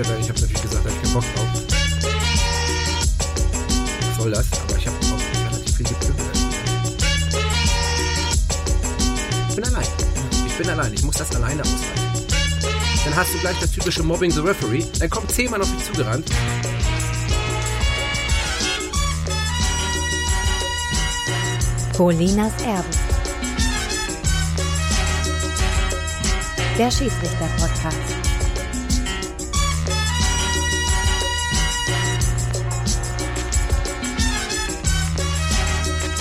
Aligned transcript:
Schiedsrichter? 0.00 0.20
Ich 0.20 0.28
habe 0.28 0.40
natürlich 0.40 0.62
gesagt, 0.62 0.84
da 0.84 0.90
ich 0.90 1.02
keinen 1.02 1.14
Bock 1.14 1.24
drauf. 1.34 1.48
Soll 4.18 4.30
das? 4.30 4.46
Aber 4.52 4.76
ich 4.76 4.86
habe 4.86 4.96
auch 4.96 5.52
relativ 5.52 5.76
viel 5.76 5.86
gezögert. 5.86 6.26
Ich 9.48 9.54
bin 9.56 9.64
allein. 9.64 9.86
Ich 10.46 10.56
bin 10.56 10.68
allein. 10.68 10.94
Ich 10.94 11.02
muss 11.02 11.16
das 11.16 11.34
alleine 11.34 11.62
aushalten. 11.62 11.84
Dann 13.04 13.16
hast 13.16 13.34
du 13.34 13.38
gleich 13.38 13.58
das 13.60 13.70
typische 13.70 14.02
Mobbing 14.02 14.30
the 14.30 14.40
Referee. 14.40 14.84
Dann 14.98 15.10
kommt 15.10 15.30
zehnmal 15.30 15.60
auf 15.62 15.72
mich 15.72 15.84
zugerannt. 15.84 16.30
Colinas 21.96 22.52
Erben. 22.62 22.88
Der 26.78 26.90
Schiedsrichter-Podcast. 26.90 28.19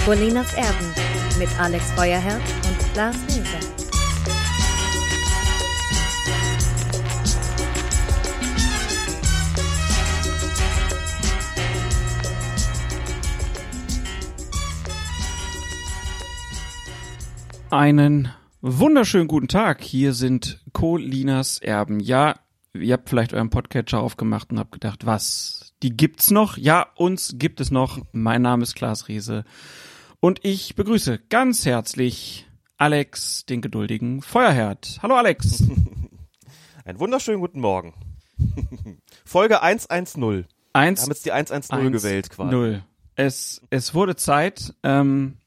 Colinas 0.09 0.55
Erben 0.55 0.91
mit 1.37 1.49
Alex 1.59 1.91
Feuerherr 1.91 2.37
und 2.37 2.95
Lars 2.95 3.15
Winter. 3.27 3.59
Einen 17.69 18.29
wunderschönen 18.61 19.27
guten 19.27 19.47
Tag. 19.47 19.83
Hier 19.83 20.13
sind 20.13 20.65
Colinas 20.73 21.59
Erben. 21.59 21.99
Ja, 21.99 22.39
ihr 22.73 22.93
habt 22.93 23.09
vielleicht 23.09 23.35
euren 23.35 23.51
Podcatcher 23.51 23.99
aufgemacht 23.99 24.49
und 24.49 24.57
habt 24.57 24.71
gedacht, 24.71 25.05
was? 25.05 25.75
Die 25.83 25.95
gibt's 25.95 26.31
noch? 26.31 26.57
Ja, 26.57 26.87
uns 26.95 27.35
gibt 27.37 27.61
es 27.61 27.69
noch. 27.69 27.99
Mein 28.11 28.41
Name 28.41 28.63
ist 28.63 28.73
Klaas 28.73 29.07
Riese. 29.07 29.45
Und 30.21 30.43
ich 30.43 30.75
begrüße 30.75 31.17
ganz 31.29 31.65
herzlich 31.65 32.45
Alex, 32.77 33.45
den 33.45 33.61
geduldigen 33.61 34.21
Feuerherd. 34.21 34.99
Hallo 35.01 35.15
Alex. 35.15 35.63
Einen 36.83 36.99
wunderschönen 36.99 37.39
guten 37.39 37.61
Morgen. 37.61 37.93
Folge 39.23 39.61
110. 39.61 40.45
Eins, 40.73 40.99
Wir 40.99 41.03
haben 41.03 41.11
jetzt 41.11 41.25
die 41.25 41.31
110 41.31 41.77
eins, 41.77 41.91
gewählt 41.93 42.29
quasi. 42.31 42.51
Null. 42.51 42.83
Es, 43.15 43.61
es 43.69 43.93
wurde 43.93 44.17
Zeit. 44.17 44.73
Ähm, 44.83 45.37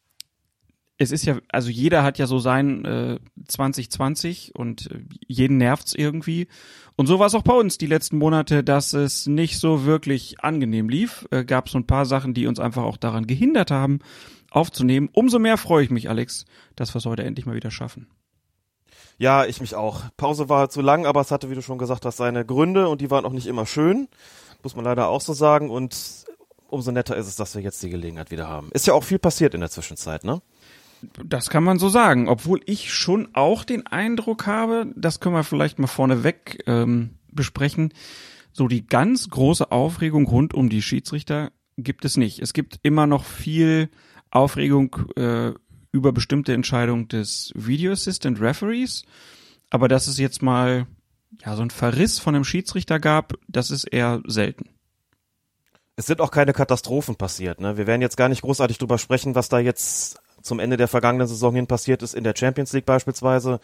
es 0.97 1.11
ist 1.11 1.27
ja, 1.27 1.39
also 1.49 1.69
jeder 1.69 2.03
hat 2.03 2.17
ja 2.17 2.27
so 2.27 2.39
sein 2.39 2.87
äh, 2.87 3.19
2020 3.49 4.55
und 4.55 4.91
äh, 4.91 5.01
jeden 5.27 5.59
nervt's 5.59 5.95
irgendwie. 5.95 6.49
Und 6.97 7.07
so 7.07 7.19
war 7.19 7.27
es 7.27 7.35
auch 7.35 7.43
bei 7.43 7.55
uns 7.55 7.79
die 7.79 7.87
letzten 7.87 8.19
Monate, 8.19 8.63
dass 8.63 8.93
es 8.93 9.27
nicht 9.27 9.59
so 9.59 9.85
wirklich 9.85 10.41
angenehm 10.41 10.89
lief. 10.89 11.27
Äh, 11.31 11.45
Gab 11.45 11.69
so 11.69 11.79
ein 11.79 11.87
paar 11.87 12.07
Sachen, 12.07 12.35
die 12.35 12.47
uns 12.47 12.61
einfach 12.61 12.85
auch 12.85 12.97
daran 12.97 13.27
gehindert 13.27 13.71
haben, 13.71 14.01
aufzunehmen. 14.51 15.09
Umso 15.13 15.39
mehr 15.39 15.57
freue 15.57 15.85
ich 15.85 15.91
mich, 15.91 16.09
Alex, 16.09 16.45
dass 16.77 16.95
wir 16.95 16.99
es 16.99 17.07
heute 17.07 17.25
endlich 17.25 17.47
mal 17.47 17.55
wieder 17.55 17.71
schaffen. 17.71 18.09
Ja, 19.19 19.45
ich 19.45 19.61
mich 19.61 19.75
auch. 19.75 20.03
Pause 20.17 20.49
war 20.49 20.69
zu 20.69 20.81
lang, 20.81 21.07
aber 21.07 21.21
es 21.21 21.31
hatte, 21.31 21.51
wie 21.51 21.55
du 21.55 21.63
schon 21.63 21.79
gesagt 21.79 22.05
hast, 22.05 22.17
seine 22.17 22.45
Gründe 22.45 22.89
und 22.89 23.01
die 23.01 23.11
waren 23.11 23.25
auch 23.25 23.33
nicht 23.33 23.47
immer 23.47 23.67
schön. 23.67 24.09
Muss 24.63 24.77
man 24.77 24.85
leider 24.85 25.09
auch 25.09 25.21
so 25.21 25.33
sagen. 25.33 25.71
Und 25.71 26.25
umso 26.69 26.91
netter 26.91 27.17
ist 27.17 27.27
es, 27.27 27.37
dass 27.37 27.55
wir 27.55 27.63
jetzt 27.63 27.83
die 27.83 27.91
Gelegenheit 27.91 28.31
wieder 28.31 28.49
haben. 28.49 28.71
Ist 28.73 28.87
ja 28.87 28.95
auch 28.95 29.05
viel 29.05 29.19
passiert 29.19 29.55
in 29.55 29.61
der 29.61 29.71
Zwischenzeit, 29.71 30.25
ne? 30.25 30.43
Das 31.25 31.51
kann 31.51 31.65
man 31.65 31.79
so 31.79 31.89
sagen, 31.89 32.29
obwohl 32.29 32.61
ich 32.67 32.93
schon 32.93 33.29
auch 33.35 33.65
den 33.65 33.87
Eindruck 33.87 34.47
habe, 34.47 34.93
das 34.97 35.21
können 35.21 35.35
wir 35.35 35.45
vielleicht 35.45 35.79
mal 35.79 35.87
vorneweg 35.87 36.63
ähm, 36.67 37.19
besprechen, 37.31 37.93
so 38.53 38.69
die 38.69 38.87
ganz 38.87 39.29
große 39.29 39.73
Aufregung 39.73 40.27
rund 40.27 40.55
um 40.55 40.69
die 40.69 40.83
Schiedsrichter 40.83 41.53
gibt 41.77 42.05
es 42.05 42.17
nicht. 42.17 42.41
Es 42.41 42.53
gibt 42.53 42.79
immer 42.83 43.07
noch 43.07 43.25
viel 43.25 43.89
Aufregung 44.31 44.97
äh, 45.17 45.53
über 45.91 46.13
bestimmte 46.13 46.53
Entscheidungen 46.53 47.09
des 47.09 47.53
Video 47.55 47.93
Assistant 47.93 48.41
Referees, 48.41 49.05
aber 49.71 49.89
dass 49.89 50.07
es 50.07 50.19
jetzt 50.19 50.43
mal 50.43 50.87
ja 51.45 51.57
so 51.57 51.63
ein 51.63 51.71
Verriss 51.71 52.19
von 52.19 52.35
einem 52.35 52.45
Schiedsrichter 52.45 53.01
gab, 53.01 53.35
das 53.49 53.71
ist 53.71 53.85
eher 53.85 54.23
selten. 54.27 54.69
Es 55.97 56.07
sind 56.07 56.21
auch 56.21 56.31
keine 56.31 56.55
Katastrophen 56.55 57.17
passiert, 57.17 57.61
ne? 57.61 57.77
Wir 57.77 57.87
werden 57.87 58.01
jetzt 58.01 58.17
gar 58.17 58.31
nicht 58.31 58.43
großartig 58.43 58.79
drüber 58.79 58.99
sprechen, 58.99 59.35
was 59.35 59.51
da 59.51 59.59
jetzt 59.59 60.22
zum 60.43 60.61
Ende 60.61 60.77
der 60.77 60.89
vergangenen 60.89 61.27
Saison 61.27 61.55
hin 61.55 61.67
passiert 61.67 62.03
ist 62.03 62.15
in 62.15 62.25
der 62.25 62.35
Champions 62.37 62.73
League 62.73 62.87
beispielsweise 62.87 63.61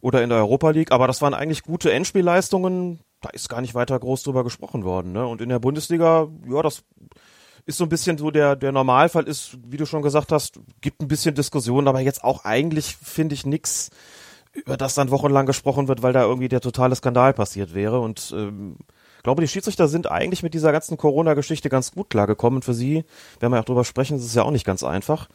oder 0.00 0.22
in 0.22 0.28
der 0.28 0.38
Europa 0.38 0.70
League. 0.70 0.92
Aber 0.92 1.06
das 1.06 1.22
waren 1.22 1.34
eigentlich 1.34 1.62
gute 1.62 1.92
Endspielleistungen. 1.92 3.00
Da 3.20 3.30
ist 3.30 3.48
gar 3.48 3.60
nicht 3.60 3.74
weiter 3.74 3.98
groß 3.98 4.22
drüber 4.22 4.44
gesprochen 4.44 4.84
worden. 4.84 5.12
Ne? 5.12 5.26
Und 5.26 5.40
in 5.40 5.48
der 5.48 5.58
Bundesliga, 5.58 6.28
ja, 6.48 6.62
das 6.62 6.84
ist 7.66 7.76
so 7.76 7.84
ein 7.84 7.90
bisschen 7.90 8.18
so 8.18 8.30
der, 8.30 8.56
der 8.56 8.72
Normalfall 8.72 9.24
ist, 9.24 9.58
wie 9.66 9.76
du 9.76 9.86
schon 9.86 10.02
gesagt 10.02 10.32
hast, 10.32 10.60
gibt 10.80 11.02
ein 11.02 11.08
bisschen 11.08 11.34
Diskussion, 11.34 11.88
aber 11.88 12.00
jetzt 12.00 12.24
auch 12.24 12.44
eigentlich 12.44 12.96
finde 12.96 13.34
ich 13.34 13.44
nix, 13.44 13.90
über 14.52 14.76
das 14.76 14.94
dann 14.94 15.10
wochenlang 15.10 15.46
gesprochen 15.46 15.86
wird, 15.86 16.02
weil 16.02 16.12
da 16.12 16.22
irgendwie 16.22 16.48
der 16.48 16.60
totale 16.60 16.96
Skandal 16.96 17.32
passiert 17.34 17.74
wäre. 17.74 18.00
Und 18.00 18.34
ähm, 18.36 18.76
ich 19.20 19.22
glaube, 19.22 19.42
die 19.42 19.48
Schiedsrichter 19.48 19.86
sind 19.86 20.10
eigentlich 20.10 20.42
mit 20.42 20.54
dieser 20.54 20.72
ganzen 20.72 20.96
Corona-Geschichte 20.96 21.68
ganz 21.68 21.92
gut 21.92 22.08
klargekommen. 22.08 22.62
Für 22.62 22.72
sie, 22.72 23.04
werden 23.38 23.52
wir 23.52 23.56
ja 23.56 23.60
auch 23.60 23.66
drüber 23.66 23.84
sprechen, 23.84 24.16
ist 24.16 24.34
ja 24.34 24.44
auch 24.44 24.50
nicht 24.50 24.64
ganz 24.64 24.82
einfach, 24.82 25.28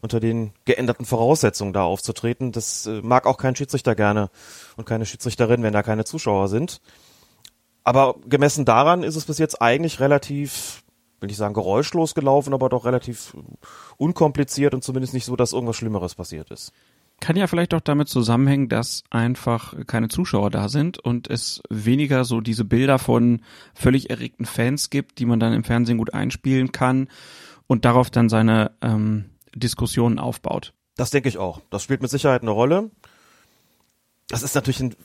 unter 0.00 0.20
den 0.20 0.52
geänderten 0.64 1.04
Voraussetzungen 1.04 1.72
da 1.72 1.82
aufzutreten. 1.82 2.52
Das 2.52 2.86
äh, 2.86 3.00
mag 3.02 3.26
auch 3.26 3.38
kein 3.38 3.56
Schiedsrichter 3.56 3.96
gerne 3.96 4.30
und 4.76 4.86
keine 4.86 5.06
Schiedsrichterin, 5.06 5.64
wenn 5.64 5.72
da 5.72 5.82
keine 5.82 6.04
Zuschauer 6.04 6.46
sind. 6.46 6.80
Aber 7.82 8.14
gemessen 8.28 8.64
daran 8.64 9.02
ist 9.02 9.16
es 9.16 9.24
bis 9.24 9.38
jetzt 9.38 9.60
eigentlich 9.60 9.98
relativ, 9.98 10.84
will 11.18 11.28
ich 11.28 11.36
sagen, 11.36 11.52
geräuschlos 11.52 12.14
gelaufen, 12.14 12.54
aber 12.54 12.68
doch 12.68 12.84
relativ 12.84 13.36
unkompliziert 13.96 14.72
und 14.72 14.84
zumindest 14.84 15.14
nicht 15.14 15.24
so, 15.24 15.34
dass 15.34 15.52
irgendwas 15.52 15.74
Schlimmeres 15.74 16.14
passiert 16.14 16.52
ist. 16.52 16.72
Kann 17.22 17.36
ja 17.36 17.46
vielleicht 17.46 17.72
auch 17.72 17.80
damit 17.80 18.08
zusammenhängen, 18.08 18.68
dass 18.68 19.04
einfach 19.08 19.74
keine 19.86 20.08
Zuschauer 20.08 20.50
da 20.50 20.68
sind 20.68 20.98
und 20.98 21.30
es 21.30 21.62
weniger 21.70 22.24
so 22.24 22.40
diese 22.40 22.64
Bilder 22.64 22.98
von 22.98 23.42
völlig 23.74 24.10
erregten 24.10 24.44
Fans 24.44 24.90
gibt, 24.90 25.20
die 25.20 25.24
man 25.24 25.38
dann 25.38 25.52
im 25.52 25.62
Fernsehen 25.62 25.98
gut 25.98 26.14
einspielen 26.14 26.72
kann 26.72 27.06
und 27.68 27.84
darauf 27.84 28.10
dann 28.10 28.28
seine 28.28 28.72
ähm, 28.82 29.26
Diskussionen 29.54 30.18
aufbaut. 30.18 30.72
Das 30.96 31.10
denke 31.10 31.28
ich 31.28 31.38
auch. 31.38 31.60
Das 31.70 31.84
spielt 31.84 32.02
mit 32.02 32.10
Sicherheit 32.10 32.42
eine 32.42 32.50
Rolle. 32.50 32.90
Das 34.26 34.42
ist 34.42 34.56
natürlich 34.56 34.80
ein 34.80 34.96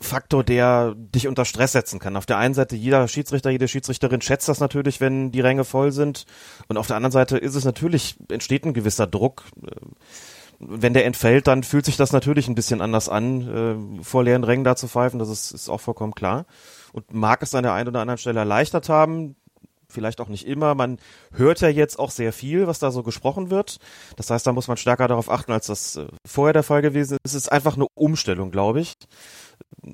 Faktor, 0.00 0.42
der 0.42 0.96
dich 0.96 1.28
unter 1.28 1.44
Stress 1.44 1.70
setzen 1.70 2.00
kann. 2.00 2.16
Auf 2.16 2.26
der 2.26 2.38
einen 2.38 2.54
Seite 2.54 2.74
jeder 2.74 3.06
Schiedsrichter, 3.06 3.50
jede 3.50 3.68
Schiedsrichterin 3.68 4.22
schätzt 4.22 4.48
das 4.48 4.58
natürlich, 4.58 5.00
wenn 5.00 5.30
die 5.30 5.40
Ränge 5.40 5.62
voll 5.62 5.92
sind. 5.92 6.26
Und 6.66 6.78
auf 6.78 6.88
der 6.88 6.96
anderen 6.96 7.12
Seite 7.12 7.38
ist 7.38 7.54
es 7.54 7.64
natürlich, 7.64 8.16
entsteht 8.28 8.64
ein 8.64 8.74
gewisser 8.74 9.06
Druck. 9.06 9.44
Wenn 10.58 10.94
der 10.94 11.04
entfällt, 11.04 11.46
dann 11.46 11.62
fühlt 11.62 11.84
sich 11.84 11.96
das 11.96 12.12
natürlich 12.12 12.48
ein 12.48 12.54
bisschen 12.54 12.80
anders 12.80 13.08
an, 13.08 13.98
vor 14.02 14.24
leeren 14.24 14.44
Rängen 14.44 14.64
da 14.64 14.76
zu 14.76 14.88
pfeifen. 14.88 15.18
Das 15.18 15.28
ist, 15.28 15.52
ist 15.52 15.68
auch 15.68 15.80
vollkommen 15.80 16.14
klar. 16.14 16.46
Und 16.92 17.12
mag 17.12 17.42
es 17.42 17.54
an 17.54 17.64
der 17.64 17.72
einen 17.72 17.88
oder 17.88 18.00
anderen 18.00 18.18
Stelle 18.18 18.40
erleichtert 18.40 18.88
haben, 18.88 19.36
vielleicht 19.88 20.20
auch 20.20 20.28
nicht 20.28 20.46
immer. 20.46 20.74
Man 20.74 20.98
hört 21.32 21.60
ja 21.60 21.68
jetzt 21.68 21.98
auch 21.98 22.10
sehr 22.10 22.32
viel, 22.32 22.66
was 22.66 22.78
da 22.78 22.90
so 22.90 23.02
gesprochen 23.02 23.50
wird. 23.50 23.78
Das 24.16 24.30
heißt, 24.30 24.46
da 24.46 24.52
muss 24.52 24.68
man 24.68 24.76
stärker 24.76 25.08
darauf 25.08 25.30
achten, 25.30 25.52
als 25.52 25.66
das 25.66 26.00
vorher 26.26 26.52
der 26.52 26.62
Fall 26.62 26.82
gewesen 26.82 27.16
ist. 27.24 27.34
Es 27.34 27.34
ist 27.34 27.52
einfach 27.52 27.76
eine 27.76 27.86
Umstellung, 27.94 28.50
glaube 28.50 28.80
ich. 28.80 28.94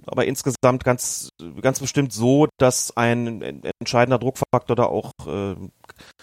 Aber 0.06 0.24
insgesamt 0.24 0.84
ganz, 0.84 1.30
ganz 1.60 1.80
bestimmt 1.80 2.12
so, 2.12 2.48
dass 2.58 2.96
ein 2.96 3.62
entscheidender 3.80 4.18
Druckfaktor 4.18 4.76
da 4.76 4.84
auch 4.84 5.12
äh, 5.26 5.56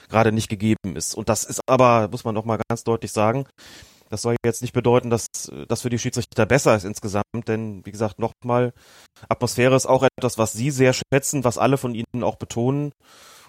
gerade 0.09 0.31
nicht 0.31 0.49
gegeben 0.49 0.95
ist. 0.95 1.15
Und 1.15 1.29
das 1.29 1.43
ist 1.43 1.61
aber, 1.67 2.09
muss 2.09 2.23
man 2.23 2.35
doch 2.35 2.45
mal 2.45 2.59
ganz 2.67 2.83
deutlich 2.83 3.11
sagen, 3.11 3.45
das 4.09 4.21
soll 4.21 4.35
jetzt 4.45 4.61
nicht 4.61 4.73
bedeuten, 4.73 5.09
dass 5.09 5.27
das 5.67 5.81
für 5.81 5.89
die 5.89 5.99
Schiedsrichter 5.99 6.45
besser 6.45 6.75
ist 6.75 6.85
insgesamt, 6.85 7.47
denn 7.47 7.85
wie 7.85 7.91
gesagt, 7.91 8.19
nochmal, 8.19 8.73
Atmosphäre 9.29 9.75
ist 9.75 9.85
auch 9.85 10.03
etwas, 10.03 10.37
was 10.37 10.53
sie 10.53 10.71
sehr 10.71 10.93
schätzen, 10.93 11.43
was 11.43 11.57
alle 11.57 11.77
von 11.77 11.95
ihnen 11.95 12.23
auch 12.23 12.35
betonen 12.35 12.91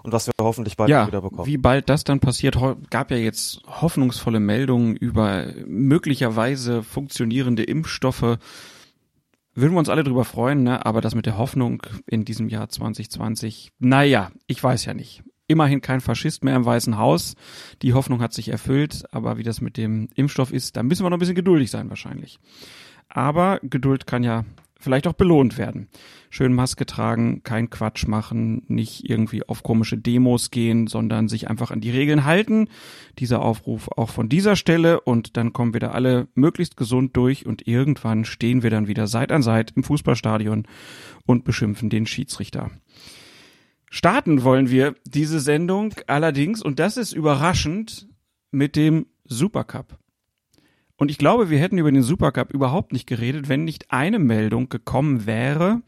und 0.03 0.13
was 0.13 0.27
wir 0.27 0.33
hoffentlich 0.41 0.77
bald 0.77 0.91
ja, 0.91 1.07
wieder 1.07 1.21
bekommen. 1.21 1.47
Wie 1.47 1.59
bald 1.59 1.89
das 1.89 2.05
dann 2.05 2.21
passiert, 2.21 2.59
gab 2.91 3.11
ja 3.11 3.17
jetzt 3.17 3.61
hoffnungsvolle 3.67 4.41
Meldungen 4.41 4.97
über 4.97 5.47
möglicherweise 5.67 6.83
funktionierende 6.83 7.65
Impfstoffe. 7.65 8.39
Würden 9.55 9.73
wir 9.73 9.79
uns 9.79 9.89
alle 9.89 10.05
drüber 10.05 10.25
freuen, 10.25 10.63
ne? 10.63 10.87
aber 10.87 11.01
das 11.01 11.15
mit 11.15 11.27
der 11.27 11.37
Hoffnung 11.37 11.83
in 12.07 12.25
diesem 12.25 12.49
Jahr 12.49 12.69
2020, 12.69 13.73
naja, 13.81 14.31
ich 14.47 14.63
weiß 14.63 14.85
ja 14.85 14.95
nicht. 14.95 15.25
Immerhin 15.49 15.81
kein 15.81 16.01
Faschist 16.01 16.45
mehr 16.45 16.55
im 16.55 16.65
Weißen 16.65 16.99
Haus. 16.99 17.35
Die 17.83 17.95
Hoffnung 17.95 18.21
hat 18.21 18.35
sich 18.35 18.51
erfüllt, 18.51 19.05
aber 19.11 19.39
wie 19.39 19.43
das 19.43 19.61
mit 19.61 19.77
dem 19.77 20.09
Impfstoff 20.15 20.53
ist, 20.53 20.77
da 20.77 20.83
müssen 20.83 21.05
wir 21.05 21.11
noch 21.11 21.17
ein 21.17 21.21
bisschen 21.21 21.35
geduldig 21.35 21.71
sein 21.71 21.89
wahrscheinlich. 21.89 22.39
Aber 23.09 23.59
Geduld 23.63 24.07
kann 24.07 24.23
ja 24.23 24.45
vielleicht 24.79 25.07
auch 25.07 25.15
belohnt 25.15 25.59
werden. 25.59 25.89
Schön 26.31 26.53
Maske 26.53 26.87
tragen, 26.87 27.43
kein 27.43 27.71
Quatsch 27.71 28.07
machen, 28.07 28.63
nicht 28.69 29.09
irgendwie 29.09 29.43
auf 29.43 29.63
komische 29.63 29.97
Demos 29.97 30.51
gehen, 30.51 30.87
sondern 30.87 31.29
sich 31.29 31.49
einfach 31.49 31.71
an 31.71 31.81
die 31.81 31.91
Regeln 31.91 32.25
halten. 32.25 32.69
Dieser 33.19 33.43
Aufruf 33.43 33.89
auch 33.97 34.11
von 34.11 34.29
dieser 34.29 34.55
Stelle 34.55 35.01
und 35.01 35.37
dann 35.37 35.53
kommen 35.53 35.73
wir 35.73 35.81
da 35.81 35.93
alle 35.93 36.29
möglichst 36.35 36.77
gesund 36.77 37.17
durch 37.17 37.47
und 37.47 37.67
irgendwann 37.67 38.25
stehen 38.25 38.63
wir 38.63 38.71
dann 38.71 38.87
wieder 38.87 39.07
Seit 39.07 39.33
an 39.33 39.43
Seit 39.43 39.73
im 39.73 39.83
Fußballstadion 39.83 40.67
und 41.27 41.45
beschimpfen 41.45 41.91
den 41.91 42.07
Schiedsrichter. 42.07 42.71
Starten 43.91 44.43
wollen 44.45 44.71
wir 44.71 44.95
diese 45.05 45.41
Sendung 45.41 45.95
allerdings, 46.07 46.63
und 46.63 46.79
das 46.79 46.97
ist 46.97 47.13
überraschend, 47.13 48.09
mit 48.51 48.77
dem 48.77 49.07
Supercup. 49.25 49.99
Und 50.97 51.11
ich 51.11 51.19
glaube, 51.19 51.49
wir 51.49 51.59
hätten 51.59 51.79
über 51.79 51.93
den 51.93 52.03
Supercup 52.03 52.53
überhaupt 52.53 52.93
nicht 52.93 53.07
geredet, 53.07 53.49
wenn 53.49 53.65
nicht 53.65 53.93
eine 53.93 54.19
Meldung 54.19 54.69
gekommen 54.69 55.27
wäre, 55.27 55.83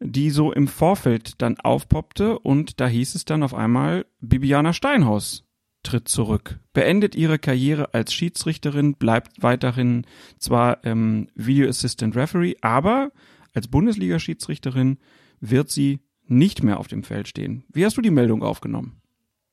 die 0.00 0.30
so 0.30 0.52
im 0.52 0.68
Vorfeld 0.68 1.40
dann 1.40 1.58
aufpoppte 1.60 2.38
und 2.38 2.80
da 2.80 2.88
hieß 2.88 3.14
es 3.14 3.24
dann 3.24 3.42
auf 3.42 3.54
einmal, 3.54 4.04
Bibiana 4.20 4.72
Steinhaus 4.72 5.44
tritt 5.82 6.08
zurück, 6.08 6.58
beendet 6.72 7.14
ihre 7.14 7.38
Karriere 7.38 7.94
als 7.94 8.12
Schiedsrichterin, 8.12 8.94
bleibt 8.96 9.42
weiterhin 9.42 10.04
zwar 10.38 10.84
ähm, 10.84 11.28
Video 11.34 11.68
Assistant 11.68 12.16
Referee, 12.16 12.56
aber 12.60 13.12
als 13.54 13.68
Bundesliga-Schiedsrichterin 13.68 14.98
wird 15.40 15.70
sie 15.70 16.00
nicht 16.26 16.62
mehr 16.62 16.78
auf 16.78 16.88
dem 16.88 17.02
Feld 17.02 17.28
stehen. 17.28 17.64
Wie 17.72 17.84
hast 17.84 17.96
du 17.96 18.02
die 18.02 18.10
Meldung 18.10 18.42
aufgenommen? 18.42 19.00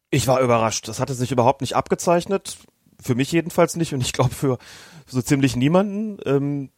Ich 0.10 0.28
war 0.28 0.42
überrascht. 0.42 0.88
Das 0.88 1.00
hatte 1.00 1.14
sich 1.14 1.32
überhaupt 1.32 1.62
nicht 1.62 1.76
abgezeichnet. 1.76 2.58
Für 3.02 3.16
mich 3.16 3.32
jedenfalls 3.32 3.76
nicht 3.76 3.94
und 3.94 4.02
ich 4.02 4.14
glaube 4.14 4.34
für 4.34 4.58
so 5.08 5.22
ziemlich 5.22 5.56
niemanden. 5.56 6.18
Ähm, 6.26 6.70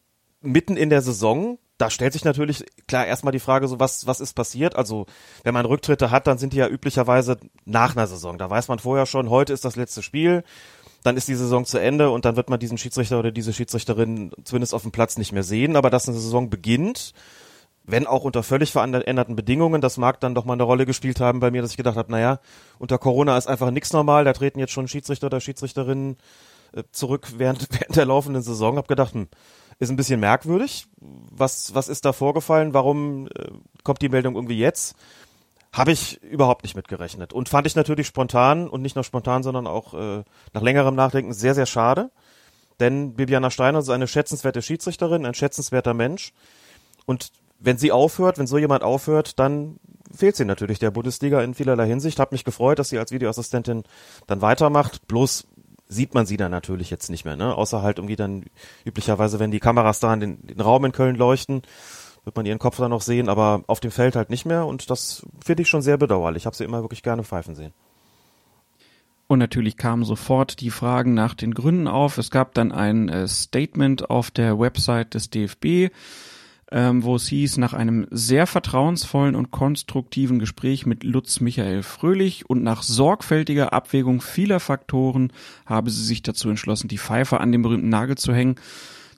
mitten 0.42 0.78
in 0.78 0.90
der 0.90 1.02
Saison, 1.02 1.58
da 1.78 1.90
stellt 1.90 2.14
sich 2.14 2.24
natürlich 2.24 2.66
klar 2.88 3.06
erstmal 3.06 3.34
die 3.34 3.40
Frage, 3.40 3.68
so 3.68 3.80
was, 3.80 4.08
was 4.08 4.22
ist 4.22 4.34
passiert? 4.34 4.76
Also, 4.76 5.06
wenn 5.44 5.54
man 5.54 5.66
Rücktritte 5.66 6.12
hat, 6.12 6.28
dann 6.28 6.38
sind 6.38 6.54
die 6.54 6.58
ja 6.58 6.68
üblicherweise 6.68 7.38
nach 7.66 7.96
einer 7.96 8.08
Saison. 8.08 8.38
Da 8.38 8.50
weiß 8.50 8.68
man 8.70 8.80
vorher 8.80 9.06
schon, 9.06 9.30
heute 9.30 9.54
ist 9.54 9.66
das 9.66 9.76
letzte 9.76 10.02
Spiel, 10.02 10.44
dann 11.04 11.18
ist 11.18 11.28
die 11.28 11.36
Saison 11.36 11.66
zu 11.66 11.78
Ende 11.78 12.10
und 12.10 12.26
dann 12.26 12.36
wird 12.36 12.50
man 12.50 12.60
diesen 12.60 12.78
Schiedsrichter 12.78 13.20
oder 13.20 13.32
diese 13.32 13.54
Schiedsrichterin 13.54 14.32
zumindest 14.44 14.74
auf 14.74 14.84
dem 14.84 14.92
Platz 14.92 15.18
nicht 15.18 15.34
mehr 15.34 15.44
sehen. 15.44 15.76
Aber 15.76 15.90
dass 15.90 16.08
eine 16.08 16.18
Saison 16.18 16.50
beginnt, 16.50 17.14
wenn 17.88 18.08
auch 18.08 18.24
unter 18.24 18.44
völlig 18.44 18.72
veränderten 18.72 19.36
Bedingungen. 19.36 19.82
Das 19.82 19.98
mag 19.98 20.20
dann 20.20 20.36
doch 20.36 20.46
mal 20.46 20.54
eine 20.54 20.64
Rolle 20.64 20.86
gespielt 20.86 21.20
haben 21.20 21.40
bei 21.40 21.52
mir, 21.52 21.62
dass 21.62 21.72
ich 21.72 21.78
gedacht 21.78 21.98
habe, 21.98 22.12
naja, 22.12 22.40
unter 22.80 22.98
Corona 22.98 23.38
ist 23.38 23.48
einfach 23.48 23.72
nichts 23.72 23.94
normal, 23.94 24.26
da 24.26 24.34
treten 24.34 24.60
jetzt 24.60 24.74
schon 24.74 24.88
Schiedsrichter 24.88 25.28
oder 25.28 25.40
Schiedsrichterinnen 25.40 26.18
äh, 26.74 26.84
zurück 26.92 27.28
während, 27.38 27.68
während 27.80 27.96
der 27.96 28.06
laufenden 28.06 28.42
Saison. 28.42 28.78
Hab 28.78 28.88
gedacht, 28.88 29.14
hm, 29.14 29.28
ist 29.80 29.90
ein 29.90 29.98
bisschen 29.98 30.20
merkwürdig. 30.20 30.88
Was, 31.00 31.76
was 31.76 31.88
ist 31.88 32.06
da 32.06 32.14
vorgefallen? 32.14 32.74
Warum 32.74 33.28
äh, 33.28 33.52
kommt 33.84 34.02
die 34.02 34.10
Meldung 34.10 34.36
irgendwie 34.36 34.58
jetzt? 34.58 34.96
Habe 35.74 35.92
ich 35.92 36.24
überhaupt 36.24 36.64
nicht 36.64 36.76
mitgerechnet. 36.76 37.34
Und 37.34 37.50
fand 37.50 37.68
ich 37.68 37.76
natürlich 37.76 38.08
spontan 38.08 38.70
und 38.70 38.82
nicht 38.82 38.96
nur 38.96 39.04
spontan, 39.04 39.44
sondern 39.44 39.68
auch 39.68 39.94
äh, 39.94 40.24
nach 40.54 40.62
längerem 40.62 40.96
Nachdenken 40.96 41.34
sehr, 41.34 41.54
sehr 41.54 41.66
schade. 41.66 42.12
Denn 42.80 43.14
Bibiana 43.16 43.52
Steiner 43.52 43.80
ist 43.80 43.90
eine 43.90 44.08
schätzenswerte 44.08 44.62
Schiedsrichterin, 44.62 45.26
ein 45.26 45.34
schätzenswerter 45.34 45.94
Mensch. 45.94 46.34
Und 47.06 47.32
wenn 47.60 47.78
sie 47.78 47.92
aufhört, 47.92 48.38
wenn 48.38 48.48
so 48.48 48.58
jemand 48.58 48.84
aufhört, 48.84 49.40
dann 49.40 49.80
fehlt 50.14 50.36
sie 50.36 50.46
natürlich 50.46 50.80
der 50.80 50.92
Bundesliga 50.92 51.42
in 51.42 51.54
vielerlei 51.54 51.88
Hinsicht. 51.88 52.20
Hab 52.20 52.32
mich 52.32 52.44
gefreut, 52.44 52.80
dass 52.80 52.90
sie 52.90 53.00
als 53.00 53.12
Videoassistentin 53.12 53.84
dann 54.28 54.42
weitermacht. 54.42 55.08
Bloß 55.08 55.48
sieht 55.88 56.14
man 56.14 56.26
sie 56.26 56.38
dann 56.38 56.52
natürlich 56.52 56.90
jetzt 56.90 57.10
nicht 57.10 57.26
mehr, 57.26 57.36
ne? 57.36 57.56
Außer 57.56 57.82
halt 57.82 58.00
irgendwie 58.00 58.16
dann 58.16 58.46
üblicherweise, 58.86 59.40
wenn 59.40 59.52
die 59.52 59.60
Kameras 59.60 60.00
da 60.00 60.14
in 60.14 60.20
den, 60.20 60.48
den 60.48 60.62
Raum 60.62 60.86
in 60.86 60.92
Köln 60.92 61.16
leuchten, 61.16 61.62
wird 62.24 62.36
man 62.36 62.46
ihren 62.46 62.60
Kopf 62.60 62.78
dann 62.78 62.90
noch 62.90 63.02
sehen, 63.02 63.30
aber 63.30 63.64
auf 63.68 63.80
dem 63.80 63.92
Feld 63.92 64.16
halt 64.16 64.32
nicht 64.32 64.46
mehr 64.46 64.66
und 64.66 64.90
das 64.90 65.26
finde 65.44 65.62
ich 65.62 65.70
schon 65.70 65.84
sehr 65.84 65.98
bedauerlich. 65.98 66.42
Ich 66.42 66.46
habe 66.48 66.56
sie 66.56 66.64
immer 66.64 66.82
wirklich 66.82 67.04
gerne 67.04 67.24
pfeifen 67.24 67.54
sehen. 67.54 67.74
Und 69.28 69.40
natürlich 69.40 69.78
kamen 69.78 70.04
sofort 70.04 70.60
die 70.60 70.70
Fragen 70.70 71.14
nach 71.14 71.34
den 71.34 71.54
Gründen 71.54 71.88
auf. 71.88 72.18
Es 72.18 72.30
gab 72.30 72.54
dann 72.54 72.72
ein 72.72 73.10
äh, 73.10 73.28
Statement 73.28 74.10
auf 74.10 74.30
der 74.30 74.60
Website 74.60 75.14
des 75.16 75.30
DFB 75.30 75.92
ähm, 76.76 77.04
wo 77.04 77.16
es 77.16 77.28
hieß, 77.30 77.58
nach 77.58 77.74
einem 77.74 78.06
sehr 78.12 78.46
vertrauensvollen 78.48 79.34
und 79.36 79.50
konstruktiven 79.50 80.40
Gespräch 80.40 80.86
mit 80.86 81.06
Lutz 81.06 81.40
Michael 81.40 81.84
Fröhlich 81.84 82.50
und 82.50 82.64
nach 82.64 82.84
sorgfältiger 82.84 83.72
Abwägung 83.72 84.20
vieler 84.20 84.60
Faktoren 84.60 85.32
habe 85.66 85.90
sie 85.90 86.04
sich 86.04 86.22
dazu 86.22 86.50
entschlossen, 86.50 86.90
die 86.90 86.98
Pfeife 86.98 87.40
an 87.40 87.54
den 87.54 87.62
berühmten 87.62 87.88
Nagel 87.88 88.18
zu 88.18 88.34
hängen. 88.34 88.56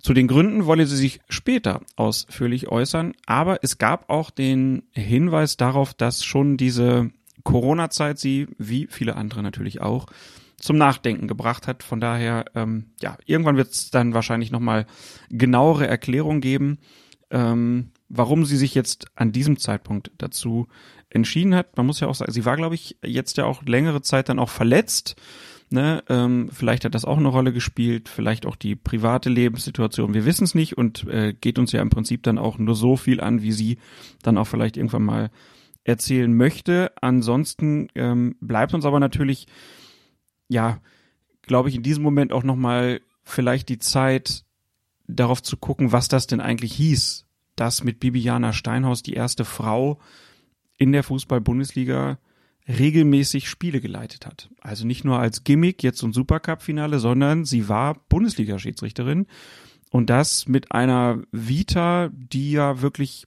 Zu 0.03 0.13
den 0.13 0.27
Gründen 0.27 0.67
wolle 0.67 0.85
sie 0.85 0.95
sich 0.95 1.19
später 1.29 1.81
ausführlich 1.95 2.67
äußern, 2.67 3.13
aber 3.25 3.63
es 3.63 3.79
gab 3.79 4.11
auch 4.11 4.29
den 4.29 4.83
Hinweis 4.91 5.57
darauf, 5.57 5.95
dass 5.95 6.23
schon 6.23 6.57
diese 6.57 7.09
Corona-Zeit 7.41 8.19
sie, 8.19 8.45
wie 8.59 8.85
viele 8.87 9.15
andere 9.15 9.41
natürlich 9.41 9.81
auch, 9.81 10.05
zum 10.59 10.77
Nachdenken 10.77 11.27
gebracht 11.27 11.65
hat. 11.65 11.81
Von 11.81 12.01
daher, 12.01 12.45
ähm, 12.53 12.91
ja, 13.01 13.17
irgendwann 13.25 13.57
wird 13.57 13.71
es 13.71 13.89
dann 13.89 14.13
wahrscheinlich 14.13 14.51
nochmal 14.51 14.85
genauere 15.31 15.87
Erklärungen 15.87 16.41
geben 16.41 16.77
ähm, 17.31 17.91
warum 18.09 18.45
sie 18.45 18.57
sich 18.57 18.73
jetzt 18.75 19.07
an 19.15 19.31
diesem 19.31 19.57
Zeitpunkt 19.57 20.11
dazu 20.17 20.67
entschieden 21.09 21.55
hat. 21.55 21.77
Man 21.77 21.85
muss 21.85 21.99
ja 21.99 22.07
auch 22.07 22.15
sagen, 22.15 22.31
sie 22.31 22.45
war, 22.45 22.55
glaube 22.55 22.75
ich, 22.75 22.97
jetzt 23.03 23.37
ja 23.37 23.45
auch 23.45 23.63
längere 23.63 24.01
Zeit 24.01 24.29
dann 24.29 24.39
auch 24.39 24.49
verletzt. 24.49 25.15
Ne, 25.69 26.01
ähm, 26.07 26.49
vielleicht 26.53 26.85
hat 26.85 26.95
das 26.95 27.03
auch 27.03 27.17
eine 27.17 27.27
Rolle 27.27 27.51
gespielt, 27.51 28.07
vielleicht 28.07 28.45
auch 28.45 28.55
die 28.55 28.77
private 28.77 29.29
Lebenssituation. 29.29 30.13
Wir 30.13 30.23
wissen 30.23 30.45
es 30.45 30.55
nicht 30.55 30.77
und 30.77 31.05
äh, 31.09 31.33
geht 31.33 31.59
uns 31.59 31.73
ja 31.73 31.81
im 31.81 31.89
Prinzip 31.89 32.23
dann 32.23 32.37
auch 32.37 32.57
nur 32.57 32.73
so 32.73 32.95
viel 32.95 33.19
an, 33.19 33.41
wie 33.41 33.51
sie 33.51 33.77
dann 34.21 34.37
auch 34.37 34.45
vielleicht 34.47 34.77
irgendwann 34.77 35.03
mal 35.03 35.29
erzählen 35.83 36.33
möchte. 36.33 36.93
Ansonsten 37.01 37.89
ähm, 37.95 38.37
bleibt 38.39 38.73
uns 38.73 38.85
aber 38.85 39.01
natürlich, 39.01 39.47
ja, 40.47 40.79
glaube 41.41 41.67
ich, 41.67 41.75
in 41.75 41.83
diesem 41.83 42.03
Moment 42.03 42.31
auch 42.31 42.43
nochmal 42.43 43.01
vielleicht 43.23 43.67
die 43.67 43.79
Zeit, 43.79 44.45
darauf 45.07 45.41
zu 45.41 45.57
gucken, 45.57 45.91
was 45.91 46.07
das 46.07 46.27
denn 46.27 46.41
eigentlich 46.41 46.73
hieß, 46.73 47.25
dass 47.55 47.83
mit 47.83 47.99
Bibiana 47.99 48.53
Steinhaus 48.53 49.01
die 49.03 49.13
erste 49.13 49.45
Frau 49.45 49.99
in 50.77 50.91
der 50.91 51.03
Fußball-Bundesliga 51.03 52.19
regelmäßig 52.67 53.49
Spiele 53.49 53.79
geleitet 53.79 54.25
hat. 54.25 54.49
Also 54.61 54.85
nicht 54.85 55.05
nur 55.05 55.19
als 55.19 55.43
Gimmick 55.43 55.83
jetzt 55.83 55.99
so 55.99 56.07
ein 56.07 56.13
Supercup-Finale, 56.13 56.99
sondern 56.99 57.45
sie 57.45 57.69
war 57.69 57.95
Bundesliga-Schiedsrichterin 58.09 59.25
und 59.89 60.09
das 60.09 60.47
mit 60.47 60.71
einer 60.71 61.21
Vita, 61.31 62.09
die 62.11 62.51
ja 62.51 62.81
wirklich 62.81 63.25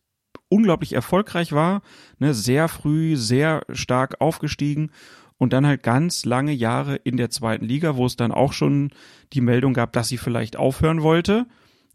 unglaublich 0.49 0.93
erfolgreich 0.93 1.53
war, 1.53 1.83
ne, 2.19 2.35
sehr 2.35 2.69
früh, 2.69 3.17
sehr 3.17 3.63
stark 3.73 4.21
aufgestiegen 4.21 4.91
und 5.39 5.55
dann 5.55 5.67
halt 5.67 5.83
ganz 5.83 6.27
lange 6.27 6.53
Jahre 6.53 6.97
in 6.97 7.17
der 7.17 7.31
zweiten 7.31 7.65
Liga, 7.65 7.97
wo 7.97 8.05
es 8.05 8.17
dann 8.17 8.33
auch 8.33 8.53
schon 8.53 8.91
die 9.33 9.41
Meldung 9.41 9.73
gab, 9.73 9.93
dass 9.93 10.09
sie 10.09 10.19
vielleicht 10.19 10.57
aufhören 10.57 11.03
wollte 11.03 11.47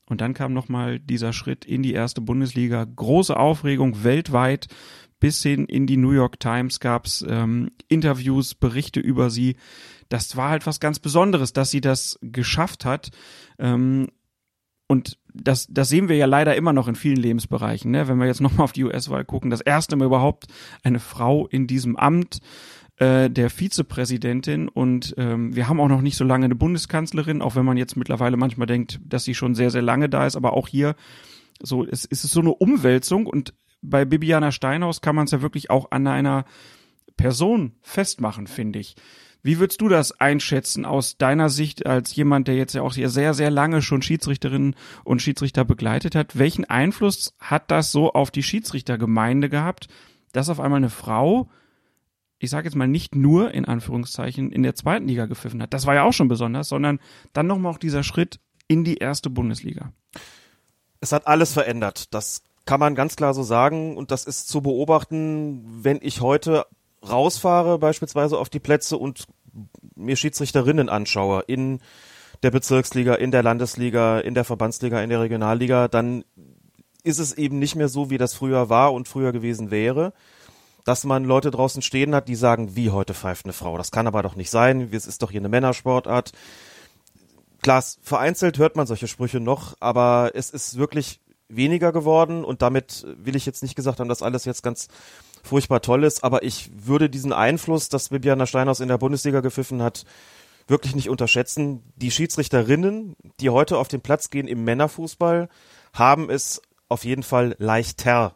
und 0.08 0.22
dann 0.22 0.34
kam 0.34 0.54
nochmal 0.54 1.00
dieser 1.00 1.34
Schritt 1.34 1.66
in 1.66 1.82
die 1.82 1.94
erste 1.94 2.22
Bundesliga. 2.22 2.86
Große 2.86 3.36
Aufregung 3.36 4.04
weltweit. 4.04 4.68
Bis 5.20 5.42
hin 5.42 5.66
in 5.66 5.88
die 5.88 5.98
New 5.98 6.12
York 6.12 6.40
Times 6.40 6.80
gab's 6.80 7.26
ähm, 7.28 7.72
Interviews, 7.88 8.54
Berichte 8.54 9.00
über 9.00 9.30
sie. 9.30 9.56
Das 10.10 10.36
war 10.36 10.50
halt 10.50 10.68
was 10.68 10.80
ganz 10.80 11.00
Besonderes, 11.00 11.54
dass 11.54 11.72
sie 11.72 11.82
das 11.82 12.20
geschafft 12.22 12.86
hat. 12.86 13.10
Ähm, 13.58 14.08
und 14.88 15.18
das, 15.34 15.68
das 15.70 15.90
sehen 15.90 16.10
wir 16.10 16.16
ja 16.16 16.28
leider 16.28 16.56
immer 16.56 16.74
noch 16.74 16.88
in 16.88 16.96
vielen 16.96 17.18
Lebensbereichen. 17.18 17.90
Ne? 17.90 18.08
Wenn 18.08 18.20
wir 18.20 18.28
jetzt 18.28 18.42
nochmal 18.42 18.66
auf 18.66 18.72
die 18.72 18.84
US-Wahl 18.84 19.26
gucken, 19.26 19.50
das 19.50 19.62
erste 19.62 19.96
Mal 19.96 20.06
überhaupt 20.06 20.46
eine 20.84 21.00
Frau 21.00 21.48
in 21.48 21.66
diesem 21.66 21.96
Amt 21.96 22.40
äh, 22.98 23.30
der 23.30 23.50
Vizepräsidentin 23.50 24.70
und 24.70 25.16
ähm, 25.18 25.56
wir 25.56 25.68
haben 25.68 25.80
auch 25.80 25.88
noch 25.88 26.02
nicht 26.02 26.18
so 26.18 26.24
lange 26.24 26.46
eine 26.46 26.56
Bundeskanzlerin, 26.56 27.42
auch 27.42 27.56
wenn 27.56 27.66
man 27.66 27.78
jetzt 27.78 27.98
mittlerweile 27.98 28.38
manchmal 28.38 28.68
denkt, 28.68 29.00
dass 29.04 29.24
sie 29.24 29.36
schon 29.36 29.56
sehr, 29.56 29.72
sehr 29.72 29.82
lange 29.82 30.10
da 30.10 30.26
ist, 30.26 30.36
aber 30.36 30.54
auch 30.54 30.68
hier 30.68 30.96
so 31.62 31.86
es, 31.86 32.06
es 32.06 32.24
ist 32.24 32.32
so 32.32 32.42
eine 32.42 32.54
Umwälzung 32.54 33.26
und 33.26 33.54
bei 33.82 34.06
Bibiana 34.06 34.52
Steinhaus 34.52 35.02
kann 35.02 35.16
man 35.16 35.26
es 35.26 35.32
ja 35.32 35.42
wirklich 35.42 35.70
auch 35.70 35.92
an 35.92 36.08
einer 36.08 36.46
Person 37.18 37.74
festmachen, 37.82 38.48
finde 38.48 38.80
ich. 38.80 38.96
Wie 39.44 39.60
würdest 39.60 39.80
du 39.80 39.90
das 39.90 40.20
einschätzen 40.20 40.86
aus 40.86 41.18
deiner 41.18 41.50
Sicht 41.50 41.86
als 41.86 42.16
jemand, 42.16 42.48
der 42.48 42.56
jetzt 42.56 42.74
ja 42.74 42.82
auch 42.82 42.94
sehr, 42.94 43.34
sehr 43.36 43.52
lange 43.52 43.84
schon 43.84 44.02
Schiedsrichterinnen 44.02 44.76
und 45.04 45.22
Schiedsrichter 45.22 45.64
begleitet 45.64 46.16
hat? 46.16 46.40
Welchen 46.40 46.66
Einfluss 46.66 47.36
hat 47.40 47.70
das 47.70 47.92
so 47.92 48.12
auf 48.12 48.32
die 48.32 48.42
Schiedsrichtergemeinde 48.42 49.50
gehabt, 49.50 49.88
dass 50.32 50.50
auf 50.50 50.60
einmal 50.60 50.78
eine 50.78 50.90
Frau 50.90 51.48
ich 52.46 52.52
sage 52.52 52.68
jetzt 52.68 52.76
mal 52.76 52.88
nicht 52.88 53.16
nur 53.16 53.52
in 53.54 53.66
Anführungszeichen 53.66 54.52
in 54.52 54.64
der 54.64 54.76
zweiten 54.76 55.08
Liga 55.08 55.26
gepfiffen 55.26 55.62
hat. 55.62 55.74
Das 55.74 55.86
war 55.86 55.96
ja 55.96 56.04
auch 56.04 56.14
schon 56.14 56.28
besonders, 56.28 56.70
sondern 56.70 57.00
dann 57.34 57.48
nochmal 57.48 57.74
auch 57.74 57.78
dieser 57.78 58.04
Schritt 58.04 58.40
in 58.68 58.84
die 58.84 58.98
erste 58.98 59.30
Bundesliga. 59.30 59.92
Es 61.02 61.12
hat 61.12 61.28
alles 61.28 61.54
verändert. 61.54 62.14
Das 62.14 62.44
kann 62.66 62.80
man 62.80 62.96
ganz 62.96 63.16
klar 63.16 63.34
so 63.34 63.44
sagen 63.44 63.98
und 63.98 64.12
das 64.12 64.26
ist 64.26 64.48
zu 64.48 64.62
beobachten, 64.62 65.64
wenn 65.84 66.00
ich 66.02 66.22
heute 66.22 66.66
rausfahre, 67.08 67.78
beispielsweise 67.78 68.38
auf 68.38 68.50
die 68.50 68.60
Plätze 68.60 68.98
und 68.98 69.26
mir 69.96 70.16
Schiedsrichterinnen 70.16 70.90
anschaue 70.90 71.44
in 71.48 71.80
der 72.44 72.52
Bezirksliga, 72.52 73.16
in 73.16 73.32
der 73.32 73.44
Landesliga, 73.44 74.20
in 74.20 74.34
der 74.34 74.44
Verbandsliga, 74.44 75.02
in 75.02 75.10
der 75.10 75.22
Regionalliga, 75.22 75.88
dann 75.88 76.24
ist 77.04 77.20
es 77.20 77.34
eben 77.34 77.60
nicht 77.60 77.76
mehr 77.76 77.88
so, 77.88 78.10
wie 78.10 78.18
das 78.18 78.34
früher 78.34 78.70
war 78.70 78.94
und 78.94 79.08
früher 79.08 79.32
gewesen 79.32 79.72
wäre, 79.72 80.14
dass 80.86 81.04
man 81.04 81.26
Leute 81.26 81.52
draußen 81.52 81.82
stehen 81.82 82.16
hat, 82.16 82.30
die 82.30 82.36
sagen, 82.36 82.76
wie 82.76 82.92
heute 82.92 83.14
pfeift 83.14 83.46
eine 83.46 83.54
Frau. 83.54 83.78
Das 83.78 83.92
kann 83.92 84.08
aber 84.08 84.24
doch 84.24 84.36
nicht 84.36 84.52
sein, 84.52 84.90
es 84.94 85.08
ist 85.08 85.22
doch 85.22 85.32
hier 85.32 85.42
eine 85.42 85.50
Männersportart. 85.50 86.32
Klar, 87.62 87.84
vereinzelt 88.02 88.60
hört 88.60 88.76
man 88.78 88.88
solche 88.88 89.08
Sprüche 89.08 89.40
noch, 89.40 89.76
aber 89.80 90.32
es 90.36 90.52
ist 90.52 90.78
wirklich 90.78 91.20
weniger 91.50 91.92
geworden 91.92 92.46
und 92.46 92.62
damit 92.62 93.06
will 93.18 93.36
ich 93.36 93.46
jetzt 93.46 93.64
nicht 93.64 93.76
gesagt 93.76 94.00
haben, 94.00 94.10
dass 94.10 94.22
alles 94.22 94.46
jetzt 94.46 94.64
ganz 94.64 94.88
furchtbar 95.44 95.82
toll 95.82 96.04
ist, 96.04 96.24
aber 96.24 96.44
ich 96.44 96.72
würde 96.74 97.10
diesen 97.10 97.34
Einfluss, 97.34 97.90
dass 97.90 98.10
Bibiana 98.10 98.46
Steinhaus 98.46 98.80
in 98.80 98.88
der 98.88 98.98
Bundesliga 98.98 99.42
gepfiffen 99.42 99.82
hat, 99.82 100.06
wirklich 100.68 100.96
nicht 100.96 101.10
unterschätzen. 101.10 101.84
Die 101.96 102.12
Schiedsrichterinnen, 102.12 103.16
die 103.40 103.50
heute 103.50 103.78
auf 103.78 103.88
den 103.88 104.02
Platz 104.02 104.30
gehen 104.30 104.48
im 104.48 104.64
Männerfußball, 104.64 105.50
haben 105.94 106.30
es 106.30 106.62
auf 106.90 107.06
jeden 107.06 107.24
Fall 107.24 107.56
leichter, 107.58 108.36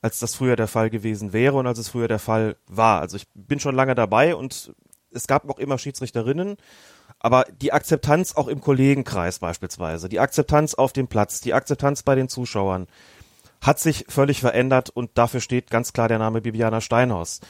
als 0.00 0.18
das 0.18 0.34
früher 0.34 0.56
der 0.56 0.68
Fall 0.68 0.90
gewesen 0.90 1.32
wäre 1.32 1.56
und 1.56 1.66
als 1.66 1.78
es 1.78 1.88
früher 1.88 2.08
der 2.08 2.18
Fall 2.18 2.56
war. 2.66 3.00
Also 3.00 3.16
ich 3.16 3.26
bin 3.34 3.60
schon 3.60 3.74
lange 3.74 3.94
dabei 3.94 4.34
und 4.34 4.72
es 5.10 5.26
gab 5.26 5.48
auch 5.50 5.58
immer 5.58 5.78
Schiedsrichterinnen, 5.78 6.56
aber 7.18 7.44
die 7.60 7.72
Akzeptanz 7.72 8.36
auch 8.36 8.48
im 8.48 8.60
Kollegenkreis 8.60 9.40
beispielsweise, 9.40 10.08
die 10.08 10.20
Akzeptanz 10.20 10.74
auf 10.74 10.92
dem 10.92 11.08
Platz, 11.08 11.40
die 11.40 11.54
Akzeptanz 11.54 12.02
bei 12.02 12.14
den 12.14 12.28
Zuschauern 12.28 12.86
hat 13.60 13.80
sich 13.80 14.04
völlig 14.08 14.40
verändert 14.40 14.90
und 14.90 15.10
dafür 15.18 15.40
steht 15.40 15.70
ganz 15.70 15.92
klar 15.92 16.06
der 16.08 16.18
Name 16.18 16.40
Bibiana 16.40 16.80
Steinhaus. 16.80 17.40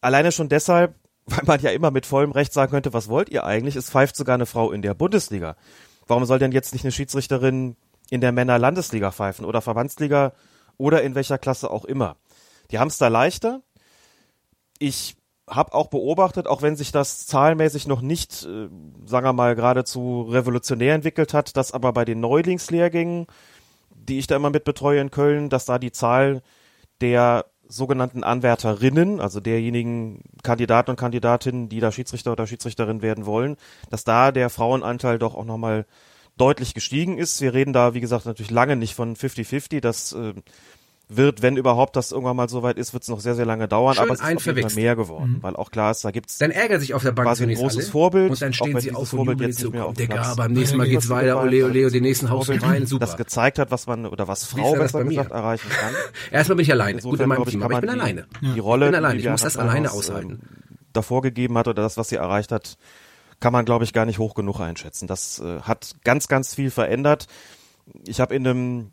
Alleine 0.00 0.32
schon 0.32 0.48
deshalb, 0.48 0.94
weil 1.26 1.44
man 1.46 1.60
ja 1.60 1.70
immer 1.70 1.90
mit 1.90 2.06
vollem 2.06 2.32
Recht 2.32 2.52
sagen 2.52 2.72
könnte, 2.72 2.94
was 2.94 3.08
wollt 3.08 3.28
ihr 3.28 3.44
eigentlich? 3.44 3.76
Es 3.76 3.90
pfeift 3.90 4.16
sogar 4.16 4.34
eine 4.34 4.46
Frau 4.46 4.72
in 4.72 4.82
der 4.82 4.94
Bundesliga. 4.94 5.56
Warum 6.06 6.24
soll 6.24 6.38
denn 6.38 6.52
jetzt 6.52 6.72
nicht 6.72 6.84
eine 6.84 6.92
Schiedsrichterin 6.92 7.76
in 8.10 8.20
der 8.20 8.32
Männer-Landesliga 8.32 9.12
pfeifen 9.12 9.44
oder 9.44 9.60
Verbandsliga 9.60 10.32
oder 10.78 11.02
in 11.02 11.14
welcher 11.14 11.38
Klasse 11.38 11.70
auch 11.70 11.84
immer? 11.84 12.16
Die 12.70 12.78
haben 12.78 12.88
es 12.88 12.98
da 12.98 13.08
leichter. 13.08 13.62
Ich 14.78 15.16
habe 15.48 15.74
auch 15.74 15.88
beobachtet, 15.88 16.46
auch 16.46 16.62
wenn 16.62 16.76
sich 16.76 16.92
das 16.92 17.26
zahlenmäßig 17.26 17.86
noch 17.86 18.00
nicht, 18.00 18.44
äh, 18.44 18.68
sagen 19.04 19.26
wir 19.26 19.32
mal, 19.32 19.54
geradezu 19.54 20.22
revolutionär 20.22 20.94
entwickelt 20.94 21.34
hat, 21.34 21.56
dass 21.56 21.72
aber 21.72 21.92
bei 21.92 22.04
den 22.04 22.20
Neulingslehrgängen, 22.20 23.26
die 23.90 24.18
ich 24.18 24.26
da 24.26 24.36
immer 24.36 24.50
mit 24.50 24.64
betreue 24.64 25.00
in 25.00 25.10
Köln, 25.10 25.50
dass 25.50 25.64
da 25.64 25.78
die 25.78 25.92
Zahl 25.92 26.42
der 27.00 27.46
sogenannten 27.68 28.22
Anwärterinnen, 28.22 29.20
also 29.20 29.40
derjenigen 29.40 30.22
Kandidaten 30.42 30.90
und 30.90 30.96
Kandidatinnen, 30.96 31.68
die 31.68 31.80
da 31.80 31.90
Schiedsrichter 31.90 32.32
oder 32.32 32.46
Schiedsrichterin 32.46 33.02
werden 33.02 33.26
wollen, 33.26 33.56
dass 33.90 34.04
da 34.04 34.30
der 34.30 34.50
Frauenanteil 34.50 35.18
doch 35.18 35.34
auch 35.34 35.44
nochmal 35.44 35.86
deutlich 36.36 36.74
gestiegen 36.74 37.18
ist. 37.18 37.40
Wir 37.40 37.54
reden 37.54 37.72
da, 37.72 37.94
wie 37.94 38.00
gesagt, 38.00 38.26
natürlich 38.26 38.50
lange 38.50 38.76
nicht 38.76 38.94
von 38.94 39.16
50-50. 39.16 39.80
Das 39.80 40.12
äh, 40.12 40.34
wird, 41.16 41.42
wenn 41.42 41.56
überhaupt 41.56 41.96
das 41.96 42.12
irgendwann 42.12 42.36
mal 42.36 42.48
so 42.48 42.62
weit 42.62 42.78
ist, 42.78 42.92
wird 42.92 43.02
es 43.02 43.08
noch 43.08 43.20
sehr, 43.20 43.34
sehr 43.34 43.44
lange 43.44 43.68
dauern, 43.68 43.94
Schön 43.94 44.04
aber 44.04 44.14
es 44.14 44.20
ist 44.20 44.36
auf 44.36 44.46
jeden 44.46 44.68
Fall 44.68 44.74
mehr 44.74 44.96
geworden, 44.96 45.32
mhm. 45.32 45.42
weil 45.42 45.56
auch 45.56 45.70
klar 45.70 45.90
ist, 45.90 46.04
da 46.04 46.10
gibt's 46.10 46.38
dann 46.38 46.50
ärgert 46.50 46.80
sich 46.80 46.94
auf 46.94 47.02
der 47.02 47.12
Bank 47.12 47.28
quasi 47.28 47.44
ein 47.44 47.54
großes 47.54 47.84
alle, 47.84 47.90
Vorbild 47.90 48.30
und 48.30 48.42
dann 48.42 48.52
stehen 48.52 48.80
sie 48.80 48.92
auf 48.92 49.12
und 49.12 49.26
Vorbild 49.26 49.40
jetzt 49.40 49.62
nicht 49.62 49.72
mehr 49.72 49.86
auf 49.86 49.94
Digga, 49.94 50.14
Platz. 50.14 50.36
beim 50.36 50.52
nächsten 50.52 50.76
Mal 50.76 50.88
geht's 50.88 51.08
weiter, 51.08 51.40
ole, 51.42 51.64
ole, 51.64 51.86
und 51.86 51.94
den 51.94 52.02
nächsten 52.02 52.30
Haus 52.30 52.48
rein, 52.48 52.86
super. 52.86 53.06
Das 53.06 53.16
gezeigt 53.16 53.58
hat, 53.58 53.70
was 53.70 53.86
man, 53.86 54.06
oder 54.06 54.28
was 54.28 54.44
Frau 54.44 54.74
besser 54.74 55.04
gesagt 55.04 55.30
erreichen 55.30 55.68
kann. 55.68 55.92
Erstmal 56.30 56.56
bin 56.56 56.64
ich 56.64 56.72
alleine, 56.72 56.98
Insofern, 56.98 57.10
gut 57.10 57.20
in 57.20 57.28
meinem 57.28 57.42
ich, 57.42 57.48
Team, 57.50 57.62
aber 57.62 57.74
ich 57.74 57.80
bin 57.80 57.90
die, 57.90 58.00
alleine. 58.00 58.26
Die 58.40 58.60
Rolle, 58.60 58.86
ich 58.86 58.90
bin 58.90 58.96
alleine, 58.96 59.18
die 59.18 59.24
ich 59.24 59.30
muss 59.30 59.42
das 59.42 59.56
alleine 59.56 59.92
aushalten. 59.92 60.30
Ähm, 60.30 60.40
davor 60.92 61.22
gegeben 61.22 61.58
hat 61.58 61.68
oder 61.68 61.82
das, 61.82 61.96
was 61.96 62.08
sie 62.08 62.16
erreicht 62.16 62.52
hat, 62.52 62.76
kann 63.42 63.52
man, 63.52 63.64
glaube 63.64 63.84
ich, 63.84 63.92
gar 63.92 64.06
nicht 64.06 64.18
hoch 64.18 64.34
genug 64.34 64.60
einschätzen. 64.60 65.06
Das 65.06 65.40
äh, 65.40 65.60
hat 65.62 65.96
ganz, 66.04 66.28
ganz 66.28 66.54
viel 66.54 66.70
verändert. 66.70 67.26
Ich 68.06 68.20
habe 68.20 68.34
in 68.34 68.46
einem 68.46 68.92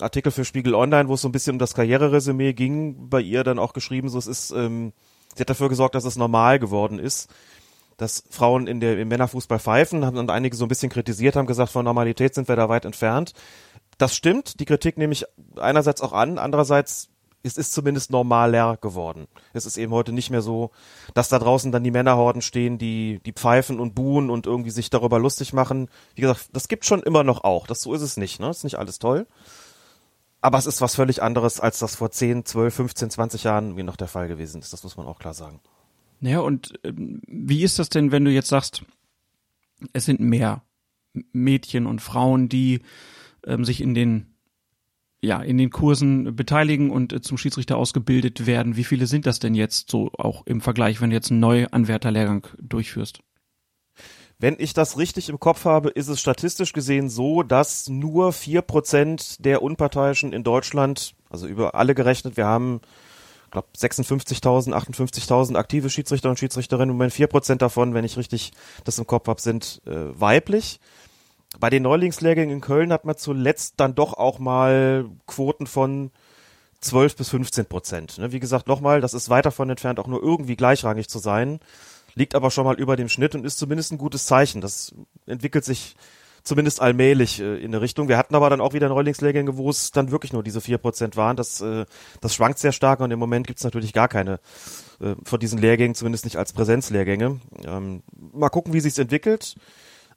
Artikel 0.00 0.30
für 0.30 0.44
Spiegel 0.44 0.74
Online, 0.74 1.08
wo 1.08 1.14
es 1.14 1.20
so 1.20 1.28
ein 1.28 1.32
bisschen 1.32 1.56
um 1.56 1.58
das 1.58 1.74
Karriereresümee 1.74 2.52
ging, 2.52 3.10
bei 3.10 3.20
ihr 3.20 3.44
dann 3.44 3.58
auch 3.58 3.72
geschrieben, 3.72 4.08
so 4.08 4.18
es 4.18 4.26
ist, 4.28 4.52
ähm, 4.52 4.92
sie 5.34 5.40
hat 5.40 5.50
dafür 5.50 5.68
gesorgt, 5.68 5.96
dass 5.96 6.04
es 6.04 6.16
normal 6.16 6.60
geworden 6.60 6.98
ist, 6.98 7.28
dass 7.96 8.24
Frauen 8.30 8.68
in 8.68 8.80
der, 8.80 8.98
im 8.98 9.08
Männerfußball 9.08 9.58
pfeifen, 9.58 10.06
haben 10.06 10.16
dann 10.16 10.30
einige 10.30 10.56
so 10.56 10.64
ein 10.64 10.68
bisschen 10.68 10.90
kritisiert, 10.90 11.36
haben 11.36 11.46
gesagt, 11.46 11.72
von 11.72 11.84
Normalität 11.84 12.34
sind 12.34 12.48
wir 12.48 12.56
da 12.56 12.68
weit 12.68 12.84
entfernt. 12.84 13.32
Das 13.98 14.14
stimmt, 14.14 14.60
die 14.60 14.64
Kritik 14.64 14.96
nehme 14.96 15.12
ich 15.12 15.24
einerseits 15.56 16.00
auch 16.00 16.12
an, 16.12 16.38
andererseits 16.38 17.11
es 17.42 17.56
ist 17.56 17.72
zumindest 17.72 18.10
normaler 18.10 18.76
geworden. 18.76 19.26
Es 19.52 19.66
ist 19.66 19.76
eben 19.76 19.92
heute 19.92 20.12
nicht 20.12 20.30
mehr 20.30 20.42
so, 20.42 20.70
dass 21.14 21.28
da 21.28 21.38
draußen 21.38 21.72
dann 21.72 21.84
die 21.84 21.90
Männerhorden 21.90 22.42
stehen, 22.42 22.78
die, 22.78 23.20
die 23.26 23.32
pfeifen 23.32 23.80
und 23.80 23.94
buhen 23.94 24.30
und 24.30 24.46
irgendwie 24.46 24.70
sich 24.70 24.90
darüber 24.90 25.18
lustig 25.18 25.52
machen. 25.52 25.88
Wie 26.14 26.22
gesagt, 26.22 26.50
das 26.52 26.68
gibt 26.68 26.84
schon 26.84 27.02
immer 27.02 27.24
noch 27.24 27.44
auch. 27.44 27.66
Das, 27.66 27.82
so 27.82 27.94
ist 27.94 28.02
es 28.02 28.16
nicht, 28.16 28.40
ne? 28.40 28.50
Ist 28.50 28.64
nicht 28.64 28.78
alles 28.78 28.98
toll. 28.98 29.26
Aber 30.40 30.58
es 30.58 30.66
ist 30.66 30.80
was 30.80 30.94
völlig 30.94 31.22
anderes, 31.22 31.60
als 31.60 31.78
das 31.78 31.96
vor 31.96 32.10
10, 32.10 32.44
12, 32.44 32.74
15, 32.74 33.10
20 33.10 33.44
Jahren 33.44 33.76
wie 33.76 33.82
noch 33.82 33.96
der 33.96 34.08
Fall 34.08 34.28
gewesen 34.28 34.60
ist. 34.60 34.72
Das 34.72 34.82
muss 34.82 34.96
man 34.96 35.06
auch 35.06 35.18
klar 35.18 35.34
sagen. 35.34 35.60
Naja, 36.20 36.40
und 36.40 36.72
ähm, 36.84 37.20
wie 37.26 37.62
ist 37.62 37.78
das 37.78 37.88
denn, 37.88 38.12
wenn 38.12 38.24
du 38.24 38.30
jetzt 38.30 38.48
sagst, 38.48 38.84
es 39.92 40.04
sind 40.04 40.20
mehr 40.20 40.62
Mädchen 41.32 41.86
und 41.86 42.00
Frauen, 42.00 42.48
die 42.48 42.82
ähm, 43.44 43.64
sich 43.64 43.80
in 43.80 43.94
den 43.94 44.31
ja, 45.22 45.40
in 45.40 45.56
den 45.56 45.70
Kursen 45.70 46.34
beteiligen 46.34 46.90
und 46.90 47.12
äh, 47.12 47.20
zum 47.20 47.38
Schiedsrichter 47.38 47.76
ausgebildet 47.76 48.46
werden. 48.46 48.76
Wie 48.76 48.84
viele 48.84 49.06
sind 49.06 49.24
das 49.24 49.38
denn 49.38 49.54
jetzt 49.54 49.90
so 49.90 50.10
auch 50.18 50.44
im 50.46 50.60
Vergleich, 50.60 51.00
wenn 51.00 51.10
du 51.10 51.16
jetzt 51.16 51.30
einen 51.30 51.40
Neuanwärterlehrgang 51.40 52.48
durchführst? 52.60 53.20
Wenn 54.38 54.56
ich 54.58 54.74
das 54.74 54.98
richtig 54.98 55.28
im 55.28 55.38
Kopf 55.38 55.64
habe, 55.64 55.90
ist 55.90 56.08
es 56.08 56.20
statistisch 56.20 56.72
gesehen 56.72 57.08
so, 57.08 57.44
dass 57.44 57.88
nur 57.88 58.32
vier 58.32 58.60
Prozent 58.62 59.44
der 59.44 59.62
Unparteiischen 59.62 60.32
in 60.32 60.42
Deutschland, 60.42 61.14
also 61.30 61.46
über 61.46 61.76
alle 61.76 61.94
gerechnet, 61.94 62.36
wir 62.36 62.46
haben, 62.46 62.80
glaube 63.52 63.68
56.000, 63.78 64.72
58.000 64.72 65.54
aktive 65.54 65.90
Schiedsrichter 65.90 66.30
und 66.30 66.40
Schiedsrichterinnen, 66.40 67.00
und 67.00 67.10
vier 67.12 67.28
Prozent 67.28 67.62
davon, 67.62 67.94
wenn 67.94 68.04
ich 68.04 68.16
richtig 68.16 68.50
das 68.82 68.98
im 68.98 69.06
Kopf 69.06 69.28
habe, 69.28 69.40
sind 69.40 69.80
äh, 69.86 70.20
weiblich. 70.20 70.80
Bei 71.60 71.70
den 71.70 71.82
Neulingslehrgängen 71.82 72.54
in 72.54 72.60
Köln 72.60 72.92
hat 72.92 73.04
man 73.04 73.16
zuletzt 73.16 73.74
dann 73.76 73.94
doch 73.94 74.14
auch 74.14 74.38
mal 74.38 75.06
Quoten 75.26 75.66
von 75.66 76.10
12 76.80 77.16
bis 77.16 77.28
15 77.28 77.66
Prozent. 77.66 78.18
Ne? 78.18 78.32
Wie 78.32 78.40
gesagt, 78.40 78.66
nochmal, 78.66 79.00
das 79.00 79.14
ist 79.14 79.28
weit 79.28 79.46
davon 79.46 79.70
entfernt, 79.70 80.00
auch 80.00 80.06
nur 80.06 80.22
irgendwie 80.22 80.56
gleichrangig 80.56 81.08
zu 81.08 81.18
sein, 81.18 81.60
liegt 82.14 82.34
aber 82.34 82.50
schon 82.50 82.64
mal 82.64 82.78
über 82.78 82.96
dem 82.96 83.08
Schnitt 83.08 83.34
und 83.34 83.44
ist 83.44 83.58
zumindest 83.58 83.92
ein 83.92 83.98
gutes 83.98 84.26
Zeichen. 84.26 84.60
Das 84.60 84.94
entwickelt 85.26 85.64
sich 85.64 85.94
zumindest 86.42 86.80
allmählich 86.80 87.40
äh, 87.40 87.58
in 87.58 87.66
eine 87.66 87.80
Richtung. 87.80 88.08
Wir 88.08 88.18
hatten 88.18 88.34
aber 88.34 88.50
dann 88.50 88.60
auch 88.60 88.72
wieder 88.72 88.88
Neulingslehrgänge, 88.88 89.56
wo 89.56 89.70
es 89.70 89.92
dann 89.92 90.10
wirklich 90.10 90.32
nur 90.32 90.42
diese 90.42 90.60
vier 90.60 90.78
Prozent 90.78 91.16
waren. 91.16 91.36
Das, 91.36 91.60
äh, 91.60 91.86
das 92.20 92.34
schwankt 92.34 92.58
sehr 92.58 92.72
stark 92.72 93.00
und 93.00 93.10
im 93.10 93.18
Moment 93.18 93.46
gibt's 93.46 93.64
natürlich 93.64 93.92
gar 93.92 94.08
keine 94.08 94.40
äh, 95.00 95.14
von 95.24 95.38
diesen 95.38 95.58
Lehrgängen, 95.58 95.94
zumindest 95.94 96.24
nicht 96.24 96.36
als 96.36 96.52
Präsenzlehrgänge. 96.52 97.40
Ähm, 97.64 98.02
mal 98.32 98.48
gucken, 98.48 98.72
wie 98.72 98.80
sich's 98.80 98.98
entwickelt. 98.98 99.54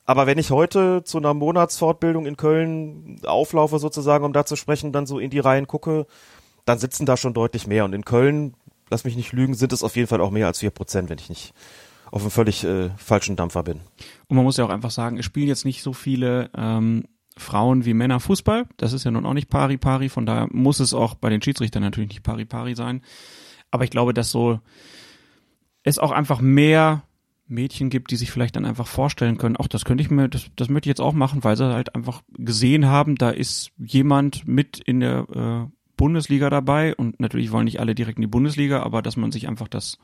Aber 0.06 0.28
wenn 0.28 0.38
ich 0.38 0.52
heute 0.52 1.04
zu 1.04 1.18
einer 1.18 1.34
Monatsfortbildung 1.34 2.26
in 2.26 2.38
Köln 2.38 3.20
auflaufe 3.26 3.80
sozusagen, 3.80 4.24
um 4.24 4.34
da 4.34 4.46
zu 4.46 4.56
sprechen, 4.56 4.92
dann 4.92 5.08
so 5.08 5.18
in 5.20 5.32
die 5.32 5.40
Reihen 5.40 5.68
gucke, 5.68 6.06
dann 6.66 6.78
sitzen 6.78 7.06
da 7.06 7.18
schon 7.18 7.34
deutlich 7.34 7.66
mehr. 7.68 7.86
Und 7.86 7.94
in 7.94 8.06
Köln, 8.06 8.56
lass 8.90 9.04
mich 9.04 9.16
nicht 9.16 9.34
lügen, 9.34 9.56
sind 9.56 9.74
es 9.74 9.84
auf 9.84 9.96
jeden 9.96 10.08
Fall 10.08 10.22
auch 10.22 10.32
mehr 10.32 10.48
als 10.48 10.60
vier 10.60 10.70
Prozent, 10.70 11.10
wenn 11.10 11.18
ich 11.18 11.30
nicht 11.30 11.54
auf 12.12 12.22
einem 12.22 12.32
völlig 12.32 12.64
äh, 12.64 12.90
falschen 12.98 13.36
Dampfer 13.36 13.64
bin. 13.64 13.82
Und 14.28 14.36
man 14.36 14.46
muss 14.46 14.58
ja 14.58 14.66
auch 14.66 14.70
einfach 14.70 14.92
sagen, 14.92 15.18
es 15.18 15.26
spielen 15.26 15.48
jetzt 15.48 15.66
nicht 15.66 15.82
so 15.82 15.92
viele 15.92 16.52
ähm, 16.56 17.06
Frauen 17.36 17.86
wie 17.86 17.94
Männer 17.94 18.20
Fußball. 18.20 18.68
Das 18.78 18.94
ist 18.94 19.06
ja 19.06 19.12
nun 19.12 19.26
auch 19.26 19.34
nicht 19.34 19.50
pari 19.50 19.78
pari. 19.78 20.10
Von 20.10 20.26
daher 20.26 20.48
muss 20.52 20.80
es 20.80 20.94
auch 20.94 21.16
bei 21.16 21.30
den 21.30 21.42
Schiedsrichtern 21.42 21.82
natürlich 21.82 22.10
nicht 22.10 22.24
pari 22.24 22.46
pari 22.46 22.76
sein. 22.76 23.02
Aber 23.72 23.84
ich 23.84 23.90
glaube, 23.90 24.14
dass 24.14 24.30
so 24.30 24.60
es 25.84 26.00
auch 26.00 26.12
einfach 26.12 26.42
mehr 26.42 27.04
Mädchen 27.48 27.90
gibt, 27.90 28.12
die 28.12 28.16
sich 28.16 28.32
vielleicht 28.32 28.56
dann 28.56 28.66
einfach 28.66 28.88
vorstellen 28.88 29.38
können, 29.38 29.58
auch 29.58 29.68
das 29.68 29.86
könnte 29.86 30.04
ich 30.04 30.10
mir, 30.10 30.28
das, 30.28 30.48
das 30.56 30.70
möchte 30.70 30.88
ich 30.88 30.92
jetzt 30.92 31.02
auch 31.02 31.14
machen, 31.14 31.44
weil 31.44 31.56
sie 31.56 31.66
halt 31.66 31.96
einfach 31.96 32.24
gesehen 32.38 32.88
haben, 32.88 33.16
da 33.16 33.30
ist 33.30 33.72
jemand 33.78 34.48
mit 34.48 34.80
in 34.80 35.00
der 35.00 35.28
äh, 35.70 35.72
Bundesliga 35.96 36.50
dabei. 36.50 36.96
Und 36.96 37.20
natürlich 37.20 37.52
wollen 37.52 37.66
nicht 37.66 37.80
alle 37.80 37.96
direkt 37.96 38.18
in 38.18 38.24
die 38.24 38.28
Bundesliga, 38.28 38.82
aber 38.82 39.02
dass 39.02 39.18
man 39.18 39.32
sich 39.32 39.48
einfach 39.48 39.68
das 39.68 39.98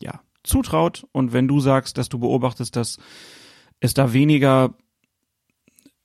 ja 0.00 0.20
zutraut. 0.44 1.06
Und 1.12 1.32
wenn 1.32 1.48
du 1.48 1.60
sagst, 1.60 1.98
dass 1.98 2.08
du 2.08 2.18
beobachtest, 2.18 2.76
dass 2.76 2.98
es 3.80 3.94
da 3.94 4.12
weniger 4.12 4.74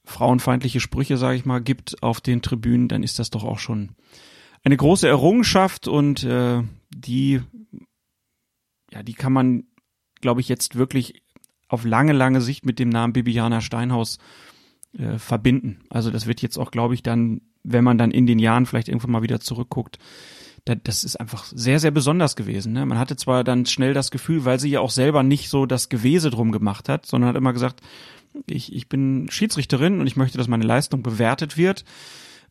frauenfeindliche 0.04 0.80
Sprüche, 0.80 1.18
sage 1.18 1.38
ich 1.38 1.46
mal, 1.46 1.62
gibt 1.62 2.02
auf 2.02 2.22
den 2.22 2.42
Tribünen, 2.42 2.88
dann 2.88 3.04
ist 3.04 3.20
das 3.20 3.30
doch 3.30 3.44
auch 3.44 3.60
schon 3.60 3.92
eine 4.64 4.78
große 4.78 5.08
Errungenschaft. 5.08 5.88
Und 5.88 6.24
äh, 6.24 6.64
die 6.90 7.42
ja, 8.92 9.04
die 9.04 9.14
kann 9.14 9.32
man 9.34 9.64
glaube 10.22 10.42
ich, 10.42 10.50
jetzt 10.50 10.75
wirklich 10.75 11.22
auf 11.68 11.86
lange, 11.86 12.13
lange 12.13 12.42
Sicht 12.42 12.66
mit 12.66 12.80
dem 12.80 12.90
Namen 12.90 13.13
Bibiana 13.13 13.62
Steinhaus 13.62 14.20
äh, 14.98 15.18
verbinden. 15.18 15.80
Also 15.90 16.12
das 16.12 16.25
wird 16.25 16.42
jetzt 16.42 16.58
auch, 16.58 16.72
glaube 16.72 16.94
ich, 16.94 17.04
dann, 17.04 17.42
wenn 17.63 17.84
man 17.84 17.98
dann 17.98 18.12
in 18.12 18.25
den 18.25 18.40
Jahren 18.40 18.66
vielleicht 18.66 18.90
irgendwann 18.90 19.12
mal 19.12 19.24
wieder 19.24 19.40
zurückguckt, 19.40 19.98
da, 20.66 20.75
das 20.75 21.04
ist 21.04 21.16
einfach 21.16 21.46
sehr, 21.46 21.80
sehr 21.80 21.92
besonders 21.92 22.36
gewesen. 22.36 22.74
Ne? 22.74 22.86
Man 22.86 23.00
hatte 23.00 23.16
zwar 23.16 23.44
dann 23.44 23.66
schnell 23.66 23.94
das 23.94 24.12
Gefühl, 24.12 24.46
weil 24.46 24.60
sie 24.60 24.70
ja 24.70 24.80
auch 24.82 24.92
selber 24.92 25.24
nicht 25.24 25.50
so 25.50 25.66
das 25.66 25.90
Gewese 25.90 26.30
drum 26.30 26.51
gemacht 26.51 26.90
hat, 26.90 27.06
sondern 27.06 27.30
hat 27.30 27.36
immer 27.38 27.54
gesagt, 27.54 27.82
ich, 28.48 28.74
ich 28.74 28.88
bin 28.88 29.28
Schiedsrichterin 29.30 30.00
und 30.00 30.08
ich 30.08 30.16
möchte, 30.16 30.38
dass 30.38 30.48
meine 30.48 30.66
Leistung 30.66 31.04
bewertet 31.04 31.58
wird. 31.58 31.84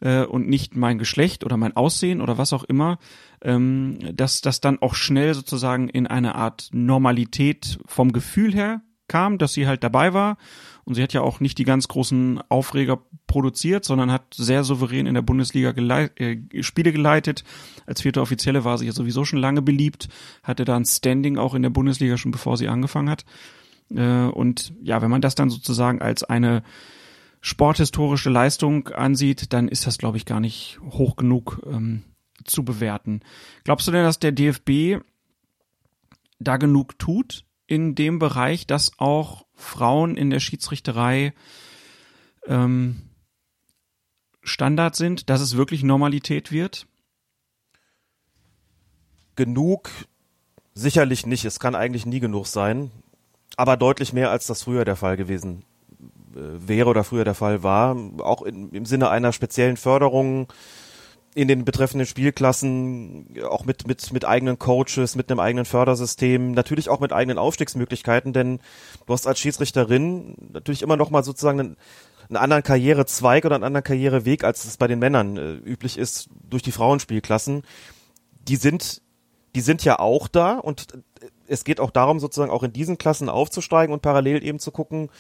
Äh, 0.01 0.25
und 0.25 0.49
nicht 0.49 0.77
mein 0.77 0.99
Geschlecht 0.99 1.45
oder 1.45 1.57
mein 1.57 1.77
Aussehen 1.77 2.21
oder 2.21 2.39
was 2.39 2.53
auch 2.53 2.65
immer, 2.65 2.99
ähm, 3.43 3.99
dass 4.15 4.41
das 4.41 4.61
dann 4.61 4.81
auch 4.81 4.95
schnell 4.95 5.35
sozusagen 5.35 5.89
in 5.89 6.07
eine 6.07 6.35
Art 6.35 6.69
Normalität 6.73 7.79
vom 7.87 8.13
Gefühl 8.13 8.55
her 8.55 8.83
kam, 9.09 9.39
dass 9.39 9.53
sie 9.53 9.67
halt 9.67 9.83
dabei 9.83 10.15
war. 10.15 10.39
Und 10.85 10.95
sie 10.95 11.03
hat 11.03 11.13
ja 11.13 11.21
auch 11.21 11.41
nicht 11.41 11.59
die 11.59 11.65
ganz 11.65 11.89
großen 11.89 12.41
Aufreger 12.49 13.01
produziert, 13.27 13.85
sondern 13.85 14.11
hat 14.11 14.35
sehr 14.35 14.65
souverän 14.65 15.07
in 15.07 15.15
der 15.15 15.23
Bundesliga 15.23 15.73
geleit 15.73 16.19
äh, 16.19 16.39
Spiele 16.63 16.93
geleitet. 16.93 17.45
Als 17.87 18.01
vierte 18.01 18.21
Offizielle 18.21 18.65
war 18.65 18.79
sie 18.79 18.87
ja 18.87 18.93
sowieso 18.93 19.25
schon 19.25 19.39
lange 19.39 19.63
beliebt, 19.63 20.09
hatte 20.43 20.65
da 20.65 20.77
ein 20.77 20.85
Standing 20.85 21.39
auch 21.39 21.55
in 21.55 21.63
der 21.63 21.71
Bundesliga 21.71 22.17
schon 22.17 22.33
bevor 22.33 22.57
sie 22.57 22.69
angefangen 22.69 23.11
hat. 23.11 23.25
Äh, 23.95 24.27
und 24.27 24.73
ja, 24.83 25.03
wenn 25.03 25.11
man 25.11 25.21
das 25.21 25.35
dann 25.35 25.51
sozusagen 25.51 26.01
als 26.01 26.25
eine 26.25 26.63
sporthistorische 27.41 28.31
Leistung 28.31 28.89
ansieht, 28.89 29.53
dann 29.53 29.69
ist 29.69 29.87
das, 29.87 29.99
glaube 29.99 30.17
ich, 30.17 30.27
gar 30.27 30.41
nicht 30.41 30.79
hoch 30.91 31.17
genug 31.17 31.61
ähm, 31.67 32.05
zu 32.45 32.65
bewerten. 32.65 33.21
Glaubst 33.65 33.87
du 33.89 33.93
denn, 33.93 34.05
dass 34.05 34.19
der 34.19 34.33
DFB 34.33 35.03
da 36.39 36.57
genug 36.57 36.99
tut 36.99 37.45
in 37.67 37.95
dem 37.95 38.19
Bereich, 38.19 38.67
dass 38.67 38.99
auch 38.99 39.47
Frauen 39.55 40.17
in 40.17 40.31
der 40.31 40.41
Schiedsrichterei 40.41 41.33
ähm, 42.47 43.03
Standard 44.43 44.97
sind, 44.97 45.31
dass 45.31 45.41
es 45.41 45.57
wirklich 45.57 45.83
Normalität 45.83 46.51
wird? 46.51 46.87
Genug 49.37 49.91
sicherlich 50.75 51.25
nicht. 51.27 51.45
Es 51.45 51.61
kann 51.61 51.75
eigentlich 51.75 52.05
nie 52.05 52.21
genug 52.21 52.47
sein. 52.47 52.91
Aber 53.57 53.77
deutlich 53.77 54.13
mehr, 54.13 54.31
als 54.31 54.47
das 54.47 54.63
früher 54.63 54.85
der 54.85 54.97
Fall 54.97 55.17
gewesen 55.17 55.65
wäre 56.35 56.89
oder 56.89 57.05
früher 57.05 57.25
der 57.25 57.35
Fall 57.35 57.63
war. 57.63 57.97
Auch 58.19 58.43
in, 58.43 58.71
im 58.71 58.87
Sinne 58.87 59.11
einer 59.11 59.33
speziellen 59.33 59.77
Förderung 59.77 60.49
in 61.35 61.47
den 61.47 61.65
betreffenden 61.65 62.07
Spielklassen, 62.07 63.39
auch 63.49 63.65
mit, 63.65 63.87
mit, 63.87 64.13
mit 64.13 64.25
eigenen 64.25 64.59
Coaches, 64.59 65.15
mit 65.15 65.31
einem 65.31 65.39
eigenen 65.39 65.65
Fördersystem, 65.65 66.53
natürlich 66.53 66.89
auch 66.89 66.99
mit 66.99 67.13
eigenen 67.13 67.39
Aufstiegsmöglichkeiten, 67.39 68.33
denn 68.33 68.59
du 69.07 69.13
hast 69.13 69.29
als 69.29 69.39
Schiedsrichterin 69.39 70.35
natürlich 70.53 70.83
immer 70.83 70.97
noch 70.97 71.11
mal 71.11 71.23
sozusagen 71.23 71.61
einen, 71.61 71.77
einen 72.29 72.37
anderen 72.37 72.63
Karrierezweig 72.65 73.45
oder 73.45 73.55
einen 73.55 73.65
anderen 73.65 73.85
Karriereweg, 73.85 74.43
als 74.43 74.65
es 74.65 74.77
bei 74.77 74.89
den 74.89 74.99
Männern 74.99 75.37
äh, 75.37 75.53
üblich 75.53 75.99
ist, 75.99 76.29
durch 76.49 76.63
die 76.63 76.73
Frauenspielklassen. 76.73 77.63
Die 78.49 78.57
sind, 78.57 79.01
die 79.55 79.61
sind 79.61 79.85
ja 79.85 80.01
auch 80.01 80.27
da 80.27 80.59
und 80.59 80.95
äh, 80.95 81.27
es 81.47 81.63
geht 81.63 81.79
auch 81.79 81.91
darum, 81.93 82.19
sozusagen 82.19 82.51
auch 82.51 82.65
in 82.65 82.73
diesen 82.73 82.99
Klassen 82.99 83.29
aufzusteigen 83.29 83.93
und 83.93 84.03
parallel 84.03 84.45
eben 84.45 84.59
zu 84.59 84.73
gucken, 84.73 85.11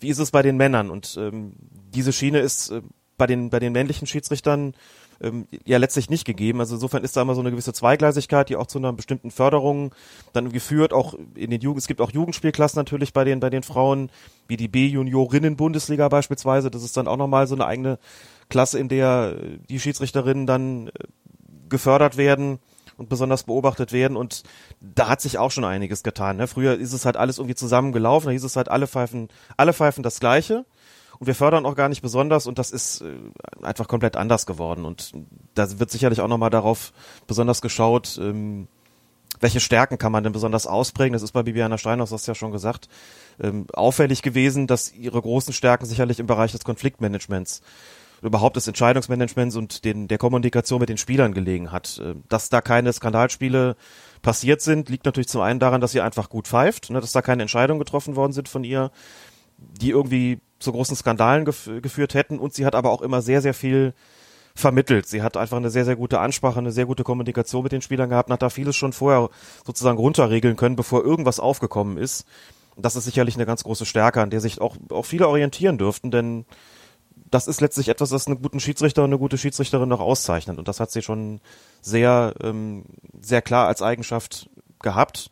wie 0.00 0.08
ist 0.08 0.18
es 0.18 0.30
bei 0.30 0.42
den 0.42 0.56
Männern. 0.56 0.90
Und 0.90 1.16
ähm, 1.18 1.52
diese 1.94 2.12
Schiene 2.12 2.40
ist 2.40 2.70
äh, 2.70 2.82
bei 3.16 3.26
den, 3.26 3.50
bei 3.50 3.58
den 3.58 3.72
männlichen 3.72 4.06
Schiedsrichtern 4.06 4.74
ähm, 5.20 5.48
ja 5.64 5.78
letztlich 5.78 6.08
nicht 6.08 6.24
gegeben. 6.24 6.60
Also 6.60 6.76
insofern 6.76 7.04
ist 7.04 7.16
da 7.16 7.22
immer 7.22 7.34
so 7.34 7.40
eine 7.40 7.50
gewisse 7.50 7.72
Zweigleisigkeit, 7.72 8.48
die 8.48 8.56
auch 8.56 8.66
zu 8.66 8.78
einer 8.78 8.92
bestimmten 8.92 9.30
Förderung 9.30 9.94
dann 10.32 10.52
geführt, 10.52 10.92
auch 10.92 11.14
in 11.34 11.50
den 11.50 11.60
Jugend, 11.60 11.82
es 11.82 11.88
gibt 11.88 12.00
auch 12.00 12.12
Jugendspielklassen 12.12 12.78
natürlich 12.78 13.12
bei 13.12 13.24
den, 13.24 13.40
bei 13.40 13.50
den 13.50 13.62
Frauen, 13.62 14.10
wie 14.46 14.56
die 14.56 14.68
B-Juniorinnen-Bundesliga 14.68 16.08
beispielsweise. 16.08 16.70
Das 16.70 16.84
ist 16.84 16.96
dann 16.96 17.08
auch 17.08 17.16
nochmal 17.16 17.46
so 17.46 17.54
eine 17.54 17.66
eigene 17.66 17.98
Klasse, 18.48 18.78
in 18.78 18.88
der 18.88 19.34
die 19.68 19.80
Schiedsrichterinnen 19.80 20.46
dann 20.46 20.88
äh, 20.88 20.92
gefördert 21.68 22.16
werden 22.16 22.60
und 22.98 23.08
besonders 23.08 23.44
beobachtet 23.44 23.92
werden 23.92 24.16
und 24.16 24.42
da 24.80 25.08
hat 25.08 25.22
sich 25.22 25.38
auch 25.38 25.50
schon 25.50 25.64
einiges 25.64 26.02
getan. 26.02 26.36
Ne? 26.36 26.46
Früher 26.46 26.78
ist 26.78 26.92
es 26.92 27.06
halt 27.06 27.16
alles 27.16 27.38
irgendwie 27.38 27.54
zusammengelaufen, 27.54 28.26
da 28.26 28.32
hieß 28.32 28.44
es 28.44 28.56
halt 28.56 28.68
alle 28.68 28.86
pfeifen, 28.86 29.28
alle 29.56 29.72
pfeifen 29.72 30.02
das 30.02 30.20
Gleiche 30.20 30.66
und 31.18 31.26
wir 31.26 31.34
fördern 31.34 31.64
auch 31.64 31.76
gar 31.76 31.88
nicht 31.88 32.02
besonders 32.02 32.46
und 32.46 32.58
das 32.58 32.70
ist 32.70 33.00
äh, 33.00 33.14
einfach 33.62 33.88
komplett 33.88 34.16
anders 34.16 34.44
geworden 34.44 34.84
und 34.84 35.12
da 35.54 35.78
wird 35.78 35.90
sicherlich 35.90 36.20
auch 36.20 36.28
nochmal 36.28 36.50
darauf 36.50 36.92
besonders 37.26 37.62
geschaut, 37.62 38.18
ähm, 38.20 38.68
welche 39.40 39.60
Stärken 39.60 39.98
kann 39.98 40.10
man 40.10 40.24
denn 40.24 40.32
besonders 40.32 40.66
ausprägen? 40.66 41.12
Das 41.12 41.22
ist 41.22 41.32
bei 41.32 41.44
Bibiana 41.44 41.78
Steinhaus, 41.78 42.10
das 42.10 42.26
ja 42.26 42.34
schon 42.34 42.50
gesagt, 42.50 42.88
ähm, 43.40 43.66
auffällig 43.72 44.22
gewesen, 44.22 44.66
dass 44.66 44.92
ihre 44.92 45.20
großen 45.22 45.52
Stärken 45.52 45.86
sicherlich 45.86 46.18
im 46.18 46.26
Bereich 46.26 46.52
des 46.52 46.64
Konfliktmanagements 46.64 47.62
überhaupt 48.22 48.56
des 48.56 48.66
Entscheidungsmanagements 48.66 49.56
und 49.56 49.84
den, 49.84 50.08
der 50.08 50.18
Kommunikation 50.18 50.80
mit 50.80 50.88
den 50.88 50.98
Spielern 50.98 51.34
gelegen 51.34 51.72
hat. 51.72 51.98
Äh, 51.98 52.14
dass 52.28 52.48
da 52.48 52.60
keine 52.60 52.92
Skandalspiele 52.92 53.76
passiert 54.22 54.60
sind, 54.60 54.88
liegt 54.88 55.04
natürlich 55.04 55.28
zum 55.28 55.40
einen 55.40 55.60
daran, 55.60 55.80
dass 55.80 55.92
sie 55.92 56.00
einfach 56.00 56.28
gut 56.28 56.48
pfeift, 56.48 56.90
ne, 56.90 57.00
dass 57.00 57.12
da 57.12 57.22
keine 57.22 57.42
Entscheidungen 57.42 57.78
getroffen 57.78 58.16
worden 58.16 58.32
sind 58.32 58.48
von 58.48 58.64
ihr, 58.64 58.90
die 59.56 59.90
irgendwie 59.90 60.40
zu 60.58 60.72
großen 60.72 60.96
Skandalen 60.96 61.44
gef 61.44 61.70
geführt 61.82 62.14
hätten 62.14 62.38
und 62.38 62.54
sie 62.54 62.66
hat 62.66 62.74
aber 62.74 62.90
auch 62.90 63.02
immer 63.02 63.22
sehr, 63.22 63.42
sehr 63.42 63.54
viel 63.54 63.94
vermittelt. 64.54 65.06
Sie 65.06 65.22
hat 65.22 65.36
einfach 65.36 65.56
eine 65.56 65.70
sehr, 65.70 65.84
sehr 65.84 65.94
gute 65.94 66.18
Ansprache, 66.18 66.58
eine 66.58 66.72
sehr 66.72 66.86
gute 66.86 67.04
Kommunikation 67.04 67.62
mit 67.62 67.70
den 67.70 67.80
Spielern 67.80 68.10
gehabt 68.10 68.28
und 68.28 68.32
hat 68.32 68.42
da 68.42 68.50
vieles 68.50 68.74
schon 68.74 68.92
vorher 68.92 69.30
sozusagen 69.64 69.98
runterregeln 69.98 70.56
können, 70.56 70.74
bevor 70.74 71.04
irgendwas 71.04 71.38
aufgekommen 71.38 71.96
ist. 71.96 72.26
Das 72.76 72.96
ist 72.96 73.04
sicherlich 73.04 73.36
eine 73.36 73.46
ganz 73.46 73.62
große 73.64 73.86
Stärke, 73.86 74.20
an 74.20 74.30
der 74.30 74.40
sich 74.40 74.60
auch, 74.60 74.76
auch 74.90 75.04
viele 75.04 75.28
orientieren 75.28 75.78
dürften, 75.78 76.10
denn 76.10 76.44
das 77.30 77.48
ist 77.48 77.60
letztlich 77.60 77.88
etwas, 77.88 78.10
das 78.10 78.26
einen 78.26 78.42
guten 78.42 78.60
Schiedsrichter 78.60 79.02
und 79.04 79.10
eine 79.10 79.18
gute 79.18 79.38
Schiedsrichterin 79.38 79.88
noch 79.88 80.00
auszeichnet. 80.00 80.58
Und 80.58 80.68
das 80.68 80.80
hat 80.80 80.90
sie 80.90 81.02
schon 81.02 81.40
sehr, 81.80 82.34
ähm, 82.42 82.84
sehr 83.20 83.42
klar 83.42 83.66
als 83.66 83.82
Eigenschaft 83.82 84.48
gehabt. 84.80 85.30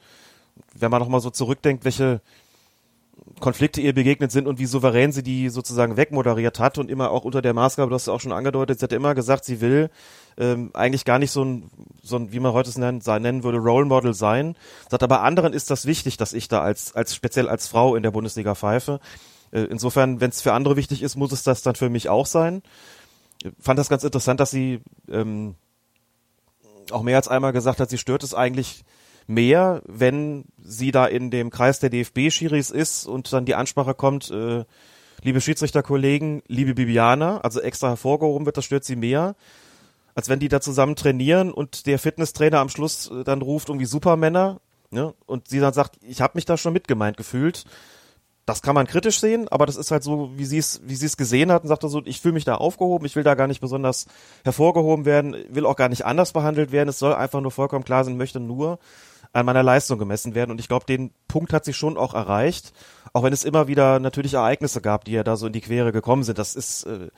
Wenn 0.75 0.91
man 0.91 1.01
nochmal 1.01 1.21
so 1.21 1.31
zurückdenkt, 1.31 1.85
welche 1.85 2.21
Konflikte 3.41 3.81
ihr 3.81 3.95
begegnet 3.95 4.33
sind 4.33 4.47
und 4.47 4.59
wie 4.59 4.67
souverän 4.67 5.13
sie 5.13 5.23
die 5.23 5.49
sozusagen 5.49 5.97
wegmoderiert 5.97 6.59
hat 6.59 6.79
und 6.79 6.91
immer 6.91 7.11
auch 7.11 7.25
unter 7.25 7.43
der 7.43 7.55
Maßgabe, 7.55 7.91
du 7.91 7.95
hast 7.95 8.07
ja 8.07 8.13
auch 8.13 8.21
schon 8.21 8.33
angedeutet, 8.33 8.79
sie 8.79 8.85
hat 8.85 8.93
immer 8.93 9.15
gesagt, 9.15 9.45
sie 9.45 9.61
will 9.61 9.91
ähm, 10.39 10.71
eigentlich 10.75 11.05
gar 11.05 11.19
nicht 11.19 11.31
so 11.31 11.45
ein, 11.45 11.71
so 12.03 12.17
ein, 12.17 12.33
wie 12.33 12.41
man 12.41 12.53
heute 12.53 12.71
es 12.71 12.79
nennen, 12.79 13.03
nennen 13.05 13.43
würde, 13.43 13.59
Role 13.59 13.87
Model 13.87 14.15
sein. 14.15 14.55
Sagt 14.91 15.03
aber 15.03 15.23
anderen 15.23 15.53
ist 15.53 15.71
das 15.71 15.87
wichtig, 15.87 16.17
dass 16.17 16.33
ich 16.33 16.49
da 16.49 16.63
als, 16.63 16.95
als 16.95 17.15
speziell 17.15 17.49
als 17.49 17.69
Frau 17.69 17.95
in 17.95 18.03
der 18.03 18.11
Bundesliga 18.11 18.55
pfeife. 18.55 19.01
Äh, 19.51 19.63
insofern, 19.63 20.21
wenn 20.21 20.31
es 20.31 20.43
für 20.43 20.53
andere 20.53 20.77
wichtig 20.77 21.03
ist, 21.03 21.17
muss 21.17 21.33
es 21.33 21.43
das 21.43 21.63
dann 21.63 21.75
für 21.75 21.91
mich 21.91 22.09
auch 22.09 22.27
sein. 22.27 22.63
Ich 23.43 23.51
fand 23.61 23.79
das 23.79 23.89
ganz 23.89 24.05
interessant, 24.05 24.41
dass 24.41 24.51
sie 24.51 24.81
ähm, 25.11 25.55
auch 26.91 27.03
mehr 27.03 27.17
als 27.17 27.29
einmal 27.29 27.53
gesagt 27.53 27.81
hat, 27.81 27.91
sie 27.91 27.99
stört 27.99 28.23
es 28.23 28.35
eigentlich 28.35 28.85
mehr, 29.27 29.83
wenn 29.87 30.45
sie 30.63 30.93
da 30.93 31.07
in 31.07 31.31
dem 31.31 31.51
Kreis 31.51 31.81
der 31.81 31.91
DFB-Schiris 31.91 32.71
ist 32.71 33.07
und 33.07 33.33
dann 33.33 33.45
die 33.45 33.55
Ansprache 33.55 33.95
kommt, 33.95 34.31
äh, 34.31 34.65
liebe 35.23 35.41
Schiedsrichterkollegen, 35.41 36.43
liebe 36.47 36.75
Bibiana, 36.75 37.39
also 37.39 37.61
extra 37.61 37.89
hervorgehoben 37.89 38.47
wird, 38.47 38.57
das 38.57 38.65
stört 38.65 38.85
sie 38.85 38.97
mehr, 38.97 39.35
als 40.15 40.29
wenn 40.29 40.39
die 40.39 40.49
da 40.49 40.61
zusammen 40.61 40.97
trainieren 40.97 41.53
und 41.53 41.87
der 41.87 41.99
Fitnesstrainer 41.99 42.61
am 42.61 42.69
Schluss 42.69 43.11
äh, 43.11 43.25
dann 43.25 43.43
ruft 43.43 43.69
irgendwie 43.69 43.87
Supermänner 43.87 44.61
ne, 44.91 45.15
und 45.27 45.49
sie 45.49 45.61
dann 45.61 45.73
sagt, 45.73 45.99
ich 46.03 46.21
habe 46.21 46.33
mich 46.37 46.45
da 46.45 46.57
schon 46.57 46.73
mitgemeint 46.73 47.17
gefühlt. 47.17 47.65
Das 48.47 48.63
kann 48.63 48.77
man 48.77 48.87
kritisch 48.87 49.19
sehen, 49.19 49.49
aber 49.49 49.67
das 49.67 49.77
ist 49.77 49.91
halt 49.91 50.05
so, 50.05 50.31
wie 50.37 50.45
sie 50.45 50.59
es, 50.59 50.81
wie 50.85 50.95
sie 50.95 51.07
es 51.07 51.17
gesehen 51.17 51.51
hat 51.51 51.63
und 51.63 51.69
sagt 51.69 51.83
so, 51.83 52.01
ich 52.05 52.21
fühle 52.21 52.35
mich 52.35 52.45
da 52.45 52.55
aufgehoben, 52.55 53.05
ich 53.05 53.17
will 53.17 53.25
da 53.25 53.35
gar 53.35 53.49
nicht 53.49 53.61
besonders 53.61 54.07
hervorgehoben 54.45 55.05
werden, 55.05 55.37
will 55.51 55.67
auch 55.67 55.75
gar 55.75 55.89
nicht 55.89 56.07
anders 56.07 56.33
behandelt 56.33 56.71
werden, 56.71 56.89
es 56.89 57.01
soll 57.01 57.13
einfach 57.13 57.41
nur 57.41 57.51
vollkommen 57.51 57.85
klar 57.85 58.05
sein, 58.05 58.17
möchte 58.17 58.39
nur 58.39 58.79
an 59.33 59.47
meiner 59.47 59.65
Leistung 59.65 59.99
gemessen 59.99 60.37
werden. 60.37 60.53
Und 60.53 60.61
ich 60.61 60.69
glaube, 60.69 60.87
den 60.87 61.11
Punkt 61.27 61.53
hat 61.53 61.65
sie 61.65 61.73
schon 61.73 61.97
auch 61.97 62.15
erreicht, 62.15 62.73
auch 63.13 63.25
wenn 63.25 63.33
es 63.33 63.45
immer 63.45 63.67
wieder 63.67 63.99
natürlich 63.99 64.35
Ereignisse 64.35 64.81
gab, 64.81 65.05
die 65.05 65.13
ja 65.13 65.25
da 65.25 65.37
so 65.37 65.49
in 65.49 65.53
die 65.53 65.61
Quere 65.61 65.91
gekommen 65.91 66.23
sind. 66.23 66.39
Das 66.39 66.55
ist 66.55 66.85
äh, 66.85 67.09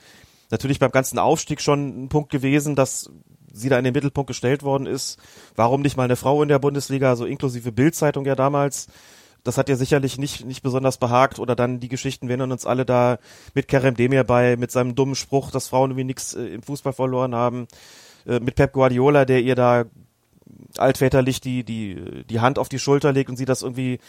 natürlich 0.49 0.79
beim 0.79 0.91
ganzen 0.91 1.19
Aufstieg 1.19 1.61
schon 1.61 2.05
ein 2.05 2.09
Punkt 2.09 2.31
gewesen, 2.31 2.75
dass 2.75 3.11
sie 3.53 3.69
da 3.69 3.77
in 3.77 3.83
den 3.83 3.93
Mittelpunkt 3.93 4.27
gestellt 4.27 4.63
worden 4.63 4.87
ist. 4.87 5.17
Warum 5.55 5.81
nicht 5.81 5.95
mal 5.95 6.03
eine 6.03 6.15
Frau 6.15 6.41
in 6.41 6.49
der 6.49 6.59
Bundesliga, 6.59 7.15
so 7.15 7.25
inklusive 7.25 7.71
Bildzeitung 7.71 8.25
ja 8.25 8.35
damals. 8.35 8.87
Das 9.43 9.57
hat 9.57 9.69
ja 9.69 9.75
sicherlich 9.75 10.17
nicht, 10.17 10.45
nicht 10.45 10.63
besonders 10.63 10.97
behagt. 10.97 11.39
Oder 11.39 11.55
dann 11.55 11.79
die 11.79 11.89
Geschichten, 11.89 12.27
wir 12.27 12.33
erinnern 12.33 12.51
uns 12.51 12.65
alle 12.65 12.85
da 12.85 13.19
mit 13.53 13.67
Kerem 13.67 13.95
Demir 13.95 14.23
bei, 14.23 14.57
mit 14.57 14.71
seinem 14.71 14.95
dummen 14.95 15.15
Spruch, 15.15 15.51
dass 15.51 15.67
Frauen 15.67 15.91
irgendwie 15.91 16.05
nichts 16.05 16.33
äh, 16.33 16.45
im 16.45 16.61
Fußball 16.61 16.93
verloren 16.93 17.35
haben, 17.35 17.67
äh, 18.25 18.39
mit 18.39 18.55
Pep 18.55 18.73
Guardiola, 18.73 19.25
der 19.25 19.41
ihr 19.41 19.55
da 19.55 19.85
altväterlich 20.77 21.41
die, 21.41 21.63
die, 21.63 22.23
die 22.29 22.39
Hand 22.39 22.59
auf 22.59 22.69
die 22.69 22.79
Schulter 22.79 23.13
legt 23.13 23.29
und 23.29 23.37
sie 23.37 23.45
das 23.45 23.61
irgendwie 23.61 23.99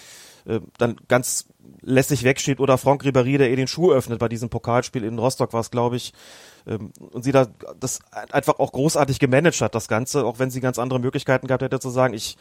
äh, 0.47 0.61
dann 0.79 0.97
ganz 1.09 1.47
lässig 1.83 2.25
wegschiebt. 2.25 2.61
Oder 2.61 2.79
Franck 2.79 3.05
Ribéry, 3.05 3.39
der 3.39 3.51
ihr 3.51 3.57
den 3.57 3.67
Schuh 3.67 3.93
öffnet 3.93 4.19
bei 4.19 4.29
diesem 4.29 4.49
Pokalspiel 4.49 5.05
in 5.05 5.19
Rostock 5.19 5.53
war 5.53 5.61
es, 5.61 5.71
glaube 5.71 5.97
ich, 5.97 6.13
ähm, 6.67 6.93
und 7.13 7.25
sie 7.25 7.33
da 7.33 7.47
das 7.79 8.01
einfach 8.13 8.59
auch 8.59 8.73
großartig 8.73 9.19
gemanagt 9.19 9.61
hat, 9.61 9.75
das 9.75 9.89
Ganze, 9.89 10.25
auch 10.25 10.39
wenn 10.39 10.51
sie 10.51 10.61
ganz 10.61 10.79
andere 10.79 11.01
Möglichkeiten 11.01 11.47
gehabt 11.47 11.63
hätte 11.63 11.81
zu 11.81 11.91
sagen, 11.91 12.15
ich 12.15 12.37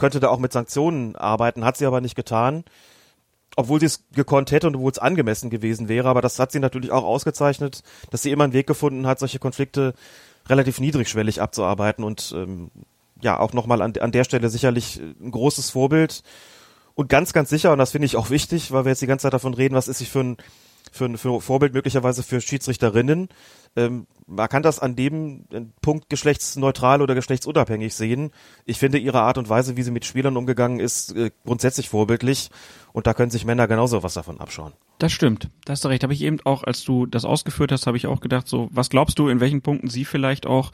könnte 0.00 0.18
da 0.18 0.28
auch 0.28 0.38
mit 0.40 0.52
Sanktionen 0.52 1.14
arbeiten, 1.14 1.64
hat 1.64 1.76
sie 1.76 1.86
aber 1.86 2.00
nicht 2.00 2.16
getan, 2.16 2.64
obwohl 3.54 3.78
sie 3.78 3.86
es 3.86 4.04
gekonnt 4.12 4.50
hätte 4.50 4.66
und 4.66 4.76
obwohl 4.76 4.90
es 4.90 4.98
angemessen 4.98 5.50
gewesen 5.50 5.88
wäre, 5.88 6.08
aber 6.08 6.22
das 6.22 6.38
hat 6.38 6.50
sie 6.50 6.58
natürlich 6.58 6.90
auch 6.90 7.04
ausgezeichnet, 7.04 7.82
dass 8.10 8.22
sie 8.22 8.30
immer 8.32 8.44
einen 8.44 8.52
Weg 8.52 8.66
gefunden 8.66 9.06
hat, 9.06 9.18
solche 9.18 9.38
Konflikte 9.38 9.94
relativ 10.48 10.80
niedrigschwellig 10.80 11.40
abzuarbeiten 11.40 12.02
und 12.02 12.32
ähm, 12.34 12.70
ja, 13.20 13.38
auch 13.38 13.52
nochmal 13.52 13.82
an, 13.82 13.92
an 13.98 14.12
der 14.12 14.24
Stelle 14.24 14.48
sicherlich 14.48 14.98
ein 14.98 15.30
großes 15.30 15.70
Vorbild. 15.70 16.22
Und 16.94 17.08
ganz, 17.08 17.32
ganz 17.32 17.50
sicher, 17.50 17.72
und 17.72 17.78
das 17.78 17.92
finde 17.92 18.06
ich 18.06 18.16
auch 18.16 18.30
wichtig, 18.30 18.72
weil 18.72 18.84
wir 18.84 18.90
jetzt 18.90 19.02
die 19.02 19.06
ganze 19.06 19.24
Zeit 19.24 19.34
davon 19.34 19.54
reden, 19.54 19.74
was 19.74 19.88
ist 19.88 19.98
sie 19.98 20.06
für 20.06 20.20
ein 20.20 20.36
für, 20.92 21.16
für 21.18 21.40
Vorbild 21.40 21.72
möglicherweise 21.72 22.22
für 22.22 22.40
Schiedsrichterinnen. 22.40 23.28
Ähm, 23.76 24.06
man 24.26 24.48
kann 24.48 24.62
das 24.62 24.80
an 24.80 24.96
dem 24.96 25.44
äh, 25.52 25.62
Punkt 25.80 26.08
geschlechtsneutral 26.08 27.02
oder 27.02 27.14
geschlechtsunabhängig 27.14 27.94
sehen. 27.94 28.32
Ich 28.64 28.78
finde 28.78 28.98
ihre 28.98 29.20
Art 29.20 29.38
und 29.38 29.48
Weise, 29.48 29.76
wie 29.76 29.82
sie 29.82 29.90
mit 29.90 30.04
Spielern 30.04 30.36
umgegangen 30.36 30.80
ist, 30.80 31.14
äh, 31.14 31.30
grundsätzlich 31.44 31.88
vorbildlich. 31.88 32.50
Und 32.92 33.06
da 33.06 33.14
können 33.14 33.30
sich 33.30 33.44
Männer 33.44 33.68
genauso 33.68 34.02
was 34.02 34.14
davon 34.14 34.40
abschauen. 34.40 34.72
Das 34.98 35.12
stimmt. 35.12 35.48
Da 35.64 35.72
hast 35.72 35.84
du 35.84 35.88
recht. 35.88 36.02
Habe 36.02 36.12
ich 36.12 36.22
eben 36.22 36.40
auch, 36.44 36.64
als 36.64 36.84
du 36.84 37.06
das 37.06 37.24
ausgeführt 37.24 37.72
hast, 37.72 37.86
habe 37.86 37.96
ich 37.96 38.06
auch 38.06 38.20
gedacht, 38.20 38.48
so, 38.48 38.68
was 38.72 38.90
glaubst 38.90 39.18
du, 39.18 39.28
in 39.28 39.40
welchen 39.40 39.62
Punkten 39.62 39.88
sie 39.88 40.04
vielleicht 40.04 40.46
auch 40.46 40.72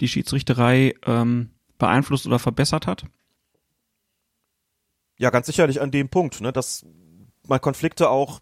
die 0.00 0.08
Schiedsrichterei 0.08 0.94
ähm, 1.06 1.50
beeinflusst 1.78 2.26
oder 2.26 2.38
verbessert 2.38 2.86
hat? 2.86 3.04
Ja, 5.18 5.30
ganz 5.30 5.46
sicherlich 5.46 5.80
an 5.80 5.90
dem 5.90 6.08
Punkt, 6.08 6.40
ne, 6.40 6.52
dass 6.52 6.86
man 7.46 7.60
Konflikte 7.60 8.08
auch 8.08 8.40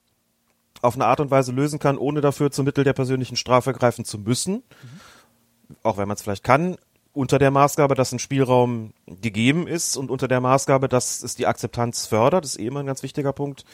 auf 0.83 0.95
eine 0.95 1.07
Art 1.07 1.21
und 1.21 1.31
Weise 1.31 1.53
lösen 1.53 1.79
kann, 1.79 1.99
ohne 1.99 2.21
dafür 2.21 2.51
zum 2.51 2.65
Mittel 2.65 2.85
der 2.85 2.93
persönlichen 2.93 3.37
Strafe 3.37 3.73
greifen 3.73 4.05
zu 4.05 4.19
müssen. 4.19 4.55
Mhm. 4.55 5.77
Auch 5.83 5.97
wenn 5.97 6.09
man 6.09 6.17
es 6.17 6.23
vielleicht 6.23 6.45
kann, 6.45 6.77
unter 7.17 7.39
der 7.39 7.51
Maßgabe, 7.51 7.95
dass 7.95 8.13
ein 8.13 8.19
Spielraum 8.19 8.93
gegeben 9.07 9.67
ist 9.67 9.97
und 9.97 10.11
unter 10.11 10.29
der 10.29 10.41
Maßgabe, 10.41 10.89
dass 10.89 11.23
es 11.23 11.35
die 11.35 11.47
Akzeptanz 11.47 12.07
fördert, 12.07 12.45
das 12.45 12.57
ist 12.57 12.61
eh 12.61 12.67
immer 12.67 12.81
ein 12.81 12.87
ganz 12.87 13.03
wichtiger 13.03 13.33
Punkt 13.33 13.65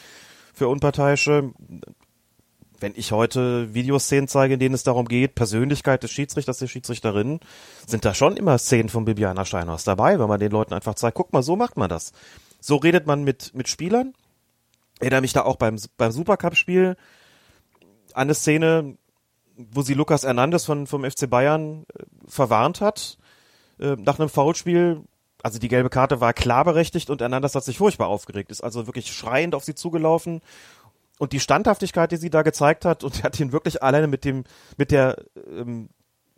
für 0.53 0.69
Unparteiische. 0.69 1.51
Wenn 2.79 2.93
ich 2.95 3.11
heute 3.11 3.73
Videoszenen 3.73 4.29
zeige, 4.29 4.53
in 4.53 4.59
denen 4.61 4.75
es 4.75 4.83
darum 4.83 5.07
geht, 5.07 5.35
Persönlichkeit 5.35 6.03
des 6.03 6.11
Schiedsrichters, 6.11 6.59
der 6.59 6.67
Schiedsrichterin, 6.67 7.41
sind 7.85 8.05
da 8.05 8.13
schon 8.13 8.37
immer 8.37 8.57
Szenen 8.57 8.89
von 8.89 9.05
Bibiana 9.05 9.43
Steinhaus 9.43 9.83
dabei, 9.83 10.19
wenn 10.19 10.27
man 10.27 10.39
den 10.39 10.51
Leuten 10.51 10.73
einfach 10.73 10.95
zeigt, 10.95 11.15
guck 11.15 11.33
mal, 11.33 11.43
so 11.43 11.57
macht 11.57 11.75
man 11.75 11.89
das. 11.89 12.13
So 12.61 12.77
redet 12.77 13.07
man 13.07 13.23
mit, 13.23 13.53
mit 13.53 13.67
Spielern. 13.67 14.13
Erinnere 15.03 15.21
mich 15.21 15.33
da 15.33 15.43
auch 15.43 15.57
beim, 15.57 15.75
beim 15.97 16.11
Supercup-Spiel 16.13 16.95
an 18.13 18.21
eine 18.21 18.33
Szene, 18.33 18.97
wo 19.57 19.81
sie 19.81 19.95
Lukas 19.95 20.23
Hernandez 20.23 20.63
von, 20.63 20.87
vom 20.87 21.03
FC 21.03 21.29
Bayern 21.29 21.83
äh, 21.93 22.03
verwarnt 22.25 22.79
hat 22.79 23.17
äh, 23.79 23.97
nach 23.97 24.17
einem 24.17 24.29
Foulspiel, 24.29 25.01
also 25.41 25.59
die 25.59 25.67
gelbe 25.67 25.89
Karte 25.89 26.21
war 26.21 26.31
klar 26.31 26.63
berechtigt 26.63 27.09
und 27.09 27.19
Hernandez 27.19 27.53
hat 27.53 27.65
sich 27.65 27.79
furchtbar 27.79 28.07
aufgeregt, 28.07 28.49
ist 28.49 28.63
also 28.63 28.87
wirklich 28.87 29.11
schreiend 29.11 29.55
auf 29.55 29.65
sie 29.65 29.75
zugelaufen. 29.75 30.39
Und 31.19 31.33
die 31.33 31.41
Standhaftigkeit, 31.41 32.13
die 32.13 32.17
sie 32.17 32.29
da 32.29 32.41
gezeigt 32.41 32.85
hat 32.85 33.03
und 33.03 33.23
hat 33.25 33.37
ihn 33.41 33.51
wirklich 33.51 33.83
alleine 33.83 34.07
mit 34.07 34.23
dem 34.23 34.45
mit 34.77 34.91
der 34.91 35.17
ähm, 35.49 35.89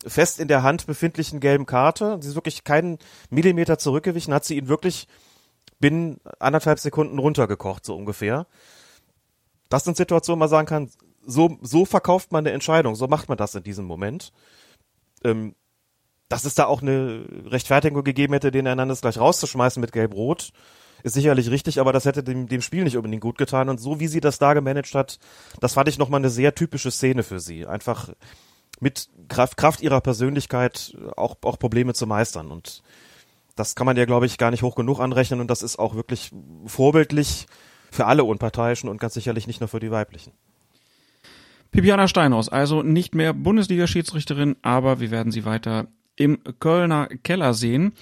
fest 0.07 0.39
in 0.39 0.47
der 0.47 0.63
Hand 0.63 0.87
befindlichen 0.87 1.39
gelben 1.39 1.67
Karte, 1.67 2.17
sie 2.19 2.29
ist 2.29 2.35
wirklich 2.35 2.63
keinen 2.63 2.97
Millimeter 3.29 3.77
zurückgewichen, 3.77 4.33
hat 4.33 4.45
sie 4.45 4.57
ihn 4.57 4.69
wirklich 4.69 5.07
binnen 5.79 6.19
anderthalb 6.39 6.79
Sekunden 6.79 7.19
runtergekocht, 7.19 7.85
so 7.85 7.95
ungefähr. 7.95 8.47
Das 9.69 9.83
sind 9.83 9.97
Situationen, 9.97 10.39
wo 10.39 10.41
man 10.41 10.49
sagen 10.49 10.67
kann, 10.67 10.89
so, 11.25 11.57
so 11.61 11.85
verkauft 11.85 12.31
man 12.31 12.45
eine 12.45 12.53
Entscheidung, 12.53 12.95
so 12.95 13.07
macht 13.07 13.29
man 13.29 13.37
das 13.37 13.55
in 13.55 13.63
diesem 13.63 13.85
Moment. 13.85 14.31
Ähm, 15.23 15.55
dass 16.29 16.45
es 16.45 16.55
da 16.55 16.65
auch 16.65 16.81
eine 16.81 17.25
Rechtfertigung 17.45 18.03
gegeben 18.03 18.33
hätte, 18.33 18.51
den 18.51 18.65
Hernandez 18.65 19.01
gleich 19.01 19.19
rauszuschmeißen 19.19 19.79
mit 19.79 19.91
Gelb-Rot, 19.91 20.51
ist 21.03 21.13
sicherlich 21.13 21.51
richtig, 21.51 21.79
aber 21.79 21.93
das 21.93 22.05
hätte 22.05 22.23
dem, 22.23 22.47
dem 22.47 22.61
Spiel 22.61 22.83
nicht 22.83 22.97
unbedingt 22.97 23.21
gut 23.21 23.37
getan. 23.37 23.69
Und 23.69 23.79
so 23.79 23.99
wie 23.99 24.07
sie 24.07 24.21
das 24.21 24.39
da 24.39 24.53
gemanagt 24.55 24.95
hat, 24.95 25.19
das 25.59 25.73
fand 25.75 25.87
ich 25.87 25.99
nochmal 25.99 26.19
eine 26.19 26.31
sehr 26.31 26.55
typische 26.55 26.89
Szene 26.89 27.21
für 27.21 27.39
sie. 27.39 27.67
Einfach 27.67 28.09
mit 28.79 29.09
Kraft, 29.27 29.55
Kraft 29.55 29.81
ihrer 29.81 30.01
Persönlichkeit 30.01 30.97
auch, 31.15 31.35
auch 31.43 31.59
Probleme 31.59 31.93
zu 31.93 32.07
meistern. 32.07 32.49
Und 32.49 32.81
das 33.55 33.75
kann 33.75 33.85
man 33.85 33.97
ja, 33.97 34.05
glaube 34.05 34.25
ich, 34.25 34.37
gar 34.37 34.51
nicht 34.51 34.63
hoch 34.63 34.75
genug 34.75 34.99
anrechnen. 34.99 35.39
Und 35.39 35.49
das 35.49 35.63
ist 35.63 35.79
auch 35.79 35.95
wirklich 35.95 36.31
vorbildlich 36.65 37.47
für 37.91 38.05
alle 38.05 38.23
Unparteiischen 38.23 38.89
und 38.89 38.99
ganz 38.99 39.13
sicherlich 39.13 39.47
nicht 39.47 39.61
nur 39.61 39.69
für 39.69 39.79
die 39.79 39.91
Weiblichen. 39.91 40.33
Bibiana 41.71 42.07
Steinhaus, 42.07 42.49
also 42.49 42.83
nicht 42.83 43.15
mehr 43.15 43.33
Bundesliga-Schiedsrichterin, 43.33 44.55
aber 44.61 44.99
wir 44.99 45.11
werden 45.11 45.31
sie 45.31 45.45
weiter 45.45 45.87
im 46.15 46.39
Kölner 46.59 47.07
Keller 47.23 47.53
sehen, 47.53 47.93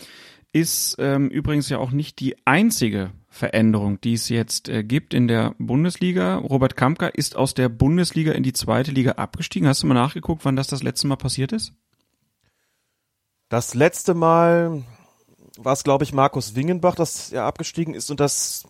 ist 0.52 0.96
ähm, 1.00 1.30
übrigens 1.30 1.70
ja 1.70 1.80
auch 1.80 1.92
nicht 1.92 2.20
die 2.20 2.36
einzige 2.46 3.12
Veränderung, 3.30 4.00
die 4.00 4.14
es 4.14 4.30
jetzt 4.30 4.70
äh, 4.70 4.84
gibt 4.84 5.16
in 5.16 5.28
der 5.28 5.56
Bundesliga. 5.58 6.36
Robert 6.36 6.76
Kampka 6.76 7.08
ist 7.08 7.36
aus 7.36 7.56
der 7.56 7.70
Bundesliga 7.70 8.34
in 8.34 8.44
die 8.44 8.54
zweite 8.54 8.92
Liga 8.92 9.14
abgestiegen. 9.14 9.68
Hast 9.68 9.82
du 9.82 9.88
mal 9.88 9.96
nachgeguckt, 9.96 10.46
wann 10.46 10.56
das 10.56 10.68
das 10.68 10.84
letzte 10.84 11.08
Mal 11.08 11.16
passiert 11.16 11.52
ist? 11.52 11.74
Das 13.50 13.74
letzte 13.74 14.14
Mal 14.14 14.84
war 15.58 15.74
es, 15.74 15.84
glaube 15.84 16.04
ich, 16.04 16.14
Markus 16.14 16.56
Wingenbach, 16.56 16.96
dass 16.96 17.32
er 17.32 17.46
abgestiegen 17.46 17.94
ist 17.94 18.10
und 18.12 18.20
das, 18.20 18.66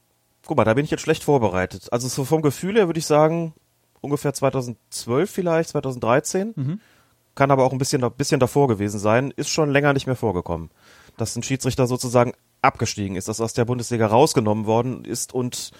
guck 0.45 0.57
mal, 0.57 0.65
da 0.65 0.73
bin 0.73 0.85
ich 0.85 0.91
jetzt 0.91 1.01
schlecht 1.01 1.23
vorbereitet. 1.23 1.87
Also 1.91 2.07
so 2.07 2.25
vom 2.25 2.41
Gefühl 2.41 2.75
her 2.75 2.87
würde 2.87 2.99
ich 2.99 3.05
sagen, 3.05 3.53
ungefähr 4.01 4.33
2012 4.33 5.29
vielleicht, 5.29 5.69
2013. 5.69 6.53
Mhm 6.55 6.79
kann 7.35 7.51
aber 7.51 7.63
auch 7.63 7.71
ein 7.71 7.77
bisschen, 7.77 8.03
ein 8.03 8.11
bisschen 8.11 8.39
davor 8.39 8.67
gewesen 8.67 8.99
sein, 8.99 9.33
ist 9.35 9.49
schon 9.49 9.71
länger 9.71 9.93
nicht 9.93 10.07
mehr 10.07 10.15
vorgekommen. 10.15 10.69
Dass 11.17 11.35
ein 11.35 11.43
Schiedsrichter 11.43 11.87
sozusagen 11.87 12.33
abgestiegen 12.61 13.15
ist, 13.15 13.27
dass 13.27 13.41
aus 13.41 13.53
der 13.53 13.65
Bundesliga 13.65 14.07
rausgenommen 14.07 14.65
worden 14.65 15.05
ist 15.05 15.33
und 15.33 15.71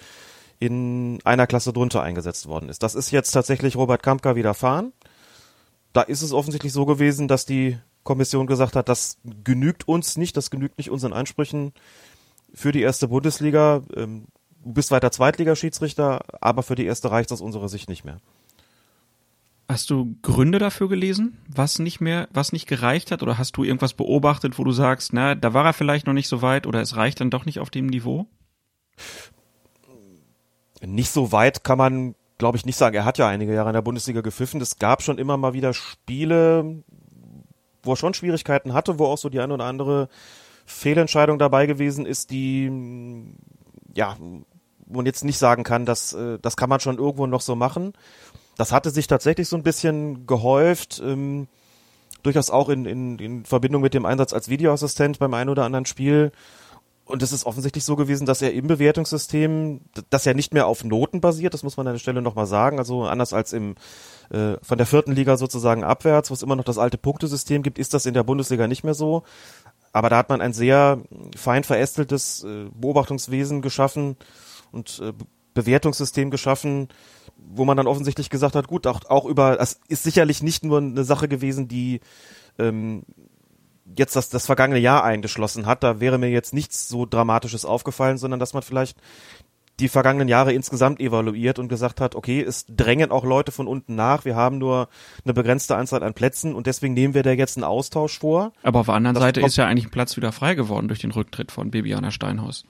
in 0.59 1.19
einer 1.23 1.47
Klasse 1.47 1.73
drunter 1.73 2.01
eingesetzt 2.01 2.47
worden 2.47 2.69
ist. 2.69 2.83
Das 2.83 2.95
ist 2.95 3.11
jetzt 3.11 3.31
tatsächlich 3.31 3.75
Robert 3.75 4.03
Kampka 4.03 4.35
widerfahren. 4.35 4.93
Da 5.91 6.01
ist 6.01 6.21
es 6.21 6.33
offensichtlich 6.33 6.73
so 6.73 6.85
gewesen, 6.85 7.27
dass 7.27 7.45
die 7.45 7.77
Kommission 8.03 8.47
gesagt 8.47 8.75
hat, 8.75 8.89
das 8.89 9.17
genügt 9.43 9.87
uns 9.87 10.17
nicht, 10.17 10.35
das 10.37 10.49
genügt 10.49 10.77
nicht 10.77 10.89
unseren 10.89 11.13
Ansprüchen 11.13 11.73
für 12.53 12.71
die 12.71 12.81
erste 12.81 13.07
Bundesliga. 13.07 13.81
Ähm, 13.95 14.25
du 14.63 14.73
bist 14.73 14.91
weiter 14.91 15.11
Zweitligaschiedsrichter, 15.11 16.21
aber 16.41 16.63
für 16.63 16.75
die 16.75 16.85
erste 16.85 17.11
reicht 17.11 17.31
es 17.31 17.33
aus 17.33 17.41
unserer 17.41 17.69
Sicht 17.69 17.89
nicht 17.89 18.03
mehr. 18.05 18.19
Hast 19.69 19.89
du 19.89 20.17
Gründe 20.21 20.59
dafür 20.59 20.89
gelesen, 20.89 21.37
was 21.47 21.79
nicht 21.79 22.01
mehr, 22.01 22.27
was 22.31 22.51
nicht 22.51 22.67
gereicht 22.67 23.11
hat? 23.11 23.23
Oder 23.23 23.37
hast 23.37 23.55
du 23.57 23.63
irgendwas 23.63 23.93
beobachtet, 23.93 24.59
wo 24.59 24.63
du 24.63 24.71
sagst, 24.71 25.13
na, 25.13 25.35
da 25.35 25.53
war 25.53 25.65
er 25.65 25.73
vielleicht 25.73 26.05
noch 26.05 26.13
nicht 26.13 26.27
so 26.27 26.41
weit 26.41 26.67
oder 26.67 26.81
es 26.81 26.97
reicht 26.97 27.21
dann 27.21 27.29
doch 27.29 27.45
nicht 27.45 27.59
auf 27.59 27.69
dem 27.69 27.87
Niveau? 27.87 28.27
Nicht 30.85 31.11
so 31.11 31.31
weit 31.31 31.63
kann 31.63 31.77
man, 31.77 32.15
glaube 32.37 32.57
ich, 32.57 32.65
nicht 32.65 32.75
sagen. 32.75 32.95
Er 32.95 33.05
hat 33.05 33.17
ja 33.17 33.27
einige 33.27 33.53
Jahre 33.53 33.69
in 33.69 33.73
der 33.73 33.81
Bundesliga 33.81 34.19
gepfiffen. 34.19 34.59
Es 34.59 34.79
gab 34.79 35.01
schon 35.01 35.17
immer 35.17 35.37
mal 35.37 35.53
wieder 35.53 35.73
Spiele, 35.73 36.83
wo 37.83 37.93
er 37.93 37.97
schon 37.97 38.13
Schwierigkeiten 38.13 38.73
hatte, 38.73 38.97
wo 38.99 39.05
auch 39.05 39.17
so 39.17 39.29
die 39.29 39.39
eine 39.39 39.53
oder 39.53 39.65
andere 39.65 40.09
Fehlentscheidung 40.65 41.39
dabei 41.39 41.65
gewesen 41.65 42.05
ist, 42.05 42.31
die, 42.31 42.71
ja, 43.93 44.17
wo 44.85 44.97
man 44.97 45.05
jetzt 45.05 45.23
nicht 45.23 45.37
sagen 45.37 45.63
kann, 45.63 45.85
dass, 45.85 46.13
äh, 46.13 46.39
das 46.41 46.57
kann 46.57 46.69
man 46.69 46.79
schon 46.79 46.97
irgendwo 46.97 47.27
noch 47.27 47.41
so 47.41 47.55
machen 47.55 47.93
das 48.57 48.71
hatte 48.71 48.89
sich 48.89 49.07
tatsächlich 49.07 49.47
so 49.47 49.55
ein 49.55 49.63
bisschen 49.63 50.27
gehäuft, 50.27 51.01
ähm, 51.03 51.47
durchaus 52.21 52.49
auch 52.49 52.69
in, 52.69 52.85
in, 52.85 53.19
in 53.19 53.45
Verbindung 53.45 53.81
mit 53.81 53.93
dem 53.93 54.05
Einsatz 54.05 54.33
als 54.33 54.49
Videoassistent 54.49 55.19
beim 55.19 55.33
einen 55.33 55.49
oder 55.49 55.65
anderen 55.65 55.85
Spiel. 55.85 56.31
Und 57.05 57.21
es 57.21 57.33
ist 57.33 57.45
offensichtlich 57.45 57.83
so 57.83 57.97
gewesen, 57.97 58.25
dass 58.25 58.41
er 58.41 58.53
im 58.53 58.67
Bewertungssystem, 58.67 59.81
dass 60.09 60.25
er 60.25 60.35
nicht 60.35 60.53
mehr 60.53 60.67
auf 60.67 60.85
Noten 60.85 61.19
basiert, 61.19 61.53
das 61.53 61.63
muss 61.63 61.75
man 61.75 61.85
an 61.85 61.93
der 61.93 61.99
Stelle 61.99 62.21
nochmal 62.21 62.45
sagen, 62.45 62.79
also 62.79 63.03
anders 63.03 63.33
als 63.33 63.51
im 63.51 63.75
äh, 64.29 64.55
von 64.61 64.77
der 64.77 64.87
vierten 64.87 65.11
Liga 65.11 65.35
sozusagen 65.35 65.83
abwärts, 65.83 66.29
wo 66.29 66.33
es 66.33 66.43
immer 66.43 66.55
noch 66.55 66.63
das 66.63 66.77
alte 66.77 66.97
Punktesystem 66.97 67.61
gibt, 67.61 67.77
ist 67.77 67.93
das 67.93 68.05
in 68.05 68.13
der 68.13 68.23
Bundesliga 68.23 68.67
nicht 68.67 68.85
mehr 68.85 68.93
so. 68.93 69.23
Aber 69.91 70.09
da 70.09 70.17
hat 70.17 70.29
man 70.29 70.41
ein 70.41 70.53
sehr 70.53 71.01
fein 71.35 71.65
verästeltes 71.65 72.43
äh, 72.45 72.69
Beobachtungswesen 72.73 73.61
geschaffen 73.61 74.15
und 74.71 75.01
äh, 75.03 75.11
Bewertungssystem 75.53 76.31
geschaffen, 76.31 76.87
wo 77.37 77.65
man 77.65 77.77
dann 77.77 77.87
offensichtlich 77.87 78.29
gesagt 78.29 78.55
hat, 78.55 78.67
gut, 78.67 78.87
auch, 78.87 79.01
auch 79.09 79.25
über, 79.25 79.57
das 79.57 79.79
ist 79.87 80.03
sicherlich 80.03 80.41
nicht 80.41 80.63
nur 80.63 80.79
eine 80.79 81.03
Sache 81.03 81.27
gewesen, 81.27 81.67
die 81.67 81.99
ähm, 82.57 83.03
jetzt 83.97 84.15
das, 84.15 84.29
das 84.29 84.45
vergangene 84.45 84.79
Jahr 84.79 85.03
eingeschlossen 85.03 85.65
hat. 85.65 85.83
Da 85.83 85.99
wäre 85.99 86.17
mir 86.17 86.29
jetzt 86.29 86.53
nichts 86.53 86.87
so 86.87 87.05
Dramatisches 87.05 87.65
aufgefallen, 87.65 88.17
sondern 88.17 88.39
dass 88.39 88.53
man 88.53 88.63
vielleicht 88.63 88.97
die 89.79 89.89
vergangenen 89.89 90.27
Jahre 90.27 90.53
insgesamt 90.53 90.99
evaluiert 90.99 91.57
und 91.57 91.67
gesagt 91.67 91.99
hat, 91.99 92.15
okay, 92.15 92.41
es 92.41 92.65
drängen 92.69 93.11
auch 93.11 93.23
Leute 93.23 93.51
von 93.51 93.67
unten 93.67 93.95
nach, 93.95 94.23
wir 94.23 94.35
haben 94.35 94.59
nur 94.59 94.87
eine 95.23 95.33
begrenzte 95.33 95.75
Anzahl 95.75 96.03
an 96.03 96.13
Plätzen 96.13 96.53
und 96.53 96.67
deswegen 96.67 96.93
nehmen 96.93 97.15
wir 97.15 97.23
da 97.23 97.31
jetzt 97.31 97.57
einen 97.57 97.63
Austausch 97.63 98.19
vor. 98.19 98.53
Aber 98.61 98.81
auf 98.81 98.85
der 98.85 98.95
anderen 98.95 99.15
das 99.15 99.23
Seite 99.23 99.41
ist 99.41 99.55
ja 99.55 99.65
eigentlich 99.65 99.85
ein 99.85 99.91
Platz 99.91 100.15
wieder 100.15 100.31
frei 100.31 100.53
geworden 100.53 100.87
durch 100.87 100.99
den 100.99 101.11
Rücktritt 101.11 101.51
von 101.51 101.71
Bibiana 101.71 102.11
Steinhaus. 102.11 102.65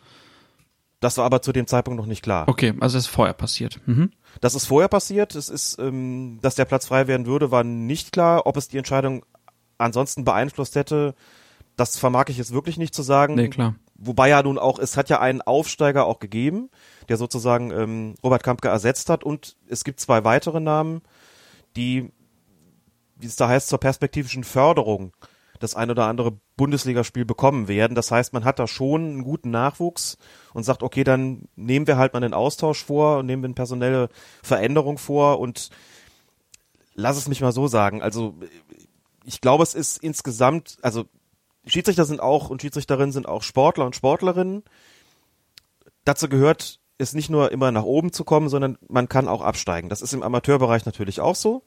Das 1.02 1.18
war 1.18 1.26
aber 1.26 1.42
zu 1.42 1.52
dem 1.52 1.68
Zeitpunkt 1.68 2.00
noch 2.00 2.08
nicht 2.08 2.24
klar. 2.24 2.48
Okay, 2.48 2.74
also 2.80 2.98
es 2.98 3.06
ist 3.06 3.12
vorher 3.12 3.34
passiert. 3.34 3.82
Mhm. 3.86 4.12
Das 4.40 4.56
ist 4.56 4.66
vorher 4.66 4.88
passiert. 4.88 5.36
Es 5.36 5.50
ist, 5.50 5.78
ähm, 5.78 6.40
dass 6.42 6.56
der 6.56 6.64
Platz 6.64 6.88
frei 6.88 7.08
werden 7.08 7.26
würde, 7.26 7.52
war 7.52 7.66
nicht 7.66 8.14
klar. 8.14 8.48
Ob 8.48 8.56
es 8.56 8.70
die 8.70 8.78
Entscheidung 8.78 9.26
ansonsten 9.84 10.24
beeinflusst 10.24 10.76
hätte, 10.76 11.16
das 11.76 11.98
vermag 11.98 12.26
ich 12.30 12.38
jetzt 12.38 12.54
wirklich 12.54 12.78
nicht 12.78 12.94
zu 12.94 13.02
sagen. 13.02 13.36
Nee, 13.36 13.50
klar. 13.50 13.76
Wobei 13.96 14.30
ja 14.30 14.44
nun 14.44 14.58
auch, 14.58 14.80
es 14.80 14.98
hat 14.98 15.10
ja 15.10 15.20
einen 15.20 15.42
Aufsteiger 15.42 16.06
auch 16.06 16.20
gegeben, 16.20 16.70
der 17.10 17.18
sozusagen 17.18 17.72
ähm, 17.72 18.16
Robert 18.24 18.44
Kampke 18.44 18.68
ersetzt 18.68 19.10
hat 19.10 19.24
und 19.24 19.56
es 19.68 19.84
gibt 19.84 20.00
zwei 20.00 20.24
weitere 20.24 20.60
Namen, 20.60 21.02
die, 21.76 22.12
wie 23.16 23.28
es 23.28 23.36
da 23.36 23.48
heißt, 23.48 23.70
zur 23.70 23.80
perspektivischen 23.80 24.44
Förderung 24.44 25.14
das 25.60 25.76
ein 25.76 25.90
oder 25.90 26.08
andere 26.08 26.38
Bundesligaspiel 26.58 27.24
bekommen 27.24 27.68
werden. 27.68 27.96
Das 27.96 28.12
heißt, 28.12 28.34
man 28.34 28.44
hat 28.44 28.60
da 28.60 28.68
schon 28.68 29.04
einen 29.04 29.24
guten 29.24 29.50
Nachwuchs 29.50 30.18
und 30.54 30.64
sagt, 30.64 30.84
okay, 30.84 31.04
dann 31.04 31.48
nehmen 31.56 31.88
wir 31.88 31.98
halt 31.98 32.14
mal 32.14 32.24
einen 32.24 32.34
Austausch 32.34 32.84
vor 32.84 33.20
und 33.20 33.26
nehmen 33.26 33.44
wir 33.44 33.48
eine 33.48 33.56
personelle 33.56 34.10
Veränderung 34.44 34.98
vor 34.98 35.40
und 35.40 35.70
lass 36.96 37.18
es 37.18 37.28
mich 37.28 37.42
mal 37.42 37.54
so 37.54 37.68
sagen. 37.68 38.02
Also 38.02 38.36
ich 39.26 39.42
glaube, 39.42 39.64
es 39.64 39.74
ist 39.74 39.98
insgesamt, 40.04 40.78
also 40.82 41.06
Schiedsrichter 41.66 42.06
sind 42.06 42.20
auch 42.20 42.50
und 42.50 42.62
Schiedsrichterinnen 42.62 43.12
sind 43.12 43.28
auch 43.28 43.44
Sportler 43.44 43.86
und 43.86 43.96
Sportlerinnen. 43.96 44.64
Dazu 46.06 46.28
gehört 46.28 46.80
es 46.98 47.14
nicht 47.14 47.30
nur 47.30 47.52
immer 47.52 47.72
nach 47.72 47.84
oben 47.84 48.12
zu 48.12 48.24
kommen, 48.24 48.50
sondern 48.50 48.78
man 48.88 49.10
kann 49.10 49.28
auch 49.28 49.42
absteigen. 49.42 49.90
Das 49.90 50.02
ist 50.02 50.14
im 50.14 50.24
Amateurbereich 50.24 50.86
natürlich 50.86 51.22
auch 51.22 51.36
so. 51.36 51.64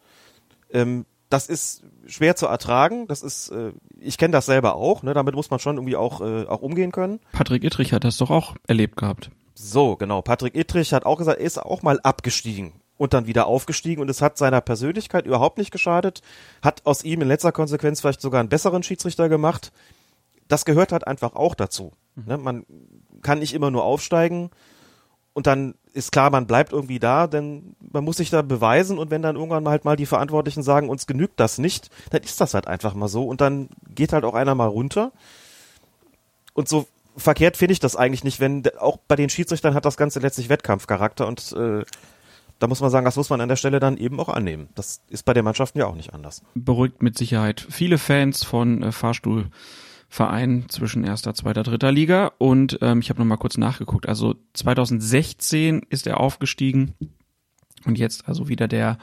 Ähm, 0.70 1.06
das 1.28 1.48
ist 1.48 1.82
schwer 2.06 2.36
zu 2.36 2.46
ertragen. 2.46 3.08
Das 3.08 3.22
ist, 3.22 3.48
äh, 3.50 3.72
ich 3.98 4.18
kenne 4.18 4.32
das 4.32 4.46
selber 4.46 4.76
auch. 4.76 5.02
Ne? 5.02 5.14
Damit 5.14 5.34
muss 5.34 5.50
man 5.50 5.58
schon 5.58 5.76
irgendwie 5.76 5.96
auch 5.96 6.20
äh, 6.20 6.46
auch 6.46 6.62
umgehen 6.62 6.92
können. 6.92 7.20
Patrick 7.32 7.64
Ittrich 7.64 7.92
hat 7.92 8.04
das 8.04 8.18
doch 8.18 8.30
auch 8.30 8.54
erlebt 8.66 8.96
gehabt. 8.96 9.30
So, 9.54 9.96
genau. 9.96 10.22
Patrick 10.22 10.54
Ittrich 10.54 10.92
hat 10.92 11.06
auch 11.06 11.16
gesagt, 11.16 11.40
er 11.40 11.46
ist 11.46 11.58
auch 11.58 11.82
mal 11.82 11.98
abgestiegen 12.00 12.74
und 12.96 13.14
dann 13.14 13.26
wieder 13.26 13.46
aufgestiegen 13.46 14.00
und 14.00 14.08
es 14.08 14.22
hat 14.22 14.38
seiner 14.38 14.60
Persönlichkeit 14.60 15.26
überhaupt 15.26 15.58
nicht 15.58 15.70
geschadet, 15.70 16.22
hat 16.62 16.82
aus 16.84 17.04
ihm 17.04 17.22
in 17.22 17.28
letzter 17.28 17.52
Konsequenz 17.52 18.00
vielleicht 18.00 18.20
sogar 18.20 18.40
einen 18.40 18.48
besseren 18.48 18.82
Schiedsrichter 18.82 19.28
gemacht. 19.28 19.72
Das 20.48 20.64
gehört 20.64 20.92
halt 20.92 21.06
einfach 21.06 21.34
auch 21.34 21.54
dazu. 21.54 21.92
Ne? 22.14 22.38
Man 22.38 22.64
kann 23.22 23.40
nicht 23.40 23.54
immer 23.54 23.70
nur 23.70 23.84
aufsteigen 23.84 24.50
und 25.34 25.46
dann 25.46 25.74
ist 25.92 26.12
klar, 26.12 26.30
man 26.30 26.46
bleibt 26.46 26.72
irgendwie 26.72 26.98
da, 26.98 27.26
denn 27.26 27.76
man 27.92 28.04
muss 28.04 28.16
sich 28.16 28.30
da 28.30 28.42
beweisen 28.42 28.98
und 28.98 29.10
wenn 29.10 29.22
dann 29.22 29.36
irgendwann 29.36 29.68
halt 29.68 29.84
mal 29.84 29.96
die 29.96 30.06
Verantwortlichen 30.06 30.62
sagen, 30.62 30.88
uns 30.88 31.06
genügt 31.06 31.40
das 31.40 31.58
nicht, 31.58 31.90
dann 32.10 32.22
ist 32.22 32.40
das 32.40 32.54
halt 32.54 32.66
einfach 32.66 32.94
mal 32.94 33.08
so 33.08 33.24
und 33.24 33.40
dann 33.40 33.68
geht 33.94 34.12
halt 34.12 34.24
auch 34.24 34.34
einer 34.34 34.54
mal 34.54 34.68
runter. 34.68 35.12
Und 36.54 36.68
so 36.68 36.86
verkehrt 37.16 37.56
finde 37.56 37.72
ich 37.72 37.80
das 37.80 37.96
eigentlich 37.96 38.24
nicht, 38.24 38.40
wenn 38.40 38.62
auch 38.78 38.98
bei 39.08 39.16
den 39.16 39.28
Schiedsrichtern 39.28 39.74
hat 39.74 39.84
das 39.84 39.96
Ganze 39.96 40.20
letztlich 40.20 40.48
Wettkampfcharakter 40.48 41.26
und 41.26 41.52
äh, 41.52 41.84
da 42.58 42.66
muss 42.66 42.80
man 42.80 42.90
sagen, 42.90 43.04
das 43.04 43.16
muss 43.16 43.30
man 43.30 43.40
an 43.40 43.48
der 43.48 43.56
Stelle 43.56 43.80
dann 43.80 43.96
eben 43.96 44.18
auch 44.18 44.28
annehmen. 44.28 44.68
Das 44.74 45.02
ist 45.08 45.24
bei 45.24 45.34
den 45.34 45.44
Mannschaften 45.44 45.78
ja 45.78 45.86
auch 45.86 45.94
nicht 45.94 46.14
anders. 46.14 46.42
Beruhigt 46.54 47.02
mit 47.02 47.18
Sicherheit 47.18 47.66
viele 47.68 47.98
Fans 47.98 48.44
von 48.44 48.82
äh, 48.82 48.92
Fahrstuhlvereinen 48.92 50.68
zwischen 50.68 51.04
erster, 51.04 51.34
zweiter, 51.34 51.62
dritter 51.62 51.92
Liga. 51.92 52.32
Und 52.38 52.78
ähm, 52.80 53.00
ich 53.00 53.10
habe 53.10 53.20
nochmal 53.20 53.38
kurz 53.38 53.58
nachgeguckt. 53.58 54.08
Also 54.08 54.36
2016 54.54 55.82
ist 55.90 56.06
er 56.06 56.20
aufgestiegen 56.20 56.94
und 57.84 57.98
jetzt 57.98 58.26
also 58.28 58.48
wieder 58.48 58.68
der 58.68 58.98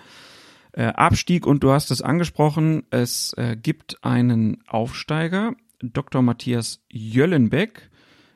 äh, 0.73 0.85
Abstieg. 0.85 1.45
Und 1.45 1.63
du 1.63 1.71
hast 1.71 1.91
es 1.91 2.01
angesprochen, 2.01 2.83
es 2.89 3.33
äh, 3.33 3.55
gibt 3.55 4.03
einen 4.03 4.63
Aufsteiger, 4.67 5.53
Dr. 5.79 6.21
Matthias 6.21 6.81
Jöllenbeck. 6.89 7.89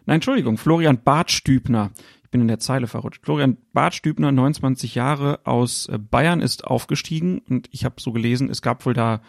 Nein, 0.06 0.16
Entschuldigung, 0.16 0.58
Florian 0.58 1.04
Bartstübner 1.04 1.92
ich 2.28 2.32
bin 2.32 2.42
in 2.42 2.50
der 2.50 2.60
Zeile 2.60 2.88
verrutscht. 2.88 3.24
Florian 3.24 3.56
Bartstübner, 3.72 4.34
29 4.34 4.96
Jahre 4.96 5.40
aus 5.46 5.88
äh, 5.88 5.98
Bayern, 5.98 6.42
ist 6.42 6.68
aufgestiegen 6.68 7.40
und 7.50 7.70
ich 7.72 7.86
habe 7.86 7.96
so 8.00 8.12
gelesen, 8.12 8.50
es 8.50 8.62
gab 8.62 8.86
wohl 8.86 8.94
da 8.94 9.22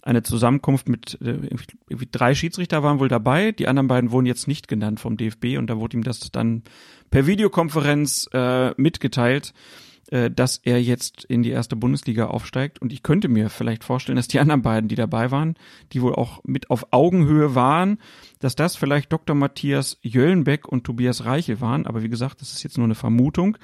eine 0.00 0.22
Zusammenkunft 0.22 0.88
mit 0.88 1.18
äh, 1.20 1.32
irgendwie 1.50 2.08
drei 2.10 2.34
Schiedsrichter 2.34 2.82
waren 2.82 3.00
wohl 3.00 3.08
dabei, 3.08 3.52
die 3.52 3.68
anderen 3.68 3.86
beiden 3.86 4.12
wurden 4.12 4.24
jetzt 4.24 4.48
nicht 4.48 4.66
genannt 4.66 4.98
vom 4.98 5.18
DFB 5.18 5.58
und 5.58 5.66
da 5.66 5.76
wurde 5.76 5.98
ihm 5.98 6.02
das 6.02 6.20
dann 6.32 6.62
per 7.10 7.26
Videokonferenz 7.26 8.30
äh, 8.32 8.70
mitgeteilt 8.80 9.52
äh, 10.10 10.30
dass 10.30 10.56
er 10.56 10.80
jetzt 10.82 11.24
in 11.24 11.42
die 11.42 11.50
erste 11.50 11.76
Bundesliga 11.76 12.26
aufsteigt. 12.28 12.80
Und 12.80 12.92
ich 12.92 13.02
könnte 13.02 13.28
mir 13.28 13.50
vielleicht 13.50 13.84
vorstellen, 13.84 14.16
dass 14.16 14.28
die 14.28 14.40
anderen 14.40 14.62
beiden, 14.62 14.88
die 14.88 14.94
dabei 14.94 15.30
waren, 15.30 15.54
die 15.92 16.00
wohl 16.00 16.14
auch 16.14 16.40
mit 16.44 16.70
auf 16.70 16.92
Augenhöhe 16.92 17.54
waren, 17.54 17.98
dass 18.38 18.56
das 18.56 18.76
vielleicht 18.76 19.12
Dr. 19.12 19.36
Matthias 19.36 19.98
Jöllenbeck 20.02 20.66
und 20.66 20.84
Tobias 20.84 21.24
Reichel 21.24 21.60
waren. 21.60 21.86
Aber 21.86 22.02
wie 22.02 22.08
gesagt, 22.08 22.40
das 22.40 22.52
ist 22.52 22.62
jetzt 22.62 22.78
nur 22.78 22.86
eine 22.86 22.94
Vermutung. 22.94 23.58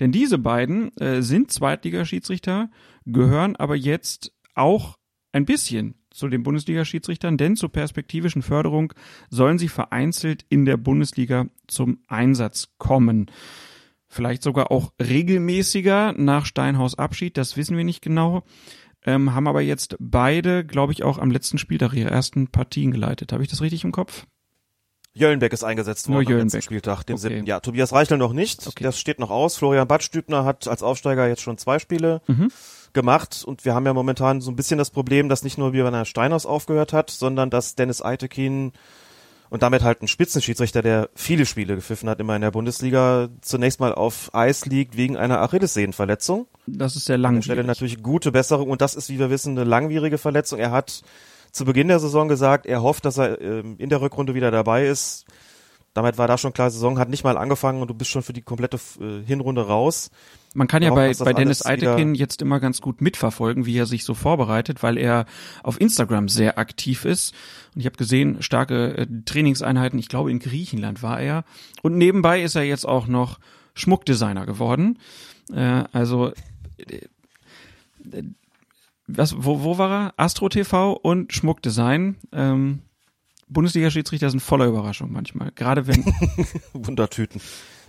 Denn 0.00 0.12
diese 0.12 0.38
beiden 0.38 0.96
äh, 0.98 1.22
sind 1.22 1.50
Zweitligaschiedsrichter, 1.50 2.70
gehören 3.06 3.56
aber 3.56 3.76
jetzt 3.76 4.32
auch 4.54 4.98
ein 5.32 5.46
bisschen 5.46 5.94
zu 6.10 6.28
den 6.28 6.42
Bundesliga-Schiedsrichtern, 6.42 7.36
denn 7.36 7.56
zur 7.56 7.70
perspektivischen 7.70 8.42
Förderung 8.42 8.92
sollen 9.30 9.58
sie 9.58 9.68
vereinzelt 9.68 10.44
in 10.48 10.64
der 10.64 10.76
Bundesliga 10.76 11.46
zum 11.68 12.00
Einsatz 12.08 12.68
kommen 12.78 13.30
vielleicht 14.10 14.42
sogar 14.42 14.70
auch 14.70 14.92
regelmäßiger 15.00 16.12
nach 16.16 16.44
Steinhaus 16.44 16.98
Abschied, 16.98 17.36
das 17.38 17.56
wissen 17.56 17.76
wir 17.76 17.84
nicht 17.84 18.02
genau. 18.02 18.42
Ähm, 19.06 19.34
haben 19.34 19.46
aber 19.48 19.62
jetzt 19.62 19.96
beide, 19.98 20.62
glaube 20.64 20.92
ich, 20.92 21.04
auch 21.04 21.16
am 21.18 21.30
letzten 21.30 21.56
Spieltag 21.56 21.94
ihre 21.94 22.10
ersten 22.10 22.48
Partien 22.48 22.90
geleitet. 22.90 23.32
Habe 23.32 23.42
ich 23.42 23.48
das 23.48 23.62
richtig 23.62 23.84
im 23.84 23.92
Kopf? 23.92 24.26
Jöllenbeck 25.14 25.52
ist 25.52 25.64
eingesetzt 25.64 26.08
worden 26.08 26.24
Nur 26.24 26.32
am 26.34 26.42
letzten 26.44 26.62
Spieltag, 26.62 27.04
dem 27.04 27.14
Okay. 27.14 27.28
siebten. 27.28 27.46
Ja, 27.46 27.60
Tobias 27.60 27.92
Reichel 27.92 28.18
noch 28.18 28.32
nicht. 28.32 28.66
Okay. 28.66 28.84
Das 28.84 29.00
steht 29.00 29.18
noch 29.18 29.30
aus. 29.30 29.56
Florian 29.56 29.88
Badstübner 29.88 30.44
hat 30.44 30.68
als 30.68 30.82
Aufsteiger 30.82 31.26
jetzt 31.28 31.40
schon 31.42 31.56
zwei 31.58 31.78
Spiele 31.78 32.20
Mhm. 32.26 32.50
gemacht 32.92 33.42
und 33.44 33.64
wir 33.64 33.74
haben 33.74 33.86
ja 33.86 33.94
momentan 33.94 34.40
so 34.40 34.50
ein 34.50 34.56
bisschen 34.56 34.78
das 34.78 34.90
Problem, 34.90 35.28
dass 35.28 35.42
nicht 35.44 35.58
nur 35.58 35.72
er 35.74 36.04
Steinhaus 36.04 36.44
aufgehört 36.46 36.92
hat, 36.92 37.10
sondern 37.10 37.48
dass 37.50 37.74
Dennis 37.74 38.02
Eitekin 38.02 38.72
und 39.50 39.62
damit 39.62 39.82
halt 39.82 40.00
ein 40.00 40.08
Spitzenschiedsrichter, 40.08 40.80
der 40.80 41.10
viele 41.14 41.44
Spiele 41.44 41.74
gepfiffen 41.74 42.08
hat, 42.08 42.20
immer 42.20 42.36
in 42.36 42.42
der 42.42 42.52
Bundesliga, 42.52 43.28
zunächst 43.42 43.80
mal 43.80 43.92
auf 43.92 44.32
Eis 44.32 44.64
liegt 44.64 44.96
wegen 44.96 45.16
einer 45.16 45.42
Achillessehnenverletzung. 45.42 46.46
Das 46.66 46.96
ist 46.96 47.06
sehr 47.06 47.16
An 47.16 47.34
der 47.34 47.42
Stelle 47.42 47.62
langwierig. 47.62 47.66
natürlich 47.66 48.02
gute 48.02 48.30
Besserung 48.32 48.70
und 48.70 48.80
das 48.80 48.94
ist, 48.94 49.10
wie 49.10 49.18
wir 49.18 49.28
wissen, 49.28 49.58
eine 49.58 49.68
langwierige 49.68 50.18
Verletzung. 50.18 50.60
Er 50.60 50.70
hat 50.70 51.02
zu 51.50 51.64
Beginn 51.64 51.88
der 51.88 51.98
Saison 51.98 52.28
gesagt, 52.28 52.64
er 52.64 52.82
hofft, 52.82 53.04
dass 53.04 53.18
er 53.18 53.40
ähm, 53.40 53.74
in 53.78 53.90
der 53.90 54.00
Rückrunde 54.00 54.34
wieder 54.34 54.52
dabei 54.52 54.86
ist. 54.86 55.26
Damit 55.94 56.16
war 56.16 56.28
da 56.28 56.38
schon 56.38 56.52
klar, 56.52 56.70
Saison 56.70 57.00
hat 57.00 57.08
nicht 57.08 57.24
mal 57.24 57.36
angefangen 57.36 57.82
und 57.82 57.88
du 57.90 57.94
bist 57.94 58.10
schon 58.10 58.22
für 58.22 58.32
die 58.32 58.42
komplette 58.42 58.78
äh, 59.00 59.26
Hinrunde 59.26 59.66
raus. 59.66 60.10
Man 60.52 60.66
kann 60.66 60.82
ja 60.82 60.92
bei, 60.92 61.12
bei 61.14 61.32
Dennis 61.32 61.64
Eitekin 61.64 62.16
jetzt 62.16 62.42
immer 62.42 62.58
ganz 62.58 62.80
gut 62.80 63.00
mitverfolgen, 63.00 63.66
wie 63.66 63.76
er 63.76 63.86
sich 63.86 64.04
so 64.04 64.14
vorbereitet, 64.14 64.82
weil 64.82 64.98
er 64.98 65.26
auf 65.62 65.80
Instagram 65.80 66.28
sehr 66.28 66.58
aktiv 66.58 67.04
ist. 67.04 67.34
Und 67.74 67.80
ich 67.80 67.86
habe 67.86 67.96
gesehen, 67.96 68.42
starke 68.42 68.98
äh, 68.98 69.06
Trainingseinheiten, 69.24 69.98
ich 69.98 70.08
glaube 70.08 70.30
in 70.30 70.40
Griechenland 70.40 71.04
war 71.04 71.20
er. 71.20 71.44
Und 71.82 71.96
nebenbei 71.96 72.42
ist 72.42 72.56
er 72.56 72.64
jetzt 72.64 72.84
auch 72.84 73.06
noch 73.06 73.38
Schmuckdesigner 73.74 74.44
geworden. 74.44 74.98
Äh, 75.52 75.84
also 75.92 76.32
äh, 76.78 76.96
äh, 78.10 78.22
was, 79.06 79.34
wo, 79.38 79.62
wo 79.62 79.78
war 79.78 79.90
er? 79.90 80.14
Astro 80.16 80.48
TV 80.48 80.92
und 80.92 81.32
Schmuckdesign. 81.32 82.16
Ähm, 82.32 82.80
Bundesliga-Schiedsrichter 83.48 84.30
sind 84.30 84.40
voller 84.40 84.66
Überraschung 84.66 85.12
manchmal. 85.12 85.50
Gerade 85.54 85.86
wenn, 85.86 86.04
Wundertüten. 86.72 87.40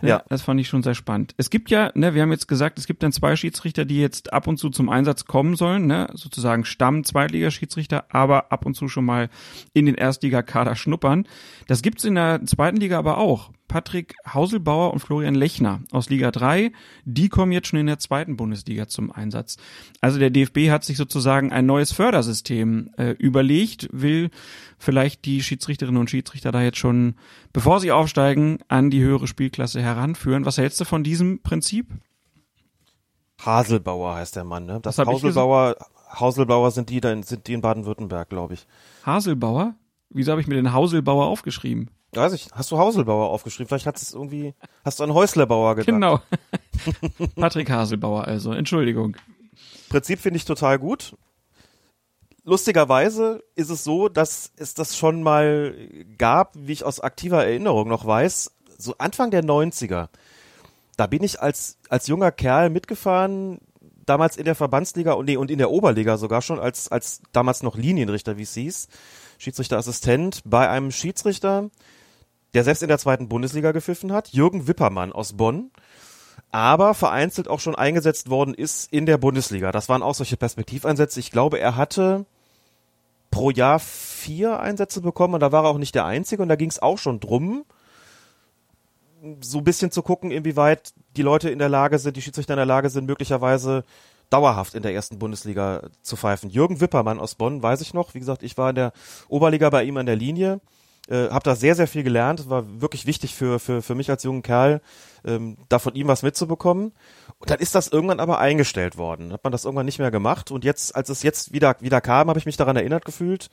Ja. 0.01 0.23
Das 0.29 0.41
fand 0.41 0.59
ich 0.59 0.67
schon 0.67 0.83
sehr 0.83 0.95
spannend. 0.95 1.33
Es 1.37 1.49
gibt 1.49 1.69
ja, 1.69 1.91
ne, 1.95 2.13
wir 2.13 2.21
haben 2.21 2.31
jetzt 2.31 2.47
gesagt, 2.47 2.77
es 2.77 2.87
gibt 2.87 3.03
dann 3.03 3.11
zwei 3.11 3.35
Schiedsrichter, 3.35 3.85
die 3.85 3.99
jetzt 3.99 4.33
ab 4.33 4.47
und 4.47 4.57
zu 4.57 4.69
zum 4.69 4.89
Einsatz 4.89 5.25
kommen 5.25 5.55
sollen, 5.55 5.87
ne, 5.87 6.07
sozusagen 6.13 6.65
Stamm-Zweitligaschiedsrichter, 6.65 8.05
aber 8.09 8.51
ab 8.51 8.65
und 8.65 8.75
zu 8.75 8.87
schon 8.87 9.05
mal 9.05 9.29
in 9.73 9.85
den 9.85 9.95
Erstligakader 9.95 10.75
schnuppern. 10.75 11.27
Das 11.67 11.81
gibt's 11.81 12.03
in 12.03 12.15
der 12.15 12.45
zweiten 12.45 12.77
Liga 12.77 12.97
aber 12.97 13.17
auch. 13.17 13.51
Patrick 13.71 14.15
Hauselbauer 14.27 14.91
und 14.91 14.99
Florian 14.99 15.33
Lechner 15.33 15.79
aus 15.91 16.09
Liga 16.09 16.29
3, 16.29 16.73
die 17.05 17.29
kommen 17.29 17.53
jetzt 17.53 17.69
schon 17.69 17.79
in 17.79 17.87
der 17.87 17.99
zweiten 17.99 18.35
Bundesliga 18.35 18.89
zum 18.89 19.13
Einsatz. 19.13 19.55
Also 20.01 20.19
der 20.19 20.29
DFB 20.29 20.69
hat 20.69 20.83
sich 20.83 20.97
sozusagen 20.97 21.53
ein 21.53 21.67
neues 21.67 21.93
Fördersystem 21.93 22.89
äh, 22.97 23.11
überlegt, 23.11 23.87
will 23.93 24.29
vielleicht 24.77 25.23
die 25.23 25.41
Schiedsrichterinnen 25.41 26.01
und 26.01 26.09
Schiedsrichter 26.09 26.51
da 26.51 26.61
jetzt 26.61 26.79
schon, 26.79 27.15
bevor 27.53 27.79
sie 27.79 27.93
aufsteigen, 27.93 28.59
an 28.67 28.89
die 28.89 29.01
höhere 29.01 29.27
Spielklasse 29.27 29.81
heranführen. 29.95 30.45
Was 30.45 30.57
hältst 30.57 30.79
du 30.81 30.85
von 30.85 31.03
diesem 31.03 31.41
Prinzip? 31.41 31.87
Haselbauer 33.43 34.15
heißt 34.15 34.35
der 34.35 34.43
Mann, 34.43 34.65
ne? 34.65 34.79
Das 34.81 34.97
Hauselbauer, 34.97 35.75
Hauselbauer 36.19 36.71
sind 36.71 36.89
die, 36.89 37.01
da 37.01 37.11
in- 37.11 37.23
sind 37.23 37.47
die 37.47 37.53
in 37.53 37.61
Baden-Württemberg, 37.61 38.29
glaube 38.29 38.53
ich. 38.53 38.67
Haselbauer? 39.05 39.75
Wieso 40.09 40.31
habe 40.31 40.41
ich 40.41 40.47
mir 40.47 40.55
den 40.55 40.73
Hauselbauer 40.73 41.25
aufgeschrieben? 41.27 41.89
Weiß 42.13 42.33
ich, 42.33 42.49
hast 42.53 42.69
du 42.71 42.77
Hauselbauer 42.77 43.29
aufgeschrieben? 43.29 43.69
Vielleicht 43.69 43.85
hat 43.85 43.95
es 43.95 44.13
irgendwie, 44.13 44.53
hast 44.83 44.99
du 44.99 45.03
an 45.05 45.13
Häuslerbauer 45.13 45.75
gedacht? 45.75 45.87
Genau. 45.95 46.19
Patrick 47.35 47.69
Haselbauer 47.69 48.27
also, 48.27 48.51
Entschuldigung. 48.51 49.15
Prinzip 49.89 50.19
finde 50.19 50.37
ich 50.37 50.45
total 50.45 50.77
gut. 50.77 51.15
Lustigerweise 52.43 53.43
ist 53.55 53.69
es 53.69 53.83
so, 53.83 54.09
dass 54.09 54.51
es 54.57 54.73
das 54.73 54.97
schon 54.97 55.21
mal 55.23 55.75
gab, 56.17 56.53
wie 56.57 56.71
ich 56.73 56.83
aus 56.83 56.99
aktiver 56.99 57.45
Erinnerung 57.45 57.87
noch 57.87 58.05
weiß, 58.05 58.51
so 58.81 58.95
Anfang 58.97 59.31
der 59.31 59.43
90er. 59.43 60.09
Da 60.97 61.07
bin 61.07 61.23
ich 61.23 61.41
als, 61.41 61.77
als 61.89 62.07
junger 62.07 62.31
Kerl 62.31 62.69
mitgefahren, 62.69 63.59
damals 64.05 64.37
in 64.37 64.45
der 64.45 64.55
Verbandsliga 64.55 65.13
und, 65.13 65.25
nee, 65.25 65.37
und 65.37 65.51
in 65.51 65.57
der 65.57 65.71
Oberliga 65.71 66.17
sogar 66.17 66.41
schon, 66.41 66.59
als, 66.59 66.89
als 66.89 67.21
damals 67.31 67.63
noch 67.63 67.77
Linienrichter, 67.77 68.37
wie 68.37 68.43
es 68.43 68.53
hieß, 68.53 68.87
Schiedsrichterassistent, 69.37 70.41
bei 70.45 70.69
einem 70.69 70.91
Schiedsrichter, 70.91 71.69
der 72.53 72.63
selbst 72.63 72.83
in 72.83 72.89
der 72.89 72.99
zweiten 72.99 73.29
Bundesliga 73.29 73.71
gepfiffen 73.71 74.11
hat, 74.11 74.29
Jürgen 74.29 74.67
Wippermann 74.67 75.13
aus 75.13 75.33
Bonn, 75.33 75.71
aber 76.51 76.93
vereinzelt 76.93 77.47
auch 77.47 77.59
schon 77.59 77.75
eingesetzt 77.75 78.29
worden 78.29 78.53
ist 78.53 78.91
in 78.91 79.05
der 79.05 79.17
Bundesliga. 79.17 79.71
Das 79.71 79.89
waren 79.89 80.03
auch 80.03 80.15
solche 80.15 80.37
Perspektiveinsätze. 80.37 81.19
Ich 81.19 81.31
glaube, 81.31 81.59
er 81.59 81.75
hatte 81.75 82.25
pro 83.31 83.49
Jahr 83.49 83.79
vier 83.79 84.59
Einsätze 84.59 85.01
bekommen 85.01 85.35
und 85.35 85.39
da 85.39 85.51
war 85.51 85.63
er 85.63 85.69
auch 85.69 85.77
nicht 85.77 85.95
der 85.95 86.05
Einzige 86.05 86.43
und 86.43 86.49
da 86.49 86.57
ging 86.57 86.69
es 86.69 86.81
auch 86.81 86.97
schon 86.97 87.21
drum, 87.21 87.63
so 89.41 89.59
ein 89.59 89.63
bisschen 89.63 89.91
zu 89.91 90.01
gucken, 90.01 90.31
inwieweit 90.31 90.93
die 91.15 91.21
Leute 91.21 91.49
in 91.49 91.59
der 91.59 91.69
Lage 91.69 91.99
sind, 91.99 92.17
die 92.17 92.21
Schiedsrichter 92.21 92.53
in 92.53 92.57
der 92.57 92.65
Lage 92.65 92.89
sind, 92.89 93.05
möglicherweise 93.05 93.83
dauerhaft 94.29 94.75
in 94.75 94.81
der 94.81 94.93
ersten 94.93 95.19
Bundesliga 95.19 95.89
zu 96.01 96.15
pfeifen. 96.15 96.49
Jürgen 96.49 96.81
Wippermann 96.81 97.19
aus 97.19 97.35
Bonn, 97.35 97.61
weiß 97.61 97.81
ich 97.81 97.93
noch. 97.93 98.13
Wie 98.13 98.19
gesagt, 98.19 98.43
ich 98.43 98.57
war 98.57 98.69
in 98.69 98.75
der 98.75 98.93
Oberliga 99.27 99.69
bei 99.69 99.83
ihm 99.83 99.97
an 99.97 100.05
der 100.05 100.15
Linie, 100.15 100.61
äh, 101.09 101.29
habe 101.29 101.43
da 101.43 101.55
sehr, 101.55 101.75
sehr 101.75 101.87
viel 101.87 102.03
gelernt. 102.03 102.49
War 102.49 102.81
wirklich 102.81 103.05
wichtig 103.05 103.35
für, 103.35 103.59
für, 103.59 103.81
für 103.81 103.93
mich 103.93 104.09
als 104.09 104.23
jungen 104.23 104.41
Kerl, 104.41 104.81
ähm, 105.25 105.57
da 105.69 105.79
von 105.79 105.93
ihm 105.95 106.07
was 106.07 106.23
mitzubekommen. 106.23 106.93
Und 107.39 107.49
dann 107.49 107.59
ist 107.59 107.75
das 107.75 107.89
irgendwann 107.89 108.19
aber 108.19 108.39
eingestellt 108.39 108.97
worden. 108.97 109.33
Hat 109.33 109.43
man 109.43 109.51
das 109.51 109.65
irgendwann 109.65 109.85
nicht 109.85 109.99
mehr 109.99 110.11
gemacht. 110.11 110.49
Und 110.49 110.63
jetzt, 110.63 110.95
als 110.95 111.09
es 111.09 111.23
jetzt 111.23 111.51
wieder, 111.51 111.75
wieder 111.81 112.01
kam, 112.01 112.29
habe 112.29 112.39
ich 112.39 112.45
mich 112.45 112.57
daran 112.57 112.77
erinnert 112.77 113.03
gefühlt, 113.03 113.49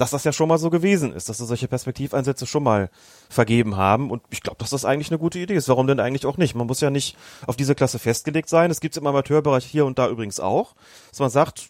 dass 0.00 0.12
das 0.12 0.24
ja 0.24 0.32
schon 0.32 0.48
mal 0.48 0.56
so 0.56 0.70
gewesen 0.70 1.12
ist, 1.12 1.28
dass 1.28 1.36
sie 1.36 1.44
solche 1.44 1.68
Perspektiveinsätze 1.68 2.46
schon 2.46 2.62
mal 2.62 2.88
vergeben 3.28 3.76
haben. 3.76 4.10
Und 4.10 4.22
ich 4.30 4.40
glaube, 4.40 4.56
dass 4.56 4.70
das 4.70 4.86
eigentlich 4.86 5.10
eine 5.10 5.18
gute 5.18 5.38
Idee 5.38 5.52
ist. 5.52 5.68
Warum 5.68 5.86
denn 5.86 6.00
eigentlich 6.00 6.24
auch 6.24 6.38
nicht? 6.38 6.54
Man 6.54 6.66
muss 6.66 6.80
ja 6.80 6.88
nicht 6.88 7.18
auf 7.46 7.54
diese 7.54 7.74
Klasse 7.74 7.98
festgelegt 7.98 8.48
sein. 8.48 8.70
Es 8.70 8.80
gibt 8.80 8.96
im 8.96 9.06
Amateurbereich 9.06 9.66
hier 9.66 9.84
und 9.84 9.98
da 9.98 10.08
übrigens 10.08 10.40
auch, 10.40 10.74
dass 11.10 11.18
man 11.20 11.28
sagt, 11.28 11.68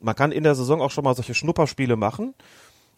man 0.00 0.16
kann 0.16 0.32
in 0.32 0.42
der 0.42 0.56
Saison 0.56 0.82
auch 0.82 0.90
schon 0.90 1.04
mal 1.04 1.14
solche 1.14 1.32
Schnupperspiele 1.32 1.94
machen. 1.94 2.34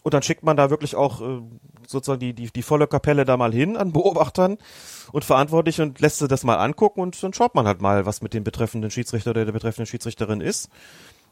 Und 0.01 0.15
dann 0.15 0.23
schickt 0.23 0.41
man 0.41 0.57
da 0.57 0.71
wirklich 0.71 0.95
auch 0.95 1.21
äh, 1.21 1.39
sozusagen 1.85 2.19
die, 2.19 2.33
die, 2.33 2.49
die 2.49 2.63
volle 2.63 2.87
Kapelle 2.87 3.25
da 3.25 3.37
mal 3.37 3.53
hin 3.53 3.77
an 3.77 3.93
Beobachtern 3.93 4.57
und 5.11 5.23
Verantwortliche 5.23 5.83
und 5.83 6.01
lässt 6.01 6.17
sie 6.17 6.27
das 6.27 6.43
mal 6.43 6.55
angucken 6.55 7.01
und 7.01 7.21
dann 7.21 7.33
schaut 7.33 7.53
man 7.53 7.67
halt 7.67 7.81
mal, 7.81 8.07
was 8.07 8.23
mit 8.23 8.33
dem 8.33 8.43
betreffenden 8.43 8.89
Schiedsrichter 8.89 9.31
oder 9.31 9.45
der 9.45 9.51
betreffenden 9.51 9.85
Schiedsrichterin 9.85 10.41
ist 10.41 10.69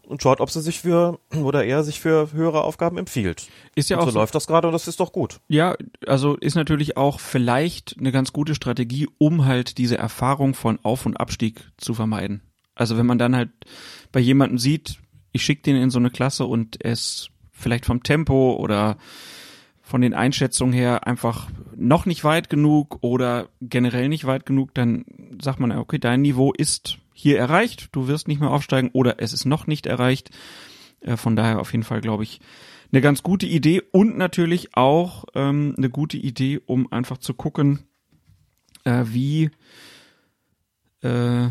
und 0.08 0.22
schaut, 0.22 0.40
ob 0.40 0.50
sie 0.50 0.62
sich 0.62 0.80
für 0.80 1.20
oder 1.36 1.66
er 1.66 1.84
sich 1.84 2.00
für 2.00 2.32
höhere 2.32 2.64
Aufgaben 2.64 2.98
empfiehlt. 2.98 3.48
Ist 3.76 3.90
ja 3.90 3.98
und 3.98 4.04
auch 4.04 4.08
so, 4.08 4.12
so, 4.12 4.20
läuft 4.20 4.36
das 4.36 4.48
gerade 4.48 4.68
und 4.68 4.74
das 4.74 4.88
ist 4.88 5.00
doch 5.00 5.12
gut. 5.12 5.40
Ja, 5.48 5.76
also 6.08 6.36
ist 6.36 6.56
natürlich 6.56 6.98
auch 6.98 7.20
vielleicht 7.20 7.96
eine 8.00 8.12
ganz 8.12 8.34
gute 8.34 8.56
Strategie, 8.56 9.08
um 9.18 9.46
halt 9.46 9.78
diese 9.78 9.98
Erfahrung 9.98 10.54
von 10.54 10.80
Auf- 10.84 11.06
und 11.06 11.18
Abstieg 11.18 11.72
zu 11.78 11.94
vermeiden. 11.94 12.42
Also 12.76 12.98
wenn 12.98 13.06
man 13.06 13.18
dann 13.18 13.36
halt 13.36 13.50
bei 14.12 14.20
jemandem 14.20 14.58
sieht, 14.58 15.00
ich 15.32 15.44
schicke 15.44 15.64
den 15.64 15.76
in 15.76 15.90
so 15.90 16.00
eine 16.00 16.12
Klasse 16.12 16.46
und 16.46 16.84
es 16.84 17.30
vielleicht 17.52 17.86
vom 17.86 18.04
Tempo 18.04 18.56
oder 18.56 18.98
von 19.82 20.02
den 20.02 20.14
Einschätzungen 20.14 20.74
her 20.74 21.08
einfach 21.08 21.50
noch 21.76 22.06
nicht 22.06 22.24
weit 22.24 22.50
genug 22.50 22.98
oder 23.02 23.50
generell 23.62 24.10
nicht 24.10 24.26
weit 24.26 24.46
genug, 24.46 24.74
dann 24.74 25.06
sagt 25.42 25.60
man, 25.60 25.72
okay, 25.72 26.00
dein 26.00 26.22
Niveau 26.22 26.52
ist 26.54 26.98
hier 27.18 27.40
erreicht, 27.40 27.90
du 27.94 28.08
wirst 28.08 28.28
nicht 28.28 28.42
mehr 28.42 28.52
aufsteigen 28.52 28.90
oder 28.92 29.16
es 29.20 29.34
ist 29.34 29.46
noch 29.46 29.68
nicht 29.68 29.86
erreicht. 29.88 30.32
Äh, 31.00 31.18
von 31.18 31.36
daher 31.36 31.60
auf 31.60 31.72
jeden 31.72 31.84
Fall, 31.84 32.02
glaube 32.02 32.24
ich, 32.24 32.42
eine 32.92 33.02
ganz 33.02 33.24
gute 33.24 33.46
Idee 33.46 33.82
und 33.92 34.18
natürlich 34.18 34.76
auch 34.76 35.26
ähm, 35.34 35.74
eine 35.78 35.90
gute 35.90 36.18
Idee, 36.18 36.62
um 36.66 36.92
einfach 36.92 37.18
zu 37.18 37.34
gucken, 37.34 37.80
äh, 38.84 39.06
wie 39.06 39.50
äh, 41.02 41.50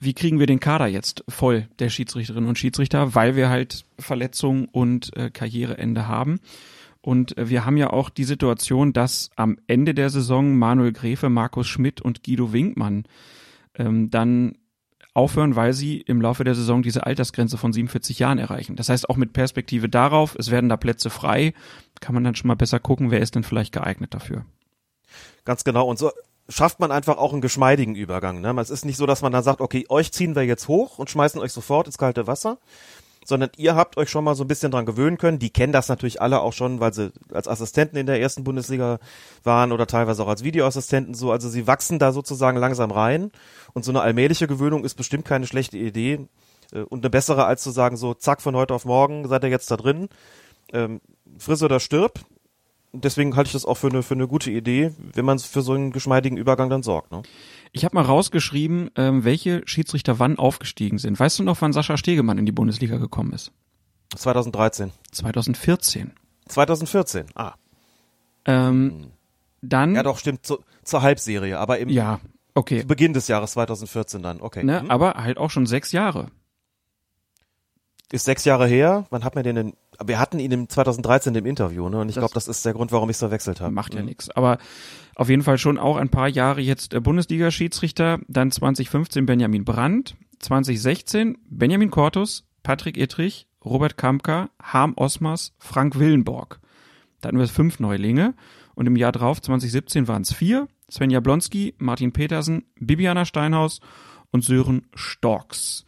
wie 0.00 0.14
kriegen 0.14 0.38
wir 0.38 0.46
den 0.46 0.60
Kader 0.60 0.86
jetzt 0.86 1.24
voll 1.28 1.68
der 1.80 1.90
Schiedsrichterinnen 1.90 2.48
und 2.48 2.58
Schiedsrichter, 2.58 3.14
weil 3.14 3.36
wir 3.36 3.48
halt 3.48 3.84
Verletzungen 3.98 4.66
und 4.66 5.14
äh, 5.16 5.30
Karriereende 5.30 6.06
haben. 6.06 6.40
Und 7.00 7.36
äh, 7.36 7.48
wir 7.48 7.64
haben 7.64 7.76
ja 7.76 7.90
auch 7.90 8.08
die 8.08 8.24
Situation, 8.24 8.92
dass 8.92 9.30
am 9.36 9.58
Ende 9.66 9.94
der 9.94 10.10
Saison 10.10 10.56
Manuel 10.56 10.92
Gräfe, 10.92 11.28
Markus 11.28 11.66
Schmidt 11.66 12.00
und 12.00 12.22
Guido 12.22 12.52
Winkmann 12.52 13.04
ähm, 13.74 14.10
dann 14.10 14.56
aufhören, 15.18 15.56
weil 15.56 15.72
sie 15.72 16.00
im 16.00 16.20
Laufe 16.20 16.44
der 16.44 16.54
Saison 16.54 16.80
diese 16.82 17.04
Altersgrenze 17.04 17.58
von 17.58 17.72
47 17.72 18.20
Jahren 18.20 18.38
erreichen. 18.38 18.76
Das 18.76 18.88
heißt 18.88 19.10
auch 19.10 19.16
mit 19.16 19.32
Perspektive 19.32 19.88
darauf, 19.88 20.36
es 20.38 20.50
werden 20.50 20.70
da 20.70 20.76
Plätze 20.76 21.10
frei, 21.10 21.52
kann 22.00 22.14
man 22.14 22.22
dann 22.22 22.36
schon 22.36 22.46
mal 22.46 22.54
besser 22.54 22.78
gucken, 22.78 23.10
wer 23.10 23.20
ist 23.20 23.34
denn 23.34 23.42
vielleicht 23.42 23.72
geeignet 23.72 24.14
dafür. 24.14 24.46
Ganz 25.44 25.64
genau. 25.64 25.88
Und 25.88 25.98
so 25.98 26.12
schafft 26.48 26.80
man 26.80 26.92
einfach 26.92 27.18
auch 27.18 27.32
einen 27.32 27.42
geschmeidigen 27.42 27.96
Übergang. 27.96 28.40
Ne? 28.40 28.54
Es 28.60 28.70
ist 28.70 28.84
nicht 28.84 28.96
so, 28.96 29.06
dass 29.06 29.20
man 29.20 29.32
dann 29.32 29.42
sagt, 29.42 29.60
okay, 29.60 29.84
euch 29.88 30.12
ziehen 30.12 30.36
wir 30.36 30.44
jetzt 30.44 30.68
hoch 30.68 30.98
und 30.98 31.10
schmeißen 31.10 31.40
euch 31.40 31.52
sofort 31.52 31.86
ins 31.86 31.98
kalte 31.98 32.26
Wasser, 32.26 32.58
sondern 33.28 33.50
ihr 33.58 33.76
habt 33.76 33.98
euch 33.98 34.08
schon 34.08 34.24
mal 34.24 34.34
so 34.34 34.42
ein 34.42 34.48
bisschen 34.48 34.70
dran 34.70 34.86
gewöhnen 34.86 35.18
können. 35.18 35.38
Die 35.38 35.50
kennen 35.50 35.72
das 35.72 35.90
natürlich 35.90 36.22
alle 36.22 36.40
auch 36.40 36.54
schon, 36.54 36.80
weil 36.80 36.94
sie 36.94 37.12
als 37.30 37.46
Assistenten 37.46 37.98
in 37.98 38.06
der 38.06 38.18
ersten 38.22 38.42
Bundesliga 38.42 38.98
waren 39.44 39.70
oder 39.70 39.86
teilweise 39.86 40.22
auch 40.22 40.28
als 40.28 40.44
Videoassistenten 40.44 41.12
so. 41.12 41.30
Also 41.30 41.50
sie 41.50 41.66
wachsen 41.66 41.98
da 41.98 42.12
sozusagen 42.12 42.56
langsam 42.56 42.90
rein 42.90 43.30
und 43.74 43.84
so 43.84 43.92
eine 43.92 44.00
allmähliche 44.00 44.46
Gewöhnung 44.46 44.82
ist 44.82 44.94
bestimmt 44.94 45.26
keine 45.26 45.46
schlechte 45.46 45.76
Idee 45.76 46.26
äh, 46.72 46.80
und 46.80 47.00
eine 47.00 47.10
bessere 47.10 47.44
als 47.44 47.62
zu 47.62 47.70
sagen 47.70 47.98
so, 47.98 48.14
zack, 48.14 48.40
von 48.40 48.56
heute 48.56 48.72
auf 48.72 48.86
morgen 48.86 49.28
seid 49.28 49.44
ihr 49.44 49.50
jetzt 49.50 49.70
da 49.70 49.76
drin. 49.76 50.08
Ähm, 50.72 51.02
friss 51.38 51.62
oder 51.62 51.80
stirb, 51.80 52.20
deswegen 52.92 53.36
halte 53.36 53.48
ich 53.48 53.52
das 53.52 53.66
auch 53.66 53.76
für 53.76 53.88
eine, 53.88 54.02
für 54.02 54.14
eine 54.14 54.26
gute 54.26 54.50
Idee, 54.50 54.92
wenn 54.98 55.26
man 55.26 55.38
für 55.38 55.60
so 55.60 55.74
einen 55.74 55.92
geschmeidigen 55.92 56.38
Übergang 56.38 56.70
dann 56.70 56.82
sorgt. 56.82 57.12
Ne? 57.12 57.22
Ich 57.72 57.84
habe 57.84 57.94
mal 57.94 58.04
rausgeschrieben, 58.04 58.90
ähm, 58.96 59.24
welche 59.24 59.62
Schiedsrichter 59.66 60.18
wann 60.18 60.38
aufgestiegen 60.38 60.98
sind. 60.98 61.18
Weißt 61.18 61.38
du 61.38 61.42
noch, 61.42 61.60
wann 61.60 61.72
Sascha 61.72 61.96
Stegemann 61.96 62.38
in 62.38 62.46
die 62.46 62.52
Bundesliga 62.52 62.96
gekommen 62.98 63.32
ist? 63.32 63.52
2013. 64.16 64.92
2014. 65.12 66.12
2014, 66.48 67.26
ah. 67.34 67.54
Ähm, 68.46 69.08
dann. 69.60 69.94
Ja 69.94 70.02
doch, 70.02 70.18
stimmt, 70.18 70.46
zu, 70.46 70.58
zur 70.82 71.02
Halbserie, 71.02 71.58
aber 71.58 71.78
im 71.78 71.90
Ja, 71.90 72.20
okay. 72.54 72.84
Beginn 72.84 73.12
des 73.12 73.28
Jahres 73.28 73.52
2014 73.52 74.22
dann, 74.22 74.40
okay. 74.40 74.64
Ne, 74.64 74.80
Hm. 74.80 74.90
aber 74.90 75.14
halt 75.14 75.36
auch 75.36 75.50
schon 75.50 75.66
sechs 75.66 75.92
Jahre. 75.92 76.28
Ist 78.10 78.24
sechs 78.24 78.44
Jahre 78.46 78.66
her, 78.66 79.04
wann 79.10 79.22
hat 79.22 79.34
man 79.34 79.44
den 79.44 79.54
denn, 79.56 79.72
wir 80.02 80.18
hatten 80.18 80.38
ihn 80.38 80.50
im 80.50 80.68
2013 80.68 81.34
im 81.34 81.44
Interview, 81.44 81.88
ne? 81.90 81.98
Und 82.00 82.08
ich 82.08 82.14
glaube, 82.16 82.32
das 82.32 82.48
ist 82.48 82.64
der 82.64 82.72
Grund, 82.72 82.90
warum 82.90 83.10
ich 83.10 83.14
es 83.16 83.18
verwechselt 83.20 83.60
habe. 83.60 83.72
Macht 83.74 83.92
ja 83.94 84.00
Hm. 84.00 84.06
nichts. 84.06 84.30
Aber 84.30 84.56
auf 85.14 85.28
jeden 85.28 85.42
Fall 85.42 85.58
schon 85.58 85.76
auch 85.78 85.96
ein 85.96 86.08
paar 86.08 86.28
Jahre 86.28 86.60
jetzt 86.62 86.94
äh, 86.94 87.00
Bundesliga-Schiedsrichter. 87.00 88.20
Dann 88.28 88.50
2015 88.50 89.26
Benjamin 89.26 89.64
Brandt, 89.64 90.16
2016 90.38 91.36
Benjamin 91.50 91.90
Kortus, 91.90 92.44
Patrick 92.62 92.96
Ittrich, 92.96 93.46
Robert 93.64 93.96
Kampka, 93.96 94.48
Harm 94.62 94.94
Osmers, 94.96 95.52
Frank 95.58 95.98
Willenborg. 95.98 96.60
Da 97.20 97.28
hatten 97.28 97.38
wir 97.38 97.48
fünf 97.48 97.78
Neulinge. 97.80 98.34
Und 98.74 98.86
im 98.86 98.96
Jahr 98.96 99.12
drauf, 99.12 99.42
2017, 99.42 100.08
waren 100.08 100.22
es 100.22 100.32
vier. 100.32 100.68
Sven 100.88 101.10
Jablonski, 101.10 101.74
Martin 101.78 102.12
Petersen, 102.12 102.64
Bibiana 102.78 103.24
Steinhaus 103.24 103.80
und 104.30 104.44
Sören 104.44 104.86
Storks. 104.94 105.84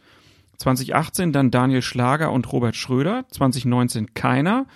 2018 0.61 1.33
dann 1.33 1.51
Daniel 1.51 1.81
Schlager 1.81 2.31
und 2.31 2.51
Robert 2.51 2.75
Schröder. 2.75 3.25
2019 3.31 4.13
keiner. 4.13 4.67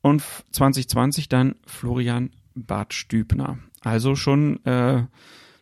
Und 0.00 0.20
f- 0.20 0.44
2020 0.50 1.28
dann 1.28 1.54
Florian 1.66 2.30
Bart 2.54 2.92
Stübner. 2.92 3.58
Also 3.82 4.14
schon 4.16 4.64
äh, 4.64 5.04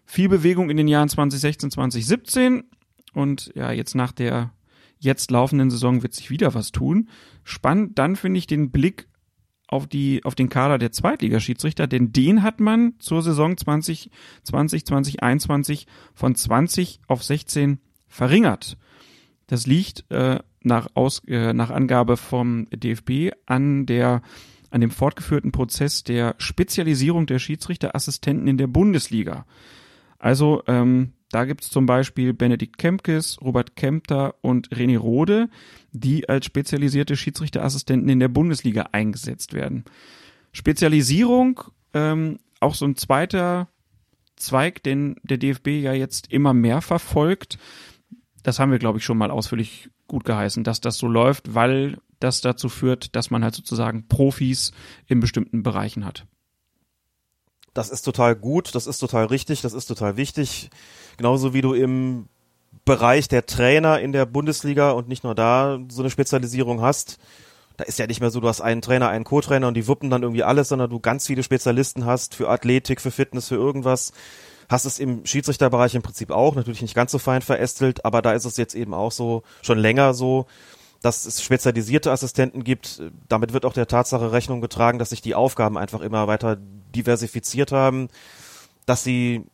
viel 0.06 0.28
Bewegung 0.28 0.70
in 0.70 0.76
den 0.76 0.88
Jahren 0.88 1.08
2016, 1.08 1.70
2017. 1.70 2.64
Und 3.12 3.52
ja, 3.54 3.70
jetzt 3.72 3.94
nach 3.94 4.12
der 4.12 4.52
jetzt 4.98 5.30
laufenden 5.30 5.70
Saison 5.70 6.02
wird 6.02 6.14
sich 6.14 6.30
wieder 6.30 6.54
was 6.54 6.72
tun. 6.72 7.08
Spannend 7.44 7.98
dann 7.98 8.16
finde 8.16 8.38
ich 8.38 8.46
den 8.46 8.70
Blick 8.70 9.08
auf 9.66 9.86
die 9.86 10.24
auf 10.24 10.34
den 10.34 10.48
Kader 10.48 10.78
der 10.78 10.90
Zweitligaschiedsrichter, 10.92 11.86
denn 11.86 12.12
den 12.12 12.42
hat 12.42 12.58
man 12.60 12.94
zur 12.98 13.22
Saison 13.22 13.56
2020 13.56 14.84
2021 14.84 15.86
von 16.12 16.34
20 16.34 17.00
auf 17.06 17.22
16 17.22 17.78
verringert. 18.08 18.76
Das 19.50 19.66
liegt 19.66 20.04
äh, 20.12 20.38
nach, 20.62 20.86
Aus, 20.94 21.22
äh, 21.26 21.52
nach 21.52 21.70
Angabe 21.70 22.16
vom 22.16 22.68
DFB 22.70 23.32
an 23.46 23.84
der 23.84 24.22
an 24.70 24.80
dem 24.80 24.92
fortgeführten 24.92 25.50
Prozess 25.50 26.04
der 26.04 26.36
Spezialisierung 26.38 27.26
der 27.26 27.40
Schiedsrichterassistenten 27.40 28.46
in 28.46 28.56
der 28.56 28.68
Bundesliga. 28.68 29.44
Also 30.20 30.62
ähm, 30.68 31.14
da 31.32 31.44
gibt's 31.44 31.68
zum 31.68 31.86
Beispiel 31.86 32.32
Benedikt 32.32 32.78
Kempkes, 32.78 33.38
Robert 33.42 33.74
Kempter 33.74 34.36
und 34.42 34.68
René 34.68 34.96
Rode, 34.96 35.48
die 35.90 36.28
als 36.28 36.46
spezialisierte 36.46 37.16
Schiedsrichterassistenten 37.16 38.08
in 38.08 38.20
der 38.20 38.28
Bundesliga 38.28 38.90
eingesetzt 38.92 39.52
werden. 39.52 39.84
Spezialisierung, 40.52 41.60
ähm, 41.92 42.38
auch 42.60 42.76
so 42.76 42.84
ein 42.84 42.94
zweiter 42.94 43.66
Zweig, 44.36 44.84
den 44.84 45.16
der 45.24 45.38
DFB 45.38 45.68
ja 45.82 45.92
jetzt 45.92 46.32
immer 46.32 46.54
mehr 46.54 46.80
verfolgt. 46.80 47.58
Das 48.42 48.58
haben 48.58 48.70
wir, 48.70 48.78
glaube 48.78 48.98
ich, 48.98 49.04
schon 49.04 49.18
mal 49.18 49.30
ausführlich 49.30 49.90
gut 50.06 50.24
geheißen, 50.24 50.64
dass 50.64 50.80
das 50.80 50.96
so 50.96 51.08
läuft, 51.08 51.54
weil 51.54 51.98
das 52.20 52.40
dazu 52.40 52.68
führt, 52.68 53.16
dass 53.16 53.30
man 53.30 53.44
halt 53.44 53.54
sozusagen 53.54 54.08
Profis 54.08 54.72
in 55.06 55.20
bestimmten 55.20 55.62
Bereichen 55.62 56.04
hat. 56.04 56.26
Das 57.74 57.90
ist 57.90 58.02
total 58.02 58.34
gut, 58.34 58.74
das 58.74 58.86
ist 58.86 58.98
total 58.98 59.26
richtig, 59.26 59.60
das 59.60 59.72
ist 59.72 59.86
total 59.86 60.16
wichtig. 60.16 60.70
Genauso 61.16 61.54
wie 61.54 61.62
du 61.62 61.72
im 61.72 62.28
Bereich 62.84 63.28
der 63.28 63.46
Trainer 63.46 64.00
in 64.00 64.12
der 64.12 64.26
Bundesliga 64.26 64.90
und 64.90 65.08
nicht 65.08 65.24
nur 65.24 65.34
da 65.34 65.78
so 65.88 66.02
eine 66.02 66.10
Spezialisierung 66.10 66.80
hast. 66.80 67.18
Da 67.76 67.84
ist 67.84 67.98
ja 67.98 68.06
nicht 68.06 68.20
mehr 68.20 68.30
so, 68.30 68.40
du 68.40 68.48
hast 68.48 68.60
einen 68.60 68.82
Trainer, 68.82 69.08
einen 69.08 69.24
Co-Trainer 69.24 69.68
und 69.68 69.74
die 69.74 69.86
wuppen 69.86 70.10
dann 70.10 70.22
irgendwie 70.22 70.42
alles, 70.42 70.68
sondern 70.68 70.90
du 70.90 71.00
ganz 71.00 71.26
viele 71.26 71.42
Spezialisten 71.42 72.04
hast 72.04 72.34
für 72.34 72.48
Athletik, 72.48 73.00
für 73.00 73.10
Fitness, 73.10 73.48
für 73.48 73.54
irgendwas. 73.54 74.12
Hast 74.70 74.84
es 74.84 75.00
im 75.00 75.26
Schiedsrichterbereich 75.26 75.96
im 75.96 76.02
Prinzip 76.02 76.30
auch, 76.30 76.54
natürlich 76.54 76.80
nicht 76.80 76.94
ganz 76.94 77.10
so 77.10 77.18
fein 77.18 77.42
verästelt, 77.42 78.04
aber 78.04 78.22
da 78.22 78.32
ist 78.32 78.44
es 78.44 78.56
jetzt 78.56 78.76
eben 78.76 78.94
auch 78.94 79.10
so, 79.10 79.42
schon 79.62 79.78
länger 79.78 80.14
so, 80.14 80.46
dass 81.02 81.26
es 81.26 81.42
spezialisierte 81.42 82.12
Assistenten 82.12 82.62
gibt. 82.62 83.02
Damit 83.28 83.52
wird 83.52 83.64
auch 83.64 83.72
der 83.72 83.88
Tatsache 83.88 84.30
Rechnung 84.30 84.60
getragen, 84.60 85.00
dass 85.00 85.10
sich 85.10 85.22
die 85.22 85.34
Aufgaben 85.34 85.76
einfach 85.76 86.02
immer 86.02 86.28
weiter 86.28 86.56
diversifiziert 86.94 87.72
haben, 87.72 88.10
dass 88.86 89.02
sie 89.02 89.44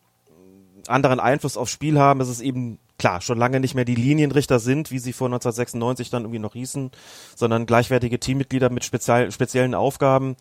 anderen 0.86 1.18
Einfluss 1.18 1.56
aufs 1.56 1.72
Spiel 1.72 1.98
haben. 1.98 2.20
Es 2.20 2.28
ist 2.28 2.40
eben 2.40 2.78
klar, 2.98 3.22
schon 3.22 3.38
lange 3.38 3.58
nicht 3.58 3.74
mehr 3.74 3.86
die 3.86 3.94
Linienrichter 3.94 4.58
sind, 4.58 4.90
wie 4.90 4.98
sie 4.98 5.14
vor 5.14 5.28
1996 5.28 6.10
dann 6.10 6.24
irgendwie 6.24 6.40
noch 6.40 6.52
hießen, 6.52 6.90
sondern 7.34 7.64
gleichwertige 7.64 8.20
Teammitglieder 8.20 8.68
mit 8.68 8.84
speziell, 8.84 9.32
speziellen 9.32 9.74
Aufgaben, 9.74 10.36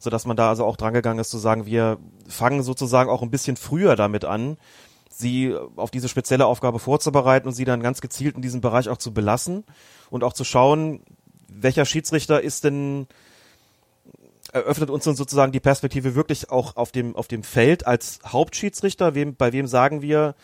so 0.00 0.10
dass 0.10 0.26
man 0.26 0.36
da 0.36 0.48
also 0.48 0.64
auch 0.64 0.76
drangegangen 0.76 1.20
ist 1.20 1.30
zu 1.30 1.38
sagen, 1.38 1.66
wir 1.66 1.98
fangen 2.26 2.62
sozusagen 2.62 3.10
auch 3.10 3.22
ein 3.22 3.30
bisschen 3.30 3.56
früher 3.56 3.94
damit 3.94 4.24
an, 4.24 4.56
sie 5.10 5.54
auf 5.76 5.90
diese 5.90 6.08
spezielle 6.08 6.46
Aufgabe 6.46 6.78
vorzubereiten 6.78 7.46
und 7.46 7.54
sie 7.54 7.66
dann 7.66 7.82
ganz 7.82 8.00
gezielt 8.00 8.34
in 8.34 8.42
diesem 8.42 8.62
Bereich 8.62 8.88
auch 8.88 8.96
zu 8.96 9.12
belassen 9.12 9.64
und 10.08 10.24
auch 10.24 10.32
zu 10.32 10.42
schauen, 10.42 11.02
welcher 11.48 11.84
Schiedsrichter 11.84 12.40
ist 12.40 12.64
denn 12.64 13.06
eröffnet 14.52 14.90
uns 14.90 15.04
dann 15.04 15.14
sozusagen 15.14 15.52
die 15.52 15.60
Perspektive 15.60 16.14
wirklich 16.14 16.50
auch 16.50 16.76
auf 16.76 16.90
dem 16.90 17.14
auf 17.14 17.28
dem 17.28 17.44
Feld 17.44 17.86
als 17.86 18.18
Hauptschiedsrichter, 18.26 19.14
wem 19.14 19.36
bei 19.36 19.52
wem 19.52 19.66
sagen 19.66 20.02
wir 20.02 20.34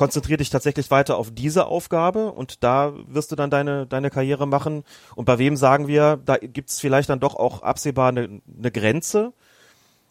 konzentrier 0.00 0.38
dich 0.38 0.48
tatsächlich 0.48 0.90
weiter 0.90 1.18
auf 1.18 1.30
diese 1.30 1.66
Aufgabe 1.66 2.32
und 2.32 2.64
da 2.64 2.94
wirst 3.06 3.32
du 3.32 3.36
dann 3.36 3.50
deine, 3.50 3.86
deine 3.86 4.08
Karriere 4.08 4.46
machen. 4.46 4.82
Und 5.14 5.26
bei 5.26 5.38
wem 5.38 5.58
sagen 5.58 5.88
wir, 5.88 6.18
da 6.24 6.38
gibt 6.38 6.70
es 6.70 6.80
vielleicht 6.80 7.10
dann 7.10 7.20
doch 7.20 7.34
auch 7.34 7.62
absehbar 7.62 8.08
eine, 8.08 8.40
eine 8.58 8.70
Grenze. 8.70 9.34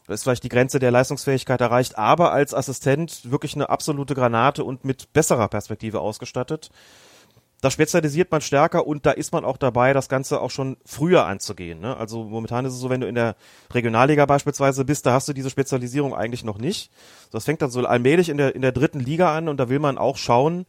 Da 0.06 0.14
ist 0.14 0.22
vielleicht 0.22 0.44
die 0.44 0.50
Grenze 0.50 0.78
der 0.78 0.92
Leistungsfähigkeit 0.92 1.60
erreicht, 1.60 1.98
aber 1.98 2.32
als 2.32 2.54
Assistent 2.54 3.32
wirklich 3.32 3.56
eine 3.56 3.72
absolute 3.72 4.14
Granate 4.14 4.64
und 4.64 4.86
mit 4.86 5.12
besserer 5.12 5.48
Perspektive 5.48 6.02
ausgestattet 6.02 6.70
da 7.62 7.70
spezialisiert 7.70 8.32
man 8.32 8.42
stärker 8.42 8.88
und 8.88 9.06
da 9.06 9.12
ist 9.12 9.34
man 9.34 9.44
auch 9.44 9.58
dabei, 9.58 9.92
das 9.92 10.08
Ganze 10.08 10.40
auch 10.40 10.52
schon 10.52 10.78
früher 10.86 11.26
anzugehen. 11.26 11.80
Ne? 11.80 11.96
Also 11.98 12.24
momentan 12.24 12.66
ist 12.66 12.74
es 12.74 12.80
so, 12.80 12.90
wenn 12.90 13.02
du 13.02 13.08
in 13.08 13.16
der 13.16 13.36
Regionalliga 13.74 14.26
beispielsweise 14.26 14.86
bist, 14.86 15.06
da 15.06 15.14
hast 15.14 15.28
du 15.28 15.34
diese 15.34 15.50
Spezialisierung 15.50 16.14
eigentlich 16.14 16.46
noch 16.46 16.58
nicht. 16.58 16.90
Das 17.32 17.46
fängt 17.46 17.62
dann 17.62 17.72
so 17.72 17.86
allmählich 17.86 18.30
in 18.30 18.38
der, 18.38 18.56
in 18.56 18.62
der 18.62 18.72
dritten 18.72 19.02
Liga 19.02 19.36
an 19.36 19.50
und 19.50 19.58
da 19.58 19.68
will 19.68 19.80
man 19.80 19.98
auch 19.98 20.16
schauen, 20.16 20.66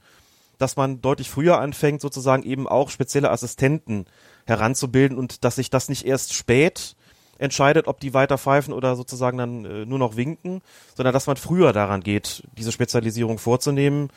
dass 0.59 0.77
man 0.77 1.01
deutlich 1.01 1.31
früher 1.31 1.61
anfängt, 1.61 2.01
sozusagen 2.01 2.43
eben 2.43 2.69
auch 2.69 2.91
spezielle 2.91 3.31
Assistenten 3.31 4.07
heranzubilden 4.47 5.17
und 5.17 5.45
dass 5.45 5.57
sich 5.57 5.71
das 5.71 5.89
nicht 5.89 6.05
erst 6.05 6.35
spät 6.35 6.97
entscheidet, 7.39 7.87
ob 7.87 8.01
die 8.01 8.13
weiter 8.13 8.37
pfeifen 8.37 8.75
oder 8.75 8.97
sozusagen 8.97 9.39
dann 9.39 9.65
äh, 9.65 9.87
nur 9.87 9.99
noch 9.99 10.17
winken, 10.17 10.61
sondern 10.95 11.15
dass 11.15 11.27
man 11.27 11.37
früher 11.37 11.73
daran 11.73 12.03
geht, 12.03 12.43
diese 12.59 12.73
Spezialisierung 12.73 13.39
vorzunehmen 13.39 14.11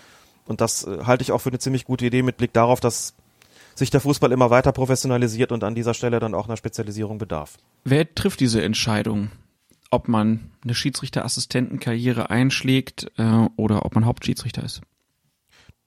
und 0.46 0.62
das 0.62 0.86
äh, 0.86 1.00
halte 1.06 1.24
ich 1.24 1.32
auch 1.32 1.40
für 1.40 1.50
eine 1.50 1.60
ziemlich 1.60 1.86
gute 1.86 2.06
Idee 2.06 2.22
mit 2.22 2.38
Blick 2.38 2.54
darauf, 2.54 2.80
dass 2.80 3.16
sich 3.76 3.90
der 3.90 4.02
Fußball 4.02 4.32
immer 4.32 4.50
weiter 4.50 4.72
professionalisiert 4.72 5.52
und 5.52 5.64
an 5.64 5.76
dieser 5.76 5.94
Stelle 5.94 6.20
dann 6.20 6.36
auch 6.36 6.48
einer 6.48 6.58
Spezialisierung 6.58 7.18
bedarf. 7.18 7.58
Wer 7.84 8.14
trifft 8.14 8.40
diese 8.40 8.62
Entscheidung? 8.62 9.32
Ob 9.90 10.08
man 10.08 10.52
eine 10.64 10.74
Schiedsrichterassistentenkarriere 10.74 12.30
einschlägt 12.30 13.12
äh, 13.18 13.48
oder 13.58 13.86
ob 13.86 13.94
man 13.96 14.06
Hauptschiedsrichter 14.06 14.64
ist? 14.64 14.82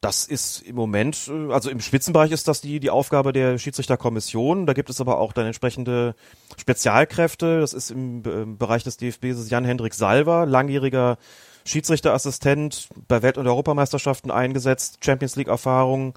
Das 0.00 0.26
ist 0.26 0.62
im 0.62 0.76
Moment, 0.76 1.28
äh, 1.28 1.52
also 1.52 1.70
im 1.70 1.80
Spitzenbereich 1.80 2.30
ist 2.30 2.46
das 2.46 2.60
die, 2.60 2.78
die 2.78 2.90
Aufgabe 2.90 3.32
der 3.32 3.58
Schiedsrichterkommission. 3.58 4.66
Da 4.66 4.74
gibt 4.74 4.90
es 4.90 5.00
aber 5.00 5.18
auch 5.18 5.32
dann 5.32 5.46
entsprechende 5.46 6.14
Spezialkräfte. 6.56 7.60
Das 7.60 7.72
ist 7.72 7.90
im, 7.90 8.22
im 8.24 8.58
Bereich 8.58 8.84
des 8.84 8.96
DFB 8.96 9.26
Jan-Hendrik 9.48 9.94
Salver, 9.94 10.46
langjähriger 10.46 11.18
Schiedsrichterassistent 11.66 12.88
bei 13.08 13.22
Welt- 13.22 13.38
und 13.38 13.46
Europameisterschaften 13.46 14.30
eingesetzt, 14.30 14.98
Champions 15.04 15.36
League 15.36 15.48
Erfahrung. 15.48 16.14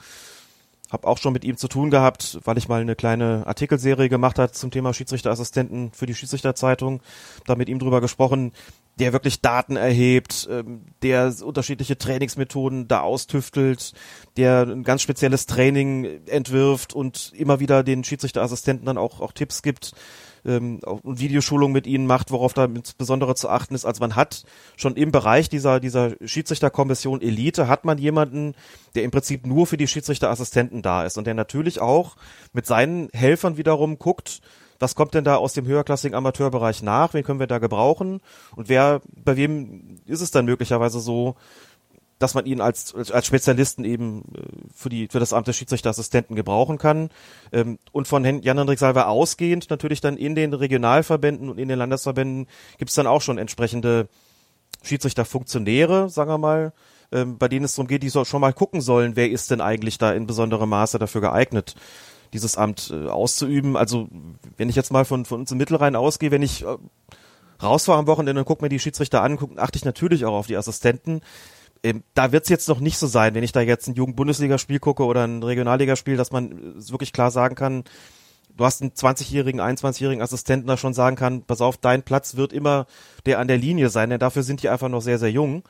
Hab 0.91 1.05
auch 1.05 1.19
schon 1.19 1.33
mit 1.33 1.43
ihm 1.43 1.55
zu 1.55 1.67
tun 1.67 1.91
gehabt, 1.91 2.39
weil 2.45 2.57
ich 2.57 2.67
mal 2.67 2.81
eine 2.81 2.95
kleine 2.95 3.45
Artikelserie 3.45 4.09
gemacht 4.09 4.39
hat 4.39 4.55
zum 4.55 4.71
Thema 4.71 4.91
Schiedsrichterassistenten 4.91 5.91
für 5.91 6.07
die 6.07 6.15
Schiedsrichterzeitung. 6.15 7.01
Da 7.45 7.55
mit 7.55 7.69
ihm 7.69 7.77
drüber 7.77 8.01
gesprochen, 8.01 8.53
der 8.99 9.13
wirklich 9.13 9.41
Daten 9.41 9.75
erhebt, 9.75 10.47
ähm, 10.51 10.81
der 11.03 11.33
unterschiedliche 11.43 11.97
Trainingsmethoden 11.97 12.87
da 12.87 13.01
austüftelt, 13.01 13.93
der 14.35 14.63
ein 14.63 14.83
ganz 14.83 15.03
spezielles 15.03 15.45
Training 15.45 16.25
entwirft 16.25 16.93
und 16.93 17.33
immer 17.35 17.59
wieder 17.59 17.83
den 17.83 18.03
Schiedsrichterassistenten 18.03 18.85
dann 18.85 18.97
auch, 18.97 19.21
auch 19.21 19.31
Tipps 19.31 19.61
gibt 19.61 19.93
ähm, 20.45 20.79
Videoschulung 21.03 21.71
mit 21.71 21.87
ihnen 21.87 22.07
macht, 22.07 22.31
worauf 22.31 22.53
da 22.53 22.65
insbesondere 22.65 23.35
zu 23.35 23.49
achten 23.49 23.75
ist. 23.75 23.85
Also 23.85 24.01
man 24.01 24.15
hat 24.15 24.43
schon 24.77 24.95
im 24.95 25.11
Bereich 25.11 25.49
dieser, 25.49 25.79
dieser 25.79 26.13
Schiedsrichterkommission 26.23 27.21
Elite 27.21 27.67
hat 27.67 27.85
man 27.85 27.97
jemanden, 27.97 28.53
der 28.95 29.03
im 29.03 29.11
Prinzip 29.11 29.45
nur 29.45 29.67
für 29.67 29.77
die 29.77 29.87
Schiedsrichterassistenten 29.87 30.81
da 30.81 31.05
ist 31.05 31.17
und 31.17 31.27
der 31.27 31.33
natürlich 31.33 31.81
auch 31.81 32.15
mit 32.53 32.65
seinen 32.65 33.09
Helfern 33.13 33.57
wiederum 33.57 33.99
guckt, 33.99 34.41
was 34.79 34.95
kommt 34.95 35.13
denn 35.13 35.25
da 35.25 35.35
aus 35.35 35.53
dem 35.53 35.67
höherklassigen 35.67 36.15
Amateurbereich 36.15 36.81
nach, 36.81 37.13
wen 37.13 37.23
können 37.23 37.39
wir 37.39 37.47
da 37.47 37.59
gebrauchen 37.59 38.21
und 38.55 38.69
wer, 38.69 39.01
bei 39.13 39.35
wem 39.35 39.99
ist 40.05 40.21
es 40.21 40.31
dann 40.31 40.45
möglicherweise 40.45 41.01
so, 41.01 41.35
dass 42.19 42.33
man 42.33 42.45
ihn 42.45 42.61
als, 42.61 42.93
als 42.93 43.25
Spezialisten 43.25 43.85
eben 43.85 44.23
äh, 44.35 44.41
für, 44.75 44.89
die, 44.89 45.07
für 45.07 45.19
das 45.19 45.33
Amt 45.33 45.47
des 45.47 45.55
Schiedsrichterassistenten 45.55 46.35
gebrauchen 46.35 46.77
kann. 46.77 47.09
Ähm, 47.51 47.79
und 47.91 48.07
von 48.07 48.23
Jan-Hendrik 48.23 48.77
Salver 48.77 49.07
ausgehend 49.07 49.69
natürlich 49.69 50.01
dann 50.01 50.17
in 50.17 50.35
den 50.35 50.53
Regionalverbänden 50.53 51.49
und 51.49 51.57
in 51.57 51.69
den 51.69 51.79
Landesverbänden 51.79 52.47
gibt 52.77 52.89
es 52.89 52.95
dann 52.95 53.07
auch 53.07 53.21
schon 53.21 53.37
entsprechende 53.37 54.09
Schiedsrichterfunktionäre, 54.83 56.09
sagen 56.09 56.29
wir 56.29 56.37
mal, 56.37 56.73
ähm, 57.11 57.37
bei 57.37 57.47
denen 57.47 57.65
es 57.65 57.75
darum 57.75 57.87
geht, 57.87 58.03
die 58.03 58.11
schon 58.11 58.41
mal 58.41 58.53
gucken 58.53 58.81
sollen, 58.81 59.15
wer 59.15 59.29
ist 59.29 59.49
denn 59.49 59.61
eigentlich 59.61 59.97
da 59.97 60.11
in 60.11 60.27
besonderem 60.27 60.69
Maße 60.69 60.99
dafür 60.99 61.21
geeignet, 61.21 61.75
dieses 62.33 62.57
Amt 62.57 62.91
äh, 62.93 63.07
auszuüben. 63.07 63.77
Also 63.77 64.09
wenn 64.57 64.69
ich 64.69 64.75
jetzt 64.75 64.91
mal 64.91 65.05
von, 65.05 65.25
von 65.25 65.41
uns 65.41 65.51
im 65.51 65.57
Mittelrhein 65.57 65.95
ausgehe, 65.95 66.31
wenn 66.31 66.43
ich 66.43 66.63
äh, 66.63 66.77
rausfahre 67.63 67.99
am 67.99 68.07
Wochenende 68.07 68.41
und 68.41 68.45
gucke 68.45 68.63
mir 68.63 68.69
die 68.69 68.79
Schiedsrichter 68.79 69.21
an, 69.21 69.37
guck, 69.37 69.57
achte 69.57 69.77
ich 69.77 69.85
natürlich 69.85 70.25
auch 70.25 70.33
auf 70.33 70.47
die 70.47 70.57
Assistenten 70.57 71.21
ähm, 71.83 72.03
da 72.13 72.31
wird 72.31 72.43
es 72.43 72.49
jetzt 72.49 72.67
noch 72.67 72.79
nicht 72.79 72.97
so 72.97 73.07
sein, 73.07 73.35
wenn 73.35 73.43
ich 73.43 73.51
da 73.51 73.61
jetzt 73.61 73.87
ein 73.87 73.95
Jugend-Bundesligaspiel 73.95 74.79
gucke 74.79 75.05
oder 75.05 75.25
ein 75.25 75.43
Regionalligaspiel, 75.43 76.17
dass 76.17 76.31
man 76.31 76.75
wirklich 76.89 77.13
klar 77.13 77.31
sagen 77.31 77.55
kann, 77.55 77.83
du 78.55 78.65
hast 78.65 78.81
einen 78.81 78.91
20-jährigen, 78.91 79.61
21-jährigen 79.61 80.21
Assistenten, 80.21 80.67
da 80.67 80.77
schon 80.77 80.93
sagen 80.93 81.15
kann, 81.15 81.43
pass 81.43 81.61
auf, 81.61 81.77
dein 81.77 82.03
Platz 82.03 82.35
wird 82.35 82.51
immer 82.51 82.87
der 83.25 83.39
an 83.39 83.47
der 83.47 83.57
Linie 83.57 83.89
sein, 83.89 84.09
denn 84.09 84.19
dafür 84.19 84.43
sind 84.43 84.61
die 84.61 84.69
einfach 84.69 84.89
noch 84.89 85.01
sehr, 85.01 85.17
sehr 85.17 85.31
jung. 85.31 85.63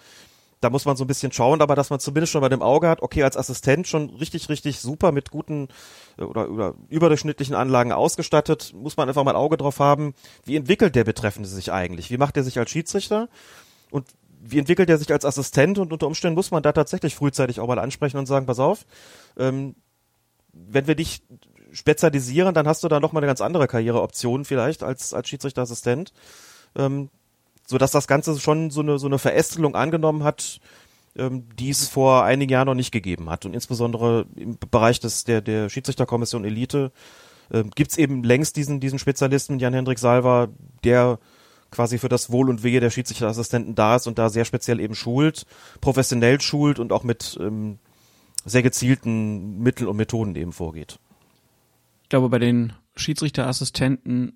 Da 0.62 0.70
muss 0.70 0.84
man 0.84 0.98
so 0.98 1.06
ein 1.06 1.08
bisschen 1.08 1.32
schauen, 1.32 1.62
aber 1.62 1.76
dass 1.76 1.90
man 1.90 2.02
zumindest 2.02 2.34
schon 2.34 2.42
bei 2.42 2.50
dem 2.50 2.62
Auge 2.62 2.90
hat, 2.90 3.02
okay, 3.02 3.24
als 3.24 3.38
Assistent 3.38 3.88
schon 3.88 4.10
richtig, 4.10 4.50
richtig 4.50 4.80
super 4.80 5.14
mit 5.14 5.32
guten 5.32 5.70
äh, 6.18 6.24
oder, 6.24 6.50
oder 6.50 6.74
überdurchschnittlichen 6.90 7.56
Anlagen 7.56 7.94
ausgestattet, 7.94 8.74
muss 8.76 8.98
man 8.98 9.08
einfach 9.08 9.24
mal 9.24 9.32
ein 9.32 9.38
Auge 9.38 9.56
drauf 9.56 9.80
haben, 9.80 10.16
wie 10.44 10.58
entwickelt 10.58 10.96
der 10.96 11.06
Betreffende 11.06 11.48
sich 11.48 11.72
eigentlich? 11.72 12.12
Wie 12.12 12.18
macht 12.18 12.36
er 12.36 12.44
sich 12.44 12.58
als 12.60 12.72
Schiedsrichter? 12.72 13.30
Und 13.92 14.06
wie 14.42 14.60
entwickelt 14.60 14.90
er 14.90 14.98
sich 14.98 15.12
als 15.12 15.26
Assistent 15.26 15.78
und 15.80 15.92
unter 15.92 16.08
Umständen 16.08 16.36
muss 16.36 16.52
man 16.52 16.64
da 16.64 16.72
tatsächlich 16.72 17.16
frühzeitig 17.16 17.60
auch 17.60 17.68
mal 17.68 17.80
ansprechen 17.80 18.18
und 18.18 18.26
sagen, 18.26 18.46
pass 18.46 18.60
auf, 18.60 18.86
ähm, 19.38 19.76
wenn 20.54 20.88
wir 20.88 20.96
dich 20.96 21.22
spezialisieren, 21.72 22.54
dann 22.54 22.68
hast 22.68 22.84
du 22.84 22.88
da 22.88 23.00
noch 23.00 23.12
mal 23.12 23.20
eine 23.20 23.28
ganz 23.28 23.42
andere 23.42 23.68
Karriereoption 23.68 24.46
vielleicht 24.46 24.84
als, 24.84 25.14
als 25.14 25.30
Schiedsrichterassistent. 25.30 26.14
Ähm, 26.76 27.10
so 27.70 27.78
dass 27.78 27.92
das 27.92 28.08
Ganze 28.08 28.40
schon 28.40 28.72
so 28.72 28.82
eine, 28.82 28.98
so 28.98 29.06
eine 29.06 29.20
Verästelung 29.20 29.76
angenommen 29.76 30.24
hat, 30.24 30.60
ähm, 31.16 31.48
die 31.60 31.70
es 31.70 31.88
vor 31.88 32.24
einigen 32.24 32.52
Jahren 32.52 32.66
noch 32.66 32.74
nicht 32.74 32.92
gegeben 32.92 33.30
hat. 33.30 33.46
Und 33.46 33.54
insbesondere 33.54 34.26
im 34.36 34.58
Bereich 34.72 35.00
des, 35.00 35.24
der, 35.24 35.42
der 35.42 35.70
Schiedsrichterkommission 35.70 36.46
Elite 36.46 36.92
ähm, 37.52 37.70
gibt 37.76 37.92
es 37.92 37.98
eben 38.00 38.24
längst 38.24 38.56
diesen, 38.56 38.80
diesen 38.80 38.98
Spezialisten, 38.98 39.60
Jan-Hendrik 39.60 40.00
Salva, 40.00 40.48
der 40.84 41.20
quasi 41.72 41.98
für 41.98 42.10
das 42.10 42.32
Wohl 42.32 42.50
und 42.50 42.64
Wehe 42.64 42.80
der 42.80 42.90
Schiedsrichterassistenten 42.90 43.76
da 43.76 43.96
ist 43.96 44.08
und 44.08 44.18
da 44.18 44.30
sehr 44.30 44.46
speziell 44.46 44.80
eben 44.80 44.96
schult, 44.96 45.46
professionell 45.82 46.42
schult 46.42 46.80
und 46.80 46.92
auch 46.92 47.04
mit 47.04 47.38
ähm, 47.40 47.80
sehr 48.46 48.64
gezielten 48.64 49.60
Mitteln 49.60 49.88
und 49.88 49.98
Methoden 49.98 50.36
eben 50.36 50.54
vorgeht. 50.54 51.00
Ich 52.04 52.10
glaube, 52.10 52.30
bei 52.30 52.40
den 52.40 52.74
Schiedsrichterassistenten 52.96 54.34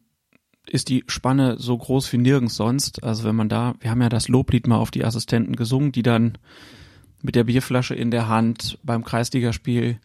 ist 0.67 0.89
die 0.89 1.03
Spanne 1.07 1.57
so 1.59 1.77
groß 1.77 2.11
wie 2.13 2.17
nirgends 2.17 2.55
sonst. 2.55 3.03
Also 3.03 3.23
wenn 3.23 3.35
man 3.35 3.49
da, 3.49 3.75
wir 3.79 3.89
haben 3.89 4.01
ja 4.01 4.09
das 4.09 4.27
Loblied 4.27 4.67
mal 4.67 4.77
auf 4.77 4.91
die 4.91 5.03
Assistenten 5.03 5.55
gesungen, 5.55 5.91
die 5.91 6.03
dann 6.03 6.37
mit 7.21 7.35
der 7.35 7.45
Bierflasche 7.45 7.95
in 7.95 8.11
der 8.11 8.27
Hand 8.27 8.77
beim 8.83 9.03
Kreisligaspiel 9.03 9.99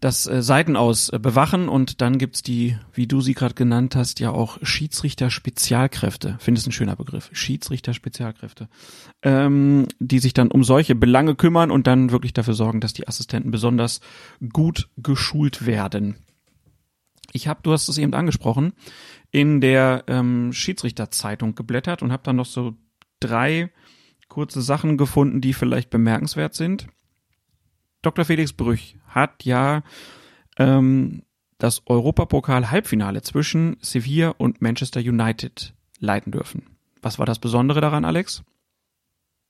das 0.00 0.26
äh, 0.26 0.42
Seitenaus 0.42 1.10
äh, 1.10 1.18
bewachen 1.18 1.68
und 1.68 2.00
dann 2.00 2.18
gibt's 2.18 2.42
die, 2.42 2.76
wie 2.92 3.06
du 3.06 3.20
sie 3.20 3.34
gerade 3.34 3.54
genannt 3.54 3.94
hast, 3.94 4.18
ja 4.18 4.30
auch 4.30 4.58
Schiedsrichter-Spezialkräfte. 4.62 6.36
Findest 6.40 6.66
ein 6.66 6.72
schöner 6.72 6.96
Begriff. 6.96 7.30
Schiedsrichter-Spezialkräfte. 7.32 8.68
Ähm, 9.22 9.86
die 10.00 10.18
sich 10.18 10.32
dann 10.34 10.50
um 10.50 10.64
solche 10.64 10.94
Belange 10.94 11.34
kümmern 11.34 11.70
und 11.70 11.86
dann 11.86 12.10
wirklich 12.10 12.32
dafür 12.32 12.54
sorgen, 12.54 12.80
dass 12.80 12.94
die 12.94 13.06
Assistenten 13.06 13.50
besonders 13.50 14.00
gut 14.52 14.88
geschult 14.96 15.66
werden. 15.66 16.16
Ich 17.32 17.46
habe, 17.46 17.60
du 17.62 17.72
hast 17.72 17.88
es 17.88 17.98
eben 17.98 18.14
angesprochen, 18.14 18.72
in 19.30 19.60
der 19.60 20.04
ähm, 20.06 20.52
Schiedsrichterzeitung 20.52 21.54
geblättert 21.54 22.02
und 22.02 22.12
habe 22.12 22.22
dann 22.22 22.36
noch 22.36 22.46
so 22.46 22.74
drei 23.20 23.70
kurze 24.28 24.62
Sachen 24.62 24.96
gefunden, 24.96 25.40
die 25.40 25.52
vielleicht 25.52 25.90
bemerkenswert 25.90 26.54
sind. 26.54 26.88
Dr. 28.02 28.24
Felix 28.24 28.52
Brüch 28.52 28.96
hat 29.14 29.44
ja 29.44 29.82
ähm, 30.58 31.22
das 31.58 31.82
Europapokal-Halbfinale 31.86 33.22
zwischen 33.22 33.76
Sevilla 33.80 34.30
und 34.30 34.60
Manchester 34.60 35.00
United 35.00 35.74
leiten 35.98 36.32
dürfen. 36.32 36.76
Was 37.00 37.18
war 37.18 37.26
das 37.26 37.38
Besondere 37.38 37.80
daran, 37.80 38.04
Alex? 38.04 38.42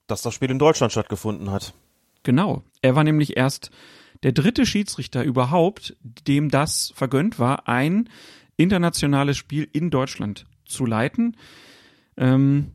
Dass 0.07 0.23
das 0.23 0.35
Spiel 0.35 0.51
in 0.51 0.59
Deutschland 0.59 0.93
stattgefunden 0.93 1.51
hat. 1.51 1.75
Genau. 2.23 2.63
Er 2.83 2.95
war 2.95 3.05
nämlich 3.05 3.37
erst 3.37 3.71
der 4.23 4.33
dritte 4.33 4.67
Schiedsrichter 4.67 5.23
überhaupt, 5.23 5.97
dem 6.03 6.51
das 6.51 6.93
vergönnt 6.95 7.39
war, 7.39 7.69
ein 7.69 8.09
internationales 8.57 9.37
Spiel 9.37 9.69
in 9.73 9.91
Deutschland 9.91 10.47
zu 10.65 10.87
leiten. 10.87 11.37
Ähm, 12.17 12.73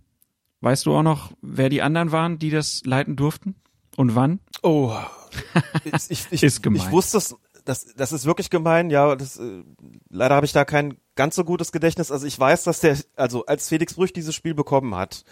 weißt 0.62 0.86
du 0.86 0.96
auch 0.96 1.04
noch, 1.04 1.32
wer 1.42 1.70
die 1.70 1.82
anderen 1.82 2.12
waren, 2.12 2.40
die 2.40 2.50
das 2.50 2.84
leiten 2.86 3.16
durften 3.16 3.56
und 3.96 4.16
wann? 4.16 4.40
Oh, 4.62 4.96
ich, 6.10 6.28
ich, 6.32 6.44
Ist 6.44 6.64
gemein. 6.64 6.82
ich 6.82 6.92
wusste 6.92 7.18
es, 7.18 7.36
das, 7.66 7.94
das 7.96 8.12
ist 8.12 8.26
wirklich 8.26 8.50
gemein, 8.50 8.90
ja, 8.90 9.16
das, 9.16 9.38
äh, 9.38 9.64
leider 10.10 10.36
habe 10.36 10.46
ich 10.46 10.54
da 10.54 10.66
kein 10.66 10.98
ganz 11.16 11.36
so 11.36 11.44
gutes 11.44 11.72
Gedächtnis. 11.72 12.12
Also 12.12 12.26
ich 12.26 12.40
weiß, 12.40 12.64
dass 12.64 12.80
der, 12.80 12.98
also 13.16 13.46
als 13.46 13.68
Felix 13.68 13.94
Brüch 13.94 14.14
dieses 14.14 14.34
Spiel 14.36 14.54
bekommen 14.54 14.96
hat, 14.96 15.24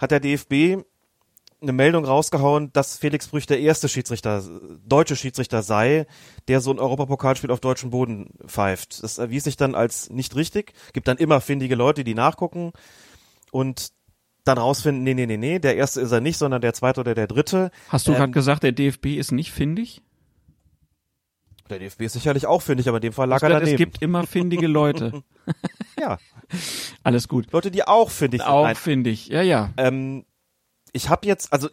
hat 0.00 0.10
der 0.10 0.20
DFB 0.20 0.84
eine 1.64 1.72
Meldung 1.72 2.04
rausgehauen, 2.04 2.72
dass 2.72 2.96
Felix 2.96 3.28
Brüch 3.28 3.46
der 3.46 3.58
erste 3.58 3.88
Schiedsrichter, 3.88 4.44
deutsche 4.86 5.16
Schiedsrichter 5.16 5.62
sei, 5.62 6.06
der 6.46 6.60
so 6.60 6.70
ein 6.70 6.78
Europapokalspiel 6.78 7.50
auf 7.50 7.60
deutschem 7.60 7.90
Boden 7.90 8.30
pfeift. 8.46 9.02
Das 9.02 9.18
erwies 9.18 9.44
sich 9.44 9.56
dann 9.56 9.74
als 9.74 10.10
nicht 10.10 10.36
richtig. 10.36 10.74
Gibt 10.92 11.08
dann 11.08 11.16
immer 11.16 11.40
findige 11.40 11.74
Leute, 11.74 12.04
die 12.04 12.14
nachgucken 12.14 12.72
und 13.50 13.92
dann 14.44 14.58
rausfinden, 14.58 15.02
nee, 15.02 15.14
nee, 15.14 15.26
nee, 15.26 15.36
nee, 15.36 15.58
der 15.58 15.76
erste 15.76 16.00
ist 16.00 16.12
er 16.12 16.20
nicht, 16.20 16.36
sondern 16.36 16.60
der 16.60 16.74
zweite 16.74 17.00
oder 17.00 17.14
der 17.14 17.26
dritte. 17.26 17.70
Hast 17.88 18.06
du 18.06 18.12
Ähm, 18.12 18.18
gerade 18.18 18.32
gesagt, 18.32 18.62
der 18.62 18.72
DFB 18.72 19.06
ist 19.16 19.32
nicht 19.32 19.52
findig? 19.52 20.02
Der 21.70 21.78
DFB 21.78 22.02
ist 22.02 22.12
sicherlich 22.12 22.46
auch 22.46 22.60
findig, 22.60 22.88
aber 22.88 22.98
in 22.98 23.02
dem 23.02 23.12
Fall 23.14 23.26
lag 23.26 23.42
er 23.42 23.48
daneben. 23.48 23.72
es 23.72 23.78
gibt 23.78 24.02
immer 24.02 24.26
findige 24.26 24.66
Leute. 24.66 25.22
ja, 25.98 26.18
Alles 27.02 27.28
gut. 27.28 27.52
Leute, 27.52 27.70
die 27.70 27.86
auch 27.86 28.10
findig 28.10 28.42
sind. 28.42 28.50
Auch 28.50 28.64
Nein, 28.64 28.76
findig. 28.76 29.28
Ja, 29.28 29.42
ja. 29.42 29.72
Ähm, 29.76 30.24
ich 30.92 31.08
habe 31.08 31.26
jetzt, 31.26 31.52
also 31.52 31.68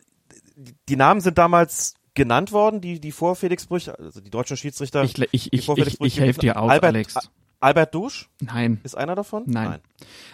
die 0.88 0.96
Namen 0.96 1.22
sind 1.22 1.38
damals 1.38 1.96
genannt 2.14 2.52
worden, 2.52 2.82
die 2.82 3.00
die 3.00 3.12
vor 3.12 3.36
Felix 3.36 3.66
Brüch, 3.68 3.90
also 3.90 4.22
die 4.22 4.30
deutschen 4.30 4.58
Schiedsrichter. 4.58 5.04
Ich, 5.04 5.18
ich, 5.20 5.54
ich, 5.54 5.70
ich, 5.70 6.02
ich 6.02 6.20
helfe 6.20 6.40
dir 6.40 6.60
aus, 6.60 6.72
Albert, 6.72 6.96
Alex. 6.96 7.16
Albert 7.62 7.94
Dusch 7.94 8.30
Nein. 8.42 8.82
ist 8.84 8.96
einer 8.96 9.16
davon? 9.16 9.44
Nein. 9.46 9.80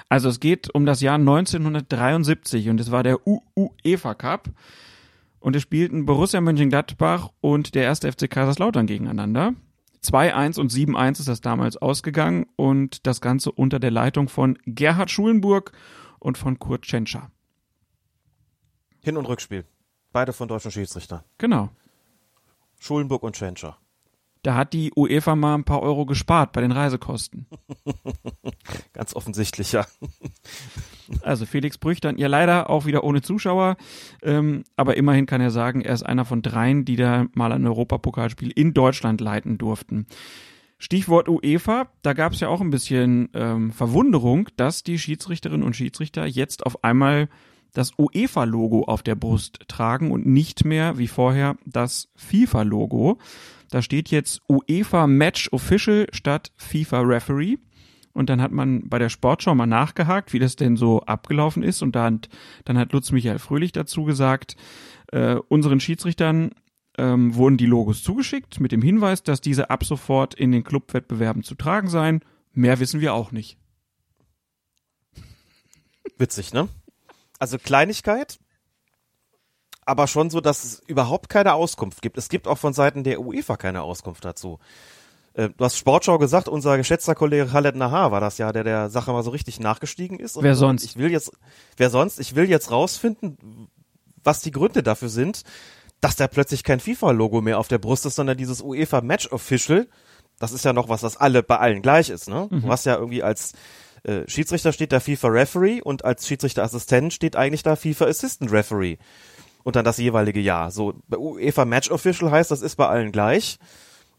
Also 0.09 0.29
es 0.29 0.39
geht 0.39 0.73
um 0.73 0.85
das 0.85 1.01
Jahr 1.01 1.15
1973 1.15 2.69
und 2.69 2.79
es 2.79 2.89
war 2.89 3.03
der 3.03 3.19
UEFA 3.27 4.15
Cup 4.15 4.49
und 5.39 5.55
es 5.55 5.61
spielten 5.61 6.05
Borussia 6.05 6.39
Mönchengladbach 6.41 7.29
und 7.41 7.75
der 7.75 7.83
erste 7.83 8.11
FC 8.11 8.29
Kaiserslautern 8.29 8.87
gegeneinander. 8.87 9.53
2-1 10.03 10.59
und 10.59 10.71
7-1 10.71 11.19
ist 11.19 11.27
das 11.27 11.41
damals 11.41 11.75
ausgegangen 11.75 12.45
und 12.55 13.05
das 13.05 13.19
Ganze 13.19 13.51
unter 13.51 13.79
der 13.79 13.91
Leitung 13.91 14.29
von 14.29 14.57
Gerhard 14.65 15.11
Schulenburg 15.11 15.73
und 16.19 16.37
von 16.37 16.59
Kurt 16.59 16.83
Tschentscher. 16.83 17.29
Hin- 19.01 19.17
und 19.17 19.25
Rückspiel. 19.25 19.65
Beide 20.13 20.31
von 20.31 20.47
deutschen 20.47 20.71
Schiedsrichtern. 20.71 21.23
Genau. 21.37 21.69
Schulenburg 22.79 23.23
und 23.23 23.35
Tschentscher. 23.35 23.77
Da 24.43 24.55
hat 24.55 24.73
die 24.73 24.91
UEFA 24.95 25.35
mal 25.35 25.55
ein 25.55 25.63
paar 25.63 25.81
Euro 25.81 26.05
gespart 26.05 26.51
bei 26.51 26.61
den 26.61 26.71
Reisekosten. 26.71 27.47
Ganz 28.93 29.15
offensichtlich, 29.15 29.71
ja. 29.71 29.85
Also 31.21 31.45
Felix 31.45 31.77
Brüch 31.77 32.01
dann 32.01 32.17
ja 32.17 32.27
leider 32.27 32.69
auch 32.69 32.85
wieder 32.85 33.03
ohne 33.03 33.21
Zuschauer, 33.21 33.77
ähm, 34.21 34.63
aber 34.75 34.97
immerhin 34.97 35.25
kann 35.25 35.41
er 35.41 35.51
sagen, 35.51 35.81
er 35.81 35.93
ist 35.93 36.03
einer 36.03 36.25
von 36.25 36.41
dreien, 36.41 36.85
die 36.85 36.95
da 36.95 37.27
mal 37.33 37.51
ein 37.51 37.65
Europapokalspiel 37.65 38.51
in 38.51 38.73
Deutschland 38.73 39.21
leiten 39.21 39.57
durften. 39.57 40.07
Stichwort 40.79 41.27
UEFA, 41.27 41.87
da 42.03 42.13
gab 42.13 42.33
es 42.33 42.39
ja 42.39 42.49
auch 42.49 42.61
ein 42.61 42.69
bisschen 42.69 43.29
ähm, 43.33 43.71
Verwunderung, 43.71 44.49
dass 44.57 44.83
die 44.83 44.99
Schiedsrichterinnen 44.99 45.65
und 45.65 45.75
Schiedsrichter 45.75 46.25
jetzt 46.25 46.65
auf 46.65 46.83
einmal 46.83 47.29
das 47.73 47.91
UEFA-Logo 47.97 48.83
auf 48.83 49.03
der 49.03 49.15
Brust 49.15 49.59
tragen 49.67 50.11
und 50.11 50.25
nicht 50.25 50.65
mehr 50.65 50.97
wie 50.97 51.07
vorher 51.07 51.57
das 51.65 52.09
FIFA-Logo. 52.15 53.17
Da 53.69 53.81
steht 53.81 54.09
jetzt 54.09 54.41
UEFA 54.47 55.07
Match 55.07 55.49
Official 55.51 56.07
statt 56.11 56.51
FIFA 56.55 57.01
Referee. 57.01 57.57
Und 58.13 58.29
dann 58.29 58.41
hat 58.41 58.51
man 58.51 58.89
bei 58.89 58.97
der 58.97 59.09
Sportschau 59.09 59.53
mal 59.53 59.67
nachgehakt, 59.67 60.33
wie 60.33 60.39
das 60.39 60.55
denn 60.55 60.75
so 60.75 61.01
abgelaufen 61.01 61.61
ist. 61.61 61.83
Und 61.83 61.95
dann, 61.95 62.21
dann 62.65 62.77
hat 62.77 62.91
Lutz 62.91 63.11
Michael 63.11 63.37
Fröhlich 63.37 63.73
dazu 63.73 64.05
gesagt, 64.05 64.55
äh, 65.11 65.35
unseren 65.49 65.79
Schiedsrichtern 65.79 66.51
ähm, 66.97 67.35
wurden 67.35 67.57
die 67.57 67.67
Logos 67.67 68.01
zugeschickt 68.01 68.59
mit 68.59 68.71
dem 68.71 68.81
Hinweis, 68.81 69.21
dass 69.21 69.39
diese 69.39 69.69
ab 69.69 69.85
sofort 69.85 70.33
in 70.33 70.51
den 70.51 70.63
Clubwettbewerben 70.63 71.43
zu 71.43 71.55
tragen 71.55 71.89
seien. 71.89 72.21
Mehr 72.53 72.79
wissen 72.79 73.01
wir 73.01 73.13
auch 73.13 73.31
nicht. 73.31 73.59
Witzig, 76.17 76.53
ne? 76.53 76.69
Also 77.37 77.59
Kleinigkeit, 77.59 78.39
aber 79.87 80.07
schon 80.07 80.29
so, 80.29 80.41
dass 80.41 80.63
es 80.63 80.81
überhaupt 80.85 81.29
keine 81.29 81.53
Auskunft 81.53 82.01
gibt. 82.01 82.17
Es 82.17 82.29
gibt 82.29 82.47
auch 82.47 82.57
von 82.57 82.73
Seiten 82.73 83.03
der 83.03 83.21
UEFA 83.21 83.55
keine 83.55 83.81
Auskunft 83.83 84.25
dazu. 84.25 84.59
Äh, 85.33 85.49
Du 85.57 85.63
hast 85.63 85.77
Sportschau 85.77 86.17
gesagt, 86.17 86.49
unser 86.49 86.77
geschätzter 86.77 87.15
Kollege 87.15 87.45
Khaled 87.47 87.75
Nahar 87.75 88.11
war 88.11 88.19
das 88.19 88.37
ja, 88.37 88.51
der 88.51 88.65
der 88.65 88.89
Sache 88.89 89.11
mal 89.11 89.23
so 89.23 89.31
richtig 89.31 89.59
nachgestiegen 89.59 90.19
ist. 90.19 90.37
Wer 90.41 90.55
sonst? 90.55 90.83
Ich 90.83 90.97
will 90.97 91.09
jetzt, 91.09 91.31
wer 91.77 91.89
sonst? 91.89 92.19
Ich 92.19 92.35
will 92.35 92.49
jetzt 92.49 92.69
rausfinden, 92.69 93.69
was 94.23 94.41
die 94.41 94.51
Gründe 94.51 94.83
dafür 94.83 95.09
sind, 95.09 95.43
dass 96.01 96.17
da 96.17 96.27
plötzlich 96.27 96.63
kein 96.63 96.81
FIFA-Logo 96.81 97.41
mehr 97.41 97.57
auf 97.57 97.69
der 97.69 97.77
Brust 97.77 98.05
ist, 98.05 98.15
sondern 98.15 98.37
dieses 98.37 98.61
UEFA 98.61 98.99
Match 99.01 99.31
Official. 99.31 99.87
Das 100.37 100.51
ist 100.51 100.65
ja 100.65 100.73
noch 100.73 100.89
was, 100.89 101.01
das 101.01 101.17
alle 101.17 101.43
bei 101.43 101.57
allen 101.57 101.81
gleich 101.81 102.09
ist, 102.09 102.27
ne? 102.27 102.47
Du 102.51 102.67
hast 102.67 102.85
ja 102.85 102.95
irgendwie 102.95 103.23
als 103.23 103.53
äh, 104.03 104.21
Schiedsrichter 104.27 104.73
steht 104.73 104.91
da 104.91 104.99
FIFA 104.99 105.29
Referee 105.29 105.81
und 105.81 106.03
als 106.05 106.27
Schiedsrichterassistent 106.27 107.13
steht 107.13 107.35
eigentlich 107.35 107.63
da 107.63 107.75
FIFA 107.75 108.05
Assistant 108.05 108.51
Referee. 108.51 108.97
Und 109.67 109.75
dann 109.75 109.83
das 109.83 109.97
jeweilige 109.97 110.39
Jahr. 110.39 110.71
So, 110.71 110.93
bei 111.09 111.17
UEFA 111.17 111.65
Match 111.65 111.91
Official 111.91 112.31
heißt, 112.31 112.51
das 112.51 112.61
ist 112.61 112.77
bei 112.77 112.87
allen 112.87 113.11
gleich. 113.11 113.59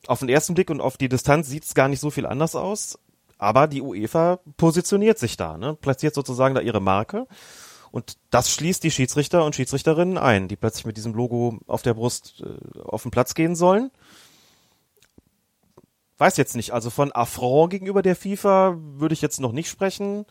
Auf 0.07 0.19
den 0.19 0.29
ersten 0.29 0.53
Blick 0.53 0.69
und 0.69 0.83
auf 0.83 0.99
die 0.99 1.09
Distanz 1.09 1.49
sieht 1.49 1.65
es 1.65 1.73
gar 1.75 1.89
nicht 1.89 2.01
so 2.01 2.11
viel 2.11 2.27
anders 2.27 2.55
aus. 2.55 2.99
Aber 3.39 3.67
die 3.67 3.81
UEFA 3.81 4.41
positioniert 4.59 5.19
sich 5.19 5.39
da, 5.39 5.57
ne? 5.57 5.73
platziert 5.73 6.15
sozusagen 6.15 6.55
da 6.55 6.61
ihre 6.61 6.83
Marke. 6.83 7.27
Und 7.91 8.19
das 8.29 8.51
schließt 8.51 8.85
die 8.85 8.91
Schiedsrichter 8.91 9.43
und 9.43 9.55
Schiedsrichterinnen 9.55 10.19
ein, 10.19 10.49
die 10.49 10.57
plötzlich 10.57 10.85
mit 10.85 10.99
diesem 10.99 11.15
Logo 11.15 11.59
auf 11.67 11.81
der 11.81 11.95
Brust 11.95 12.45
äh, 12.45 12.81
auf 12.81 13.01
den 13.01 13.11
Platz 13.11 13.33
gehen 13.33 13.57
sollen. 13.57 13.91
Weiß 16.19 16.37
jetzt 16.37 16.57
nicht, 16.57 16.73
also 16.73 16.91
von 16.91 17.11
Affront 17.13 17.71
gegenüber 17.71 18.03
der 18.03 18.17
FIFA 18.17 18.77
würde 18.77 19.15
ich 19.15 19.23
jetzt 19.23 19.41
noch 19.41 19.53
nicht 19.53 19.71
sprechen, 19.71 20.27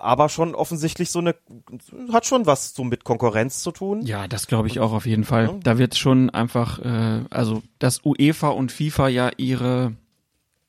aber 0.00 0.28
schon 0.28 0.54
offensichtlich 0.54 1.10
so 1.10 1.18
eine, 1.18 1.34
hat 2.12 2.26
schon 2.26 2.46
was 2.46 2.74
so 2.74 2.84
mit 2.84 3.04
Konkurrenz 3.04 3.62
zu 3.62 3.70
tun. 3.70 4.02
Ja, 4.02 4.26
das 4.28 4.46
glaube 4.46 4.68
ich 4.68 4.80
auch 4.80 4.92
auf 4.92 5.06
jeden 5.06 5.24
Fall. 5.24 5.46
Ja. 5.46 5.58
Da 5.62 5.78
wird 5.78 5.96
schon 5.96 6.30
einfach, 6.30 6.78
äh, 6.80 7.24
also 7.30 7.62
dass 7.78 8.04
UEFA 8.04 8.48
und 8.48 8.72
FIFA 8.72 9.08
ja 9.08 9.30
ihre, 9.36 9.92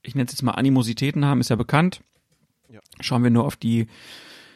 ich 0.04 0.16
nenne 0.16 0.28
es 0.28 0.34
jetzt 0.34 0.42
mal 0.44 0.52
Animositäten 0.52 1.26
haben, 1.26 1.40
ist 1.40 1.50
ja 1.50 1.56
bekannt. 1.56 2.02
Ja. 2.70 2.80
Schauen 3.00 3.24
wir 3.24 3.32
nur 3.32 3.46
auf 3.46 3.56
die 3.56 3.88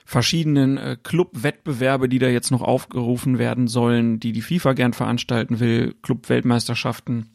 verschiedenen 0.05 0.77
äh, 0.77 0.97
Club-Wettbewerbe, 1.01 2.07
die 2.07 2.19
da 2.19 2.27
jetzt 2.27 2.51
noch 2.51 2.61
aufgerufen 2.61 3.39
werden 3.39 3.67
sollen, 3.67 4.19
die 4.19 4.33
die 4.33 4.41
FIFA 4.41 4.73
gern 4.73 4.93
veranstalten 4.93 5.59
will, 5.59 5.95
Club-Weltmeisterschaften 6.03 7.31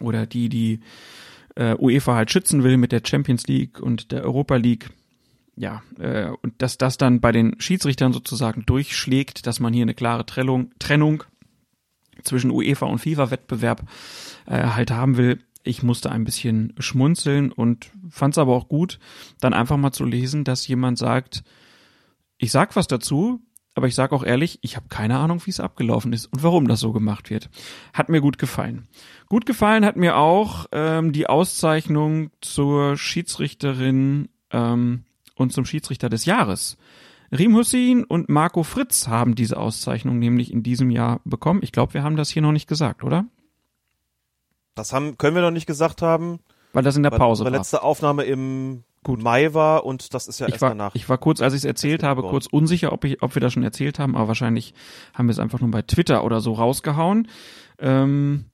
oder 0.00 0.26
die 0.26 0.48
die 0.48 0.80
äh, 1.54 1.76
UEFA 1.78 2.14
halt 2.14 2.30
schützen 2.30 2.64
will 2.64 2.76
mit 2.76 2.92
der 2.92 3.02
Champions 3.04 3.46
League 3.46 3.80
und 3.80 4.12
der 4.12 4.24
Europa 4.24 4.56
League. 4.56 4.90
Ja, 5.58 5.82
äh, 5.98 6.30
und 6.40 6.62
dass 6.62 6.78
das 6.78 6.98
dann 6.98 7.20
bei 7.20 7.32
den 7.32 7.60
Schiedsrichtern 7.60 8.12
sozusagen 8.12 8.64
durchschlägt, 8.64 9.44
dass 9.44 9.58
man 9.58 9.72
hier 9.74 9.82
eine 9.82 9.94
klare 9.94 10.24
Trennung, 10.24 10.70
Trennung 10.78 11.24
zwischen 12.22 12.52
UEFA 12.52 12.86
und 12.86 13.00
FIFA-Wettbewerb 13.00 13.82
äh, 14.46 14.62
halt 14.62 14.92
haben 14.92 15.16
will. 15.16 15.42
Ich 15.64 15.82
musste 15.82 16.12
ein 16.12 16.22
bisschen 16.22 16.74
schmunzeln 16.78 17.50
und 17.50 17.90
fand 18.08 18.34
es 18.34 18.38
aber 18.38 18.54
auch 18.54 18.68
gut, 18.68 19.00
dann 19.40 19.52
einfach 19.52 19.76
mal 19.76 19.90
zu 19.90 20.04
lesen, 20.04 20.44
dass 20.44 20.68
jemand 20.68 20.96
sagt, 20.96 21.42
ich 22.36 22.52
sag 22.52 22.76
was 22.76 22.86
dazu, 22.86 23.40
aber 23.74 23.88
ich 23.88 23.96
sag 23.96 24.12
auch 24.12 24.22
ehrlich, 24.22 24.60
ich 24.62 24.76
habe 24.76 24.86
keine 24.88 25.18
Ahnung, 25.18 25.42
wie 25.44 25.50
es 25.50 25.58
abgelaufen 25.58 26.12
ist 26.12 26.26
und 26.26 26.44
warum 26.44 26.68
das 26.68 26.78
so 26.78 26.92
gemacht 26.92 27.30
wird. 27.30 27.50
Hat 27.92 28.10
mir 28.10 28.20
gut 28.20 28.38
gefallen. 28.38 28.86
Gut 29.26 29.44
gefallen 29.44 29.84
hat 29.84 29.96
mir 29.96 30.18
auch 30.18 30.66
ähm, 30.70 31.12
die 31.12 31.26
Auszeichnung 31.26 32.30
zur 32.40 32.96
Schiedsrichterin 32.96 34.28
ähm, 34.52 35.04
und 35.38 35.52
zum 35.52 35.64
Schiedsrichter 35.64 36.08
des 36.08 36.24
Jahres. 36.24 36.76
Rim 37.30 37.54
Hussein 37.54 38.04
und 38.04 38.28
Marco 38.28 38.62
Fritz 38.62 39.06
haben 39.08 39.34
diese 39.34 39.58
Auszeichnung 39.58 40.18
nämlich 40.18 40.52
in 40.52 40.62
diesem 40.62 40.90
Jahr 40.90 41.20
bekommen. 41.24 41.60
Ich 41.62 41.72
glaube, 41.72 41.94
wir 41.94 42.02
haben 42.02 42.16
das 42.16 42.30
hier 42.30 42.42
noch 42.42 42.52
nicht 42.52 42.68
gesagt, 42.68 43.04
oder? 43.04 43.26
Das 44.74 44.92
haben, 44.92 45.18
können 45.18 45.34
wir 45.34 45.42
noch 45.42 45.50
nicht 45.50 45.66
gesagt 45.66 46.02
haben, 46.02 46.40
Weil 46.72 46.84
das 46.84 46.96
in 46.96 47.02
der 47.02 47.12
weil 47.12 47.18
Pause 47.18 47.42
unsere 47.42 47.52
war. 47.52 47.58
letzte 47.60 47.82
Aufnahme 47.82 48.24
im 48.24 48.84
Mai 49.06 49.54
war 49.54 49.86
und 49.86 50.12
das 50.12 50.26
ist 50.28 50.38
ja 50.38 50.46
Ich 50.48 50.54
erst 50.54 50.62
war, 50.62 50.70
danach. 50.70 50.94
ich 50.94 51.08
war 51.08 51.16
kurz, 51.18 51.40
als 51.40 51.54
ich 51.54 51.58
es 51.60 51.64
erzählt 51.64 52.02
habe, 52.02 52.22
kurz 52.22 52.46
unsicher, 52.46 52.92
ob, 52.92 53.04
ich, 53.04 53.22
ob 53.22 53.34
wir 53.34 53.40
das 53.40 53.54
schon 53.54 53.62
erzählt 53.62 53.98
haben, 53.98 54.16
aber 54.16 54.28
wahrscheinlich 54.28 54.74
haben 55.14 55.28
wir 55.28 55.32
es 55.32 55.38
einfach 55.38 55.60
nur 55.60 55.70
bei 55.70 55.82
Twitter 55.82 56.24
oder 56.24 56.40
so 56.40 56.52
rausgehauen. 56.52 57.28
Ähm, 57.78 58.46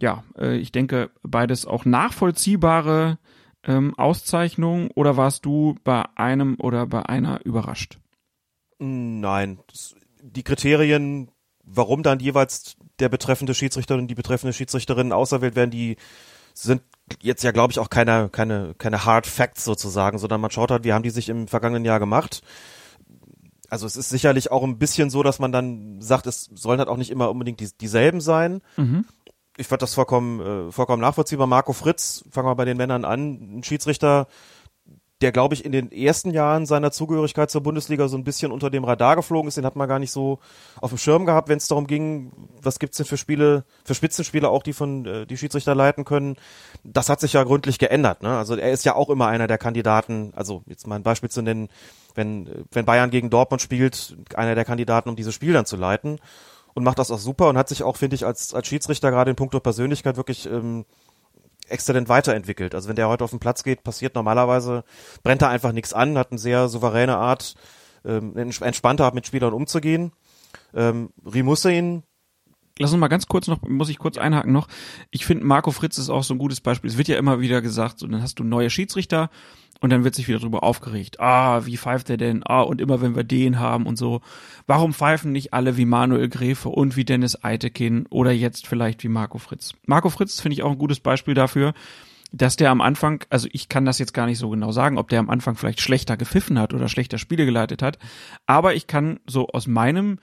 ja, 0.00 0.22
äh, 0.36 0.56
ich 0.56 0.70
denke, 0.72 1.10
beides 1.22 1.64
auch 1.66 1.84
nachvollziehbare 1.84 3.18
ähm, 3.64 3.96
Auszeichnungen 3.98 4.90
oder 4.94 5.16
warst 5.16 5.44
du 5.44 5.76
bei 5.84 6.04
einem 6.16 6.56
oder 6.60 6.86
bei 6.86 7.02
einer 7.04 7.44
überrascht? 7.44 7.98
Nein, 8.78 9.60
das, 9.68 9.94
die 10.20 10.42
Kriterien, 10.42 11.30
warum 11.64 12.02
dann 12.02 12.20
jeweils 12.20 12.76
der 12.98 13.08
betreffende 13.08 13.54
Schiedsrichter 13.54 13.96
und 13.96 14.08
die 14.08 14.14
betreffende 14.14 14.52
Schiedsrichterin 14.52 15.12
auserwählt 15.12 15.56
werden, 15.56 15.70
die 15.70 15.96
sind 16.54 16.82
jetzt 17.20 17.42
ja, 17.42 17.50
glaube 17.50 17.72
ich, 17.72 17.78
auch 17.78 17.90
keine, 17.90 18.28
keine, 18.28 18.74
keine 18.78 19.04
Hard 19.04 19.26
Facts 19.26 19.64
sozusagen, 19.64 20.18
sondern 20.18 20.40
man 20.40 20.50
schaut 20.50 20.70
halt, 20.70 20.84
wie 20.84 20.92
haben 20.92 21.02
die 21.02 21.10
sich 21.10 21.28
im 21.28 21.48
vergangenen 21.48 21.84
Jahr 21.84 21.98
gemacht. 21.98 22.42
Also 23.68 23.86
es 23.86 23.96
ist 23.96 24.10
sicherlich 24.10 24.50
auch 24.50 24.62
ein 24.64 24.78
bisschen 24.78 25.08
so, 25.08 25.22
dass 25.22 25.38
man 25.38 25.50
dann 25.50 26.00
sagt, 26.02 26.26
es 26.26 26.50
sollen 26.54 26.78
halt 26.78 26.88
auch 26.88 26.98
nicht 26.98 27.10
immer 27.10 27.30
unbedingt 27.30 27.60
die, 27.60 27.70
dieselben 27.80 28.20
sein. 28.20 28.60
Mhm. 28.76 29.06
Ich 29.56 29.66
fand 29.66 29.82
das 29.82 29.94
vollkommen, 29.94 30.68
äh, 30.68 30.72
vollkommen 30.72 31.02
nachvollziehbar. 31.02 31.46
Marco 31.46 31.72
Fritz, 31.72 32.24
fangen 32.30 32.48
wir 32.48 32.54
bei 32.54 32.64
den 32.64 32.76
Männern 32.76 33.04
an, 33.04 33.58
ein 33.58 33.64
Schiedsrichter, 33.64 34.26
der, 35.22 35.30
glaube 35.30 35.54
ich, 35.54 35.64
in 35.64 35.72
den 35.72 35.92
ersten 35.92 36.32
Jahren 36.32 36.66
seiner 36.66 36.90
Zugehörigkeit 36.90 37.50
zur 37.50 37.62
Bundesliga 37.62 38.08
so 38.08 38.16
ein 38.16 38.24
bisschen 38.24 38.50
unter 38.50 38.70
dem 38.70 38.82
Radar 38.82 39.14
geflogen 39.14 39.48
ist. 39.48 39.56
Den 39.56 39.64
hat 39.64 39.76
man 39.76 39.88
gar 39.88 40.00
nicht 40.00 40.10
so 40.10 40.40
auf 40.80 40.90
dem 40.90 40.98
Schirm 40.98 41.26
gehabt, 41.26 41.48
wenn 41.48 41.58
es 41.58 41.68
darum 41.68 41.86
ging, 41.86 42.32
was 42.60 42.80
gibt's 42.80 42.96
denn 42.96 43.06
für 43.06 43.16
Spiele, 43.16 43.64
für 43.84 43.94
Spitzenspiele 43.94 44.48
auch, 44.48 44.64
die 44.64 44.72
von 44.72 45.06
äh, 45.06 45.26
die 45.26 45.36
Schiedsrichter 45.36 45.76
leiten 45.76 46.04
können. 46.04 46.36
Das 46.82 47.08
hat 47.08 47.20
sich 47.20 47.34
ja 47.34 47.44
gründlich 47.44 47.78
geändert. 47.78 48.22
Ne? 48.22 48.36
Also 48.36 48.56
er 48.56 48.72
ist 48.72 48.84
ja 48.84 48.96
auch 48.96 49.10
immer 49.10 49.28
einer 49.28 49.46
der 49.46 49.58
Kandidaten. 49.58 50.32
Also 50.34 50.62
jetzt 50.66 50.88
mal 50.88 50.96
ein 50.96 51.04
Beispiel 51.04 51.30
zu 51.30 51.40
nennen, 51.40 51.68
wenn 52.14 52.66
wenn 52.72 52.84
Bayern 52.84 53.10
gegen 53.10 53.30
Dortmund 53.30 53.62
spielt, 53.62 54.16
einer 54.34 54.56
der 54.56 54.64
Kandidaten, 54.64 55.08
um 55.08 55.16
dieses 55.16 55.34
Spiel 55.34 55.52
dann 55.52 55.66
zu 55.66 55.76
leiten 55.76 56.18
und 56.74 56.84
macht 56.84 56.98
das 56.98 57.10
auch 57.10 57.18
super 57.18 57.48
und 57.48 57.58
hat 57.58 57.68
sich 57.68 57.82
auch, 57.82 57.96
finde 57.96 58.16
ich, 58.16 58.26
als 58.26 58.54
als 58.54 58.66
Schiedsrichter 58.66 59.10
gerade 59.10 59.30
in 59.30 59.36
puncto 59.36 59.60
Persönlichkeit 59.60 60.16
wirklich 60.16 60.46
ähm, 60.46 60.84
exzellent 61.68 62.08
weiterentwickelt. 62.08 62.74
Also 62.74 62.88
wenn 62.88 62.96
der 62.96 63.08
heute 63.08 63.24
auf 63.24 63.30
den 63.30 63.40
Platz 63.40 63.62
geht, 63.62 63.84
passiert 63.84 64.14
normalerweise, 64.14 64.84
brennt 65.22 65.42
er 65.42 65.48
einfach 65.48 65.72
nichts 65.72 65.92
an, 65.92 66.18
hat 66.18 66.30
eine 66.30 66.38
sehr 66.38 66.68
souveräne 66.68 67.16
Art, 67.16 67.54
ähm, 68.04 68.36
entspannte 68.36 69.04
Art 69.04 69.14
mit 69.14 69.26
Spielern 69.26 69.52
umzugehen. 69.52 70.12
Ähm, 70.74 71.10
Rimussein 71.24 72.02
Lass 72.78 72.92
uns 72.92 73.00
mal 73.00 73.08
ganz 73.08 73.26
kurz 73.26 73.48
noch, 73.48 73.60
muss 73.62 73.90
ich 73.90 73.98
kurz 73.98 74.16
einhaken 74.16 74.52
noch. 74.52 74.66
Ich 75.10 75.26
finde, 75.26 75.44
Marco 75.44 75.72
Fritz 75.72 75.98
ist 75.98 76.08
auch 76.08 76.24
so 76.24 76.34
ein 76.34 76.38
gutes 76.38 76.62
Beispiel. 76.62 76.88
Es 76.88 76.96
wird 76.96 77.08
ja 77.08 77.18
immer 77.18 77.40
wieder 77.40 77.60
gesagt, 77.60 77.98
so, 77.98 78.06
dann 78.06 78.22
hast 78.22 78.38
du 78.38 78.44
neue 78.44 78.70
Schiedsrichter 78.70 79.28
und 79.82 79.90
dann 79.90 80.04
wird 80.04 80.14
sich 80.14 80.28
wieder 80.28 80.38
drüber 80.38 80.62
aufgeregt. 80.62 81.18
Ah, 81.18 81.66
wie 81.66 81.76
pfeift 81.76 82.08
der 82.08 82.16
denn? 82.16 82.42
Ah, 82.46 82.62
und 82.62 82.80
immer 82.80 83.02
wenn 83.02 83.16
wir 83.16 83.24
den 83.24 83.58
haben 83.58 83.84
und 83.84 83.96
so. 83.96 84.20
Warum 84.68 84.94
pfeifen 84.94 85.32
nicht 85.32 85.52
alle 85.52 85.76
wie 85.76 85.84
Manuel 85.84 86.28
Gräfe 86.28 86.68
und 86.68 86.96
wie 86.96 87.04
Dennis 87.04 87.42
Eitekin 87.42 88.06
oder 88.08 88.30
jetzt 88.30 88.68
vielleicht 88.68 89.02
wie 89.02 89.08
Marco 89.08 89.38
Fritz? 89.38 89.74
Marco 89.84 90.08
Fritz 90.08 90.40
finde 90.40 90.54
ich 90.54 90.62
auch 90.62 90.70
ein 90.70 90.78
gutes 90.78 91.00
Beispiel 91.00 91.34
dafür, 91.34 91.74
dass 92.30 92.54
der 92.54 92.70
am 92.70 92.80
Anfang, 92.80 93.24
also 93.28 93.48
ich 93.50 93.68
kann 93.68 93.84
das 93.84 93.98
jetzt 93.98 94.14
gar 94.14 94.26
nicht 94.26 94.38
so 94.38 94.50
genau 94.50 94.70
sagen, 94.70 94.98
ob 94.98 95.08
der 95.08 95.18
am 95.18 95.28
Anfang 95.28 95.56
vielleicht 95.56 95.80
schlechter 95.80 96.16
gepfiffen 96.16 96.60
hat 96.60 96.72
oder 96.72 96.88
schlechter 96.88 97.18
Spiele 97.18 97.44
geleitet 97.44 97.82
hat, 97.82 97.98
aber 98.46 98.74
ich 98.74 98.86
kann 98.86 99.18
so 99.26 99.48
aus 99.48 99.66
meinem 99.66 100.20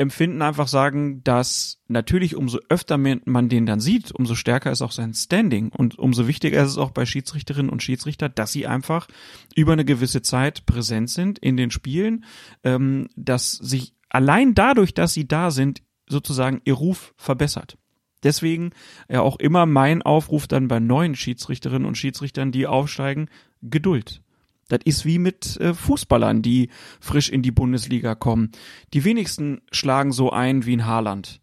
Empfinden 0.00 0.40
einfach 0.40 0.66
sagen, 0.66 1.22
dass 1.24 1.78
natürlich 1.86 2.34
umso 2.34 2.58
öfter 2.70 2.96
man 2.96 3.48
den 3.48 3.66
dann 3.66 3.80
sieht, 3.80 4.12
umso 4.12 4.34
stärker 4.34 4.72
ist 4.72 4.80
auch 4.82 4.92
sein 4.92 5.12
Standing 5.12 5.68
und 5.68 5.98
umso 5.98 6.26
wichtiger 6.26 6.62
ist 6.62 6.70
es 6.70 6.78
auch 6.78 6.90
bei 6.90 7.04
Schiedsrichterinnen 7.04 7.70
und 7.70 7.82
Schiedsrichter, 7.82 8.28
dass 8.30 8.50
sie 8.50 8.66
einfach 8.66 9.08
über 9.54 9.74
eine 9.74 9.84
gewisse 9.84 10.22
Zeit 10.22 10.64
präsent 10.64 11.10
sind 11.10 11.38
in 11.38 11.56
den 11.56 11.70
Spielen, 11.70 12.24
ähm, 12.64 13.08
dass 13.14 13.52
sich 13.52 13.94
allein 14.08 14.54
dadurch, 14.54 14.94
dass 14.94 15.12
sie 15.12 15.28
da 15.28 15.50
sind, 15.50 15.82
sozusagen 16.08 16.62
ihr 16.64 16.74
Ruf 16.74 17.14
verbessert. 17.16 17.76
Deswegen 18.22 18.70
ja 19.08 19.20
auch 19.20 19.38
immer 19.38 19.66
mein 19.66 20.02
Aufruf 20.02 20.46
dann 20.46 20.68
bei 20.68 20.80
neuen 20.80 21.14
Schiedsrichterinnen 21.14 21.86
und 21.86 21.98
Schiedsrichtern, 21.98 22.52
die 22.52 22.66
aufsteigen, 22.66 23.28
Geduld. 23.62 24.22
Das 24.70 24.80
ist 24.84 25.04
wie 25.04 25.18
mit 25.18 25.58
äh, 25.58 25.74
Fußballern, 25.74 26.40
die 26.40 26.70
frisch 27.00 27.28
in 27.28 27.42
die 27.42 27.50
Bundesliga 27.50 28.14
kommen. 28.14 28.52
Die 28.94 29.04
wenigsten 29.04 29.60
schlagen 29.72 30.12
so 30.12 30.30
ein 30.30 30.64
wie 30.64 30.72
in 30.72 30.86
Haaland. 30.86 31.42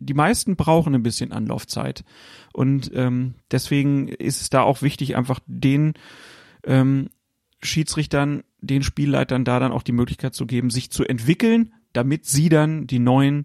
Die 0.00 0.14
meisten 0.14 0.56
brauchen 0.56 0.94
ein 0.94 1.02
bisschen 1.02 1.30
Anlaufzeit. 1.30 2.04
Und 2.52 2.90
ähm, 2.94 3.34
deswegen 3.50 4.08
ist 4.08 4.40
es 4.40 4.50
da 4.50 4.62
auch 4.62 4.82
wichtig, 4.82 5.14
einfach 5.14 5.40
den 5.46 5.94
ähm, 6.64 7.10
Schiedsrichtern, 7.62 8.42
den 8.60 8.82
Spielleitern 8.82 9.44
da 9.44 9.60
dann 9.60 9.72
auch 9.72 9.82
die 9.82 9.92
Möglichkeit 9.92 10.34
zu 10.34 10.46
geben, 10.46 10.70
sich 10.70 10.90
zu 10.90 11.04
entwickeln, 11.04 11.74
damit 11.92 12.26
sie 12.26 12.48
dann 12.48 12.86
die 12.86 12.98
neuen 12.98 13.44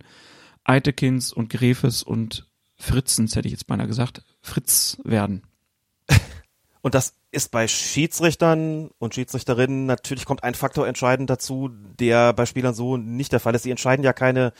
Eitekins 0.63 1.33
und 1.33 1.49
Gräfes 1.49 2.03
und 2.03 2.47
Fritzens, 2.75 3.35
hätte 3.35 3.47
ich 3.47 3.51
jetzt 3.51 3.67
beinahe 3.67 3.87
gesagt, 3.87 4.23
Fritz 4.41 4.97
werden. 5.03 5.43
Und 6.81 6.95
das 6.95 7.13
ist 7.31 7.51
bei 7.51 7.67
Schiedsrichtern 7.67 8.89
und 8.99 9.13
Schiedsrichterinnen 9.13 9.85
natürlich 9.85 10.25
kommt 10.25 10.43
ein 10.43 10.53
Faktor 10.53 10.87
entscheidend 10.87 11.29
dazu, 11.29 11.69
der 11.99 12.31
bei 12.31 12.45
Spielern 12.45 12.73
so 12.73 12.95
nicht 12.95 13.33
der 13.33 13.41
Fall 13.41 13.53
ist. 13.53 13.63
Sie 13.63 13.71
entscheiden 13.71 14.03
ja 14.03 14.13
keine 14.13 14.53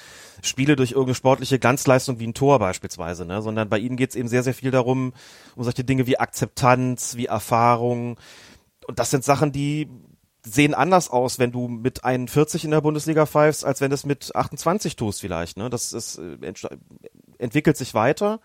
Spiele 0.43 0.75
durch 0.75 0.91
irgendeine 0.91 1.15
sportliche 1.15 1.59
Glanzleistung 1.59 2.19
wie 2.19 2.27
ein 2.27 2.33
Tor 2.33 2.59
beispielsweise, 2.59 3.25
ne? 3.25 3.41
sondern 3.41 3.69
bei 3.69 3.79
ihnen 3.79 3.95
geht 3.95 4.09
es 4.09 4.15
eben 4.17 4.27
sehr, 4.27 4.43
sehr 4.43 4.53
viel 4.53 4.71
darum, 4.71 5.13
um 5.55 5.63
solche 5.63 5.85
Dinge 5.85 6.07
wie 6.07 6.19
Akzeptanz, 6.19 7.15
wie 7.15 7.27
Erfahrung. 7.27 8.19
Und 8.85 8.99
das 8.99 9.11
sind 9.11 9.23
Sachen, 9.23 9.53
die 9.53 9.87
sehen 10.45 10.73
anders 10.73 11.09
aus, 11.09 11.39
wenn 11.39 11.51
du 11.51 11.67
mit 11.69 12.03
41 12.03 12.65
in 12.65 12.71
der 12.71 12.81
Bundesliga 12.81 13.25
pfeifst, 13.25 13.63
als 13.63 13.79
wenn 13.79 13.91
du 13.91 13.95
es 13.95 14.05
mit 14.05 14.35
28 14.35 14.95
tust 14.97 15.21
vielleicht. 15.21 15.57
Ne? 15.57 15.69
Das 15.69 15.93
ist, 15.93 16.17
äh, 16.17 16.53
entwickelt 17.37 17.77
sich 17.77 17.93
weiter 17.93 18.41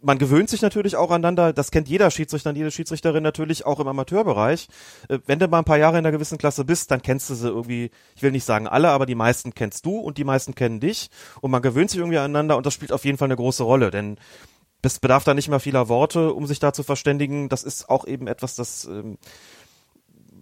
man 0.00 0.18
gewöhnt 0.18 0.48
sich 0.48 0.62
natürlich 0.62 0.96
auch 0.96 1.10
aneinander, 1.10 1.52
das 1.52 1.70
kennt 1.70 1.88
jeder 1.88 2.10
Schiedsrichter 2.10 2.50
und 2.50 2.56
jede 2.56 2.70
Schiedsrichterin 2.70 3.22
natürlich 3.22 3.66
auch 3.66 3.80
im 3.80 3.88
Amateurbereich. 3.88 4.68
Äh, 5.08 5.18
wenn 5.26 5.38
du 5.38 5.48
mal 5.48 5.58
ein 5.58 5.64
paar 5.64 5.78
Jahre 5.78 5.98
in 5.98 6.06
einer 6.06 6.12
gewissen 6.12 6.38
Klasse 6.38 6.64
bist, 6.64 6.90
dann 6.90 7.02
kennst 7.02 7.30
du 7.30 7.34
sie 7.34 7.48
irgendwie, 7.48 7.90
ich 8.14 8.22
will 8.22 8.30
nicht 8.30 8.44
sagen 8.44 8.68
alle, 8.68 8.90
aber 8.90 9.06
die 9.06 9.14
meisten 9.14 9.54
kennst 9.54 9.86
du 9.86 9.98
und 9.98 10.18
die 10.18 10.24
meisten 10.24 10.54
kennen 10.54 10.80
dich 10.80 11.10
und 11.40 11.50
man 11.50 11.62
gewöhnt 11.62 11.90
sich 11.90 11.98
irgendwie 11.98 12.18
aneinander 12.18 12.56
und 12.56 12.66
das 12.66 12.74
spielt 12.74 12.92
auf 12.92 13.04
jeden 13.04 13.18
Fall 13.18 13.26
eine 13.26 13.36
große 13.36 13.62
Rolle, 13.62 13.90
denn 13.90 14.18
es 14.82 15.00
bedarf 15.00 15.24
da 15.24 15.34
nicht 15.34 15.48
mehr 15.48 15.60
vieler 15.60 15.88
Worte, 15.88 16.32
um 16.32 16.46
sich 16.46 16.60
da 16.60 16.72
zu 16.72 16.84
verständigen. 16.84 17.48
Das 17.48 17.64
ist 17.64 17.90
auch 17.90 18.06
eben 18.06 18.28
etwas, 18.28 18.54
das 18.54 18.84
ähm, 18.84 19.18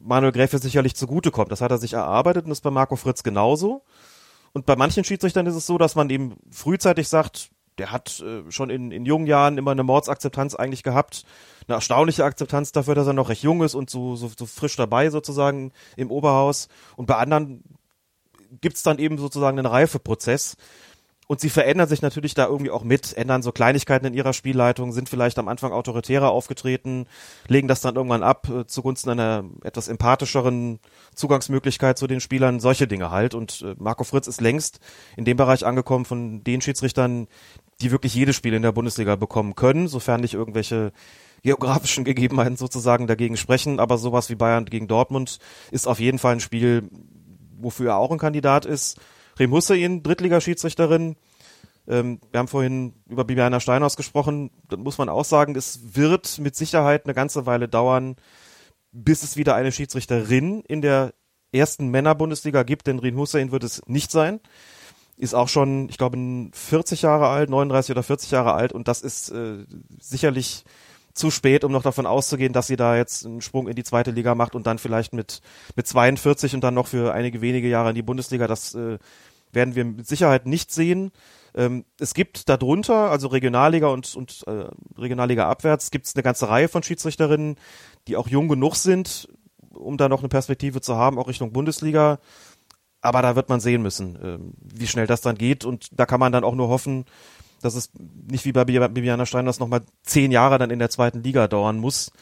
Manuel 0.02 0.32
Gräfe 0.32 0.58
sicherlich 0.58 0.94
zugutekommt. 0.94 1.50
Das 1.50 1.62
hat 1.62 1.70
er 1.70 1.78
sich 1.78 1.94
erarbeitet 1.94 2.44
und 2.44 2.52
ist 2.52 2.60
bei 2.60 2.70
Marco 2.70 2.96
Fritz 2.96 3.22
genauso. 3.22 3.82
Und 4.52 4.66
bei 4.66 4.76
manchen 4.76 5.04
Schiedsrichtern 5.04 5.46
ist 5.46 5.54
es 5.54 5.66
so, 5.66 5.78
dass 5.78 5.96
man 5.96 6.10
eben 6.10 6.36
frühzeitig 6.50 7.08
sagt, 7.08 7.50
der 7.78 7.92
hat 7.92 8.20
äh, 8.20 8.50
schon 8.50 8.70
in, 8.70 8.90
in 8.90 9.04
jungen 9.04 9.26
Jahren 9.26 9.58
immer 9.58 9.72
eine 9.72 9.82
Mordsakzeptanz 9.82 10.54
eigentlich 10.54 10.82
gehabt. 10.82 11.24
Eine 11.68 11.76
erstaunliche 11.76 12.24
Akzeptanz 12.24 12.72
dafür, 12.72 12.94
dass 12.94 13.06
er 13.06 13.12
noch 13.12 13.28
recht 13.28 13.42
jung 13.42 13.62
ist 13.62 13.74
und 13.74 13.90
so, 13.90 14.16
so, 14.16 14.30
so 14.36 14.46
frisch 14.46 14.76
dabei 14.76 15.10
sozusagen 15.10 15.72
im 15.96 16.10
Oberhaus. 16.10 16.68
Und 16.96 17.06
bei 17.06 17.16
anderen 17.16 17.62
gibt's 18.60 18.82
dann 18.82 18.98
eben 18.98 19.18
sozusagen 19.18 19.58
einen 19.58 19.66
Reifeprozess. 19.66 20.56
Und 21.28 21.40
sie 21.40 21.50
verändern 21.50 21.88
sich 21.88 22.02
natürlich 22.02 22.34
da 22.34 22.46
irgendwie 22.46 22.70
auch 22.70 22.84
mit, 22.84 23.16
ändern 23.16 23.42
so 23.42 23.50
Kleinigkeiten 23.50 24.06
in 24.06 24.14
ihrer 24.14 24.32
Spielleitung, 24.32 24.92
sind 24.92 25.08
vielleicht 25.08 25.38
am 25.38 25.48
Anfang 25.48 25.72
autoritärer 25.72 26.30
aufgetreten, 26.30 27.06
legen 27.48 27.66
das 27.66 27.80
dann 27.80 27.96
irgendwann 27.96 28.22
ab 28.22 28.48
äh, 28.48 28.66
zugunsten 28.66 29.10
einer 29.10 29.44
etwas 29.64 29.88
empathischeren 29.88 30.78
Zugangsmöglichkeit 31.16 31.98
zu 31.98 32.06
den 32.06 32.20
Spielern, 32.20 32.60
solche 32.60 32.86
Dinge 32.86 33.10
halt. 33.10 33.34
Und 33.34 33.62
äh, 33.62 33.74
Marco 33.76 34.04
Fritz 34.04 34.28
ist 34.28 34.40
längst 34.40 34.78
in 35.16 35.24
dem 35.24 35.36
Bereich 35.36 35.66
angekommen 35.66 36.04
von 36.04 36.44
den 36.44 36.60
Schiedsrichtern, 36.60 37.26
die 37.80 37.90
wirklich 37.90 38.14
jedes 38.14 38.36
Spiel 38.36 38.54
in 38.54 38.62
der 38.62 38.72
Bundesliga 38.72 39.16
bekommen 39.16 39.54
können, 39.54 39.88
sofern 39.88 40.20
nicht 40.20 40.34
irgendwelche 40.34 40.92
geografischen 41.42 42.04
Gegebenheiten 42.04 42.56
sozusagen 42.56 43.06
dagegen 43.06 43.36
sprechen. 43.36 43.80
Aber 43.80 43.98
sowas 43.98 44.30
wie 44.30 44.34
Bayern 44.34 44.64
gegen 44.64 44.88
Dortmund 44.88 45.38
ist 45.70 45.86
auf 45.86 46.00
jeden 46.00 46.18
Fall 46.18 46.34
ein 46.34 46.40
Spiel, 46.40 46.88
wofür 47.58 47.90
er 47.90 47.96
auch 47.96 48.10
ein 48.10 48.18
Kandidat 48.18 48.64
ist. 48.64 48.98
Rem 49.38 49.52
Hussein, 49.52 50.02
Drittligaschiedsrichterin. 50.02 51.16
Ähm, 51.88 52.20
wir 52.30 52.40
haben 52.40 52.48
vorhin 52.48 52.94
über 53.06 53.24
Bibiana 53.24 53.60
Steinhaus 53.60 53.96
gesprochen. 53.96 54.50
Da 54.68 54.76
muss 54.76 54.98
man 54.98 55.08
auch 55.08 55.24
sagen, 55.24 55.54
es 55.54 55.94
wird 55.94 56.38
mit 56.38 56.56
Sicherheit 56.56 57.04
eine 57.04 57.14
ganze 57.14 57.44
Weile 57.44 57.68
dauern, 57.68 58.16
bis 58.92 59.22
es 59.22 59.36
wieder 59.36 59.54
eine 59.54 59.72
Schiedsrichterin 59.72 60.62
in 60.62 60.80
der 60.80 61.12
ersten 61.52 61.88
Männerbundesliga 61.88 62.62
gibt, 62.62 62.86
denn 62.86 62.98
Rin 62.98 63.16
Hussein 63.16 63.52
wird 63.52 63.62
es 63.64 63.82
nicht 63.86 64.10
sein 64.10 64.40
ist 65.16 65.34
auch 65.34 65.48
schon, 65.48 65.88
ich 65.88 65.98
glaube, 65.98 66.18
40 66.52 67.02
Jahre 67.02 67.28
alt, 67.28 67.50
39 67.50 67.92
oder 67.92 68.02
40 68.02 68.30
Jahre 68.30 68.54
alt 68.54 68.72
und 68.72 68.88
das 68.88 69.02
ist 69.02 69.30
äh, 69.30 69.64
sicherlich 70.00 70.64
zu 71.16 71.30
spät, 71.30 71.64
um 71.64 71.72
noch 71.72 71.82
davon 71.82 72.06
auszugehen, 72.06 72.52
dass 72.52 72.66
sie 72.66 72.76
da 72.76 72.96
jetzt 72.96 73.24
einen 73.24 73.40
Sprung 73.40 73.68
in 73.68 73.74
die 73.74 73.84
zweite 73.84 74.10
Liga 74.10 74.34
macht 74.34 74.54
und 74.54 74.66
dann 74.66 74.78
vielleicht 74.78 75.14
mit, 75.14 75.40
mit 75.74 75.86
42 75.86 76.54
und 76.54 76.60
dann 76.62 76.74
noch 76.74 76.88
für 76.88 77.14
einige 77.14 77.40
wenige 77.40 77.68
Jahre 77.68 77.88
in 77.88 77.94
die 77.94 78.02
Bundesliga. 78.02 78.46
Das 78.46 78.74
äh, 78.74 78.98
werden 79.52 79.74
wir 79.74 79.84
mit 79.86 80.06
Sicherheit 80.06 80.44
nicht 80.44 80.70
sehen. 80.70 81.10
Ähm, 81.54 81.86
es 81.98 82.12
gibt 82.12 82.50
darunter, 82.50 83.10
also 83.10 83.28
Regionalliga 83.28 83.88
und, 83.88 84.14
und 84.14 84.44
äh, 84.46 84.66
Regionalliga 84.98 85.48
abwärts, 85.48 85.90
gibt 85.90 86.06
es 86.06 86.14
eine 86.14 86.22
ganze 86.22 86.50
Reihe 86.50 86.68
von 86.68 86.82
Schiedsrichterinnen, 86.82 87.56
die 88.08 88.16
auch 88.16 88.28
jung 88.28 88.48
genug 88.48 88.76
sind, 88.76 89.28
um 89.72 89.96
da 89.96 90.10
noch 90.10 90.20
eine 90.20 90.28
Perspektive 90.28 90.82
zu 90.82 90.96
haben, 90.96 91.18
auch 91.18 91.28
Richtung 91.28 91.52
Bundesliga. 91.52 92.18
Aber 93.06 93.22
da 93.22 93.36
wird 93.36 93.48
man 93.48 93.60
sehen 93.60 93.82
müssen, 93.82 94.18
ähm, 94.22 94.52
wie 94.60 94.86
schnell 94.86 95.06
das 95.06 95.20
dann 95.20 95.38
geht. 95.38 95.64
Und 95.64 95.88
da 95.92 96.06
kann 96.06 96.20
man 96.20 96.32
dann 96.32 96.44
auch 96.44 96.54
nur 96.54 96.68
hoffen, 96.68 97.04
dass 97.62 97.74
es 97.74 97.90
nicht 98.30 98.44
wie 98.44 98.52
bei 98.52 98.64
Bibiana 98.64 99.26
Steiners 99.26 99.58
nochmal 99.60 99.82
zehn 100.02 100.32
Jahre 100.32 100.58
dann 100.58 100.70
in 100.70 100.78
der 100.78 100.90
zweiten 100.90 101.22
Liga 101.22 101.48
dauern 101.48 101.78
muss, 101.78 102.12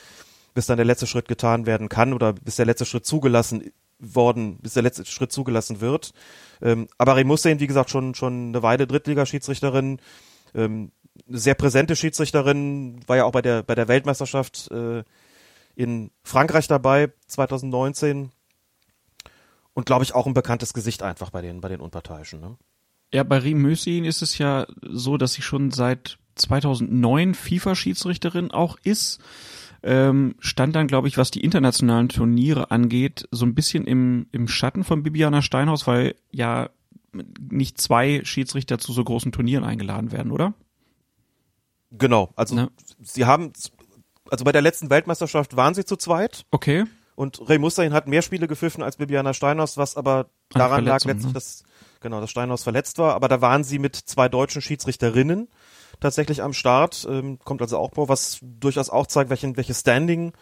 bis 0.55 0.67
dann 0.67 0.77
der 0.77 0.87
letzte 0.87 1.07
Schritt 1.07 1.27
getan 1.27 1.67
werden 1.67 1.89
kann 1.89 2.13
oder 2.13 2.33
bis 2.33 2.57
der 2.57 2.67
letzte 2.67 2.85
Schritt 2.85 3.07
zugelassen 3.07 3.73
worden, 3.99 4.59
bis 4.59 4.75
der 4.75 4.83
letzte 4.83 5.05
Schritt 5.07 5.33
zugelassen 5.33 5.81
wird. 5.81 6.13
Ähm, 6.63 6.89
aber 6.99 7.17
Ray 7.17 7.25
Hussein, 7.25 7.61
wie 7.61 7.67
gesagt, 7.67 7.91
schon, 7.91 8.15
schon 8.15 8.49
eine 8.49 8.63
Weile 8.63 8.87
Drittligaschiedsrichterin, 8.87 10.01
ähm, 10.55 10.93
eine 11.29 11.39
sehr 11.39 11.55
präsente 11.55 11.97
Schiedsrichterin, 11.97 13.01
war 13.07 13.17
ja 13.17 13.25
auch 13.25 13.33
bei 13.33 13.43
der, 13.43 13.63
bei 13.63 13.75
der 13.75 13.89
Weltmeisterschaft 13.89 14.71
äh, 14.71 15.05
in 15.77 16.11
Frankreich 16.23 16.69
dabei, 16.69 17.13
2019. 17.27 18.31
Und 19.75 19.87
glaube 19.87 20.05
ich 20.05 20.15
auch 20.15 20.27
ein 20.27 20.35
bekanntes 20.35 20.73
Gesicht 20.73 21.03
einfach 21.03 21.31
bei 21.31 21.43
den, 21.43 21.61
bei 21.61 21.69
den 21.69 21.81
Unparteiischen. 21.81 22.41
Ne? 22.41 22.57
Ja, 23.13 23.23
bei 23.23 23.39
Riem 23.39 23.61
Mösin 23.61 24.05
ist 24.05 24.23
es 24.23 24.39
ja 24.39 24.67
so, 24.83 25.17
dass 25.17 25.35
sie 25.35 25.43
schon 25.43 25.71
seit 25.71 26.19
2009 26.37 27.35
FIFA-Schiedsrichterin 27.35 28.51
auch 28.51 28.77
ist. 28.83 29.21
Ähm, 29.83 30.35
stand 30.39 30.75
dann, 30.75 30.87
glaube 30.87 31.09
ich, 31.09 31.19
was 31.19 31.31
die 31.31 31.45
internationalen 31.45 32.09
Turniere 32.09 32.71
angeht, 32.71 33.29
so 33.31 33.45
ein 33.45 33.55
bisschen 33.55 33.87
im, 33.87 34.27
im 34.33 34.49
Schatten 34.49 34.83
von 34.83 35.03
Bibiana 35.03 35.43
Steinhaus, 35.43 35.87
weil 35.87 36.15
ja 36.31 36.71
nicht 37.39 37.81
zwei 37.81 38.23
Schiedsrichter 38.25 38.79
zu 38.79 38.93
so 38.93 39.05
großen 39.05 39.31
Turnieren 39.31 39.63
eingeladen 39.65 40.11
werden, 40.11 40.33
oder? 40.33 40.55
Genau, 41.93 42.33
also 42.35 42.57
ja. 42.57 42.69
sie 43.03 43.25
haben, 43.25 43.53
also 44.31 44.45
bei 44.45 44.53
der 44.53 44.63
letzten 44.63 44.91
Weltmeisterschaft 44.91 45.55
waren 45.55 45.75
sie 45.75 45.85
zu 45.85 45.97
zweit. 45.97 46.47
Okay. 46.51 46.85
Und 47.15 47.49
Ray 47.49 47.59
Mustahin 47.59 47.93
hat 47.93 48.09
mehr 48.09 48.23
Spiele 48.23 48.49
gepfiffen 48.49 48.83
als 48.83 48.97
Bibiana 48.97 49.35
Steinhaus, 49.35 49.77
was 49.77 49.97
aber 49.97 50.27
daran 50.51 50.85
lag 50.85 51.05
letztlich, 51.05 51.27
ne? 51.27 51.33
dass 51.33 51.63
genau, 52.01 52.21
dass 52.21 52.31
Steinhaus 52.31 52.63
verletzt 52.63 52.99
war. 52.99 53.15
Aber 53.15 53.29
da 53.29 53.41
waren 53.41 53.65
sie 53.65 53.79
mit 53.79 53.97
zwei 53.97 54.29
deutschen 54.29 54.63
Schiedsrichterinnen 54.63 55.49
tatsächlich 56.01 56.43
am 56.43 56.53
Start. 56.53 57.07
Ähm, 57.09 57.39
kommt 57.45 57.63
also 57.63 57.79
auch 57.79 57.93
vor, 57.95 58.09
was 58.09 58.39
durchaus 58.43 58.91
auch 58.91 59.07
zeigt, 59.07 59.31
welchen, 59.31 59.57
welches 59.57 59.81
Standing 59.81 60.33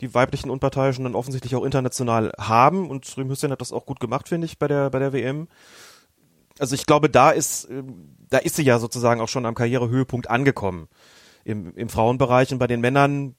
die 0.00 0.12
weiblichen 0.12 0.50
Unparteiischen 0.50 1.04
dann 1.04 1.14
offensichtlich 1.14 1.54
auch 1.54 1.64
international 1.64 2.32
haben. 2.38 2.90
Und 2.90 3.16
Riem 3.16 3.30
Hussein 3.30 3.52
hat 3.52 3.60
das 3.60 3.72
auch 3.72 3.86
gut 3.86 4.00
gemacht, 4.00 4.28
finde 4.28 4.46
ich, 4.46 4.58
bei 4.58 4.68
der, 4.68 4.90
bei 4.90 4.98
der 4.98 5.12
WM. 5.12 5.48
Also 6.58 6.74
ich 6.74 6.86
glaube, 6.86 7.10
da 7.10 7.30
ist, 7.30 7.68
ähm, 7.70 8.16
da 8.28 8.38
ist 8.38 8.56
sie 8.56 8.62
ja 8.62 8.78
sozusagen 8.78 9.20
auch 9.20 9.28
schon 9.28 9.46
am 9.46 9.54
Karrierehöhepunkt 9.54 10.30
angekommen. 10.30 10.88
Im, 11.44 11.74
im 11.76 11.90
Frauenbereich 11.90 12.52
und 12.52 12.58
bei 12.58 12.66
den 12.66 12.80
Männern 12.80 13.34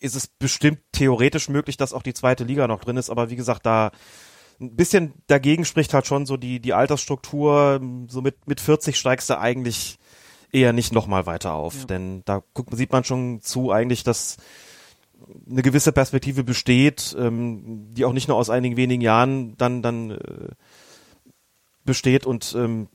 ist 0.00 0.16
es 0.16 0.26
bestimmt 0.26 0.80
theoretisch 0.92 1.48
möglich, 1.48 1.76
dass 1.76 1.92
auch 1.92 2.02
die 2.02 2.14
zweite 2.14 2.44
Liga 2.44 2.66
noch 2.68 2.80
drin 2.80 2.96
ist, 2.96 3.10
aber 3.10 3.30
wie 3.30 3.36
gesagt, 3.36 3.66
da 3.66 3.90
ein 4.60 4.74
bisschen 4.74 5.12
dagegen 5.26 5.64
spricht 5.64 5.92
halt 5.92 6.06
schon 6.06 6.26
so 6.26 6.36
die, 6.36 6.60
die 6.60 6.72
Altersstruktur, 6.72 7.80
so 8.08 8.22
mit, 8.22 8.46
mit 8.46 8.60
40 8.60 8.98
steigst 8.98 9.28
du 9.28 9.38
eigentlich 9.38 9.98
eher 10.52 10.72
nicht 10.72 10.92
nochmal 10.92 11.26
weiter 11.26 11.54
auf, 11.54 11.80
ja. 11.80 11.84
denn 11.84 12.22
da 12.24 12.42
guckt, 12.54 12.74
sieht 12.74 12.92
man 12.92 13.04
schon 13.04 13.40
zu 13.42 13.70
eigentlich, 13.70 14.04
dass 14.04 14.38
eine 15.48 15.62
gewisse 15.62 15.92
Perspektive 15.92 16.44
besteht, 16.44 17.14
ähm, 17.18 17.94
die 17.94 18.04
auch 18.04 18.12
nicht 18.12 18.28
nur 18.28 18.36
aus 18.36 18.50
einigen 18.50 18.76
wenigen 18.76 19.02
Jahren 19.02 19.56
dann, 19.56 19.82
dann 19.82 20.12
äh, 20.12 20.48
besteht 21.84 22.26
und 22.26 22.54
ähm, 22.56 22.88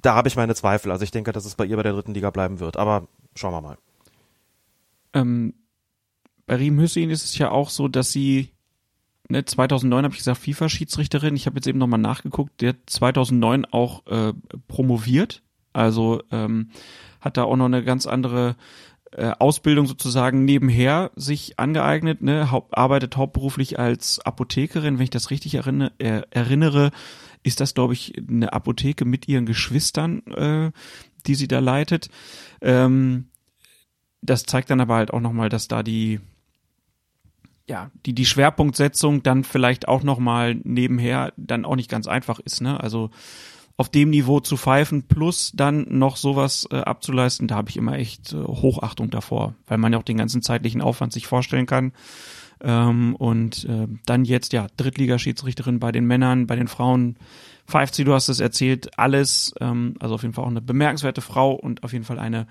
da 0.00 0.14
habe 0.14 0.28
ich 0.28 0.36
meine 0.36 0.54
Zweifel. 0.54 0.92
Also 0.92 1.04
ich 1.04 1.10
denke, 1.10 1.32
dass 1.32 1.44
es 1.46 1.54
bei 1.54 1.64
ihr 1.64 1.76
bei 1.76 1.82
der 1.82 1.92
dritten 1.92 2.14
Liga 2.14 2.30
bleiben 2.30 2.60
wird, 2.60 2.76
aber 2.76 3.08
schauen 3.34 3.52
wir 3.52 3.60
mal. 3.60 3.78
Ähm, 5.14 5.54
bei 6.46 6.56
Riem 6.56 6.78
Hüssein 6.78 7.10
ist 7.10 7.24
es 7.24 7.38
ja 7.38 7.50
auch 7.50 7.70
so, 7.70 7.88
dass 7.88 8.12
sie 8.12 8.50
ne, 9.28 9.44
2009 9.44 10.04
habe 10.04 10.12
ich 10.12 10.18
gesagt 10.18 10.38
FIFA-Schiedsrichterin. 10.38 11.36
Ich 11.36 11.46
habe 11.46 11.56
jetzt 11.56 11.66
eben 11.66 11.78
nochmal 11.78 12.00
nachgeguckt. 12.00 12.60
Der 12.60 12.74
2009 12.86 13.64
auch 13.66 14.06
äh, 14.06 14.32
promoviert, 14.68 15.42
also 15.72 16.22
ähm, 16.30 16.70
hat 17.20 17.36
da 17.36 17.44
auch 17.44 17.56
noch 17.56 17.66
eine 17.66 17.82
ganz 17.82 18.06
andere 18.06 18.56
äh, 19.12 19.32
Ausbildung 19.38 19.86
sozusagen 19.86 20.44
nebenher 20.44 21.10
sich 21.16 21.58
angeeignet. 21.58 22.22
Ne, 22.22 22.50
Haupt, 22.50 22.76
arbeitet 22.76 23.16
hauptberuflich 23.16 23.78
als 23.78 24.20
Apothekerin, 24.20 24.98
wenn 24.98 25.04
ich 25.04 25.10
das 25.10 25.30
richtig 25.30 25.54
erinnere. 25.54 25.92
Äh, 25.98 26.22
erinnere 26.30 26.90
ist 27.42 27.60
das, 27.60 27.74
glaube 27.74 27.92
ich, 27.92 28.14
eine 28.16 28.52
Apotheke 28.52 29.04
mit 29.04 29.28
ihren 29.28 29.46
Geschwistern, 29.46 30.22
äh, 30.26 30.70
die 31.26 31.34
sie 31.34 31.48
da 31.48 31.60
leitet. 31.60 32.08
Ähm, 32.60 33.28
das 34.22 34.44
zeigt 34.44 34.70
dann 34.70 34.80
aber 34.80 34.96
halt 34.96 35.12
auch 35.12 35.20
nochmal, 35.20 35.48
dass 35.48 35.68
da 35.68 35.82
die 35.82 36.20
ja, 37.68 37.90
die, 38.04 38.14
die 38.14 38.26
Schwerpunktsetzung 38.26 39.22
dann 39.22 39.44
vielleicht 39.44 39.88
auch 39.88 40.02
nochmal 40.02 40.54
nebenher 40.62 41.32
dann 41.36 41.64
auch 41.64 41.76
nicht 41.76 41.90
ganz 41.90 42.06
einfach 42.06 42.38
ist, 42.38 42.60
ne? 42.60 42.78
Also 42.80 43.10
auf 43.76 43.90
dem 43.90 44.10
Niveau 44.10 44.40
zu 44.40 44.56
pfeifen 44.56 45.02
plus 45.02 45.52
dann 45.54 45.86
noch 45.90 46.16
sowas 46.16 46.66
äh, 46.70 46.76
abzuleisten, 46.76 47.46
da 47.48 47.56
habe 47.56 47.68
ich 47.68 47.76
immer 47.76 47.98
echt 47.98 48.32
äh, 48.32 48.36
Hochachtung 48.36 49.10
davor, 49.10 49.54
weil 49.66 49.78
man 49.78 49.92
ja 49.92 49.98
auch 49.98 50.04
den 50.04 50.16
ganzen 50.16 50.40
zeitlichen 50.42 50.80
Aufwand 50.80 51.12
sich 51.12 51.26
vorstellen 51.26 51.66
kann. 51.66 51.92
Ähm, 52.62 53.14
und 53.16 53.66
äh, 53.66 53.86
dann 54.06 54.24
jetzt 54.24 54.54
ja 54.54 54.66
Drittligaschiedsrichterin 54.78 55.78
bei 55.78 55.92
den 55.92 56.06
Männern, 56.06 56.46
bei 56.46 56.56
den 56.56 56.68
Frauen 56.68 57.18
pfeift 57.66 57.94
sie, 57.94 58.04
du 58.04 58.14
hast 58.14 58.28
es 58.28 58.40
erzählt, 58.40 58.98
alles. 58.98 59.54
Ähm, 59.60 59.96
also 60.00 60.14
auf 60.14 60.22
jeden 60.22 60.32
Fall 60.32 60.44
auch 60.44 60.50
eine 60.50 60.62
bemerkenswerte 60.62 61.20
Frau 61.20 61.52
und 61.52 61.82
auf 61.82 61.92
jeden 61.92 62.06
Fall 62.06 62.18
eine 62.18 62.46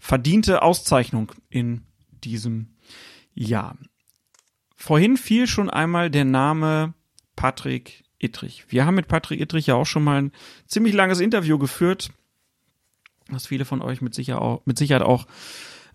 verdiente 0.00 0.62
Auszeichnung 0.62 1.30
in 1.50 1.82
diesem 2.24 2.74
Jahr. 3.32 3.76
Vorhin 4.74 5.16
fiel 5.16 5.46
schon 5.46 5.70
einmal 5.70 6.10
der 6.10 6.24
Name 6.24 6.94
Patrick 7.36 8.04
Ittrich. 8.18 8.64
Wir 8.68 8.86
haben 8.86 8.94
mit 8.94 9.08
Patrick 9.08 9.40
Ittrich 9.40 9.66
ja 9.66 9.74
auch 9.74 9.86
schon 9.86 10.04
mal 10.04 10.22
ein 10.22 10.32
ziemlich 10.66 10.94
langes 10.94 11.20
Interview 11.20 11.58
geführt, 11.58 12.10
was 13.28 13.46
viele 13.46 13.64
von 13.64 13.82
euch 13.82 14.00
mit, 14.00 14.14
sicher 14.14 14.40
auch, 14.40 14.62
mit 14.64 14.78
Sicherheit 14.78 15.02
auch 15.02 15.26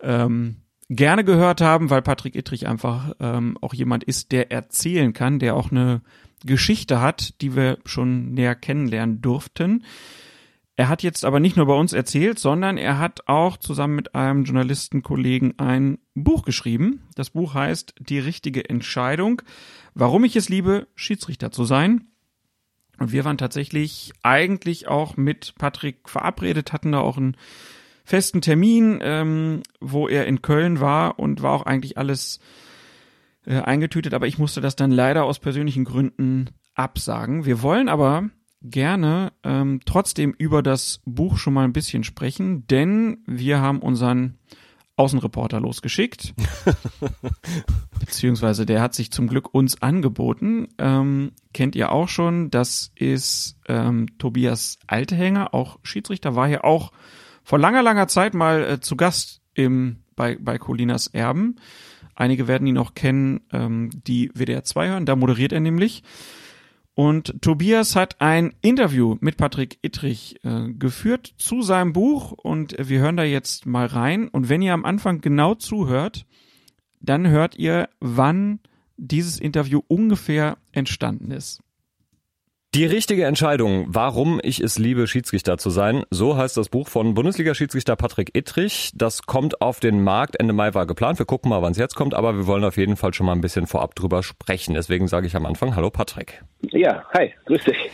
ähm, 0.01 0.57
gerne 0.89 1.23
gehört 1.23 1.61
haben, 1.61 1.89
weil 1.89 2.01
Patrick 2.01 2.35
Ittrich 2.35 2.67
einfach 2.67 3.13
ähm, 3.19 3.57
auch 3.61 3.73
jemand 3.73 4.03
ist, 4.03 4.31
der 4.31 4.51
erzählen 4.51 5.13
kann, 5.13 5.39
der 5.39 5.55
auch 5.55 5.71
eine 5.71 6.01
Geschichte 6.45 7.01
hat, 7.01 7.41
die 7.41 7.55
wir 7.55 7.79
schon 7.85 8.33
näher 8.33 8.55
kennenlernen 8.55 9.21
durften. 9.21 9.83
Er 10.79 10.87
hat 10.87 11.03
jetzt 11.03 11.25
aber 11.25 11.41
nicht 11.41 11.57
nur 11.57 11.65
bei 11.65 11.73
uns 11.73 11.91
erzählt, 11.91 12.39
sondern 12.39 12.77
er 12.77 12.99
hat 12.99 13.27
auch 13.27 13.57
zusammen 13.57 13.95
mit 13.95 14.15
einem 14.15 14.45
Journalistenkollegen 14.45 15.59
ein 15.59 15.97
Buch 16.15 16.45
geschrieben. 16.45 17.03
Das 17.15 17.31
Buch 17.31 17.53
heißt 17.53 17.95
Die 17.99 18.19
richtige 18.19 18.69
Entscheidung, 18.69 19.41
warum 19.93 20.23
ich 20.23 20.37
es 20.37 20.47
liebe, 20.47 20.87
Schiedsrichter 20.95 21.51
zu 21.51 21.65
sein. 21.65 22.05
Und 22.97 23.11
wir 23.11 23.25
waren 23.25 23.37
tatsächlich 23.37 24.13
eigentlich 24.23 24.87
auch 24.87 25.17
mit 25.17 25.53
Patrick 25.57 26.07
verabredet, 26.07 26.71
hatten 26.71 26.93
da 26.93 27.01
auch 27.01 27.17
einen 27.17 27.35
festen 28.05 28.39
Termin, 28.39 28.99
ähm, 29.01 29.63
wo 29.81 30.07
er 30.07 30.27
in 30.27 30.41
Köln 30.41 30.79
war 30.79 31.19
und 31.19 31.41
war 31.41 31.51
auch 31.51 31.63
eigentlich 31.63 31.97
alles 31.97 32.39
äh, 33.45 33.59
eingetütet, 33.59 34.13
aber 34.13 34.27
ich 34.27 34.37
musste 34.37 34.61
das 34.61 34.77
dann 34.77 34.91
leider 34.91 35.25
aus 35.25 35.39
persönlichen 35.39 35.83
Gründen 35.83 36.51
absagen. 36.73 37.43
Wir 37.43 37.61
wollen 37.61 37.89
aber 37.89 38.29
gerne 38.61 39.31
ähm, 39.43 39.81
trotzdem 39.85 40.33
über 40.37 40.61
das 40.61 41.01
Buch 41.05 41.37
schon 41.37 41.53
mal 41.53 41.63
ein 41.63 41.73
bisschen 41.73 42.03
sprechen, 42.03 42.67
denn 42.67 43.23
wir 43.25 43.61
haben 43.61 43.79
unseren 43.79 44.37
Außenreporter 44.99 45.61
losgeschickt. 45.61 46.33
Beziehungsweise 47.99 48.65
der 48.65 48.81
hat 48.81 48.93
sich 48.93 49.11
zum 49.11 49.27
Glück 49.27 49.53
uns 49.53 49.81
angeboten. 49.81 50.67
Ähm, 50.77 51.31
kennt 51.53 51.77
ihr 51.77 51.93
auch 51.93 52.09
schon. 52.09 52.51
Das 52.51 52.91
ist 52.95 53.57
ähm, 53.69 54.07
Tobias 54.17 54.77
Altehänger, 54.87 55.53
auch 55.53 55.79
Schiedsrichter, 55.83 56.35
war 56.35 56.49
hier 56.49 56.65
auch 56.65 56.91
vor 57.43 57.59
langer, 57.59 57.81
langer 57.81 58.09
Zeit 58.09 58.33
mal 58.33 58.63
äh, 58.63 58.79
zu 58.81 58.97
Gast 58.97 59.41
im, 59.53 60.03
bei, 60.17 60.37
bei 60.37 60.57
Colinas 60.57 61.07
Erben. 61.07 61.55
Einige 62.13 62.49
werden 62.49 62.67
ihn 62.67 62.77
auch 62.77 62.93
kennen, 62.93 63.39
ähm, 63.53 63.89
die 64.05 64.29
WDR 64.33 64.65
2 64.65 64.89
hören. 64.89 65.05
Da 65.05 65.15
moderiert 65.15 65.53
er 65.53 65.61
nämlich. 65.61 66.03
Und 66.99 67.41
Tobias 67.41 67.95
hat 67.95 68.19
ein 68.19 68.53
Interview 68.59 69.15
mit 69.21 69.37
Patrick 69.37 69.79
Ittrich 69.81 70.43
äh, 70.43 70.67
geführt 70.73 71.33
zu 71.37 71.61
seinem 71.61 71.93
Buch 71.93 72.33
und 72.33 72.75
wir 72.77 72.99
hören 72.99 73.15
da 73.15 73.23
jetzt 73.23 73.65
mal 73.65 73.85
rein. 73.85 74.27
Und 74.27 74.49
wenn 74.49 74.61
ihr 74.61 74.73
am 74.73 74.83
Anfang 74.83 75.21
genau 75.21 75.55
zuhört, 75.55 76.25
dann 76.99 77.25
hört 77.29 77.57
ihr, 77.57 77.87
wann 78.01 78.59
dieses 78.97 79.39
Interview 79.39 79.79
ungefähr 79.87 80.57
entstanden 80.73 81.31
ist. 81.31 81.63
Die 82.75 82.85
richtige 82.85 83.25
Entscheidung, 83.25 83.87
warum 83.87 84.39
ich 84.43 84.59
es 84.59 84.77
liebe, 84.77 85.07
Schiedsrichter 85.07 85.57
zu 85.57 85.71
sein. 85.71 86.03
So 86.11 86.37
heißt 86.37 86.55
das 86.55 86.69
Buch 86.69 86.87
von 86.87 87.15
Bundesliga-Schiedsrichter 87.15 87.95
Patrick 87.95 88.37
Ittrich. 88.37 88.91
Das 88.93 89.23
kommt 89.23 89.59
auf 89.59 89.79
den 89.79 90.03
Markt. 90.03 90.39
Ende 90.39 90.53
Mai 90.53 90.75
war 90.75 90.85
geplant. 90.85 91.17
Wir 91.17 91.25
gucken 91.25 91.49
mal, 91.49 91.63
wann 91.63 91.71
es 91.71 91.79
jetzt 91.79 91.95
kommt, 91.95 92.13
aber 92.13 92.35
wir 92.35 92.45
wollen 92.45 92.63
auf 92.63 92.77
jeden 92.77 92.95
Fall 92.95 93.11
schon 93.15 93.25
mal 93.25 93.31
ein 93.31 93.41
bisschen 93.41 93.65
vorab 93.65 93.95
drüber 93.95 94.21
sprechen. 94.21 94.75
Deswegen 94.75 95.07
sage 95.07 95.25
ich 95.25 95.35
am 95.35 95.47
Anfang 95.47 95.75
Hallo 95.75 95.89
Patrick. 95.89 96.43
Ja, 96.61 97.05
hi, 97.11 97.33
grüß 97.45 97.63
dich. 97.63 97.89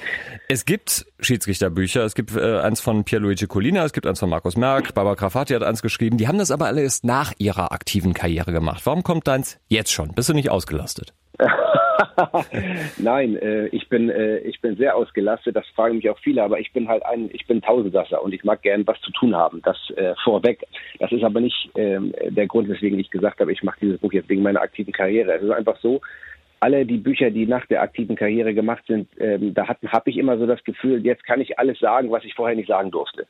Es 0.50 0.66
gibt 0.66 1.06
Schiedsrichterbücher. 1.22 2.04
Es 2.04 2.14
gibt 2.14 2.36
äh, 2.36 2.60
eins 2.60 2.82
von 2.82 3.06
Pierluigi 3.06 3.48
Colina, 3.48 3.86
es 3.86 3.94
gibt 3.94 4.06
eins 4.06 4.20
von 4.20 4.30
Markus 4.30 4.58
Merck, 4.58 4.94
Barbara 4.94 5.16
Grafati 5.16 5.54
hat 5.54 5.64
eins 5.64 5.84
geschrieben. 5.84 6.18
Die 6.18 6.28
haben 6.28 6.38
das 6.38 6.52
aber 6.52 6.66
alle 6.66 6.82
erst 6.82 7.06
nach 7.06 7.32
ihrer 7.38 7.72
aktiven 7.72 8.14
Karriere 8.14 8.52
gemacht. 8.52 8.82
Warum 8.86 9.04
kommt 9.04 9.26
deins 9.26 9.58
jetzt 9.70 9.94
schon? 9.94 10.10
Bist 10.16 10.28
du 10.28 10.34
nicht 10.34 10.52
ausgelastet? 10.52 11.14
Nein, 12.98 13.36
äh, 13.38 13.68
ich 13.68 13.88
bin 13.90 14.10
äh, 14.10 14.38
ich 14.40 14.62
bin 14.62 14.76
sehr 14.78 14.96
ausgelastet. 14.96 15.56
Das 15.56 15.68
fragen 15.76 15.98
mich 15.98 16.10
auch 16.10 16.20
viele, 16.20 16.44
aber 16.44 16.60
ich 16.60 16.72
bin 16.74 16.88
halt 16.88 17.06
ein 17.06 17.30
ich 17.32 17.46
bin 17.48 17.62
Tausendsasser 17.62 18.22
und 18.22 18.34
ich 18.34 18.44
mag 18.44 18.62
gern 18.62 18.86
was 18.88 19.00
zu 19.02 19.12
tun 19.12 19.36
haben. 19.36 19.62
Das 19.64 19.78
äh, 19.96 20.14
vorweg. 20.24 20.66
Das 21.00 21.12
ist 21.12 21.24
aber 21.24 21.42
nicht 21.42 21.70
ähm, 21.76 22.14
der 22.30 22.48
Grund, 22.48 22.70
weswegen 22.70 23.00
ich 23.00 23.10
gesagt 23.10 23.40
habe, 23.40 23.52
ich 23.52 23.64
mache 23.64 23.80
dieses 23.82 24.00
Buch 24.00 24.14
jetzt 24.14 24.30
wegen 24.30 24.44
meiner 24.44 24.62
aktiven 24.62 24.94
Karriere. 24.94 25.34
Es 25.34 25.44
ist 25.44 25.52
einfach 25.52 25.78
so. 25.82 26.02
Alle 26.62 26.86
die 26.86 26.98
Bücher, 26.98 27.30
die 27.32 27.46
nach 27.46 27.66
der 27.68 27.82
aktiven 27.82 28.16
Karriere 28.16 28.54
gemacht 28.54 28.84
sind, 28.88 29.10
ähm, 29.20 29.54
da 29.54 29.68
habe 29.68 30.10
ich 30.10 30.18
immer 30.18 30.38
so 30.38 30.48
das 30.48 30.64
Gefühl, 30.64 31.06
jetzt 31.06 31.26
kann 31.26 31.42
ich 31.42 31.60
alles 31.60 31.78
sagen, 31.80 32.10
was 32.12 32.24
ich 32.24 32.34
vorher 32.34 32.56
nicht 32.56 32.70
sagen 32.70 32.92
durfte. 32.92 33.28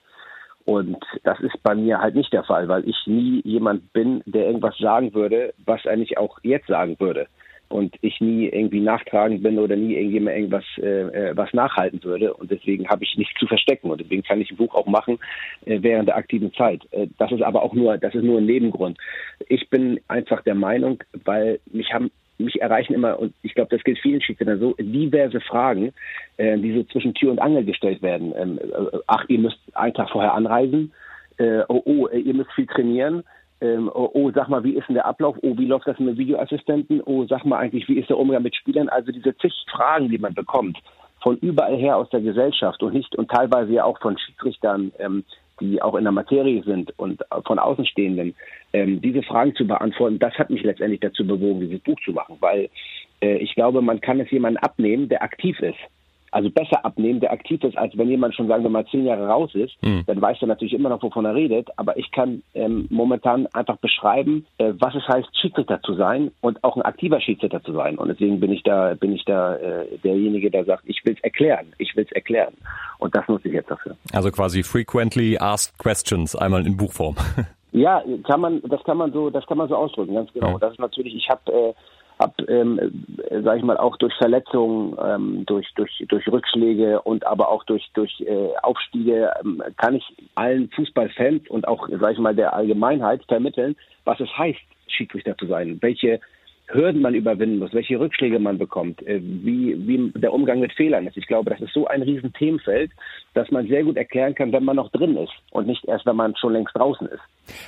Und 0.66 0.98
das 1.24 1.40
ist 1.42 1.62
bei 1.62 1.76
mir 1.76 2.00
halt 2.00 2.16
nicht 2.16 2.34
der 2.34 2.44
Fall, 2.44 2.68
weil 2.68 2.88
ich 2.90 2.96
nie 3.06 3.42
jemand 3.44 3.94
bin, 3.94 4.24
der 4.26 4.46
irgendwas 4.46 4.78
sagen 4.80 5.14
würde, 5.14 5.54
was 5.64 5.86
er 5.86 5.96
nicht 5.96 6.18
auch 6.18 6.40
jetzt 6.42 6.68
sagen 6.68 6.96
würde. 7.00 7.28
Und 7.68 7.96
ich 8.02 8.22
nie 8.22 8.48
irgendwie 8.48 8.80
nachtragend 8.80 9.42
bin 9.42 9.58
oder 9.58 9.76
nie 9.76 9.96
irgendjemand 9.96 10.38
irgendwas 10.38 10.66
äh, 10.78 11.30
äh 11.30 11.38
was 11.38 11.52
nachhalten 11.54 12.04
würde. 12.04 12.34
Und 12.34 12.52
deswegen 12.52 12.88
habe 12.88 13.04
ich 13.04 13.18
nichts 13.18 13.40
zu 13.40 13.48
verstecken. 13.48 13.90
Und 13.90 14.02
deswegen 14.02 14.24
kann 14.24 14.40
ich 14.40 14.52
ein 14.52 14.58
Buch 14.58 14.76
auch 14.76 14.86
machen 14.86 15.20
äh, 15.66 15.80
während 15.82 16.08
der 16.08 16.18
aktiven 16.18 16.54
Zeit. 16.54 16.82
Äh, 16.92 17.08
das 17.18 17.32
ist 17.32 17.42
aber 17.42 17.64
auch 17.64 17.74
nur, 17.74 17.98
das 17.98 18.14
ist 18.14 18.24
nur 18.24 18.40
ein 18.40 18.46
Nebengrund. 18.46 18.98
Ich 19.50 19.70
bin 19.70 20.00
einfach 20.08 20.42
der 20.44 20.56
Meinung, 20.56 21.04
weil 21.24 21.60
mich 21.72 21.92
haben 21.94 22.12
mich 22.38 22.62
erreichen 22.62 22.94
immer, 22.94 23.20
und 23.20 23.34
ich 23.44 23.54
glaube, 23.56 23.74
das 23.76 23.84
gilt 23.84 24.00
vielen 24.00 24.22
Schiedsrichtern 24.22 24.60
so, 24.60 24.76
diverse 24.78 25.40
Fragen, 25.42 25.94
äh, 26.38 26.58
die 26.58 26.74
so 26.74 26.84
zwischen 26.84 27.14
Tür 27.14 27.32
und 27.32 27.40
Angel 27.40 27.64
gestellt 27.64 28.02
werden. 28.02 28.34
Ähm, 28.36 28.60
äh, 28.60 28.98
ach, 29.08 29.26
ihr 29.28 29.40
müsst 29.40 29.60
einen 29.74 29.94
Tag 29.94 30.10
vorher 30.10 30.34
anreisen. 30.34 30.92
Äh, 31.38 31.62
oh, 31.68 31.82
oh, 31.86 32.08
ihr 32.10 32.34
müsst 32.34 32.52
viel 32.54 32.68
trainieren. 32.68 33.24
Ähm, 33.62 33.90
oh, 33.94 34.10
oh, 34.14 34.32
sag 34.34 34.50
mal, 34.50 34.64
wie 34.64 34.74
ist 34.76 34.88
denn 34.88 34.96
der 34.96 35.06
Ablauf? 35.06 35.38
Oh, 35.42 35.58
wie 35.58 35.66
läuft 35.66 35.88
das 35.88 35.98
mit 36.00 36.18
Videoassistenten? 36.18 37.02
Oh, 37.06 37.26
sag 37.26 37.46
mal 37.46 37.60
eigentlich, 37.60 37.88
wie 37.88 38.00
ist 38.00 38.10
der 38.10 38.18
Umgang 38.18 38.44
mit 38.44 38.56
Spielern? 38.56 38.90
Also 38.90 39.12
diese 39.12 39.36
zig 39.38 39.54
Fragen, 39.72 40.10
die 40.10 40.18
man 40.18 40.34
bekommt, 40.34 40.78
von 41.22 41.38
überall 41.38 41.78
her 41.78 41.98
aus 41.98 42.10
der 42.10 42.22
Gesellschaft 42.22 42.84
und 42.84 42.94
nicht 42.94 43.16
und 43.16 43.32
teilweise 43.32 43.72
ja 43.72 43.86
auch 43.86 44.00
von 44.00 44.18
Schiedsrichtern, 44.18 44.92
ähm, 45.00 45.24
die 45.60 45.82
auch 45.82 45.96
in 45.96 46.04
der 46.04 46.12
Materie 46.12 46.62
sind 46.64 46.94
und 47.00 47.24
von 47.46 47.60
Außenstehenden, 47.60 48.36
ähm, 48.74 49.02
diese 49.02 49.24
Fragen 49.24 49.56
zu 49.56 49.66
beantworten, 49.66 50.20
das 50.20 50.34
hat 50.34 50.50
mich 50.50 50.64
letztendlich 50.64 51.00
dazu 51.00 51.26
bewogen, 51.26 51.62
dieses 51.62 51.80
Buch 51.80 51.98
zu 52.04 52.12
machen, 52.12 52.38
weil 52.42 52.70
äh, 53.22 53.38
ich 53.38 53.56
glaube, 53.56 53.82
man 53.82 54.02
kann 54.02 54.20
es 54.20 54.30
jemandem 54.32 54.64
abnehmen, 54.64 55.10
der 55.10 55.24
aktiv 55.24 55.60
ist. 55.62 55.80
Also 56.36 56.50
besser 56.50 56.84
abnehmen, 56.84 57.22
der 57.22 57.32
aktiv 57.32 57.64
ist, 57.64 57.78
als 57.78 57.98
wenn 57.98 58.10
jemand 58.10 58.36
schon, 58.36 58.50
sagen 58.50 58.62
wir 58.62 58.70
mal, 58.70 58.86
zehn 58.88 59.06
Jahre 59.06 59.26
raus 59.26 59.56
ist, 59.56 59.82
mhm. 59.82 60.04
dann 60.06 60.22
weiß 60.22 60.38
er 60.42 60.50
natürlich 60.50 60.74
immer 60.74 60.90
noch, 60.90 61.02
wovon 61.02 61.24
er 61.24 61.34
redet. 61.34 61.70
Aber 61.78 61.96
ich 61.96 62.12
kann 62.12 62.44
ähm, 62.54 62.88
momentan 62.90 63.48
einfach 63.54 63.78
beschreiben, 63.78 64.46
äh, 64.58 64.74
was 64.78 64.94
es 64.96 65.08
heißt, 65.08 65.30
Schiedsrichter 65.40 65.82
zu 65.82 65.94
sein 65.94 66.32
und 66.42 66.62
auch 66.66 66.76
ein 66.76 66.82
aktiver 66.82 67.22
Schiedsrichter 67.22 67.64
zu 67.64 67.72
sein. 67.72 67.98
Und 67.98 68.10
deswegen 68.10 68.42
bin 68.42 68.52
ich 68.52 68.64
da, 68.64 68.96
bin 68.96 69.14
ich 69.14 69.24
da 69.24 69.56
äh, 69.56 69.98
derjenige, 70.04 70.52
der 70.52 70.66
sagt, 70.66 70.84
ich 70.88 71.06
will 71.06 71.14
es 71.14 71.24
erklären, 71.24 71.68
ich 71.78 71.96
will 71.96 72.04
es 72.04 72.12
erklären. 72.12 72.54
Und 73.00 73.16
das 73.16 73.26
nutze 73.30 73.48
ich 73.48 73.54
jetzt 73.54 73.72
dafür. 73.72 73.96
Also 74.12 74.30
quasi 74.30 74.62
frequently 74.62 75.38
asked 75.38 75.80
questions, 75.80 76.36
einmal 76.36 76.68
in 76.68 76.76
Buchform. 76.76 77.16
Ja, 77.76 78.02
kann 78.24 78.40
man, 78.40 78.62
das 78.70 78.82
kann 78.86 78.96
man 78.96 79.12
so, 79.12 79.30
das 79.30 79.46
kann 79.48 79.58
man 79.58 79.68
so 79.68 79.76
ausdrücken, 79.76 80.16
ganz 80.16 80.32
genau. 80.32 80.52
Ja. 80.52 80.60
Das 80.60 80.72
ist 80.72 80.80
natürlich, 80.80 81.14
ich 81.14 81.28
habe, 81.28 81.52
äh, 81.52 81.74
ähm, 82.48 82.80
äh, 83.30 83.42
sag 83.42 83.58
ich 83.58 83.64
mal, 83.64 83.78
auch 83.78 83.98
durch 83.98 84.14
Verletzungen, 84.16 84.98
ähm, 85.02 85.46
durch, 85.46 85.72
durch, 85.76 86.06
durch 86.08 86.28
Rückschläge 86.28 87.02
und 87.02 87.26
aber 87.26 87.50
auch 87.50 87.64
durch, 87.64 87.90
durch 87.94 88.22
äh, 88.22 88.56
Aufstiege 88.62 89.32
ähm, 89.44 89.62
kann 89.78 89.96
ich 89.96 90.16
allen 90.36 90.70
Fußballfans 90.72 91.48
und 91.50 91.68
auch, 91.68 91.88
sag 92.00 92.14
ich 92.14 92.20
mal, 92.20 92.36
der 92.36 92.54
Allgemeinheit 92.54 93.24
vermitteln, 93.28 93.76
was 94.04 94.20
es 94.20 94.30
heißt, 94.38 94.60
Schiedsrichter 94.88 95.38
zu 95.38 95.48
sein, 95.48 95.78
welche 95.82 96.20
Hürden 96.68 97.02
man 97.02 97.14
überwinden 97.14 97.60
muss, 97.60 97.74
welche 97.74 98.00
Rückschläge 98.00 98.40
man 98.40 98.58
bekommt, 98.58 99.06
äh, 99.06 99.22
wie, 99.22 99.76
wie 99.88 100.12
der 100.20 100.34
Umgang 100.34 100.60
mit 100.60 100.74
Fehlern 100.74 101.06
ist. 101.06 101.18
Ich 101.18 101.28
glaube, 101.28 101.52
das 101.52 101.62
ist 101.62 101.74
so 101.74 101.88
ein 101.88 102.02
riesen 102.02 102.34
Themenfeld, 102.34 102.92
dass 103.34 103.52
man 103.52 103.68
sehr 103.68 103.84
gut 103.84 103.98
erklären 103.98 104.34
kann, 104.34 104.52
wenn 104.52 104.64
man 104.64 104.76
noch 104.76 104.92
drin 104.92 105.16
ist 105.18 105.34
und 105.52 105.68
nicht 105.68 105.86
erst, 105.86 106.06
wenn 106.06 106.16
man 106.16 106.36
schon 106.36 106.54
längst 106.54 106.76
draußen 106.76 107.08
ist. 107.08 107.22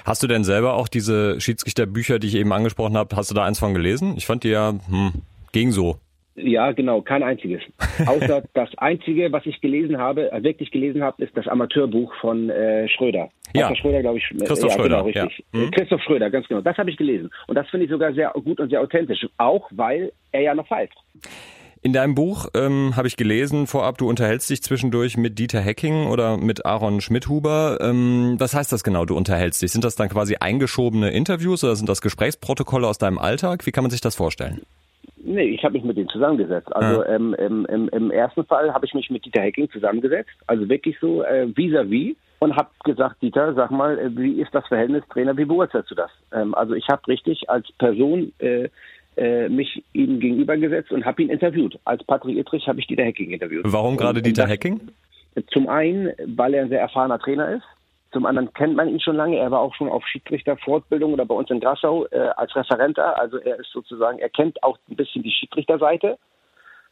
Hast 0.04 0.24
du 0.24 0.28
denn 0.28 0.43
selber 0.43 0.74
auch 0.74 0.88
diese 0.88 1.39
Schiedsrichterbücher, 1.39 2.20
die 2.20 2.28
ich 2.28 2.36
eben 2.36 2.52
angesprochen 2.52 2.98
habe, 2.98 3.16
hast 3.16 3.30
du 3.30 3.36
da 3.36 3.45
eins 3.45 3.60
von 3.60 3.74
gelesen? 3.74 4.16
Ich 4.18 4.26
fand 4.26 4.43
die 4.43 4.50
ja, 4.50 4.74
hm, 4.89 5.14
ging 5.52 5.72
so. 5.72 5.98
Ja, 6.38 6.72
genau, 6.72 7.02
kein 7.02 7.24
einziges. 7.24 7.62
Außer 8.06 8.44
das 8.54 8.70
einzige, 8.78 9.32
was 9.32 9.46
ich 9.48 9.60
gelesen 9.60 9.98
habe, 9.98 10.32
äh, 10.32 10.44
wirklich 10.44 10.70
gelesen 10.70 11.04
habe, 11.04 11.24
ist 11.24 11.36
das 11.36 11.48
Amateurbuch 11.48 12.14
von 12.22 12.50
äh, 12.52 12.88
Schröder. 12.88 13.30
Ja. 13.56 13.76
Schröder, 13.76 14.02
glaube 14.02 14.20
ich. 14.20 14.32
Äh, 14.32 14.46
Christoph 14.46 14.70
ja, 14.72 14.76
Schröder, 14.78 15.04
genau, 15.04 15.22
richtig. 15.24 15.46
Ja. 15.52 15.60
Mhm. 15.60 15.72
Christoph 15.72 16.02
Schröder, 16.04 16.30
ganz 16.30 16.48
genau. 16.48 16.62
Das 16.62 16.78
habe 16.78 16.92
ich 16.92 16.98
gelesen. 16.98 17.32
Und 17.48 17.56
das 17.56 17.68
finde 17.70 17.86
ich 17.86 17.92
sogar 17.92 18.14
sehr 18.14 18.32
gut 18.34 18.60
und 18.60 18.70
sehr 18.70 18.82
authentisch. 18.82 19.26
Auch 19.38 19.68
weil 19.72 20.12
er 20.32 20.42
ja 20.42 20.54
noch 20.54 20.68
pfeift. 20.68 20.96
In 21.82 21.94
deinem 21.94 22.16
Buch 22.16 22.48
ähm, 22.54 22.96
habe 22.96 23.08
ich 23.08 23.18
gelesen, 23.18 23.66
vorab, 23.66 23.98
du 23.98 24.08
unterhältst 24.08 24.50
dich 24.50 24.62
zwischendurch 24.62 25.18
mit 25.18 25.40
Dieter 25.40 25.62
Hecking 25.62 26.08
oder 26.08 26.38
mit 26.38 26.66
Aaron 26.66 27.02
Schmidhuber. 27.02 27.80
Ähm, 27.82 28.36
was 28.40 28.54
heißt 28.54 28.72
das 28.72 28.84
genau, 28.84 29.06
du 29.06 29.16
unterhältst 29.16 29.62
dich? 29.62 29.72
Sind 29.72 29.84
das 29.84 29.96
dann 29.96 30.10
quasi 30.10 30.36
eingeschobene 30.40 31.10
Interviews 31.12 31.64
oder 31.64 31.76
sind 31.76 31.88
das 31.90 32.02
Gesprächsprotokolle 32.02 32.88
aus 32.88 32.98
deinem 32.98 33.18
Alltag? 33.18 33.66
Wie 33.66 33.72
kann 33.72 33.84
man 33.84 33.92
sich 33.92 34.02
das 34.02 34.16
vorstellen? 34.16 34.62
Nee, 35.24 35.49
ich 35.49 35.63
habe 35.63 35.74
mich 35.74 35.84
mit 35.84 35.97
denen 35.97 36.09
zusammengesetzt. 36.09 36.74
Also 36.76 37.03
ja. 37.03 37.09
ähm, 37.09 37.36
im, 37.39 37.65
im, 37.65 37.89
im 37.89 38.11
ersten 38.11 38.45
Fall 38.45 38.74
habe 38.74 38.86
ich 38.86 38.93
mich 38.93 39.09
mit 39.09 39.26
Dieter 39.26 39.41
Hecking 39.41 39.70
zusammengesetzt, 39.72 40.32
also 40.45 40.70
wirklich 40.70 40.97
so 40.99 41.24
äh, 41.24 41.47
vis-à-vis 41.55 42.15
und 42.39 42.55
habe 42.55 42.70
gesagt, 42.84 43.22
Dieter, 43.22 43.53
sag 43.55 43.72
mal, 43.72 43.97
äh, 43.97 44.15
wie 44.15 44.41
ist 44.41 44.53
das 44.53 44.68
Verhältnis 44.68 45.03
Trainer, 45.09 45.36
wie 45.38 45.45
beurteilst 45.45 45.89
du 45.89 45.95
das? 45.95 46.11
Ähm, 46.32 46.53
also 46.53 46.74
ich 46.76 46.88
habe 46.88 47.07
richtig 47.07 47.49
als 47.49 47.72
Person 47.74 48.32
äh, 48.39 48.70
äh, 49.18 49.49
mich 49.49 49.84
ihm 49.93 50.20
gegenübergesetzt 50.20 50.91
und 50.91 51.03
habe 51.05 51.24
ihn 51.24 51.30
interviewt. 51.30 51.80
Als 51.86 52.03
Patrick 52.03 52.38
Ittrich 52.38 52.68
habe 52.68 52.80
ich 52.80 52.88
Dieter 52.88 53.03
Hecking 53.03 53.32
interviewt. 53.32 53.63
Warum 53.65 53.97
gerade 53.97 54.22
Dieter 54.22 54.47
Hecking? 54.47 54.80
Zum 55.51 55.68
einen, 55.68 56.11
weil 56.26 56.53
er 56.53 56.63
ein 56.63 56.70
sehr 56.70 56.82
erfahrener 56.82 57.20
Trainer 57.20 57.49
ist. 57.49 57.65
Zum 58.12 58.26
anderen 58.26 58.53
kennt 58.53 58.76
man 58.76 58.88
ihn 58.88 58.99
schon 58.99 59.16
lange. 59.16 59.38
Er 59.38 59.51
war 59.51 59.60
auch 59.60 59.76
schon 59.76 59.89
auf 59.89 60.05
Schiedsrichterfortbildung 60.08 61.14
oder 61.14 61.26
bei 61.26 61.36
uns 61.36 61.49
in 61.49 61.60
Grassau 61.60 62.05
äh, 62.08 62.30
als 62.38 62.55
Referenter. 62.55 63.20
Also 63.20 63.38
er 63.38 63.60
ist 63.60 63.72
sozusagen, 63.72 64.20
er 64.20 64.30
kennt 64.30 64.62
auch 64.64 64.78
ein 64.89 64.95
bisschen 64.95 65.24
die 65.24 65.32
Schiedsrichterseite. 65.32 66.18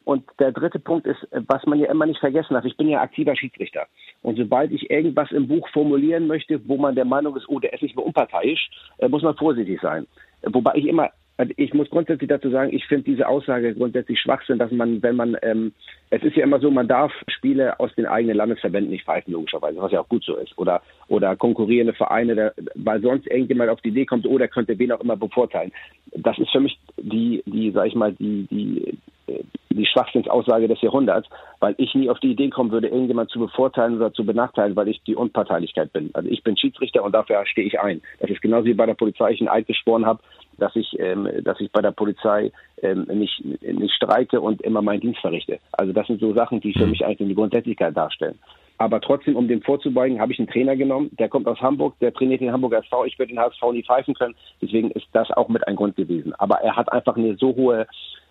Und 0.04 0.24
der 0.38 0.52
dritte 0.52 0.78
Punkt 0.78 1.08
ist, 1.08 1.28
was 1.32 1.66
man 1.66 1.80
ja 1.80 1.90
immer 1.90 2.06
nicht 2.06 2.20
vergessen 2.20 2.54
darf. 2.54 2.64
Ich 2.64 2.78
bin 2.78 2.88
ja 2.88 3.02
aktiver 3.02 3.36
Schiedsrichter. 3.36 3.88
Und 4.22 4.38
sobald 4.38 4.72
ich 4.72 4.92
irgendwas 4.92 5.32
im 5.32 5.48
Buch 5.48 5.68
formulieren 5.70 6.28
möchte, 6.28 6.62
wo 6.68 6.78
man 6.78 6.94
der 6.94 7.06
Meinung 7.06 7.36
ist, 7.36 7.50
oh, 7.50 7.60
der 7.60 7.74
ist 7.74 7.82
nicht 7.82 7.96
mehr 7.96 8.06
unparteiisch, 8.06 8.70
äh, 9.00 9.08
muss 9.08 9.24
man 9.24 9.36
vorsichtig 9.36 9.82
sein. 9.82 10.06
Wobei 10.44 10.76
ich 10.76 10.86
immer 10.86 11.10
also 11.38 11.54
ich 11.58 11.74
muss 11.74 11.90
grundsätzlich 11.90 12.30
dazu 12.30 12.50
sagen, 12.50 12.74
ich 12.74 12.86
finde 12.86 13.04
diese 13.04 13.28
Aussage 13.28 13.74
grundsätzlich 13.76 14.20
Schwachsinn, 14.20 14.58
dass 14.58 14.72
man, 14.72 15.02
wenn 15.04 15.16
man, 15.16 15.36
ähm, 15.42 15.74
es 16.10 16.24
ist 16.24 16.36
ja 16.36 16.44
immer 16.44 16.60
so, 16.60 16.72
man 16.72 16.88
darf 16.88 17.12
Spiele 17.28 17.80
aus 17.80 17.94
den 17.96 18.06
eigenen 18.06 18.38
Landesverbänden 18.38 18.92
nicht 18.92 19.06
pfeifen, 19.06 19.34
logischerweise, 19.34 19.82
was 19.82 19.92
ja 19.92 20.00
auch 20.00 20.10
gut 20.10 20.24
so 20.24 20.38
ist. 20.38 20.58
Oder, 20.58 20.82
oder 21.08 21.36
konkurrierende 21.36 21.94
Vereine, 21.94 22.36
der, 22.36 22.54
weil 22.76 23.02
sonst 23.02 23.28
irgendjemand 23.28 23.70
auf 23.70 23.82
die 23.82 23.90
Idee 23.90 24.06
kommt, 24.06 24.26
oh, 24.26 24.38
der 24.38 24.48
könnte 24.48 24.80
wen 24.80 24.94
auch 24.94 25.02
immer 25.02 25.18
bevorteilen. 25.18 25.74
Das 26.16 26.38
ist 26.40 26.52
für 26.52 26.62
mich 26.62 26.80
die, 26.98 27.44
die, 27.46 27.72
sag 27.72 27.88
ich 27.88 27.96
mal, 27.96 28.14
die, 28.14 28.48
die, 28.50 28.98
die 29.28 29.86
Schwachsinnsaussage 29.86 30.68
des 30.68 30.82
Jahrhunderts, 30.82 31.28
weil 31.60 31.76
ich 31.78 31.94
nie 31.96 32.10
auf 32.10 32.20
die 32.20 32.32
Idee 32.32 32.50
kommen 32.50 32.72
würde, 32.72 32.88
irgendjemand 32.88 33.30
zu 33.30 33.40
bevorteilen 33.40 33.98
oder 33.98 34.14
zu 34.14 34.26
benachteilen, 34.26 34.76
weil 34.76 34.88
ich 34.88 35.02
die 35.04 35.16
Unparteilichkeit 35.16 35.92
bin. 35.94 36.10
Also 36.14 36.30
ich 36.30 36.44
bin 36.44 36.58
Schiedsrichter 36.58 37.04
und 37.04 37.14
dafür 37.14 37.46
stehe 37.46 37.68
ich 37.68 37.80
ein. 37.80 38.02
Das 38.20 38.30
ist 38.30 38.42
genauso 38.42 38.66
wie 38.66 38.74
bei 38.74 38.86
der 38.86 38.94
Polizei 38.94 39.32
ich 39.32 39.42
einen 39.42 39.50
Eid 39.50 39.68
geschworen 39.68 40.06
habe, 40.06 40.22
dass 40.58 40.76
ich, 40.76 40.98
ähm, 41.00 41.28
dass 41.44 41.60
ich 41.60 41.72
bei 41.72 41.82
der 41.82 41.92
Polizei 41.92 42.52
ähm, 42.82 43.06
nicht, 43.14 43.44
nicht 43.44 43.94
streike 43.94 44.40
und 44.40 44.62
immer 44.62 44.82
meinen 44.82 45.02
Dienst 45.02 45.20
verrichte. 45.20 45.60
Also 45.74 45.92
das 45.92 46.08
sind 46.08 46.20
so 46.20 46.34
Sachen, 46.34 46.62
die 46.62 46.74
für 46.74 46.86
mhm. 46.86 46.92
mich 46.92 47.06
eigentlich 47.06 47.30
die 47.30 47.36
Grundsätzlichkeit 47.36 47.96
darstellen. 47.96 48.40
Aber 48.78 49.00
trotzdem, 49.00 49.38
um 49.38 49.48
dem 49.48 49.62
vorzubeugen, 49.62 50.20
habe 50.20 50.34
ich 50.34 50.40
einen 50.40 50.50
Trainer 50.50 50.76
genommen, 50.76 51.10
der 51.18 51.30
kommt 51.30 51.48
aus 51.48 51.62
Hamburg, 51.62 51.98
der 52.02 52.14
trainiert 52.14 52.42
den 52.42 52.52
Hamburger 52.52 52.80
SV. 52.80 53.06
Ich 53.06 53.18
würde 53.18 53.34
den 53.34 53.40
HSV 53.40 53.62
nie 53.72 53.84
pfeifen 53.84 54.14
können. 54.14 54.36
Deswegen 54.62 54.92
ist 54.92 55.08
das 55.14 55.32
auch 55.32 55.48
mit 55.48 55.66
ein 55.66 55.78
Grund 55.78 55.96
gewesen. 55.96 56.34
Aber 56.36 56.56
er 56.58 56.76
hat 56.76 56.92
einfach 56.92 57.16
eine 57.16 57.38
so 57.38 57.56
hohe 57.56 57.88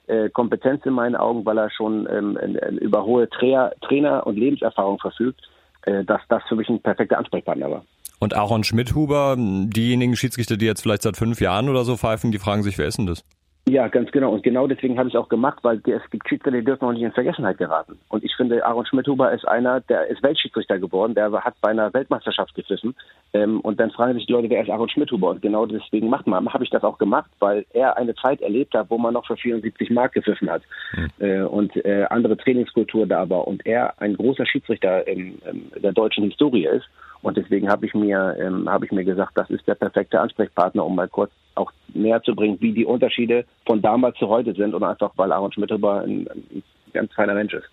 äh, 0.07 0.29
Kompetenz 0.31 0.85
in 0.85 0.93
meinen 0.93 1.17
Augen, 1.17 1.45
weil 1.45 1.59
er 1.59 1.71
schon 1.71 2.09
ähm, 2.11 2.37
über 2.81 3.05
hohe 3.05 3.29
Trainer, 3.31 3.73
Trainer 3.81 4.27
und 4.27 4.37
Lebenserfahrung 4.37 4.99
verfügt, 4.99 5.41
äh, 5.83 6.05
dass 6.05 6.21
das 6.29 6.43
für 6.49 6.57
mich 6.57 6.69
ein 6.69 6.81
perfekter 6.81 7.19
Ansprechpartner 7.19 7.71
war. 7.71 7.85
Und 8.19 8.35
Aaron 8.35 8.65
Schmidhuber, 8.65 9.37
diejenigen 9.39 10.17
Schiedsrichter, 10.17 10.57
die 10.57 10.67
jetzt 10.67 10.83
vielleicht 10.83 11.03
seit 11.03 11.17
fünf 11.17 11.41
Jahren 11.41 11.69
oder 11.69 11.85
so 11.85 11.97
pfeifen, 11.97 12.33
die 12.33 12.39
fragen 12.39 12.63
sich, 12.63 12.79
wer 12.79 12.87
ist 12.87 12.99
denn 12.99 13.07
das? 13.07 13.25
Ja, 13.67 13.89
ganz 13.89 14.13
genau. 14.13 14.31
Und 14.31 14.43
genau 14.43 14.67
deswegen 14.67 14.99
habe 14.99 15.09
ich 15.09 15.15
es 15.15 15.21
auch 15.21 15.31
gemacht, 15.31 15.61
weil 15.63 15.81
es 15.87 16.11
gibt 16.11 16.29
Schiedsrichter, 16.29 16.51
die 16.51 16.65
dürfen 16.65 16.85
auch 16.85 16.93
nicht 16.93 17.03
in 17.03 17.13
Vergessenheit 17.13 17.57
geraten. 17.57 17.99
Und 18.11 18.23
ich 18.23 18.37
finde, 18.37 18.65
Aaron 18.67 18.85
Schmidhuber 18.85 19.33
ist 19.33 19.49
einer, 19.49 19.81
der 19.81 20.07
ist 20.09 20.23
Weltschiedsrichter 20.23 20.79
geworden, 20.79 21.15
der 21.15 21.33
hat 21.33 21.55
bei 21.63 21.71
einer 21.71 21.93
Weltmeisterschaft 21.95 22.55
gepfiffen. 22.55 22.95
Ähm, 23.33 23.61
und 23.61 23.81
dann 23.81 23.91
fragen 23.91 24.15
sich 24.15 24.27
die 24.27 24.33
Leute, 24.33 24.51
wer 24.51 24.63
ist 24.63 24.69
Aaron 24.69 24.91
Schmidhuber? 24.91 25.31
Und 25.31 25.41
genau 25.41 25.65
deswegen 25.65 26.11
macht 26.11 26.27
man, 26.27 26.53
habe 26.53 26.65
ich 26.65 26.71
das 26.71 26.85
auch 26.85 26.99
gemacht, 26.99 27.31
weil 27.39 27.65
er 27.73 27.97
eine 27.97 28.15
Zeit 28.15 28.43
erlebt 28.43 28.75
hat, 28.75 28.91
wo 28.91 28.99
man 28.99 29.15
noch 29.15 29.27
für 29.27 29.37
74 29.37 29.89
Mark 29.89 30.13
gepfiffen 30.13 30.51
hat. 30.51 30.63
Mhm. 30.95 31.11
Äh, 31.21 31.43
und 31.45 31.75
äh, 31.87 32.05
andere 32.11 32.37
Trainingskultur 32.37 33.07
da 33.07 33.31
war. 33.31 33.49
Und 33.49 33.65
er 33.65 33.95
ein 33.99 34.15
großer 34.15 34.45
Schiedsrichter 34.45 35.09
in, 35.09 35.39
in 35.51 35.71
der 35.83 35.93
deutschen 35.93 36.25
Historie 36.25 36.67
ist. 36.67 36.87
Und 37.25 37.39
deswegen 37.39 37.71
habe 37.71 37.87
ich 37.87 37.95
mir 37.95 38.37
ähm, 38.39 38.69
habe 38.69 38.85
ich 38.85 38.93
mir 38.93 39.05
gesagt, 39.05 39.33
das 39.35 39.49
ist 39.49 39.67
der 39.67 39.75
perfekte 39.75 40.21
Ansprechpartner, 40.21 40.85
um 40.85 40.95
mal 40.95 41.09
kurz 41.09 41.33
auch 41.55 41.73
näher 41.95 42.23
zu 42.23 42.35
bringen, 42.35 42.59
wie 42.61 42.73
die 42.73 42.85
Unterschiede 42.85 43.47
von 43.67 43.81
damals 43.81 44.19
zu 44.19 44.29
heute 44.29 44.53
sind 44.53 44.75
und 44.75 44.85
einfach 44.85 45.11
weil 45.17 45.33
Aaron 45.33 45.51
Schmittelber 45.51 46.03
ein, 46.03 46.29
ein 46.29 46.63
ganz 46.93 47.13
feiner 47.15 47.33
Mensch 47.33 47.55
ist. 47.55 47.67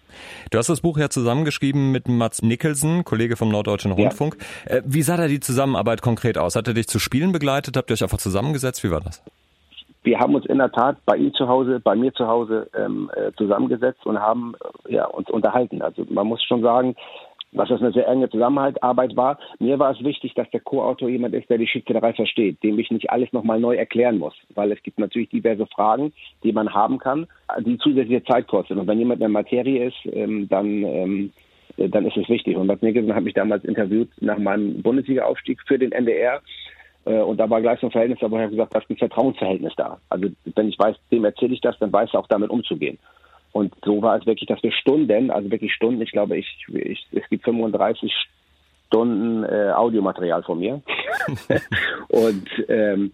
Du 0.51 0.57
hast 0.57 0.69
das 0.69 0.79
Buch 0.79 0.97
ja 0.97 1.09
zusammengeschrieben 1.09 1.91
mit 1.91 2.07
Mats 2.07 2.41
Nicholson, 2.41 3.03
Kollege 3.03 3.35
vom 3.35 3.49
Norddeutschen 3.49 3.91
Rundfunk. 3.91 4.37
Ja. 4.69 4.77
Äh, 4.77 4.83
wie 4.85 5.01
sah 5.01 5.17
da 5.17 5.27
die 5.27 5.41
Zusammenarbeit 5.41 6.01
konkret 6.01 6.37
aus? 6.37 6.55
Hat 6.55 6.69
er 6.69 6.73
dich 6.73 6.87
zu 6.87 6.99
Spielen 6.99 7.33
begleitet? 7.33 7.75
Habt 7.75 7.91
ihr 7.91 7.95
euch 7.95 8.03
einfach 8.03 8.19
zusammengesetzt? 8.19 8.85
Wie 8.85 8.91
war 8.91 9.01
das? 9.01 9.21
Wir 10.03 10.19
haben 10.19 10.33
uns 10.33 10.47
in 10.47 10.57
der 10.57 10.71
Tat 10.71 10.97
bei 11.05 11.15
ihm 11.15 11.31
zu 11.33 11.47
Hause, 11.47 11.79
bei 11.79 11.95
mir 11.95 12.11
zu 12.13 12.25
Hause 12.25 12.67
ähm, 12.75 13.11
äh, 13.15 13.31
zusammengesetzt 13.37 14.03
und 14.05 14.19
haben 14.19 14.55
äh, 14.87 14.95
ja, 14.95 15.05
uns 15.05 15.29
unterhalten. 15.29 15.81
Also 15.81 16.05
man 16.09 16.25
muss 16.25 16.41
schon 16.43 16.61
sagen, 16.61 16.95
was 17.53 17.69
das 17.69 17.81
eine 17.81 17.91
sehr 17.91 18.07
enge 18.07 18.29
Zusammenarbeit 18.29 19.15
war. 19.15 19.37
Mir 19.59 19.77
war 19.79 19.91
es 19.91 20.03
wichtig, 20.03 20.33
dass 20.35 20.49
der 20.51 20.61
Co-Autor 20.61 21.09
jemand 21.09 21.33
ist, 21.35 21.49
der 21.49 21.57
die 21.57 21.67
Schiedsrichterei 21.67 22.13
versteht, 22.13 22.63
dem 22.63 22.79
ich 22.79 22.91
nicht 22.91 23.09
alles 23.09 23.33
nochmal 23.33 23.59
neu 23.59 23.75
erklären 23.75 24.19
muss, 24.19 24.33
weil 24.55 24.71
es 24.71 24.81
gibt 24.83 24.99
natürlich 24.99 25.29
diverse 25.29 25.67
Fragen, 25.67 26.13
die 26.43 26.53
man 26.53 26.73
haben 26.73 26.97
kann, 26.97 27.27
die 27.59 27.77
zusätzliche 27.77 28.23
Zeit 28.23 28.47
kosten. 28.47 28.79
Und 28.79 28.87
wenn 28.87 28.99
jemand 28.99 29.17
in 29.17 29.21
der 29.21 29.29
Materie 29.29 29.87
ist, 29.87 29.97
ähm, 30.13 30.47
dann 30.49 30.83
ähm, 30.83 31.31
dann 31.77 32.05
ist 32.05 32.17
es 32.17 32.29
wichtig. 32.29 32.57
Und 32.57 32.67
Bad 32.67 32.83
Nicholson 32.83 33.15
hat 33.15 33.23
mich 33.23 33.33
damals 33.33 33.63
interviewt 33.63 34.09
nach 34.19 34.37
meinem 34.37 34.81
Bundesliga-Aufstieg 34.81 35.59
für 35.65 35.79
den 35.79 35.91
NDR. 35.91 36.41
Äh, 37.05 37.19
und 37.19 37.37
da 37.37 37.49
war 37.49 37.61
gleich 37.61 37.79
so 37.79 37.87
ein 37.87 37.91
Verhältnis, 37.91 38.19
da 38.19 38.29
wo 38.29 38.37
er 38.37 38.49
gesagt, 38.49 38.75
da 38.75 38.79
ist 38.79 38.89
ein 38.89 38.97
Vertrauensverhältnis 38.97 39.73
da. 39.77 39.99
Also 40.09 40.29
wenn 40.55 40.69
ich 40.69 40.77
weiß, 40.77 40.95
dem 41.11 41.25
erzähle 41.25 41.53
ich 41.53 41.61
das, 41.61 41.77
dann 41.79 41.93
weiß 41.93 42.09
er 42.13 42.19
auch 42.19 42.27
damit 42.27 42.49
umzugehen. 42.49 42.97
Und 43.51 43.73
so 43.83 44.01
war 44.01 44.17
es 44.17 44.25
wirklich, 44.25 44.47
dass 44.47 44.63
wir 44.63 44.71
Stunden, 44.71 45.29
also 45.29 45.51
wirklich 45.51 45.73
Stunden, 45.73 46.01
ich 46.01 46.11
glaube, 46.11 46.37
ich, 46.37 46.65
ich 46.73 47.05
es 47.11 47.27
gibt 47.29 47.43
35 47.43 48.13
Stunden 48.87 49.43
äh, 49.43 49.71
Audiomaterial 49.71 50.43
von 50.43 50.59
mir. 50.59 50.81
und 52.09 52.47
ähm, 52.69 53.11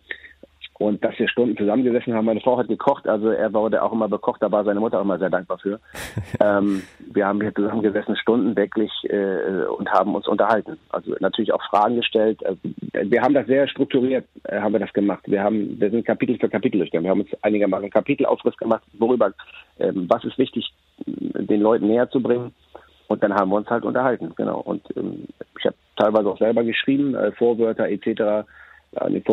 und 0.80 1.04
dass 1.04 1.18
wir 1.18 1.28
Stunden 1.28 1.58
zusammengesessen 1.58 2.14
haben. 2.14 2.26
Meine 2.26 2.42
Frau 2.42 2.58
hat 2.58 2.68
gekocht, 2.68 3.08
also 3.08 3.30
er 3.30 3.52
wurde 3.54 3.82
auch 3.82 3.92
immer 3.92 4.08
bekocht, 4.08 4.42
da 4.42 4.52
war 4.52 4.64
seine 4.64 4.80
Mutter 4.80 5.00
auch 5.00 5.04
immer 5.04 5.18
sehr 5.18 5.30
dankbar 5.30 5.58
für. 5.58 5.80
ähm, 6.40 6.84
wir 7.12 7.26
haben 7.26 7.42
hier 7.42 7.54
zusammengesessen, 7.54 8.16
Stunden 8.16 8.56
wirklich 8.56 8.92
äh, 9.10 9.66
und 9.66 9.92
haben 9.92 10.14
uns 10.14 10.28
unterhalten. 10.28 10.78
Also 10.90 11.16
natürlich 11.20 11.52
auch 11.54 11.64
Fragen 11.70 11.96
gestellt. 11.96 12.46
Also, 12.46 12.60
wir 12.94 13.22
haben 13.22 13.34
das 13.34 13.48
sehr 13.48 13.68
strukturiert, 13.68 14.26
äh, 14.44 14.60
haben 14.60 14.74
wir 14.74 14.80
das 14.80 14.94
gemacht. 14.94 15.24
Wir 15.26 15.44
haben, 15.44 15.80
wir 15.80 15.90
sind 15.90 16.06
Kapitel 16.06 16.38
für 16.38 16.50
Kapitel 16.50 16.78
durchgegangen. 16.78 17.06
Wir 17.06 17.12
haben 17.12 17.22
uns 17.22 17.44
einigermaßen 17.44 17.86
einen 17.86 17.92
Kapitelaufriss 17.92 18.58
gemacht, 18.58 18.84
worüber, 19.00 19.34
ähm, 19.80 20.06
was 20.10 20.24
ist 20.26 20.38
wichtig, 20.38 20.72
den 21.06 21.62
Leuten 21.62 21.88
näher 21.88 22.10
zu 22.10 22.22
bringen. 22.22 22.54
Und 23.08 23.24
dann 23.24 23.34
haben 23.34 23.50
wir 23.50 23.56
uns 23.56 23.70
halt 23.70 23.86
unterhalten, 23.86 24.34
genau. 24.36 24.60
Und 24.60 24.84
ähm, 24.96 25.28
ich 25.58 25.66
habe 25.66 25.76
teilweise 25.96 26.30
auch 26.30 26.38
selber 26.38 26.64
geschrieben, 26.64 27.16
äh, 27.16 27.32
Vorwörter 27.32 27.88
etc 27.88 28.46
an 28.96 29.14
den 29.14 29.24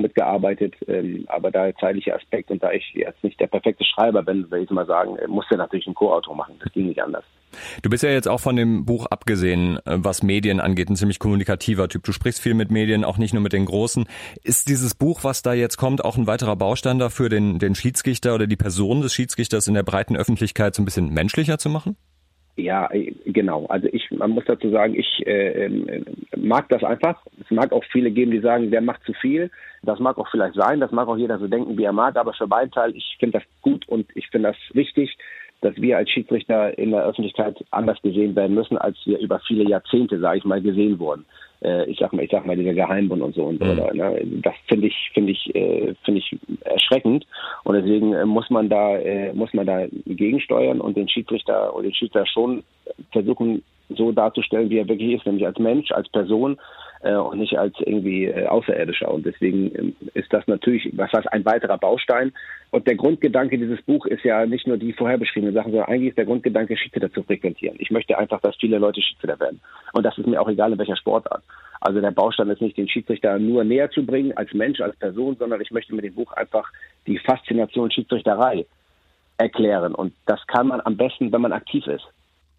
mitgearbeitet, 0.00 0.74
ähm, 0.88 1.24
aber 1.28 1.50
da 1.50 1.64
der 1.64 1.76
zeitliche 1.76 2.14
Aspekt 2.14 2.50
und 2.50 2.62
da 2.62 2.72
ich 2.72 2.92
jetzt 2.94 3.22
nicht 3.22 3.38
der 3.40 3.46
perfekte 3.46 3.84
Schreiber 3.84 4.22
bin, 4.22 4.50
will 4.50 4.62
ich 4.62 4.70
mal 4.70 4.86
sagen, 4.86 5.16
äh, 5.16 5.28
musste 5.28 5.56
natürlich 5.56 5.86
ein 5.86 5.94
Co-Autor 5.94 6.34
machen. 6.34 6.56
Das 6.62 6.72
ging 6.72 6.86
nicht 6.86 7.02
anders. 7.02 7.24
Du 7.82 7.90
bist 7.90 8.02
ja 8.02 8.10
jetzt 8.10 8.28
auch 8.28 8.40
von 8.40 8.56
dem 8.56 8.84
Buch 8.84 9.06
abgesehen, 9.06 9.76
äh, 9.84 9.98
was 9.98 10.22
Medien 10.22 10.60
angeht, 10.60 10.88
ein 10.88 10.96
ziemlich 10.96 11.18
kommunikativer 11.18 11.88
Typ. 11.88 12.04
Du 12.04 12.12
sprichst 12.12 12.40
viel 12.40 12.54
mit 12.54 12.70
Medien, 12.70 13.04
auch 13.04 13.18
nicht 13.18 13.34
nur 13.34 13.42
mit 13.42 13.52
den 13.52 13.66
Großen. 13.66 14.06
Ist 14.42 14.68
dieses 14.68 14.94
Buch, 14.94 15.24
was 15.24 15.42
da 15.42 15.52
jetzt 15.52 15.76
kommt, 15.76 16.04
auch 16.04 16.16
ein 16.16 16.26
weiterer 16.26 16.56
Baustein 16.56 16.98
dafür, 16.98 17.28
den, 17.28 17.58
den 17.58 17.74
Schiedsrichter 17.74 18.34
oder 18.34 18.46
die 18.46 18.56
Person 18.56 19.02
des 19.02 19.14
Schiedsrichters 19.14 19.68
in 19.68 19.74
der 19.74 19.82
breiten 19.82 20.16
Öffentlichkeit 20.16 20.74
so 20.74 20.82
ein 20.82 20.84
bisschen 20.84 21.12
menschlicher 21.12 21.58
zu 21.58 21.68
machen? 21.68 21.96
Ja, 22.56 22.90
äh, 22.92 23.14
genau. 23.24 23.66
Also 23.66 23.88
ich, 23.92 24.10
man 24.10 24.30
muss 24.30 24.44
dazu 24.46 24.70
sagen, 24.70 24.94
ich 24.94 25.26
äh, 25.26 25.66
äh, 25.66 26.04
mag 26.36 26.68
das 26.68 26.84
einfach. 26.84 27.22
Es 27.40 27.50
mag 27.50 27.72
auch 27.72 27.84
viele 27.90 28.10
geben, 28.10 28.30
die 28.30 28.40
sagen, 28.40 28.70
der 28.70 28.82
macht 28.82 29.02
zu 29.04 29.14
viel. 29.14 29.50
Das 29.82 29.98
mag 29.98 30.18
auch 30.18 30.28
vielleicht 30.30 30.54
sein. 30.54 30.80
Das 30.80 30.92
mag 30.92 31.08
auch 31.08 31.16
jeder 31.16 31.38
so 31.38 31.48
denken, 31.48 31.78
wie 31.78 31.84
er 31.84 31.92
mag. 31.92 32.16
Aber 32.16 32.34
für 32.34 32.46
meinen 32.46 32.70
Teil, 32.70 32.94
ich 32.94 33.16
finde 33.18 33.38
das 33.38 33.48
gut 33.62 33.88
und 33.88 34.06
ich 34.14 34.28
finde 34.28 34.50
das 34.50 34.58
wichtig, 34.74 35.16
dass 35.62 35.76
wir 35.76 35.96
als 35.96 36.10
Schiedsrichter 36.10 36.76
in 36.76 36.90
der 36.90 37.04
Öffentlichkeit 37.04 37.64
anders 37.70 38.00
gesehen 38.02 38.36
werden 38.36 38.54
müssen, 38.54 38.76
als 38.76 38.98
wir 39.06 39.18
über 39.18 39.40
viele 39.46 39.64
Jahrzehnte, 39.64 40.18
sage 40.18 40.38
ich 40.38 40.44
mal, 40.44 40.60
gesehen 40.60 40.98
wurden. 40.98 41.24
Äh, 41.62 41.90
ich 41.90 41.98
sag 41.98 42.12
mal, 42.12 42.24
ich 42.24 42.30
sag 42.30 42.44
mal, 42.46 42.56
dieser 42.56 42.74
Geheimbund 42.74 43.22
und 43.22 43.34
so 43.34 43.44
und 43.44 43.60
mhm. 43.60 43.70
oder, 43.70 43.94
ne? 43.94 44.20
das 44.42 44.54
finde 44.68 44.88
ich, 44.88 45.10
finde 45.14 45.32
ich, 45.32 45.54
äh, 45.54 45.94
finde 46.04 46.20
ich 46.20 46.36
erschreckend 46.64 47.26
und 47.64 47.74
deswegen 47.74 48.12
äh, 48.14 48.24
muss 48.24 48.50
man 48.50 48.68
da, 48.68 48.96
äh, 48.96 49.32
muss 49.32 49.52
man 49.54 49.66
da 49.66 49.86
gegensteuern 50.06 50.80
und 50.80 50.96
den 50.96 51.08
Schiedsrichter 51.08 51.74
oder 51.74 51.84
den 51.84 51.94
Schiedsrichter 51.94 52.26
schon 52.26 52.64
versuchen, 53.12 53.62
so 53.96 54.12
darzustellen, 54.12 54.70
wie 54.70 54.78
er 54.78 54.88
wirklich 54.88 55.12
ist, 55.12 55.26
nämlich 55.26 55.46
als 55.46 55.58
Mensch, 55.58 55.90
als 55.92 56.08
Person 56.08 56.58
äh, 57.02 57.14
und 57.14 57.38
nicht 57.38 57.58
als 57.58 57.74
irgendwie 57.80 58.26
äh, 58.26 58.46
Außerirdischer. 58.46 59.12
Und 59.12 59.26
deswegen 59.26 59.74
ähm, 59.76 59.96
ist 60.14 60.32
das 60.32 60.46
natürlich, 60.46 60.88
was 60.96 61.12
heißt, 61.12 61.32
ein 61.32 61.44
weiterer 61.44 61.78
Baustein. 61.78 62.32
Und 62.70 62.86
der 62.86 62.94
Grundgedanke 62.94 63.58
dieses 63.58 63.82
Buch 63.82 64.06
ist 64.06 64.24
ja 64.24 64.46
nicht 64.46 64.66
nur 64.66 64.76
die 64.76 64.92
vorher 64.92 65.18
beschriebenen 65.18 65.54
Sachen, 65.54 65.72
sondern 65.72 65.88
eigentlich 65.88 66.10
ist 66.10 66.18
der 66.18 66.24
Grundgedanke, 66.24 66.76
Schiedsrichter 66.76 67.12
zu 67.12 67.22
frequentieren. 67.22 67.76
Ich 67.78 67.90
möchte 67.90 68.16
einfach, 68.16 68.40
dass 68.40 68.56
viele 68.56 68.78
Leute 68.78 69.02
Schiedsrichter 69.02 69.38
werden. 69.40 69.60
Und 69.92 70.04
das 70.04 70.16
ist 70.16 70.26
mir 70.26 70.40
auch 70.40 70.48
egal, 70.48 70.72
in 70.72 70.78
welcher 70.78 70.96
Sportart. 70.96 71.42
Also 71.80 72.00
der 72.00 72.12
Baustein 72.12 72.48
ist 72.48 72.62
nicht, 72.62 72.76
den 72.76 72.88
Schiedsrichter 72.88 73.38
nur 73.38 73.64
näher 73.64 73.90
zu 73.90 74.06
bringen 74.06 74.36
als 74.36 74.52
Mensch, 74.54 74.80
als 74.80 74.96
Person, 74.96 75.36
sondern 75.36 75.60
ich 75.60 75.72
möchte 75.72 75.94
mit 75.94 76.04
dem 76.04 76.14
Buch 76.14 76.32
einfach 76.32 76.70
die 77.06 77.18
Faszination 77.18 77.90
Schiedsrichterei 77.90 78.64
erklären. 79.36 79.94
Und 79.94 80.14
das 80.26 80.46
kann 80.46 80.68
man 80.68 80.80
am 80.80 80.96
besten, 80.96 81.32
wenn 81.32 81.40
man 81.40 81.52
aktiv 81.52 81.86
ist. 81.88 82.06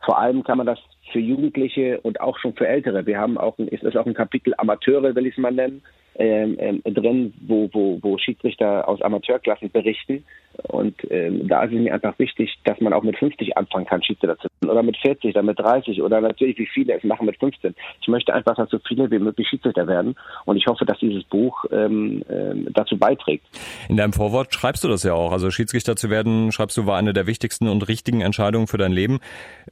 Vor 0.03 0.19
allem 0.19 0.43
kann 0.43 0.57
man 0.57 0.67
das 0.67 0.79
für 1.11 1.19
Jugendliche 1.19 1.99
und 2.01 2.19
auch 2.19 2.37
schon 2.37 2.53
für 2.53 2.67
Ältere. 2.67 3.05
Wir 3.05 3.19
haben 3.19 3.37
auch, 3.37 3.57
ein, 3.57 3.67
ist 3.67 3.95
auch 3.95 4.05
ein 4.05 4.13
Kapitel 4.13 4.53
Amateure, 4.57 5.15
will 5.15 5.25
ich 5.25 5.33
es 5.33 5.41
mal 5.41 5.51
nennen, 5.51 5.81
ähm, 6.15 6.57
ähm, 6.59 6.81
drin, 6.85 7.33
wo, 7.41 7.69
wo, 7.71 7.99
wo 8.01 8.17
Schiedsrichter 8.17 8.87
aus 8.87 9.01
Amateurklassen 9.01 9.71
berichten. 9.71 10.23
Und 10.67 10.95
ähm, 11.09 11.47
da 11.47 11.63
ist 11.63 11.73
es 11.73 11.79
mir 11.79 11.93
einfach 11.93 12.17
wichtig, 12.19 12.59
dass 12.63 12.79
man 12.79 12.93
auch 12.93 13.01
mit 13.01 13.17
50 13.17 13.57
anfangen 13.57 13.85
kann, 13.85 14.03
Schiedsrichter 14.03 14.37
zu 14.37 14.47
werden. 14.61 14.69
Oder 14.69 14.83
mit 14.83 14.97
40 14.97 15.31
oder 15.31 15.43
mit 15.43 15.59
30 15.59 16.01
oder 16.01 16.21
natürlich, 16.21 16.57
wie 16.59 16.67
viele 16.67 16.93
es 16.93 17.03
machen 17.03 17.25
mit 17.25 17.39
15. 17.39 17.73
Ich 18.01 18.07
möchte 18.07 18.33
einfach, 18.33 18.55
dass 18.55 18.69
so 18.69 18.77
viele 18.87 19.09
wie 19.09 19.17
möglich 19.17 19.47
Schiedsrichter 19.47 19.87
werden. 19.87 20.15
Und 20.45 20.57
ich 20.57 20.67
hoffe, 20.67 20.85
dass 20.85 20.99
dieses 20.99 21.23
Buch 21.23 21.65
ähm, 21.71 22.23
ähm, 22.29 22.67
dazu 22.73 22.97
beiträgt. 22.97 23.45
In 23.89 23.97
deinem 23.97 24.13
Vorwort 24.13 24.53
schreibst 24.53 24.83
du 24.83 24.87
das 24.87 25.03
ja 25.03 25.13
auch. 25.13 25.31
Also 25.31 25.49
Schiedsrichter 25.49 25.95
zu 25.95 26.11
werden, 26.11 26.51
schreibst 26.51 26.77
du, 26.77 26.85
war 26.85 26.97
eine 26.97 27.13
der 27.13 27.25
wichtigsten 27.25 27.67
und 27.67 27.87
richtigen 27.87 28.21
Entscheidungen 28.21 28.67
für 28.67 28.77
dein 28.77 28.91
Leben. 28.91 29.19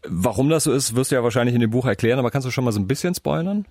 Warum 0.08 0.50
das 0.50 0.64
so 0.64 0.72
ist, 0.72 0.96
wirst 0.96 1.12
du 1.12 1.16
ja 1.16 1.24
wahrscheinlich 1.24 1.54
in 1.54 1.62
dem 1.62 1.70
Buch 1.70 1.86
erklären, 1.86 2.18
aber 2.18 2.32
kannst 2.32 2.48
du 2.48 2.52
schon 2.52 2.64
mal 2.64 2.72
so 2.72 2.80
ein 2.80 2.88
bisschen 2.88 3.14
spoilern? 3.14 3.66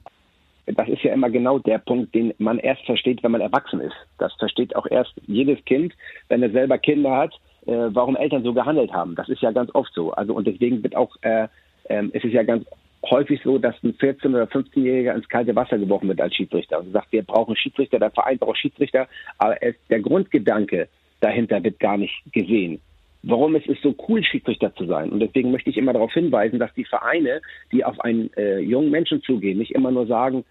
Das 0.66 0.88
ist 0.88 1.02
ja 1.02 1.12
immer 1.12 1.30
genau 1.30 1.58
der 1.58 1.78
Punkt, 1.78 2.14
den 2.14 2.32
man 2.38 2.58
erst 2.58 2.84
versteht, 2.84 3.22
wenn 3.22 3.32
man 3.32 3.40
erwachsen 3.40 3.80
ist. 3.80 3.94
Das 4.18 4.32
versteht 4.34 4.76
auch 4.76 4.86
erst 4.86 5.12
jedes 5.26 5.64
Kind, 5.64 5.94
wenn 6.28 6.42
er 6.42 6.50
selber 6.50 6.78
Kinder 6.78 7.16
hat, 7.16 7.32
äh, 7.66 7.88
warum 7.92 8.16
Eltern 8.16 8.42
so 8.42 8.52
gehandelt 8.52 8.92
haben. 8.92 9.14
Das 9.14 9.28
ist 9.28 9.42
ja 9.42 9.50
ganz 9.52 9.74
oft 9.74 9.92
so. 9.94 10.12
Also 10.12 10.34
und 10.34 10.46
deswegen 10.46 10.82
wird 10.82 10.96
auch, 10.96 11.16
äh, 11.22 11.48
äh, 11.84 12.04
es 12.12 12.24
ist 12.24 12.32
ja 12.32 12.42
ganz 12.42 12.64
häufig 13.08 13.40
so, 13.42 13.58
dass 13.58 13.74
ein 13.82 13.94
14- 13.94 14.28
oder 14.28 14.44
15-Jähriger 14.44 15.14
ins 15.14 15.28
kalte 15.28 15.56
Wasser 15.56 15.78
geworfen 15.78 16.08
wird 16.08 16.20
als 16.20 16.34
Schiedsrichter 16.34 16.80
und 16.80 16.92
sagt, 16.92 17.12
wir 17.12 17.22
brauchen 17.22 17.56
Schiedsrichter, 17.56 17.98
der 17.98 18.10
Verein 18.10 18.38
braucht 18.38 18.58
Schiedsrichter, 18.58 19.08
aber 19.38 19.62
es, 19.62 19.74
der 19.88 20.00
Grundgedanke 20.00 20.88
dahinter 21.20 21.62
wird 21.62 21.80
gar 21.80 21.96
nicht 21.96 22.14
gesehen 22.32 22.80
warum 23.22 23.54
es 23.54 23.66
ist 23.66 23.82
so 23.82 23.94
cool, 24.08 24.22
Schiedsrichter 24.24 24.74
zu 24.74 24.86
sein. 24.86 25.10
Und 25.10 25.20
deswegen 25.20 25.50
möchte 25.50 25.70
ich 25.70 25.76
immer 25.76 25.92
darauf 25.92 26.12
hinweisen, 26.12 26.58
dass 26.58 26.72
die 26.74 26.84
Vereine, 26.84 27.42
die 27.72 27.84
auf 27.84 28.00
einen 28.00 28.32
äh, 28.34 28.58
jungen 28.60 28.90
Menschen 28.90 29.22
zugehen, 29.22 29.58
nicht 29.58 29.72
immer 29.72 29.90
nur 29.90 30.06
sagen, 30.06 30.44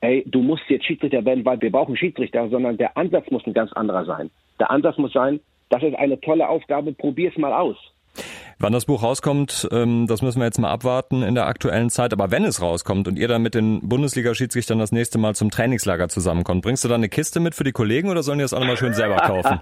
ey, 0.00 0.24
du 0.26 0.42
musst 0.42 0.64
jetzt 0.68 0.86
Schiedsrichter 0.86 1.24
werden, 1.24 1.44
weil 1.44 1.60
wir 1.60 1.70
brauchen 1.70 1.96
Schiedsrichter, 1.96 2.48
sondern 2.48 2.76
der 2.76 2.96
Ansatz 2.96 3.30
muss 3.30 3.46
ein 3.46 3.54
ganz 3.54 3.72
anderer 3.72 4.04
sein. 4.04 4.30
Der 4.58 4.70
Ansatz 4.70 4.98
muss 4.98 5.12
sein, 5.12 5.40
das 5.70 5.82
ist 5.82 5.94
eine 5.94 6.20
tolle 6.20 6.48
Aufgabe, 6.48 6.92
probier's 6.92 7.36
mal 7.36 7.52
aus. 7.52 7.76
Wann 8.60 8.72
das 8.72 8.86
Buch 8.86 9.04
rauskommt, 9.04 9.68
ähm, 9.70 10.06
das 10.08 10.20
müssen 10.20 10.40
wir 10.40 10.46
jetzt 10.46 10.58
mal 10.58 10.70
abwarten 10.70 11.22
in 11.22 11.36
der 11.36 11.46
aktuellen 11.46 11.90
Zeit. 11.90 12.12
Aber 12.12 12.32
wenn 12.32 12.44
es 12.44 12.60
rauskommt 12.60 13.06
und 13.06 13.16
ihr 13.16 13.28
dann 13.28 13.42
mit 13.42 13.54
den 13.54 13.88
Bundesliga-Schiedsrichtern 13.88 14.80
das 14.80 14.90
nächste 14.90 15.18
Mal 15.18 15.36
zum 15.36 15.50
Trainingslager 15.50 16.08
zusammenkommt, 16.08 16.62
bringst 16.62 16.84
du 16.84 16.88
dann 16.88 17.00
eine 17.00 17.08
Kiste 17.08 17.38
mit 17.38 17.54
für 17.54 17.62
die 17.62 17.72
Kollegen 17.72 18.10
oder 18.10 18.24
sollen 18.24 18.38
die 18.38 18.42
das 18.42 18.52
auch 18.52 18.58
nochmal 18.58 18.76
schön 18.76 18.94
selber 18.94 19.16
kaufen? 19.18 19.60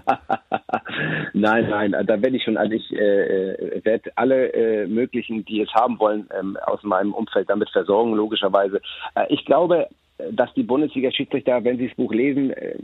nein, 1.33 1.69
nein, 1.69 1.91
da 1.91 2.21
werde 2.21 2.37
ich 2.37 2.43
schon, 2.43 2.57
also 2.57 2.73
ich 2.73 2.91
äh, 2.91 3.81
werde 3.83 4.11
alle 4.15 4.53
äh, 4.53 4.87
möglichen, 4.87 5.45
die 5.45 5.61
es 5.61 5.71
haben 5.75 5.99
wollen, 5.99 6.27
ähm, 6.37 6.57
aus 6.65 6.81
meinem 6.81 7.13
Umfeld 7.13 7.49
damit 7.49 7.69
versorgen, 7.69 8.13
logischerweise. 8.13 8.81
Äh, 9.13 9.25
ich 9.29 9.45
glaube, 9.45 9.89
dass 10.31 10.53
die 10.55 10.63
Bundesliga-Schiedsrichter, 10.63 11.63
wenn 11.63 11.77
sie 11.77 11.87
das 11.87 11.95
Buch 11.95 12.11
lesen, 12.11 12.51
äh, 12.51 12.75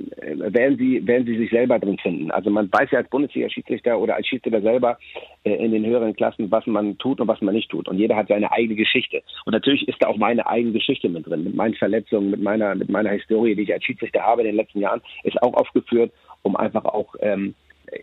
werden 0.53 0.77
sie, 0.77 1.05
werden 1.05 1.25
sie 1.25 1.37
sich 1.37 1.49
selber 1.49 1.79
drin 1.79 1.97
finden. 1.97 2.29
Also 2.31 2.49
man 2.49 2.71
weiß 2.71 2.91
ja 2.91 2.99
als 2.99 3.09
Bundesliga-Schiedsrichter 3.09 3.99
oder 3.99 4.15
als 4.15 4.27
Schiedsrichter 4.27 4.61
selber 4.61 4.97
äh, 5.43 5.53
in 5.53 5.71
den 5.71 5.85
höheren 5.85 6.15
Klassen, 6.15 6.51
was 6.51 6.67
man 6.67 6.97
tut 6.99 7.19
und 7.19 7.27
was 7.27 7.41
man 7.41 7.55
nicht 7.55 7.69
tut. 7.71 7.87
Und 7.87 7.97
jeder 7.97 8.15
hat 8.15 8.27
seine 8.27 8.51
eigene 8.51 8.75
Geschichte. 8.75 9.23
Und 9.45 9.53
natürlich 9.53 9.87
ist 9.87 9.97
da 10.01 10.07
auch 10.07 10.17
meine 10.17 10.45
eigene 10.45 10.73
Geschichte 10.73 11.09
mit 11.09 11.25
drin, 11.25 11.43
mit 11.43 11.55
meinen 11.55 11.73
Verletzungen, 11.73 12.29
mit 12.29 12.41
meiner, 12.41 12.75
mit 12.75 12.89
meiner 12.89 13.09
Historie, 13.09 13.55
die 13.55 13.63
ich 13.63 13.73
als 13.73 13.83
Schiedsrichter 13.83 14.21
habe 14.21 14.41
in 14.41 14.47
den 14.47 14.55
letzten 14.55 14.79
Jahren, 14.79 15.01
ist 15.23 15.41
auch 15.41 15.53
aufgeführt, 15.55 16.11
um 16.43 16.55
einfach 16.55 16.85
auch 16.85 17.15
ähm, 17.19 17.55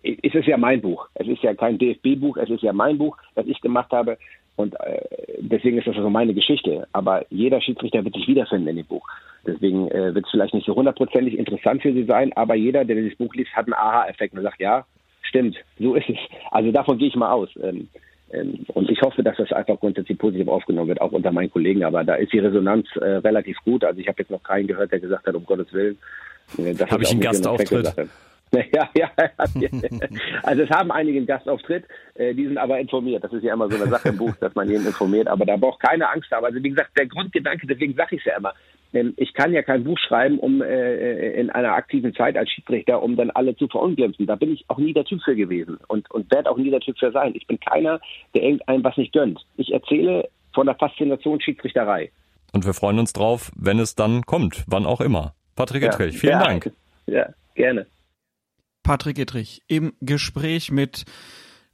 es 0.02 0.34
ist 0.34 0.46
ja 0.46 0.56
mein 0.56 0.80
Buch. 0.80 1.08
Es 1.14 1.26
ist 1.26 1.42
ja 1.42 1.54
kein 1.54 1.78
DFB-Buch, 1.78 2.36
es 2.36 2.50
ist 2.50 2.62
ja 2.62 2.72
mein 2.72 2.98
Buch, 2.98 3.16
das 3.34 3.46
ich 3.46 3.60
gemacht 3.60 3.90
habe. 3.92 4.18
Und 4.56 4.74
äh, 4.80 5.00
deswegen 5.38 5.78
ist 5.78 5.86
das 5.86 5.96
also 5.96 6.10
meine 6.10 6.34
Geschichte. 6.34 6.86
Aber 6.92 7.24
jeder 7.30 7.60
Schiedsrichter 7.60 8.04
wird 8.04 8.14
sich 8.14 8.28
wiederfinden 8.28 8.68
in 8.68 8.76
dem 8.76 8.86
Buch. 8.86 9.06
Deswegen 9.46 9.90
äh, 9.90 10.14
wird 10.14 10.26
es 10.26 10.30
vielleicht 10.30 10.54
nicht 10.54 10.66
so 10.66 10.74
hundertprozentig 10.74 11.38
interessant 11.38 11.82
für 11.82 11.92
Sie 11.92 12.04
sein, 12.04 12.32
aber 12.34 12.54
jeder, 12.54 12.84
der 12.84 12.96
dieses 12.96 13.16
Buch 13.16 13.34
liest, 13.34 13.54
hat 13.54 13.66
einen 13.66 13.74
Aha-Effekt 13.74 14.34
und 14.34 14.42
sagt, 14.42 14.60
ja, 14.60 14.84
stimmt, 15.22 15.56
so 15.78 15.94
ist 15.94 16.08
es. 16.08 16.18
Also 16.50 16.72
davon 16.72 16.98
gehe 16.98 17.08
ich 17.08 17.16
mal 17.16 17.32
aus. 17.32 17.48
Ähm, 17.62 17.88
ähm, 18.32 18.64
und 18.74 18.90
ich 18.90 19.00
hoffe, 19.02 19.22
dass 19.22 19.36
das 19.36 19.52
einfach 19.52 19.78
grundsätzlich 19.80 20.18
positiv 20.18 20.48
aufgenommen 20.48 20.88
wird, 20.88 21.00
auch 21.00 21.12
unter 21.12 21.32
meinen 21.32 21.50
Kollegen. 21.50 21.84
Aber 21.84 22.04
da 22.04 22.14
ist 22.14 22.32
die 22.32 22.38
Resonanz 22.38 22.86
äh, 22.96 23.04
relativ 23.04 23.56
gut. 23.64 23.84
Also 23.84 23.98
ich 24.00 24.08
habe 24.08 24.20
jetzt 24.20 24.30
noch 24.30 24.42
keinen 24.42 24.66
gehört, 24.66 24.92
der 24.92 25.00
gesagt 25.00 25.26
hat, 25.26 25.34
um 25.34 25.44
Gottes 25.44 25.72
Willen. 25.72 25.98
Äh, 26.58 26.74
habe 26.74 27.02
ich 27.02 27.10
einen 27.10 27.20
Gastauftritt? 27.20 27.94
Ja, 28.72 28.88
ja, 28.94 29.10
also 30.42 30.62
es 30.62 30.70
haben 30.70 30.90
einige 30.90 31.18
einen 31.18 31.26
Gastauftritt, 31.26 31.84
äh, 32.14 32.34
die 32.34 32.46
sind 32.46 32.58
aber 32.58 32.78
informiert. 32.80 33.22
Das 33.22 33.32
ist 33.32 33.44
ja 33.44 33.54
immer 33.54 33.70
so 33.70 33.76
eine 33.76 33.88
Sache 33.90 34.08
im 34.08 34.16
Buch, 34.16 34.34
dass 34.40 34.54
man 34.54 34.68
jeden 34.68 34.86
informiert, 34.86 35.28
aber 35.28 35.46
da 35.46 35.56
braucht 35.56 35.80
keine 35.80 36.08
Angst 36.10 36.30
haben. 36.30 36.44
Also 36.44 36.62
wie 36.62 36.70
gesagt, 36.70 36.90
der 36.96 37.06
Grundgedanke, 37.06 37.66
deswegen 37.66 37.94
sage 37.94 38.16
ich 38.16 38.22
es 38.22 38.26
ja 38.26 38.36
immer, 38.36 38.52
ähm, 38.92 39.14
ich 39.16 39.32
kann 39.34 39.52
ja 39.52 39.62
kein 39.62 39.84
Buch 39.84 39.98
schreiben, 39.98 40.38
um 40.38 40.62
äh, 40.62 41.32
in 41.32 41.50
einer 41.50 41.74
aktiven 41.74 42.14
Zeit 42.14 42.36
als 42.36 42.50
Schiedsrichter, 42.50 43.02
um 43.02 43.16
dann 43.16 43.30
alle 43.30 43.56
zu 43.56 43.68
verunglimpfen. 43.68 44.26
Da 44.26 44.34
bin 44.34 44.52
ich 44.52 44.64
auch 44.68 44.78
nie 44.78 44.92
der 44.92 45.04
Typ 45.04 45.22
für 45.22 45.36
gewesen 45.36 45.78
und, 45.88 46.10
und 46.10 46.30
werde 46.32 46.50
auch 46.50 46.58
nie 46.58 46.70
der 46.70 46.80
Typ 46.80 46.98
für 46.98 47.12
sein. 47.12 47.32
Ich 47.34 47.46
bin 47.46 47.58
keiner, 47.60 48.00
der 48.34 48.42
irgendeinem 48.42 48.84
was 48.84 48.96
nicht 48.96 49.12
gönnt. 49.12 49.40
Ich 49.56 49.72
erzähle 49.72 50.28
von 50.54 50.66
der 50.66 50.74
Faszination 50.74 51.40
Schiedsrichterei. 51.40 52.10
Und 52.52 52.66
wir 52.66 52.74
freuen 52.74 52.98
uns 52.98 53.12
drauf, 53.12 53.52
wenn 53.54 53.78
es 53.78 53.94
dann 53.94 54.22
kommt, 54.22 54.64
wann 54.66 54.86
auch 54.86 55.00
immer. 55.00 55.34
Patrick 55.54 55.84
Ettrich, 55.84 56.18
vielen 56.18 56.32
ja, 56.32 56.44
Dank. 56.44 56.72
Ja, 57.06 57.28
gerne. 57.54 57.86
Patrick 58.90 59.20
Ettrich 59.20 59.62
im 59.68 59.92
Gespräch 60.00 60.72
mit 60.72 61.04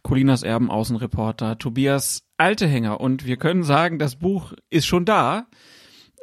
Colinas 0.03 0.43
Erben 0.43 0.71
Außenreporter 0.71 1.57
Tobias 1.57 2.25
Altehänger. 2.37 3.01
Und 3.01 3.25
wir 3.25 3.39
können 3.39 3.63
sagen, 3.63 3.99
das 3.99 4.17
Buch 4.17 4.53
ist 4.69 4.85
schon 4.85 5.07
da. 5.07 5.47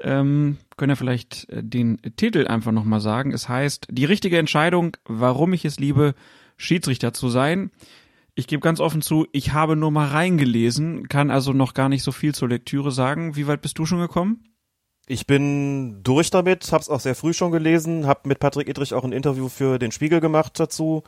Ähm, 0.03 0.57
können 0.77 0.91
ja 0.91 0.95
vielleicht 0.95 1.49
äh, 1.49 1.63
den 1.63 1.99
Titel 2.15 2.45
einfach 2.45 2.71
nochmal 2.71 2.99
sagen. 2.99 3.33
Es 3.33 3.49
heißt 3.49 3.87
Die 3.89 4.05
richtige 4.05 4.37
Entscheidung, 4.37 4.95
warum 5.05 5.53
ich 5.53 5.65
es 5.65 5.79
liebe, 5.79 6.13
Schiedsrichter 6.57 7.11
zu 7.11 7.27
sein. 7.27 7.71
Ich 8.35 8.45
gebe 8.45 8.61
ganz 8.61 8.79
offen 8.79 9.01
zu, 9.01 9.25
ich 9.31 9.51
habe 9.51 9.75
nur 9.75 9.89
mal 9.89 10.09
reingelesen, 10.09 11.07
kann 11.07 11.31
also 11.31 11.53
noch 11.53 11.73
gar 11.73 11.89
nicht 11.89 12.03
so 12.03 12.11
viel 12.11 12.35
zur 12.35 12.49
Lektüre 12.49 12.91
sagen. 12.91 13.35
Wie 13.35 13.47
weit 13.47 13.63
bist 13.63 13.79
du 13.79 13.87
schon 13.87 13.99
gekommen? 13.99 14.43
Ich 15.05 15.27
bin 15.27 16.01
durch 16.01 16.29
damit, 16.29 16.71
hab's 16.71 16.89
auch 16.89 17.01
sehr 17.01 17.15
früh 17.15 17.33
schon 17.33 17.51
gelesen, 17.51 18.07
hab 18.07 18.25
mit 18.25 18.39
Patrick 18.39 18.69
Idrich 18.69 18.93
auch 18.93 19.03
ein 19.03 19.11
Interview 19.11 19.49
für 19.49 19.77
den 19.77 19.91
Spiegel 19.91 20.21
gemacht 20.21 20.59
dazu, 20.59 21.03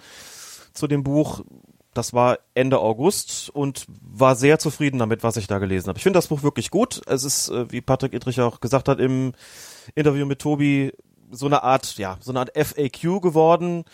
zu 0.74 0.88
dem 0.88 1.04
Buch. 1.04 1.46
Das 1.94 2.12
war 2.12 2.40
Ende 2.56 2.80
August 2.80 3.50
und 3.52 3.86
war 3.88 4.36
sehr 4.36 4.60
zufrieden 4.60 5.00
damit, 5.00 5.24
was 5.24 5.38
ich 5.38 5.48
da 5.48 5.60
gelesen 5.60 5.88
habe. 5.88 5.98
Ich 5.98 6.04
finde 6.04 6.18
das 6.18 6.28
Buch 6.28 6.44
wirklich 6.44 6.72
gut. 6.72 7.02
Es 7.08 7.24
ist, 7.24 7.48
äh, 7.48 7.72
wie 7.72 7.80
Patrick 7.80 8.14
Idrich 8.14 8.42
auch 8.42 8.60
gesagt 8.60 8.90
hat 8.90 9.00
im 9.00 9.32
Interview 9.96 10.26
mit 10.26 10.40
Tobi, 10.40 10.92
so 11.32 11.46
eine 11.46 11.64
Art, 11.64 11.98
ja, 11.98 12.18
so 12.20 12.34
eine 12.34 12.42
Art 12.42 12.52
FAQ 12.54 13.22
geworden. 13.22 13.86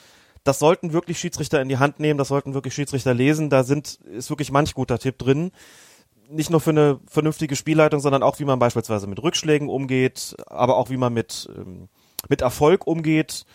Das 0.44 0.58
sollten 0.58 0.94
wirklich 0.94 1.20
Schiedsrichter 1.20 1.62
in 1.62 1.70
die 1.70 1.78
Hand 1.78 2.00
nehmen, 2.00 2.18
das 2.18 2.30
sollten 2.30 2.56
wirklich 2.56 2.74
Schiedsrichter 2.74 3.14
lesen. 3.14 3.52
Da 3.52 3.64
sind, 3.64 4.00
ist 4.12 4.32
wirklich 4.32 4.52
manch 4.52 4.74
guter 4.74 4.98
Tipp 4.98 5.20
drin 5.20 5.52
nicht 6.32 6.50
nur 6.50 6.62
für 6.62 6.72
eine 6.72 7.00
vernünftige 7.08 7.56
Spielleitung, 7.56 8.00
sondern 8.00 8.24
auch, 8.24 8.40
wie 8.40 8.46
man 8.46 8.60
beispielsweise 8.60 9.08
mit 9.08 9.22
Rückschlägen 9.22 9.70
umgeht, 9.70 10.36
aber 10.48 10.78
auch 10.78 10.90
wie 10.90 10.98
man 10.98 11.14
mit, 11.14 11.50
ähm, 11.56 11.90
mit 12.30 12.42
Erfolg 12.42 12.88
umgeht. 12.88 13.46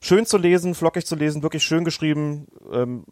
Schön 0.00 0.26
zu 0.26 0.36
lesen, 0.36 0.74
flockig 0.74 1.06
zu 1.06 1.16
lesen, 1.16 1.42
wirklich 1.42 1.64
schön 1.64 1.84
geschrieben, 1.84 2.46
ähm, 2.72 3.04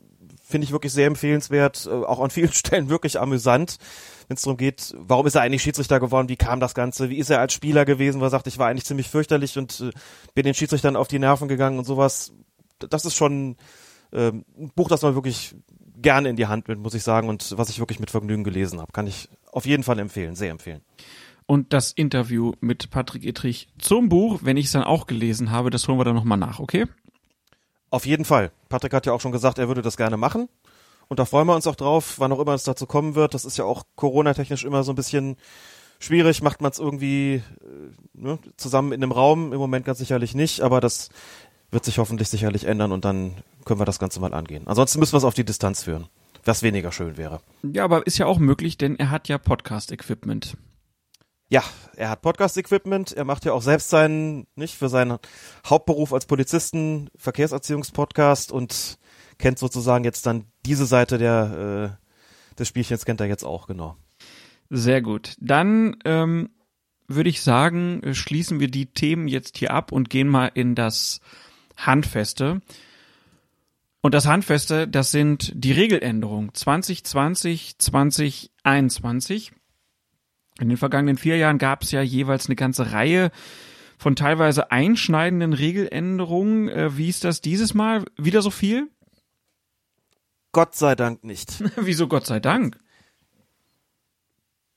finde 0.43 0.67
ich 0.67 0.73
wirklich 0.73 0.93
sehr 0.93 1.07
empfehlenswert, 1.07 1.87
äh, 1.87 1.91
auch 1.91 2.21
an 2.21 2.31
vielen 2.31 2.53
Stellen 2.53 2.91
wirklich 2.91 3.19
amüsant, 3.19 3.79
wenn 4.29 4.37
es 4.37 4.43
darum 4.43 4.57
geht, 4.57 4.95
warum 4.99 5.27
ist 5.27 5.35
er 5.35 5.43
eigentlich 5.43 5.63
Schiedsrichter 5.63 6.01
geworden, 6.01 6.29
wie 6.29 6.37
kam 6.37 6.61
das 6.61 6.75
Ganze, 6.75 7.09
wie 7.09 7.19
ist 7.19 7.31
er 7.31 7.41
als 7.41 7.53
Spieler 7.53 7.85
gewesen, 7.85 8.21
wo 8.21 8.25
er 8.25 8.31
sagt, 8.31 8.47
ich 8.47 8.59
war 8.59 8.69
eigentlich 8.69 8.85
ziemlich 8.85 9.09
fürchterlich 9.09 9.57
und 9.59 9.81
äh, 9.81 9.91
bin 10.35 10.45
den 10.45 10.55
Schiedsrichtern 10.55 10.97
auf 10.97 11.09
die 11.09 11.19
Nerven 11.19 11.49
gegangen 11.49 11.79
und 11.79 11.85
sowas. 11.85 12.33
Das 12.79 13.05
ist 13.05 13.15
schon 13.15 13.57
äh, 14.11 14.29
ein 14.29 14.73
Buch, 14.75 14.89
das 14.89 15.03
man 15.03 15.15
wirklich 15.15 15.55
gerne 16.03 16.29
in 16.29 16.37
die 16.37 16.47
Hand 16.47 16.69
mit, 16.69 16.79
muss 16.79 16.95
ich 16.95 17.03
sagen, 17.03 17.29
und 17.29 17.57
was 17.57 17.71
ich 17.71 17.79
wirklich 17.79 18.01
mit 18.01 18.11
Vergnügen 18.11 18.45
gelesen 18.45 18.81
habe. 18.81 18.93
Kann 18.93 19.07
ich 19.07 19.29
auf 19.51 19.67
jeden 19.67 19.83
Fall 19.83 19.99
empfehlen, 19.99 20.35
sehr 20.35 20.51
empfehlen. 20.51 20.83
Und 21.47 21.73
das 21.73 21.93
Interview 21.93 22.53
mit 22.61 22.91
Patrick 22.91 23.25
Ittrich 23.25 23.69
zum 23.79 24.09
Buch, 24.09 24.41
wenn 24.43 24.57
ich 24.57 24.67
es 24.67 24.73
dann 24.73 24.85
auch 24.85 25.07
gelesen 25.07 25.51
habe, 25.51 25.71
das 25.71 25.87
holen 25.89 25.99
wir 25.99 26.05
dann 26.05 26.15
nochmal 26.15 26.39
nach, 26.39 26.61
okay? 26.61 26.87
Auf 27.91 28.07
jeden 28.07 28.25
Fall. 28.25 28.53
Patrick 28.69 28.95
hat 28.95 29.07
ja 29.07 29.13
auch 29.13 29.21
schon 29.21 29.33
gesagt, 29.33 29.59
er 29.59 29.69
würde 29.69 29.83
das 29.83 29.97
gerne 29.97 30.17
machen. 30.17 30.49
Und 31.09 31.19
da 31.19 31.27
freuen 31.27 31.47
wir 31.47 31.55
uns 31.55 31.67
auch 31.67 31.77
drauf, 31.77 32.15
wann 32.19 32.33
auch 32.33 32.39
immer 32.39 32.55
es 32.55 32.65
dazu 32.65 32.87
kommen 32.87 33.15
wird. 33.15 33.35
Das 33.35 33.45
ist 33.45 33.59
ja 33.59 33.65
auch 33.65 33.83
Corona-technisch 33.97 34.65
immer 34.65 34.83
so 34.83 34.93
ein 34.93 34.97
bisschen 34.97 35.37
schwierig. 35.99 36.43
Macht 36.43 36.63
man 36.63 36.71
es 36.71 36.79
irgendwie 36.79 37.35
äh, 37.35 37.91
ne, 38.15 38.39
zusammen 38.57 38.93
in 38.93 39.03
einem 39.03 39.13
Raum? 39.13 39.53
Im 39.53 39.59
Moment 39.59 39.85
ganz 39.85 39.99
sicherlich 39.99 40.35
nicht, 40.35 40.63
aber 40.63 40.81
das 40.81 41.11
wird 41.73 41.85
sich 41.85 41.99
hoffentlich 41.99 42.29
sicherlich 42.29 42.65
ändern 42.65 42.93
und 42.93 43.05
dann 43.05 43.35
können 43.65 43.81
wir 43.81 43.87
das 43.87 43.99
Ganze 43.99 44.21
mal 44.21 44.35
angehen. 44.35 44.69
Ansonsten 44.69 45.01
müssen 45.01 45.15
wir 45.15 45.19
es 45.19 45.25
auf 45.25 45.35
die 45.35 45.45
Distanz 45.45 45.83
führen, 45.83 46.07
was 46.45 46.63
weniger 46.63 46.93
schön 46.93 47.17
wäre. 47.17 47.41
Ja, 47.63 47.85
aber 47.85 48.07
ist 48.07 48.19
ja 48.19 48.27
auch 48.27 48.39
möglich, 48.39 48.77
denn 48.77 48.97
er 48.97 49.11
hat 49.11 49.27
ja 49.29 49.39
Podcast-Equipment. 49.39 50.57
Ja, 51.49 51.65
er 51.97 52.11
hat 52.11 52.23
Podcast-Equipment. 52.23 53.13
Er 53.13 53.25
macht 53.25 53.45
ja 53.45 53.53
auch 53.53 53.63
selbst 53.63 53.89
seinen, 53.89 54.47
nicht, 54.55 54.75
für 54.75 54.89
seinen 54.89 55.19
Hauptberuf 55.67 56.13
als 56.13 56.27
Polizisten 56.27 57.11
Verkehrserziehungspodcast 57.17 58.53
und 58.53 58.99
kennt 59.39 59.59
sozusagen 59.59 60.05
jetzt 60.05 60.27
dann 60.27 60.47
diese 60.65 60.87
Seite 60.87 61.19
der, 61.19 61.99
äh, 61.99 62.55
des 62.59 62.69
Spielchens 62.69 63.05
kennt 63.05 63.21
er 63.21 63.27
jetzt 63.27 63.45
auch, 63.45 63.67
genau. 63.67 63.97
Sehr 64.69 65.03
gut. 65.03 65.37
Dann 65.41 65.97
ähm, 66.05 66.51
würde 67.09 67.31
ich 67.31 67.43
sagen, 67.43 68.03
schließen 68.13 68.61
wir 68.61 68.69
die 68.69 68.87
Themen 68.93 69.29
jetzt 69.29 69.57
hier 69.59 69.73
ab 69.73 69.93
und 69.93 70.11
gehen 70.11 70.29
mal 70.29 70.51
in 70.55 70.75
das 70.75 71.21
Handfeste. 71.87 72.61
Und 74.01 74.15
das 74.15 74.27
Handfeste, 74.27 74.89
das 74.89 75.13
sind 75.13 75.53
die 75.55 75.73
Regeländerungen 75.73 76.53
2020, 76.53 77.79
2021. 77.79 79.53
In 80.61 80.69
den 80.69 80.77
vergangenen 80.77 81.17
vier 81.17 81.37
Jahren 81.37 81.59
gab 81.59 81.83
es 81.83 81.93
ja 81.93 82.03
jeweils 82.03 82.47
eine 82.47 82.57
ganze 82.57 82.93
Reihe 82.93 83.31
von 83.97 84.17
teilweise 84.17 84.73
einschneidenden 84.73 85.53
Regeländerungen. 85.53 86.69
Äh, 86.69 86.97
wie 86.97 87.09
ist 87.09 87.23
das 87.25 87.41
dieses 87.41 87.75
Mal? 87.75 88.05
Wieder 88.17 88.43
so 88.43 88.51
viel? 88.51 88.91
Gott 90.51 90.75
sei 90.75 90.97
Dank 90.97 91.23
nicht. 91.25 91.63
Wieso 91.77 92.09
Gott 92.09 92.27
sei 92.27 92.41
Dank? 92.41 92.79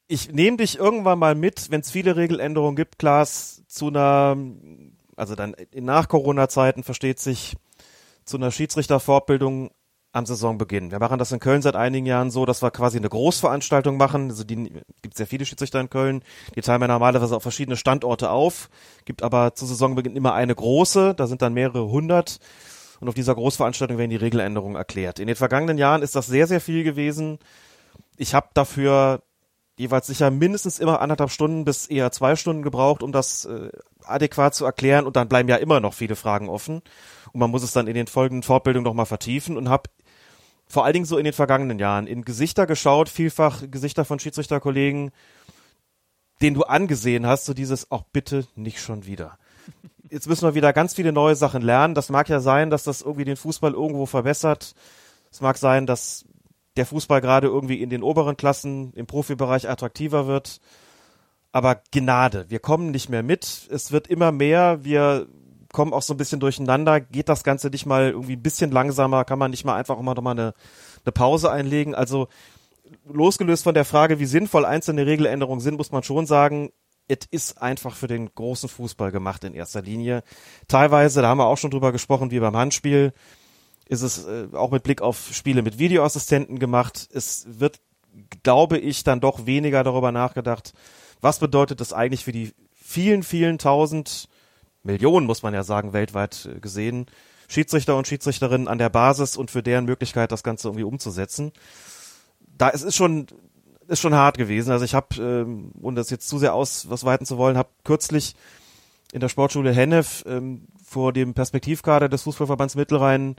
Ich 0.08 0.32
nehme 0.32 0.58
dich 0.58 0.78
irgendwann 0.78 1.18
mal 1.18 1.34
mit, 1.34 1.72
wenn 1.72 1.82
es 1.82 1.90
viele 1.90 2.16
Regeländerungen 2.16 2.76
gibt, 2.76 3.00
Klaas, 3.00 3.64
zu 3.68 3.88
einer 3.88 4.38
also 5.16 5.36
dann 5.36 5.54
in 5.54 5.86
Nach-Corona-Zeiten 5.86 6.84
versteht 6.84 7.20
sich 7.20 7.56
zu 8.26 8.38
einer 8.38 8.52
Schiedsrichterfortbildung 8.52 9.72
am 10.16 10.26
Saisonbeginn. 10.26 10.92
Wir 10.92 11.00
machen 11.00 11.20
das 11.20 11.34
in 11.34 11.40
Köln 11.40 11.62
seit 11.62 11.76
einigen 11.76 12.06
Jahren 12.06 12.32
so, 12.32 12.46
dass 12.46 12.64
wir 12.64 12.72
quasi 12.72 12.98
eine 12.98 13.10
Großveranstaltung 13.10 13.98
machen. 13.98 14.30
Also 14.30 14.46
die 14.46 14.72
gibt 15.02 15.18
sehr 15.18 15.28
viele 15.28 15.46
Schiedsrichter 15.46 15.82
in 15.82 15.90
Köln. 15.90 16.24
Die 16.56 16.62
teilen 16.62 16.80
wir 16.80 16.88
normalerweise 16.88 17.36
auf 17.36 17.44
verschiedene 17.44 17.76
Standorte 17.76 18.30
auf, 18.30 18.70
gibt 19.04 19.24
aber 19.24 19.56
zu 19.56 19.66
Saisonbeginn 19.66 20.16
immer 20.16 20.34
eine 20.34 20.56
große. 20.56 21.16
Da 21.16 21.28
sind 21.28 21.42
dann 21.42 21.54
mehrere 21.54 21.90
hundert. 21.90 22.40
Und 23.02 23.10
auf 23.10 23.14
dieser 23.14 23.36
Großveranstaltung 23.36 23.98
werden 23.98 24.10
die 24.10 24.16
Regeländerungen 24.16 24.78
erklärt. 24.78 25.20
In 25.20 25.28
den 25.28 25.36
vergangenen 25.36 25.78
Jahren 25.78 26.02
ist 26.02 26.16
das 26.16 26.28
sehr, 26.28 26.48
sehr 26.48 26.62
viel 26.62 26.86
gewesen. 26.86 27.40
Ich 28.16 28.34
habe 28.34 28.48
dafür 28.54 29.22
jeweils 29.78 30.08
sicher 30.08 30.32
mindestens 30.32 30.80
immer 30.80 31.02
anderthalb 31.02 31.30
Stunden 31.30 31.66
bis 31.66 31.88
eher 31.88 32.12
zwei 32.12 32.38
Stunden 32.38 32.64
gebraucht, 32.64 33.04
um 33.04 33.12
das 33.12 33.44
äh, 33.44 33.70
adäquat 34.08 34.56
zu 34.56 34.66
erklären 34.66 35.06
und 35.06 35.16
dann 35.16 35.28
bleiben 35.28 35.50
ja 35.50 35.56
immer 35.58 35.80
noch 35.80 35.94
viele 35.94 36.16
Fragen 36.16 36.50
offen 36.50 36.82
und 37.34 37.40
man 37.40 37.52
muss 37.52 37.64
es 37.64 37.72
dann 37.72 37.88
in 37.88 37.96
den 37.96 38.08
folgenden 38.08 38.44
Fortbildungen 38.44 38.86
nochmal 38.86 39.06
vertiefen 39.06 39.58
und 39.58 39.70
habe 39.70 39.90
vor 40.68 40.84
allen 40.84 40.94
Dingen 40.94 41.06
so 41.06 41.18
in 41.18 41.26
den 41.26 41.34
vergangenen 41.34 41.80
Jahren 41.80 42.08
in 42.08 42.24
Gesichter 42.24 42.66
geschaut, 42.66 43.10
vielfach 43.10 43.64
Gesichter 43.70 44.06
von 44.06 44.20
Schiedsrichterkollegen, 44.20 45.12
denen 46.42 46.56
du 46.56 46.64
angesehen 46.64 47.26
hast, 47.26 47.46
so 47.46 47.54
dieses 47.54 47.92
auch 47.92 48.04
bitte 48.12 48.48
nicht 48.56 48.80
schon 48.80 49.06
wieder. 49.06 49.38
Jetzt 50.10 50.28
müssen 50.28 50.48
wir 50.48 50.56
wieder 50.56 50.74
ganz 50.74 50.94
viele 50.94 51.12
neue 51.12 51.36
Sachen 51.36 51.62
lernen. 51.62 51.96
Das 51.96 52.10
mag 52.10 52.30
ja 52.30 52.40
sein, 52.40 52.70
dass 52.70 52.84
das 52.84 53.02
irgendwie 53.02 53.26
den 53.26 53.38
Fußball 53.38 53.74
irgendwo 53.74 54.06
verbessert. 54.06 54.76
Es 55.32 55.42
mag 55.42 55.58
sein, 55.58 55.86
dass 55.86 56.26
der 56.78 56.86
Fußball 56.86 57.22
gerade 57.22 57.48
irgendwie 57.48 57.82
in 57.82 57.90
den 57.90 58.04
oberen 58.04 58.38
Klassen 58.38 58.94
im 58.94 59.08
Profibereich 59.08 59.70
attraktiver 59.70 60.28
wird. 60.28 60.60
Aber 61.56 61.82
Gnade, 61.94 62.48
wir 62.50 62.60
kommen 62.60 62.92
nicht 62.92 63.08
mehr 63.08 63.24
mit. 63.24 63.70
Es 63.72 63.94
wird 63.94 64.08
immer 64.08 64.34
mehr. 64.34 64.84
Wir 64.84 65.26
kommen 65.72 65.94
auch 65.94 66.02
so 66.02 66.14
ein 66.14 66.18
bisschen 66.18 66.42
durcheinander. 66.42 67.00
Geht 67.00 67.30
das 67.30 67.46
Ganze 67.46 67.70
nicht 67.70 67.86
mal 67.86 68.10
irgendwie 68.10 68.36
ein 68.36 68.42
bisschen 68.42 68.72
langsamer? 68.72 69.24
Kann 69.24 69.40
man 69.40 69.52
nicht 69.52 69.64
mal 69.64 69.78
einfach 69.78 69.98
immer 69.98 70.16
noch 70.16 70.22
mal 70.22 70.32
eine, 70.32 70.54
eine 71.06 71.12
Pause 71.14 71.50
einlegen? 71.50 71.96
Also 71.96 72.28
losgelöst 73.06 73.64
von 73.64 73.74
der 73.74 73.86
Frage, 73.86 74.20
wie 74.20 74.26
sinnvoll 74.26 74.66
einzelne 74.66 75.06
Regeländerungen 75.06 75.62
sind, 75.62 75.78
muss 75.78 75.94
man 75.94 76.04
schon 76.04 76.26
sagen, 76.26 76.74
es 77.08 77.20
ist 77.32 77.62
einfach 77.62 77.96
für 77.96 78.08
den 78.08 78.36
großen 78.36 78.68
Fußball 78.68 79.14
gemacht 79.14 79.46
in 79.46 79.54
erster 79.54 79.82
Linie. 79.82 80.24
Teilweise, 80.68 81.22
da 81.22 81.30
haben 81.30 81.38
wir 81.38 81.46
auch 81.46 81.58
schon 81.58 81.72
drüber 81.72 81.94
gesprochen, 81.94 82.32
wie 82.32 82.42
beim 82.42 82.58
Handspiel, 82.58 83.14
ist 83.88 84.02
es 84.02 84.26
äh, 84.26 84.50
auch 84.52 84.72
mit 84.72 84.84
Blick 84.84 85.02
auf 85.02 85.30
Spiele 85.32 85.62
mit 85.62 85.80
Videoassistenten 85.80 86.60
gemacht. 86.60 87.08
Es 87.14 87.46
wird 87.48 87.80
glaube 88.44 88.78
ich, 88.78 89.04
dann 89.04 89.20
doch 89.20 89.46
weniger 89.46 89.84
darüber 89.84 90.12
nachgedacht, 90.12 90.74
was 91.22 91.40
bedeutet 91.40 91.82
das 91.82 91.94
eigentlich 91.94 92.24
für 92.24 92.32
die 92.32 92.54
vielen, 92.74 93.24
vielen 93.24 93.58
tausend 93.58 94.30
Millionen, 94.84 95.26
muss 95.26 95.44
man 95.44 95.54
ja 95.54 95.64
sagen, 95.64 95.94
weltweit 95.94 96.48
äh, 96.52 96.60
gesehen, 96.60 97.08
Schiedsrichter 97.48 97.98
und 97.98 98.08
Schiedsrichterinnen 98.08 98.68
an 98.68 98.78
der 98.78 98.90
Basis 98.90 99.38
und 99.38 99.52
für 99.52 99.64
deren 99.64 99.86
Möglichkeit, 99.86 100.32
das 100.32 100.44
Ganze 100.44 100.68
irgendwie 100.68 100.84
umzusetzen. 100.84 101.52
Da 102.58 102.70
es 102.70 102.84
ist 102.84 102.96
schon 102.96 103.28
ist 103.88 104.00
schon 104.00 104.16
hart 104.16 104.38
gewesen. 104.38 104.72
Also 104.72 104.84
ich 104.84 104.96
habe, 104.96 105.22
ähm, 105.22 105.72
ohne 105.80 105.98
das 105.98 106.10
jetzt 106.10 106.28
zu 106.28 106.40
sehr 106.40 106.56
aus 106.56 106.90
was 106.90 107.04
weiten 107.04 107.26
zu 107.26 107.38
wollen, 107.38 107.58
habe 107.58 107.70
kürzlich 107.84 108.36
in 109.12 109.20
der 109.20 109.30
Sportschule 109.30 109.72
Hennef 109.72 110.24
ähm, 110.28 110.68
vor 110.84 111.14
dem 111.14 111.34
Perspektivkader 111.34 112.10
des 112.10 112.24
Fußballverbands 112.24 112.76
Mittelrhein 112.76 113.36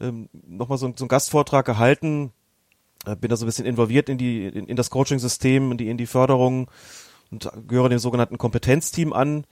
ähm, 0.00 0.28
nochmal 0.32 0.78
so, 0.78 0.92
so 0.96 1.04
einen 1.04 1.08
Gastvortrag 1.08 1.64
gehalten. 1.64 2.32
Äh, 3.06 3.16
bin 3.16 3.30
da 3.30 3.36
so 3.36 3.44
ein 3.44 3.46
bisschen 3.46 3.66
involviert 3.66 4.08
in 4.08 4.18
die 4.18 4.46
in, 4.46 4.66
in 4.66 4.76
das 4.76 4.90
Coaching-System, 4.90 5.72
in 5.72 5.78
die 5.78 5.88
in 5.88 5.98
die 5.98 6.06
Förderung 6.06 6.68
und 7.34 7.68
gehöre 7.68 7.88
dem 7.88 7.98
sogenannten 7.98 8.38
Kompetenzteam 8.38 9.12
an 9.12 9.44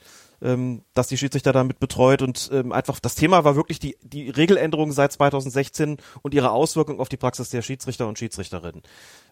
ähm, 0.42 0.82
dass 0.94 1.09
die 1.09 1.16
Schiedsrichter 1.16 1.52
damit 1.52 1.78
betreut 1.78 2.20
und 2.20 2.50
ähm, 2.52 2.72
einfach 2.72 2.98
das 3.00 3.14
Thema 3.14 3.44
war 3.44 3.56
wirklich 3.56 3.78
die, 3.78 3.96
die 4.02 4.28
Regeländerung 4.28 4.92
seit 4.92 5.12
2016 5.12 5.98
und 6.22 6.34
ihre 6.34 6.50
Auswirkung 6.50 7.00
auf 7.00 7.09
die 7.09 7.16
Praxis 7.16 7.50
der 7.50 7.62
Schiedsrichter 7.62 8.09
und 8.09 8.18
Schiedsrichterinnen. 8.18 8.82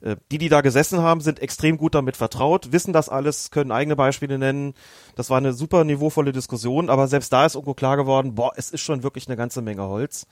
Äh, 0.00 0.16
die, 0.30 0.38
die 0.38 0.48
da 0.48 0.60
gesessen 0.60 1.00
haben, 1.00 1.20
sind 1.20 1.40
extrem 1.40 1.78
gut 1.78 1.94
damit 1.94 2.16
vertraut, 2.16 2.72
wissen 2.72 2.92
das 2.92 3.08
alles, 3.08 3.50
können 3.50 3.72
eigene 3.72 3.96
Beispiele 3.96 4.38
nennen. 4.38 4.74
Das 5.16 5.30
war 5.30 5.38
eine 5.38 5.52
super 5.52 5.84
niveauvolle 5.84 6.32
Diskussion, 6.32 6.88
aber 6.88 7.08
selbst 7.08 7.32
da 7.32 7.44
ist 7.44 7.56
irgendwo 7.56 7.74
klar 7.74 7.96
geworden, 7.96 8.34
boah, 8.36 8.52
es 8.56 8.70
ist 8.70 8.80
schon 8.80 9.02
wirklich 9.02 9.26
eine 9.26 9.36
ganze 9.36 9.62
Menge 9.62 9.82
Holz. 9.82 10.26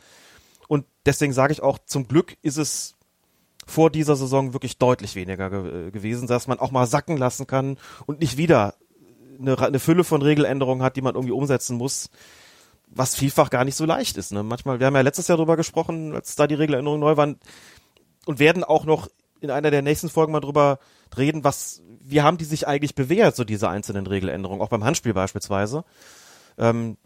Und 0.68 0.84
deswegen 1.06 1.32
sage 1.32 1.52
ich 1.52 1.62
auch, 1.62 1.78
zum 1.86 2.06
Glück 2.06 2.36
ist 2.42 2.58
es 2.58 2.94
vor 3.68 3.90
dieser 3.90 4.16
Saison 4.16 4.54
wirklich 4.54 4.78
deutlich 4.78 5.14
weniger 5.14 5.50
ge 5.50 5.90
gewesen, 5.90 6.26
dass 6.26 6.46
man 6.46 6.58
auch 6.58 6.70
mal 6.70 6.86
sacken 6.86 7.16
lassen 7.16 7.46
kann 7.46 7.76
und 8.06 8.20
nicht 8.20 8.36
wieder 8.38 8.74
eine, 9.38 9.58
eine 9.58 9.78
Fülle 9.78 10.04
von 10.04 10.22
Regeländerungen 10.22 10.82
hat, 10.82 10.96
die 10.96 11.02
man 11.02 11.14
irgendwie 11.14 11.32
umsetzen 11.32 11.76
muss, 11.76 12.10
was 12.86 13.14
vielfach 13.14 13.50
gar 13.50 13.64
nicht 13.64 13.76
so 13.76 13.84
leicht 13.84 14.16
ist. 14.16 14.32
Ne? 14.32 14.42
Manchmal, 14.42 14.80
wir 14.80 14.86
haben 14.86 14.94
ja 14.94 15.02
letztes 15.02 15.28
Jahr 15.28 15.36
drüber 15.36 15.56
gesprochen, 15.56 16.14
als 16.14 16.34
da 16.34 16.46
die 16.46 16.54
Regeländerungen 16.54 17.00
neu 17.00 17.16
waren 17.16 17.38
und 18.26 18.38
werden 18.38 18.64
auch 18.64 18.84
noch 18.84 19.08
in 19.40 19.50
einer 19.50 19.70
der 19.70 19.82
nächsten 19.82 20.08
Folgen 20.08 20.32
mal 20.32 20.40
drüber 20.40 20.78
reden, 21.16 21.44
was, 21.44 21.82
wie 22.00 22.22
haben 22.22 22.38
die 22.38 22.44
sich 22.44 22.66
eigentlich 22.66 22.94
bewährt, 22.94 23.36
so 23.36 23.44
diese 23.44 23.68
einzelnen 23.68 24.06
Regeländerungen, 24.06 24.62
auch 24.62 24.70
beim 24.70 24.84
Handspiel 24.84 25.14
beispielsweise. 25.14 25.84
Ähm, 26.56 26.96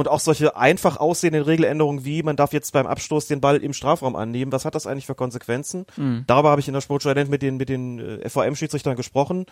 und 0.00 0.08
auch 0.08 0.20
solche 0.20 0.56
einfach 0.56 0.96
aussehenden 0.96 1.42
Regeländerungen 1.42 2.06
wie, 2.06 2.22
man 2.22 2.34
darf 2.34 2.54
jetzt 2.54 2.72
beim 2.72 2.86
Abstoß 2.86 3.26
den 3.26 3.42
Ball 3.42 3.58
im 3.58 3.74
Strafraum 3.74 4.16
annehmen, 4.16 4.50
was 4.50 4.64
hat 4.64 4.74
das 4.74 4.86
eigentlich 4.86 5.04
für 5.04 5.14
Konsequenzen? 5.14 5.84
Mhm. 5.98 6.24
Darüber 6.26 6.50
habe 6.50 6.60
ich 6.60 6.68
in 6.68 6.74
der 6.74 6.80
Sportschule 6.80 7.22
mit 7.26 7.42
den, 7.42 7.58
mit 7.58 7.68
den 7.68 7.98
äh, 7.98 8.28
VM-Schiedsrichtern 8.28 8.96
gesprochen 8.96 9.44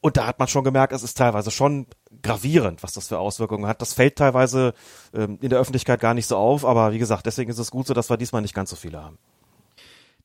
und 0.00 0.16
da 0.16 0.28
hat 0.28 0.38
man 0.38 0.46
schon 0.46 0.62
gemerkt, 0.62 0.92
es 0.92 1.02
ist 1.02 1.18
teilweise 1.18 1.50
schon 1.50 1.86
gravierend, 2.22 2.84
was 2.84 2.92
das 2.92 3.08
für 3.08 3.18
Auswirkungen 3.18 3.66
hat. 3.66 3.82
Das 3.82 3.92
fällt 3.92 4.14
teilweise 4.14 4.72
ähm, 5.12 5.38
in 5.42 5.48
der 5.48 5.58
Öffentlichkeit 5.58 5.98
gar 5.98 6.14
nicht 6.14 6.28
so 6.28 6.36
auf, 6.36 6.64
aber 6.64 6.92
wie 6.92 6.98
gesagt, 6.98 7.26
deswegen 7.26 7.50
ist 7.50 7.58
es 7.58 7.72
gut 7.72 7.88
so, 7.88 7.94
dass 7.94 8.08
wir 8.08 8.16
diesmal 8.16 8.42
nicht 8.42 8.54
ganz 8.54 8.70
so 8.70 8.76
viele 8.76 9.02
haben. 9.02 9.18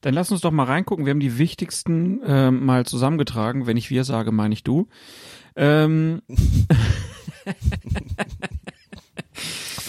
Dann 0.01 0.13
lass 0.13 0.31
uns 0.31 0.41
doch 0.41 0.51
mal 0.51 0.65
reingucken. 0.65 1.05
Wir 1.05 1.11
haben 1.11 1.19
die 1.19 1.39
wichtigsten 1.39 2.21
äh, 2.21 2.51
mal 2.51 2.85
zusammengetragen. 2.85 3.65
Wenn 3.65 3.77
ich 3.77 3.89
wir 3.89 4.03
sage, 4.03 4.31
meine 4.31 4.53
ich 4.53 4.63
du. 4.63 4.87
Ähm. 5.55 6.21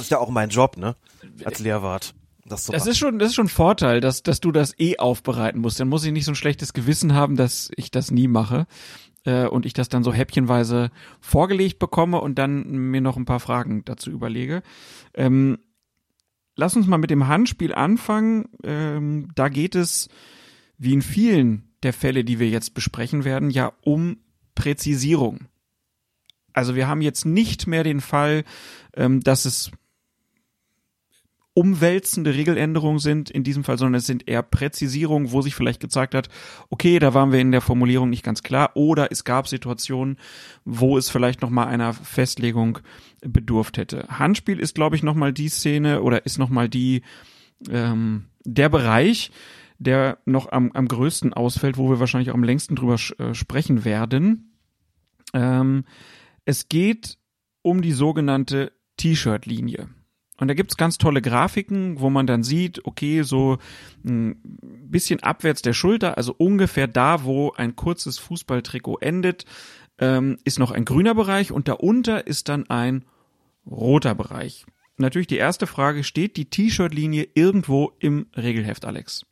das 0.02 0.06
ist 0.06 0.10
ja 0.10 0.18
auch 0.18 0.30
mein 0.30 0.48
Job, 0.48 0.76
ne? 0.76 0.96
Als 1.44 1.60
Lehrwart. 1.60 2.14
Das, 2.44 2.66
das 2.66 2.88
ist 2.88 2.98
schon, 2.98 3.20
das 3.20 3.28
ist 3.28 3.34
schon 3.36 3.46
ein 3.46 3.50
Vorteil, 3.50 4.00
dass, 4.00 4.24
dass 4.24 4.40
du 4.40 4.50
das 4.50 4.76
eh 4.80 4.98
aufbereiten 4.98 5.60
musst. 5.60 5.78
Dann 5.78 5.88
muss 5.88 6.04
ich 6.04 6.10
nicht 6.10 6.24
so 6.24 6.32
ein 6.32 6.36
schlechtes 6.36 6.72
Gewissen 6.72 7.14
haben, 7.14 7.36
dass 7.36 7.70
ich 7.76 7.92
das 7.92 8.10
nie 8.10 8.26
mache 8.26 8.66
äh, 9.24 9.46
und 9.46 9.64
ich 9.64 9.74
das 9.74 9.88
dann 9.88 10.02
so 10.02 10.12
häppchenweise 10.12 10.90
vorgelegt 11.20 11.78
bekomme 11.78 12.20
und 12.20 12.36
dann 12.36 12.66
mir 12.68 13.00
noch 13.00 13.16
ein 13.16 13.26
paar 13.26 13.38
Fragen 13.38 13.84
dazu 13.84 14.10
überlege. 14.10 14.64
Ähm, 15.14 15.58
lass 16.56 16.74
uns 16.74 16.88
mal 16.88 16.98
mit 16.98 17.10
dem 17.10 17.28
Handspiel 17.28 17.72
anfangen. 17.72 18.48
Ähm, 18.64 19.28
da 19.36 19.48
geht 19.48 19.76
es, 19.76 20.08
wie 20.78 20.94
in 20.94 21.02
vielen 21.02 21.70
der 21.84 21.92
Fälle, 21.92 22.24
die 22.24 22.40
wir 22.40 22.48
jetzt 22.48 22.74
besprechen 22.74 23.22
werden, 23.22 23.50
ja 23.50 23.72
um 23.82 24.16
Präzisierung. 24.56 25.46
Also 26.52 26.74
wir 26.74 26.88
haben 26.88 27.02
jetzt 27.02 27.24
nicht 27.24 27.68
mehr 27.68 27.84
den 27.84 28.00
Fall, 28.00 28.44
ähm, 28.94 29.20
dass 29.20 29.44
es 29.44 29.70
umwälzende 31.54 32.34
Regeländerungen 32.34 32.98
sind 32.98 33.30
in 33.30 33.44
diesem 33.44 33.62
Fall, 33.62 33.76
sondern 33.76 33.98
es 33.98 34.06
sind 34.06 34.26
eher 34.26 34.42
Präzisierungen, 34.42 35.32
wo 35.32 35.42
sich 35.42 35.54
vielleicht 35.54 35.80
gezeigt 35.80 36.14
hat, 36.14 36.28
okay, 36.70 36.98
da 36.98 37.12
waren 37.12 37.30
wir 37.30 37.40
in 37.40 37.52
der 37.52 37.60
Formulierung 37.60 38.08
nicht 38.08 38.24
ganz 38.24 38.42
klar 38.42 38.70
oder 38.74 39.12
es 39.12 39.24
gab 39.24 39.48
Situationen, 39.48 40.16
wo 40.64 40.96
es 40.96 41.10
vielleicht 41.10 41.42
nochmal 41.42 41.68
einer 41.68 41.92
Festlegung 41.92 42.78
bedurft 43.20 43.76
hätte. 43.76 44.06
Handspiel 44.08 44.58
ist, 44.58 44.74
glaube 44.74 44.96
ich, 44.96 45.02
nochmal 45.02 45.32
die 45.32 45.48
Szene 45.48 46.02
oder 46.02 46.24
ist 46.24 46.38
nochmal 46.38 46.70
die, 46.70 47.02
ähm, 47.68 48.26
der 48.44 48.70
Bereich, 48.70 49.30
der 49.78 50.18
noch 50.24 50.50
am, 50.52 50.72
am 50.72 50.88
größten 50.88 51.34
ausfällt, 51.34 51.76
wo 51.76 51.90
wir 51.90 52.00
wahrscheinlich 52.00 52.30
auch 52.30 52.34
am 52.34 52.44
längsten 52.44 52.76
drüber 52.76 52.96
äh, 53.18 53.34
sprechen 53.34 53.84
werden. 53.84 54.56
Ähm, 55.34 55.84
es 56.44 56.68
geht 56.68 57.18
um 57.62 57.82
die 57.82 57.92
sogenannte 57.92 58.72
T-Shirt-Linie. 58.96 59.88
Und 60.42 60.48
da 60.48 60.54
gibt's 60.54 60.76
ganz 60.76 60.98
tolle 60.98 61.22
Grafiken, 61.22 62.00
wo 62.00 62.10
man 62.10 62.26
dann 62.26 62.42
sieht, 62.42 62.84
okay, 62.84 63.22
so 63.22 63.58
ein 64.04 64.34
bisschen 64.90 65.22
abwärts 65.22 65.62
der 65.62 65.72
Schulter, 65.72 66.16
also 66.16 66.34
ungefähr 66.36 66.88
da, 66.88 67.22
wo 67.22 67.52
ein 67.52 67.76
kurzes 67.76 68.18
Fußballtrikot 68.18 68.98
endet, 68.98 69.44
ähm, 69.98 70.38
ist 70.42 70.58
noch 70.58 70.72
ein 70.72 70.84
grüner 70.84 71.14
Bereich 71.14 71.52
und 71.52 71.68
darunter 71.68 72.26
ist 72.26 72.48
dann 72.48 72.68
ein 72.68 73.04
roter 73.70 74.16
Bereich. 74.16 74.66
Natürlich 74.96 75.28
die 75.28 75.36
erste 75.36 75.68
Frage, 75.68 76.02
steht 76.02 76.36
die 76.36 76.50
T-Shirt-Linie 76.50 77.28
irgendwo 77.34 77.92
im 78.00 78.26
Regelheft, 78.36 78.84
Alex? 78.84 79.24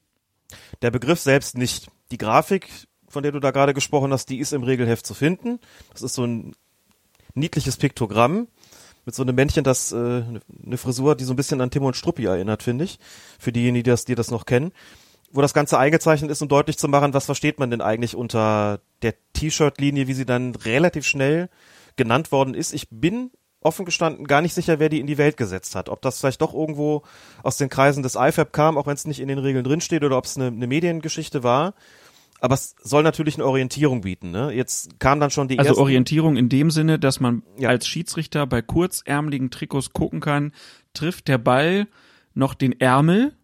Der 0.81 0.93
Begriff 0.93 1.19
selbst 1.19 1.59
nicht. 1.59 1.91
Die 2.13 2.19
Grafik, 2.19 2.69
von 3.09 3.25
der 3.25 3.33
du 3.33 3.41
da 3.41 3.51
gerade 3.51 3.75
gesprochen 3.75 4.13
hast, 4.13 4.27
die 4.27 4.39
ist 4.39 4.53
im 4.53 4.63
Regelheft 4.63 5.05
zu 5.05 5.15
finden. 5.15 5.59
Das 5.93 6.03
ist 6.03 6.15
so 6.15 6.25
ein 6.25 6.55
niedliches 7.35 7.79
Piktogramm 7.79 8.47
mit 9.05 9.15
so 9.15 9.23
einem 9.23 9.35
Männchen, 9.35 9.65
das 9.65 9.93
äh, 9.93 9.97
eine 9.97 10.77
Frisur, 10.77 11.17
die 11.17 11.25
so 11.25 11.33
ein 11.33 11.37
bisschen 11.37 11.61
an 11.61 11.71
Tim 11.71 11.85
und 11.85 11.97
Struppi 11.97 12.25
erinnert, 12.25 12.63
finde 12.63 12.85
ich. 12.85 12.99
Für 13.39 13.53
diejenigen, 13.53 13.85
die 13.85 13.91
das, 13.91 14.05
die 14.05 14.15
das 14.15 14.31
noch 14.31 14.47
kennen. 14.47 14.73
Wo 15.33 15.41
das 15.41 15.55
Ganze 15.55 15.79
eingezeichnet 15.79 16.31
ist, 16.31 16.43
um 16.43 16.49
deutlich 16.49 16.79
zu 16.79 16.89
machen, 16.89 17.15
was 17.15 17.27
versteht 17.27 17.59
man 17.59 17.71
denn 17.71 17.81
eigentlich 17.81 18.17
unter 18.17 18.81
der 19.03 19.15
T-Shirt-Linie, 19.33 20.09
wie 20.09 20.15
sie 20.15 20.27
dann 20.27 20.55
relativ 20.55 21.07
schnell 21.07 21.49
genannt 21.97 22.33
worden 22.33 22.55
ist. 22.55 22.73
Ich 22.73 22.89
bin 22.91 23.31
offen 23.61 23.85
gestanden 23.85 24.27
gar 24.27 24.41
nicht 24.41 24.55
sicher, 24.55 24.79
wer 24.79 24.89
die 24.89 25.01
in 25.01 25.07
die 25.07 25.19
Welt 25.19 25.37
gesetzt 25.37 25.75
hat. 25.75 25.89
Ob 25.89 26.03
das 26.03 26.19
vielleicht 26.19 26.41
doch 26.41 26.55
irgendwo 26.55 27.03
aus 27.43 27.59
den 27.59 27.69
Kreisen 27.69 28.03
des 28.03 28.17
IFAB 28.17 28.53
kam, 28.53 28.79
auch 28.79 28.87
wenn 28.87 28.95
es 28.95 29.07
nicht 29.07 29.21
in 29.21 29.29
den 29.29 29.39
Regeln 29.39 29.65
drinsteht, 29.65 30.03
oder 30.03 30.17
ob 30.17 30.25
es 30.25 30.37
eine, 30.37 30.47
eine 30.47 30.67
Mediengeschichte 30.67 31.43
war 31.43 31.75
aber 32.41 32.55
es 32.55 32.75
soll 32.83 33.03
natürlich 33.03 33.37
eine 33.37 33.47
Orientierung 33.47 34.01
bieten. 34.01 34.31
Ne? 34.31 34.53
Jetzt 34.53 34.99
kam 34.99 35.21
dann 35.21 35.31
schon 35.31 35.49
die 35.49 35.59
also 35.59 35.77
Orientierung 35.77 36.37
in 36.37 36.49
dem 36.49 36.71
Sinne, 36.71 36.99
dass 36.99 37.21
man 37.21 37.43
ja. 37.59 37.69
als 37.69 37.87
Schiedsrichter 37.87 38.47
bei 38.47 38.63
kurzärmeligen 38.63 39.51
Trikots 39.51 39.93
gucken 39.93 40.21
kann, 40.21 40.53
trifft 40.95 41.29
der 41.29 41.39
Ball 41.39 41.87
noch 42.35 42.55
den 42.55 42.79
Ärmel 42.81 43.35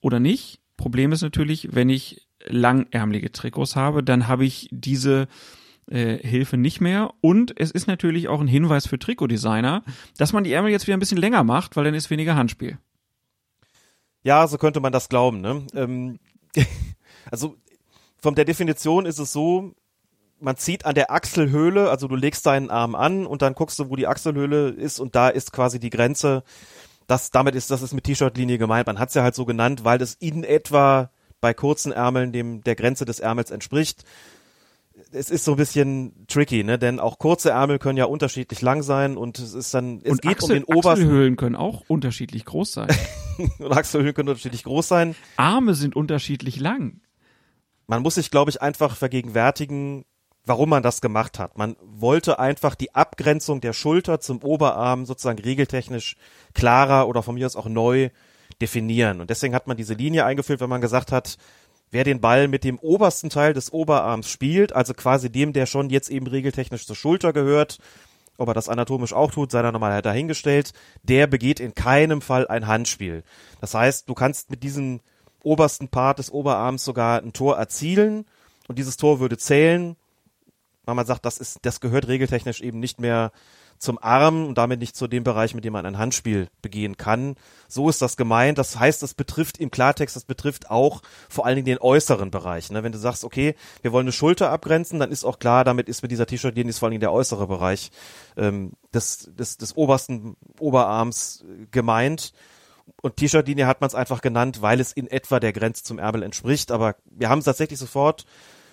oder 0.00 0.20
nicht. 0.20 0.60
Problem 0.76 1.12
ist 1.12 1.22
natürlich, 1.22 1.74
wenn 1.74 1.88
ich 1.88 2.28
langärmelige 2.46 3.32
Trikots 3.32 3.76
habe, 3.76 4.02
dann 4.02 4.28
habe 4.28 4.44
ich 4.44 4.68
diese 4.70 5.28
äh, 5.90 6.18
Hilfe 6.18 6.56
nicht 6.56 6.80
mehr. 6.80 7.12
Und 7.20 7.58
es 7.58 7.70
ist 7.70 7.86
natürlich 7.86 8.28
auch 8.28 8.40
ein 8.40 8.46
Hinweis 8.46 8.86
für 8.86 8.98
Trikotdesigner, 8.98 9.82
dass 10.18 10.32
man 10.32 10.44
die 10.44 10.52
Ärmel 10.52 10.70
jetzt 10.70 10.86
wieder 10.86 10.96
ein 10.96 11.00
bisschen 11.00 11.18
länger 11.18 11.44
macht, 11.44 11.76
weil 11.76 11.84
dann 11.84 11.94
ist 11.94 12.10
weniger 12.10 12.36
Handspiel. 12.36 12.78
Ja, 14.22 14.46
so 14.46 14.58
könnte 14.58 14.80
man 14.80 14.92
das 14.92 15.08
glauben. 15.08 15.40
Ne? 15.40 15.66
Ähm, 15.74 16.18
also 17.30 17.56
von 18.24 18.34
der 18.34 18.46
Definition 18.46 19.04
ist 19.04 19.18
es 19.18 19.34
so, 19.34 19.74
man 20.40 20.56
zieht 20.56 20.86
an 20.86 20.94
der 20.94 21.10
Achselhöhle, 21.10 21.90
also 21.90 22.08
du 22.08 22.16
legst 22.16 22.46
deinen 22.46 22.70
Arm 22.70 22.94
an 22.94 23.26
und 23.26 23.42
dann 23.42 23.54
guckst 23.54 23.78
du, 23.78 23.90
wo 23.90 23.96
die 23.96 24.06
Achselhöhle 24.06 24.70
ist 24.70 24.98
und 24.98 25.14
da 25.14 25.28
ist 25.28 25.52
quasi 25.52 25.78
die 25.78 25.90
Grenze. 25.90 26.42
Das, 27.06 27.30
damit 27.30 27.54
ist, 27.54 27.70
das 27.70 27.82
ist 27.82 27.92
mit 27.92 28.04
T-Shirt-Linie 28.04 28.56
gemeint. 28.56 28.86
Man 28.86 28.98
hat 28.98 29.10
es 29.10 29.14
ja 29.14 29.22
halt 29.22 29.34
so 29.34 29.44
genannt, 29.44 29.84
weil 29.84 30.00
es 30.00 30.14
in 30.14 30.42
etwa 30.42 31.10
bei 31.42 31.52
kurzen 31.52 31.92
Ärmeln 31.92 32.32
dem, 32.32 32.64
der 32.64 32.76
Grenze 32.76 33.04
des 33.04 33.20
Ärmels 33.20 33.50
entspricht. 33.50 34.04
Es 35.12 35.28
ist 35.28 35.44
so 35.44 35.50
ein 35.50 35.56
bisschen 35.58 36.26
tricky, 36.26 36.64
ne? 36.64 36.78
Denn 36.78 37.00
auch 37.00 37.18
kurze 37.18 37.50
Ärmel 37.50 37.78
können 37.78 37.98
ja 37.98 38.06
unterschiedlich 38.06 38.62
lang 38.62 38.82
sein 38.82 39.18
und 39.18 39.38
es 39.38 39.52
ist 39.52 39.74
dann, 39.74 40.00
es 40.02 40.12
und 40.12 40.22
geht 40.22 40.38
Achsel, 40.38 40.50
um 40.50 40.54
den 40.54 40.64
obersten. 40.64 40.88
Achselhöhlen 40.88 41.36
können 41.36 41.56
auch 41.56 41.82
unterschiedlich 41.88 42.46
groß 42.46 42.72
sein. 42.72 42.88
und 43.58 43.70
Achselhöhlen 43.70 44.14
können 44.14 44.30
unterschiedlich 44.30 44.64
groß 44.64 44.88
sein. 44.88 45.14
Arme 45.36 45.74
sind 45.74 45.94
unterschiedlich 45.94 46.58
lang 46.58 47.02
man 47.86 48.02
muss 48.02 48.16
sich, 48.16 48.30
glaube 48.30 48.50
ich, 48.50 48.62
einfach 48.62 48.96
vergegenwärtigen, 48.96 50.04
warum 50.46 50.68
man 50.68 50.82
das 50.82 51.00
gemacht 51.00 51.38
hat. 51.38 51.56
Man 51.56 51.76
wollte 51.80 52.38
einfach 52.38 52.74
die 52.74 52.94
Abgrenzung 52.94 53.60
der 53.60 53.72
Schulter 53.72 54.20
zum 54.20 54.42
Oberarm 54.42 55.06
sozusagen 55.06 55.38
regeltechnisch 55.38 56.16
klarer 56.52 57.08
oder 57.08 57.22
von 57.22 57.34
mir 57.34 57.46
aus 57.46 57.56
auch 57.56 57.66
neu 57.66 58.10
definieren. 58.60 59.20
Und 59.20 59.30
deswegen 59.30 59.54
hat 59.54 59.66
man 59.66 59.76
diese 59.76 59.94
Linie 59.94 60.24
eingeführt, 60.24 60.60
wenn 60.60 60.68
man 60.68 60.80
gesagt 60.80 61.12
hat, 61.12 61.38
wer 61.90 62.04
den 62.04 62.20
Ball 62.20 62.48
mit 62.48 62.64
dem 62.64 62.78
obersten 62.78 63.30
Teil 63.30 63.54
des 63.54 63.72
Oberarms 63.72 64.28
spielt, 64.28 64.72
also 64.72 64.94
quasi 64.94 65.30
dem, 65.30 65.52
der 65.52 65.66
schon 65.66 65.90
jetzt 65.90 66.10
eben 66.10 66.26
regeltechnisch 66.26 66.86
zur 66.86 66.96
Schulter 66.96 67.32
gehört, 67.32 67.78
ob 68.36 68.48
er 68.48 68.54
das 68.54 68.68
anatomisch 68.68 69.12
auch 69.12 69.30
tut, 69.30 69.50
sei 69.50 69.62
da 69.62 69.72
nochmal 69.72 70.02
dahingestellt, 70.02 70.72
der 71.02 71.26
begeht 71.26 71.60
in 71.60 71.74
keinem 71.74 72.20
Fall 72.20 72.48
ein 72.48 72.66
Handspiel. 72.66 73.22
Das 73.60 73.74
heißt, 73.74 74.08
du 74.08 74.14
kannst 74.14 74.50
mit 74.50 74.62
diesem 74.62 75.00
obersten 75.44 75.88
Part 75.88 76.18
des 76.18 76.30
Oberarms 76.30 76.84
sogar 76.84 77.22
ein 77.22 77.32
Tor 77.32 77.56
erzielen 77.56 78.26
und 78.68 78.78
dieses 78.78 78.96
Tor 78.96 79.20
würde 79.20 79.38
zählen, 79.38 79.96
weil 80.84 80.94
man 80.94 81.06
sagt, 81.06 81.24
das 81.24 81.38
ist, 81.38 81.58
das 81.62 81.80
gehört 81.80 82.08
regeltechnisch 82.08 82.60
eben 82.60 82.80
nicht 82.80 83.00
mehr 83.00 83.32
zum 83.78 83.98
Arm 84.02 84.46
und 84.46 84.56
damit 84.56 84.80
nicht 84.80 84.96
zu 84.96 85.06
dem 85.06 85.24
Bereich, 85.24 85.54
mit 85.54 85.64
dem 85.64 85.72
man 85.72 85.86
ein 85.86 85.98
Handspiel 85.98 86.48
begehen 86.62 86.96
kann. 86.96 87.36
So 87.68 87.88
ist 87.88 88.00
das 88.00 88.16
gemeint. 88.16 88.56
Das 88.58 88.78
heißt, 88.78 89.02
das 89.02 89.14
betrifft 89.14 89.58
im 89.58 89.70
Klartext, 89.70 90.16
das 90.16 90.24
betrifft 90.24 90.70
auch 90.70 91.02
vor 91.28 91.44
allen 91.44 91.56
Dingen 91.56 91.66
den 91.66 91.78
äußeren 91.78 92.30
Bereich. 92.30 92.70
Ne? 92.70 92.82
Wenn 92.82 92.92
du 92.92 92.98
sagst, 92.98 93.24
okay, 93.24 93.54
wir 93.82 93.92
wollen 93.92 94.04
eine 94.04 94.12
Schulter 94.12 94.50
abgrenzen, 94.50 95.00
dann 95.00 95.10
ist 95.10 95.24
auch 95.24 95.38
klar, 95.38 95.64
damit 95.64 95.88
ist 95.88 96.02
mit 96.02 96.10
dieser 96.10 96.26
T-Shirt-Linie 96.26 96.72
vor 96.72 96.86
allen 96.86 96.92
Dingen 96.92 97.00
der 97.00 97.12
äußere 97.12 97.46
Bereich 97.46 97.90
ähm, 98.36 98.72
des, 98.92 99.30
des, 99.34 99.58
des 99.58 99.76
obersten 99.76 100.36
Oberarms 100.58 101.44
gemeint. 101.70 102.32
Und 103.00 103.16
T-Shirt-Linie 103.16 103.66
hat 103.66 103.80
man 103.80 103.88
es 103.88 103.94
einfach 103.94 104.20
genannt, 104.20 104.62
weil 104.62 104.80
es 104.80 104.92
in 104.92 105.06
etwa 105.06 105.40
der 105.40 105.52
Grenze 105.52 105.84
zum 105.84 105.98
Ärmel 105.98 106.22
entspricht. 106.22 106.70
Aber 106.70 106.96
wir 107.06 107.28
haben 107.28 107.38
es 107.38 107.44
tatsächlich 107.44 107.78
sofort 107.78 108.24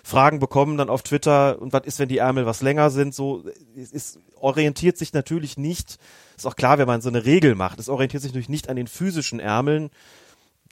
Fragen 0.04 0.40
bekommen 0.40 0.78
dann 0.78 0.90
auf 0.90 1.02
Twitter 1.02 1.60
und 1.60 1.72
was 1.72 1.84
ist, 1.84 1.98
wenn 2.00 2.08
die 2.08 2.18
Ärmel 2.18 2.44
was 2.44 2.60
länger 2.60 2.90
sind, 2.90 3.14
so, 3.14 3.44
es 3.76 3.92
ist, 3.92 4.18
orientiert 4.34 4.98
sich 4.98 5.12
natürlich 5.12 5.56
nicht, 5.56 5.98
ist 6.36 6.46
auch 6.46 6.56
klar, 6.56 6.78
wenn 6.78 6.88
man 6.88 7.00
so 7.00 7.08
eine 7.08 7.24
Regel 7.24 7.54
macht, 7.54 7.78
es 7.78 7.88
orientiert 7.88 8.22
sich 8.22 8.32
natürlich 8.32 8.48
nicht 8.48 8.68
an 8.68 8.76
den 8.76 8.88
physischen 8.88 9.38
Ärmeln, 9.38 9.90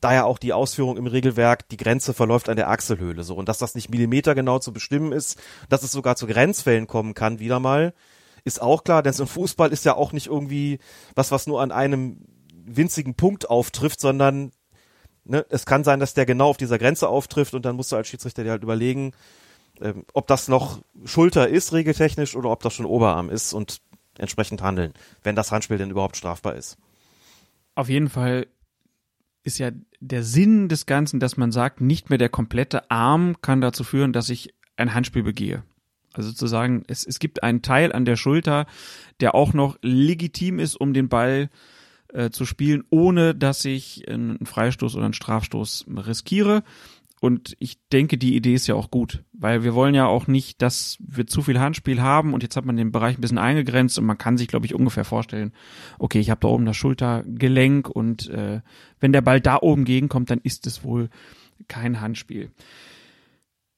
daher 0.01 0.27
auch 0.27 0.39
die 0.39 0.53
Ausführung 0.53 0.97
im 0.97 1.07
Regelwerk, 1.07 1.69
die 1.69 1.77
Grenze 1.77 2.13
verläuft 2.13 2.49
an 2.49 2.57
der 2.57 2.71
Achselhöhle, 2.71 3.23
so, 3.23 3.37
und 3.37 3.49
dass 3.49 3.59
das 3.59 3.77
nicht 3.77 3.89
millimetergenau 3.89 4.59
zu 4.59 4.73
bestimmen 4.73 5.13
ist, 5.13 5.39
dass 5.69 5.85
es 5.85 5.93
sogar 5.93 6.17
zu 6.17 6.27
Grenzfällen 6.27 6.89
kommen 6.89 7.15
kann, 7.15 7.39
wieder 7.39 7.61
mal, 7.61 7.95
ist 8.43 8.61
auch 8.61 8.83
klar, 8.83 9.05
denn 9.05 9.13
so 9.13 9.25
ein 9.25 9.29
Fußball 9.29 9.71
ist 9.71 9.85
ja 9.85 9.95
auch 9.95 10.13
nicht 10.13 10.27
irgendwie 10.27 10.81
was, 11.15 11.31
was 11.31 11.47
nur 11.47 11.63
an 11.63 11.71
einem 11.71 12.25
winzigen 12.65 13.15
Punkt 13.15 13.49
auftrifft, 13.49 14.01
sondern 14.01 14.53
ne, 15.25 15.47
es 15.49 15.67
kann 15.67 15.85
sein, 15.85 16.01
dass 16.01 16.15
der 16.15 16.27
genau 16.27 16.49
auf 16.49 16.57
dieser 16.57 16.79
Grenze 16.79 17.09
auftrifft 17.09 17.55
und 17.55 17.65
dann 17.65 17.77
musst 17.77 17.93
du 17.93 17.97
als 17.97 18.09
Schiedsrichter 18.09 18.45
dir 18.45 18.51
halt 18.51 18.63
überlegen, 18.63 19.13
ähm, 19.81 20.05
ob 20.13 20.27
das 20.27 20.49
noch 20.49 20.83
Schulter 21.05 21.49
ist, 21.49 21.73
regeltechnisch, 21.73 22.37
oder 22.37 22.51
ob 22.51 22.63
das 22.63 22.75
schon 22.75 22.87
Oberarm 22.87 23.31
ist 23.31 23.53
und 23.53 23.81
entsprechend 24.19 24.63
handeln, 24.63 24.93
wenn 25.23 25.37
das 25.37 25.53
Handspiel 25.53 25.79
denn 25.79 25.91
überhaupt 25.91 26.17
strafbar 26.17 26.55
ist. 26.55 26.77
Auf 27.75 27.89
jeden 27.89 28.09
Fall 28.09 28.47
ist 29.43 29.59
ja 29.59 29.71
der 30.01 30.23
Sinn 30.23 30.69
des 30.69 30.85
Ganzen, 30.85 31.21
dass 31.21 31.37
man 31.37 31.53
sagt, 31.53 31.81
nicht 31.81 32.11
mehr 32.11 32.19
der 32.19 32.29
komplette 32.29 32.91
Arm 32.91 33.37
kann 33.41 33.63
dazu 33.63 33.85
führen, 33.85 34.13
dass 34.13 34.29
ich 34.29 34.55
ein 34.77 34.93
Handspiel 34.93 35.23
begehe. 35.23 35.63
Also 36.13 36.33
zu 36.33 36.47
sagen, 36.47 36.83
es, 36.89 37.07
es 37.07 37.19
gibt 37.21 37.43
einen 37.43 37.63
Teil 37.63 37.93
an 37.93 38.05
der 38.05 38.17
Schulter, 38.17 38.67
der 39.21 39.35
auch 39.35 39.55
noch 39.55 39.79
legitim 39.81 40.59
ist, 40.59 40.75
um 40.75 40.93
den 40.93 41.09
Ball 41.09 41.45
äh, 41.45 41.49
zu 42.31 42.45
spielen, 42.45 42.85
ohne 42.91 43.35
dass 43.35 43.65
ich 43.65 44.09
einen 44.09 44.45
Freistoß 44.45 44.97
oder 44.97 45.05
einen 45.05 45.15
Strafstoß 45.15 45.87
riskiere. 46.07 46.63
Und 47.21 47.55
ich 47.59 47.79
denke, 47.93 48.17
die 48.17 48.35
Idee 48.35 48.55
ist 48.55 48.67
ja 48.67 48.75
auch 48.75 48.91
gut, 48.91 49.23
weil 49.33 49.63
wir 49.63 49.75
wollen 49.75 49.95
ja 49.95 50.07
auch 50.07 50.27
nicht, 50.27 50.63
dass 50.63 50.97
wir 51.01 51.27
zu 51.27 51.43
viel 51.43 51.61
Handspiel 51.61 52.01
haben 52.01 52.33
und 52.33 52.43
jetzt 52.43 52.57
hat 52.57 52.65
man 52.65 52.79
den 52.79 52.93
Bereich 52.93 53.19
ein 53.19 53.21
bisschen 53.21 53.37
eingegrenzt 53.37 53.99
und 53.99 54.07
man 54.07 54.17
kann 54.17 54.39
sich, 54.39 54.49
glaube 54.49 54.65
ich, 54.65 54.75
ungefähr 54.75 55.05
vorstellen, 55.05 55.53
okay, 55.99 56.19
ich 56.19 56.31
habe 56.31 56.41
da 56.41 56.49
oben 56.49 56.65
das 56.65 56.79
Schultergelenk 56.79 57.91
und 57.91 58.31
äh, 58.31 58.63
wenn 59.01 59.13
der 59.13 59.21
Ball 59.21 59.39
da 59.43 59.59
oben 59.61 59.85
gegenkommt, 59.85 60.31
dann 60.31 60.41
ist 60.43 60.67
es 60.67 60.83
wohl 60.83 61.11
kein 61.69 62.01
Handspiel. 62.01 62.51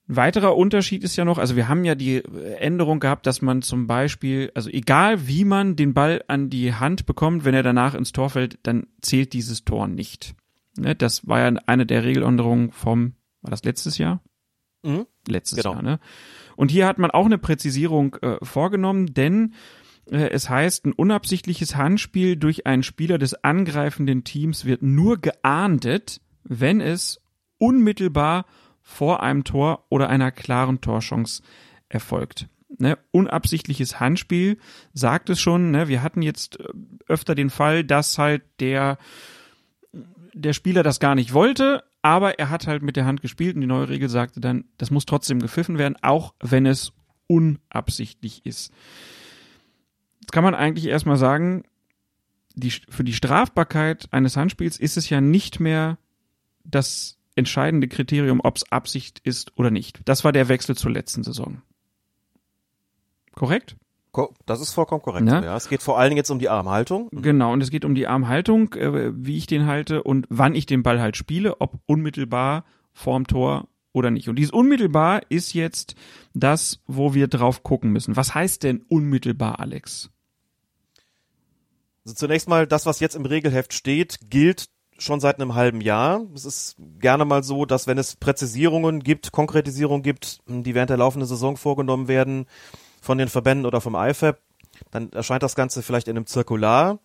Ein 0.08 0.16
weiterer 0.16 0.56
Unterschied 0.56 1.04
ist 1.04 1.16
ja 1.16 1.24
noch, 1.24 1.38
also 1.38 1.54
wir 1.54 1.68
haben 1.68 1.84
ja 1.84 1.94
die 1.94 2.24
Änderung 2.58 2.98
gehabt, 2.98 3.26
dass 3.26 3.40
man 3.40 3.62
zum 3.62 3.86
Beispiel, 3.86 4.50
also 4.54 4.68
egal 4.68 5.28
wie 5.28 5.44
man 5.44 5.76
den 5.76 5.94
Ball 5.94 6.24
an 6.28 6.50
die 6.50 6.74
Hand 6.74 7.06
bekommt, 7.06 7.44
wenn 7.44 7.54
er 7.54 7.62
danach 7.62 7.94
ins 7.94 8.12
Tor 8.12 8.30
fällt, 8.30 8.58
dann 8.64 8.86
zählt 9.00 9.32
dieses 9.32 9.64
Tor 9.64 9.86
nicht. 9.86 10.34
Ne, 10.76 10.94
das 10.94 11.26
war 11.28 11.40
ja 11.40 11.60
eine 11.66 11.86
der 11.86 12.04
Regeländerungen 12.04 12.72
vom, 12.72 13.14
war 13.42 13.50
das 13.50 13.62
letztes 13.62 13.98
Jahr? 13.98 14.22
Mhm. 14.82 15.06
Letztes 15.28 15.58
genau. 15.58 15.74
Jahr, 15.74 15.82
ne? 15.82 16.00
Und 16.56 16.70
hier 16.70 16.86
hat 16.86 16.98
man 16.98 17.10
auch 17.10 17.26
eine 17.26 17.38
Präzisierung 17.38 18.16
äh, 18.16 18.36
vorgenommen, 18.42 19.14
denn 19.14 19.54
äh, 20.10 20.30
es 20.30 20.50
heißt, 20.50 20.86
ein 20.86 20.92
unabsichtliches 20.92 21.76
Handspiel 21.76 22.36
durch 22.36 22.66
einen 22.66 22.82
Spieler 22.82 23.18
des 23.18 23.44
angreifenden 23.44 24.24
Teams 24.24 24.64
wird 24.64 24.82
nur 24.82 25.18
geahndet, 25.18 26.20
wenn 26.44 26.80
es 26.80 27.20
unmittelbar 27.58 28.46
vor 28.82 29.22
einem 29.22 29.44
Tor 29.44 29.84
oder 29.88 30.08
einer 30.08 30.30
klaren 30.30 30.80
Torchance 30.80 31.42
erfolgt. 31.88 32.48
Ne, 32.78 32.98
unabsichtliches 33.10 34.00
Handspiel 34.00 34.58
sagt 34.94 35.28
es 35.28 35.40
schon. 35.40 35.70
Ne, 35.70 35.88
wir 35.88 36.02
hatten 36.02 36.22
jetzt 36.22 36.58
äh, 36.58 36.64
öfter 37.06 37.34
den 37.34 37.50
Fall, 37.50 37.84
dass 37.84 38.18
halt 38.18 38.42
der 38.60 38.98
der 40.34 40.52
Spieler 40.52 40.82
das 40.82 40.98
gar 40.98 41.14
nicht 41.14 41.34
wollte, 41.34 41.84
aber 42.00 42.38
er 42.38 42.50
hat 42.50 42.66
halt 42.66 42.82
mit 42.82 42.96
der 42.96 43.04
Hand 43.04 43.20
gespielt 43.20 43.54
und 43.54 43.60
die 43.60 43.66
neue 43.66 43.88
Regel 43.88 44.08
sagte 44.08 44.40
dann, 44.40 44.64
das 44.78 44.90
muss 44.90 45.06
trotzdem 45.06 45.40
gepfiffen 45.40 45.78
werden, 45.78 45.96
auch 46.00 46.34
wenn 46.40 46.66
es 46.66 46.92
unabsichtlich 47.26 48.44
ist. 48.44 48.72
Jetzt 50.20 50.32
kann 50.32 50.44
man 50.44 50.54
eigentlich 50.54 50.86
erstmal 50.86 51.16
sagen, 51.16 51.64
die, 52.54 52.70
für 52.70 53.04
die 53.04 53.14
Strafbarkeit 53.14 54.08
eines 54.10 54.36
Handspiels 54.36 54.78
ist 54.78 54.96
es 54.96 55.08
ja 55.08 55.20
nicht 55.20 55.60
mehr 55.60 55.98
das 56.64 57.18
entscheidende 57.34 57.88
Kriterium, 57.88 58.40
ob 58.42 58.56
es 58.56 58.70
Absicht 58.70 59.20
ist 59.24 59.52
oder 59.56 59.70
nicht. 59.70 60.00
Das 60.04 60.24
war 60.24 60.32
der 60.32 60.48
Wechsel 60.48 60.76
zur 60.76 60.90
letzten 60.90 61.22
Saison. 61.22 61.62
Korrekt? 63.34 63.76
Das 64.44 64.60
ist 64.60 64.74
vollkommen 64.74 65.00
korrekt. 65.00 65.26
Ja. 65.26 65.42
ja. 65.42 65.56
Es 65.56 65.70
geht 65.70 65.82
vor 65.82 65.98
allen 65.98 66.10
Dingen 66.10 66.18
jetzt 66.18 66.30
um 66.30 66.38
die 66.38 66.50
Armhaltung. 66.50 67.08
Genau, 67.12 67.52
und 67.52 67.62
es 67.62 67.70
geht 67.70 67.86
um 67.86 67.94
die 67.94 68.06
Armhaltung, 68.06 68.74
äh, 68.74 69.10
wie 69.14 69.38
ich 69.38 69.46
den 69.46 69.66
halte 69.66 70.02
und 70.02 70.26
wann 70.28 70.54
ich 70.54 70.66
den 70.66 70.82
Ball 70.82 71.00
halt 71.00 71.16
spiele, 71.16 71.60
ob 71.62 71.80
unmittelbar 71.86 72.64
vorm 72.92 73.26
Tor 73.26 73.68
oder 73.92 74.10
nicht. 74.10 74.28
Und 74.28 74.36
dieses 74.36 74.52
unmittelbar 74.52 75.22
ist 75.30 75.54
jetzt 75.54 75.94
das, 76.34 76.80
wo 76.86 77.14
wir 77.14 77.26
drauf 77.28 77.62
gucken 77.62 77.90
müssen. 77.90 78.14
Was 78.14 78.34
heißt 78.34 78.62
denn 78.62 78.84
unmittelbar, 78.88 79.60
Alex? 79.60 80.10
Also 82.04 82.16
zunächst 82.16 82.48
mal, 82.48 82.66
das, 82.66 82.84
was 82.84 83.00
jetzt 83.00 83.14
im 83.14 83.24
Regelheft 83.24 83.72
steht, 83.72 84.18
gilt 84.28 84.66
schon 84.98 85.20
seit 85.20 85.40
einem 85.40 85.54
halben 85.54 85.80
Jahr. 85.80 86.22
Es 86.34 86.44
ist 86.44 86.76
gerne 87.00 87.24
mal 87.24 87.42
so, 87.42 87.64
dass 87.64 87.86
wenn 87.86 87.98
es 87.98 88.16
Präzisierungen 88.16 89.00
gibt, 89.00 89.32
Konkretisierungen 89.32 90.02
gibt, 90.02 90.40
die 90.46 90.74
während 90.74 90.90
der 90.90 90.96
laufenden 90.96 91.28
Saison 91.28 91.56
vorgenommen 91.56 92.08
werden 92.08 92.46
von 93.00 93.18
den 93.18 93.28
Verbänden 93.28 93.66
oder 93.66 93.80
vom 93.80 93.96
IFAB, 93.96 94.38
dann 94.90 95.12
erscheint 95.12 95.42
das 95.42 95.54
Ganze 95.56 95.82
vielleicht 95.82 96.08
in 96.08 96.16
einem 96.16 96.26
Zirkular 96.26 96.98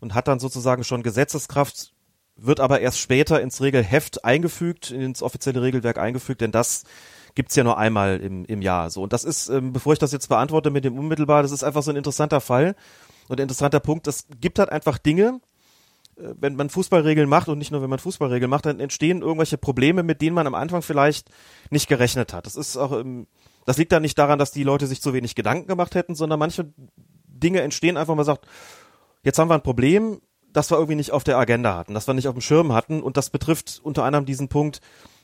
und 0.00 0.14
hat 0.14 0.28
dann 0.28 0.38
sozusagen 0.38 0.84
schon 0.84 1.02
Gesetzeskraft, 1.02 1.92
wird 2.36 2.60
aber 2.60 2.80
erst 2.80 2.98
später 2.98 3.40
ins 3.40 3.60
Regelheft 3.60 4.24
eingefügt, 4.24 4.90
ins 4.90 5.22
offizielle 5.22 5.62
Regelwerk 5.62 5.98
eingefügt, 5.98 6.40
denn 6.40 6.52
das 6.52 6.84
gibt's 7.34 7.56
ja 7.56 7.64
nur 7.64 7.78
einmal 7.78 8.20
im, 8.20 8.44
im 8.44 8.62
Jahr. 8.62 8.90
So 8.90 9.02
und 9.02 9.12
das 9.12 9.24
ist, 9.24 9.48
ähm, 9.48 9.72
bevor 9.72 9.92
ich 9.92 9.98
das 9.98 10.12
jetzt 10.12 10.28
beantworte 10.28 10.70
mit 10.70 10.84
dem 10.84 10.98
unmittelbar, 10.98 11.42
das 11.42 11.52
ist 11.52 11.64
einfach 11.64 11.82
so 11.82 11.90
ein 11.90 11.96
interessanter 11.96 12.40
Fall 12.40 12.76
und 13.28 13.40
ein 13.40 13.42
interessanter 13.42 13.80
Punkt. 13.80 14.06
Es 14.06 14.26
gibt 14.40 14.58
halt 14.58 14.70
einfach 14.70 14.98
Dinge, 14.98 15.40
wenn 16.16 16.56
man 16.56 16.70
Fußballregeln 16.70 17.28
macht 17.28 17.48
und 17.48 17.58
nicht 17.58 17.70
nur 17.70 17.82
wenn 17.82 17.90
man 17.90 17.98
Fußballregeln 17.98 18.50
macht, 18.50 18.66
dann 18.66 18.80
entstehen 18.80 19.22
irgendwelche 19.22 19.58
Probleme, 19.58 20.02
mit 20.02 20.20
denen 20.20 20.34
man 20.34 20.46
am 20.46 20.54
Anfang 20.54 20.82
vielleicht 20.82 21.28
nicht 21.70 21.88
gerechnet 21.88 22.32
hat. 22.32 22.46
Das 22.46 22.56
ist 22.56 22.76
auch, 22.76 23.02
das 23.64 23.78
liegt 23.78 23.92
dann 23.92 24.02
nicht 24.02 24.18
daran, 24.18 24.38
dass 24.38 24.52
die 24.52 24.62
Leute 24.62 24.86
sich 24.86 25.02
zu 25.02 25.12
wenig 25.12 25.34
Gedanken 25.34 25.66
gemacht 25.66 25.94
hätten, 25.94 26.14
sondern 26.14 26.38
manche 26.38 26.72
Dinge 27.26 27.62
entstehen 27.62 27.96
einfach, 27.96 28.14
man 28.14 28.24
sagt, 28.24 28.46
jetzt 29.22 29.38
haben 29.38 29.48
wir 29.48 29.54
ein 29.54 29.62
Problem, 29.62 30.20
das 30.52 30.70
wir 30.70 30.76
irgendwie 30.76 30.96
nicht 30.96 31.10
auf 31.10 31.24
der 31.24 31.36
Agenda 31.36 31.76
hatten, 31.76 31.94
das 31.94 32.06
wir 32.06 32.14
nicht 32.14 32.28
auf 32.28 32.34
dem 32.34 32.40
Schirm 32.40 32.72
hatten 32.72 33.02
und 33.02 33.16
das 33.16 33.30
betrifft 33.30 33.80
unter 33.82 34.04
anderem 34.04 34.24
diesen 34.24 34.48
Punkt, 34.48 34.80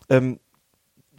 ähm, 0.08 0.40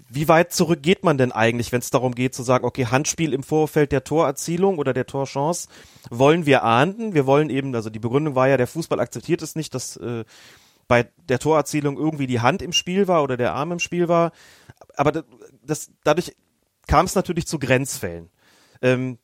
wie 0.10 0.28
weit 0.28 0.54
zurück 0.54 0.82
geht 0.82 1.04
man 1.04 1.18
denn 1.18 1.32
eigentlich, 1.32 1.72
wenn 1.72 1.80
es 1.80 1.90
darum 1.90 2.16
geht 2.16 2.36
zu 2.36 2.44
sagen, 2.44 2.66
okay, 2.66 2.86
Handspiel 2.86 3.34
im 3.34 3.44
Vorfeld 3.44 3.92
der 3.92 4.04
Torerzielung 4.04 4.78
oder 4.78 4.94
der 4.94 5.06
Torchance 5.06 5.68
wollen 6.10 6.46
wir 6.46 6.64
ahnden. 6.64 7.14
Wir 7.14 7.26
wollen 7.26 7.50
eben, 7.50 7.74
also 7.76 7.90
die 7.90 8.00
Begründung 8.00 8.36
war 8.36 8.48
ja, 8.48 8.58
der 8.58 8.68
Fußball 8.68 9.00
akzeptiert 9.00 9.42
es 9.42 9.56
nicht, 9.56 9.74
dass 9.74 9.98
äh, 9.98 10.26
bei 10.88 11.08
der 11.30 11.40
Torerzielung 11.40 11.98
irgendwie 11.98 12.28
die 12.28 12.42
Hand 12.42 12.62
im 12.62 12.74
Spiel 12.74 13.08
war 13.08 13.24
oder 13.24 13.38
der 13.38 13.54
Arm 13.54 13.72
im 13.72 13.80
Spiel 13.80 14.08
war. 14.08 14.32
Aber 14.96 15.24
das, 15.64 15.92
dadurch 16.04 16.36
kam 16.88 17.06
es 17.06 17.16
natürlich 17.16 17.48
zu 17.48 17.60
Grenzfällen. 17.60 18.30
Ähm, 18.82 19.18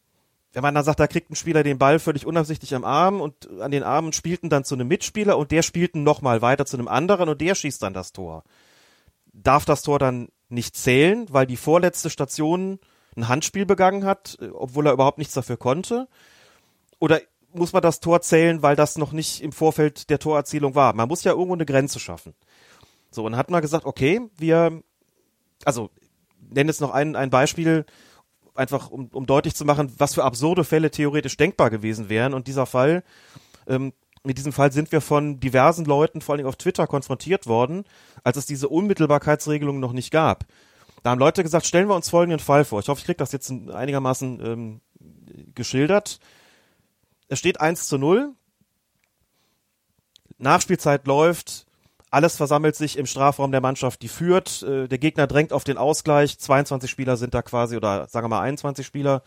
wenn 0.54 0.62
man 0.62 0.74
dann 0.74 0.86
sagt, 0.86 1.00
da 1.00 1.08
kriegt 1.08 1.30
ein 1.30 1.36
Spieler 1.36 1.64
den 1.64 1.78
Ball 1.78 2.00
völlig 2.00 2.26
unabsichtlich 2.26 2.74
am 2.74 2.84
Arm 2.84 3.22
und 3.22 3.50
an 3.60 3.72
den 3.72 3.84
Armen 3.84 4.14
spielten 4.14 4.50
dann 4.50 4.64
zu 4.64 4.76
einem 4.76 4.88
Mitspieler 4.88 5.38
und 5.38 5.52
der 5.52 5.62
spielten 5.62 6.04
nochmal 6.04 6.42
weiter 6.42 6.66
zu 6.66 6.78
einem 6.78 6.88
anderen 6.88 7.30
und 7.30 7.42
der 7.42 7.54
schießt 7.54 7.84
dann 7.84 7.94
das 7.94 8.14
Tor. 8.14 8.44
Darf 9.34 9.66
das 9.66 9.84
Tor 9.84 10.00
dann 10.00 10.30
nicht 10.50 10.76
zählen, 10.76 11.28
weil 11.30 11.46
die 11.46 11.58
vorletzte 11.58 12.10
Station 12.10 12.80
ein 13.16 13.28
Handspiel 13.28 13.66
begangen 13.66 14.06
hat, 14.06 14.38
äh, 14.42 14.48
obwohl 14.50 14.88
er 14.88 14.94
überhaupt 14.94 15.18
nichts 15.18 15.34
dafür 15.34 15.58
konnte? 15.58 16.08
Oder 17.00 17.22
muss 17.54 17.74
man 17.74 17.82
das 17.82 18.00
Tor 18.00 18.22
zählen, 18.22 18.62
weil 18.62 18.76
das 18.76 18.98
noch 18.98 19.12
nicht 19.12 19.42
im 19.42 19.52
Vorfeld 19.52 20.10
der 20.10 20.20
Torerzielung 20.20 20.76
war? 20.76 20.94
Man 20.94 21.08
muss 21.08 21.24
ja 21.24 21.32
irgendwo 21.32 21.54
eine 21.54 21.66
Grenze 21.66 22.00
schaffen. 22.00 22.34
So, 23.10 23.26
und 23.26 23.38
hat 23.38 23.50
man 23.50 23.62
gesagt, 23.62 23.86
okay, 23.86 24.22
wir 24.38 24.84
also 25.66 25.90
nenne 26.50 26.70
jetzt 26.70 26.82
noch 26.82 26.92
ein, 26.92 27.16
ein 27.16 27.30
Beispiel, 27.30 27.86
einfach 28.56 28.90
um, 28.90 29.08
um 29.08 29.26
deutlich 29.26 29.56
zu 29.56 29.66
machen, 29.66 29.94
was 29.98 30.16
für 30.16 30.24
absurde 30.24 30.64
Fälle 30.64 30.92
theoretisch 30.92 31.38
denkbar 31.38 31.70
gewesen 31.70 32.10
wären. 32.10 32.34
Und 32.34 32.48
dieser 32.48 32.66
Fall, 32.66 33.04
ähm, 33.68 33.94
mit 34.28 34.38
diesem 34.38 34.52
Fall 34.52 34.72
sind 34.72 34.92
wir 34.92 35.02
von 35.02 35.40
diversen 35.40 35.86
Leuten, 35.86 36.22
vor 36.22 36.36
allem 36.36 36.46
auf 36.46 36.58
Twitter, 36.58 36.86
konfrontiert 36.86 37.48
worden, 37.48 37.86
als 38.24 38.38
es 38.38 38.46
diese 38.46 38.68
Unmittelbarkeitsregelung 38.68 39.80
noch 39.80 39.94
nicht 39.94 40.12
gab. 40.12 40.46
Da 41.02 41.12
haben 41.12 41.20
Leute 41.20 41.44
gesagt, 41.44 41.66
stellen 41.66 41.88
wir 41.88 41.96
uns 41.96 42.10
folgenden 42.10 42.40
Fall 42.40 42.66
vor. 42.66 42.82
Ich 42.82 42.90
hoffe, 42.90 43.00
ich 43.00 43.06
kriege 43.06 43.18
das 43.18 43.32
jetzt 43.32 43.50
einigermaßen 43.50 44.46
ähm, 44.46 44.82
geschildert. 45.56 46.20
Es 47.30 47.40
steht 47.40 47.62
1 47.62 47.88
zu 47.88 47.98
0. 47.98 48.34
Nachspielzeit 50.38 51.08
läuft. 51.08 51.66
Alles 52.12 52.36
versammelt 52.36 52.76
sich 52.76 52.98
im 52.98 53.06
Strafraum 53.06 53.52
der 53.52 53.62
Mannschaft, 53.62 54.02
die 54.02 54.10
führt. 54.10 54.62
Äh, 54.64 54.90
der 54.90 54.98
Gegner 54.98 55.28
drängt 55.28 55.54
auf 55.54 55.64
den 55.64 55.78
Ausgleich. 55.78 56.38
22 56.38 56.92
Spieler 56.92 57.16
sind 57.16 57.34
da 57.34 57.42
quasi, 57.42 57.78
oder 57.78 58.08
sagen 58.10 58.26
wir 58.26 58.30
mal 58.30 58.42
21 58.42 58.86
Spieler 58.86 59.24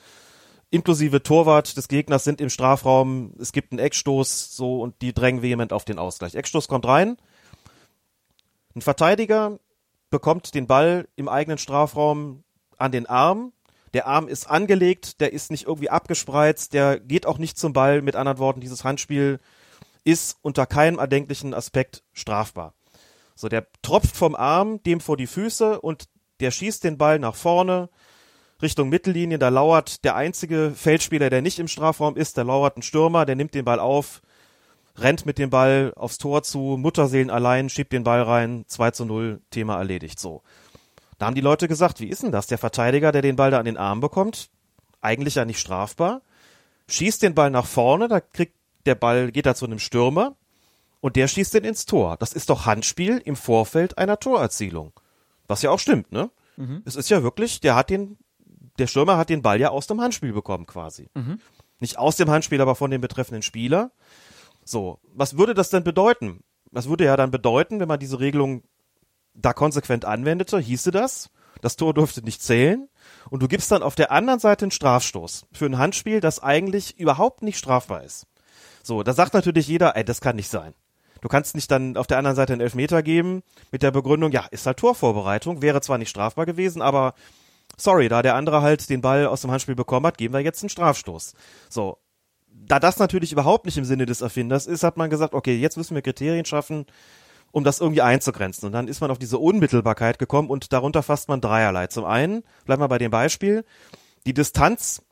inklusive 0.71 1.23
Torwart 1.23 1.77
des 1.77 1.89
Gegners 1.89 2.25
sind 2.25 2.41
im 2.41 2.49
Strafraum, 2.49 3.35
es 3.39 3.53
gibt 3.53 3.73
einen 3.73 3.81
Eckstoß, 3.81 4.57
so, 4.57 4.81
und 4.81 5.03
die 5.03 5.13
drängen 5.13 5.43
vehement 5.43 5.73
auf 5.73 5.85
den 5.85 5.99
Ausgleich. 5.99 6.35
Eckstoß 6.35 6.69
kommt 6.69 6.87
rein. 6.87 7.17
Ein 8.75 8.83
Verteidiger 8.83 9.59
bekommt 10.11 10.55
den 10.55 10.67
Ball 10.67 11.09
im 11.17 11.29
eigenen 11.29 11.59
Strafraum 11.59 12.45
an 12.79 12.93
den 12.93 13.07
Arm. 13.07 13.53
Der 13.95 14.07
Arm 14.07 14.29
ist 14.29 14.49
angelegt, 14.49 15.21
der 15.21 15.33
ist 15.33 15.51
nicht 15.51 15.67
irgendwie 15.67 15.91
abgespreizt, 15.91 16.73
der 16.73 17.01
geht 17.01 17.27
auch 17.27 17.39
nicht 17.39 17.59
zum 17.59 17.73
Ball. 17.73 18.03
Mit 18.03 18.15
anderen 18.15 18.39
Worten, 18.39 18.61
dieses 18.61 18.85
Handspiel 18.85 19.39
ist 20.05 20.39
unter 20.43 20.67
keinem 20.67 20.99
erdenklichen 20.99 21.53
Aspekt 21.53 22.05
strafbar. 22.13 22.75
So, 23.35 23.49
der 23.49 23.67
tropft 23.83 24.17
vom 24.17 24.37
Arm 24.37 24.83
dem 24.85 25.01
vor 25.01 25.17
die 25.17 25.27
Füße 25.27 25.81
und 25.81 26.09
der 26.39 26.53
schießt 26.53 26.85
den 26.85 26.99
Ball 26.99 27.19
nach 27.19 27.35
vorne 27.35 27.89
Richtung 28.63 28.89
Mittellinie, 28.89 29.39
da 29.39 29.49
lauert 29.49 30.05
der 30.05 30.17
einzige 30.17 30.73
Feldspieler, 30.75 31.31
der 31.31 31.43
nicht 31.43 31.59
im 31.59 31.69
Strafraum 31.69 32.17
ist, 32.17 32.37
da 32.37 32.43
lauert 32.43 32.77
ein 32.77 32.83
Stürmer, 32.83 33.25
der 33.27 33.37
nimmt 33.37 33.55
den 33.55 33.65
Ball 33.65 33.81
auf, 33.81 34.23
rennt 34.97 35.27
mit 35.27 35.39
dem 35.39 35.51
Ball 35.51 35.93
aufs 35.97 36.19
Tor 36.19 36.43
zu, 36.43 36.77
Mutterseelen 36.79 37.31
allein, 37.31 37.69
schiebt 37.69 37.93
den 37.93 38.05
Ball 38.05 38.23
rein, 38.23 38.65
2 38.67 38.91
zu 38.91 39.05
0, 39.05 39.41
Thema 39.51 39.79
erledigt, 39.79 40.19
so. 40.19 40.43
Da 41.19 41.27
haben 41.27 41.35
die 41.35 41.41
Leute 41.43 41.69
gesagt, 41.69 42.01
wie 42.01 42.09
ist 42.09 42.23
denn 42.23 42.33
das? 42.33 42.47
Der 42.47 42.59
Verteidiger, 42.59 43.13
der 43.13 43.23
den 43.23 43.37
Ball 43.37 43.51
da 43.51 43.59
an 43.59 43.67
den 43.67 43.77
Arm 43.77 44.01
bekommt, 44.01 44.49
eigentlich 45.01 45.35
ja 45.35 45.45
nicht 45.45 45.61
strafbar, 45.61 46.23
schießt 46.89 47.23
den 47.23 47.35
Ball 47.35 47.51
nach 47.51 47.67
vorne, 47.67 48.09
da 48.09 48.21
kriegt 48.21 48.55
der 48.87 48.95
Ball, 48.95 49.31
geht 49.31 49.47
da 49.47 49.55
zu 49.55 49.67
einem 49.67 49.79
Stürmer 49.79 50.35
und 51.01 51.17
der 51.17 51.29
schießt 51.29 51.55
den 51.55 51.65
ins 51.65 51.87
Tor. 51.87 52.17
Das 52.19 52.33
ist 52.33 52.51
doch 52.51 52.67
Handspiel 52.67 53.19
im 53.25 53.37
Vorfeld 53.37 53.99
einer 53.99 54.19
Torerzielung. 54.19 54.93
Was 55.47 55.63
ja 55.63 55.71
auch 55.71 55.79
stimmt, 55.79 56.13
ne? 56.13 56.31
Mhm. 56.57 56.83
Es 56.85 56.97
ist 56.97 57.11
ja 57.11 57.23
wirklich, 57.23 57.61
der 57.61 57.75
hat 57.75 57.91
den 57.91 58.19
der 58.81 58.87
Stürmer 58.87 59.17
hat 59.17 59.29
den 59.29 59.43
Ball 59.43 59.61
ja 59.61 59.71
aus 59.71 59.87
dem 59.87 60.01
Handspiel 60.01 60.33
bekommen 60.33 60.67
quasi. 60.67 61.09
Mhm. 61.15 61.41
Nicht 61.79 61.99
aus 61.99 62.17
dem 62.17 62.31
Handspiel, 62.31 62.61
aber 62.61 62.75
von 62.75 62.91
dem 62.91 63.01
betreffenden 63.01 63.43
Spieler. 63.43 63.93
So, 64.65 64.99
was 65.15 65.37
würde 65.37 65.55
das 65.55 65.71
denn 65.71 65.85
bedeuten? 65.85 66.41
Was 66.71 66.89
würde 66.89 67.05
ja 67.05 67.17
dann 67.17 67.31
bedeuten, 67.31 67.81
wenn 67.81 67.89
man 67.89 67.99
diese 67.99 68.21
Regelung 68.21 68.63
da 69.35 69.53
konsequent 69.53 70.05
anwendete, 70.05 70.59
hieße 70.59 70.91
das, 70.91 71.31
das 71.61 71.77
Tor 71.77 71.95
durfte 71.95 72.23
nicht 72.23 72.43
zählen 72.43 72.89
und 73.31 73.43
du 73.43 73.49
gibst 73.49 73.71
dann 73.71 73.83
auf 73.83 73.95
der 73.95 74.11
anderen 74.11 74.41
Seite 74.41 74.65
einen 74.65 74.71
Strafstoß 74.71 75.47
für 75.53 75.67
ein 75.67 75.79
Handspiel, 75.79 76.21
das 76.21 76.43
eigentlich 76.43 76.99
überhaupt 76.99 77.43
nicht 77.43 77.59
strafbar 77.59 78.03
ist. 78.05 78.27
So, 78.83 79.03
da 79.03 79.13
sagt 79.13 79.35
natürlich 79.35 79.69
jeder, 79.69 79.97
ey, 79.97 80.05
das 80.05 80.21
kann 80.21 80.37
nicht 80.37 80.51
sein. 80.51 80.75
Du 81.21 81.29
kannst 81.29 81.55
nicht 81.55 81.71
dann 81.71 81.97
auf 81.97 82.07
der 82.07 82.19
anderen 82.19 82.37
Seite 82.37 82.55
einen 82.55 82.63
Elfmeter 82.63 83.03
geben 83.03 83.43
mit 83.71 83.83
der 83.83 83.91
Begründung, 83.91 84.33
ja, 84.33 84.47
ist 84.51 84.67
halt 84.67 84.79
Torvorbereitung, 84.79 85.61
wäre 85.61 85.81
zwar 85.83 85.99
nicht 85.99 86.09
strafbar 86.09 86.47
gewesen, 86.47 86.81
aber 86.81 87.15
sorry, 87.81 88.09
da 88.09 88.23
der 88.23 88.35
andere 88.35 88.63
halt 88.63 88.89
den 88.91 89.01
Ball 89.01 89.27
aus 89.27 89.43
dem 89.43 89.51
Handspiel 89.51 89.75
bekommen 89.75 90.07
hat, 90.07 90.19
geben 90.19 90.35
wir 90.35 90.41
jetzt 90.41 90.63
einen 90.63 90.71
Strafstoß. 90.71 91.35
So. 91.69 91.99
Da 92.53 92.79
das 92.79 92.99
natürlich 92.99 93.33
überhaupt 93.33 93.65
nicht 93.65 93.79
im 93.79 93.85
Sinne 93.85 94.07
des 94.07 94.21
Erfinders 94.21 94.67
ist, 94.67 94.85
hat 94.85 94.97
man 94.97 95.11
gesagt, 95.11 95.35
okay, 95.35 95.57
jetzt 95.57 95.77
müssen 95.77 95.95
wir 95.95 96.03
Kriterien 96.03 96.45
schaffen, 96.45 96.87
um 97.53 97.65
das 97.65 97.81
irgendwie 97.81 98.03
einzugrenzen. 98.03 98.67
Und 98.67 98.73
dann 98.73 98.87
ist 98.87 99.01
man 99.01 99.11
auf 99.11 99.19
diese 99.19 99.39
Unmittelbarkeit 99.39 100.19
gekommen 100.19 100.51
und 100.51 100.73
darunter 100.73 101.03
fasst 101.03 101.29
man 101.29 101.41
dreierlei. 101.41 101.87
Zum 101.89 102.05
einen, 102.05 102.43
bleiben 102.67 102.83
wir 102.83 102.89
bei 102.89 102.99
dem 102.99 103.11
Beispiel, 103.11 103.65
die 104.27 104.35
Distanz 104.35 105.03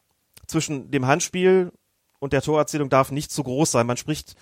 zwischen 0.47 0.91
dem 0.91 1.07
Handspiel 1.07 1.73
und 2.19 2.33
der 2.33 2.43
Torerzielung 2.43 2.91
darf 2.91 3.11
nicht 3.11 3.31
zu 3.31 3.43
groß 3.43 3.71
sein. 3.71 3.87
Man 3.87 3.97
spricht 3.97 4.35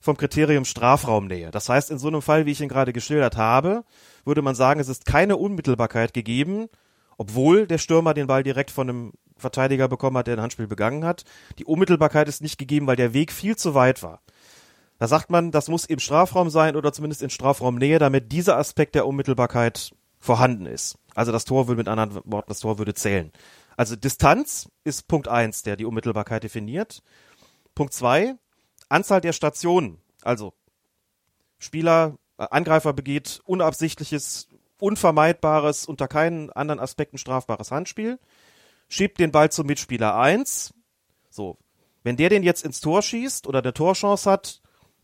vom 0.00 0.16
Kriterium 0.16 0.64
Strafraumnähe. 0.64 1.50
Das 1.50 1.68
heißt, 1.68 1.90
in 1.90 1.98
so 1.98 2.08
einem 2.08 2.22
Fall, 2.22 2.46
wie 2.46 2.52
ich 2.52 2.60
ihn 2.60 2.68
gerade 2.68 2.92
geschildert 2.92 3.36
habe, 3.36 3.84
würde 4.24 4.42
man 4.42 4.54
sagen, 4.54 4.80
es 4.80 4.88
ist 4.88 5.06
keine 5.06 5.36
Unmittelbarkeit 5.36 6.12
gegeben, 6.12 6.68
obwohl 7.16 7.66
der 7.66 7.78
Stürmer 7.78 8.14
den 8.14 8.26
Ball 8.26 8.42
direkt 8.42 8.70
von 8.70 8.88
einem 8.88 9.12
Verteidiger 9.36 9.88
bekommen 9.88 10.16
hat, 10.16 10.26
der 10.26 10.36
ein 10.36 10.42
Handspiel 10.42 10.66
begangen 10.66 11.04
hat. 11.04 11.24
Die 11.58 11.64
Unmittelbarkeit 11.64 12.28
ist 12.28 12.42
nicht 12.42 12.58
gegeben, 12.58 12.86
weil 12.86 12.96
der 12.96 13.14
Weg 13.14 13.32
viel 13.32 13.56
zu 13.56 13.74
weit 13.74 14.02
war. 14.02 14.20
Da 14.98 15.08
sagt 15.08 15.30
man, 15.30 15.50
das 15.50 15.68
muss 15.68 15.84
im 15.84 15.98
Strafraum 15.98 16.50
sein 16.50 16.76
oder 16.76 16.92
zumindest 16.92 17.22
in 17.22 17.30
Strafraumnähe, 17.30 17.98
damit 17.98 18.30
dieser 18.30 18.56
Aspekt 18.56 18.94
der 18.94 19.06
Unmittelbarkeit 19.06 19.92
vorhanden 20.20 20.66
ist. 20.66 20.96
Also 21.14 21.32
das 21.32 21.44
Tor 21.44 21.68
würde 21.68 21.78
mit 21.78 21.88
anderen 21.88 22.22
Worten, 22.24 22.48
das 22.48 22.60
Tor 22.60 22.78
würde 22.78 22.94
zählen. 22.94 23.32
Also 23.76 23.96
Distanz 23.96 24.68
ist 24.84 25.08
Punkt 25.08 25.28
eins, 25.28 25.62
der 25.62 25.76
die 25.76 25.84
Unmittelbarkeit 25.84 26.44
definiert. 26.44 27.02
Punkt 27.74 27.92
zwei, 27.92 28.36
Anzahl 28.88 29.20
der 29.20 29.32
Stationen. 29.32 29.98
Also 30.22 30.54
Spieler, 31.58 32.16
äh, 32.38 32.46
Angreifer 32.50 32.92
begeht 32.92 33.40
unabsichtliches 33.44 34.48
unvermeidbares, 34.84 35.86
unter 35.86 36.08
keinen 36.08 36.50
anderen 36.50 36.78
Aspekten 36.78 37.16
strafbares 37.18 37.70
Handspiel, 37.70 38.18
schiebt 38.88 39.18
den 39.18 39.32
Ball 39.32 39.50
zum 39.50 39.66
Mitspieler 39.66 40.14
1. 40.16 40.74
So, 41.30 41.56
wenn 42.02 42.16
der 42.16 42.28
den 42.28 42.42
jetzt 42.42 42.64
ins 42.64 42.80
Tor 42.80 43.00
schießt 43.00 43.46
oder 43.46 43.62
der 43.62 43.72
Torchance 43.72 44.30
hat, 44.30 44.60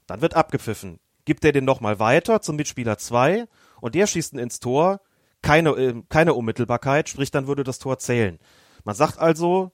dann 0.07 0.21
wird 0.21 0.35
abgepfiffen. 0.35 1.01
Gibt 1.25 1.45
er 1.45 1.53
den 1.53 1.65
nochmal 1.65 1.99
weiter 1.99 2.43
zum 2.43 2.57
Mitspieler 2.57 2.99
2 2.99 3.47
und 3.81 3.95
der 3.95 4.07
schießt 4.07 4.35
ihn 4.35 4.39
ins 4.39 4.61
Tor, 4.61 5.01
keine, 5.43 5.71
äh, 5.71 6.03
keine 6.11 6.35
Unmittelbarkeit, 6.35 7.09
sprich 7.09 7.31
dann 7.31 7.47
würde 7.47 7.65
das 7.65 7.79
Tor 7.79 7.99
zählen. 7.99 8.39
Man 8.85 8.95
sagt 8.95 9.19
also, 9.19 9.73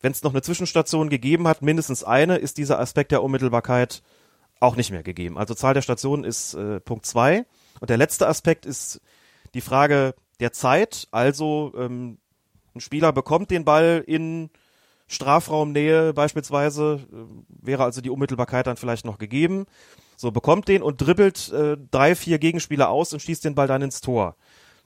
wenn 0.00 0.12
es 0.12 0.22
noch 0.22 0.32
eine 0.32 0.42
Zwischenstation 0.42 1.10
gegeben 1.10 1.46
hat, 1.46 1.60
mindestens 1.60 2.02
eine, 2.02 2.36
ist 2.36 2.56
dieser 2.56 2.80
Aspekt 2.80 3.12
der 3.12 3.22
Unmittelbarkeit 3.22 4.02
auch 4.58 4.76
nicht 4.76 4.90
mehr 4.90 5.02
gegeben. 5.02 5.36
Also 5.36 5.54
Zahl 5.54 5.74
der 5.74 5.82
Stationen 5.82 6.24
ist 6.24 6.54
äh, 6.54 6.80
Punkt 6.80 7.04
2. 7.04 7.44
Und 7.82 7.90
der 7.90 7.96
letzte 7.96 8.28
Aspekt 8.28 8.64
ist 8.64 9.00
die 9.54 9.60
Frage 9.60 10.14
der 10.38 10.52
Zeit. 10.52 11.08
Also 11.10 11.72
ähm, 11.76 12.18
ein 12.76 12.80
Spieler 12.80 13.12
bekommt 13.12 13.50
den 13.50 13.64
Ball 13.64 14.04
in 14.06 14.50
Strafraumnähe 15.08 16.14
beispielsweise, 16.14 17.00
äh, 17.12 17.16
wäre 17.48 17.82
also 17.82 18.00
die 18.00 18.10
Unmittelbarkeit 18.10 18.68
dann 18.68 18.76
vielleicht 18.76 19.04
noch 19.04 19.18
gegeben. 19.18 19.66
So 20.16 20.30
bekommt 20.30 20.68
den 20.68 20.80
und 20.80 20.98
dribbelt 20.98 21.52
äh, 21.52 21.76
drei, 21.90 22.14
vier 22.14 22.38
Gegenspieler 22.38 22.88
aus 22.88 23.12
und 23.14 23.20
schießt 23.20 23.44
den 23.44 23.56
Ball 23.56 23.66
dann 23.66 23.82
ins 23.82 24.00
Tor. 24.00 24.36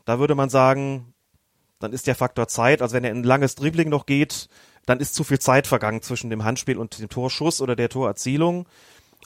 Da 0.07 0.19
würde 0.19 0.35
man 0.35 0.49
sagen, 0.49 1.13
dann 1.79 1.93
ist 1.93 2.07
der 2.07 2.15
Faktor 2.15 2.49
Zeit, 2.49 2.81
also 2.81 2.95
wenn 2.95 3.05
er 3.05 3.11
ein 3.11 3.25
langes 3.25 3.57
Dribbling 3.57 3.91
noch 3.91 4.07
geht, 4.07 4.49
dann 4.87 5.01
ist 5.01 5.15
zu 5.15 5.23
viel 5.23 5.39
Zeit 5.39 5.67
vergangen 5.67 6.01
zwischen 6.01 6.31
dem 6.31 6.45
Handspiel 6.45 6.79
und 6.79 6.99
dem 6.99 7.11
Torschuss 7.11 7.61
oder 7.61 7.77
der 7.77 7.91
Torerzielung. 7.91 8.67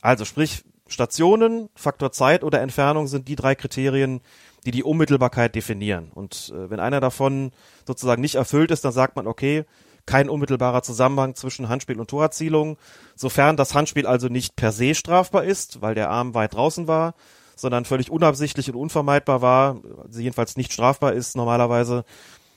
Also 0.03 0.25
sprich, 0.25 0.65
Stationen, 0.91 1.69
Faktor 1.75 2.13
Zeit 2.13 2.45
oder 2.45 2.61
Entfernung 2.61 3.07
sind 3.07 3.29
die 3.29 3.37
drei 3.37 3.55
Kriterien, 3.55 4.21
die 4.67 4.71
die 4.71 4.85
Unmittelbarkeit 4.85 5.55
definieren. 5.55 6.11
Und 6.15 6.53
äh, 6.55 6.71
wenn 6.71 6.81
einer 6.81 7.01
davon 7.01 7.53
sozusagen 7.87 8.21
nicht 8.21 8.35
erfüllt 8.35 8.71
ist, 8.71 8.85
dann 8.85 8.93
sagt 8.93 9.17
man, 9.17 9.27
okay, 9.27 9.65
kein 10.07 10.29
unmittelbarer 10.29 10.83
Zusammenhang 10.83 11.35
zwischen 11.35 11.69
Handspiel 11.69 12.01
und 12.01 12.11
Torerzielung, 12.11 12.77
sofern 13.15 13.57
das 13.57 13.75
Handspiel 13.75 14.07
also 14.07 14.29
nicht 14.29 14.57
per 14.57 14.73
se 14.73 14.95
strafbar 14.95 15.45
ist, 15.45 15.83
weil 15.83 15.95
der 15.95 16.11
Arm 16.11 16.35
weit 16.35 16.55
draußen 16.55 16.89
war, 16.89 17.15
sondern 17.55 17.85
völlig 17.85 18.11
unabsichtlich 18.11 18.69
und 18.71 18.77
unvermeidbar 18.77 19.43
war, 19.43 19.81
also 20.03 20.21
jedenfalls 20.21 20.57
nicht 20.57 20.73
strafbar 20.73 21.13
ist 21.13 21.37
normalerweise, 21.37 22.05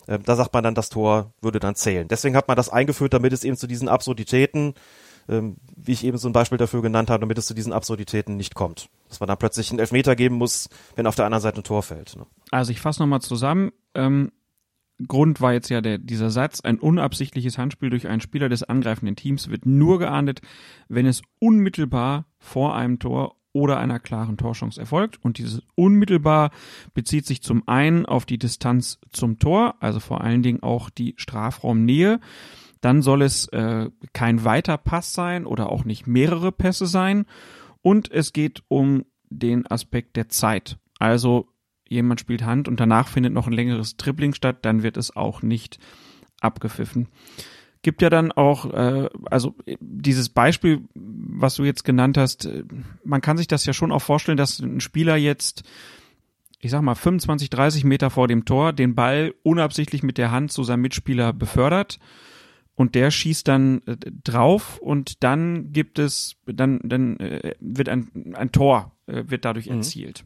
äh, 0.08 0.20
da 0.20 0.36
sagt 0.36 0.54
man 0.54 0.64
dann, 0.64 0.76
das 0.76 0.90
Tor 0.90 1.32
würde 1.42 1.60
dann 1.60 1.76
zählen. 1.76 2.08
Deswegen 2.08 2.36
hat 2.36 2.48
man 2.48 2.58
das 2.58 2.70
eingeführt, 2.70 3.14
damit 3.14 3.34
es 3.34 3.44
eben 3.44 3.58
zu 3.58 3.68
diesen 3.68 3.90
Absurditäten 3.90 4.74
ähm, 5.30 5.58
wie 5.76 5.92
ich 5.94 6.06
eben 6.06 6.18
so 6.18 6.28
ein 6.30 6.34
Beispiel 6.34 6.58
dafür 6.58 6.82
genannt 6.82 7.10
habe, 7.10 7.22
damit 7.22 7.38
es 7.38 7.46
zu 7.46 7.54
diesen 7.54 7.74
Absurditäten 7.74 8.38
nicht 8.38 8.56
kommt. 8.56 8.90
Dass 9.10 9.20
man 9.20 9.28
dann 9.28 9.38
plötzlich 9.38 9.70
einen 9.70 9.80
Elfmeter 9.80 10.16
geben 10.16 10.36
muss, 10.36 10.70
wenn 10.96 11.08
auf 11.08 11.16
der 11.16 11.26
anderen 11.26 11.42
Seite 11.42 11.62
ein 11.62 11.64
Tor 11.64 11.84
fällt. 11.84 12.16
Ne? 12.16 12.26
Also 12.52 12.72
ich 12.72 12.82
fasse 12.82 13.02
nochmal 13.02 13.22
zusammen. 13.22 13.72
Ähm, 13.94 14.32
Grund 15.08 15.42
war 15.42 15.54
jetzt 15.54 15.70
ja 15.70 15.82
der, 15.82 15.98
dieser 15.98 16.30
Satz, 16.30 16.62
ein 16.62 16.80
unabsichtliches 16.80 17.58
Handspiel 17.58 17.90
durch 17.90 18.08
einen 18.08 18.22
Spieler 18.22 18.50
des 18.50 18.64
angreifenden 18.64 19.16
Teams 19.16 19.50
wird 19.50 19.66
nur 19.66 20.00
geahndet, 20.00 20.42
wenn 20.88 21.06
es 21.06 21.22
unmittelbar 21.40 22.26
vor 22.38 22.76
einem 22.76 23.00
Tor 23.00 23.36
oder 23.54 23.78
einer 23.80 24.00
klaren 24.00 24.38
Torchance 24.38 24.80
erfolgt. 24.80 25.24
Und 25.24 25.38
dieses 25.38 25.62
unmittelbar 25.76 26.52
bezieht 26.94 27.26
sich 27.26 27.42
zum 27.42 27.68
einen 27.68 28.06
auf 28.06 28.26
die 28.26 28.40
Distanz 28.40 29.00
zum 29.12 29.40
Tor, 29.40 29.76
also 29.80 30.00
vor 30.00 30.22
allen 30.22 30.44
Dingen 30.44 30.64
auch 30.64 30.90
die 30.90 31.14
Strafraumnähe. 31.18 32.20
Dann 32.84 33.02
soll 33.02 33.22
es 33.22 33.48
äh, 33.48 33.90
kein 34.12 34.44
weiter 34.44 34.78
Pass 34.78 35.14
sein 35.14 35.46
oder 35.46 35.70
auch 35.70 35.86
nicht 35.86 36.06
mehrere 36.06 36.52
Pässe 36.52 36.86
sein. 36.86 37.26
Und 37.82 38.12
es 38.12 38.34
geht 38.34 38.62
um 38.68 39.06
den 39.30 39.66
Aspekt 39.72 40.18
der 40.18 40.28
Zeit. 40.28 40.78
Also 41.00 41.48
jemand 41.88 42.20
spielt 42.20 42.44
Hand 42.44 42.68
und 42.68 42.82
danach 42.82 43.08
findet 43.08 43.32
noch 43.32 43.48
ein 43.48 43.54
längeres 43.54 43.96
Dribbling 43.96 44.34
statt, 44.34 44.58
dann 44.64 44.84
wird 44.84 44.98
es 44.98 45.16
auch 45.16 45.42
nicht 45.42 45.80
abgepfiffen. 46.42 47.08
Gibt 47.84 48.02
ja 48.02 48.10
dann 48.10 48.34
auch, 48.34 48.66
äh, 48.74 49.10
also 49.32 49.56
dieses 49.80 50.28
Beispiel, 50.28 50.82
was 50.94 51.56
du 51.56 51.64
jetzt 51.64 51.86
genannt 51.86 52.18
hast, 52.18 52.48
äh, 52.48 52.66
man 53.06 53.22
kann 53.22 53.38
sich 53.38 53.48
das 53.48 53.66
ja 53.66 53.72
schon 53.72 53.94
auch 53.94 54.02
vorstellen, 54.02 54.38
dass 54.38 54.60
ein 54.60 54.82
Spieler 54.82 55.16
jetzt, 55.16 55.64
ich 56.60 56.70
sag 56.70 56.82
mal, 56.82 56.96
25, 56.96 57.50
30 57.50 57.86
Meter 57.86 58.10
vor 58.10 58.28
dem 58.28 58.44
Tor 58.44 58.74
den 58.74 58.94
Ball 58.94 59.34
unabsichtlich 59.44 60.04
mit 60.04 60.18
der 60.18 60.32
Hand 60.32 60.52
zu 60.52 60.66
seinem 60.66 60.82
Mitspieler 60.82 61.32
befördert 61.32 61.98
und 62.76 62.96
der 62.96 63.12
schießt 63.12 63.48
dann 63.48 63.82
äh, 63.86 63.98
drauf 64.24 64.78
und 64.80 65.24
dann 65.24 65.72
gibt 65.72 66.00
es, 66.00 66.36
dann, 66.46 66.80
dann 66.84 67.18
äh, 67.18 67.56
wird 67.60 67.90
ein, 67.90 68.34
ein 68.36 68.52
Tor, 68.52 68.92
äh, 69.08 69.24
wird 69.28 69.46
dadurch 69.46 69.68
Mhm. 69.68 69.78
erzielt. 69.78 70.26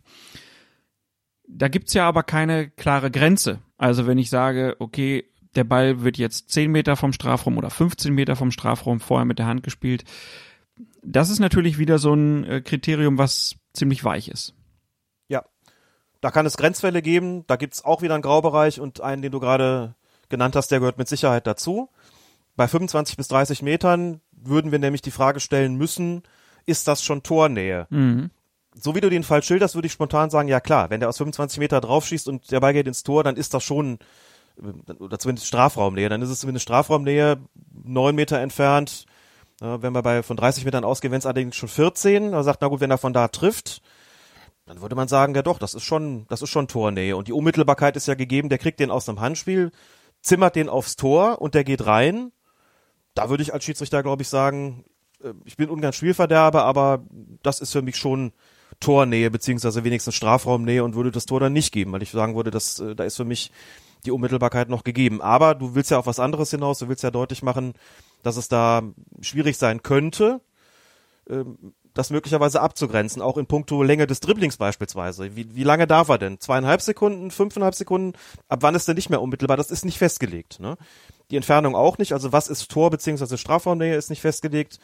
Da 1.48 1.68
gibt's 1.68 1.94
ja 1.94 2.08
aber 2.08 2.24
keine 2.24 2.70
klare 2.70 3.12
Grenze. 3.12 3.60
Also 3.78 4.08
wenn 4.08 4.18
ich 4.18 4.30
sage, 4.30 4.76
okay, 4.80 5.26
der 5.56 5.64
Ball 5.64 6.04
wird 6.04 6.18
jetzt 6.18 6.50
10 6.52 6.72
Meter 6.72 6.96
vom 6.96 7.14
Strafraum 7.14 7.58
oder 7.58 7.70
15 7.70 8.14
Meter 8.14 8.36
vom 8.36 8.52
Strafraum 8.52 9.00
vorher 9.00 9.26
mit 9.26 9.40
der 9.40 9.48
Hand 9.48 9.64
gespielt. 9.64 10.04
Das 11.02 11.30
ist 11.30 11.40
natürlich 11.40 11.78
wieder 11.78 12.00
so 12.00 12.14
ein 12.14 12.44
äh, 12.44 12.62
Kriterium, 12.62 13.18
was 13.18 13.56
ziemlich 13.74 14.04
weich 14.04 14.28
ist. 14.28 14.54
Ja. 15.28 15.44
Da 16.22 16.32
kann 16.32 16.46
es 16.46 16.58
Grenzfälle 16.58 17.02
geben, 17.02 17.46
da 17.48 17.56
gibt's 17.56 17.84
auch 17.84 18.02
wieder 18.02 18.14
einen 18.14 18.24
Graubereich 18.24 18.80
und 18.80 19.02
einen, 19.02 19.22
den 19.22 19.32
du 19.32 19.40
gerade 19.40 19.96
genannt 20.30 20.56
hast, 20.56 20.70
der 20.70 20.80
gehört 20.80 20.98
mit 20.98 21.08
Sicherheit 21.08 21.48
dazu. 21.48 21.90
Bei 22.58 22.68
25 22.68 23.16
bis 23.16 23.30
30 23.30 23.62
Metern 23.62 24.20
würden 24.32 24.72
wir 24.72 24.80
nämlich 24.80 25.02
die 25.02 25.12
Frage 25.12 25.40
stellen 25.40 25.76
müssen, 25.76 26.24
ist 26.66 26.88
das 26.88 27.02
schon 27.04 27.24
Tornähe? 27.24 27.88
Mhm. 27.90 28.32
So 28.74 28.94
wie 28.94 29.02
du 29.02 29.10
den 29.10 29.24
Fall 29.24 29.42
schilderst, 29.42 29.76
würde 29.76 29.86
ich 29.86 29.94
spontan 29.94 30.30
sagen, 30.30 30.50
ja 30.50 30.60
klar, 30.60 30.90
wenn 30.90 31.00
der 31.00 31.08
aus 31.10 31.18
25 31.18 31.60
Meter 31.60 31.80
draufschießt 31.80 32.28
und 32.28 32.52
der 32.52 32.60
Ball 32.60 32.74
geht 32.74 32.88
ins 32.88 33.04
Tor, 33.04 33.24
dann 33.24 33.38
ist 33.38 33.54
das 33.54 33.64
schon, 33.64 34.00
äh, 34.62 34.94
oder 34.94 35.18
zumindest 35.20 35.48
Strafraumnähe, 35.48 36.10
dann 36.10 36.22
ist 36.22 36.30
es 36.30 36.42
zumindest 36.42 36.64
Strafraumnähe, 36.64 37.38
neun 37.86 38.16
Meter 38.16 38.40
entfernt, 38.40 39.06
wenn 39.60 39.94
wir 39.94 40.04
bei 40.04 40.22
von 40.22 40.38
30 40.38 40.66
Metern 40.66 40.84
ausgehen, 40.84 41.12
wenn 41.12 41.18
es 41.18 41.26
allerdings 41.26 41.56
schon 41.56 41.70
14, 41.70 42.34
er 42.34 42.44
sagt, 42.44 42.62
na 42.62 42.68
gut, 42.68 42.80
wenn 42.80 42.92
er 42.92 43.00
von 43.00 43.14
da 43.14 43.28
trifft, 43.28 43.82
dann 44.68 44.82
würde 44.82 44.96
man 44.96 45.08
sagen, 45.08 45.34
ja 45.34 45.42
doch, 45.42 45.58
das 45.58 45.74
ist 45.74 45.84
schon, 45.84 46.28
das 46.28 46.42
ist 46.42 46.50
schon 46.50 46.68
Tornähe. 46.68 47.18
Und 47.18 47.28
die 47.28 47.34
Unmittelbarkeit 47.34 47.96
ist 47.96 48.08
ja 48.08 48.14
gegeben, 48.14 48.50
der 48.50 48.60
kriegt 48.60 48.80
den 48.80 48.92
aus 48.92 49.10
einem 49.10 49.20
Handspiel, 49.20 49.72
zimmert 50.22 50.56
den 50.56 50.70
aufs 50.70 50.96
Tor 50.96 51.42
und 51.42 51.56
der 51.56 51.64
geht 51.64 51.86
rein. 51.86 52.32
Da 53.18 53.30
würde 53.30 53.42
ich 53.42 53.52
als 53.54 53.64
Schiedsrichter, 53.64 54.04
glaube 54.04 54.22
ich, 54.22 54.30
sagen, 54.30 54.86
äh, 55.24 55.34
ich 55.46 55.58
bin 55.58 55.70
ungern 55.70 55.94
Spielverderber, 55.94 56.64
aber 56.64 57.04
das 57.42 57.60
ist 57.60 57.72
für 57.72 57.82
mich 57.82 57.98
schon 57.98 58.32
Tornähe, 58.80 59.32
beziehungsweise 59.32 59.84
wenigstens 59.84 60.14
Strafraumnähe 60.14 60.84
und 60.84 60.94
würde 60.94 61.10
das 61.10 61.26
Tor 61.26 61.40
dann 61.40 61.54
nicht 61.54 61.74
geben, 61.74 61.92
weil 61.94 62.04
ich 62.04 62.12
sagen 62.12 62.36
würde, 62.36 62.52
dass, 62.52 62.80
äh, 62.80 62.96
da 62.96 63.06
ist 63.06 63.18
für 63.18 63.26
mich 63.26 63.52
die 64.06 64.12
Unmittelbarkeit 64.12 64.70
noch 64.70 64.84
gegeben. 64.84 65.20
Aber 65.20 65.56
du 65.56 65.74
willst 65.74 65.90
ja 65.90 65.98
auf 65.98 66.06
was 66.06 66.20
anderes 66.20 66.52
hinaus, 66.52 66.78
du 66.78 66.90
willst 66.90 67.04
ja 67.04 67.10
deutlich 67.10 67.42
machen, 67.42 67.74
dass 68.22 68.38
es 68.38 68.50
da 68.50 68.84
schwierig 69.22 69.58
sein 69.58 69.82
könnte, 69.82 70.42
ähm, 71.28 71.74
das 71.96 72.12
möglicherweise 72.12 72.62
abzugrenzen, 72.62 73.24
auch 73.24 73.38
in 73.38 73.48
puncto 73.48 73.82
Länge 73.82 74.06
des 74.06 74.20
Dribblings 74.20 74.58
beispielsweise. 74.58 75.36
Wie, 75.36 75.56
wie 75.56 75.64
lange 75.64 75.88
darf 75.88 76.10
er 76.10 76.20
denn? 76.20 76.40
Zweieinhalb 76.40 76.82
Sekunden, 76.82 77.32
fünfeinhalb 77.32 77.74
Sekunden? 77.74 78.14
Ab 78.48 78.60
wann 78.62 78.76
ist 78.76 78.88
er 78.88 78.94
nicht 78.94 79.10
mehr 79.10 79.24
unmittelbar? 79.24 79.58
Das 79.58 79.72
ist 79.72 79.86
nicht 79.86 79.98
festgelegt. 79.98 80.60
Ne? 80.60 80.78
Die 81.32 81.36
Entfernung 81.36 81.76
auch 81.76 81.98
nicht. 81.98 82.14
Also 82.14 82.32
was 82.32 82.48
ist 82.48 82.70
Tor 82.70 82.90
beziehungsweise 82.90 83.38
Strafraumnähe 83.38 83.96
ist 83.96 84.10
nicht 84.10 84.22
festgelegt. 84.22 84.80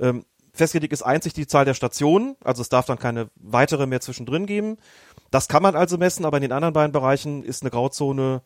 Ähm, 0.00 0.24
festgelegt 0.52 0.92
ist 0.92 1.02
einzig 1.02 1.32
die 1.32 1.46
Zahl 1.46 1.64
der 1.64 1.74
Stationen. 1.74 2.36
Also 2.42 2.62
es 2.62 2.68
darf 2.68 2.86
dann 2.86 2.98
keine 2.98 3.30
weitere 3.36 3.86
mehr 3.86 4.00
zwischendrin 4.00 4.46
geben. 4.46 4.76
Das 5.30 5.48
kann 5.48 5.62
man 5.62 5.76
also 5.76 5.98
messen, 5.98 6.24
aber 6.24 6.38
in 6.38 6.42
den 6.42 6.52
anderen 6.52 6.74
beiden 6.74 6.92
Bereichen 6.92 7.42
ist 7.42 7.62
eine 7.62 7.70
Grauzone 7.70 8.42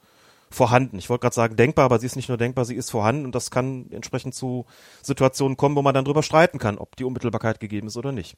vorhanden. 0.50 0.98
Ich 0.98 1.08
wollte 1.08 1.22
gerade 1.22 1.34
sagen 1.34 1.56
denkbar, 1.56 1.86
aber 1.86 1.98
sie 1.98 2.06
ist 2.06 2.16
nicht 2.16 2.28
nur 2.28 2.38
denkbar, 2.38 2.64
sie 2.64 2.74
ist 2.74 2.90
vorhanden 2.90 3.24
und 3.24 3.34
das 3.34 3.50
kann 3.50 3.86
entsprechend 3.90 4.34
zu 4.34 4.66
Situationen 5.02 5.56
kommen, 5.56 5.76
wo 5.76 5.82
man 5.82 5.94
dann 5.94 6.04
drüber 6.04 6.22
streiten 6.22 6.58
kann, 6.58 6.78
ob 6.78 6.96
die 6.96 7.04
Unmittelbarkeit 7.04 7.60
gegeben 7.60 7.86
ist 7.86 7.96
oder 7.96 8.12
nicht. 8.12 8.36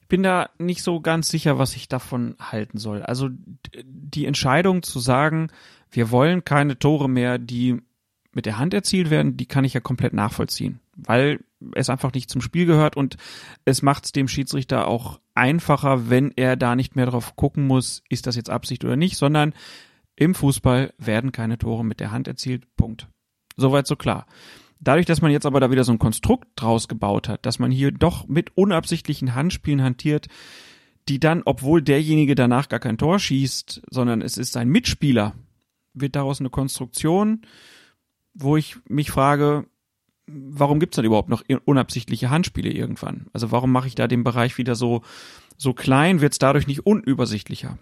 Ich 0.00 0.08
bin 0.08 0.22
da 0.22 0.50
nicht 0.58 0.82
so 0.82 1.00
ganz 1.00 1.28
sicher, 1.28 1.58
was 1.58 1.74
ich 1.74 1.88
davon 1.88 2.36
halten 2.38 2.78
soll. 2.78 3.02
Also 3.02 3.28
die 3.84 4.26
Entscheidung 4.26 4.82
zu 4.82 5.00
sagen, 5.00 5.48
wir 5.90 6.10
wollen 6.10 6.44
keine 6.44 6.78
Tore 6.78 7.08
mehr, 7.08 7.38
die 7.38 7.80
mit 8.36 8.46
der 8.46 8.58
Hand 8.58 8.74
erzielt 8.74 9.08
werden, 9.08 9.38
die 9.38 9.46
kann 9.46 9.64
ich 9.64 9.72
ja 9.72 9.80
komplett 9.80 10.12
nachvollziehen, 10.12 10.78
weil 10.94 11.40
es 11.74 11.88
einfach 11.88 12.12
nicht 12.12 12.28
zum 12.28 12.42
Spiel 12.42 12.66
gehört 12.66 12.94
und 12.94 13.16
es 13.64 13.80
macht 13.80 14.04
es 14.04 14.12
dem 14.12 14.28
Schiedsrichter 14.28 14.86
auch 14.86 15.18
einfacher, 15.34 16.10
wenn 16.10 16.32
er 16.36 16.54
da 16.56 16.76
nicht 16.76 16.96
mehr 16.96 17.06
drauf 17.06 17.34
gucken 17.34 17.66
muss, 17.66 18.04
ist 18.10 18.26
das 18.26 18.36
jetzt 18.36 18.50
Absicht 18.50 18.84
oder 18.84 18.94
nicht, 18.94 19.16
sondern 19.16 19.54
im 20.16 20.34
Fußball 20.34 20.92
werden 20.98 21.32
keine 21.32 21.56
Tore 21.56 21.82
mit 21.82 21.98
der 21.98 22.10
Hand 22.10 22.28
erzielt. 22.28 22.64
Punkt. 22.76 23.08
Soweit 23.56 23.86
so 23.86 23.96
klar. 23.96 24.26
Dadurch, 24.80 25.06
dass 25.06 25.22
man 25.22 25.30
jetzt 25.30 25.46
aber 25.46 25.58
da 25.58 25.70
wieder 25.70 25.84
so 25.84 25.92
ein 25.92 25.98
Konstrukt 25.98 26.46
draus 26.56 26.88
gebaut 26.88 27.28
hat, 27.30 27.46
dass 27.46 27.58
man 27.58 27.70
hier 27.70 27.90
doch 27.90 28.28
mit 28.28 28.54
unabsichtlichen 28.54 29.34
Handspielen 29.34 29.82
hantiert, 29.82 30.28
die 31.08 31.20
dann, 31.20 31.40
obwohl 31.46 31.80
derjenige 31.80 32.34
danach 32.34 32.68
gar 32.68 32.80
kein 32.80 32.98
Tor 32.98 33.18
schießt, 33.18 33.80
sondern 33.90 34.20
es 34.20 34.36
ist 34.36 34.52
sein 34.52 34.68
Mitspieler, 34.68 35.34
wird 35.94 36.16
daraus 36.16 36.40
eine 36.40 36.50
Konstruktion, 36.50 37.40
wo 38.38 38.56
ich 38.56 38.76
mich 38.88 39.10
frage, 39.10 39.66
warum 40.26 40.80
gibt's 40.80 40.96
dann 40.96 41.04
überhaupt 41.04 41.28
noch 41.28 41.42
unabsichtliche 41.64 42.30
Handspiele 42.30 42.70
irgendwann? 42.70 43.26
Also 43.32 43.50
warum 43.50 43.72
mache 43.72 43.88
ich 43.88 43.94
da 43.94 44.06
den 44.06 44.24
Bereich 44.24 44.58
wieder 44.58 44.74
so, 44.74 45.02
so 45.56 45.72
klein, 45.72 46.20
wird's 46.20 46.38
dadurch 46.38 46.66
nicht 46.66 46.86
unübersichtlicher? 46.86 47.78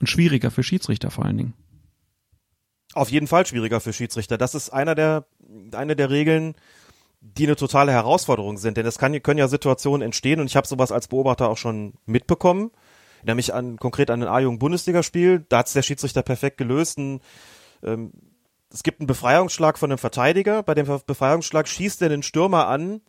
Und 0.00 0.08
schwieriger 0.08 0.50
für 0.50 0.62
Schiedsrichter 0.62 1.10
vor 1.10 1.24
allen 1.24 1.38
Dingen. 1.38 1.54
Auf 2.92 3.10
jeden 3.10 3.26
Fall 3.26 3.46
schwieriger 3.46 3.80
für 3.80 3.92
Schiedsrichter. 3.92 4.36
Das 4.36 4.54
ist 4.54 4.70
einer 4.70 4.94
der, 4.94 5.26
eine 5.72 5.96
der 5.96 6.10
Regeln, 6.10 6.54
die 7.20 7.46
eine 7.46 7.56
totale 7.56 7.92
Herausforderung 7.92 8.58
sind. 8.58 8.76
Denn 8.76 8.86
es 8.86 8.98
kann, 8.98 9.22
können 9.22 9.38
ja 9.38 9.48
Situationen 9.48 10.02
entstehen 10.02 10.40
und 10.40 10.46
ich 10.46 10.56
habe 10.56 10.66
sowas 10.66 10.92
als 10.92 11.08
Beobachter 11.08 11.48
auch 11.48 11.56
schon 11.56 11.94
mitbekommen. 12.04 12.70
Nämlich 13.22 13.54
an, 13.54 13.76
konkret 13.76 14.10
an 14.10 14.22
ein 14.22 14.28
A-Jugend-Bundesligaspiel. 14.28 15.46
Da 15.48 15.58
hat's 15.58 15.72
der 15.72 15.82
Schiedsrichter 15.82 16.22
perfekt 16.22 16.58
gelöst. 16.58 16.98
Ein, 16.98 17.20
ähm, 17.82 18.12
es 18.76 18.82
gibt 18.82 19.00
einen 19.00 19.06
Befreiungsschlag 19.06 19.78
von 19.78 19.90
einem 19.90 19.96
Verteidiger. 19.96 20.62
Bei 20.62 20.74
dem 20.74 20.86
Befreiungsschlag 21.06 21.66
schießt 21.66 22.02
er 22.02 22.10
den 22.10 22.22
Stürmer 22.22 22.66
an, 22.68 23.00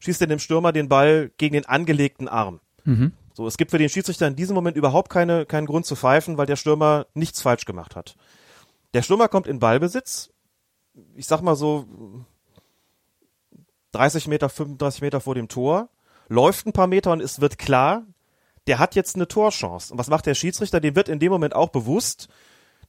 schießt 0.00 0.20
er 0.20 0.26
dem 0.26 0.40
Stürmer 0.40 0.72
den 0.72 0.88
Ball 0.88 1.30
gegen 1.38 1.52
den 1.52 1.64
angelegten 1.64 2.26
Arm. 2.26 2.58
Mhm. 2.82 3.12
So, 3.32 3.46
es 3.46 3.56
gibt 3.56 3.70
für 3.70 3.78
den 3.78 3.88
Schiedsrichter 3.88 4.26
in 4.26 4.34
diesem 4.34 4.56
Moment 4.56 4.76
überhaupt 4.76 5.10
keine, 5.10 5.46
keinen 5.46 5.66
Grund 5.66 5.86
zu 5.86 5.94
pfeifen, 5.94 6.38
weil 6.38 6.46
der 6.46 6.56
Stürmer 6.56 7.06
nichts 7.14 7.40
falsch 7.40 7.66
gemacht 7.66 7.94
hat. 7.94 8.16
Der 8.94 9.02
Stürmer 9.02 9.28
kommt 9.28 9.46
in 9.46 9.60
Ballbesitz, 9.60 10.30
ich 11.14 11.28
sag 11.28 11.40
mal 11.40 11.54
so 11.54 11.86
30 13.92 14.26
Meter, 14.26 14.48
35 14.48 15.02
Meter 15.02 15.20
vor 15.20 15.36
dem 15.36 15.46
Tor, 15.46 15.88
läuft 16.26 16.66
ein 16.66 16.72
paar 16.72 16.88
Meter 16.88 17.12
und 17.12 17.22
es 17.22 17.40
wird 17.40 17.58
klar, 17.58 18.02
der 18.66 18.80
hat 18.80 18.96
jetzt 18.96 19.14
eine 19.14 19.28
Torchance. 19.28 19.92
Und 19.92 20.00
was 20.00 20.08
macht 20.08 20.26
der 20.26 20.34
Schiedsrichter? 20.34 20.80
Dem 20.80 20.96
wird 20.96 21.08
in 21.08 21.20
dem 21.20 21.30
Moment 21.30 21.54
auch 21.54 21.68
bewusst, 21.68 22.28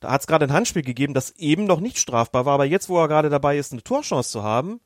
da 0.04 0.12
hat 0.12 0.22
es 0.22 0.28
gerade 0.28 0.46
ein 0.46 0.54
Handspiel 0.54 0.82
gegeben, 0.82 1.14
das 1.14 1.32
eben 1.38 1.64
noch 1.64 1.80
nicht 1.80 1.98
strafbar 1.98 2.46
war, 2.46 2.56
aber 2.56 2.66
jetzt, 2.66 2.90
wo 2.90 3.00
er 3.00 3.08
gerade 3.08 3.30
dabei 3.30 3.58
ist, 3.58 3.72
eine 3.72 3.84
Torchance 3.84 4.32
zu 4.32 4.44
haben, 4.44 4.82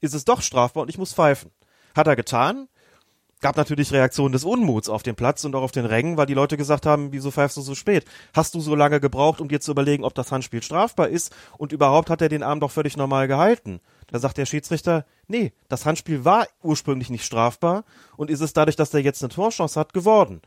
ist 0.00 0.14
es 0.14 0.24
doch 0.24 0.42
strafbar 0.42 0.84
und 0.84 0.88
ich 0.88 0.96
muss 0.96 1.12
pfeifen. 1.12 1.50
Hat 1.96 2.06
er 2.06 2.14
getan, 2.14 2.68
gab 3.40 3.56
natürlich 3.56 3.92
Reaktionen 3.92 4.32
des 4.32 4.44
Unmuts 4.44 4.88
auf 4.88 5.02
dem 5.02 5.16
Platz 5.16 5.44
und 5.44 5.56
auch 5.56 5.62
auf 5.62 5.72
den 5.72 5.86
Rängen, 5.86 6.16
weil 6.16 6.26
die 6.26 6.34
Leute 6.34 6.56
gesagt 6.56 6.86
haben, 6.86 7.10
wieso 7.10 7.32
pfeifst 7.32 7.56
du 7.56 7.62
so 7.62 7.74
spät? 7.74 8.04
Hast 8.32 8.54
du 8.54 8.60
so 8.60 8.76
lange 8.76 9.00
gebraucht, 9.00 9.40
um 9.40 9.48
dir 9.48 9.60
zu 9.60 9.72
überlegen, 9.72 10.04
ob 10.04 10.14
das 10.14 10.30
Handspiel 10.30 10.62
strafbar 10.62 11.08
ist? 11.08 11.34
Und 11.58 11.72
überhaupt 11.72 12.08
hat 12.08 12.22
er 12.22 12.28
den 12.28 12.44
Arm 12.44 12.60
doch 12.60 12.70
völlig 12.70 12.96
normal 12.96 13.26
gehalten. 13.26 13.80
Da 14.06 14.20
sagt 14.20 14.38
der 14.38 14.46
Schiedsrichter, 14.46 15.04
nee, 15.26 15.52
das 15.68 15.84
Handspiel 15.84 16.24
war 16.24 16.46
ursprünglich 16.62 17.10
nicht 17.10 17.24
strafbar 17.24 17.84
und 18.16 18.30
ist 18.30 18.40
es 18.40 18.52
dadurch, 18.52 18.76
dass 18.76 18.94
er 18.94 19.00
jetzt 19.00 19.20
eine 19.22 19.30
Torchance 19.30 19.78
hat, 19.78 19.92
geworden. 19.92 20.42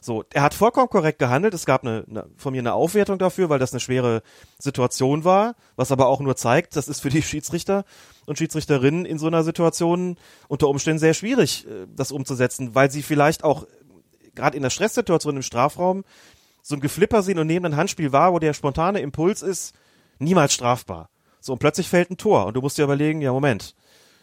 So, 0.00 0.24
er 0.32 0.42
hat 0.42 0.54
vollkommen 0.54 0.88
korrekt 0.88 1.18
gehandelt. 1.18 1.54
Es 1.54 1.66
gab 1.66 1.82
eine, 1.82 2.04
eine, 2.08 2.26
von 2.36 2.52
mir 2.52 2.60
eine 2.60 2.74
Aufwertung 2.74 3.18
dafür, 3.18 3.48
weil 3.48 3.58
das 3.58 3.72
eine 3.72 3.80
schwere 3.80 4.22
Situation 4.58 5.24
war, 5.24 5.56
was 5.76 5.90
aber 5.90 6.06
auch 6.06 6.20
nur 6.20 6.36
zeigt, 6.36 6.76
das 6.76 6.88
ist 6.88 7.00
für 7.00 7.10
die 7.10 7.22
Schiedsrichter 7.22 7.84
und 8.26 8.38
Schiedsrichterinnen 8.38 9.04
in 9.04 9.18
so 9.18 9.26
einer 9.26 9.42
Situation 9.42 10.16
unter 10.46 10.68
Umständen 10.68 11.00
sehr 11.00 11.14
schwierig, 11.14 11.66
äh, 11.66 11.86
das 11.94 12.12
umzusetzen, 12.12 12.74
weil 12.74 12.90
sie 12.90 13.02
vielleicht 13.02 13.42
auch 13.42 13.66
gerade 14.34 14.56
in 14.56 14.62
der 14.62 14.70
Stresssituation 14.70 15.36
im 15.36 15.42
Strafraum 15.42 16.04
so 16.62 16.76
ein 16.76 16.80
Geflipper 16.80 17.22
sehen 17.22 17.38
und 17.38 17.46
nehmen 17.46 17.66
ein 17.66 17.76
Handspiel 17.76 18.12
wahr, 18.12 18.32
wo 18.32 18.38
der 18.38 18.52
spontane 18.52 19.00
Impuls 19.00 19.42
ist, 19.42 19.74
niemals 20.18 20.54
strafbar. 20.54 21.08
So, 21.40 21.52
und 21.52 21.58
plötzlich 21.58 21.88
fällt 21.88 22.10
ein 22.10 22.18
Tor 22.18 22.46
und 22.46 22.54
du 22.54 22.60
musst 22.60 22.78
dir 22.78 22.84
überlegen, 22.84 23.20
ja, 23.20 23.32
Moment, 23.32 23.74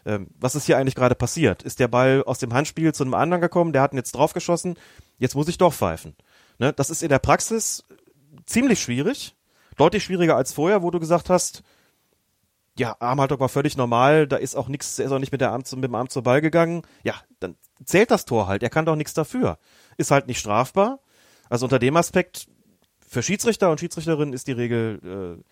ähm, 0.06 0.28
was 0.38 0.54
ist 0.54 0.66
hier 0.66 0.78
eigentlich 0.78 0.94
gerade 0.94 1.14
passiert? 1.14 1.62
Ist 1.64 1.80
der 1.80 1.88
Ball 1.88 2.22
aus 2.24 2.38
dem 2.38 2.54
Handspiel 2.54 2.94
zu 2.94 3.02
einem 3.02 3.14
anderen 3.14 3.40
gekommen, 3.40 3.72
der 3.72 3.82
hat 3.82 3.92
ihn 3.92 3.96
jetzt 3.96 4.12
draufgeschossen, 4.12 4.76
jetzt 5.18 5.34
muss 5.34 5.48
ich 5.48 5.58
doch 5.58 5.72
pfeifen. 5.72 6.14
Ne? 6.58 6.72
Das 6.72 6.90
ist 6.90 7.02
in 7.02 7.08
der 7.08 7.18
Praxis 7.18 7.84
ziemlich 8.46 8.80
schwierig, 8.80 9.34
deutlich 9.76 10.04
schwieriger 10.04 10.36
als 10.36 10.52
vorher, 10.52 10.82
wo 10.82 10.90
du 10.90 11.00
gesagt 11.00 11.30
hast, 11.30 11.62
ja, 12.78 12.94
Armhaltung 13.00 13.40
war 13.40 13.48
völlig 13.48 13.76
normal, 13.76 14.26
da 14.26 14.36
ist 14.36 14.54
auch 14.54 14.68
nichts, 14.68 14.98
er 14.98 15.06
ist 15.06 15.12
auch 15.12 15.18
nicht 15.18 15.32
mit, 15.32 15.40
der 15.40 15.50
Arm 15.50 15.62
mit 15.74 15.84
dem 15.84 15.94
Arm 15.94 16.10
zur 16.10 16.22
Ball 16.22 16.40
gegangen. 16.40 16.82
Ja, 17.02 17.14
dann 17.40 17.56
zählt 17.84 18.10
das 18.10 18.26
Tor 18.26 18.48
halt, 18.48 18.62
er 18.62 18.70
kann 18.70 18.84
doch 18.84 18.96
nichts 18.96 19.14
dafür. 19.14 19.58
Ist 19.96 20.10
halt 20.10 20.26
nicht 20.26 20.38
strafbar. 20.38 21.00
Also 21.48 21.64
unter 21.64 21.78
dem 21.78 21.96
Aspekt 21.96 22.48
für 23.06 23.22
Schiedsrichter 23.22 23.70
und 23.70 23.80
Schiedsrichterinnen 23.80 24.34
ist 24.34 24.46
die 24.46 24.52
Regel 24.52 25.38
äh, 25.38 25.42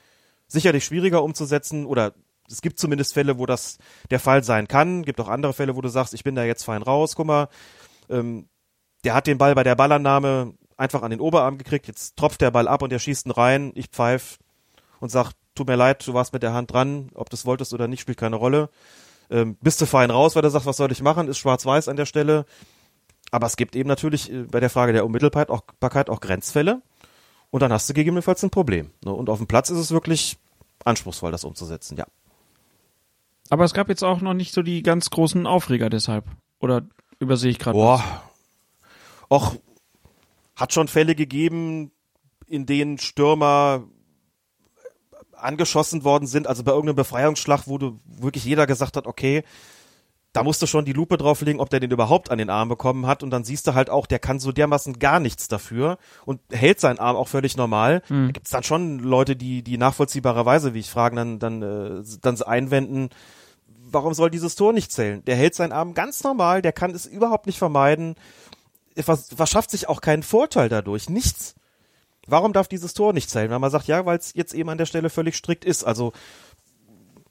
sicherlich 0.49 0.85
schwieriger 0.85 1.23
umzusetzen 1.23 1.87
oder 1.87 2.15
es 2.51 2.61
gibt 2.61 2.79
zumindest 2.79 3.15
Fälle, 3.15 3.39
wo 3.39 3.47
das 3.47 3.79
der 4.11 4.21
Fall 4.21 4.45
sein 4.45 4.69
kann. 4.69 5.03
Gibt 5.03 5.21
auch 5.21 5.29
andere 5.29 5.55
Fälle, 5.55 5.77
wo 5.77 5.81
du 5.81 5.89
sagst, 5.89 6.13
ich 6.13 6.25
bin 6.25 6.35
da 6.35 6.45
jetzt 6.45 6.65
fein 6.65 6.83
raus. 6.83 7.17
Guck 7.17 7.27
mal, 7.27 7.49
ähm, 8.11 8.49
der 9.05 9.15
hat 9.15 9.27
den 9.27 9.39
Ball 9.39 9.55
bei 9.55 9.63
der 9.63 9.75
Ballannahme 9.75 10.55
einfach 10.77 11.03
an 11.03 11.11
den 11.11 11.21
Oberarm 11.21 11.59
gekriegt. 11.59 11.87
Jetzt 11.87 12.17
tropft 12.17 12.41
der 12.41 12.51
Ball 12.51 12.69
ab 12.69 12.83
und 12.83 12.93
er 12.93 12.99
schießt 12.99 13.27
ihn 13.27 13.31
rein. 13.31 13.73
Ich 13.75 13.89
pfeif 13.89 14.39
und 15.01 15.11
sag, 15.11 15.33
tut 15.55 15.69
mir 15.69 15.77
leid, 15.77 16.07
du 16.07 16.15
warst 16.15 16.33
mit 16.33 16.43
der 16.43 16.53
Hand 16.53 16.73
dran. 16.73 17.11
Ob 17.15 17.31
du 17.31 17.37
es 17.37 17.47
wolltest 17.47 17.73
oder 17.73 17.89
nicht, 17.89 18.01
spielt 18.01 18.19
keine 18.19 18.37
Rolle. 18.37 18.71
Ähm, 19.31 19.57
bist 19.61 19.81
du 19.81 19.87
fein 19.87 20.11
raus, 20.11 20.37
weil 20.37 20.45
er 20.45 20.51
sagt, 20.51 20.67
was 20.67 20.77
soll 20.77 20.93
ich 20.93 21.03
machen? 21.03 21.29
Ist 21.29 21.39
schwarz-weiß 21.39 21.89
an 21.89 21.97
der 21.97 22.07
Stelle. 22.07 22.45
Aber 23.31 23.47
es 23.47 23.57
gibt 23.57 23.75
eben 23.77 23.89
natürlich 23.89 24.33
äh, 24.33 24.45
bei 24.45 24.61
der 24.61 24.71
Frage 24.71 24.93
der 24.93 25.05
Unmittelbarkeit 25.05 25.51
auch, 25.51 25.63
auch 26.09 26.21
Grenzfälle. 26.21 26.83
Und 27.51 27.61
dann 27.61 27.73
hast 27.73 27.89
du 27.89 27.95
gegebenenfalls 27.95 28.43
ein 28.43 28.51
Problem. 28.51 28.91
Ne? 29.05 29.13
Und 29.13 29.31
auf 29.31 29.39
dem 29.39 29.47
Platz 29.47 29.71
ist 29.71 29.79
es 29.79 29.93
wirklich 29.93 30.39
anspruchsvoll, 30.85 31.31
das 31.31 31.45
umzusetzen, 31.45 31.97
ja. 31.97 32.07
Aber 33.51 33.65
es 33.65 33.75
gab 33.75 33.89
jetzt 33.89 34.03
auch 34.03 34.21
noch 34.21 34.35
nicht 34.35 34.53
so 34.53 34.63
die 34.63 34.83
ganz 34.83 35.11
großen 35.11 35.47
Aufreger 35.47 35.91
deshalb. 35.91 36.25
Oder 36.61 36.83
übersehe 37.19 37.51
ich 37.51 37.59
gerade? 37.59 37.77
Boah. 37.77 38.03
Och, 39.35 39.57
hat 40.57 40.73
schon 40.73 40.87
Fälle 40.87 41.15
gegeben, 41.15 41.91
in 42.47 42.67
denen 42.67 42.99
Stürmer 42.99 43.85
angeschossen 45.33 46.05
worden 46.05 46.27
sind, 46.27 46.47
also 46.47 46.63
bei 46.63 46.71
irgendeinem 46.71 46.97
Befreiungsschlag, 46.97 47.63
wo 47.67 47.79
du 47.79 47.99
wirklich 48.07 48.45
jeder 48.45 48.67
gesagt 48.67 48.97
hat, 48.97 49.07
okay, 49.07 49.43
da 50.33 50.43
musst 50.43 50.63
du 50.63 50.67
schon 50.67 50.85
die 50.85 50.93
Lupe 50.93 51.17
drauflegen, 51.17 51.61
ob 51.61 51.71
der 51.71 51.81
den 51.81 51.91
überhaupt 51.91 52.31
an 52.31 52.39
den 52.39 52.51
Arm 52.51 52.69
bekommen 52.69 53.07
hat. 53.07 53.23
Und 53.23 53.31
dann 53.31 53.45
siehst 53.45 53.67
du 53.67 53.75
halt 53.75 53.89
auch, 53.89 54.07
der 54.07 54.19
kann 54.19 54.41
so 54.41 54.51
dermaßen 54.51 54.99
gar 54.99 55.21
nichts 55.21 55.47
dafür 55.47 55.99
und 56.25 56.41
hält 56.51 56.81
seinen 56.81 56.99
Arm 56.99 57.17
auch 57.17 57.29
völlig 57.29 57.57
normal. 57.57 58.03
Mhm. 58.09 58.27
Da 58.27 58.33
gibt's 58.33 58.51
dann 58.51 58.65
schon 58.65 58.99
Leute, 58.99 59.37
die, 59.37 59.63
die 59.63 59.79
nachvollziehbarerweise, 59.79 60.75
wie 60.75 60.81
ich 60.81 60.91
fragen, 60.91 61.17
dann, 61.17 61.39
dann, 61.39 61.63
äh, 61.63 62.03
dann 62.21 62.43
einwenden, 62.43 63.11
warum 63.67 64.13
soll 64.13 64.29
dieses 64.29 64.57
Tor 64.57 64.73
nicht 64.73 64.91
zählen? 64.91 65.25
Der 65.25 65.37
hält 65.37 65.55
seinen 65.55 65.73
Arm 65.73 65.95
ganz 65.95 66.25
normal, 66.25 66.63
der 66.63 66.73
kann 66.73 66.91
es 66.91 67.07
überhaupt 67.07 67.47
nicht 67.47 67.59
vermeiden, 67.59 68.17
verschafft 69.03 69.71
sich 69.71 69.89
auch 69.89 70.01
keinen 70.01 70.23
Vorteil 70.23 70.69
dadurch, 70.69 71.09
nichts. 71.11 71.55
Warum 72.27 72.53
darf 72.53 72.69
dieses 72.69 72.95
Tor 72.95 73.13
nicht 73.13 73.29
zählen? 73.29 73.51
Weil 73.51 73.59
man 73.59 73.71
sagt, 73.71 73.87
ja, 73.87 74.07
weil 74.07 74.19
es 74.19 74.33
jetzt 74.35 74.55
eben 74.55 74.71
an 74.71 74.79
der 74.79 74.87
Stelle 74.87 75.11
völlig 75.11 75.37
strikt 75.37 75.65
ist. 75.65 75.85
Also 75.85 76.13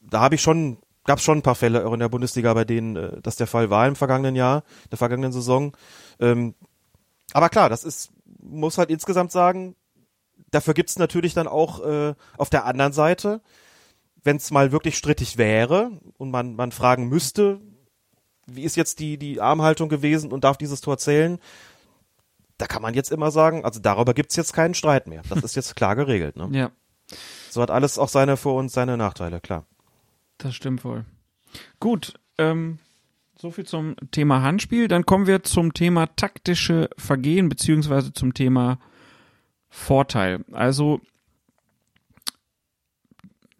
da 0.02 0.22
habe 0.22 0.35
ich 0.35 0.41
schon 0.41 0.77
gab 1.06 1.19
es 1.19 1.23
schon 1.23 1.40
ein 1.40 1.44
paar 1.44 1.56
Fälle 1.56 1.85
auch 1.85 1.94
in 1.94 1.99
der 1.99 2.10
Bundesliga, 2.10 2.53
bei 2.53 2.65
denen 2.65 2.95
äh, 2.95 3.22
das 3.22 3.35
der 3.35 3.48
Fall 3.48 3.69
war 3.69 3.88
im 3.88 3.95
vergangenen 3.95 4.35
Jahr, 4.35 4.64
der 4.91 4.98
vergangenen 4.98 5.31
Saison. 5.31 5.76
Ähm, 6.19 6.56
aber 7.34 7.49
klar, 7.49 7.69
das 7.69 7.84
ist, 7.84 8.11
muss 8.41 8.77
halt 8.77 8.90
insgesamt 8.90 9.31
sagen, 9.31 9.76
dafür 10.52 10.73
gibt's 10.73 10.98
natürlich 10.98 11.34
dann 11.34 11.48
auch 11.48 11.84
äh, 11.85 12.14
auf 12.38 12.49
der 12.49 12.65
anderen 12.65 12.94
Seite, 12.94 13.41
wenn 14.23 14.38
es 14.38 14.52
mal 14.52 14.72
wirklich 14.72 14.98
strittig 14.98 15.38
wäre 15.38 15.99
und 16.18 16.31
man, 16.31 16.56
man 16.56 16.72
fragen 16.72 17.10
müsste, 17.10 17.60
wie 18.45 18.64
ist 18.64 18.76
jetzt 18.76 18.99
die, 18.99 19.18
die 19.18 19.41
Armhaltung 19.41 19.90
gewesen 19.90 20.32
und 20.32 20.44
darf 20.44 20.57
dieses 20.57 20.82
Tor 20.82 20.98
zählen, 20.98 21.40
da 22.57 22.65
kann 22.65 22.82
man 22.82 22.94
jetzt 22.94 23.11
immer 23.11 23.32
sagen, 23.32 23.65
also 23.65 23.80
darüber 23.80 24.14
gibt's 24.14 24.36
jetzt 24.36 24.53
keinen 24.53 24.74
Streit 24.74 25.07
mehr. 25.07 25.22
Das 25.30 25.44
ist 25.44 25.56
jetzt 25.56 25.76
klar 25.76 25.95
geregelt. 25.95 26.36
Ne? 26.36 26.49
Ja. 26.52 26.72
So 27.49 27.61
hat 27.61 27.72
alles 27.72 27.98
auch 27.98 28.10
seine 28.10 28.38
Vor- 28.38 28.60
und 28.60 28.70
seine 28.70 28.98
Nachteile, 28.98 29.40
klar. 29.41 29.65
Das 30.38 30.56
stimmt 30.56 30.84
wohl. 30.84 31.06
Gut, 31.80 32.14
ähm, 32.38 32.80
so 33.38 33.52
viel 33.52 33.65
zum 33.65 33.95
Thema 34.11 34.41
Handspiel. 34.41 34.88
Dann 34.88 35.06
kommen 35.06 35.28
wir 35.28 35.44
zum 35.44 35.74
Thema 35.74 36.07
taktische 36.15 36.90
Vergehen 36.98 37.49
beziehungsweise 37.49 38.14
zum 38.14 38.34
Thema 38.34 38.80
Vorteil. 39.70 40.45
Also 40.52 41.02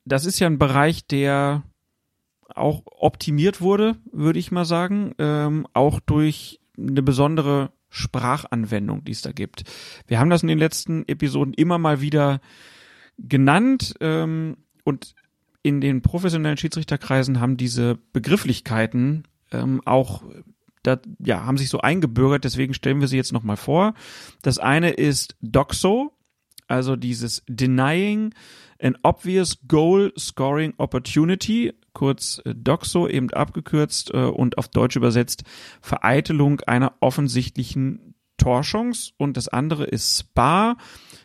das 0.05 0.26
ist 0.26 0.39
ja 0.39 0.47
ein 0.47 0.60
Bereich, 0.60 1.05
der 1.07 1.64
auch 2.55 2.84
optimiert 2.85 3.61
wurde, 3.61 3.97
würde 4.11 4.39
ich 4.39 4.51
mal 4.51 4.65
sagen, 4.65 5.13
ähm, 5.17 5.67
auch 5.73 5.99
durch 5.99 6.59
eine 6.77 7.01
besondere 7.01 7.71
Sprachanwendung, 7.89 9.03
die 9.03 9.11
es 9.11 9.21
da 9.21 9.31
gibt. 9.31 9.63
Wir 10.07 10.19
haben 10.19 10.30
das 10.30 10.41
in 10.41 10.47
den 10.47 10.57
letzten 10.57 11.07
Episoden 11.07 11.53
immer 11.53 11.77
mal 11.77 12.01
wieder 12.01 12.41
genannt 13.17 13.93
ähm, 13.99 14.57
und 14.84 15.13
in 15.61 15.80
den 15.80 16.01
professionellen 16.01 16.57
Schiedsrichterkreisen 16.57 17.39
haben 17.39 17.55
diese 17.55 17.99
Begrifflichkeiten 18.11 19.27
ähm, 19.51 19.81
auch 19.85 20.23
da, 20.81 20.99
ja, 21.19 21.45
haben 21.45 21.57
sich 21.57 21.69
so 21.69 21.80
eingebürgert, 21.80 22.43
deswegen 22.43 22.73
stellen 22.73 22.99
wir 22.99 23.07
sie 23.07 23.15
jetzt 23.15 23.31
nochmal 23.31 23.57
vor. 23.57 23.93
Das 24.41 24.59
eine 24.59 24.91
ist 24.91 25.38
Doxo, 25.41 26.11
also 26.67 26.95
dieses 26.95 27.43
Denying 27.47 28.34
an 28.81 28.97
Obvious 29.01 29.59
Goal 29.67 30.11
Scoring 30.17 30.73
Opportunity, 30.77 31.73
kurz 31.94 32.41
äh, 32.45 32.53
Doxo, 32.56 33.07
eben 33.07 33.30
abgekürzt 33.32 34.11
äh, 34.14 34.18
und 34.18 34.57
auf 34.57 34.68
Deutsch 34.68 34.95
übersetzt 34.95 35.44
Vereitelung 35.82 36.61
einer 36.61 36.94
offensichtlichen 36.99 38.15
Torchance. 38.38 39.14
Und 39.18 39.38
das 39.38 39.48
andere 39.48 39.86
ist 39.86 40.18
SPA, 40.18 40.76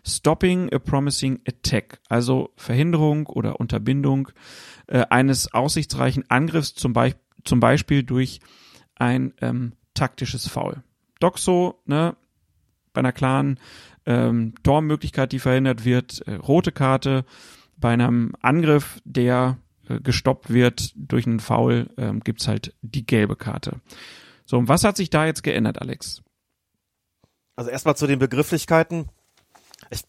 Stopping 0.07 0.73
a 0.73 0.79
Promising 0.79 1.41
Attack, 1.47 2.01
also 2.09 2.53
Verhinderung 2.57 3.27
oder 3.27 3.61
Unterbindung 3.61 4.29
äh, 4.87 5.05
eines 5.11 5.53
aussichtsreichen 5.53 6.25
Angriffs, 6.29 6.75
zum, 6.75 6.93
Be 6.93 7.15
zum 7.45 7.61
Beispiel 7.61 8.03
durch 8.03 8.41
ein 8.95 9.35
ähm, 9.41 9.73
taktisches 9.95 10.49
Foul. 10.49 10.83
Doxo, 11.21 11.81
ne, 11.87 12.17
bei 12.93 13.01
einer 13.01 13.13
klaren 13.13 13.59
ähm, 14.07 14.55
Tormöglichkeit, 14.63 15.33
die 15.33 15.39
verhindert 15.39 15.85
wird, 15.85 16.23
äh, 16.27 16.35
rote 16.35 16.73
Karte, 16.73 17.25
bei 17.77 17.93
einem 17.93 18.33
Angriff, 18.41 19.01
der 19.05 19.59
gestoppt 20.03 20.51
wird 20.51 20.93
durch 20.95 21.27
einen 21.27 21.41
Foul, 21.41 21.91
äh, 21.97 22.13
gibt's 22.25 22.49
halt 22.49 22.75
die 22.83 23.07
gelbe 23.07 23.37
Karte. 23.37 23.81
So, 24.45 24.59
und 24.59 24.69
was 24.69 24.85
hat 24.85 24.97
sich 24.97 25.11
da 25.11 25.27
jetzt 25.27 25.43
geändert, 25.43 25.81
Alex? 25.81 26.23
Also 27.57 27.71
erstmal 27.71 27.97
zu 27.97 28.07
den 28.07 28.19
Begrifflichkeiten 28.19 29.09
ich, 29.91 30.03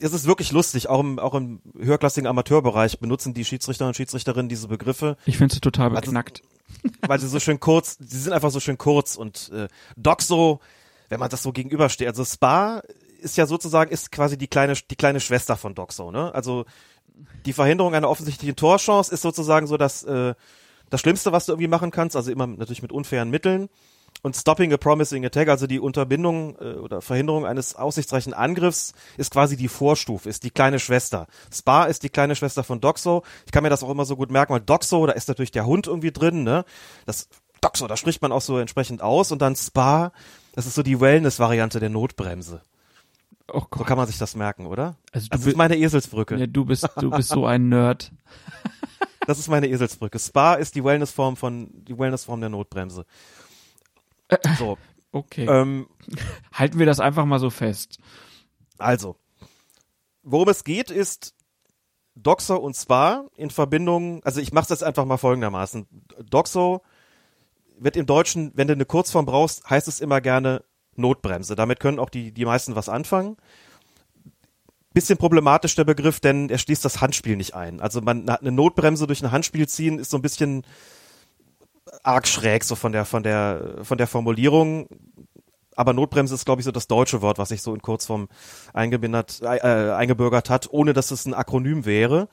es 0.00 0.12
ist 0.12 0.26
wirklich 0.26 0.52
lustig, 0.52 0.88
auch 0.88 1.00
im, 1.00 1.18
auch 1.18 1.34
im 1.34 1.60
höherklassigen 1.78 2.26
Amateurbereich 2.26 2.98
benutzen 2.98 3.34
die 3.34 3.44
Schiedsrichter 3.44 3.86
und 3.86 3.96
Schiedsrichterinnen 3.96 4.48
diese 4.48 4.68
Begriffe. 4.68 5.16
Ich 5.26 5.38
finde 5.38 5.54
sie 5.54 5.60
total 5.60 5.90
beknackt. 5.90 6.42
Also, 6.82 6.96
weil 7.06 7.20
sie 7.20 7.28
so 7.28 7.40
schön 7.40 7.60
kurz, 7.60 7.96
sie 7.98 8.18
sind 8.18 8.32
einfach 8.32 8.50
so 8.50 8.60
schön 8.60 8.78
kurz 8.78 9.16
und 9.16 9.50
äh, 9.52 9.68
Doxo, 9.96 10.60
wenn 11.08 11.20
man 11.20 11.30
das 11.30 11.42
so 11.42 11.52
gegenübersteht, 11.52 12.08
also 12.08 12.24
Spa 12.24 12.82
ist 13.20 13.36
ja 13.36 13.46
sozusagen, 13.46 13.92
ist 13.92 14.10
quasi 14.10 14.36
die 14.36 14.48
kleine, 14.48 14.74
die 14.74 14.96
kleine 14.96 15.20
Schwester 15.20 15.56
von 15.56 15.74
Doxo, 15.74 16.10
ne? 16.10 16.34
Also 16.34 16.64
die 17.46 17.52
Verhinderung 17.52 17.94
einer 17.94 18.08
offensichtlichen 18.08 18.56
Torchance 18.56 19.12
ist 19.12 19.22
sozusagen 19.22 19.66
so 19.66 19.76
das, 19.76 20.02
äh, 20.04 20.34
das 20.90 21.00
Schlimmste, 21.00 21.32
was 21.32 21.46
du 21.46 21.52
irgendwie 21.52 21.68
machen 21.68 21.90
kannst, 21.90 22.16
also 22.16 22.30
immer 22.30 22.46
natürlich 22.46 22.82
mit 22.82 22.92
unfairen 22.92 23.30
Mitteln. 23.30 23.68
Und 24.20 24.36
Stopping 24.36 24.72
a 24.72 24.76
Promising 24.76 25.24
Attack, 25.24 25.48
also 25.48 25.66
die 25.66 25.80
Unterbindung 25.80 26.56
äh, 26.60 26.74
oder 26.74 27.00
Verhinderung 27.00 27.44
eines 27.44 27.74
aussichtsreichen 27.74 28.34
Angriffs, 28.34 28.92
ist 29.16 29.32
quasi 29.32 29.56
die 29.56 29.68
Vorstufe, 29.68 30.28
ist 30.28 30.44
die 30.44 30.50
kleine 30.50 30.78
Schwester. 30.78 31.26
Spa 31.52 31.84
ist 31.84 32.04
die 32.04 32.10
kleine 32.10 32.36
Schwester 32.36 32.62
von 32.62 32.80
Doxo. 32.80 33.24
Ich 33.46 33.52
kann 33.52 33.62
mir 33.64 33.70
das 33.70 33.82
auch 33.82 33.90
immer 33.90 34.04
so 34.04 34.16
gut 34.16 34.30
merken, 34.30 34.52
weil 34.52 34.60
Doxo, 34.60 35.06
da 35.06 35.12
ist 35.12 35.28
natürlich 35.28 35.50
der 35.50 35.66
Hund 35.66 35.86
irgendwie 35.86 36.12
drin, 36.12 36.44
ne? 36.44 36.64
Das 37.06 37.28
Doxo, 37.60 37.88
da 37.88 37.96
spricht 37.96 38.22
man 38.22 38.30
auch 38.30 38.42
so 38.42 38.58
entsprechend 38.58 39.02
aus. 39.02 39.32
Und 39.32 39.40
dann 39.40 39.56
Spa, 39.56 40.12
das 40.52 40.66
ist 40.66 40.74
so 40.74 40.82
die 40.82 41.00
Wellness-Variante 41.00 41.80
der 41.80 41.90
Notbremse. 41.90 42.60
Oh 43.48 43.62
Gott. 43.70 43.78
So 43.78 43.84
kann 43.84 43.96
man 43.96 44.06
sich 44.06 44.18
das 44.18 44.34
merken, 44.36 44.66
oder? 44.66 44.96
Also 45.12 45.28
das 45.30 45.46
ist 45.46 45.56
meine 45.56 45.76
Eselsbrücke. 45.76 46.36
Ja, 46.36 46.46
du 46.46 46.64
bist, 46.64 46.88
du 46.96 47.10
bist 47.10 47.28
so 47.28 47.46
ein 47.46 47.68
Nerd. 47.68 48.12
Das 49.24 49.38
ist 49.38 49.46
meine 49.46 49.68
Eselsbrücke. 49.68 50.18
Spa 50.18 50.54
ist 50.54 50.74
die 50.74 50.82
Wellnessform 50.82 51.36
von, 51.36 51.70
die 51.84 51.96
Wellnessform 51.96 52.40
der 52.40 52.50
Notbremse. 52.50 53.06
So. 54.58 54.78
Okay. 55.14 55.44
Ähm, 55.44 55.88
Halten 56.54 56.78
wir 56.78 56.86
das 56.86 56.98
einfach 56.98 57.26
mal 57.26 57.38
so 57.38 57.50
fest. 57.50 57.98
Also, 58.78 59.16
worum 60.22 60.48
es 60.48 60.64
geht, 60.64 60.90
ist 60.90 61.34
Doxo 62.14 62.56
und 62.56 62.74
Spa 62.74 63.26
in 63.36 63.50
Verbindung, 63.50 64.24
also 64.24 64.40
ich 64.40 64.54
mache 64.54 64.68
das 64.68 64.82
einfach 64.82 65.04
mal 65.04 65.18
folgendermaßen. 65.18 65.86
Doxo 66.30 66.80
wird 67.78 67.96
im 67.96 68.06
Deutschen, 68.06 68.52
wenn 68.54 68.68
du 68.68 68.72
eine 68.72 68.86
Kurzform 68.86 69.26
brauchst, 69.26 69.68
heißt 69.68 69.86
es 69.86 70.00
immer 70.00 70.22
gerne 70.22 70.64
Notbremse. 70.96 71.56
Damit 71.56 71.80
können 71.80 71.98
auch 71.98 72.10
die, 72.10 72.32
die 72.32 72.44
meisten 72.44 72.76
was 72.76 72.88
anfangen. 72.88 73.36
Bisschen 74.94 75.16
problematisch 75.16 75.74
der 75.74 75.84
Begriff, 75.84 76.20
denn 76.20 76.50
er 76.50 76.58
schließt 76.58 76.84
das 76.84 77.00
Handspiel 77.00 77.36
nicht 77.36 77.54
ein. 77.54 77.80
Also 77.80 78.02
man 78.02 78.30
hat 78.30 78.42
eine 78.42 78.52
Notbremse 78.52 79.06
durch 79.06 79.22
ein 79.22 79.32
Handspiel 79.32 79.66
ziehen, 79.66 79.98
ist 79.98 80.10
so 80.10 80.18
ein 80.18 80.22
bisschen 80.22 80.64
arg 82.02 82.26
schräg 82.26 82.64
so 82.64 82.74
von 82.74 82.92
der 82.92 83.04
von 83.04 83.22
der 83.22 83.78
von 83.82 83.98
der 83.98 84.06
Formulierung. 84.06 84.88
Aber 85.74 85.94
Notbremse 85.94 86.34
ist, 86.34 86.44
glaube 86.44 86.60
ich, 86.60 86.66
so 86.66 86.72
das 86.72 86.86
deutsche 86.86 87.22
Wort, 87.22 87.38
was 87.38 87.48
sich 87.48 87.62
so 87.62 87.74
in 87.74 87.80
Kurzform 87.80 88.28
eingebindert, 88.74 89.40
äh, 89.42 89.92
eingebürgert 89.92 90.50
hat, 90.50 90.68
ohne 90.70 90.92
dass 90.92 91.10
es 91.10 91.24
ein 91.24 91.32
Akronym 91.32 91.86
wäre. 91.86 92.28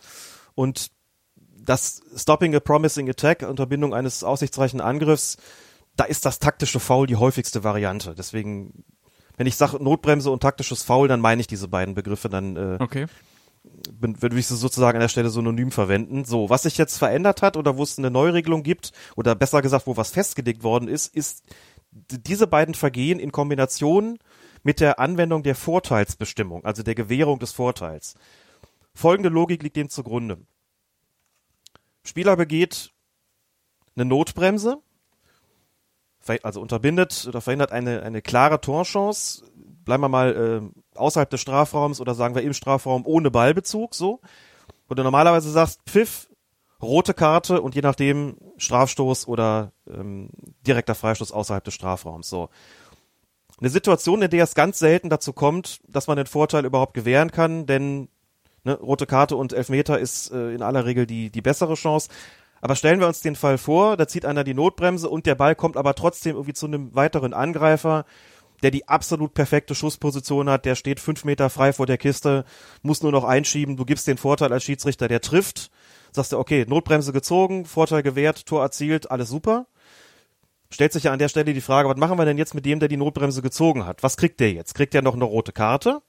Und 0.56 0.92
das 1.56 2.02
Stopping 2.18 2.54
a 2.56 2.60
Promising 2.60 3.10
Attack, 3.10 3.44
Unterbindung 3.48 3.94
eines 3.94 4.26
aussichtsreichen 4.26 4.82
Angriffs, 4.82 5.38
da 6.00 6.06
ist 6.06 6.26
das 6.26 6.40
taktische 6.40 6.80
Foul 6.80 7.08
die 7.08 7.16
häufigste 7.18 7.64
Variante. 7.64 8.16
Deswegen 8.16 8.84
wenn 9.38 9.48
ich 9.48 9.56
sage 9.56 9.82
Notbremse 9.82 10.32
und 10.32 10.42
taktisches 10.42 10.84
Foul, 10.84 11.08
dann 11.08 11.22
meine 11.22 11.40
ich 11.40 11.48
diese 11.48 11.70
beiden 11.70 11.96
Begriffe, 11.96 12.28
dann 12.28 12.58
äh, 12.58 12.78
Okay. 12.82 13.06
bin- 13.90 14.22
würde 14.22 14.38
ich 14.38 14.48
sie 14.48 14.58
sozusagen 14.58 14.98
an 14.98 15.02
der 15.02 15.08
Stelle 15.08 15.30
synonym 15.30 15.72
verwenden. 15.72 16.26
So, 16.26 16.50
was 16.50 16.64
sich 16.64 16.78
jetzt 16.78 16.98
verändert 16.98 17.42
hat 17.42 17.56
oder 17.56 17.78
wo 17.78 17.84
es 17.84 17.98
eine 17.98 18.12
Neuregelung 18.12 18.64
gibt 18.64 18.92
oder 19.16 19.36
besser 19.36 19.62
gesagt, 19.62 19.88
wo 19.88 19.96
was 19.96 20.12
festgelegt 20.12 20.62
worden 20.64 20.90
ist, 20.90 21.16
ist 21.16 21.46
diese 21.92 22.48
beiden 22.48 22.74
Vergehen 22.76 23.18
in 23.18 23.32
Kombination 23.32 24.20
mit 24.64 24.82
der 24.82 25.00
Anwendung 25.00 25.42
der 25.42 25.56
Vorteilsbestimmung, 25.56 26.66
also 26.66 26.84
der 26.84 26.96
Gewährung 26.96 27.40
des 27.40 27.54
Vorteils. 27.54 28.16
Folgende 28.94 29.30
Logik 29.30 29.64
liegt 29.64 29.78
dem 29.78 29.88
zugrunde. 29.90 30.40
Spieler 32.04 32.36
begeht 32.36 32.92
eine 33.96 34.04
Notbremse, 34.04 34.82
also 36.44 36.62
unterbindet 36.62 37.26
oder 37.28 37.42
verhindert 37.42 37.72
eine, 37.72 38.04
eine 38.04 38.22
klare 38.22 38.62
Torchance, 38.62 39.44
bleiben 39.86 40.04
wir 40.04 40.10
mal 40.10 40.36
äh, 40.64 40.98
außerhalb 40.98 41.30
des 41.30 41.42
Strafraums 41.42 42.00
oder 42.00 42.14
sagen 42.14 42.36
wir 42.36 42.44
im 42.44 42.54
Strafraum 42.54 43.06
ohne 43.06 43.32
Ballbezug, 43.32 43.96
so. 43.96 44.22
Und 44.88 44.98
du 44.98 45.04
normalerweise 45.04 45.52
sagst, 45.52 45.82
Pfiff, 45.88 46.30
rote 46.82 47.14
Karte 47.14 47.62
und 47.62 47.76
je 47.76 47.82
nachdem 47.82 48.38
Strafstoß 48.58 49.28
oder 49.28 49.72
ähm, 49.88 50.30
direkter 50.66 50.96
Freistoß 50.96 51.32
außerhalb 51.32 51.64
des 51.64 51.74
Strafraums, 51.74 52.30
so. 52.30 52.50
Eine 53.60 53.70
Situation, 53.70 54.22
in 54.22 54.30
der 54.30 54.44
es 54.44 54.56
ganz 54.56 54.80
selten 54.80 55.10
dazu 55.10 55.34
kommt, 55.34 55.82
dass 55.88 56.08
man 56.08 56.16
den 56.16 56.28
Vorteil 56.28 56.66
überhaupt 56.66 56.94
gewähren 56.94 57.32
kann, 57.32 57.66
denn 57.66 58.08
ne, 58.64 58.80
rote 58.80 59.06
Karte 59.06 59.36
und 59.36 59.52
Elfmeter 59.54 60.00
ist 60.00 60.32
äh, 60.32 60.54
in 60.54 60.62
aller 60.62 60.86
Regel 60.86 61.06
die, 61.06 61.30
die 61.30 61.42
bessere 61.42 61.74
Chance. 61.74 62.10
Aber 62.62 62.76
stellen 62.76 63.00
wir 63.00 63.08
uns 63.08 63.22
den 63.22 63.36
Fall 63.36 63.58
vor, 63.58 63.98
da 63.98 64.08
zieht 64.08 64.26
einer 64.26 64.44
die 64.44 64.54
Notbremse 64.54 65.10
und 65.10 65.26
der 65.26 65.36
Ball 65.36 65.56
kommt 65.56 65.78
aber 65.78 65.96
trotzdem 65.96 66.36
irgendwie 66.36 66.54
zu 66.54 66.66
einem 66.66 66.94
weiteren 66.94 67.34
Angreifer, 67.34 68.06
der 68.64 68.72
die 68.72 68.88
absolut 68.88 69.34
perfekte 69.34 69.76
Schussposition 69.76 70.50
hat, 70.50 70.66
der 70.66 70.76
steht 70.76 71.00
fünf 71.00 71.24
Meter 71.24 71.50
frei 71.50 71.72
vor 71.74 71.86
der 71.86 71.98
Kiste, 71.98 72.44
muss 72.82 73.02
nur 73.02 73.12
noch 73.12 73.24
einschieben, 73.24 73.78
du 73.78 73.86
gibst 73.86 74.08
den 74.08 74.18
Vorteil 74.18 74.52
als 74.52 74.64
Schiedsrichter, 74.64 75.08
der 75.08 75.22
trifft, 75.22 75.72
sagst 76.12 76.34
du, 76.34 76.38
okay, 76.38 76.66
Notbremse 76.68 77.14
gezogen, 77.14 77.66
Vorteil 77.66 78.04
gewährt, 78.04 78.46
Tor 78.46 78.62
erzielt, 78.62 79.12
alles 79.12 79.30
super. 79.30 79.68
Stellt 80.72 80.94
sich 80.94 81.04
ja 81.04 81.14
an 81.14 81.20
der 81.20 81.30
Stelle 81.30 81.54
die 81.54 81.62
Frage, 81.62 81.90
was 81.90 81.98
machen 81.98 82.18
wir 82.18 82.26
denn 82.26 82.38
jetzt 82.38 82.54
mit 82.54 82.66
dem, 82.66 82.80
der 82.80 82.90
die 82.90 82.98
Notbremse 82.98 83.42
gezogen 83.42 83.86
hat? 83.86 84.04
Was 84.04 84.18
kriegt 84.18 84.40
der 84.40 84.52
jetzt? 84.52 84.76
Kriegt 84.76 84.94
der 84.94 85.02
noch 85.02 85.16
eine 85.16 85.24
rote 85.24 85.52
Karte? 85.52 86.02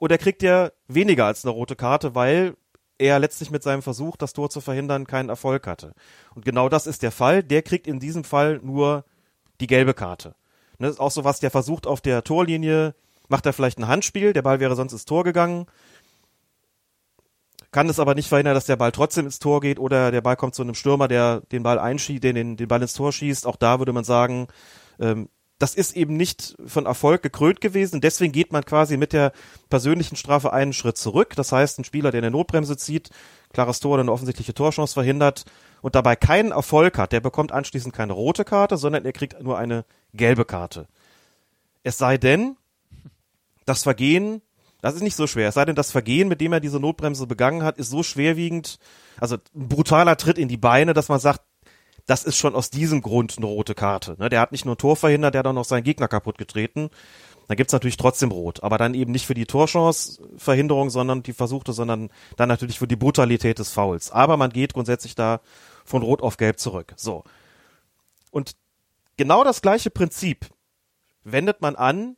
Oder 0.00 0.18
kriegt 0.18 0.42
er 0.42 0.72
weniger 0.88 1.26
als 1.26 1.44
eine 1.44 1.52
rote 1.52 1.76
Karte, 1.76 2.14
weil 2.14 2.54
er 3.00 3.18
letztlich 3.18 3.50
mit 3.50 3.62
seinem 3.62 3.82
Versuch, 3.82 4.16
das 4.16 4.32
Tor 4.32 4.50
zu 4.50 4.60
verhindern, 4.60 5.06
keinen 5.06 5.30
Erfolg 5.30 5.66
hatte. 5.66 5.94
Und 6.34 6.44
genau 6.44 6.68
das 6.68 6.86
ist 6.86 7.02
der 7.02 7.10
Fall. 7.10 7.42
Der 7.42 7.62
kriegt 7.62 7.86
in 7.86 7.98
diesem 7.98 8.24
Fall 8.24 8.60
nur 8.62 9.04
die 9.60 9.66
gelbe 9.66 9.94
Karte. 9.94 10.34
Ne, 10.78 10.88
ist 10.88 11.00
auch 11.00 11.10
so 11.10 11.24
was, 11.24 11.40
der 11.40 11.50
versucht 11.50 11.86
auf 11.86 12.00
der 12.00 12.24
Torlinie, 12.24 12.94
macht 13.28 13.46
er 13.46 13.52
vielleicht 13.52 13.78
ein 13.78 13.88
Handspiel, 13.88 14.32
der 14.32 14.42
Ball 14.42 14.60
wäre 14.60 14.76
sonst 14.76 14.92
ins 14.92 15.04
Tor 15.04 15.24
gegangen, 15.24 15.66
kann 17.70 17.88
es 17.88 18.00
aber 18.00 18.14
nicht 18.14 18.28
verhindern, 18.28 18.54
dass 18.54 18.66
der 18.66 18.76
Ball 18.76 18.90
trotzdem 18.90 19.26
ins 19.26 19.38
Tor 19.38 19.60
geht 19.60 19.78
oder 19.78 20.10
der 20.10 20.22
Ball 20.22 20.36
kommt 20.36 20.54
zu 20.54 20.62
einem 20.62 20.74
Stürmer, 20.74 21.06
der 21.06 21.42
den 21.52 21.62
Ball 21.62 21.78
einschießt, 21.78 22.22
den, 22.22 22.34
den, 22.34 22.56
den 22.56 22.68
Ball 22.68 22.82
ins 22.82 22.94
Tor 22.94 23.12
schießt. 23.12 23.46
Auch 23.46 23.56
da 23.56 23.78
würde 23.78 23.92
man 23.92 24.04
sagen, 24.04 24.48
ähm, 24.98 25.28
das 25.60 25.74
ist 25.74 25.94
eben 25.94 26.16
nicht 26.16 26.56
von 26.64 26.86
Erfolg 26.86 27.22
gekrönt 27.22 27.60
gewesen. 27.60 28.00
Deswegen 28.00 28.32
geht 28.32 28.50
man 28.50 28.64
quasi 28.64 28.96
mit 28.96 29.12
der 29.12 29.32
persönlichen 29.68 30.16
Strafe 30.16 30.54
einen 30.54 30.72
Schritt 30.72 30.96
zurück. 30.96 31.34
Das 31.36 31.52
heißt, 31.52 31.78
ein 31.78 31.84
Spieler, 31.84 32.10
der 32.10 32.22
eine 32.22 32.30
Notbremse 32.30 32.78
zieht, 32.78 33.10
klares 33.52 33.78
Tor 33.78 33.92
oder 33.92 34.00
eine 34.00 34.10
offensichtliche 34.10 34.54
Torchance 34.54 34.94
verhindert 34.94 35.44
und 35.82 35.94
dabei 35.94 36.16
keinen 36.16 36.52
Erfolg 36.52 36.96
hat, 36.96 37.12
der 37.12 37.20
bekommt 37.20 37.52
anschließend 37.52 37.94
keine 37.94 38.14
rote 38.14 38.44
Karte, 38.44 38.78
sondern 38.78 39.04
er 39.04 39.12
kriegt 39.12 39.42
nur 39.42 39.58
eine 39.58 39.84
gelbe 40.14 40.46
Karte. 40.46 40.88
Es 41.82 41.98
sei 41.98 42.16
denn, 42.16 42.56
das 43.66 43.82
Vergehen, 43.82 44.40
das 44.80 44.94
ist 44.94 45.02
nicht 45.02 45.16
so 45.16 45.26
schwer, 45.26 45.50
es 45.50 45.54
sei 45.56 45.66
denn, 45.66 45.76
das 45.76 45.90
Vergehen, 45.90 46.28
mit 46.28 46.40
dem 46.40 46.54
er 46.54 46.60
diese 46.60 46.80
Notbremse 46.80 47.26
begangen 47.26 47.64
hat, 47.64 47.76
ist 47.76 47.90
so 47.90 48.02
schwerwiegend, 48.02 48.78
also 49.20 49.36
ein 49.36 49.68
brutaler 49.68 50.16
Tritt 50.16 50.38
in 50.38 50.48
die 50.48 50.56
Beine, 50.56 50.94
dass 50.94 51.10
man 51.10 51.20
sagt, 51.20 51.42
das 52.10 52.24
ist 52.24 52.36
schon 52.36 52.56
aus 52.56 52.70
diesem 52.70 53.02
Grund 53.02 53.36
eine 53.36 53.46
rote 53.46 53.76
Karte. 53.76 54.16
Ne? 54.18 54.28
Der 54.28 54.40
hat 54.40 54.50
nicht 54.50 54.64
nur 54.64 54.74
ein 54.74 54.78
Tor 54.78 54.96
verhindert, 54.96 55.34
der 55.34 55.40
hat 55.40 55.46
auch 55.46 55.52
noch 55.52 55.64
seinen 55.64 55.84
Gegner 55.84 56.08
kaputt 56.08 56.38
getreten. 56.38 56.90
Dann 57.46 57.56
gibt's 57.56 57.72
natürlich 57.72 57.96
trotzdem 57.96 58.32
rot, 58.32 58.64
aber 58.64 58.78
dann 58.78 58.94
eben 58.94 59.12
nicht 59.12 59.26
für 59.26 59.34
die 59.34 59.46
Torchance-Verhinderung, 59.46 60.90
sondern 60.90 61.22
die 61.22 61.32
versuchte, 61.32 61.72
sondern 61.72 62.10
dann 62.36 62.48
natürlich 62.48 62.80
für 62.80 62.88
die 62.88 62.96
Brutalität 62.96 63.60
des 63.60 63.70
Fouls. 63.70 64.10
Aber 64.10 64.36
man 64.36 64.50
geht 64.50 64.74
grundsätzlich 64.74 65.14
da 65.14 65.40
von 65.84 66.02
rot 66.02 66.20
auf 66.20 66.36
gelb 66.36 66.58
zurück. 66.58 66.94
So. 66.96 67.22
Und 68.32 68.56
genau 69.16 69.44
das 69.44 69.62
gleiche 69.62 69.90
Prinzip 69.90 70.46
wendet 71.22 71.60
man 71.60 71.76
an 71.76 72.16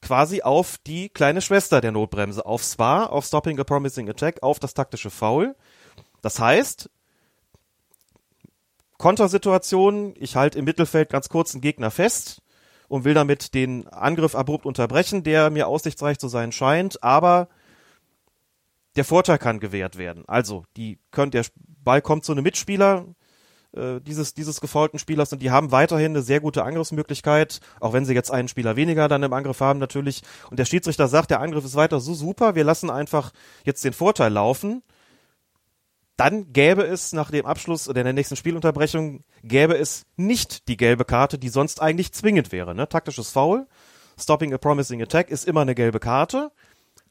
quasi 0.00 0.42
auf 0.42 0.78
die 0.86 1.08
kleine 1.08 1.40
Schwester 1.40 1.80
der 1.80 1.90
Notbremse, 1.90 2.46
auf 2.46 2.62
SPA, 2.62 3.06
auf 3.06 3.24
Stopping 3.24 3.58
a 3.58 3.64
Promising 3.64 4.08
Attack, 4.08 4.42
auf 4.42 4.60
das 4.60 4.74
taktische 4.74 5.10
Foul. 5.10 5.56
Das 6.20 6.38
heißt, 6.38 6.90
Kontersituation, 9.02 10.14
ich 10.16 10.36
halte 10.36 10.60
im 10.60 10.64
Mittelfeld 10.64 11.10
ganz 11.10 11.28
kurz 11.28 11.54
einen 11.54 11.60
Gegner 11.60 11.90
fest 11.90 12.40
und 12.86 13.04
will 13.04 13.14
damit 13.14 13.52
den 13.52 13.88
Angriff 13.88 14.36
abrupt 14.36 14.64
unterbrechen, 14.64 15.24
der 15.24 15.50
mir 15.50 15.66
aussichtsreich 15.66 16.20
zu 16.20 16.28
sein 16.28 16.52
scheint, 16.52 17.02
aber 17.02 17.48
der 18.94 19.04
Vorteil 19.04 19.38
kann 19.38 19.58
gewährt 19.58 19.98
werden. 19.98 20.22
Also, 20.28 20.62
die 20.76 21.00
können, 21.10 21.32
der 21.32 21.44
Ball 21.82 22.00
kommt 22.00 22.24
zu 22.24 22.30
einem 22.30 22.44
Mitspieler 22.44 23.06
äh, 23.72 24.00
dieses, 24.00 24.34
dieses 24.34 24.60
gefaulten 24.60 25.00
Spielers 25.00 25.32
und 25.32 25.42
die 25.42 25.50
haben 25.50 25.72
weiterhin 25.72 26.12
eine 26.12 26.22
sehr 26.22 26.38
gute 26.38 26.62
Angriffsmöglichkeit, 26.62 27.58
auch 27.80 27.92
wenn 27.94 28.04
sie 28.04 28.14
jetzt 28.14 28.30
einen 28.30 28.46
Spieler 28.46 28.76
weniger 28.76 29.08
dann 29.08 29.24
im 29.24 29.32
Angriff 29.32 29.58
haben 29.58 29.80
natürlich. 29.80 30.22
Und 30.48 30.60
der 30.60 30.64
Schiedsrichter 30.64 31.08
sagt, 31.08 31.32
der 31.32 31.40
Angriff 31.40 31.64
ist 31.64 31.74
weiter 31.74 31.98
so 31.98 32.14
super, 32.14 32.54
wir 32.54 32.62
lassen 32.62 32.88
einfach 32.88 33.32
jetzt 33.64 33.84
den 33.84 33.94
Vorteil 33.94 34.32
laufen 34.32 34.84
dann 36.22 36.52
gäbe 36.52 36.84
es 36.84 37.12
nach 37.12 37.32
dem 37.32 37.46
Abschluss 37.46 37.88
oder 37.88 38.04
der 38.04 38.12
nächsten 38.12 38.36
Spielunterbrechung 38.36 39.24
gäbe 39.42 39.76
es 39.76 40.06
nicht 40.14 40.68
die 40.68 40.76
gelbe 40.76 41.04
Karte, 41.04 41.36
die 41.36 41.48
sonst 41.48 41.82
eigentlich 41.82 42.12
zwingend 42.12 42.52
wäre. 42.52 42.76
Ne? 42.76 42.88
Taktisches 42.88 43.30
Foul, 43.30 43.66
Stopping 44.16 44.54
a 44.54 44.58
Promising 44.58 45.02
Attack 45.02 45.32
ist 45.32 45.48
immer 45.48 45.62
eine 45.62 45.74
gelbe 45.74 45.98
Karte. 45.98 46.52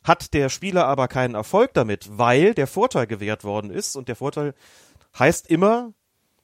Hat 0.01 0.33
der 0.33 0.47
Spieler 0.47 0.85
aber 0.87 1.09
keinen 1.09 1.35
Erfolg 1.35 1.73
damit, 1.73 2.07
weil 2.17 2.53
der 2.53 2.67
Vorteil 2.67 3.05
gewährt 3.05 3.43
worden 3.43 3.69
ist 3.69 3.97
und 3.97 4.07
der 4.07 4.15
Vorteil 4.15 4.53
heißt 5.19 5.49
immer, 5.49 5.91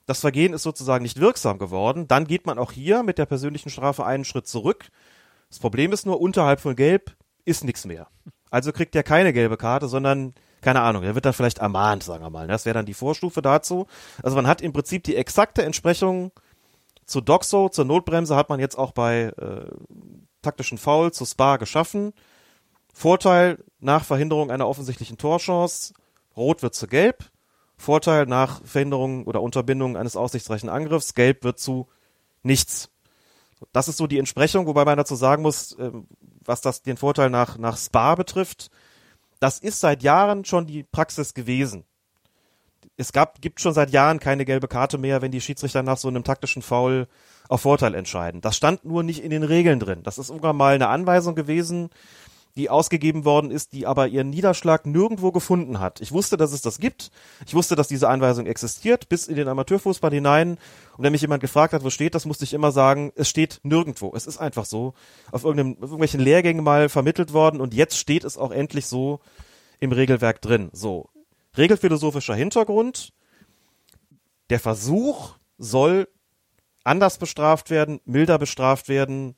das 0.06 0.20
Vergehen 0.20 0.52
ist 0.52 0.64
sozusagen 0.64 1.04
nicht 1.04 1.22
wirksam 1.22 1.60
geworden, 1.60 2.10
dann 2.10 2.28
geht 2.28 2.46
man 2.46 2.60
auch 2.60 2.74
hier 2.74 3.02
mit 3.02 3.18
der 3.18 3.28
persönlichen 3.28 3.70
Strafe 3.70 4.06
einen 4.06 4.26
Schritt 4.26 4.46
zurück. 4.46 4.90
Das 5.48 5.60
Problem 5.60 5.94
ist 5.94 6.06
nur, 6.06 6.20
unterhalb 6.20 6.60
von 6.60 6.76
Gelb 6.76 7.16
ist 7.46 7.64
nichts 7.64 7.86
mehr. 7.86 8.08
Also 8.50 8.74
kriegt 8.74 8.94
er 8.94 9.04
keine 9.04 9.32
gelbe 9.32 9.56
Karte, 9.56 9.88
sondern 9.88 10.34
keine 10.62 10.82
Ahnung, 10.82 11.04
der 11.04 11.16
wird 11.16 11.26
dann 11.26 11.34
vielleicht 11.34 11.60
ermahnt, 11.60 12.04
sagen 12.04 12.24
wir 12.24 12.30
mal. 12.30 12.48
Das 12.48 12.66
wäre 12.66 12.74
dann 12.74 12.86
die 12.86 12.94
Vorstufe 12.94 13.42
dazu. 13.42 13.88
Also 14.24 14.36
man 14.36 14.48
hat 14.48 14.62
im 14.62 14.74
Prinzip 14.74 15.04
die 15.04 15.16
exakte 15.16 15.64
Entsprechung 15.64 16.32
zu 17.06 17.22
Doxo, 17.22 17.70
zur 17.70 17.86
Notbremse 17.86 18.36
hat 18.36 18.50
man 18.50 18.60
jetzt 18.60 18.78
auch 18.78 18.92
bei 18.92 19.34
äh, 19.38 19.72
taktischen 20.42 20.78
Foul 20.78 21.12
zu 21.12 21.26
Spa 21.26 21.58
geschaffen. 21.58 22.14
Vorteil 22.94 23.64
nach 23.80 24.04
Verhinderung 24.04 24.52
einer 24.52 24.68
offensichtlichen 24.68 25.18
Torchance, 25.18 25.94
rot 26.36 26.64
wird 26.64 26.76
zu 26.76 26.88
gelb. 26.88 27.26
Vorteil 27.78 28.26
nach 28.26 28.62
Verhinderung 28.66 29.26
oder 29.26 29.42
Unterbindung 29.42 29.96
eines 29.96 30.16
aussichtsreichen 30.16 30.68
Angriffs, 30.68 31.14
gelb 31.14 31.44
wird 31.44 31.60
zu 31.60 31.88
nichts. 32.42 32.90
Das 33.72 33.88
ist 33.88 33.98
so 33.98 34.08
die 34.08 34.20
Entsprechung, 34.20 34.66
wobei 34.66 34.84
man 34.84 34.98
dazu 34.98 35.16
sagen 35.16 35.44
muss, 35.44 35.74
äh, 35.74 35.92
was 36.44 36.62
das 36.62 36.82
den 36.82 36.98
Vorteil 36.98 37.30
nach, 37.30 37.58
nach 37.58 37.78
Spa 37.78 38.16
betrifft, 38.16 38.70
das 39.40 39.60
ist 39.60 39.80
seit 39.80 40.04
Jahren 40.04 40.46
schon 40.46 40.66
die 40.66 40.84
Praxis 40.84 41.34
gewesen. 41.34 41.86
Es 42.96 43.12
gab, 43.12 43.42
gibt 43.42 43.62
schon 43.62 43.74
seit 43.74 43.92
Jahren 43.92 44.20
keine 44.20 44.46
gelbe 44.46 44.68
Karte 44.68 44.98
mehr, 44.98 45.22
wenn 45.22 45.32
die 45.32 45.42
Schiedsrichter 45.42 45.84
nach 45.84 45.98
so 45.98 46.08
einem 46.08 46.24
taktischen 46.24 46.64
Foul 46.64 47.08
auf 47.48 47.62
Vorteil 47.62 47.94
entscheiden. 47.94 48.42
Das 48.42 48.58
stand 48.58 48.86
nur 48.86 49.04
nicht 49.04 49.24
in 49.24 49.30
den 49.30 49.44
Regeln 49.44 49.80
drin. 49.80 50.02
Das 50.04 50.18
ist 50.18 50.30
irgendwann 50.30 50.58
mal 50.58 50.74
eine 50.74 50.88
Anweisung 50.88 51.36
gewesen, 51.36 51.90
die 52.58 52.70
ausgegeben 52.70 53.24
worden 53.24 53.52
ist, 53.52 53.72
die 53.72 53.86
aber 53.86 54.08
ihren 54.08 54.32
Niederschlag 54.32 54.86
nirgendwo 54.86 55.32
gefunden 55.32 55.80
hat. 55.80 56.02
Ich 56.02 56.12
wusste, 56.12 56.38
dass 56.38 56.52
es 56.52 56.62
das 56.62 56.80
gibt. 56.80 57.12
Ich 57.46 57.54
wusste, 57.54 57.76
dass 57.76 57.88
diese 57.88 58.10
Anweisung 58.10 58.48
existiert, 58.48 59.08
bis 59.10 59.28
in 59.28 59.36
den 59.36 59.48
Amateurfußball 59.48 60.12
hinein. 60.12 60.58
Und 60.98 61.04
wenn 61.04 61.12
mich 61.12 61.22
jemand 61.22 61.42
gefragt 61.42 61.74
hat, 61.74 61.84
wo 61.84 61.92
steht 61.92 62.16
das, 62.16 62.26
musste 62.26 62.44
ich 62.44 62.54
immer 62.54 62.72
sagen, 62.72 63.14
es 63.16 63.30
steht 63.30 63.60
nirgendwo. 63.64 64.12
Es 64.16 64.26
ist 64.26 64.40
einfach 64.40 64.66
so 64.66 64.96
auf, 65.32 65.44
irgendeinem, 65.44 65.76
auf 65.76 65.84
irgendwelchen 65.84 66.20
Lehrgängen 66.20 66.64
mal 66.64 66.90
vermittelt 66.90 67.32
worden 67.32 67.62
und 67.62 67.76
jetzt 67.76 67.98
steht 67.98 68.24
es 68.24 68.38
auch 68.38 68.52
endlich 68.52 68.88
so 68.88 69.20
im 69.80 69.92
Regelwerk 69.92 70.42
drin. 70.42 70.70
So. 70.74 71.10
Regelphilosophischer 71.56 72.36
Hintergrund. 72.36 73.14
Der 74.50 74.60
Versuch 74.60 75.36
soll 75.60 76.08
anders 76.84 77.20
bestraft 77.20 77.70
werden, 77.70 78.00
milder 78.06 78.40
bestraft 78.40 78.90
werden, 78.90 79.36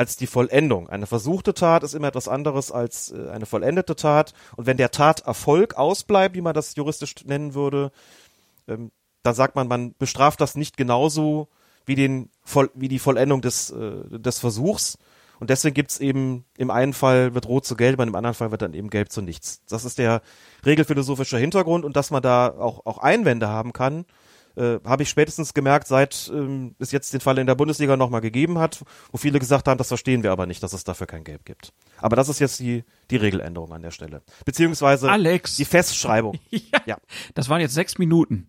als 0.00 0.16
die 0.16 0.26
Vollendung. 0.26 0.88
Eine 0.88 1.06
versuchte 1.06 1.52
Tat 1.52 1.82
ist 1.82 1.92
immer 1.92 2.08
etwas 2.08 2.26
anderes 2.26 2.72
als 2.72 3.12
äh, 3.12 3.28
eine 3.28 3.44
vollendete 3.44 3.96
Tat. 3.96 4.32
Und 4.56 4.64
wenn 4.64 4.78
der 4.78 4.90
Taterfolg 4.90 5.74
ausbleibt, 5.74 6.34
wie 6.34 6.40
man 6.40 6.54
das 6.54 6.74
juristisch 6.74 7.14
nennen 7.26 7.52
würde, 7.52 7.92
ähm, 8.66 8.92
dann 9.22 9.34
sagt 9.34 9.56
man, 9.56 9.68
man 9.68 9.94
bestraft 9.98 10.40
das 10.40 10.54
nicht 10.54 10.78
genauso 10.78 11.48
wie 11.84 11.96
den 11.96 12.30
wie 12.72 12.88
die 12.88 12.98
Vollendung 12.98 13.42
des 13.42 13.72
äh, 13.72 14.18
des 14.18 14.38
Versuchs. 14.38 14.96
Und 15.38 15.50
deswegen 15.50 15.74
gibt's 15.74 16.00
eben, 16.00 16.46
im 16.56 16.70
einen 16.70 16.94
Fall 16.94 17.34
wird 17.34 17.46
rot 17.46 17.66
zu 17.66 17.76
gelb, 17.76 18.00
im 18.00 18.14
anderen 18.14 18.34
Fall 18.34 18.50
wird 18.50 18.62
dann 18.62 18.72
eben 18.72 18.88
gelb 18.88 19.12
zu 19.12 19.20
nichts. 19.20 19.60
Das 19.68 19.84
ist 19.84 19.98
der 19.98 20.22
regelphilosophische 20.64 21.36
Hintergrund 21.36 21.84
und 21.84 21.94
dass 21.96 22.10
man 22.10 22.22
da 22.22 22.48
auch, 22.58 22.86
auch 22.86 22.98
Einwände 22.98 23.48
haben 23.48 23.74
kann, 23.74 24.06
äh, 24.56 24.78
habe 24.84 25.02
ich 25.02 25.08
spätestens 25.08 25.54
gemerkt, 25.54 25.86
seit 25.86 26.30
ähm, 26.34 26.74
es 26.78 26.92
jetzt 26.92 27.12
den 27.12 27.20
Fall 27.20 27.38
in 27.38 27.46
der 27.46 27.54
Bundesliga 27.54 27.96
nochmal 27.96 28.20
gegeben 28.20 28.58
hat, 28.58 28.84
wo 29.12 29.18
viele 29.18 29.38
gesagt 29.38 29.68
haben, 29.68 29.78
das 29.78 29.88
verstehen 29.88 30.22
wir 30.22 30.32
aber 30.32 30.46
nicht, 30.46 30.62
dass 30.62 30.72
es 30.72 30.84
dafür 30.84 31.06
kein 31.06 31.24
Gelb 31.24 31.44
gibt. 31.44 31.72
Aber 31.98 32.16
das 32.16 32.28
ist 32.28 32.38
jetzt 32.38 32.60
die, 32.60 32.84
die 33.10 33.16
Regeländerung 33.16 33.72
an 33.72 33.82
der 33.82 33.90
Stelle. 33.90 34.22
Beziehungsweise 34.44 35.10
Alex. 35.10 35.56
die 35.56 35.64
Festschreibung. 35.64 36.38
ja, 36.50 36.80
Ja. 36.86 36.98
Das 37.34 37.48
waren 37.48 37.60
jetzt 37.60 37.74
sechs 37.74 37.98
Minuten. 37.98 38.48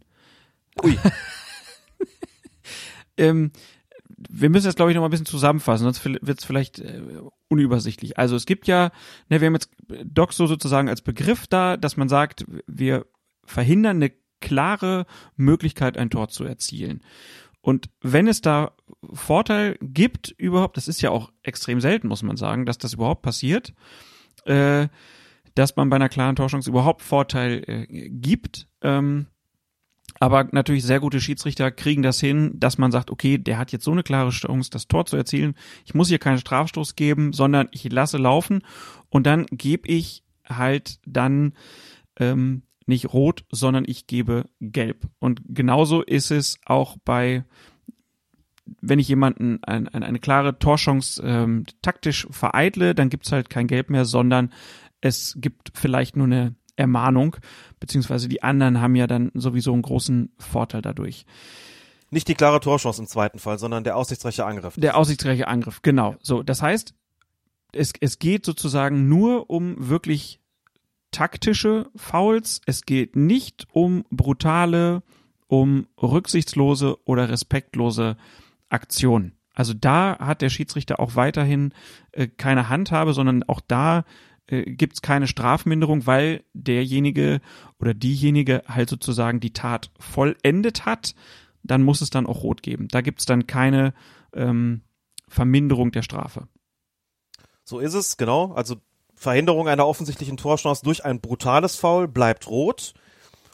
Ui. 0.83 0.97
ähm, 3.17 3.51
wir 4.29 4.49
müssen 4.49 4.67
jetzt, 4.67 4.75
glaube 4.75 4.91
ich, 4.91 4.95
noch 4.95 5.01
mal 5.01 5.07
ein 5.07 5.11
bisschen 5.11 5.25
zusammenfassen, 5.25 5.83
sonst 5.83 6.05
wird 6.05 6.39
es 6.39 6.45
vielleicht 6.45 6.79
äh, 6.79 7.01
unübersichtlich. 7.47 8.17
Also 8.17 8.35
es 8.35 8.45
gibt 8.45 8.67
ja, 8.67 8.91
ne, 9.29 9.41
wir 9.41 9.47
haben 9.47 9.55
jetzt 9.55 9.69
Doxo 10.05 10.47
sozusagen 10.47 10.89
als 10.89 11.01
Begriff 11.01 11.47
da, 11.47 11.77
dass 11.77 11.97
man 11.97 12.09
sagt, 12.09 12.45
wir 12.67 13.05
verhindern 13.45 13.97
eine 13.97 14.11
klare 14.41 15.05
Möglichkeit, 15.35 15.97
ein 15.97 16.09
Tor 16.09 16.27
zu 16.27 16.43
erzielen. 16.43 17.01
Und 17.61 17.89
wenn 18.01 18.27
es 18.27 18.41
da 18.41 18.71
Vorteil 19.13 19.77
gibt 19.81 20.29
überhaupt, 20.37 20.77
das 20.77 20.87
ist 20.87 21.01
ja 21.01 21.11
auch 21.11 21.31
extrem 21.43 21.79
selten, 21.79 22.07
muss 22.07 22.23
man 22.23 22.37
sagen, 22.37 22.65
dass 22.65 22.77
das 22.77 22.93
überhaupt 22.93 23.21
passiert, 23.21 23.73
äh, 24.45 24.87
dass 25.55 25.75
man 25.75 25.89
bei 25.89 25.95
einer 25.95 26.09
klaren 26.09 26.35
Torchance 26.35 26.69
überhaupt 26.69 27.01
Vorteil 27.01 27.63
äh, 27.67 28.09
gibt. 28.09 28.67
Ähm, 28.81 29.27
aber 30.19 30.47
natürlich 30.51 30.83
sehr 30.83 30.99
gute 30.99 31.21
Schiedsrichter 31.21 31.71
kriegen 31.71 32.01
das 32.01 32.19
hin, 32.19 32.53
dass 32.55 32.77
man 32.77 32.91
sagt, 32.91 33.11
okay, 33.11 33.37
der 33.37 33.57
hat 33.57 33.71
jetzt 33.71 33.85
so 33.85 33.91
eine 33.91 34.03
klare 34.03 34.29
Chance, 34.29 34.69
das 34.69 34.87
Tor 34.87 35.05
zu 35.05 35.17
erzielen. 35.17 35.55
Ich 35.85 35.93
muss 35.93 36.09
hier 36.09 36.19
keinen 36.19 36.37
Strafstoß 36.37 36.95
geben, 36.95 37.33
sondern 37.33 37.69
ich 37.71 37.89
lasse 37.91 38.17
laufen 38.17 38.61
und 39.09 39.25
dann 39.25 39.45
gebe 39.47 39.87
ich 39.87 40.23
halt 40.47 40.99
dann 41.05 41.53
ähm, 42.19 42.63
nicht 42.91 43.13
rot, 43.13 43.45
sondern 43.51 43.85
ich 43.87 44.05
gebe 44.05 44.45
gelb. 44.59 45.07
Und 45.19 45.41
genauso 45.47 46.03
ist 46.03 46.29
es 46.29 46.59
auch 46.65 46.97
bei, 47.03 47.43
wenn 48.81 48.99
ich 48.99 49.07
jemanden 49.07 49.63
ein, 49.63 49.87
ein, 49.87 50.03
eine 50.03 50.19
klare 50.19 50.59
Torchance 50.59 51.21
ähm, 51.25 51.65
taktisch 51.81 52.27
vereitle, 52.29 52.93
dann 52.93 53.09
gibt's 53.09 53.31
halt 53.31 53.49
kein 53.49 53.67
Gelb 53.67 53.89
mehr, 53.89 54.05
sondern 54.05 54.53
es 55.01 55.35
gibt 55.39 55.71
vielleicht 55.73 56.15
nur 56.15 56.27
eine 56.27 56.55
Ermahnung, 56.75 57.37
beziehungsweise 57.79 58.27
die 58.27 58.43
anderen 58.43 58.81
haben 58.81 58.95
ja 58.95 59.07
dann 59.07 59.31
sowieso 59.33 59.73
einen 59.73 59.81
großen 59.81 60.31
Vorteil 60.37 60.81
dadurch. 60.81 61.25
Nicht 62.09 62.27
die 62.27 62.35
klare 62.35 62.59
Torchance 62.59 63.01
im 63.01 63.07
zweiten 63.07 63.39
Fall, 63.39 63.57
sondern 63.57 63.83
der 63.83 63.95
aussichtsreiche 63.95 64.45
Angriff. 64.45 64.75
Der 64.77 64.97
aussichtsreiche 64.97 65.47
Angriff, 65.47 65.81
genau. 65.81 66.15
So, 66.21 66.43
das 66.43 66.61
heißt, 66.61 66.93
es, 67.71 67.93
es 67.99 68.19
geht 68.19 68.45
sozusagen 68.45 69.07
nur 69.07 69.49
um 69.49 69.75
wirklich 69.89 70.40
taktische 71.11 71.89
Fouls. 71.95 72.61
Es 72.65 72.83
geht 72.85 73.15
nicht 73.15 73.67
um 73.71 74.05
brutale, 74.09 75.03
um 75.47 75.87
rücksichtslose 76.01 76.97
oder 77.05 77.29
respektlose 77.29 78.17
Aktionen. 78.69 79.33
Also 79.53 79.73
da 79.73 80.17
hat 80.19 80.41
der 80.41 80.49
Schiedsrichter 80.49 80.99
auch 80.99 81.15
weiterhin 81.15 81.73
äh, 82.13 82.27
keine 82.27 82.69
Handhabe, 82.69 83.13
sondern 83.13 83.43
auch 83.43 83.59
da 83.59 84.05
äh, 84.47 84.63
gibt 84.63 84.95
es 84.95 85.01
keine 85.01 85.27
Strafminderung, 85.27 86.07
weil 86.07 86.43
derjenige 86.53 87.41
oder 87.79 87.93
diejenige 87.93 88.63
halt 88.67 88.89
sozusagen 88.89 89.39
die 89.39 89.53
Tat 89.53 89.91
vollendet 89.99 90.85
hat. 90.85 91.15
Dann 91.63 91.83
muss 91.83 92.01
es 92.01 92.09
dann 92.09 92.25
auch 92.25 92.43
rot 92.43 92.63
geben. 92.63 92.87
Da 92.87 93.01
gibt 93.01 93.19
es 93.19 93.25
dann 93.25 93.45
keine 93.45 93.93
ähm, 94.33 94.81
Verminderung 95.27 95.91
der 95.91 96.01
Strafe. 96.01 96.47
So 97.63 97.79
ist 97.79 97.93
es, 97.93 98.17
genau. 98.17 98.53
Also 98.53 98.77
Verhinderung 99.21 99.67
einer 99.67 99.85
offensichtlichen 99.85 100.35
Torchance 100.35 100.83
durch 100.83 101.05
ein 101.05 101.21
brutales 101.21 101.75
Foul 101.75 102.07
bleibt 102.07 102.47
rot 102.47 102.95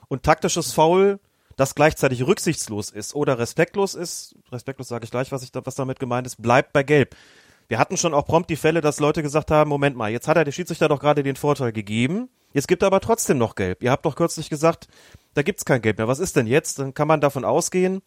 und 0.08 0.24
taktisches 0.24 0.72
Foul, 0.72 1.20
das 1.58 1.76
gleichzeitig 1.76 2.26
rücksichtslos 2.26 2.90
ist 2.90 3.14
oder 3.14 3.38
respektlos 3.38 3.94
ist, 3.94 4.36
respektlos 4.50 4.88
sage 4.88 5.04
ich 5.04 5.12
gleich, 5.12 5.34
was 5.34 5.44
ich 5.44 5.52
da, 5.52 5.66
was 5.66 5.76
damit 5.76 6.00
gemeint 6.00 6.26
ist, 6.26 6.42
bleibt 6.42 6.72
bei 6.72 6.84
gelb. 6.84 7.18
Wir 7.68 7.80
hatten 7.80 7.98
schon 7.98 8.14
auch 8.14 8.26
prompt 8.26 8.50
die 8.50 8.56
Fälle, 8.56 8.80
dass 8.80 9.02
Leute 9.02 9.22
gesagt 9.22 9.52
haben, 9.52 9.70
Moment 9.70 9.98
mal, 9.98 10.10
jetzt 10.10 10.30
hat 10.30 10.38
er 10.38 10.46
der 10.46 10.54
Schiedsrichter 10.54 10.88
doch 10.88 11.02
gerade 11.02 11.22
den 11.22 11.36
Vorteil 11.36 11.74
gegeben, 11.74 12.30
jetzt 12.54 12.70
gibt 12.70 12.82
er 12.82 12.88
aber 12.88 13.02
trotzdem 13.02 13.38
noch 13.38 13.56
gelb. 13.56 13.84
Ihr 13.84 13.92
habt 13.92 14.06
doch 14.06 14.16
kürzlich 14.16 14.50
gesagt, 14.50 14.88
da 15.34 15.42
gibt's 15.42 15.66
kein 15.66 15.82
gelb 15.82 15.98
mehr. 15.98 16.08
Was 16.08 16.20
ist 16.20 16.38
denn 16.38 16.48
jetzt? 16.48 16.80
Dann 16.80 16.94
kann 16.94 17.10
man 17.10 17.20
davon 17.20 17.44
ausgehen, 17.44 18.02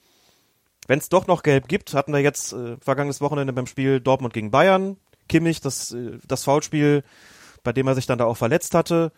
wenn 0.88 0.98
es 0.98 1.10
doch 1.10 1.26
noch 1.26 1.42
gelb 1.42 1.68
gibt, 1.68 1.92
hatten 1.92 2.14
wir 2.14 2.20
jetzt 2.20 2.54
äh, 2.54 2.78
vergangenes 2.78 3.20
Wochenende 3.20 3.52
beim 3.52 3.66
Spiel 3.66 4.00
Dortmund 4.00 4.32
gegen 4.32 4.50
Bayern, 4.50 4.96
Kimmich, 5.28 5.60
das, 5.60 5.92
äh, 5.92 6.16
das 6.26 6.44
Foulspiel 6.44 7.04
bei 7.62 7.72
dem 7.72 7.86
er 7.86 7.94
sich 7.94 8.06
dann 8.06 8.18
da 8.18 8.24
auch 8.24 8.36
verletzt 8.36 8.74
hatte. 8.74 9.12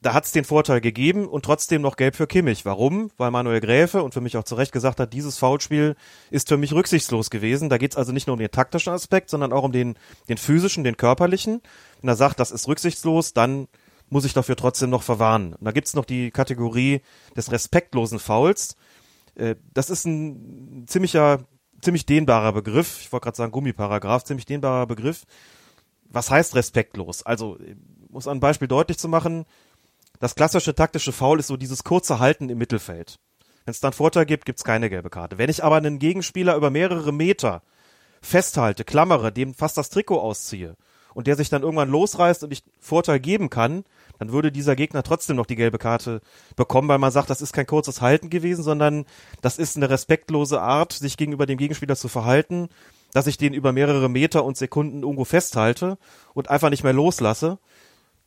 Da 0.00 0.14
hat 0.14 0.26
es 0.26 0.32
den 0.32 0.44
Vorteil 0.44 0.80
gegeben 0.80 1.26
und 1.26 1.44
trotzdem 1.44 1.82
noch 1.82 1.96
gelb 1.96 2.14
für 2.14 2.28
Kimmich. 2.28 2.64
Warum? 2.64 3.10
Weil 3.16 3.32
Manuel 3.32 3.60
Gräfe 3.60 4.04
und 4.04 4.14
für 4.14 4.20
mich 4.20 4.36
auch 4.36 4.44
zu 4.44 4.54
Recht 4.54 4.70
gesagt 4.70 5.00
hat, 5.00 5.12
dieses 5.12 5.38
Foulspiel 5.38 5.96
ist 6.30 6.48
für 6.48 6.56
mich 6.56 6.72
rücksichtslos 6.72 7.30
gewesen. 7.30 7.68
Da 7.68 7.78
geht 7.78 7.92
es 7.92 7.96
also 7.96 8.12
nicht 8.12 8.28
nur 8.28 8.34
um 8.34 8.38
den 8.38 8.50
taktischen 8.50 8.92
Aspekt, 8.92 9.28
sondern 9.28 9.52
auch 9.52 9.64
um 9.64 9.72
den, 9.72 9.96
den 10.28 10.36
physischen, 10.36 10.84
den 10.84 10.96
körperlichen. 10.96 11.62
Wenn 12.00 12.08
er 12.08 12.14
sagt, 12.14 12.38
das 12.38 12.52
ist 12.52 12.68
rücksichtslos, 12.68 13.32
dann 13.32 13.66
muss 14.08 14.24
ich 14.24 14.34
dafür 14.34 14.54
trotzdem 14.54 14.90
noch 14.90 15.02
verwarnen. 15.02 15.54
Und 15.54 15.64
da 15.64 15.72
gibt's 15.72 15.94
noch 15.94 16.04
die 16.04 16.30
Kategorie 16.30 17.00
des 17.36 17.50
respektlosen 17.50 18.20
Fouls. 18.20 18.76
Äh, 19.34 19.56
das 19.74 19.90
ist 19.90 20.06
ein 20.06 20.84
ziemlicher, 20.86 21.40
ziemlich 21.82 22.06
dehnbarer 22.06 22.52
Begriff. 22.52 22.98
Ich 23.00 23.10
wollte 23.10 23.24
gerade 23.24 23.36
sagen 23.36 23.50
Gummiparagraph, 23.50 24.22
ziemlich 24.22 24.46
dehnbarer 24.46 24.86
Begriff 24.86 25.26
was 26.10 26.30
heißt 26.30 26.54
respektlos? 26.54 27.24
Also, 27.24 27.58
muss 28.08 28.28
ein 28.28 28.40
Beispiel 28.40 28.68
deutlich 28.68 28.98
zu 28.98 29.08
machen, 29.08 29.44
das 30.20 30.34
klassische 30.34 30.74
taktische 30.74 31.12
Foul 31.12 31.38
ist 31.38 31.46
so 31.46 31.56
dieses 31.56 31.84
kurze 31.84 32.18
Halten 32.18 32.48
im 32.48 32.58
Mittelfeld. 32.58 33.18
Wenn 33.64 33.72
es 33.72 33.80
dann 33.80 33.92
Vorteil 33.92 34.26
gibt, 34.26 34.46
gibt's 34.46 34.64
keine 34.64 34.90
gelbe 34.90 35.10
Karte. 35.10 35.38
Wenn 35.38 35.50
ich 35.50 35.62
aber 35.62 35.76
einen 35.76 35.98
Gegenspieler 35.98 36.56
über 36.56 36.70
mehrere 36.70 37.12
Meter 37.12 37.62
festhalte, 38.22 38.84
klammere, 38.84 39.30
dem 39.30 39.54
fast 39.54 39.76
das 39.76 39.90
Trikot 39.90 40.18
ausziehe 40.20 40.74
und 41.14 41.26
der 41.26 41.36
sich 41.36 41.50
dann 41.50 41.62
irgendwann 41.62 41.90
losreißt 41.90 42.42
und 42.42 42.52
ich 42.52 42.64
Vorteil 42.80 43.20
geben 43.20 43.50
kann, 43.50 43.84
dann 44.18 44.32
würde 44.32 44.50
dieser 44.50 44.74
Gegner 44.74 45.04
trotzdem 45.04 45.36
noch 45.36 45.46
die 45.46 45.54
gelbe 45.54 45.78
Karte 45.78 46.20
bekommen, 46.56 46.88
weil 46.88 46.98
man 46.98 47.12
sagt, 47.12 47.30
das 47.30 47.42
ist 47.42 47.52
kein 47.52 47.66
kurzes 47.66 48.00
Halten 48.00 48.30
gewesen, 48.30 48.64
sondern 48.64 49.04
das 49.42 49.58
ist 49.58 49.76
eine 49.76 49.90
respektlose 49.90 50.60
Art, 50.60 50.92
sich 50.92 51.16
gegenüber 51.16 51.46
dem 51.46 51.58
Gegenspieler 51.58 51.94
zu 51.94 52.08
verhalten 52.08 52.68
dass 53.12 53.26
ich 53.26 53.38
den 53.38 53.54
über 53.54 53.72
mehrere 53.72 54.08
Meter 54.08 54.44
und 54.44 54.56
Sekunden 54.56 55.02
irgendwo 55.02 55.24
festhalte 55.24 55.98
und 56.34 56.50
einfach 56.50 56.70
nicht 56.70 56.84
mehr 56.84 56.92
loslasse. 56.92 57.58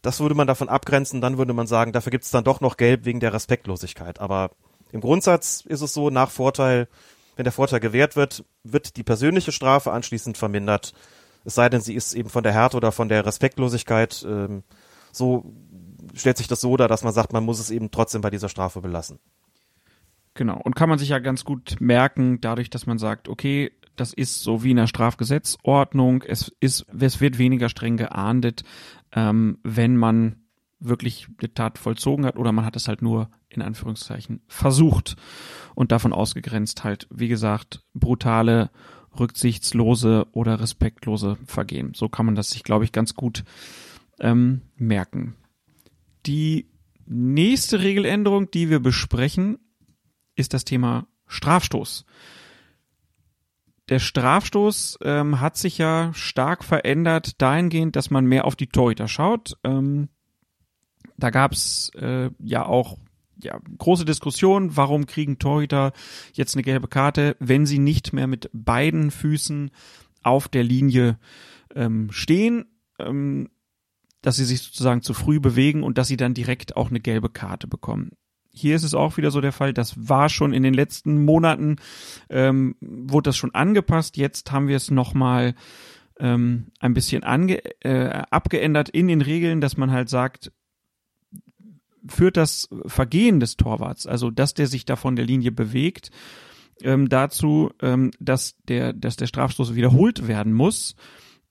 Das 0.02 0.20
würde 0.20 0.36
man 0.36 0.48
davon 0.48 0.70
abgrenzen, 0.70 1.22
dann 1.22 1.38
würde 1.38 1.53
man 1.53 1.68
sagen, 1.68 1.91
dafür 1.91 2.12
gibt 2.12 2.24
es 2.24 2.32
dann 2.32 2.44
doch 2.44 2.62
noch 2.62 2.78
Gelb 2.78 3.06
wegen 3.06 3.20
der 3.20 3.34
Respektlosigkeit. 3.34 4.20
Aber 4.20 4.52
im 4.91 5.02
Grundsatz 5.02 5.64
ist 5.68 5.82
es 5.82 5.94
so, 5.94 6.10
nach 6.10 6.32
Vorteil, 6.32 6.88
wenn 7.36 7.44
der 7.44 7.53
Vorteil 7.53 7.80
gewährt 7.80 8.16
wird, 8.16 8.44
wird 8.64 8.98
die 8.98 9.03
persönliche 9.03 9.52
Strafe 9.52 9.91
anschließend 9.91 10.38
vermindert. 10.38 10.94
Es 11.45 11.56
sei 11.56 11.70
denn, 11.70 11.82
sie 11.82 11.94
ist 11.94 12.14
eben 12.14 12.30
von 12.30 12.44
der 12.44 12.53
Härte 12.53 12.78
oder 12.78 12.91
von 12.91 13.10
der 13.10 13.26
Respektlosigkeit 13.26 14.26
ähm, 14.28 14.64
so 15.12 15.45
stellt 16.16 16.38
sich 16.38 16.48
das 16.48 16.62
so 16.62 16.78
dar, 16.78 16.88
dass 16.88 17.03
man 17.03 17.14
sagt, 17.14 17.34
man 17.34 17.44
muss 17.44 17.60
es 17.60 17.70
eben 17.70 17.91
trotzdem 17.91 18.22
bei 18.22 18.30
dieser 18.30 18.49
Strafe 18.49 18.82
belassen. 18.82 19.20
Genau. 20.34 20.60
Und 20.64 20.76
kann 20.76 20.90
man 20.90 20.98
sich 20.98 21.10
ja 21.10 21.20
ganz 21.20 21.44
gut 21.44 21.76
merken, 21.80 22.40
dadurch, 22.41 22.70
dass 22.70 22.86
man 22.86 22.98
sagt, 22.98 23.28
okay, 23.28 23.72
das 24.02 24.14
ist 24.14 24.41
so 24.41 24.64
wie 24.64 24.72
in 24.72 24.78
der 24.78 24.88
Strafgesetzordnung. 24.88 26.23
Es 26.23 26.52
ist, 26.60 26.88
es 26.99 27.22
wird 27.22 27.38
weniger 27.38 27.69
streng 27.69 27.98
geahndet, 27.98 28.64
ähm, 29.11 29.60
wenn 29.61 29.95
man 29.95 30.38
wirklich 30.80 31.28
die 31.40 31.49
Tat 31.49 31.78
vollzogen 31.78 32.26
hat 32.26 32.36
oder 32.36 32.52
man 32.52 32.65
hat 32.65 32.76
es 32.76 32.88
halt 32.88 33.03
nur 33.03 33.30
in 33.48 33.61
Anführungszeichen 33.61 34.41
versucht 34.48 35.18
und 35.76 35.91
davon 35.91 36.14
ausgegrenzt 36.14 36.84
halt, 36.84 37.07
wie 37.11 37.28
gesagt, 37.28 37.84
brutale, 37.94 38.72
rücksichtslose 39.19 40.26
oder 40.32 40.60
respektlose 40.60 41.38
Vergehen. 41.45 41.94
So 41.94 42.10
kann 42.10 42.26
man 42.26 42.34
das 42.34 42.49
sich, 42.49 42.64
glaube 42.64 42.86
ich, 42.86 42.91
ganz 42.91 43.14
gut 43.14 43.44
ähm, 44.19 44.61
merken. 44.78 45.36
Die 46.26 46.72
nächste 47.06 47.82
Regeländerung, 47.82 48.49
die 48.49 48.72
wir 48.72 48.80
besprechen, 48.80 49.60
ist 50.36 50.56
das 50.56 50.65
Thema 50.65 51.06
Strafstoß 51.28 52.06
der 53.92 54.00
Strafstoß 54.00 55.00
ähm, 55.04 55.42
hat 55.42 55.58
sich 55.58 55.78
ja 55.78 56.14
stark 56.14 56.64
verändert 56.64 57.42
dahingehend, 57.42 57.98
dass 57.98 58.10
man 58.10 58.26
mehr 58.26 58.46
auf 58.46 58.56
die 58.56 58.68
Torhüter 58.68 59.10
schaut. 59.10 59.58
Ähm, 59.66 60.08
da 61.18 61.30
gab's 61.30 61.92
äh, 61.96 62.30
ja 62.40 62.66
auch 62.66 62.98
ja, 63.44 63.60
große 63.78 64.06
Diskussionen, 64.06 64.78
warum 64.78 65.08
kriegen 65.08 65.40
Torhüter 65.40 65.92
jetzt 66.32 66.56
eine 66.56 66.64
gelbe 66.64 66.88
Karte, 66.88 67.36
wenn 67.40 67.66
sie 67.66 67.80
nicht 67.80 68.14
mehr 68.14 68.28
mit 68.28 68.50
beiden 68.54 69.12
Füßen 69.12 69.72
auf 70.24 70.48
der 70.48 70.64
Linie 70.64 71.20
ähm, 71.76 72.12
stehen, 72.12 72.66
ähm, 72.98 73.50
dass 74.22 74.38
sie 74.38 74.46
sich 74.46 74.62
sozusagen 74.62 75.02
zu 75.02 75.14
früh 75.14 75.42
bewegen 75.42 75.84
und 75.84 75.98
dass 75.98 76.08
sie 76.08 76.18
dann 76.18 76.34
direkt 76.34 76.78
auch 76.78 76.92
eine 76.92 77.02
gelbe 77.02 77.30
Karte 77.30 77.68
bekommen. 77.68 78.12
Hier 78.53 78.76
ist 78.76 78.84
es 78.84 78.94
auch 78.94 79.18
wieder 79.18 79.32
so 79.32 79.41
der 79.41 79.53
Fall, 79.53 79.73
das 79.73 80.10
war 80.10 80.30
schon 80.30 80.53
in 80.53 80.64
den 80.64 80.73
letzten 80.73 81.23
Monaten, 81.23 81.78
ähm, 82.30 82.76
wurde 82.82 83.30
das 83.30 83.38
schon 83.38 83.56
angepasst. 83.56 84.18
Jetzt 84.18 84.52
haben 84.52 84.68
wir 84.68 84.76
es 84.76 84.91
nochmal 84.91 85.56
ähm, 86.19 86.68
ein 86.80 86.94
bisschen 86.94 87.23
ange 87.23 87.61
äh, 87.84 88.23
abgeändert 88.30 88.90
in 88.90 89.07
den 89.07 89.22
Regeln, 89.22 89.61
dass 89.61 89.78
man 89.78 89.91
halt 89.91 90.10
sagt, 90.10 90.52
führt 92.07 92.38
das 92.38 92.69
Vergehen 92.86 93.40
des 93.40 93.57
Torwarts, 93.57 94.07
also 94.07 94.32
dass 94.32 94.53
der 94.53 94.68
sich 94.68 94.86
da 94.86 94.95
von 94.95 95.15
der 95.15 95.26
Linie 95.26 95.52
bewegt, 95.52 96.11
ähm, 96.84 97.10
dazu, 97.10 97.72
ähm, 97.82 98.11
dass 98.19 98.57
der, 98.68 98.94
dass 98.94 99.15
der 99.15 99.28
Strafstoß 99.28 99.76
wiederholt 99.76 100.28
werden 100.28 100.53
muss, 100.53 100.95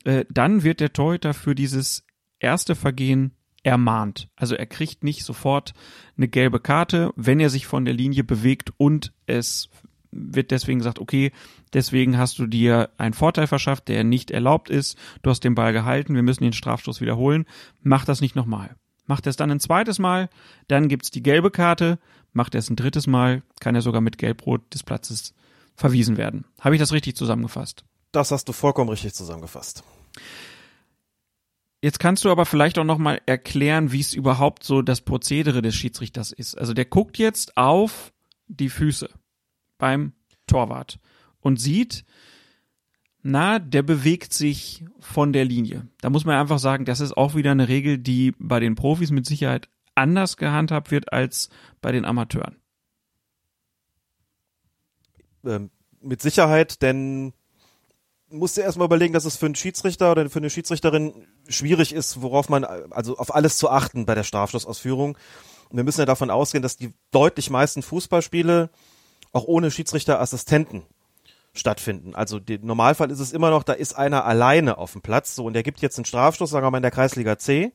äh, 0.05 0.24
dann 0.31 0.62
wird 0.62 0.81
der 0.81 0.93
Torhüter 0.93 1.35
für 1.35 1.55
dieses 1.55 2.05
erste 2.39 2.74
Vergehen 2.74 3.32
ermahnt. 3.62 4.28
Also 4.37 4.55
er 4.55 4.66
kriegt 4.66 5.05
nicht 5.05 5.24
sofort 5.24 5.74
eine 6.16 6.28
gelbe 6.28 6.61
Karte, 6.61 7.12
wenn 7.16 7.41
er 7.41 7.51
sich 7.51 7.66
von 7.66 7.85
der 7.85 7.95
Linie 7.95 8.24
bewegt 8.24 8.73
und 8.77 9.12
es 9.27 9.69
wird 10.12 10.51
deswegen 10.51 10.78
gesagt, 10.81 10.99
okay, 10.99 11.31
deswegen 11.73 12.19
hast 12.19 12.39
du 12.39 12.47
dir 12.47 12.91
einen 12.99 13.15
Vorteil 13.15 13.47
verschafft, 13.47 13.89
der 13.89 14.03
nicht 14.03 14.31
erlaubt 14.31 14.69
ist, 14.70 14.97
du 15.23 15.31
hast 15.31 15.45
den 15.45 15.55
Ball 15.55 15.73
gehalten, 15.73 16.15
wir 16.15 16.23
müssen 16.23 16.43
den 16.43 16.53
Strafstoß 16.53 17.01
wiederholen, 17.01 17.47
mach 17.81 18.05
das 18.05 18.20
nicht 18.20 18.35
nochmal. 18.35 18.77
Macht 19.07 19.27
er 19.27 19.31
es 19.31 19.37
dann 19.37 19.51
ein 19.51 19.61
zweites 19.61 19.99
Mal, 19.99 20.28
dann 20.69 20.89
gibt's 20.89 21.11
die 21.11 21.23
gelbe 21.23 21.51
Karte, 21.51 21.99
macht 22.32 22.55
er 22.55 22.61
es 22.61 22.70
ein 22.70 22.77
drittes 22.77 23.07
Mal, 23.07 23.43
kann 23.61 23.74
er 23.74 23.82
sogar 23.82 24.01
mit 24.01 24.19
Gelbrot 24.19 24.73
des 24.73 24.82
Platzes 24.82 25.35
verwiesen 25.74 26.16
werden. 26.16 26.45
Habe 26.61 26.74
ich 26.74 26.81
das 26.81 26.93
richtig 26.93 27.16
zusammengefasst? 27.16 27.85
Das 28.12 28.31
hast 28.31 28.49
du 28.49 28.53
vollkommen 28.53 28.91
richtig 28.91 29.15
zusammengefasst. 29.15 29.85
Jetzt 31.82 31.98
kannst 31.98 32.24
du 32.24 32.31
aber 32.31 32.44
vielleicht 32.44 32.78
auch 32.78 32.85
noch 32.85 32.98
mal 32.98 33.20
erklären, 33.24 33.90
wie 33.90 34.01
es 34.01 34.12
überhaupt 34.12 34.65
so 34.65 34.82
das 34.82 35.01
Prozedere 35.01 35.62
des 35.62 35.74
Schiedsrichters 35.74 36.31
ist. 36.31 36.59
Also 36.59 36.74
der 36.74 36.85
guckt 36.85 37.16
jetzt 37.16 37.57
auf 37.57 38.12
die 38.48 38.69
Füße 38.69 39.09
beim 39.78 40.12
Torwart 40.47 40.98
und 41.40 41.59
sieht, 41.59 42.05
na, 43.23 43.59
der 43.59 43.82
bewegt 43.82 44.35
sich 44.35 44.85
von 44.98 45.32
der 45.32 45.44
Linie. 45.44 45.89
Da 46.01 46.11
muss 46.11 46.24
man 46.24 46.36
einfach 46.36 46.59
sagen, 46.59 46.85
das 46.85 47.01
ist 47.01 47.16
auch 47.16 47.35
wieder 47.35 47.51
eine 47.51 47.69
Regel, 47.69 47.98
die 47.98 48.35
bei 48.39 48.61
den 48.61 48.74
Profis 48.74 49.11
mit 49.11 49.27
Sicherheit 49.27 49.69
anders 49.94 50.36
gehandhabt 50.36 50.90
wird 50.90 51.12
als 51.12 51.51
bei 51.81 51.93
den 51.93 52.05
Amateuren. 52.05 52.57
Ähm, 55.44 55.70
mit 56.02 56.20
Sicherheit, 56.23 56.82
denn 56.82 57.32
musst 58.31 58.57
du 58.57 58.61
erstmal 58.61 58.86
überlegen, 58.86 59.12
dass 59.12 59.24
es 59.24 59.36
für 59.36 59.47
einen 59.47 59.55
Schiedsrichter 59.55 60.12
oder 60.12 60.31
für 60.31 60.39
eine 60.39 60.51
Schiedsrichterin 60.51 61.27
schwierig 61.48 61.93
ist, 61.93 62.23
worauf 62.23 62.48
man, 62.48 62.65
also 62.65 63.16
auf 63.19 63.35
alles 63.35 63.57
zu 63.57 63.70
achten 63.70 64.07
bei 64.07 64.15
der 64.15 64.24
Strafschlussausführung. 64.24 65.16
Und 65.69 65.77
wir 65.77 65.85
müssen 65.85 66.01
ja 66.01 66.07
davon 66.07 66.31
ausgehen, 66.31 66.62
dass 66.62 66.77
die 66.77 66.93
deutlich 67.11 67.51
meisten 67.51 67.82
Fußballspiele 67.82 68.70
auch 69.32 69.44
ohne 69.44 69.70
Schiedsrichterassistenten 69.70 70.82
stattfinden. 71.52 72.15
Also 72.15 72.39
im 72.39 72.66
Normalfall 72.66 73.11
ist 73.11 73.20
es 73.20 73.32
immer 73.32 73.51
noch, 73.51 73.62
da 73.62 73.73
ist 73.73 73.94
einer 73.94 74.24
alleine 74.24 74.78
auf 74.78 74.93
dem 74.93 75.02
Platz, 75.02 75.35
so 75.35 75.44
und 75.44 75.52
der 75.52 75.62
gibt 75.62 75.81
jetzt 75.81 75.98
einen 75.98 76.05
Strafstoß, 76.05 76.51
sagen 76.51 76.65
wir 76.65 76.70
mal 76.70 76.78
in 76.78 76.82
der 76.82 76.90
Kreisliga 76.90 77.39
C. 77.39 77.73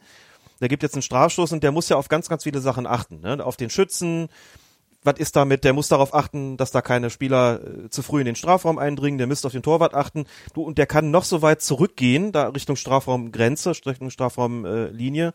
Der 0.62 0.70
gibt 0.70 0.84
jetzt 0.84 0.96
einen 0.96 1.02
Strafstoß 1.02 1.52
und 1.52 1.64
der 1.64 1.74
muss 1.74 1.90
ja 1.90 1.98
auf 1.98 2.08
ganz, 2.08 2.30
ganz 2.30 2.44
viele 2.44 2.62
Sachen 2.62 2.88
achten. 2.88 3.20
Ne? 3.20 3.46
Auf 3.46 3.58
den 3.58 3.70
Schützen, 3.70 4.30
was 5.06 5.20
ist 5.20 5.36
damit? 5.36 5.64
Der 5.64 5.74
muss 5.74 5.88
darauf 5.88 6.14
achten, 6.14 6.58
dass 6.58 6.72
da 6.72 6.82
keine 6.82 7.10
Spieler 7.10 7.62
äh, 7.62 7.90
zu 7.90 8.02
früh 8.02 8.20
in 8.20 8.26
den 8.26 8.36
Strafraum 8.36 8.80
eindringen. 8.80 9.18
Der 9.18 9.28
müsste 9.28 9.48
auf 9.48 9.54
den 9.54 9.64
Torwart 9.64 9.94
achten. 9.94 10.26
Du 10.54 10.64
und 10.64 10.78
der 10.78 10.88
kann 10.88 11.12
noch 11.12 11.24
so 11.24 11.42
weit 11.42 11.62
zurückgehen, 11.62 12.32
da 12.32 12.50
Richtung 12.50 12.76
Strafraumgrenze, 12.76 13.72
Richtung 13.86 14.10
Strafraumlinie. 14.10 15.34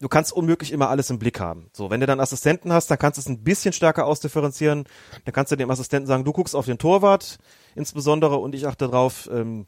Du 0.00 0.08
kannst 0.08 0.32
unmöglich 0.32 0.72
immer 0.72 0.90
alles 0.90 1.08
im 1.08 1.18
Blick 1.18 1.40
haben. 1.40 1.70
So, 1.72 1.90
wenn 1.90 2.00
du 2.00 2.06
dann 2.06 2.20
Assistenten 2.20 2.72
hast, 2.72 2.90
dann 2.90 2.98
kannst 2.98 3.16
du 3.16 3.20
es 3.20 3.28
ein 3.28 3.42
bisschen 3.42 3.72
stärker 3.72 4.06
ausdifferenzieren. 4.06 4.84
Dann 5.24 5.32
kannst 5.32 5.52
du 5.52 5.56
dem 5.56 5.70
Assistenten 5.70 6.06
sagen, 6.06 6.24
du 6.24 6.32
guckst 6.32 6.54
auf 6.54 6.66
den 6.66 6.78
Torwart 6.78 7.38
insbesondere 7.74 8.36
und 8.36 8.54
ich 8.54 8.66
achte 8.66 8.88
drauf, 8.88 9.28
ähm, 9.32 9.66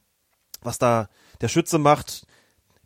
was 0.61 0.79
da 0.79 1.09
der 1.41 1.49
Schütze 1.49 1.79
macht. 1.79 2.27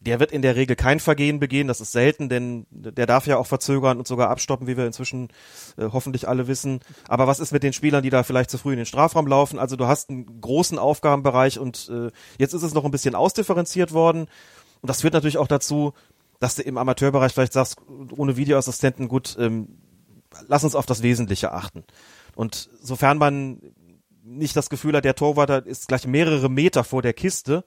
Der 0.04 0.18
wird 0.18 0.32
in 0.32 0.42
der 0.42 0.56
Regel 0.56 0.74
kein 0.74 0.98
Vergehen 0.98 1.38
begehen, 1.38 1.68
das 1.68 1.80
ist 1.80 1.92
selten, 1.92 2.28
denn 2.28 2.66
der 2.70 3.06
darf 3.06 3.26
ja 3.26 3.36
auch 3.36 3.46
verzögern 3.46 3.98
und 3.98 4.08
sogar 4.08 4.30
abstoppen, 4.30 4.66
wie 4.66 4.76
wir 4.76 4.84
inzwischen 4.84 5.28
äh, 5.76 5.88
hoffentlich 5.92 6.26
alle 6.28 6.48
wissen. 6.48 6.80
Aber 7.06 7.28
was 7.28 7.38
ist 7.38 7.52
mit 7.52 7.62
den 7.62 7.72
Spielern, 7.72 8.02
die 8.02 8.10
da 8.10 8.24
vielleicht 8.24 8.50
zu 8.50 8.58
früh 8.58 8.72
in 8.72 8.78
den 8.78 8.86
Strafraum 8.86 9.28
laufen? 9.28 9.60
Also 9.60 9.76
du 9.76 9.86
hast 9.86 10.10
einen 10.10 10.40
großen 10.40 10.78
Aufgabenbereich 10.78 11.58
und 11.58 11.88
äh, 11.88 12.10
jetzt 12.38 12.52
ist 12.52 12.64
es 12.64 12.74
noch 12.74 12.84
ein 12.84 12.90
bisschen 12.90 13.14
ausdifferenziert 13.14 13.92
worden. 13.92 14.22
Und 14.80 14.90
das 14.90 15.02
führt 15.02 15.14
natürlich 15.14 15.38
auch 15.38 15.46
dazu, 15.46 15.92
dass 16.40 16.56
du 16.56 16.62
im 16.62 16.76
Amateurbereich 16.76 17.32
vielleicht 17.32 17.52
sagst, 17.52 17.76
ohne 18.16 18.36
Videoassistenten, 18.36 19.06
gut, 19.06 19.36
ähm, 19.38 19.78
lass 20.48 20.64
uns 20.64 20.74
auf 20.74 20.86
das 20.86 21.02
Wesentliche 21.02 21.52
achten. 21.52 21.84
Und 22.34 22.70
sofern 22.80 23.18
man 23.18 23.60
nicht 24.24 24.56
das 24.56 24.68
Gefühl 24.68 24.96
hat, 24.96 25.04
der 25.04 25.14
Torwart 25.14 25.66
ist 25.66 25.86
gleich 25.86 26.06
mehrere 26.06 26.48
Meter 26.48 26.82
vor 26.82 27.02
der 27.02 27.12
Kiste, 27.12 27.64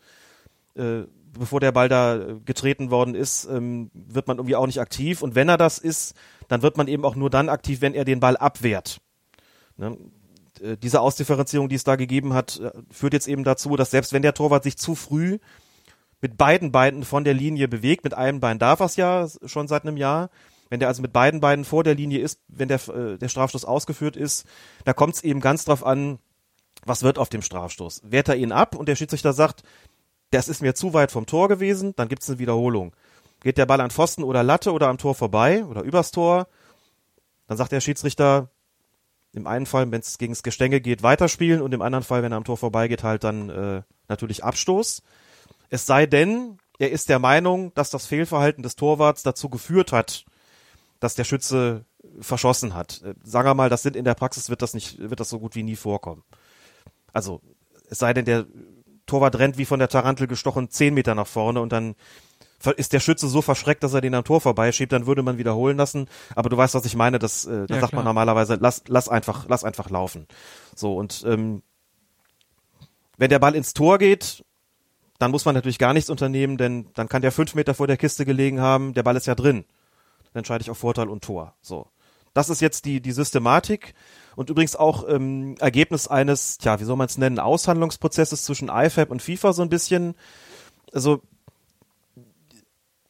äh, 0.75 1.03
bevor 1.37 1.59
der 1.59 1.71
Ball 1.71 1.89
da 1.89 2.19
getreten 2.45 2.91
worden 2.91 3.15
ist, 3.15 3.45
ähm, 3.45 3.91
wird 3.93 4.27
man 4.27 4.37
irgendwie 4.37 4.55
auch 4.55 4.67
nicht 4.67 4.79
aktiv. 4.79 5.21
Und 5.21 5.35
wenn 5.35 5.49
er 5.49 5.57
das 5.57 5.77
ist, 5.77 6.15
dann 6.47 6.61
wird 6.61 6.77
man 6.77 6.87
eben 6.87 7.05
auch 7.05 7.15
nur 7.15 7.29
dann 7.29 7.49
aktiv, 7.49 7.81
wenn 7.81 7.93
er 7.93 8.05
den 8.05 8.19
Ball 8.19 8.37
abwehrt. 8.37 8.99
Ne? 9.77 9.97
Äh, 10.61 10.77
diese 10.77 11.01
Ausdifferenzierung, 11.01 11.69
die 11.69 11.75
es 11.75 11.83
da 11.83 11.95
gegeben 11.95 12.33
hat, 12.33 12.59
äh, 12.59 12.71
führt 12.91 13.13
jetzt 13.13 13.27
eben 13.27 13.43
dazu, 13.43 13.75
dass 13.75 13.91
selbst 13.91 14.13
wenn 14.13 14.21
der 14.21 14.33
Torwart 14.33 14.63
sich 14.63 14.77
zu 14.77 14.95
früh 14.95 15.39
mit 16.21 16.37
beiden 16.37 16.71
Beinen 16.71 17.03
von 17.03 17.23
der 17.23 17.33
Linie 17.33 17.67
bewegt. 17.67 18.03
Mit 18.03 18.13
einem 18.13 18.39
Bein 18.39 18.59
darf 18.59 18.79
er 18.79 18.85
es 18.85 18.95
ja 18.95 19.27
schon 19.45 19.67
seit 19.67 19.83
einem 19.83 19.97
Jahr. 19.97 20.29
Wenn 20.69 20.79
der 20.79 20.89
also 20.89 21.01
mit 21.01 21.13
beiden 21.13 21.39
Beinen 21.39 21.63
vor 21.63 21.83
der 21.83 21.93
Linie 21.93 22.19
ist, 22.19 22.39
wenn 22.47 22.67
der, 22.67 22.79
äh, 22.89 23.17
der 23.17 23.29
Strafstoß 23.29 23.65
ausgeführt 23.65 24.15
ist, 24.15 24.45
da 24.83 24.93
kommt 24.93 25.15
es 25.15 25.23
eben 25.23 25.39
ganz 25.39 25.65
drauf 25.65 25.85
an, 25.85 26.19
was 26.85 27.03
wird 27.03 27.19
auf 27.19 27.29
dem 27.29 27.41
Strafstoß. 27.41 28.01
Wehrt 28.05 28.29
er 28.29 28.35
ihn 28.35 28.51
ab 28.51 28.75
und 28.75 28.87
der 28.87 28.95
Schiedsrichter 28.95 29.33
sagt, 29.33 29.63
das 30.31 30.47
ist 30.47 30.61
mir 30.61 30.75
zu 30.75 30.93
weit 30.93 31.11
vom 31.11 31.25
Tor 31.25 31.47
gewesen, 31.47 31.95
dann 31.95 32.07
gibt 32.07 32.23
es 32.23 32.29
eine 32.29 32.39
Wiederholung. 32.39 32.93
Geht 33.41 33.57
der 33.57 33.65
Ball 33.65 33.81
an 33.81 33.91
Pfosten 33.91 34.23
oder 34.23 34.43
Latte 34.43 34.71
oder 34.71 34.87
am 34.87 34.97
Tor 34.97 35.15
vorbei 35.15 35.65
oder 35.65 35.81
übers 35.83 36.11
Tor, 36.11 36.47
dann 37.47 37.57
sagt 37.57 37.71
der 37.71 37.81
Schiedsrichter, 37.81 38.49
im 39.33 39.47
einen 39.47 39.65
Fall, 39.65 39.91
wenn 39.91 39.99
es 39.99 40.17
gegen 40.17 40.33
das 40.33 40.43
Gestänge 40.43 40.79
geht, 40.81 41.03
weiterspielen 41.03 41.61
und 41.61 41.73
im 41.73 41.81
anderen 41.81 42.03
Fall, 42.03 42.23
wenn 42.23 42.31
er 42.31 42.37
am 42.37 42.45
Tor 42.45 42.57
vorbeigeht, 42.57 43.03
halt 43.03 43.23
dann 43.23 43.49
äh, 43.49 43.81
natürlich 44.07 44.43
Abstoß. 44.43 45.03
Es 45.69 45.85
sei 45.85 46.05
denn, 46.05 46.57
er 46.79 46.91
ist 46.91 47.09
der 47.09 47.19
Meinung, 47.19 47.73
dass 47.73 47.89
das 47.89 48.05
Fehlverhalten 48.05 48.63
des 48.63 48.75
Torwarts 48.75 49.23
dazu 49.23 49.49
geführt 49.49 49.91
hat, 49.91 50.25
dass 50.99 51.15
der 51.15 51.25
Schütze 51.25 51.85
verschossen 52.19 52.73
hat. 52.73 53.01
Äh, 53.03 53.15
sagen 53.23 53.47
wir 53.47 53.53
mal, 53.53 53.69
das 53.69 53.83
sind 53.83 53.95
in 53.95 54.05
der 54.05 54.15
Praxis 54.15 54.49
wird 54.49 54.61
das 54.61 54.73
nicht, 54.73 54.97
wird 54.99 55.19
das 55.19 55.29
so 55.29 55.39
gut 55.39 55.55
wie 55.55 55.63
nie 55.63 55.75
vorkommen. 55.75 56.23
Also, 57.11 57.41
es 57.89 57.99
sei 57.99 58.13
denn, 58.13 58.25
der 58.25 58.45
Torwart 59.05 59.37
rennt 59.37 59.57
wie 59.57 59.65
von 59.65 59.79
der 59.79 59.89
Tarantel 59.89 60.27
gestochen 60.27 60.69
zehn 60.69 60.93
Meter 60.93 61.15
nach 61.15 61.27
vorne 61.27 61.61
und 61.61 61.71
dann 61.71 61.95
ist 62.77 62.93
der 62.93 62.99
Schütze 62.99 63.27
so 63.27 63.41
verschreckt, 63.41 63.83
dass 63.83 63.93
er 63.93 64.01
den 64.01 64.15
am 64.15 64.23
Tor 64.23 64.41
vorbeischiebt, 64.41 64.91
dann 64.91 65.05
würde 65.05 65.21
man 65.21 65.37
wiederholen 65.37 65.77
lassen. 65.77 66.07
Aber 66.35 66.49
du 66.49 66.57
weißt, 66.57 66.73
was 66.73 66.85
ich 66.85 66.95
meine. 66.95 67.19
Das, 67.19 67.45
äh, 67.45 67.67
da 67.67 67.75
ja, 67.75 67.81
sagt 67.81 67.91
klar. 67.91 67.99
man 67.99 68.05
normalerweise, 68.05 68.57
lass, 68.59 68.83
lass 68.87 69.09
einfach, 69.09 69.45
lass 69.47 69.63
einfach 69.63 69.89
laufen. 69.89 70.27
So 70.75 70.95
und 70.95 71.23
ähm, 71.27 71.61
wenn 73.17 73.29
der 73.29 73.39
Ball 73.39 73.55
ins 73.55 73.73
Tor 73.73 73.97
geht, 73.97 74.43
dann 75.19 75.31
muss 75.31 75.45
man 75.45 75.55
natürlich 75.55 75.79
gar 75.79 75.93
nichts 75.93 76.09
unternehmen, 76.09 76.57
denn 76.57 76.87
dann 76.93 77.07
kann 77.07 77.21
der 77.21 77.31
fünf 77.31 77.55
Meter 77.55 77.73
vor 77.73 77.87
der 77.87 77.97
Kiste 77.97 78.25
gelegen 78.25 78.59
haben, 78.59 78.93
der 78.93 79.03
Ball 79.03 79.15
ist 79.15 79.27
ja 79.27 79.35
drin. 79.35 79.65
Dann 80.33 80.39
entscheide 80.39 80.61
ich 80.61 80.69
auf 80.69 80.77
Vorteil 80.77 81.07
und 81.07 81.23
Tor. 81.23 81.53
So. 81.61 81.87
Das 82.35 82.49
ist 82.49 82.61
jetzt 82.61 82.83
die, 82.83 83.01
die 83.01 83.13
Systematik 83.13 83.95
und 84.35 84.49
übrigens 84.49 84.75
auch 84.75 85.07
ähm, 85.07 85.55
Ergebnis 85.59 86.07
eines, 86.07 86.57
tja, 86.57 86.79
wie 86.81 86.83
soll 86.83 86.97
man 86.97 87.07
es 87.07 87.17
nennen, 87.17 87.39
Aushandlungsprozesses 87.39 88.43
zwischen 88.43 88.69
IFAB 88.69 89.09
und 89.09 89.21
FIFA 89.21 89.53
so 89.53 89.61
ein 89.61 89.69
bisschen. 89.69 90.15
Also, 90.93 91.21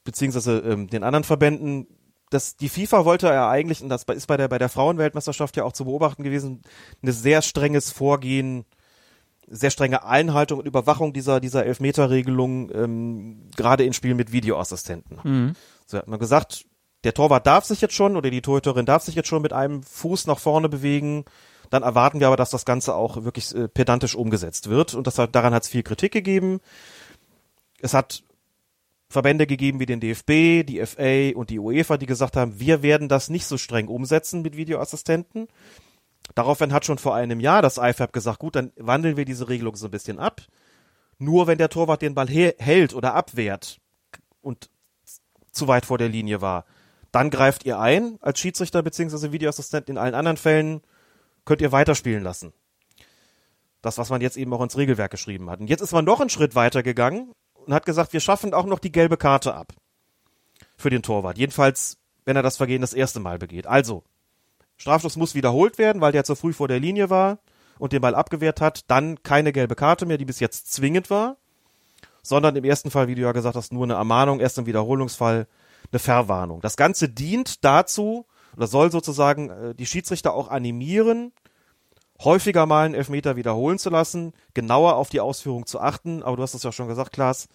beziehungsweise 0.04 0.60
ähm, 0.60 0.88
den 0.90 1.04
anderen 1.04 1.24
Verbänden. 1.24 1.88
Das, 2.30 2.56
die 2.56 2.70
FIFA 2.70 3.06
wollte 3.06 3.28
ja 3.28 3.50
eigentlich, 3.50 3.82
und 3.82 3.90
das 3.90 4.04
ist 4.04 4.28
bei 4.28 4.38
der, 4.38 4.48
bei 4.48 4.60
der 4.60 4.70
Frauenweltmeisterschaft 4.70 5.58
ja 5.58 5.64
auch 5.64 5.74
zu 5.74 5.86
beobachten 5.86 6.24
gewesen, 6.24 6.62
ein 7.04 7.12
sehr 7.12 7.42
strenges 7.42 7.92
Vorgehen 7.92 8.66
sehr 9.48 9.70
strenge 9.70 10.04
Einhaltung 10.04 10.58
und 10.58 10.66
Überwachung 10.66 11.14
dieser, 11.14 11.40
dieser 11.40 11.68
Elfmeterregelung, 11.68 12.72
ähm, 12.74 13.50
gerade 13.56 13.84
in 13.84 13.94
Spielen 13.94 14.18
mit 14.18 14.32
Videoassistenten. 14.32 15.20
Mhm. 15.24 15.54
So 15.86 16.00
hat 16.00 16.08
man 16.08 16.20
gesagt, 16.20 16.66
der 17.06 17.14
Torwart 17.14 17.46
darf 17.46 17.66
sich 17.66 17.82
jetzt 17.82 17.94
schon 17.94 18.18
oder 18.18 18.32
die 18.32 18.42
Torhüterin 18.42 18.86
darf 18.86 19.04
sich 19.04 19.16
jetzt 19.16 19.28
schon 19.28 19.44
mit 19.44 19.54
einem 19.54 19.84
Fuß 19.84 20.26
nach 20.26 20.40
vorne 20.40 20.70
bewegen. 20.70 21.24
Dann 21.70 21.84
erwarten 21.84 22.20
wir 22.20 22.28
aber, 22.28 22.36
dass 22.36 22.50
das 22.50 22.66
Ganze 22.66 22.96
auch 22.96 23.24
wirklich 23.24 23.54
äh, 23.56 23.68
pedantisch 23.68 24.16
umgesetzt 24.16 24.70
wird. 24.70 24.96
Und 24.96 25.06
das 25.08 25.20
hat, 25.20 25.36
daran 25.36 25.54
hat 25.54 25.64
es 25.64 25.70
viel 25.70 25.84
Kritik 25.84 26.12
gegeben. 26.12 26.60
Es 27.80 27.94
hat 27.94 28.24
Verbände 29.08 29.46
gegeben 29.46 29.80
wie 29.80 29.86
den 29.86 30.00
DFB, 30.00 30.66
die 30.66 30.84
FA 30.84 31.38
und 31.38 31.52
die 31.52 31.60
UEFA, 31.60 31.98
die 31.98 32.08
gesagt 32.08 32.36
haben, 32.36 32.60
wir 32.60 32.82
werden 32.82 33.08
das 33.08 33.30
nicht 33.30 33.46
so 33.46 33.58
streng 33.58 33.88
umsetzen 33.88 34.42
mit 34.42 34.58
Videoassistenten. 34.58 35.48
Daraufhin 36.34 36.74
hat 36.74 36.86
schon 36.86 36.98
vor 36.98 37.14
einem 37.14 37.40
Jahr 37.40 37.62
das 37.62 37.78
IFAB 37.78 38.14
gesagt, 38.14 38.40
gut, 38.40 38.56
dann 38.56 38.72
wandeln 38.78 39.16
wir 39.16 39.26
diese 39.26 39.48
Regelung 39.48 39.76
so 39.76 39.88
ein 39.88 39.92
bisschen 39.92 40.18
ab. 40.18 40.42
Nur 41.20 41.46
wenn 41.46 41.60
der 41.60 41.70
Torwart 41.70 42.02
den 42.02 42.16
Ball 42.16 42.28
hält 42.28 42.94
oder 42.96 43.14
abwehrt 43.14 43.80
und 44.42 44.70
zu 45.52 45.68
weit 45.68 45.86
vor 45.86 46.00
der 46.00 46.10
Linie 46.10 46.42
war, 46.42 46.66
dann 47.16 47.30
greift 47.30 47.64
ihr 47.64 47.80
ein 47.80 48.18
als 48.20 48.42
Schiedsrichter 48.42 48.84
bzw. 48.84 49.32
Videoassistent. 49.32 49.88
In 49.88 49.98
allen 49.98 50.16
anderen 50.16 50.36
Fällen 50.36 50.82
könnt 51.46 51.62
ihr 51.62 51.72
weiterspielen 51.72 52.22
lassen. 52.22 52.52
Das, 53.82 53.98
was 53.98 54.10
man 54.10 54.20
jetzt 54.20 54.36
eben 54.36 54.54
auch 54.54 54.62
ins 54.62 54.76
Regelwerk 54.76 55.12
geschrieben 55.12 55.50
hat. 55.50 55.62
Und 55.62 55.70
jetzt 55.70 55.80
ist 55.80 55.94
man 55.94 56.04
noch 56.04 56.20
einen 56.20 56.30
Schritt 56.30 56.56
weiter 56.56 56.84
gegangen 56.84 57.32
und 57.54 57.74
hat 57.74 57.86
gesagt, 57.86 58.12
wir 58.12 58.20
schaffen 58.20 58.54
auch 58.54 58.66
noch 58.66 58.80
die 58.80 58.92
gelbe 58.92 59.16
Karte 59.16 59.54
ab 59.54 59.72
für 60.76 60.90
den 60.90 61.04
Torwart. 61.04 61.38
Jedenfalls, 61.38 62.00
wenn 62.26 62.36
er 62.36 62.44
das 62.44 62.58
Vergehen 62.58 62.82
das 62.82 62.94
erste 62.94 63.22
Mal 63.22 63.40
begeht. 63.40 63.66
Also, 63.66 64.04
Strafstoß 64.76 65.16
muss 65.16 65.36
wiederholt 65.36 65.78
werden, 65.78 66.02
weil 66.02 66.12
der 66.12 66.26
zu 66.26 66.36
früh 66.36 66.52
vor 66.52 66.68
der 66.68 66.82
Linie 66.82 67.10
war 67.10 67.40
und 67.80 67.94
den 67.94 68.02
Ball 68.02 68.14
abgewehrt 68.14 68.60
hat. 68.60 68.92
Dann 68.92 69.24
keine 69.24 69.54
gelbe 69.54 69.76
Karte 69.76 70.06
mehr, 70.06 70.18
die 70.18 70.26
bis 70.26 70.42
jetzt 70.42 70.74
zwingend 70.74 71.10
war, 71.10 71.38
sondern 72.24 72.58
im 72.58 72.66
ersten 72.66 72.92
Fall, 72.92 73.08
wie 73.08 73.16
du 73.16 73.22
ja 73.22 73.32
gesagt 73.32 73.56
hast, 73.56 73.72
nur 73.72 73.86
eine 73.86 73.94
Ermahnung, 73.94 74.42
erst 74.42 74.58
im 74.58 74.66
Wiederholungsfall 74.66 75.48
eine 75.96 76.00
Verwarnung. 76.00 76.62
Das 76.62 76.76
Ganze 76.76 77.08
dient 77.10 77.64
dazu, 77.64 78.26
oder 78.56 78.68
soll 78.68 78.92
sozusagen 78.92 79.50
äh, 79.50 79.76
die 79.76 79.86
Schiedsrichter 79.86 80.34
auch 80.34 80.50
animieren, 80.50 81.32
häufiger 82.24 82.66
mal 82.66 82.86
einen 82.86 82.96
Elfmeter 82.96 83.36
wiederholen 83.36 83.80
zu 83.80 83.90
lassen, 83.90 84.34
genauer 84.54 84.96
auf 84.96 85.10
die 85.10 85.22
Ausführung 85.22 85.66
zu 85.66 85.80
achten. 85.80 86.22
Aber 86.24 86.38
du 86.38 86.44
hast 86.44 86.54
es 86.54 86.64
ja 86.64 86.72
schon 86.72 86.88
gesagt, 86.88 87.14
Klaas, 87.14 87.48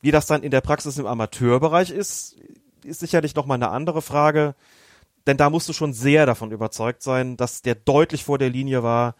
wie 0.00 0.10
das 0.10 0.26
dann 0.26 0.42
in 0.42 0.50
der 0.50 0.60
Praxis 0.60 0.98
im 0.98 1.06
Amateurbereich 1.06 1.90
ist, 1.90 2.36
ist 2.84 3.00
sicherlich 3.00 3.34
nochmal 3.34 3.56
eine 3.56 3.70
andere 3.70 4.02
Frage. 4.02 4.54
Denn 5.26 5.36
da 5.36 5.50
musst 5.50 5.68
du 5.68 5.72
schon 5.72 5.92
sehr 5.92 6.24
davon 6.24 6.52
überzeugt 6.52 7.02
sein, 7.02 7.36
dass 7.36 7.62
der 7.62 7.74
deutlich 7.74 8.24
vor 8.24 8.38
der 8.38 8.50
Linie 8.50 8.82
war, 8.82 9.14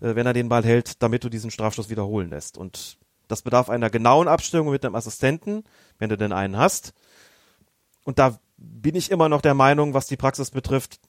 äh, 0.00 0.14
wenn 0.14 0.26
er 0.26 0.32
den 0.32 0.48
Ball 0.48 0.64
hält, 0.64 1.02
damit 1.02 1.22
du 1.22 1.28
diesen 1.28 1.50
Strafstoß 1.50 1.88
wiederholen 1.88 2.30
lässt. 2.30 2.58
Und 2.58 2.98
das 3.28 3.42
bedarf 3.42 3.70
einer 3.70 3.90
genauen 3.90 4.26
Abstimmung 4.26 4.72
mit 4.72 4.82
dem 4.82 4.94
Assistenten, 4.94 5.64
wenn 5.98 6.08
du 6.08 6.16
denn 6.16 6.32
einen 6.32 6.56
hast. 6.56 6.94
Und 8.04 8.18
da 8.18 8.38
bin 8.56 8.94
ich 8.94 9.10
immer 9.10 9.28
noch 9.28 9.40
der 9.40 9.54
Meinung, 9.54 9.94
was 9.94 10.06
die 10.06 10.16
Praxis 10.16 10.50
betrifft, 10.50 11.00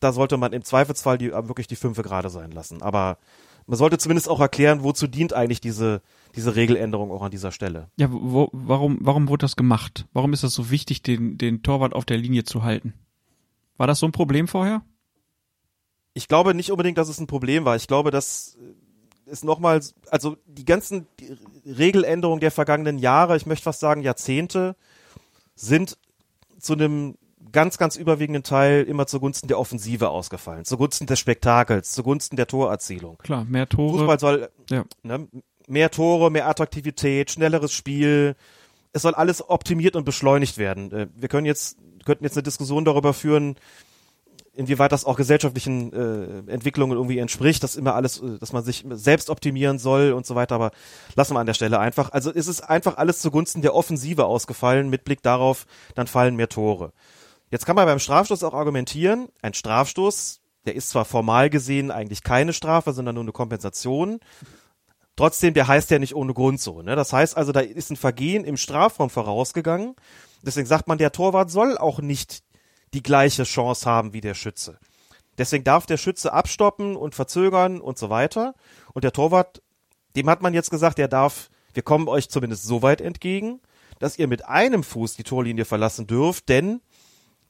da 0.00 0.12
sollte 0.12 0.36
man 0.36 0.52
im 0.52 0.62
Zweifelsfall 0.62 1.18
die, 1.18 1.32
wirklich 1.32 1.66
die 1.66 1.76
Fünfe 1.76 2.02
gerade 2.02 2.30
sein 2.30 2.50
lassen. 2.50 2.82
Aber 2.82 3.18
man 3.66 3.78
sollte 3.78 3.98
zumindest 3.98 4.28
auch 4.28 4.40
erklären, 4.40 4.82
wozu 4.82 5.06
dient 5.06 5.32
eigentlich 5.32 5.60
diese, 5.60 6.02
diese 6.34 6.54
Regeländerung 6.54 7.10
auch 7.10 7.22
an 7.22 7.30
dieser 7.30 7.52
Stelle. 7.52 7.90
Ja, 7.96 8.08
wo, 8.10 8.48
warum, 8.52 8.98
warum 9.00 9.28
wurde 9.28 9.44
das 9.44 9.56
gemacht? 9.56 10.06
Warum 10.12 10.32
ist 10.32 10.44
das 10.44 10.52
so 10.52 10.70
wichtig, 10.70 11.02
den, 11.02 11.38
den 11.38 11.62
Torwart 11.62 11.94
auf 11.94 12.04
der 12.04 12.18
Linie 12.18 12.44
zu 12.44 12.62
halten? 12.62 12.94
War 13.76 13.86
das 13.86 13.98
so 13.98 14.06
ein 14.06 14.12
Problem 14.12 14.48
vorher? 14.48 14.82
Ich 16.14 16.28
glaube 16.28 16.54
nicht 16.54 16.70
unbedingt, 16.70 16.96
dass 16.96 17.08
es 17.08 17.20
ein 17.20 17.26
Problem 17.26 17.64
war. 17.64 17.76
Ich 17.76 17.88
glaube, 17.88 18.10
dass 18.10 18.56
es 19.26 19.42
nochmal, 19.42 19.80
also 20.10 20.36
die 20.46 20.64
ganzen 20.64 21.06
Regeländerungen 21.66 22.40
der 22.40 22.52
vergangenen 22.52 22.98
Jahre, 22.98 23.36
ich 23.36 23.46
möchte 23.46 23.64
fast 23.64 23.80
sagen 23.80 24.02
Jahrzehnte, 24.02 24.76
sind 25.56 25.98
zu 26.58 26.74
einem 26.74 27.16
ganz, 27.52 27.78
ganz 27.78 27.96
überwiegenden 27.96 28.42
Teil 28.42 28.84
immer 28.84 29.06
zugunsten 29.06 29.48
der 29.48 29.58
Offensive 29.58 30.08
ausgefallen, 30.08 30.64
zugunsten 30.64 31.06
des 31.06 31.18
Spektakels, 31.18 31.92
zugunsten 31.92 32.36
der 32.36 32.46
Torerzielung. 32.46 33.18
Klar, 33.18 33.44
mehr 33.44 33.68
Tore. 33.68 33.98
Fußball 33.98 34.20
soll 34.20 34.50
ja. 34.70 34.84
ne, 35.02 35.28
mehr 35.66 35.90
Tore, 35.90 36.30
mehr 36.30 36.48
Attraktivität, 36.48 37.30
schnelleres 37.30 37.72
Spiel. 37.72 38.36
Es 38.92 39.02
soll 39.02 39.14
alles 39.14 39.48
optimiert 39.48 39.96
und 39.96 40.04
beschleunigt 40.04 40.58
werden. 40.58 40.92
Äh, 40.92 41.06
wir 41.14 41.28
können 41.28 41.46
jetzt 41.46 41.78
könnten 42.04 42.24
jetzt 42.24 42.36
eine 42.36 42.44
Diskussion 42.44 42.84
darüber 42.84 43.12
führen, 43.12 43.56
inwieweit 44.56 44.92
das 44.92 45.04
auch 45.04 45.16
gesellschaftlichen 45.16 45.92
äh, 45.92 46.50
Entwicklungen 46.50 46.96
irgendwie 46.96 47.18
entspricht, 47.18 47.62
dass 47.62 47.76
immer 47.76 47.94
alles, 47.94 48.20
äh, 48.20 48.38
dass 48.38 48.52
man 48.52 48.64
sich 48.64 48.84
selbst 48.90 49.30
optimieren 49.30 49.78
soll 49.78 50.12
und 50.12 50.26
so 50.26 50.34
weiter, 50.34 50.54
aber 50.54 50.70
lassen 51.14 51.34
wir 51.34 51.40
an 51.40 51.46
der 51.46 51.54
Stelle 51.54 51.78
einfach. 51.78 52.10
Also 52.12 52.30
ist 52.30 52.48
es 52.48 52.60
einfach 52.60 52.96
alles 52.96 53.20
zugunsten 53.20 53.62
der 53.62 53.74
Offensive 53.74 54.24
ausgefallen, 54.24 54.88
mit 54.88 55.04
Blick 55.04 55.22
darauf, 55.22 55.66
dann 55.94 56.06
fallen 56.06 56.36
mehr 56.36 56.48
Tore. 56.48 56.92
Jetzt 57.50 57.66
kann 57.66 57.76
man 57.76 57.86
beim 57.86 57.98
Strafstoß 57.98 58.42
auch 58.42 58.54
argumentieren, 58.54 59.28
ein 59.42 59.54
Strafstoß, 59.54 60.40
der 60.66 60.74
ist 60.74 60.90
zwar 60.90 61.04
formal 61.04 61.48
gesehen 61.48 61.90
eigentlich 61.90 62.22
keine 62.22 62.52
Strafe, 62.52 62.92
sondern 62.92 63.14
nur 63.14 63.24
eine 63.24 63.32
Kompensation. 63.32 64.18
Trotzdem, 65.14 65.54
der 65.54 65.68
heißt 65.68 65.90
ja 65.90 65.98
nicht 65.98 66.14
ohne 66.14 66.34
Grund 66.34 66.60
so. 66.60 66.82
Ne? 66.82 66.96
Das 66.96 67.12
heißt 67.12 67.36
also, 67.36 67.52
da 67.52 67.60
ist 67.60 67.90
ein 67.90 67.96
Vergehen 67.96 68.44
im 68.44 68.56
Strafraum 68.56 69.08
vorausgegangen. 69.08 69.94
Deswegen 70.42 70.66
sagt 70.66 70.88
man, 70.88 70.98
der 70.98 71.12
Torwart 71.12 71.50
soll 71.50 71.78
auch 71.78 72.00
nicht 72.00 72.42
die 72.94 73.02
gleiche 73.02 73.44
Chance 73.44 73.88
haben 73.88 74.12
wie 74.12 74.20
der 74.20 74.34
Schütze. 74.34 74.78
Deswegen 75.38 75.64
darf 75.64 75.86
der 75.86 75.96
Schütze 75.96 76.32
abstoppen 76.32 76.96
und 76.96 77.14
verzögern 77.14 77.80
und 77.80 77.98
so 77.98 78.08
weiter. 78.10 78.54
Und 78.94 79.04
der 79.04 79.12
Torwart, 79.12 79.62
dem 80.14 80.30
hat 80.30 80.42
man 80.42 80.54
jetzt 80.54 80.70
gesagt, 80.70 80.98
der 80.98 81.08
darf, 81.08 81.50
wir 81.74 81.82
kommen 81.82 82.08
euch 82.08 82.30
zumindest 82.30 82.64
so 82.64 82.82
weit 82.82 83.00
entgegen, 83.00 83.60
dass 83.98 84.18
ihr 84.18 84.28
mit 84.28 84.46
einem 84.46 84.82
Fuß 84.82 85.16
die 85.16 85.24
Torlinie 85.24 85.64
verlassen 85.64 86.06
dürft, 86.06 86.48
denn 86.48 86.80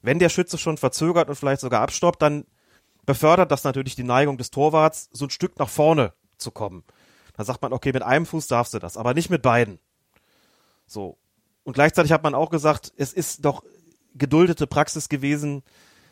wenn 0.01 0.19
der 0.19 0.29
Schütze 0.29 0.57
schon 0.57 0.77
verzögert 0.77 1.29
und 1.29 1.35
vielleicht 1.35 1.61
sogar 1.61 1.81
abstoppt, 1.81 2.21
dann 2.21 2.45
befördert 3.05 3.51
das 3.51 3.63
natürlich 3.63 3.95
die 3.95 4.03
Neigung 4.03 4.37
des 4.37 4.51
Torwarts, 4.51 5.09
so 5.11 5.25
ein 5.25 5.29
Stück 5.29 5.57
nach 5.59 5.69
vorne 5.69 6.13
zu 6.37 6.51
kommen. 6.51 6.83
Da 7.35 7.43
sagt 7.43 7.61
man, 7.61 7.73
okay, 7.73 7.91
mit 7.93 8.03
einem 8.03 8.25
Fuß 8.25 8.47
darfst 8.47 8.73
du 8.73 8.79
das, 8.79 8.97
aber 8.97 9.13
nicht 9.13 9.29
mit 9.29 9.41
beiden. 9.41 9.79
So. 10.85 11.17
Und 11.63 11.73
gleichzeitig 11.73 12.11
hat 12.11 12.23
man 12.23 12.35
auch 12.35 12.49
gesagt, 12.49 12.93
es 12.95 13.13
ist 13.13 13.43
doch 13.45 13.63
geduldete 14.17 14.67
Praxis 14.67 15.09
gewesen, 15.09 15.63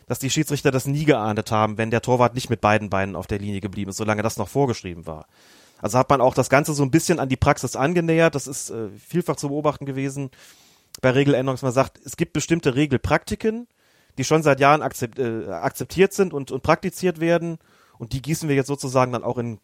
dass 0.07 0.19
die 0.19 0.29
Schiedsrichter 0.29 0.71
das 0.71 0.85
nie 0.85 1.05
geahndet 1.05 1.51
haben, 1.51 1.77
wenn 1.77 1.91
der 1.91 2.01
Torwart 2.01 2.35
nicht 2.35 2.49
mit 2.49 2.61
beiden 2.61 2.89
Beinen 2.89 3.15
auf 3.15 3.27
der 3.27 3.39
Linie 3.39 3.61
geblieben 3.61 3.89
ist, 3.89 3.97
solange 3.97 4.21
das 4.21 4.37
noch 4.37 4.47
vorgeschrieben 4.47 5.07
war. 5.07 5.25
Also 5.81 5.97
hat 5.97 6.09
man 6.09 6.21
auch 6.21 6.33
das 6.33 6.49
Ganze 6.49 6.73
so 6.73 6.83
ein 6.83 6.91
bisschen 6.91 7.19
an 7.19 7.29
die 7.29 7.35
Praxis 7.35 7.75
angenähert. 7.75 8.35
Das 8.35 8.47
ist 8.47 8.69
äh, 8.69 8.89
vielfach 8.97 9.35
zu 9.35 9.49
beobachten 9.49 9.85
gewesen 9.85 10.29
bei 11.01 11.11
Regeländerungen, 11.11 11.55
dass 11.55 11.63
man 11.63 11.73
sagt, 11.73 11.99
es 12.05 12.17
gibt 12.17 12.33
bestimmte 12.33 12.75
Regelpraktiken, 12.75 13.67
die 14.17 14.23
schon 14.23 14.43
seit 14.43 14.59
Jahren 14.59 14.81
akzept, 14.81 15.19
äh, 15.19 15.47
akzeptiert 15.49 16.13
sind 16.13 16.33
und, 16.33 16.51
und 16.51 16.63
praktiziert 16.63 17.19
werden. 17.19 17.57
Und 17.97 18.13
die 18.13 18.21
gießen 18.21 18.47
wir 18.47 18.55
jetzt 18.55 18.67
sozusagen 18.67 19.11
dann 19.11 19.23
auch 19.23 19.37
in 19.37 19.59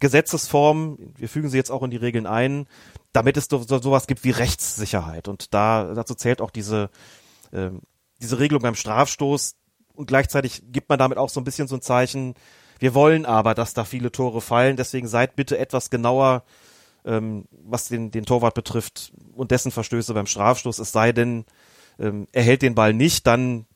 Gesetzesform, 0.00 0.98
wir 1.16 1.28
fügen 1.28 1.48
sie 1.48 1.56
jetzt 1.56 1.70
auch 1.70 1.84
in 1.84 1.90
die 1.90 1.96
Regeln 1.96 2.26
ein, 2.26 2.66
damit 3.12 3.36
es 3.36 3.46
so, 3.48 3.58
so, 3.58 3.80
sowas 3.80 4.08
gibt 4.08 4.24
wie 4.24 4.30
Rechtssicherheit. 4.30 5.28
Und 5.28 5.54
da 5.54 5.94
dazu 5.94 6.14
zählt 6.14 6.40
auch 6.40 6.50
diese 6.50 6.90
ähm, 7.52 7.80
diese 8.20 8.38
Regelung 8.38 8.62
beim 8.62 8.74
Strafstoß 8.74 9.56
und 9.94 10.06
gleichzeitig 10.06 10.62
gibt 10.66 10.88
man 10.88 10.98
damit 10.98 11.18
auch 11.18 11.28
so 11.28 11.40
ein 11.40 11.44
bisschen 11.44 11.68
so 11.68 11.76
ein 11.76 11.82
Zeichen, 11.82 12.34
wir 12.78 12.94
wollen 12.94 13.26
aber, 13.26 13.54
dass 13.54 13.74
da 13.74 13.84
viele 13.84 14.10
Tore 14.10 14.40
fallen, 14.40 14.76
deswegen 14.76 15.06
seid 15.06 15.36
bitte 15.36 15.56
etwas 15.58 15.90
genauer, 15.90 16.42
ähm, 17.04 17.44
was 17.50 17.88
den, 17.88 18.10
den 18.10 18.24
Torwart 18.24 18.54
betrifft 18.54 19.12
und 19.34 19.50
dessen 19.50 19.70
Verstöße 19.70 20.14
beim 20.14 20.26
Strafstoß, 20.26 20.78
es 20.78 20.92
sei 20.92 21.12
denn, 21.12 21.44
ähm, 21.98 22.26
er 22.32 22.42
hält 22.42 22.62
den 22.62 22.74
Ball 22.74 22.92
nicht, 22.92 23.26
dann 23.26 23.66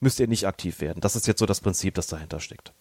müsst 0.00 0.20
ihr 0.20 0.28
nicht 0.28 0.46
aktiv 0.46 0.80
werden. 0.80 1.00
Das 1.00 1.16
ist 1.16 1.26
jetzt 1.26 1.38
so 1.38 1.46
das 1.46 1.60
Prinzip, 1.60 1.94
das 1.94 2.08
dahinter 2.08 2.40
steckt. 2.40 2.72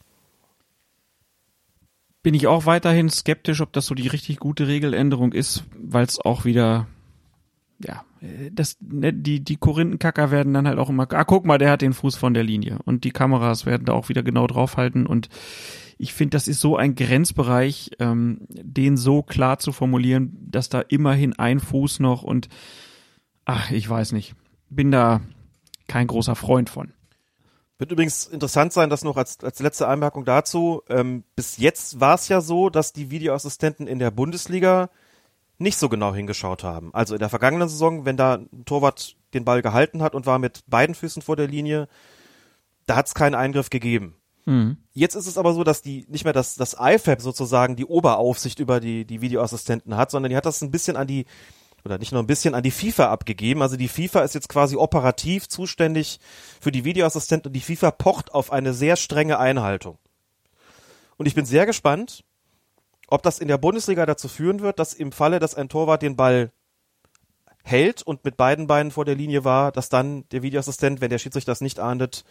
Bin 2.21 2.33
ich 2.33 2.47
auch 2.47 2.65
weiterhin 2.65 3.09
skeptisch, 3.09 3.61
ob 3.61 3.71
das 3.71 3.85
so 3.85 3.95
die 3.95 4.07
richtig 4.07 4.39
gute 4.39 4.67
Regeländerung 4.67 5.31
ist, 5.31 5.63
weil 5.77 6.05
es 6.05 6.19
auch 6.19 6.43
wieder 6.43 6.87
ja, 7.83 8.03
das, 8.51 8.77
ne, 8.81 9.13
die, 9.13 9.43
die 9.43 9.55
Korinthenkacker 9.55 10.31
werden 10.31 10.53
dann 10.53 10.67
halt 10.67 10.79
auch 10.79 10.89
immer, 10.89 11.07
ah, 11.11 11.23
guck 11.23 11.45
mal, 11.45 11.57
der 11.57 11.71
hat 11.71 11.81
den 11.81 11.93
Fuß 11.93 12.17
von 12.17 12.33
der 12.33 12.43
Linie. 12.43 12.79
Und 12.85 13.03
die 13.03 13.11
Kameras 13.11 13.65
werden 13.65 13.85
da 13.85 13.93
auch 13.93 14.09
wieder 14.09 14.23
genau 14.23 14.47
draufhalten. 14.47 15.05
Und 15.05 15.29
ich 15.97 16.13
finde, 16.13 16.31
das 16.31 16.47
ist 16.47 16.59
so 16.59 16.75
ein 16.75 16.95
Grenzbereich, 16.95 17.91
ähm, 17.99 18.41
den 18.49 18.97
so 18.97 19.21
klar 19.21 19.59
zu 19.59 19.71
formulieren, 19.71 20.37
dass 20.49 20.69
da 20.69 20.81
immerhin 20.81 21.37
ein 21.39 21.59
Fuß 21.59 21.99
noch 21.99 22.23
und, 22.23 22.49
ach, 23.45 23.71
ich 23.71 23.89
weiß 23.89 24.11
nicht, 24.11 24.35
bin 24.69 24.91
da 24.91 25.21
kein 25.87 26.07
großer 26.07 26.35
Freund 26.35 26.69
von. 26.69 26.93
Wird 27.77 27.93
übrigens 27.93 28.27
interessant 28.27 28.73
sein, 28.73 28.89
das 28.89 29.05
noch 29.05 29.15
als, 29.15 29.41
als 29.41 29.59
letzte 29.59 29.87
Einmerkung 29.87 30.25
dazu. 30.25 30.83
Ähm, 30.89 31.23
bis 31.37 31.57
jetzt 31.57 32.01
war 32.01 32.15
es 32.15 32.27
ja 32.27 32.41
so, 32.41 32.69
dass 32.69 32.91
die 32.91 33.09
Videoassistenten 33.09 33.87
in 33.87 33.99
der 33.99 34.11
Bundesliga 34.11 34.89
nicht 35.59 35.77
so 35.77 35.89
genau 35.89 36.13
hingeschaut 36.13 36.63
haben. 36.63 36.93
Also 36.93 37.13
in 37.15 37.19
der 37.19 37.29
vergangenen 37.29 37.69
Saison, 37.69 38.05
wenn 38.05 38.17
da 38.17 38.35
ein 38.35 38.65
Torwart 38.65 39.17
den 39.33 39.45
Ball 39.45 39.61
gehalten 39.61 40.01
hat 40.01 40.15
und 40.15 40.25
war 40.25 40.39
mit 40.39 40.63
beiden 40.67 40.95
Füßen 40.95 41.21
vor 41.21 41.35
der 41.35 41.47
Linie, 41.47 41.87
da 42.85 42.95
hat 42.95 43.07
es 43.07 43.13
keinen 43.13 43.35
Eingriff 43.35 43.69
gegeben. 43.69 44.15
Mhm. 44.45 44.77
Jetzt 44.93 45.15
ist 45.15 45.27
es 45.27 45.37
aber 45.37 45.53
so, 45.53 45.63
dass 45.63 45.81
die 45.81 46.05
nicht 46.09 46.23
mehr 46.23 46.33
das, 46.33 46.55
das 46.55 46.75
IFAB 46.79 47.21
sozusagen 47.21 47.75
die 47.75 47.85
Oberaufsicht 47.85 48.59
über 48.59 48.79
die, 48.79 49.05
die 49.05 49.21
Videoassistenten 49.21 49.95
hat, 49.95 50.11
sondern 50.11 50.29
die 50.29 50.37
hat 50.37 50.45
das 50.45 50.61
ein 50.61 50.71
bisschen 50.71 50.95
an 50.95 51.07
die, 51.07 51.25
oder 51.85 51.97
nicht 51.97 52.13
nur 52.13 52.23
ein 52.23 52.27
bisschen 52.27 52.55
an 52.55 52.63
die 52.63 52.71
FIFA 52.71 53.11
abgegeben. 53.11 53.61
Also 53.61 53.75
die 53.75 53.89
FIFA 53.89 54.21
ist 54.21 54.35
jetzt 54.35 54.49
quasi 54.49 54.77
operativ 54.77 55.49
zuständig 55.49 56.19
für 56.61 56.71
die 56.71 56.85
Videoassistenten 56.85 57.49
und 57.49 57.53
die 57.53 57.61
FIFA 57.61 57.91
pocht 57.91 58.33
auf 58.33 58.51
eine 58.51 58.73
sehr 58.73 58.95
strenge 58.95 59.39
Einhaltung. 59.39 59.97
Und 61.17 61.25
ich 61.25 61.35
bin 61.35 61.45
sehr 61.45 61.65
gespannt, 61.65 62.23
ob 63.11 63.23
das 63.23 63.39
in 63.39 63.47
der 63.47 63.57
Bundesliga 63.57 64.05
dazu 64.05 64.27
führen 64.27 64.59
wird, 64.59 64.79
dass 64.79 64.93
im 64.93 65.11
Falle, 65.11 65.39
dass 65.39 65.55
ein 65.55 65.69
Torwart 65.69 66.01
den 66.01 66.15
Ball 66.15 66.51
hält 67.63 68.01
und 68.01 68.23
mit 68.23 68.37
beiden 68.37 68.67
Beinen 68.67 68.91
vor 68.91 69.05
der 69.05 69.15
Linie 69.15 69.43
war, 69.43 69.71
dass 69.71 69.89
dann 69.89 70.27
der 70.29 70.41
Videoassistent, 70.41 71.01
wenn 71.01 71.09
der 71.09 71.19
Schiedsrichter 71.19 71.51
das 71.51 71.61
nicht 71.61 71.79
ahndet, 71.79 72.23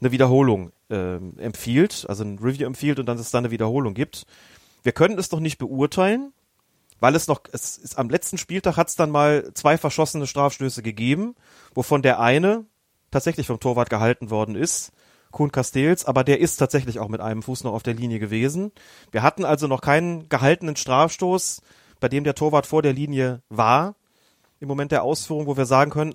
eine 0.00 0.12
Wiederholung 0.12 0.72
äh, 0.90 1.16
empfiehlt, 1.38 2.06
also 2.08 2.24
ein 2.24 2.38
Review 2.38 2.66
empfiehlt 2.66 2.98
und 2.98 3.06
dann 3.06 3.18
es 3.18 3.30
dann 3.30 3.44
eine 3.44 3.52
Wiederholung 3.52 3.94
gibt. 3.94 4.24
Wir 4.82 4.92
können 4.92 5.18
es 5.18 5.28
doch 5.28 5.38
nicht 5.38 5.58
beurteilen, 5.58 6.32
weil 6.98 7.14
es 7.14 7.28
noch, 7.28 7.42
es 7.52 7.78
ist 7.78 7.98
am 7.98 8.10
letzten 8.10 8.38
Spieltag 8.38 8.76
hat 8.76 8.88
es 8.88 8.96
dann 8.96 9.10
mal 9.10 9.52
zwei 9.54 9.78
verschossene 9.78 10.26
Strafstöße 10.26 10.82
gegeben, 10.82 11.36
wovon 11.74 12.02
der 12.02 12.18
eine 12.18 12.64
tatsächlich 13.10 13.46
vom 13.46 13.60
Torwart 13.60 13.90
gehalten 13.90 14.30
worden 14.30 14.56
ist 14.56 14.92
Kuhn 15.32 15.50
Castells, 15.50 16.04
aber 16.04 16.24
der 16.24 16.40
ist 16.40 16.56
tatsächlich 16.56 16.98
auch 16.98 17.08
mit 17.08 17.20
einem 17.20 17.42
Fuß 17.42 17.64
noch 17.64 17.72
auf 17.72 17.82
der 17.82 17.94
Linie 17.94 18.18
gewesen. 18.18 18.70
Wir 19.10 19.22
hatten 19.22 19.44
also 19.44 19.66
noch 19.66 19.80
keinen 19.80 20.28
gehaltenen 20.28 20.76
Strafstoß, 20.76 21.62
bei 21.98 22.08
dem 22.08 22.24
der 22.24 22.34
Torwart 22.34 22.66
vor 22.66 22.82
der 22.82 22.92
Linie 22.92 23.42
war, 23.48 23.96
im 24.60 24.68
Moment 24.68 24.92
der 24.92 25.02
Ausführung, 25.02 25.46
wo 25.46 25.56
wir 25.56 25.66
sagen 25.66 25.90
können, 25.90 26.14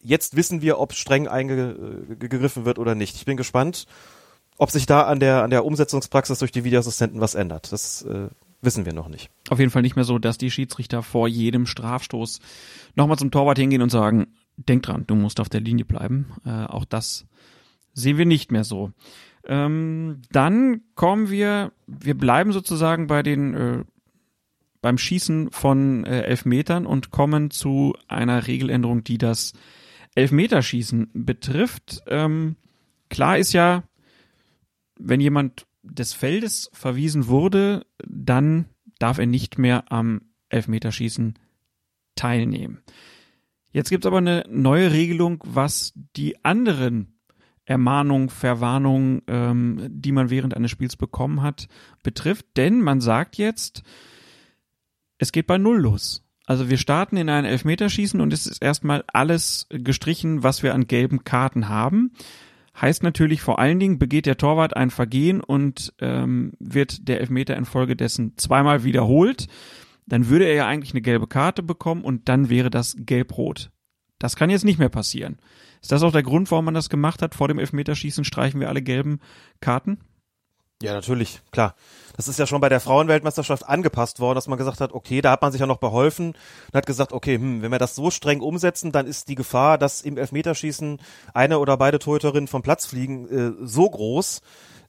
jetzt 0.00 0.36
wissen 0.36 0.60
wir, 0.60 0.78
ob 0.78 0.92
streng 0.92 1.28
eingegriffen 1.28 2.64
wird 2.64 2.78
oder 2.78 2.94
nicht. 2.94 3.16
Ich 3.16 3.24
bin 3.24 3.36
gespannt, 3.36 3.86
ob 4.58 4.70
sich 4.70 4.86
da 4.86 5.02
an 5.02 5.20
der, 5.20 5.42
an 5.42 5.50
der 5.50 5.64
Umsetzungspraxis 5.64 6.40
durch 6.40 6.52
die 6.52 6.64
Videoassistenten 6.64 7.20
was 7.20 7.34
ändert. 7.34 7.72
Das 7.72 8.02
äh, 8.02 8.28
wissen 8.60 8.84
wir 8.84 8.92
noch 8.92 9.08
nicht. 9.08 9.30
Auf 9.50 9.58
jeden 9.58 9.70
Fall 9.70 9.82
nicht 9.82 9.96
mehr 9.96 10.04
so, 10.04 10.18
dass 10.18 10.38
die 10.38 10.50
Schiedsrichter 10.50 11.02
vor 11.02 11.28
jedem 11.28 11.66
Strafstoß 11.66 12.40
nochmal 12.94 13.18
zum 13.18 13.30
Torwart 13.30 13.58
hingehen 13.58 13.82
und 13.82 13.90
sagen, 13.90 14.34
denk 14.56 14.82
dran, 14.82 15.04
du 15.06 15.14
musst 15.14 15.40
auf 15.40 15.48
der 15.48 15.60
Linie 15.60 15.84
bleiben. 15.84 16.32
Äh, 16.44 16.64
auch 16.66 16.84
das 16.84 17.26
sehen 17.92 18.18
wir 18.18 18.26
nicht 18.26 18.52
mehr 18.52 18.64
so. 18.64 18.92
Ähm, 19.44 20.22
dann 20.30 20.82
kommen 20.94 21.30
wir, 21.30 21.72
wir 21.86 22.16
bleiben 22.16 22.52
sozusagen 22.52 23.06
bei 23.06 23.22
den 23.22 23.54
äh, 23.54 23.84
beim 24.80 24.98
Schießen 24.98 25.50
von 25.50 26.04
äh, 26.04 26.22
Elfmetern 26.22 26.86
und 26.86 27.10
kommen 27.10 27.50
zu 27.50 27.96
einer 28.06 28.46
Regeländerung, 28.46 29.02
die 29.04 29.18
das 29.18 29.52
Elfmeterschießen 30.14 31.10
betrifft. 31.12 32.02
Ähm, 32.06 32.56
klar 33.08 33.38
ist 33.38 33.52
ja, 33.52 33.84
wenn 34.98 35.20
jemand 35.20 35.66
des 35.82 36.12
Feldes 36.12 36.70
verwiesen 36.72 37.28
wurde, 37.28 37.86
dann 38.06 38.66
darf 38.98 39.18
er 39.18 39.26
nicht 39.26 39.58
mehr 39.58 39.90
am 39.90 40.22
Elfmeterschießen 40.48 41.34
teilnehmen. 42.14 42.82
Jetzt 43.70 43.90
gibt's 43.90 44.06
aber 44.06 44.18
eine 44.18 44.44
neue 44.48 44.92
Regelung, 44.92 45.42
was 45.46 45.92
die 46.16 46.44
anderen 46.44 47.17
Ermahnungen, 47.68 48.30
Verwarnungen, 48.30 49.20
ähm, 49.26 49.88
die 49.90 50.12
man 50.12 50.30
während 50.30 50.56
eines 50.56 50.70
Spiels 50.70 50.96
bekommen 50.96 51.42
hat, 51.42 51.68
betrifft. 52.02 52.46
Denn 52.56 52.80
man 52.80 53.02
sagt 53.02 53.36
jetzt, 53.36 53.82
es 55.18 55.32
geht 55.32 55.46
bei 55.46 55.58
Null 55.58 55.78
los. 55.80 56.24
Also 56.46 56.70
wir 56.70 56.78
starten 56.78 57.18
in 57.18 57.28
ein 57.28 57.44
Elfmeterschießen 57.44 58.22
und 58.22 58.32
es 58.32 58.46
ist 58.46 58.62
erstmal 58.62 59.04
alles 59.12 59.66
gestrichen, 59.68 60.42
was 60.42 60.62
wir 60.62 60.72
an 60.72 60.86
gelben 60.86 61.24
Karten 61.24 61.68
haben. 61.68 62.12
Heißt 62.80 63.02
natürlich 63.02 63.42
vor 63.42 63.58
allen 63.58 63.78
Dingen, 63.78 63.98
begeht 63.98 64.24
der 64.24 64.38
Torwart 64.38 64.74
ein 64.74 64.88
Vergehen 64.88 65.42
und 65.42 65.92
ähm, 66.00 66.52
wird 66.58 67.06
der 67.06 67.20
Elfmeter 67.20 67.54
infolgedessen 67.54 68.32
zweimal 68.38 68.82
wiederholt, 68.82 69.46
dann 70.06 70.30
würde 70.30 70.46
er 70.46 70.54
ja 70.54 70.66
eigentlich 70.66 70.94
eine 70.94 71.02
gelbe 71.02 71.26
Karte 71.26 71.62
bekommen 71.62 72.02
und 72.02 72.30
dann 72.30 72.48
wäre 72.48 72.70
das 72.70 72.96
gelb-rot. 72.98 73.70
Das 74.18 74.36
kann 74.36 74.48
jetzt 74.48 74.64
nicht 74.64 74.78
mehr 74.78 74.88
passieren. 74.88 75.36
Ist 75.80 75.92
das 75.92 76.02
auch 76.02 76.12
der 76.12 76.22
Grund, 76.22 76.50
warum 76.50 76.64
man 76.64 76.74
das 76.74 76.88
gemacht 76.88 77.22
hat? 77.22 77.34
Vor 77.34 77.48
dem 77.48 77.58
Elfmeterschießen 77.58 78.24
streichen 78.24 78.60
wir 78.60 78.68
alle 78.68 78.82
gelben 78.82 79.20
Karten? 79.60 79.98
Ja, 80.80 80.92
natürlich, 80.92 81.40
klar. 81.50 81.74
Das 82.16 82.28
ist 82.28 82.38
ja 82.38 82.46
schon 82.46 82.60
bei 82.60 82.68
der 82.68 82.78
Frauenweltmeisterschaft 82.78 83.68
angepasst 83.68 84.20
worden, 84.20 84.36
dass 84.36 84.46
man 84.46 84.58
gesagt 84.58 84.80
hat, 84.80 84.92
okay, 84.92 85.20
da 85.20 85.32
hat 85.32 85.42
man 85.42 85.50
sich 85.50 85.60
ja 85.60 85.66
noch 85.66 85.78
beholfen 85.78 86.28
und 86.28 86.74
hat 86.74 86.86
gesagt, 86.86 87.12
okay, 87.12 87.34
hm, 87.34 87.62
wenn 87.62 87.72
wir 87.72 87.80
das 87.80 87.96
so 87.96 88.12
streng 88.12 88.40
umsetzen, 88.40 88.92
dann 88.92 89.06
ist 89.06 89.28
die 89.28 89.34
Gefahr, 89.34 89.76
dass 89.76 90.02
im 90.02 90.16
Elfmeterschießen 90.16 91.00
eine 91.34 91.58
oder 91.58 91.76
beide 91.76 91.98
Torhüterinnen 91.98 92.46
vom 92.46 92.62
Platz 92.62 92.86
fliegen, 92.86 93.28
äh, 93.28 93.66
so 93.66 93.90
groß, 93.90 94.40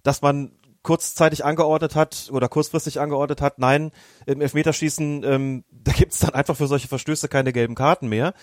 dass 0.04 0.22
man 0.22 0.52
kurzzeitig 0.84 1.44
angeordnet 1.44 1.96
hat 1.96 2.30
oder 2.32 2.48
kurzfristig 2.50 3.00
angeordnet 3.00 3.42
hat, 3.42 3.58
nein, 3.58 3.92
im 4.28 4.42
Elfmeterschießen, 4.42 5.24
ähm, 5.24 5.64
da 5.72 5.92
gibt's 5.92 6.20
dann 6.20 6.36
einfach 6.36 6.56
für 6.56 6.68
solche 6.68 6.88
Verstöße 6.88 7.28
keine 7.30 7.52
gelben 7.52 7.76
Karten 7.76 8.10
mehr. 8.10 8.34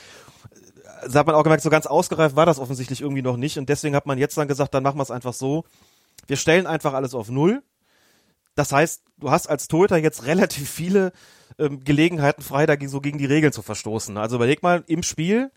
Da 1.08 1.20
hat 1.20 1.26
man 1.26 1.34
auch 1.34 1.42
gemerkt, 1.42 1.62
so 1.62 1.70
ganz 1.70 1.86
ausgereift 1.86 2.36
war 2.36 2.46
das 2.46 2.58
offensichtlich 2.58 3.00
irgendwie 3.00 3.22
noch 3.22 3.36
nicht 3.36 3.58
und 3.58 3.68
deswegen 3.68 3.94
hat 3.94 4.06
man 4.06 4.18
jetzt 4.18 4.36
dann 4.36 4.48
gesagt, 4.48 4.74
dann 4.74 4.82
machen 4.82 4.98
wir 4.98 5.02
es 5.02 5.10
einfach 5.10 5.34
so, 5.34 5.64
wir 6.26 6.36
stellen 6.36 6.66
einfach 6.66 6.94
alles 6.94 7.14
auf 7.14 7.28
Null. 7.28 7.62
Das 8.54 8.72
heißt, 8.72 9.02
du 9.18 9.30
hast 9.30 9.48
als 9.48 9.68
Torhüter 9.68 9.98
jetzt 9.98 10.24
relativ 10.26 10.70
viele 10.70 11.12
ähm, 11.58 11.84
Gelegenheiten 11.84 12.42
frei, 12.42 12.66
dagegen 12.66 12.90
so 12.90 13.00
gegen 13.00 13.18
die 13.18 13.26
Regeln 13.26 13.52
zu 13.52 13.62
verstoßen. 13.62 14.16
Also 14.16 14.36
überleg 14.36 14.62
mal, 14.62 14.82
im 14.86 15.02
Spiel, 15.02 15.50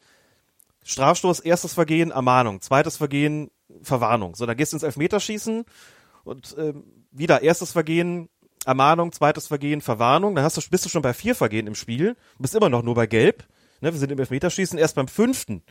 Strafstoß, 0.83 1.39
erstes 1.39 1.73
Vergehen, 1.73 2.11
Ermahnung, 2.11 2.61
zweites 2.61 2.97
Vergehen, 2.97 3.51
Verwarnung. 3.81 4.35
So, 4.35 4.45
dann 4.45 4.57
gehst 4.57 4.73
du 4.73 4.77
ins 4.77 4.83
Elfmeterschießen 4.83 5.63
und 6.23 6.55
ähm, 6.57 6.83
wieder 7.11 7.41
erstes 7.41 7.71
Vergehen, 7.71 8.29
Ermahnung, 8.65 9.11
zweites 9.11 9.47
Vergehen, 9.47 9.81
Verwarnung. 9.81 10.35
Dann 10.35 10.43
hast 10.43 10.57
du, 10.57 10.61
bist 10.69 10.85
du 10.85 10.89
schon 10.89 11.01
bei 11.01 11.13
vier 11.13 11.35
Vergehen 11.35 11.67
im 11.67 11.75
Spiel, 11.75 12.15
bist 12.37 12.55
immer 12.55 12.69
noch 12.69 12.83
nur 12.83 12.95
bei 12.95 13.07
Gelb. 13.07 13.45
Ne, 13.81 13.93
wir 13.93 13.99
sind 13.99 14.11
im 14.11 14.19
Elfmeterschießen 14.19 14.77
erst 14.77 14.95
beim 14.95 15.07
fünften 15.07 15.63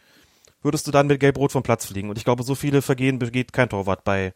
würdest 0.62 0.86
du 0.86 0.90
dann 0.90 1.06
mit 1.06 1.20
Gelb-Rot 1.20 1.52
vom 1.52 1.62
Platz 1.62 1.86
fliegen. 1.86 2.08
Und 2.10 2.18
ich 2.18 2.24
glaube, 2.24 2.42
so 2.42 2.54
viele 2.54 2.82
Vergehen 2.82 3.18
begeht 3.18 3.52
kein 3.52 3.68
Torwart 3.68 4.04
bei 4.04 4.32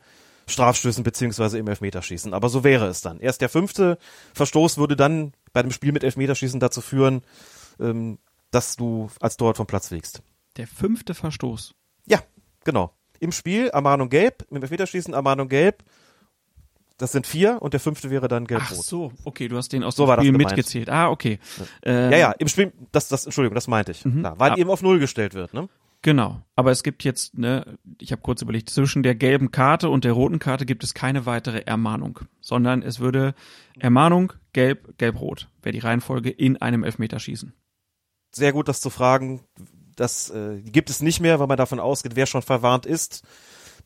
Strafstößen 0.47 1.05
beziehungsweise 1.05 1.59
im 1.59 1.69
Elfmeterschießen. 1.69 2.35
Aber 2.35 2.49
so 2.49 2.65
wäre 2.65 2.87
es 2.87 3.01
dann. 3.01 3.21
Erst 3.21 3.41
der 3.41 3.49
fünfte 3.49 3.99
Verstoß 4.35 4.79
würde 4.79 4.97
dann 4.97 5.33
bei 5.53 5.63
dem 5.63 5.71
Spiel 5.71 5.93
mit 5.93 6.05
Elfmeterschießen 6.05 6.61
dazu 6.61 6.81
führen, 6.81 7.23
ähm, 7.81 8.19
dass 8.51 8.77
du 8.77 9.11
als 9.21 9.37
Torwart 9.37 9.57
vom 9.57 9.67
Platz 9.67 9.89
fliegst. 9.89 10.23
Der 10.57 10.67
fünfte 10.67 11.15
Verstoß. 11.15 11.75
Ja, 12.07 12.21
genau. 12.65 12.93
Im 13.21 13.33
Spiel 13.33 13.69
Ermahnung 13.69 14.09
gelb, 14.09 14.47
mit 14.51 14.63
Elfmeterschießen 14.63 15.15
Ermahnung 15.15 15.49
gelb. 15.49 15.85
Das 17.03 17.11
sind 17.11 17.27
vier 17.27 17.61
und 17.61 17.73
der 17.73 17.81
fünfte 17.81 18.11
wäre 18.11 18.29
dann 18.29 18.47
gelb-rot. 18.47 18.79
Ach 18.79 18.85
so, 18.85 19.13
okay, 19.25 19.49
du 19.49 19.57
hast 19.57 19.73
den 19.73 19.83
aus 19.83 19.97
So 19.97 20.07
dem 20.07 20.21
Spiel 20.21 20.31
mitgezählt. 20.31 20.89
Ah, 20.89 21.11
okay. 21.11 21.41
Ähm, 21.83 22.13
Ja, 22.13 22.17
ja, 22.17 22.31
im 22.39 22.47
Spiel, 22.47 22.73
das, 22.93 23.09
das, 23.09 23.25
Entschuldigung, 23.25 23.57
das 23.57 23.67
meinte 23.67 23.91
ich. 23.91 24.05
Mhm. 24.05 24.21
Klar, 24.21 24.39
weil 24.39 24.53
Ah. 24.53 24.57
eben 24.57 24.71
auf 24.71 24.83
Null 24.83 25.01
gestellt 25.01 25.35
wird, 25.35 25.53
ne? 25.53 25.69
Genau. 26.03 26.43
Aber 26.55 26.71
es 26.71 26.85
gibt 26.85 27.03
jetzt, 27.03 27.37
ne, 27.37 27.77
ich 28.01 28.13
habe 28.13 28.23
kurz 28.23 28.41
überlegt, 28.41 28.71
zwischen 28.71 29.03
der 29.03 29.17
gelben 29.17 29.51
Karte 29.51 29.89
und 29.89 30.05
der 30.05 30.13
roten 30.13 30.39
Karte 30.39 30.65
gibt 30.65 30.85
es 30.85 30.95
keine 30.95 31.27
weitere 31.27 31.63
Ermahnung, 31.63 32.21
sondern 32.41 32.83
es 32.83 33.01
würde 33.01 33.35
Ermahnung, 33.81 34.33
gelb, 34.53 34.97
gelb-rot, 34.97 35.49
wäre 35.61 35.73
die 35.73 35.81
Reihenfolge 35.81 36.31
in 36.31 36.57
einem 36.63 36.85
Elfmeterschießen. 36.85 37.53
Sehr 38.33 38.53
gut, 38.53 38.69
das 38.69 38.81
zu 38.81 38.91
fragen. 38.91 39.41
Das 39.97 40.31
äh, 40.31 40.61
gibt 40.63 40.89
es 40.89 41.03
nicht 41.03 41.19
mehr, 41.19 41.41
weil 41.41 41.49
man 41.49 41.57
davon 41.57 41.81
ausgeht, 41.81 42.15
wer 42.15 42.27
schon 42.27 42.43
verwarnt 42.43 42.87
ist, 42.87 43.25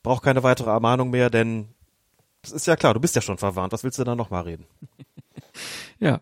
braucht 0.03 0.23
keine 0.23 0.43
weitere 0.43 0.69
Ermahnung 0.69 1.09
mehr, 1.09 1.31
denn 1.31 1.71
das 2.47 2.53
ist 2.53 2.67
ja 2.67 2.77
klar, 2.77 2.95
du 2.95 3.01
bist 3.01 3.17
ja 3.17 3.23
schon 3.23 3.39
verwarnt. 3.39 3.73
Was 3.73 3.85
willst 3.85 3.99
du 3.99 4.05
dann 4.05 4.19
nochmal 4.19 4.43
reden? 4.43 4.67
Ja. 5.99 6.21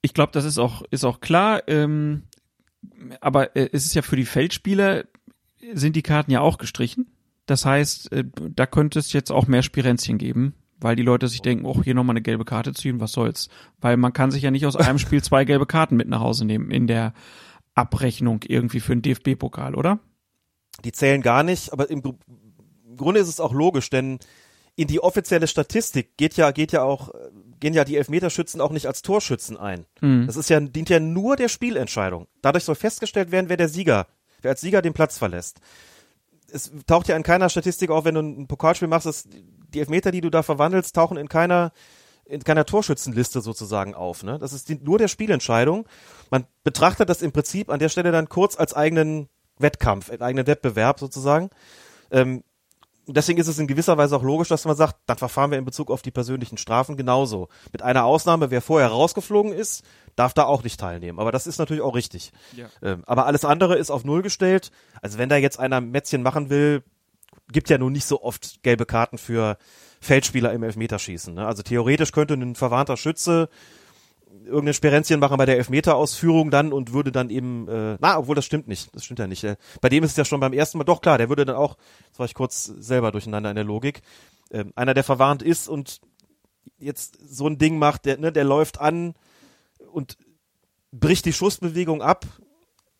Ich 0.00 0.14
glaube, 0.14 0.30
das 0.30 0.44
ist 0.44 0.58
auch, 0.58 0.82
ist 0.90 1.04
auch 1.04 1.18
klar. 1.18 1.62
Ähm, 1.66 2.22
aber 3.20 3.56
äh, 3.56 3.68
es 3.72 3.84
ist 3.84 3.94
ja 3.94 4.02
für 4.02 4.14
die 4.14 4.24
Feldspieler, 4.24 5.04
sind 5.72 5.96
die 5.96 6.02
Karten 6.02 6.30
ja 6.30 6.40
auch 6.40 6.58
gestrichen. 6.58 7.12
Das 7.46 7.64
heißt, 7.64 8.12
äh, 8.12 8.24
da 8.34 8.66
könnte 8.66 9.00
es 9.00 9.12
jetzt 9.12 9.32
auch 9.32 9.48
mehr 9.48 9.62
Spirenzchen 9.62 10.18
geben, 10.18 10.54
weil 10.78 10.94
die 10.94 11.02
Leute 11.02 11.26
sich 11.26 11.42
denken, 11.42 11.64
oh, 11.64 11.82
hier 11.82 11.94
nochmal 11.94 12.14
eine 12.14 12.22
gelbe 12.22 12.44
Karte 12.44 12.72
ziehen, 12.72 13.00
was 13.00 13.10
soll's. 13.10 13.48
Weil 13.80 13.96
man 13.96 14.12
kann 14.12 14.30
sich 14.30 14.42
ja 14.42 14.52
nicht 14.52 14.66
aus 14.66 14.76
einem 14.76 14.98
Spiel 15.00 15.22
zwei 15.22 15.44
gelbe 15.44 15.66
Karten 15.66 15.96
mit 15.96 16.08
nach 16.08 16.20
Hause 16.20 16.44
nehmen 16.44 16.70
in 16.70 16.86
der 16.86 17.14
Abrechnung 17.74 18.40
irgendwie 18.46 18.80
für 18.80 18.94
den 18.94 19.02
DFB-Pokal, 19.02 19.74
oder? 19.74 19.98
Die 20.84 20.92
zählen 20.92 21.22
gar 21.22 21.42
nicht, 21.42 21.72
aber 21.72 21.90
im 21.90 22.02
Grunde 22.96 23.20
ist 23.20 23.28
es 23.28 23.40
auch 23.40 23.52
logisch, 23.52 23.90
denn 23.90 24.18
in 24.74 24.88
die 24.88 25.00
offizielle 25.00 25.46
Statistik 25.46 26.16
geht 26.16 26.36
ja, 26.36 26.50
geht 26.50 26.72
ja 26.72 26.82
auch, 26.82 27.10
gehen 27.60 27.74
ja 27.74 27.84
die 27.84 27.96
Elfmeterschützen 27.96 28.60
auch 28.60 28.70
nicht 28.70 28.86
als 28.86 29.02
Torschützen 29.02 29.56
ein. 29.56 29.86
Mhm. 30.00 30.26
Das 30.26 30.36
ist 30.36 30.48
ja, 30.48 30.58
dient 30.60 30.88
ja 30.88 30.98
nur 30.98 31.36
der 31.36 31.48
Spielentscheidung. 31.48 32.26
Dadurch 32.40 32.64
soll 32.64 32.74
festgestellt 32.74 33.30
werden, 33.30 33.48
wer 33.48 33.58
der 33.58 33.68
Sieger, 33.68 34.06
wer 34.40 34.52
als 34.52 34.60
Sieger 34.60 34.80
den 34.80 34.94
Platz 34.94 35.18
verlässt. 35.18 35.60
Es 36.50 36.70
taucht 36.86 37.08
ja 37.08 37.16
in 37.16 37.22
keiner 37.22 37.48
Statistik 37.48 37.90
auf, 37.90 38.04
wenn 38.04 38.14
du 38.14 38.20
ein 38.20 38.46
Pokalspiel 38.46 38.88
machst, 38.88 39.06
dass 39.06 39.28
die 39.28 39.80
Elfmeter, 39.80 40.10
die 40.10 40.20
du 40.20 40.30
da 40.30 40.42
verwandelst, 40.42 40.94
tauchen 40.94 41.16
in 41.16 41.28
keiner, 41.28 41.72
in 42.24 42.42
keiner 42.42 42.64
Torschützenliste 42.64 43.40
sozusagen 43.40 43.94
auf. 43.94 44.22
Ne? 44.22 44.38
Das 44.38 44.52
ist 44.52 44.68
dient 44.68 44.84
nur 44.84 44.98
der 44.98 45.08
Spielentscheidung. 45.08 45.86
Man 46.30 46.46
betrachtet 46.64 47.08
das 47.08 47.22
im 47.22 47.32
Prinzip 47.32 47.70
an 47.70 47.78
der 47.78 47.88
Stelle 47.88 48.12
dann 48.12 48.28
kurz 48.28 48.58
als 48.58 48.74
eigenen 48.74 49.28
Wettkampf, 49.58 50.10
als 50.10 50.20
eigenen 50.20 50.46
Wettbewerb 50.46 50.98
sozusagen. 50.98 51.50
Ähm, 52.10 52.42
deswegen 53.06 53.38
ist 53.38 53.48
es 53.48 53.58
in 53.58 53.66
gewisser 53.66 53.96
Weise 53.96 54.16
auch 54.16 54.22
logisch, 54.22 54.48
dass 54.48 54.64
man 54.64 54.76
sagt, 54.76 54.96
dann 55.06 55.18
verfahren 55.18 55.50
wir 55.50 55.58
in 55.58 55.64
Bezug 55.64 55.90
auf 55.90 56.02
die 56.02 56.10
persönlichen 56.10 56.56
Strafen 56.56 56.96
genauso. 56.96 57.48
Mit 57.72 57.82
einer 57.82 58.04
Ausnahme, 58.04 58.50
wer 58.50 58.62
vorher 58.62 58.88
rausgeflogen 58.88 59.52
ist, 59.52 59.84
darf 60.16 60.34
da 60.34 60.44
auch 60.44 60.62
nicht 60.62 60.78
teilnehmen. 60.78 61.18
Aber 61.18 61.32
das 61.32 61.46
ist 61.46 61.58
natürlich 61.58 61.82
auch 61.82 61.94
richtig. 61.94 62.32
Ja. 62.56 62.66
Ähm, 62.82 63.02
aber 63.06 63.26
alles 63.26 63.44
andere 63.44 63.76
ist 63.76 63.90
auf 63.90 64.04
Null 64.04 64.22
gestellt. 64.22 64.70
Also 65.00 65.18
wenn 65.18 65.28
da 65.28 65.36
jetzt 65.36 65.58
einer 65.58 65.80
Mätzchen 65.80 66.22
machen 66.22 66.50
will, 66.50 66.82
gibt 67.50 67.70
ja 67.70 67.78
nun 67.78 67.92
nicht 67.92 68.06
so 68.06 68.22
oft 68.22 68.62
gelbe 68.62 68.86
Karten 68.86 69.18
für 69.18 69.56
Feldspieler 70.00 70.52
im 70.52 70.62
Elfmeterschießen. 70.62 71.34
Ne? 71.34 71.46
Also 71.46 71.62
theoretisch 71.62 72.12
könnte 72.12 72.34
ein 72.34 72.54
verwarnter 72.54 72.96
Schütze 72.96 73.48
irgendein 74.44 74.74
Sperenzchen 74.74 75.20
machen 75.20 75.36
bei 75.36 75.46
der 75.46 75.58
Elfmeterausführung 75.58 76.50
dann 76.50 76.72
und 76.72 76.92
würde 76.92 77.12
dann 77.12 77.30
eben, 77.30 77.68
äh, 77.68 77.96
na, 78.00 78.18
obwohl 78.18 78.34
das 78.34 78.44
stimmt 78.44 78.68
nicht, 78.68 78.94
das 78.94 79.04
stimmt 79.04 79.18
ja 79.18 79.26
nicht. 79.26 79.44
Äh, 79.44 79.56
bei 79.80 79.88
dem 79.88 80.04
ist 80.04 80.12
es 80.12 80.16
ja 80.16 80.24
schon 80.24 80.40
beim 80.40 80.52
ersten 80.52 80.78
Mal, 80.78 80.84
doch 80.84 81.00
klar, 81.00 81.18
der 81.18 81.28
würde 81.28 81.44
dann 81.44 81.56
auch, 81.56 81.76
das 82.10 82.18
war 82.18 82.26
ich 82.26 82.34
kurz 82.34 82.64
selber 82.64 83.12
durcheinander 83.12 83.50
in 83.50 83.56
der 83.56 83.64
Logik, 83.64 84.02
ähm, 84.50 84.72
einer, 84.74 84.94
der 84.94 85.04
verwarnt 85.04 85.42
ist 85.42 85.68
und 85.68 86.00
jetzt 86.78 87.18
so 87.24 87.46
ein 87.46 87.58
Ding 87.58 87.78
macht, 87.78 88.04
der, 88.04 88.18
ne, 88.18 88.32
der 88.32 88.44
läuft 88.44 88.80
an 88.80 89.14
und 89.92 90.16
bricht 90.90 91.24
die 91.24 91.32
Schussbewegung 91.32 92.02
ab. 92.02 92.26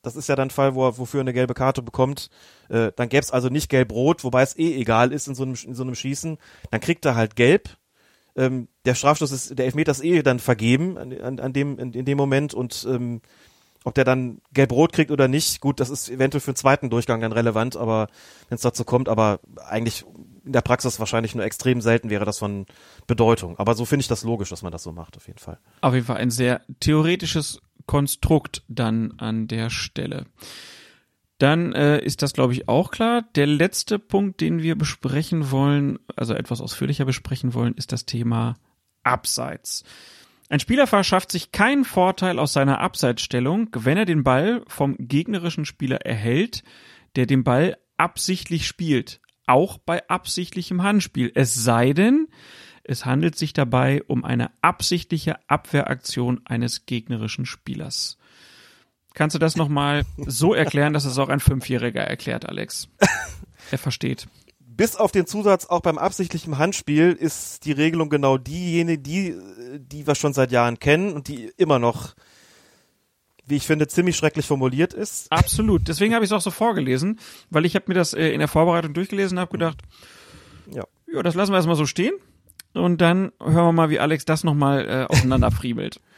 Das 0.03 0.17
ist 0.17 0.29
ja 0.29 0.35
dann 0.35 0.51
Fall, 0.51 0.75
wo 0.75 0.87
er 0.87 0.99
wofür 0.99 1.21
er 1.21 1.23
eine 1.23 1.33
gelbe 1.33 1.55
Karte 1.55 1.81
bekommt. 1.81 2.29
Äh, 2.69 2.91
dann 2.97 3.09
gäbe 3.09 3.23
es 3.23 3.31
also 3.31 3.49
nicht 3.49 3.69
gelb-rot, 3.69 4.25
wobei 4.25 4.43
es 4.43 4.59
eh 4.59 4.75
egal 4.75 5.13
ist 5.13 5.29
in 5.29 5.35
so 5.35 5.45
einem, 5.45 5.55
in 5.65 5.75
so 5.75 5.85
einem 5.85 5.95
Schießen. 5.95 6.39
Dann 6.71 6.81
kriegt 6.81 7.05
er 7.05 7.15
halt 7.15 7.37
gelb. 7.37 7.77
Ähm, 8.37 8.69
der 8.85 8.95
Strafstoß 8.95 9.31
ist, 9.31 9.59
der 9.59 9.67
Elfmeter 9.67 9.93
ist 9.93 10.05
eh 10.05 10.23
dann 10.23 10.39
vergeben 10.39 10.99
an, 10.99 11.39
an, 11.41 11.53
dem, 11.53 11.79
in, 11.79 11.93
in 11.93 12.05
dem 12.05 12.17
Moment 12.17 12.55
und 12.55 12.87
ähm, 12.89 13.21
ob 13.85 13.95
der 13.95 14.05
dann 14.05 14.41
gelb-rot 14.53 14.93
kriegt 14.93 15.11
oder 15.11 15.29
nicht, 15.29 15.61
gut, 15.61 15.81
das 15.81 15.91
ist 15.91 16.09
eventuell 16.09 16.41
für 16.41 16.53
den 16.53 16.57
zweiten 16.57 16.91
Durchgang 16.91 17.21
dann 17.21 17.33
relevant, 17.33 17.77
aber 17.77 18.09
wenn 18.49 18.57
es 18.57 18.63
dazu 18.63 18.85
kommt, 18.85 19.09
aber 19.09 19.41
eigentlich 19.67 20.05
in 20.45 20.53
der 20.53 20.61
Praxis 20.61 20.99
wahrscheinlich 20.99 21.35
nur 21.35 21.45
extrem 21.45 21.81
selten 21.81 22.11
wäre 22.11 22.25
das 22.25 22.39
von 22.39 22.67
Bedeutung. 23.07 23.59
Aber 23.59 23.75
so 23.75 23.85
finde 23.85 24.03
ich 24.03 24.09
das 24.09 24.25
logisch, 24.25 24.51
dass 24.51 24.63
man 24.63 24.73
das 24.73 24.83
so 24.83 24.93
macht, 24.93 25.17
auf 25.17 25.27
jeden 25.27 25.39
Fall. 25.39 25.59
Auf 25.81 25.95
jeden 25.95 26.07
Fall 26.07 26.17
ein 26.17 26.31
sehr 26.31 26.63
theoretisches 26.81 27.61
Konstrukt 27.87 28.63
dann 28.69 29.15
an 29.19 29.49
der 29.49 29.71
Stelle. 29.71 30.27
Dann 31.43 31.73
äh, 31.73 31.99
ist 31.99 32.23
das, 32.23 32.35
glaube 32.35 32.53
ich, 32.53 32.69
auch 32.69 32.93
klar. 32.93 33.25
Der 33.35 33.49
letzte 33.49 33.99
Punkt, 33.99 34.41
den 34.41 34.63
wir 34.63 34.79
besprechen 34.79 35.51
wollen, 35.51 35.99
also 36.15 36.35
etwas 36.35 36.61
ausführlicher 36.61 37.05
besprechen 37.05 37.53
wollen, 37.53 37.75
ist 37.75 37.91
das 37.91 38.07
Thema 38.07 38.55
Abseits. 39.03 39.83
Ein 40.49 40.61
Spieler 40.61 40.87
verschafft 40.87 41.33
sich 41.33 41.51
keinen 41.51 41.85
Vorteil 41.85 42.39
aus 42.39 42.53
seiner 42.53 42.79
Abseitsstellung, 42.79 43.71
wenn 43.75 43.99
er 43.99 44.05
den 44.05 44.23
Ball 44.23 44.63
vom 44.69 44.95
gegnerischen 45.01 45.65
Spieler 45.65 46.07
erhält, 46.07 46.63
der 47.17 47.27
den 47.27 47.43
Ball 47.43 47.77
absichtlich 47.97 48.69
spielt. 48.69 49.21
Auch 49.49 49.79
bei 49.79 50.09
absichtlichem 50.09 50.85
Handspiel. 50.85 51.33
Es 51.35 51.55
sei 51.55 51.93
denn, 51.93 52.29
es 52.85 53.05
handelt 53.05 53.37
sich 53.37 53.53
dabei 53.53 54.05
um 54.05 54.25
eine 54.25 54.53
absichtliche 54.63 55.41
Abwehraktion 55.51 56.43
eines 56.45 56.87
gegnerischen 56.87 57.47
Spielers. 57.47 58.17
Kannst 59.15 59.35
du 59.35 59.39
das 59.39 59.57
nochmal 59.57 60.05
so 60.17 60.55
erklären, 60.55 60.93
dass 60.93 61.05
es 61.05 61.19
auch 61.19 61.29
ein 61.29 61.41
Fünfjähriger 61.41 62.03
erklärt, 62.03 62.49
Alex? 62.49 62.89
Er 63.71 63.79
versteht 63.79 64.27
bis 64.77 64.97
auf 64.97 65.13
den 65.13 65.27
Zusatz 65.27 65.67
auch 65.67 65.81
beim 65.81 65.99
absichtlichen 65.99 66.59
Handspiel 66.59 67.13
ist 67.13 67.65
die 67.65 67.73
Regelung 67.73 68.09
genau 68.09 68.39
diejenige, 68.39 69.03
die, 69.03 69.39
die 69.79 70.07
wir 70.07 70.15
schon 70.15 70.33
seit 70.33 70.53
Jahren 70.53 70.79
kennen 70.79 71.13
und 71.13 71.29
die 71.29 71.53
immer 71.57 71.79
noch, 71.79 72.15
wie 73.47 73.57
ich 73.57 73.67
finde, 73.67 73.89
ziemlich 73.89 74.17
schrecklich 74.17 74.47
formuliert 74.47 74.95
ist. 74.95 75.31
Absolut. 75.31 75.89
Deswegen 75.89 76.15
habe 76.15 76.25
ich 76.25 76.31
es 76.31 76.37
auch 76.37 76.41
so 76.41 76.51
vorgelesen, 76.51 77.19
weil 77.51 77.65
ich 77.65 77.75
habe 77.75 77.85
mir 77.89 77.95
das 77.95 78.15
äh, 78.15 78.31
in 78.31 78.39
der 78.39 78.49
Vorbereitung 78.49 78.95
durchgelesen 78.95 79.39
und 79.39 79.43
habe 79.43 79.53
gedacht, 79.53 79.79
ja. 80.73 80.85
ja, 81.13 81.23
das 81.23 81.35
lassen 81.35 81.53
wir 81.53 81.57
erstmal 81.57 81.77
so 81.77 81.87
stehen. 81.87 82.15
Und 82.73 83.03
dann 83.03 83.33
hören 83.41 83.67
wir 83.67 83.73
mal, 83.73 83.91
wie 83.91 84.01
Alex 84.01 84.25
das 84.25 84.45
nochmal 84.45 84.89
äh, 84.89 85.05
auseinanderfriemelt 85.13 86.01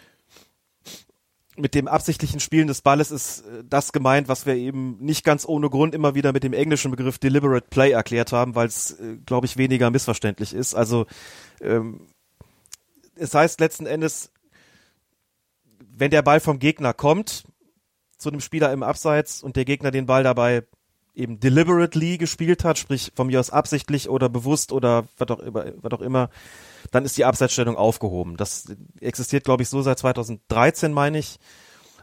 mit 1.57 1.75
dem 1.75 1.87
absichtlichen 1.89 2.41
Spielen 2.41 2.67
des 2.67 2.83
Balles 2.83 3.11
ist 3.11 3.41
äh, 3.41 3.65
das 3.69 3.93
gemeint, 3.93 4.29
was 4.29 4.47
wir 4.47 4.55
eben 4.55 4.99
nicht 5.01 5.25
ganz 5.25 5.47
ohne 5.47 5.71
Grund 5.71 5.95
immer 5.95 6.15
wieder 6.15 6.33
mit 6.33 6.43
dem 6.43 6.53
englischen 6.53 6.91
Begriff 6.91 7.19
deliberate 7.19 7.69
play 7.71 7.93
erklärt 7.93 8.33
haben, 8.33 8.55
weil 8.55 8.67
es, 8.67 8.93
äh, 8.93 9.17
glaube 9.25 9.47
ich, 9.47 9.57
weniger 9.57 9.91
missverständlich 9.91 10.53
ist. 10.53 10.75
Also 10.75 11.07
ähm, 11.61 12.09
es 13.17 13.35
heißt 13.35 13.61
letzten 13.61 13.87
Endes, 13.87 14.31
wenn 15.79 16.11
der 16.11 16.23
Ball 16.23 16.41
vom 16.41 16.59
Gegner 16.59 16.93
kommt 16.93 17.45
zu 18.19 18.31
dem 18.31 18.41
Spieler 18.41 18.73
im 18.73 18.83
Abseits 18.83 19.43
und 19.43 19.57
der 19.57 19.65
Gegner 19.65 19.91
den 19.91 20.07
Ball 20.07 20.25
dabei 20.25 20.65
eben 21.15 21.39
deliberately 21.39 22.19
gespielt 22.19 22.65
hat, 22.65 22.79
sprich 22.79 23.13
von 23.15 23.29
mir 23.29 23.39
aus 23.39 23.51
absichtlich 23.51 24.09
oder 24.09 24.29
bewusst 24.29 24.73
oder 24.73 25.07
was 25.19 25.29
auch 25.31 25.39
immer, 25.39 25.67
was 25.77 25.93
auch 25.93 26.01
immer 26.01 26.31
dann 26.91 27.05
ist 27.05 27.17
die 27.17 27.25
Abseitsstellung 27.25 27.77
aufgehoben. 27.77 28.37
Das 28.37 28.67
existiert, 29.01 29.45
glaube 29.45 29.63
ich, 29.63 29.69
so 29.69 29.83
seit 29.83 29.99
2013, 29.99 30.93
meine 30.93 31.19
ich. 31.19 31.39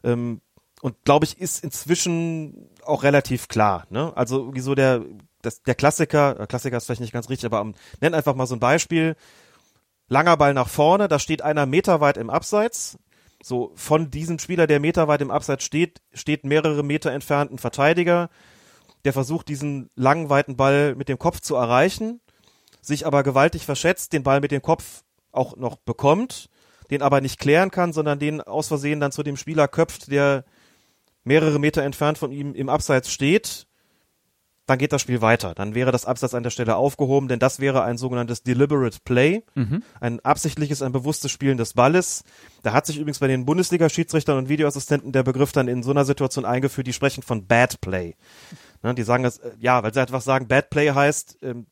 Ähm, 0.03 0.41
und 0.81 0.95
glaube 1.05 1.25
ich, 1.25 1.39
ist 1.39 1.63
inzwischen 1.63 2.69
auch 2.83 3.03
relativ 3.03 3.47
klar. 3.47 3.85
Ne? 3.89 4.11
Also 4.15 4.51
wieso 4.53 4.75
der, 4.75 5.05
das, 5.41 5.61
der 5.63 5.75
Klassiker, 5.75 6.47
Klassiker 6.47 6.77
ist 6.77 6.85
vielleicht 6.85 7.01
nicht 7.01 7.13
ganz 7.13 7.29
richtig, 7.29 7.45
aber 7.45 7.61
um, 7.61 7.75
nenn 7.99 8.15
einfach 8.15 8.35
mal 8.35 8.47
so 8.47 8.55
ein 8.55 8.59
Beispiel. 8.59 9.15
Langer 10.07 10.37
Ball 10.37 10.53
nach 10.53 10.67
vorne, 10.67 11.07
da 11.07 11.19
steht 11.19 11.41
einer 11.41 11.65
meterweit 11.65 12.17
im 12.17 12.29
Abseits. 12.29 12.97
So 13.43 13.71
von 13.75 14.11
diesem 14.11 14.39
Spieler, 14.39 14.67
der 14.67 14.79
meterweit 14.79 15.21
im 15.21 15.31
Abseits 15.31 15.63
steht, 15.63 16.01
steht 16.13 16.45
mehrere 16.45 16.83
Meter 16.83 17.11
entfernt 17.11 17.51
ein 17.51 17.57
Verteidiger, 17.57 18.29
der 19.05 19.13
versucht, 19.13 19.47
diesen 19.47 19.89
langen, 19.95 20.29
weiten 20.29 20.57
Ball 20.57 20.95
mit 20.95 21.09
dem 21.09 21.17
Kopf 21.17 21.39
zu 21.39 21.55
erreichen 21.55 22.21
sich 22.81 23.05
aber 23.05 23.23
gewaltig 23.23 23.65
verschätzt, 23.65 24.13
den 24.13 24.23
Ball 24.23 24.41
mit 24.41 24.51
dem 24.51 24.61
Kopf 24.61 25.03
auch 25.31 25.55
noch 25.55 25.77
bekommt, 25.77 26.49
den 26.89 27.01
aber 27.01 27.21
nicht 27.21 27.39
klären 27.39 27.71
kann, 27.71 27.93
sondern 27.93 28.19
den 28.19 28.41
aus 28.41 28.67
Versehen 28.67 28.99
dann 28.99 29.11
zu 29.11 29.23
dem 29.23 29.37
Spieler 29.37 29.67
köpft, 29.67 30.11
der 30.11 30.43
mehrere 31.23 31.59
Meter 31.59 31.83
entfernt 31.83 32.17
von 32.17 32.31
ihm 32.31 32.53
im 32.53 32.69
Abseits 32.69 33.11
steht, 33.11 33.67
dann 34.71 34.77
geht 34.77 34.93
das 34.93 35.01
Spiel 35.01 35.21
weiter. 35.21 35.53
Dann 35.53 35.75
wäre 35.75 35.91
das 35.91 36.05
Abseits 36.05 36.33
an 36.33 36.43
der 36.43 36.49
Stelle 36.49 36.75
aufgehoben, 36.75 37.27
denn 37.27 37.39
das 37.39 37.59
wäre 37.59 37.83
ein 37.83 37.97
sogenanntes 37.97 38.43
deliberate 38.43 38.99
play, 39.03 39.43
mhm. 39.53 39.83
ein 39.99 40.19
absichtliches, 40.21 40.81
ein 40.81 40.91
bewusstes 40.91 41.31
Spielen 41.31 41.57
des 41.57 41.73
Balles. 41.73 42.23
Da 42.63 42.71
hat 42.71 42.85
sich 42.85 42.97
übrigens 42.97 43.19
bei 43.19 43.27
den 43.27 43.45
Bundesliga-Schiedsrichtern 43.45 44.37
und 44.37 44.49
Videoassistenten 44.49 45.11
der 45.11 45.23
Begriff 45.23 45.51
dann 45.51 45.67
in 45.67 45.83
so 45.83 45.91
einer 45.91 46.05
Situation 46.05 46.45
eingeführt, 46.45 46.87
die 46.87 46.93
sprechen 46.93 47.23
von 47.23 47.47
bad 47.47 47.81
play. 47.81 48.15
Ne, 48.83 48.95
die 48.95 49.03
sagen 49.03 49.23
das, 49.23 49.39
äh, 49.39 49.51
ja, 49.59 49.83
weil 49.83 49.93
sie 49.93 50.01
einfach 50.01 50.21
sagen, 50.21 50.47
bad 50.47 50.69
play 50.69 50.91
heißt, 50.91 51.39
ähm, 51.41 51.67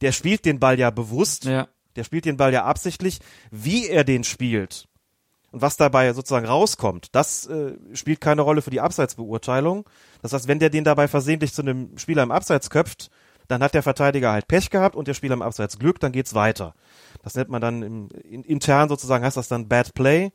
der 0.00 0.12
spielt 0.12 0.44
den 0.44 0.60
Ball 0.60 0.78
ja 0.78 0.90
bewusst, 0.90 1.44
ja. 1.44 1.68
der 1.96 2.04
spielt 2.04 2.24
den 2.24 2.36
Ball 2.36 2.52
ja 2.52 2.64
absichtlich, 2.64 3.20
wie 3.50 3.88
er 3.88 4.04
den 4.04 4.24
spielt 4.24 4.88
und 5.52 5.62
was 5.62 5.76
dabei 5.76 6.12
sozusagen 6.12 6.46
rauskommt, 6.46 7.14
das 7.14 7.46
äh, 7.46 7.74
spielt 7.94 8.20
keine 8.20 8.42
Rolle 8.42 8.62
für 8.62 8.70
die 8.70 8.80
Abseitsbeurteilung. 8.80 9.88
Das 10.22 10.32
heißt, 10.32 10.48
wenn 10.48 10.58
der 10.58 10.70
den 10.70 10.84
dabei 10.84 11.08
versehentlich 11.08 11.52
zu 11.52 11.62
einem 11.62 11.96
Spieler 11.98 12.22
im 12.22 12.30
Abseits 12.30 12.70
köpft, 12.70 13.10
dann 13.48 13.62
hat 13.62 13.74
der 13.74 13.82
Verteidiger 13.82 14.30
halt 14.30 14.46
Pech 14.46 14.70
gehabt 14.70 14.94
und 14.94 15.08
der 15.08 15.14
Spieler 15.14 15.34
im 15.34 15.42
Abseits 15.42 15.78
Glück, 15.78 15.98
dann 15.98 16.12
geht's 16.12 16.34
weiter. 16.34 16.74
Das 17.22 17.34
nennt 17.34 17.48
man 17.48 17.60
dann 17.60 17.82
im, 17.82 18.08
in, 18.22 18.44
intern 18.44 18.88
sozusagen, 18.88 19.24
heißt 19.24 19.36
das 19.36 19.48
dann 19.48 19.68
Bad 19.68 19.92
Play 19.94 20.26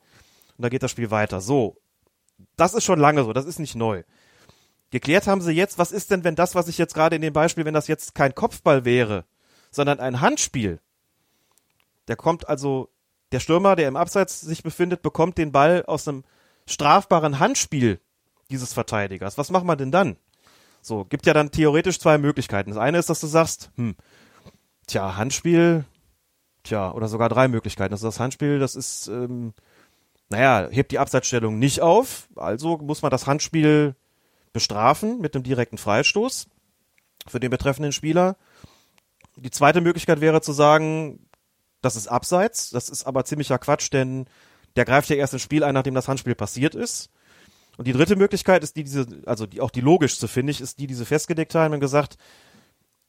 und 0.58 0.64
da 0.64 0.70
geht 0.70 0.84
das 0.84 0.92
Spiel 0.92 1.12
weiter. 1.12 1.40
So, 1.40 1.78
das 2.58 2.74
ist 2.74 2.84
schon 2.84 3.00
lange 3.00 3.24
so, 3.24 3.32
das 3.32 3.46
ist 3.46 3.60
nicht 3.60 3.76
neu. 3.76 4.04
Geklärt 4.92 5.28
haben 5.28 5.42
sie 5.42 5.54
jetzt, 5.54 5.78
was 5.78 5.94
ist 5.94 6.12
denn, 6.12 6.26
wenn 6.26 6.36
das, 6.36 6.56
was 6.56 6.68
ich 6.68 6.78
jetzt 6.78 6.94
gerade 6.94 7.16
in 7.16 7.22
dem 7.22 7.34
Beispiel, 7.34 7.64
wenn 7.64 7.74
das 7.74 7.88
jetzt 7.88 8.16
kein 8.16 8.36
Kopfball 8.36 8.84
wäre, 8.84 9.24
sondern 9.76 10.00
ein 10.00 10.22
Handspiel. 10.22 10.80
Der 12.08 12.16
kommt 12.16 12.48
also, 12.48 12.90
der 13.32 13.40
Stürmer, 13.40 13.76
der 13.76 13.88
im 13.88 13.96
Abseits 13.96 14.42
sich 14.42 14.64
befindet, 14.64 15.02
bekommt 15.02 15.38
den 15.38 15.52
Ball 15.52 15.84
aus 15.86 16.08
einem 16.08 16.24
strafbaren 16.66 17.40
Handspiel 17.40 18.00
dieses 18.50 18.74
Verteidigers. 18.74 19.38
Was 19.38 19.52
macht 19.52 19.66
man 19.66 19.78
denn 19.78 19.92
dann? 19.92 20.18
So, 20.82 21.04
gibt 21.04 21.26
ja 21.26 21.34
dann 21.34 21.52
theoretisch 21.52 22.00
zwei 22.00 22.18
Möglichkeiten. 22.18 22.70
Das 22.70 22.80
eine 22.80 23.00
ist, 23.00 23.10
dass 23.10 23.20
du 23.20 23.28
sagst, 23.28 23.72
hm, 23.76 23.96
tja, 24.88 25.18
Handspiel, 25.18 25.86
tja, 26.64 26.92
oder 26.92 27.08
sogar 27.08 27.30
drei 27.30 27.48
Möglichkeiten. 27.48 27.94
Also 27.94 28.08
das 28.08 28.20
Handspiel, 28.20 28.60
das 28.60 28.76
ist, 28.76 29.08
ähm, 29.08 29.54
naja, 30.30 30.68
hebt 30.70 30.92
die 30.92 31.00
Abseitsstellung 31.00 31.60
nicht 31.60 31.82
auf, 31.82 32.28
also 32.36 32.78
muss 32.78 33.02
man 33.02 33.12
das 33.12 33.28
Handspiel 33.28 33.96
bestrafen 34.54 35.20
mit 35.20 35.36
einem 35.36 35.44
direkten 35.44 35.78
Freistoß 35.78 36.48
für 37.28 37.40
den 37.40 37.50
betreffenden 37.50 37.92
Spieler. 37.92 38.38
Die 39.38 39.52
zweite 39.52 39.82
Möglichkeit 39.82 40.22
wäre 40.22 40.42
zu 40.42 40.54
sagen, 40.54 41.28
das 41.82 41.96
ist 41.96 42.08
abseits. 42.08 42.70
Das 42.70 42.90
ist 42.90 43.06
aber 43.06 43.26
ziemlicher 43.26 43.60
Quatsch, 43.60 43.92
denn 43.92 44.26
der 44.76 44.86
greift 44.86 45.10
ja 45.10 45.16
erst 45.16 45.34
ins 45.34 45.42
Spiel 45.42 45.64
ein, 45.64 45.74
nachdem 45.74 45.94
das 45.94 46.08
Handspiel 46.08 46.36
passiert 46.36 46.76
ist. 46.76 47.10
Und 47.78 47.88
die 47.88 47.94
dritte 47.94 48.16
Möglichkeit 48.16 48.64
ist 48.64 48.76
die, 48.76 48.84
diese, 48.84 49.06
also 49.26 49.46
die, 49.46 49.62
auch 49.62 49.72
die 49.72 49.82
logischste, 49.82 50.28
finde 50.28 50.52
ich, 50.52 50.62
ist 50.62 50.80
die, 50.80 50.88
diese 50.88 51.06
festgelegt 51.06 51.56
haben 51.56 51.74
und 51.74 51.80
gesagt, 51.80 52.18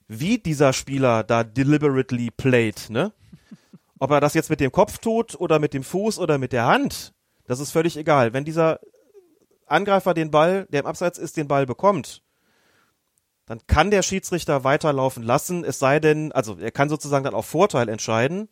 wie 0.08 0.38
dieser 0.38 0.72
Spieler 0.72 1.24
da 1.24 1.44
deliberately 1.44 2.30
played, 2.30 2.90
ne? 2.90 3.12
Ob 3.98 4.10
er 4.10 4.20
das 4.20 4.34
jetzt 4.34 4.50
mit 4.50 4.60
dem 4.60 4.72
Kopf 4.72 4.98
tut 4.98 5.34
oder 5.40 5.58
mit 5.58 5.72
dem 5.72 5.82
Fuß 5.82 6.18
oder 6.18 6.36
mit 6.36 6.52
der 6.52 6.66
Hand, 6.66 7.14
das 7.46 7.60
ist 7.60 7.70
völlig 7.70 7.96
egal. 7.96 8.32
Wenn 8.34 8.44
dieser 8.44 8.78
Angreifer 9.66 10.12
den 10.12 10.30
Ball, 10.30 10.66
der 10.70 10.80
im 10.80 10.86
Abseits 10.86 11.18
ist, 11.18 11.36
den 11.36 11.48
Ball 11.48 11.64
bekommt 11.64 12.22
dann 13.46 13.60
kann 13.68 13.90
der 13.90 14.02
Schiedsrichter 14.02 14.64
weiterlaufen 14.64 15.22
lassen, 15.22 15.64
es 15.64 15.78
sei 15.78 16.00
denn, 16.00 16.32
also 16.32 16.58
er 16.58 16.72
kann 16.72 16.88
sozusagen 16.88 17.24
dann 17.24 17.34
auf 17.34 17.46
Vorteil 17.46 17.88
entscheiden 17.88 18.48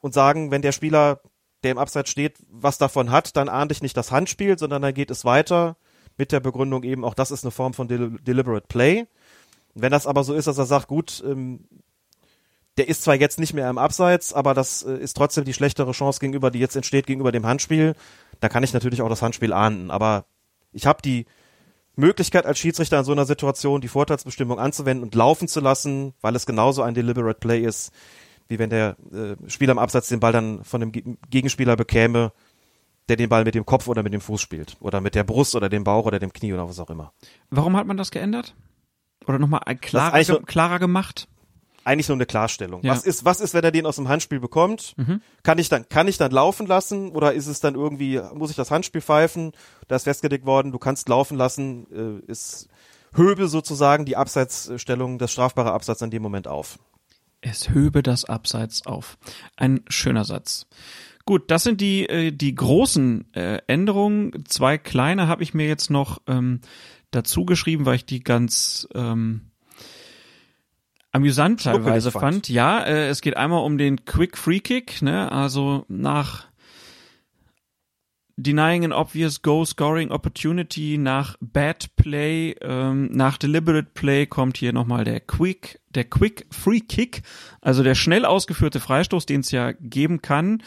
und 0.00 0.14
sagen, 0.14 0.50
wenn 0.50 0.62
der 0.62 0.72
Spieler, 0.72 1.20
der 1.64 1.72
im 1.72 1.78
Abseits 1.78 2.10
steht, 2.10 2.38
was 2.50 2.78
davon 2.78 3.10
hat, 3.10 3.36
dann 3.36 3.48
ahnt 3.48 3.72
ich 3.72 3.82
nicht 3.82 3.96
das 3.96 4.12
Handspiel, 4.12 4.58
sondern 4.58 4.82
dann 4.82 4.94
geht 4.94 5.10
es 5.10 5.24
weiter 5.24 5.76
mit 6.18 6.30
der 6.30 6.40
Begründung 6.40 6.82
eben, 6.82 7.04
auch 7.04 7.14
das 7.14 7.30
ist 7.30 7.44
eine 7.44 7.50
Form 7.50 7.72
von 7.72 7.88
Del 7.88 8.18
Deliberate 8.20 8.66
Play. 8.68 9.06
wenn 9.74 9.92
das 9.92 10.06
aber 10.06 10.24
so 10.24 10.34
ist, 10.34 10.46
dass 10.46 10.58
er 10.58 10.66
sagt, 10.66 10.88
gut, 10.88 11.22
ähm, 11.26 11.66
der 12.76 12.88
ist 12.88 13.02
zwar 13.02 13.14
jetzt 13.14 13.40
nicht 13.40 13.54
mehr 13.54 13.70
im 13.70 13.78
Abseits, 13.78 14.32
aber 14.32 14.54
das 14.54 14.82
äh, 14.82 14.96
ist 14.98 15.16
trotzdem 15.16 15.44
die 15.44 15.54
schlechtere 15.54 15.92
Chance 15.92 16.20
gegenüber, 16.20 16.50
die 16.50 16.60
jetzt 16.60 16.76
entsteht 16.76 17.06
gegenüber 17.06 17.32
dem 17.32 17.46
Handspiel, 17.46 17.94
da 18.40 18.48
kann 18.48 18.62
ich 18.62 18.72
natürlich 18.72 19.02
auch 19.02 19.08
das 19.08 19.22
Handspiel 19.22 19.52
ahnden. 19.52 19.90
Aber 19.90 20.26
ich 20.72 20.86
habe 20.86 21.02
die 21.02 21.26
Möglichkeit 21.98 22.46
als 22.46 22.58
Schiedsrichter 22.58 22.98
in 22.98 23.04
so 23.04 23.12
einer 23.12 23.26
Situation 23.26 23.80
die 23.80 23.88
Vorteilsbestimmung 23.88 24.58
anzuwenden 24.58 25.02
und 25.04 25.14
laufen 25.14 25.48
zu 25.48 25.60
lassen, 25.60 26.14
weil 26.20 26.34
es 26.36 26.46
genauso 26.46 26.82
ein 26.82 26.94
deliberate 26.94 27.40
Play 27.40 27.60
ist, 27.60 27.92
wie 28.46 28.58
wenn 28.58 28.70
der 28.70 28.96
äh, 29.12 29.50
Spieler 29.50 29.72
im 29.72 29.78
Absatz 29.78 30.08
den 30.08 30.20
Ball 30.20 30.32
dann 30.32 30.64
von 30.64 30.80
dem 30.80 30.92
Gegenspieler 31.28 31.76
bekäme, 31.76 32.32
der 33.08 33.16
den 33.16 33.28
Ball 33.28 33.44
mit 33.44 33.54
dem 33.54 33.66
Kopf 33.66 33.88
oder 33.88 34.02
mit 34.02 34.12
dem 34.12 34.20
Fuß 34.20 34.40
spielt 34.40 34.76
oder 34.80 35.00
mit 35.00 35.14
der 35.14 35.24
Brust 35.24 35.56
oder 35.56 35.68
dem 35.68 35.84
Bauch 35.84 36.06
oder 36.06 36.18
dem 36.18 36.32
Knie 36.32 36.52
oder 36.52 36.68
was 36.68 36.78
auch 36.78 36.90
immer. 36.90 37.12
Warum 37.50 37.76
hat 37.76 37.86
man 37.86 37.96
das 37.96 38.10
geändert? 38.10 38.54
Oder 39.26 39.38
nochmal 39.38 39.60
klarer, 39.80 40.22
klarer 40.42 40.78
gemacht? 40.78 41.28
Eigentlich 41.88 42.08
nur 42.08 42.16
eine 42.16 42.26
Klarstellung. 42.26 42.82
Ja. 42.82 42.92
Was 42.92 43.04
ist, 43.04 43.24
was 43.24 43.40
ist, 43.40 43.54
wenn 43.54 43.64
er 43.64 43.72
den 43.72 43.86
aus 43.86 43.96
dem 43.96 44.08
Handspiel 44.08 44.40
bekommt? 44.40 44.94
Kann 45.42 45.58
ich 45.58 45.68
dann, 45.68 45.88
kann 45.88 46.06
ich 46.06 46.18
dann 46.18 46.30
laufen 46.30 46.66
lassen 46.66 47.10
oder 47.10 47.32
ist 47.32 47.46
es 47.46 47.60
dann 47.60 47.74
irgendwie, 47.74 48.20
muss 48.34 48.50
ich 48.50 48.56
das 48.56 48.70
Handspiel 48.70 49.00
pfeifen? 49.00 49.52
Da 49.88 49.96
ist 49.96 50.04
festgelegt 50.04 50.44
worden, 50.44 50.70
du 50.70 50.78
kannst 50.78 51.08
laufen 51.08 51.36
lassen, 51.36 51.86
äh, 52.26 52.30
ist 52.30 52.68
Höbe 53.14 53.48
sozusagen 53.48 54.04
die 54.04 54.16
Abseitsstellung, 54.16 55.18
das 55.18 55.32
strafbare 55.32 55.72
Abseits 55.72 56.02
in 56.02 56.10
dem 56.10 56.22
Moment 56.22 56.46
auf. 56.46 56.78
Es 57.40 57.70
höbe 57.70 58.02
das 58.02 58.24
Abseits 58.24 58.84
auf. 58.86 59.16
Ein 59.56 59.80
schöner 59.88 60.24
Satz. 60.24 60.66
Gut, 61.24 61.50
das 61.50 61.62
sind 61.62 61.80
die, 61.80 62.08
äh, 62.08 62.32
die 62.32 62.54
großen 62.54 63.32
äh, 63.34 63.60
Änderungen. 63.66 64.44
Zwei 64.46 64.76
kleine 64.76 65.28
habe 65.28 65.42
ich 65.42 65.54
mir 65.54 65.68
jetzt 65.68 65.90
noch 65.90 66.20
ähm, 66.26 66.60
dazu 67.10 67.44
geschrieben, 67.44 67.86
weil 67.86 67.96
ich 67.96 68.06
die 68.06 68.20
ganz 68.20 68.88
ähm, 68.94 69.50
amüsant 71.18 71.62
teilweise 71.62 72.10
fand. 72.10 72.22
fand. 72.22 72.48
Ja, 72.48 72.82
äh, 72.82 73.08
es 73.08 73.20
geht 73.20 73.36
einmal 73.36 73.64
um 73.64 73.78
den 73.78 74.04
Quick 74.04 74.36
Free 74.36 74.60
Kick, 74.60 75.02
ne? 75.02 75.30
also 75.30 75.84
nach 75.88 76.48
denying 78.38 78.84
an 78.84 78.92
obvious 78.92 79.42
goal 79.42 79.66
scoring 79.66 80.12
opportunity, 80.12 80.96
nach 80.96 81.36
bad 81.40 81.94
play, 81.96 82.54
ähm, 82.62 83.10
nach 83.12 83.36
deliberate 83.36 83.90
play 83.94 84.26
kommt 84.26 84.56
hier 84.56 84.72
nochmal 84.72 85.04
der 85.04 85.20
quick, 85.20 85.80
der 85.90 86.04
quick 86.04 86.46
free 86.50 86.80
kick, 86.80 87.22
also 87.60 87.82
der 87.82 87.96
schnell 87.96 88.24
ausgeführte 88.24 88.78
Freistoß, 88.78 89.26
den 89.26 89.40
es 89.40 89.50
ja 89.50 89.72
geben 89.72 90.22
kann, 90.22 90.62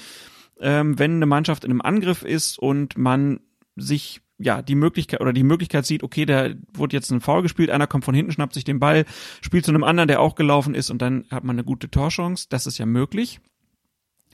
ähm, 0.60 1.00
wenn 1.00 1.16
eine 1.16 1.26
Mannschaft 1.26 1.64
in 1.64 1.72
einem 1.72 1.82
Angriff 1.82 2.24
ist 2.24 2.60
und 2.60 2.98
man 2.98 3.40
sich 3.78 4.22
ja 4.42 4.62
die 4.62 4.76
Möglichkeit 4.76 5.22
oder 5.22 5.34
die 5.34 5.44
Möglichkeit 5.44 5.86
sieht, 5.86 6.04
okay, 6.04 6.26
da 6.26 6.50
wurde 6.74 6.96
jetzt 6.96 7.12
ein 7.12 7.22
Foul 7.22 7.42
gespielt, 7.42 7.70
einer 7.70 7.88
kommt 7.88 8.06
von 8.06 8.16
hinten, 8.16 8.32
schnappt 8.32 8.54
sich 8.54 8.64
den 8.64 8.80
Ball, 8.80 9.06
spielt 9.42 9.66
zu 9.66 9.72
einem 9.72 9.84
anderen, 9.84 10.08
der 10.08 10.20
auch 10.20 10.36
gelaufen 10.36 10.76
ist 10.76 10.90
und 10.90 11.02
dann 11.02 11.26
hat 11.32 11.44
man 11.44 11.56
eine 11.56 11.64
gute 11.64 11.90
Torchance. 11.90 12.48
Das 12.50 12.68
ist 12.68 12.78
ja 12.78 12.86
möglich. 12.86 13.40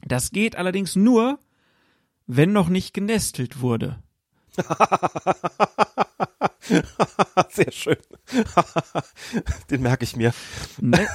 Das 0.05 0.31
geht 0.31 0.55
allerdings 0.55 0.95
nur, 0.95 1.39
wenn 2.27 2.53
noch 2.53 2.69
nicht 2.69 2.93
genestelt 2.93 3.61
wurde. 3.61 4.01
Sehr 7.49 7.71
schön. 7.71 7.97
den 9.69 9.81
merke 9.81 10.03
ich 10.03 10.15
mir. 10.15 10.33
Ne 10.79 11.07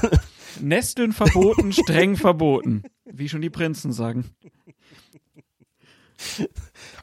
Nesteln 0.61 1.13
verboten, 1.13 1.73
streng 1.73 2.17
verboten. 2.17 2.83
Wie 3.05 3.29
schon 3.29 3.41
die 3.41 3.51
Prinzen 3.51 3.93
sagen. 3.93 4.31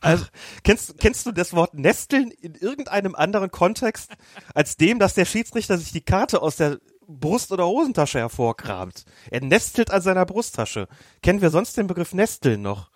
Also, 0.02 0.26
kennst, 0.64 0.98
kennst 1.00 1.26
du 1.26 1.32
das 1.32 1.54
Wort 1.54 1.74
Nesteln 1.74 2.32
in 2.32 2.56
irgendeinem 2.56 3.16
anderen 3.16 3.52
Kontext 3.52 4.12
als 4.54 4.78
dem, 4.78 4.98
dass 4.98 5.14
der 5.14 5.26
Schiedsrichter 5.26 5.78
sich 5.78 5.92
die 5.92 6.02
Karte 6.02 6.42
aus 6.42 6.56
der 6.56 6.80
Brust- 7.06 7.52
oder 7.52 7.68
Hosentasche 7.68 8.20
hervorkramt? 8.20 9.04
Er 9.30 9.42
nestelt 9.42 9.92
an 9.92 10.02
seiner 10.02 10.26
Brusttasche. 10.26 10.88
Kennen 11.22 11.42
wir 11.42 11.50
sonst 11.50 11.76
den 11.76 11.88
Begriff 11.88 12.14
Nesteln 12.14 12.62
noch? 12.62 12.92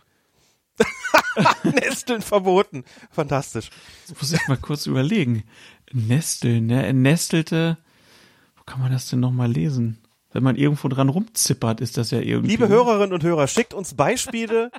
Nesteln 1.64 2.22
verboten. 2.22 2.84
Fantastisch. 3.12 3.70
Jetzt 4.08 4.22
muss 4.22 4.32
ich 4.32 4.48
mal 4.48 4.58
kurz 4.58 4.86
überlegen. 4.86 5.44
Nesteln, 5.92 6.68
ne? 6.68 6.86
Er 6.86 6.94
nestelte. 6.94 7.78
Wo 8.56 8.64
kann 8.64 8.80
man 8.80 8.92
das 8.92 9.10
denn 9.10 9.20
nochmal 9.20 9.52
lesen? 9.52 10.00
Wenn 10.32 10.44
man 10.44 10.56
irgendwo 10.56 10.88
dran 10.88 11.10
rumzippert, 11.10 11.80
ist 11.80 11.98
das 11.98 12.12
ja 12.12 12.20
irgendwie. 12.20 12.52
Liebe 12.52 12.68
Hörerinnen 12.68 13.14
und 13.14 13.24
Hörer, 13.24 13.48
schickt 13.48 13.74
uns 13.74 13.94
Beispiele 13.94 14.72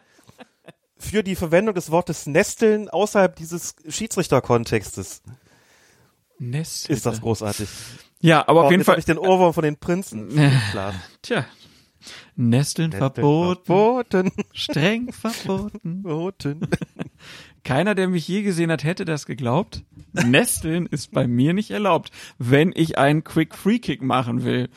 für 1.04 1.22
die 1.22 1.36
Verwendung 1.36 1.74
des 1.74 1.90
Wortes 1.90 2.26
Nesteln 2.26 2.88
außerhalb 2.88 3.36
dieses 3.36 3.76
Schiedsrichterkontextes. 3.88 5.22
Nestelte. 6.38 6.92
Ist 6.92 7.06
das 7.06 7.20
großartig. 7.20 7.68
Ja, 8.20 8.46
aber 8.48 8.62
auf 8.62 8.66
Oh, 8.66 8.70
jeden 8.70 8.80
jetzt 8.80 8.88
hab 8.88 8.94
Fall. 8.94 8.98
ich 8.98 9.04
den 9.04 9.18
Ohrwurm 9.18 9.54
von 9.54 9.62
den 9.64 9.76
Prinzen. 9.76 10.28
Klar. 10.70 10.94
Tja. 11.22 11.46
Nesteln, 12.36 12.92
verboten, 12.92 13.64
Verboten. 13.64 14.32
streng 14.52 15.12
verboten. 15.12 16.02
Verboten. 16.02 16.68
Keiner, 17.64 17.94
der 17.94 18.08
mich 18.08 18.28
je 18.28 18.42
gesehen 18.42 18.70
hat, 18.70 18.84
hätte 18.84 19.04
das 19.06 19.24
geglaubt. 19.24 19.84
Nesteln 20.12 20.84
ist 20.86 21.12
bei 21.12 21.26
mir 21.26 21.54
nicht 21.54 21.70
erlaubt, 21.70 22.10
wenn 22.36 22.72
ich 22.74 22.98
einen 22.98 23.24
Quick 23.24 23.54
Free 23.54 23.78
Kick 23.78 24.02
machen 24.02 24.44
will. 24.44 24.68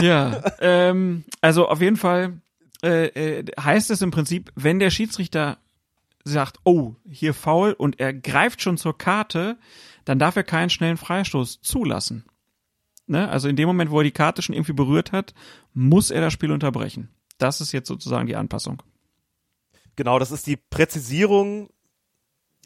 Ja, 0.00 0.42
ähm, 0.60 1.24
also 1.40 1.68
auf 1.68 1.80
jeden 1.80 1.96
Fall 1.96 2.40
äh, 2.82 3.06
äh, 3.06 3.44
heißt 3.60 3.90
es 3.90 4.02
im 4.02 4.10
Prinzip, 4.10 4.52
wenn 4.54 4.78
der 4.78 4.90
Schiedsrichter 4.90 5.58
sagt, 6.24 6.58
oh, 6.64 6.94
hier 7.08 7.34
faul 7.34 7.72
und 7.72 8.00
er 8.00 8.12
greift 8.12 8.62
schon 8.62 8.76
zur 8.76 8.96
Karte, 8.96 9.58
dann 10.04 10.18
darf 10.18 10.36
er 10.36 10.44
keinen 10.44 10.70
schnellen 10.70 10.96
Freistoß 10.96 11.62
zulassen. 11.62 12.24
Ne? 13.06 13.28
Also 13.28 13.48
in 13.48 13.56
dem 13.56 13.66
Moment, 13.66 13.90
wo 13.90 13.98
er 13.98 14.04
die 14.04 14.12
Karte 14.12 14.42
schon 14.42 14.54
irgendwie 14.54 14.72
berührt 14.72 15.12
hat, 15.12 15.34
muss 15.74 16.10
er 16.10 16.20
das 16.20 16.32
Spiel 16.32 16.52
unterbrechen. 16.52 17.08
Das 17.38 17.60
ist 17.60 17.72
jetzt 17.72 17.88
sozusagen 17.88 18.26
die 18.26 18.36
Anpassung. 18.36 18.82
Genau, 19.96 20.18
das 20.18 20.30
ist 20.30 20.46
die 20.46 20.56
Präzisierung, 20.56 21.70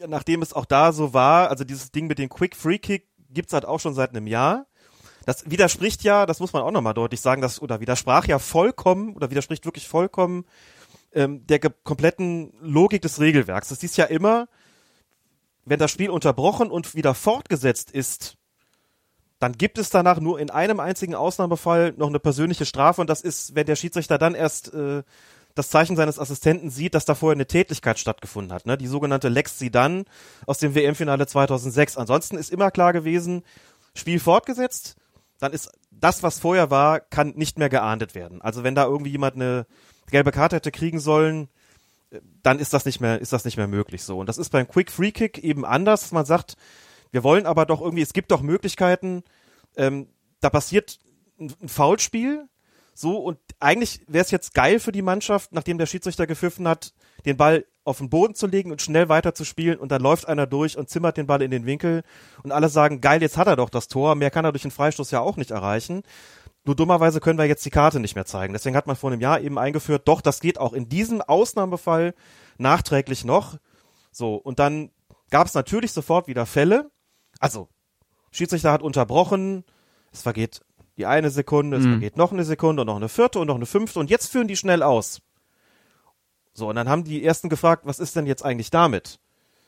nachdem 0.07 0.41
es 0.41 0.53
auch 0.53 0.65
da 0.65 0.93
so 0.93 1.13
war. 1.13 1.49
Also 1.49 1.63
dieses 1.63 1.91
Ding 1.91 2.07
mit 2.07 2.19
dem 2.19 2.29
Quick 2.29 2.55
Free 2.55 2.77
Kick 2.77 3.07
gibt's 3.29 3.53
halt 3.53 3.65
auch 3.65 3.79
schon 3.79 3.93
seit 3.93 4.11
einem 4.11 4.27
Jahr. 4.27 4.66
Das 5.27 5.51
widerspricht 5.51 6.03
ja, 6.03 6.25
das 6.25 6.39
muss 6.39 6.53
man 6.53 6.63
auch 6.63 6.71
nochmal 6.71 6.93
deutlich 6.93 7.19
sagen, 7.19 7.41
das, 7.41 7.61
oder 7.61 7.81
widersprach 7.81 8.25
ja 8.27 8.39
vollkommen, 8.39 9.13
oder 9.13 9.29
widerspricht 9.29 9.65
wirklich 9.65 9.85
vollkommen 9.85 10.45
ähm, 11.11 11.45
der 11.47 11.59
kompletten 11.59 12.53
Logik 12.61 13.01
des 13.01 13.19
Regelwerks. 13.19 13.67
Das 13.67 13.83
ist 13.83 13.97
ja 13.97 14.05
immer, 14.05 14.47
wenn 15.65 15.79
das 15.79 15.91
Spiel 15.91 16.11
unterbrochen 16.11 16.71
und 16.71 16.95
wieder 16.95 17.13
fortgesetzt 17.13 17.91
ist, 17.91 18.37
dann 19.39 19.51
gibt 19.51 19.77
es 19.77 19.89
danach 19.89 20.21
nur 20.21 20.39
in 20.39 20.49
einem 20.49 20.79
einzigen 20.79 21.13
Ausnahmefall 21.13 21.93
noch 21.97 22.07
eine 22.07 22.19
persönliche 22.19 22.65
Strafe 22.65 23.01
und 23.01 23.09
das 23.09 23.19
ist, 23.19 23.53
wenn 23.53 23.65
der 23.65 23.75
Schiedsrichter 23.75 24.17
dann 24.17 24.33
erst 24.33 24.73
äh, 24.73 25.03
das 25.55 25.69
Zeichen 25.69 25.97
seines 25.97 26.19
Assistenten 26.19 26.69
sieht, 26.69 26.95
dass 26.95 27.03
da 27.03 27.15
vorher 27.15 27.35
eine 27.35 27.47
Tätlichkeit 27.47 27.99
stattgefunden 27.99 28.53
hat, 28.53 28.65
ne? 28.65 28.77
Die 28.77 28.87
sogenannte 28.87 29.27
Lex 29.27 29.59
Sidan 29.59 30.05
aus 30.45 30.59
dem 30.59 30.73
WM-Finale 30.73 31.27
2006. 31.27 31.97
Ansonsten 31.97 32.37
ist 32.37 32.49
immer 32.49 32.71
klar 32.71 32.93
gewesen, 32.93 33.43
Spiel 33.93 34.21
fortgesetzt, 34.21 34.95
dann 35.39 35.53
ist 35.53 35.71
das, 35.91 36.23
was 36.23 36.39
vorher 36.39 36.69
war, 36.71 36.99
kann 36.99 37.33
nicht 37.35 37.57
mehr 37.57 37.69
geahndet 37.69 38.15
werden. 38.15 38.41
Also 38.41 38.63
wenn 38.63 38.75
da 38.75 38.85
irgendwie 38.85 39.11
jemand 39.11 39.35
eine 39.35 39.65
gelbe 40.09 40.31
Karte 40.31 40.55
hätte 40.55 40.71
kriegen 40.71 40.99
sollen, 40.99 41.49
dann 42.41 42.59
ist 42.59 42.73
das 42.73 42.85
nicht 42.85 43.01
mehr, 43.01 43.19
ist 43.19 43.33
das 43.33 43.45
nicht 43.45 43.57
mehr 43.57 43.67
möglich 43.67 44.03
so. 44.03 44.19
Und 44.19 44.27
das 44.29 44.37
ist 44.37 44.49
beim 44.49 44.67
Quick 44.67 44.91
Free 44.91 45.11
Kick 45.11 45.37
eben 45.39 45.65
anders. 45.65 46.11
Man 46.11 46.25
sagt, 46.25 46.55
wir 47.11 47.23
wollen 47.23 47.45
aber 47.45 47.65
doch 47.65 47.81
irgendwie, 47.81 48.03
es 48.03 48.13
gibt 48.13 48.31
doch 48.31 48.41
Möglichkeiten, 48.41 49.23
ähm, 49.75 50.07
da 50.39 50.49
passiert 50.49 50.99
ein, 51.39 51.53
ein 51.61 51.69
Foulspiel, 51.69 52.47
so, 52.93 53.17
und 53.17 53.37
eigentlich 53.59 54.01
wäre 54.07 54.25
es 54.25 54.31
jetzt 54.31 54.55
geil 54.55 54.79
für 54.79 54.91
die 54.91 55.03
Mannschaft, 55.03 55.51
nachdem 55.53 55.77
der 55.77 55.85
Schiedsrichter 55.85 56.25
gepfiffen 56.25 56.67
hat, 56.67 56.95
den 57.25 57.37
Ball 57.37 57.63
auf 57.87 57.97
den 57.99 58.09
Boden 58.09 58.35
zu 58.35 58.47
legen 58.47 58.71
und 58.71 58.81
schnell 58.81 59.09
weiter 59.09 59.33
zu 59.33 59.45
spielen 59.45 59.79
und 59.79 59.91
dann 59.91 60.01
läuft 60.01 60.27
einer 60.27 60.45
durch 60.45 60.77
und 60.77 60.89
zimmert 60.89 61.17
den 61.17 61.25
Ball 61.27 61.41
in 61.41 61.51
den 61.51 61.65
Winkel 61.65 62.03
und 62.43 62.51
alle 62.51 62.69
sagen, 62.69 63.01
geil, 63.01 63.21
jetzt 63.21 63.37
hat 63.37 63.47
er 63.47 63.55
doch 63.55 63.69
das 63.69 63.87
Tor, 63.87 64.15
mehr 64.15 64.29
kann 64.31 64.45
er 64.45 64.51
durch 64.51 64.61
den 64.63 64.71
Freistoß 64.71 65.11
ja 65.11 65.21
auch 65.21 65.37
nicht 65.37 65.51
erreichen. 65.51 66.03
Nur 66.65 66.75
dummerweise 66.75 67.21
können 67.21 67.39
wir 67.39 67.45
jetzt 67.45 67.65
die 67.65 67.69
Karte 67.69 67.99
nicht 68.01 68.15
mehr 68.15 68.25
zeigen. 68.25 68.51
Deswegen 68.53 68.75
hat 68.75 68.87
man 68.87 68.97
vor 68.97 69.09
einem 69.11 69.21
Jahr 69.21 69.39
eben 69.39 69.57
eingeführt, 69.57 70.07
doch, 70.07 70.19
das 70.21 70.41
geht 70.41 70.59
auch 70.59 70.73
in 70.73 70.89
diesem 70.89 71.21
Ausnahmefall 71.21 72.13
nachträglich 72.57 73.23
noch. 73.23 73.57
So, 74.11 74.35
und 74.35 74.59
dann 74.59 74.91
gab 75.29 75.47
es 75.47 75.53
natürlich 75.53 75.93
sofort 75.93 76.27
wieder 76.27 76.45
Fälle. 76.45 76.91
Also, 77.39 77.69
Schiedsrichter 78.31 78.71
hat 78.73 78.81
unterbrochen, 78.81 79.63
es 80.11 80.21
vergeht 80.23 80.61
die 80.97 81.05
eine 81.05 81.29
Sekunde, 81.29 81.77
es 81.77 81.85
Mhm. 81.85 81.91
vergeht 81.91 82.17
noch 82.17 82.31
eine 82.33 82.43
Sekunde 82.43 82.81
und 82.81 82.87
noch 82.87 82.95
eine 82.97 83.07
vierte 83.07 83.39
und 83.39 83.47
noch 83.47 83.55
eine 83.55 83.65
fünfte 83.65 83.99
und 83.99 84.09
jetzt 84.09 84.31
führen 84.31 84.47
die 84.47 84.57
schnell 84.57 84.83
aus. 84.83 85.21
So, 86.57 86.69
und 86.69 86.75
dann 86.75 86.89
haben 86.89 87.03
die 87.03 87.23
ersten 87.23 87.49
gefragt, 87.49 87.83
was 87.85 87.99
ist 87.99 88.15
denn 88.15 88.25
jetzt 88.25 88.43
eigentlich 88.43 88.71
damit? 88.71 89.19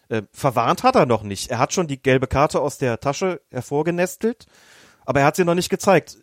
Äh, 0.10 0.24
verwarnt 0.34 0.82
hat 0.82 0.95
er 0.95 1.06
noch 1.06 1.22
nicht. 1.22 1.52
Er 1.52 1.60
hat 1.60 1.72
schon 1.72 1.86
die 1.86 2.02
gelbe 2.02 2.26
Karte 2.26 2.60
aus 2.61 2.80
der 2.80 2.99
Tasche 2.99 3.41
hervorgenestelt, 3.52 4.48
aber 5.06 5.20
er 5.20 5.28
hat 5.28 5.36
sie 5.36 5.45
noch 5.45 5.53
nicht 5.53 5.70
gezeigt. 5.70 6.18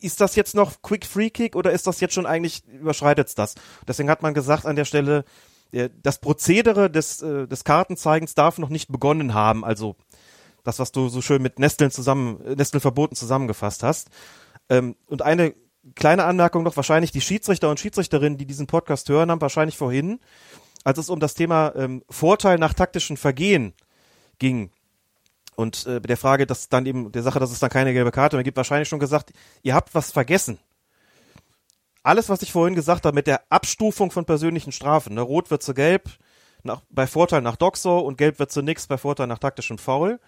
Ist 0.00 0.20
das 0.20 0.36
jetzt 0.36 0.54
noch 0.54 0.80
Quick 0.80 1.06
Free 1.06 1.30
Kick 1.30 1.56
oder 1.56 1.72
ist 1.72 1.88
das 1.88 1.98
jetzt 1.98 2.14
schon 2.14 2.26
eigentlich, 2.26 2.62
überschreitet's 2.68 3.34
das? 3.34 3.56
Deswegen 3.88 4.08
hat 4.08 4.22
man 4.22 4.32
gesagt 4.32 4.64
an 4.64 4.76
der 4.76 4.84
Stelle, 4.84 5.24
äh, 5.72 5.90
das 6.00 6.20
Prozedere 6.20 6.88
des, 6.88 7.20
äh, 7.20 7.48
des 7.48 7.64
Kartenzeigens 7.64 8.36
darf 8.36 8.58
noch 8.58 8.68
nicht 8.68 8.92
begonnen 8.92 9.34
haben. 9.34 9.64
Also 9.64 9.96
das, 10.62 10.78
was 10.78 10.92
du 10.92 11.08
so 11.08 11.20
schön 11.20 11.42
mit 11.42 11.58
Nesteln 11.58 11.90
zusammen, 11.90 12.40
äh, 12.44 12.54
Nesteln 12.54 12.80
verboten 12.80 13.16
zusammengefasst 13.16 13.82
hast. 13.82 14.08
Ähm, 14.68 14.94
und 15.08 15.22
eine 15.22 15.52
kleine 15.94 16.24
Anmerkung 16.24 16.62
noch, 16.62 16.76
wahrscheinlich 16.76 17.12
die 17.12 17.20
Schiedsrichter 17.20 17.70
und 17.70 17.80
Schiedsrichterinnen, 17.80 18.38
die 18.38 18.46
diesen 18.46 18.66
Podcast 18.66 19.08
hören, 19.08 19.30
haben 19.30 19.40
wahrscheinlich 19.40 19.76
vorhin, 19.76 20.20
als 20.84 20.98
es 20.98 21.10
um 21.10 21.20
das 21.20 21.34
Thema 21.34 21.74
ähm, 21.76 22.02
Vorteil 22.08 22.58
nach 22.58 22.74
taktischen 22.74 23.16
Vergehen 23.16 23.74
ging 24.38 24.70
und 25.56 25.86
äh, 25.86 26.00
der 26.00 26.16
Frage, 26.16 26.46
dass 26.46 26.68
dann 26.68 26.86
eben 26.86 27.12
der 27.12 27.22
Sache, 27.22 27.38
dass 27.38 27.52
es 27.52 27.58
dann 27.58 27.70
keine 27.70 27.92
gelbe 27.92 28.10
Karte 28.10 28.36
mehr 28.36 28.44
gibt, 28.44 28.56
wahrscheinlich 28.56 28.88
schon 28.88 29.00
gesagt, 29.00 29.32
ihr 29.62 29.74
habt 29.74 29.94
was 29.94 30.10
vergessen. 30.10 30.58
Alles, 32.02 32.28
was 32.28 32.42
ich 32.42 32.52
vorhin 32.52 32.74
gesagt 32.74 33.04
habe 33.06 33.14
mit 33.14 33.26
der 33.26 33.42
Abstufung 33.48 34.10
von 34.10 34.24
persönlichen 34.24 34.72
Strafen, 34.72 35.14
ne, 35.14 35.20
rot 35.20 35.50
wird 35.50 35.62
zu 35.62 35.74
gelb, 35.74 36.10
nach, 36.64 36.82
bei 36.90 37.06
Vorteil 37.06 37.42
nach 37.42 37.56
Doxo 37.56 38.00
und 38.00 38.18
gelb 38.18 38.38
wird 38.38 38.50
zu 38.50 38.62
nix 38.62 38.86
bei 38.86 38.98
Vorteil 38.98 39.26
nach 39.26 39.38
taktischem 39.38 39.78
Foul. 39.78 40.20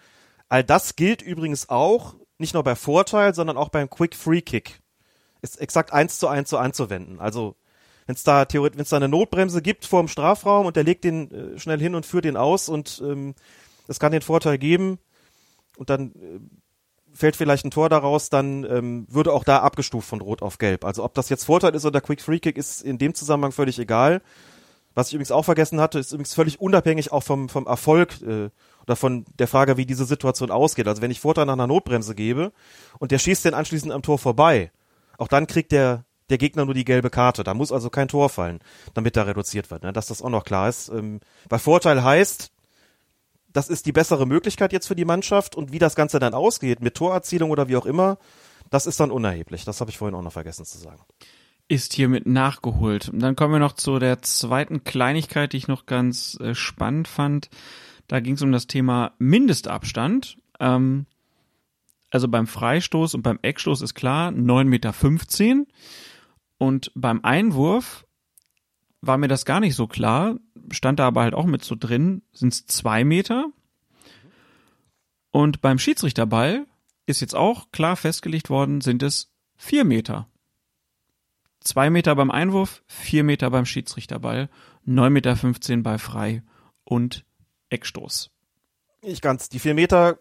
All 0.47 0.63
das 0.63 0.95
gilt 0.95 1.21
übrigens 1.21 1.69
auch 1.69 2.15
nicht 2.37 2.53
nur 2.53 2.63
bei 2.63 2.75
Vorteil, 2.75 3.33
sondern 3.33 3.57
auch 3.57 3.69
beim 3.69 3.89
Quick 3.89 4.15
Free 4.15 4.41
Kick. 4.41 4.81
Ist 5.45 5.61
exakt 5.61 5.93
eins 5.93 6.17
zu 6.19 6.27
eins 6.27 6.49
so 6.49 6.57
anzuwenden. 6.57 7.19
Also 7.19 7.55
wenn 8.07 8.15
es 8.15 8.23
da 8.23 8.45
theoretisch, 8.45 8.77
wenn 8.77 8.83
es 8.83 8.89
da 8.89 8.97
eine 8.97 9.09
Notbremse 9.09 9.61
gibt 9.61 9.85
vor 9.85 10.01
dem 10.01 10.07
Strafraum 10.07 10.65
und 10.65 10.75
der 10.75 10.83
legt 10.83 11.03
den 11.03 11.31
äh, 11.31 11.59
schnell 11.59 11.79
hin 11.79 11.95
und 11.95 12.05
führt 12.05 12.25
den 12.25 12.37
aus 12.37 12.69
und 12.69 13.01
ähm, 13.05 13.35
kann 13.99 14.11
den 14.11 14.21
Vorteil 14.21 14.57
geben 14.57 14.99
und 15.77 15.89
dann 15.89 16.11
äh, 16.11 16.39
fällt 17.13 17.35
vielleicht 17.35 17.65
ein 17.65 17.71
Tor 17.71 17.89
daraus, 17.89 18.29
dann 18.29 18.63
ähm, 18.65 19.07
würde 19.09 19.33
auch 19.33 19.43
da 19.43 19.59
abgestuft 19.59 20.07
von 20.07 20.21
Rot 20.21 20.41
auf 20.41 20.57
Gelb. 20.57 20.83
Also 20.83 21.03
ob 21.03 21.13
das 21.13 21.29
jetzt 21.29 21.45
Vorteil 21.45 21.73
ist 21.73 21.85
oder 21.85 22.01
Quick 22.01 22.21
Free 22.21 22.39
Kick 22.39 22.57
ist 22.57 22.81
in 22.81 22.97
dem 22.97 23.13
Zusammenhang 23.13 23.51
völlig 23.51 23.79
egal. 23.79 24.21
Was 24.93 25.09
ich 25.09 25.13
übrigens 25.13 25.31
auch 25.31 25.43
vergessen 25.43 25.79
hatte, 25.81 25.99
ist 25.99 26.13
übrigens 26.13 26.33
völlig 26.33 26.59
unabhängig 26.61 27.11
auch 27.11 27.23
vom, 27.23 27.49
vom 27.49 27.67
Erfolg 27.67 28.21
äh, 28.21 28.49
oder 28.83 28.95
von 28.95 29.25
der 29.39 29.47
Frage, 29.47 29.77
wie 29.77 29.85
diese 29.85 30.05
Situation 30.05 30.51
ausgeht. 30.51 30.87
Also 30.87 31.01
wenn 31.01 31.11
ich 31.11 31.19
Vorteil 31.19 31.45
nach 31.45 31.53
einer 31.53 31.67
Notbremse 31.67 32.15
gebe 32.15 32.51
und 32.99 33.11
der 33.11 33.19
schießt 33.19 33.45
den 33.45 33.53
anschließend 33.53 33.91
am 33.91 34.03
Tor 34.03 34.19
vorbei, 34.19 34.71
auch 35.17 35.27
dann 35.27 35.47
kriegt 35.47 35.71
der, 35.71 36.05
der 36.29 36.37
Gegner 36.37 36.65
nur 36.65 36.73
die 36.73 36.85
gelbe 36.85 37.09
Karte. 37.09 37.43
Da 37.43 37.53
muss 37.53 37.71
also 37.71 37.89
kein 37.89 38.07
Tor 38.07 38.29
fallen, 38.29 38.59
damit 38.93 39.15
da 39.15 39.23
reduziert 39.23 39.71
wird, 39.71 39.83
ne? 39.83 39.93
dass 39.93 40.07
das 40.07 40.21
auch 40.21 40.29
noch 40.29 40.43
klar 40.43 40.69
ist. 40.69 40.89
Ähm, 40.89 41.19
weil 41.49 41.59
Vorteil 41.59 42.03
heißt, 42.03 42.51
das 43.55 43.69
ist 43.69 43.85
die 43.85 43.93
bessere 43.93 44.25
Möglichkeit 44.25 44.73
jetzt 44.73 44.87
für 44.87 44.95
die 44.95 45.05
Mannschaft 45.05 45.55
und 45.55 45.71
wie 45.71 45.79
das 45.79 45.95
Ganze 45.95 46.19
dann 46.19 46.33
ausgeht, 46.33 46.81
mit 46.81 46.95
Torerzielung 46.95 47.51
oder 47.51 47.67
wie 47.67 47.77
auch 47.77 47.85
immer, 47.85 48.17
das 48.69 48.85
ist 48.85 48.99
dann 48.99 49.11
unerheblich. 49.11 49.63
Das 49.63 49.79
habe 49.79 49.91
ich 49.91 49.97
vorhin 49.97 50.15
auch 50.15 50.21
noch 50.21 50.33
vergessen 50.33 50.65
zu 50.65 50.77
sagen. 50.77 51.01
Ist 51.67 51.93
hiermit 51.93 52.25
nachgeholt. 52.27 53.09
Und 53.09 53.19
dann 53.19 53.35
kommen 53.35 53.53
wir 53.53 53.59
noch 53.59 53.73
zu 53.73 53.97
der 53.97 54.21
zweiten 54.21 54.83
Kleinigkeit, 54.83 55.53
die 55.53 55.57
ich 55.57 55.67
noch 55.67 55.85
ganz 55.85 56.37
äh, 56.41 56.53
spannend 56.53 57.07
fand. 57.07 57.49
Da 58.07 58.19
ging 58.19 58.35
es 58.35 58.41
um 58.41 58.51
das 58.51 58.67
Thema 58.67 59.13
Mindestabstand. 59.17 60.37
Ähm, 60.59 61.05
also 62.15 62.29
beim 62.29 62.47
Freistoß 62.47 63.13
und 63.13 63.23
beim 63.23 63.39
Eckstoß 63.41 63.81
ist 63.81 63.93
klar, 63.93 64.29
9,15 64.29 64.63
Meter. 64.63 65.65
Und 66.57 66.89
beim 66.95 67.19
Einwurf 67.23 68.07
war 69.01 69.17
mir 69.17 69.27
das 69.27 69.43
gar 69.43 69.59
nicht 69.59 69.75
so 69.75 69.85
klar, 69.85 70.37
stand 70.71 70.99
da 70.99 71.07
aber 71.07 71.23
halt 71.23 71.33
auch 71.33 71.45
mit 71.45 71.65
so 71.65 71.75
drin, 71.77 72.21
sind 72.31 72.53
es 72.53 72.65
zwei 72.67 73.03
Meter. 73.03 73.47
Und 75.31 75.59
beim 75.59 75.77
Schiedsrichterball 75.77 76.65
ist 77.05 77.19
jetzt 77.19 77.35
auch 77.35 77.69
klar 77.71 77.97
festgelegt 77.97 78.49
worden, 78.49 78.79
sind 78.79 79.03
es 79.03 79.29
vier 79.57 79.83
Meter. 79.83 80.29
Zwei 81.59 81.89
Meter 81.89 82.15
beim 82.15 82.31
Einwurf, 82.31 82.81
vier 82.87 83.25
Meter 83.25 83.49
beim 83.49 83.65
Schiedsrichterball, 83.65 84.49
9,15 84.87 85.09
Meter 85.09 85.83
bei 85.83 85.97
Frei 85.97 86.43
und 86.85 87.25
Eckstoß. 87.69 88.31
Ich 89.01 89.19
ganz. 89.19 89.49
Die 89.49 89.59
vier 89.59 89.73
Meter 89.73 90.17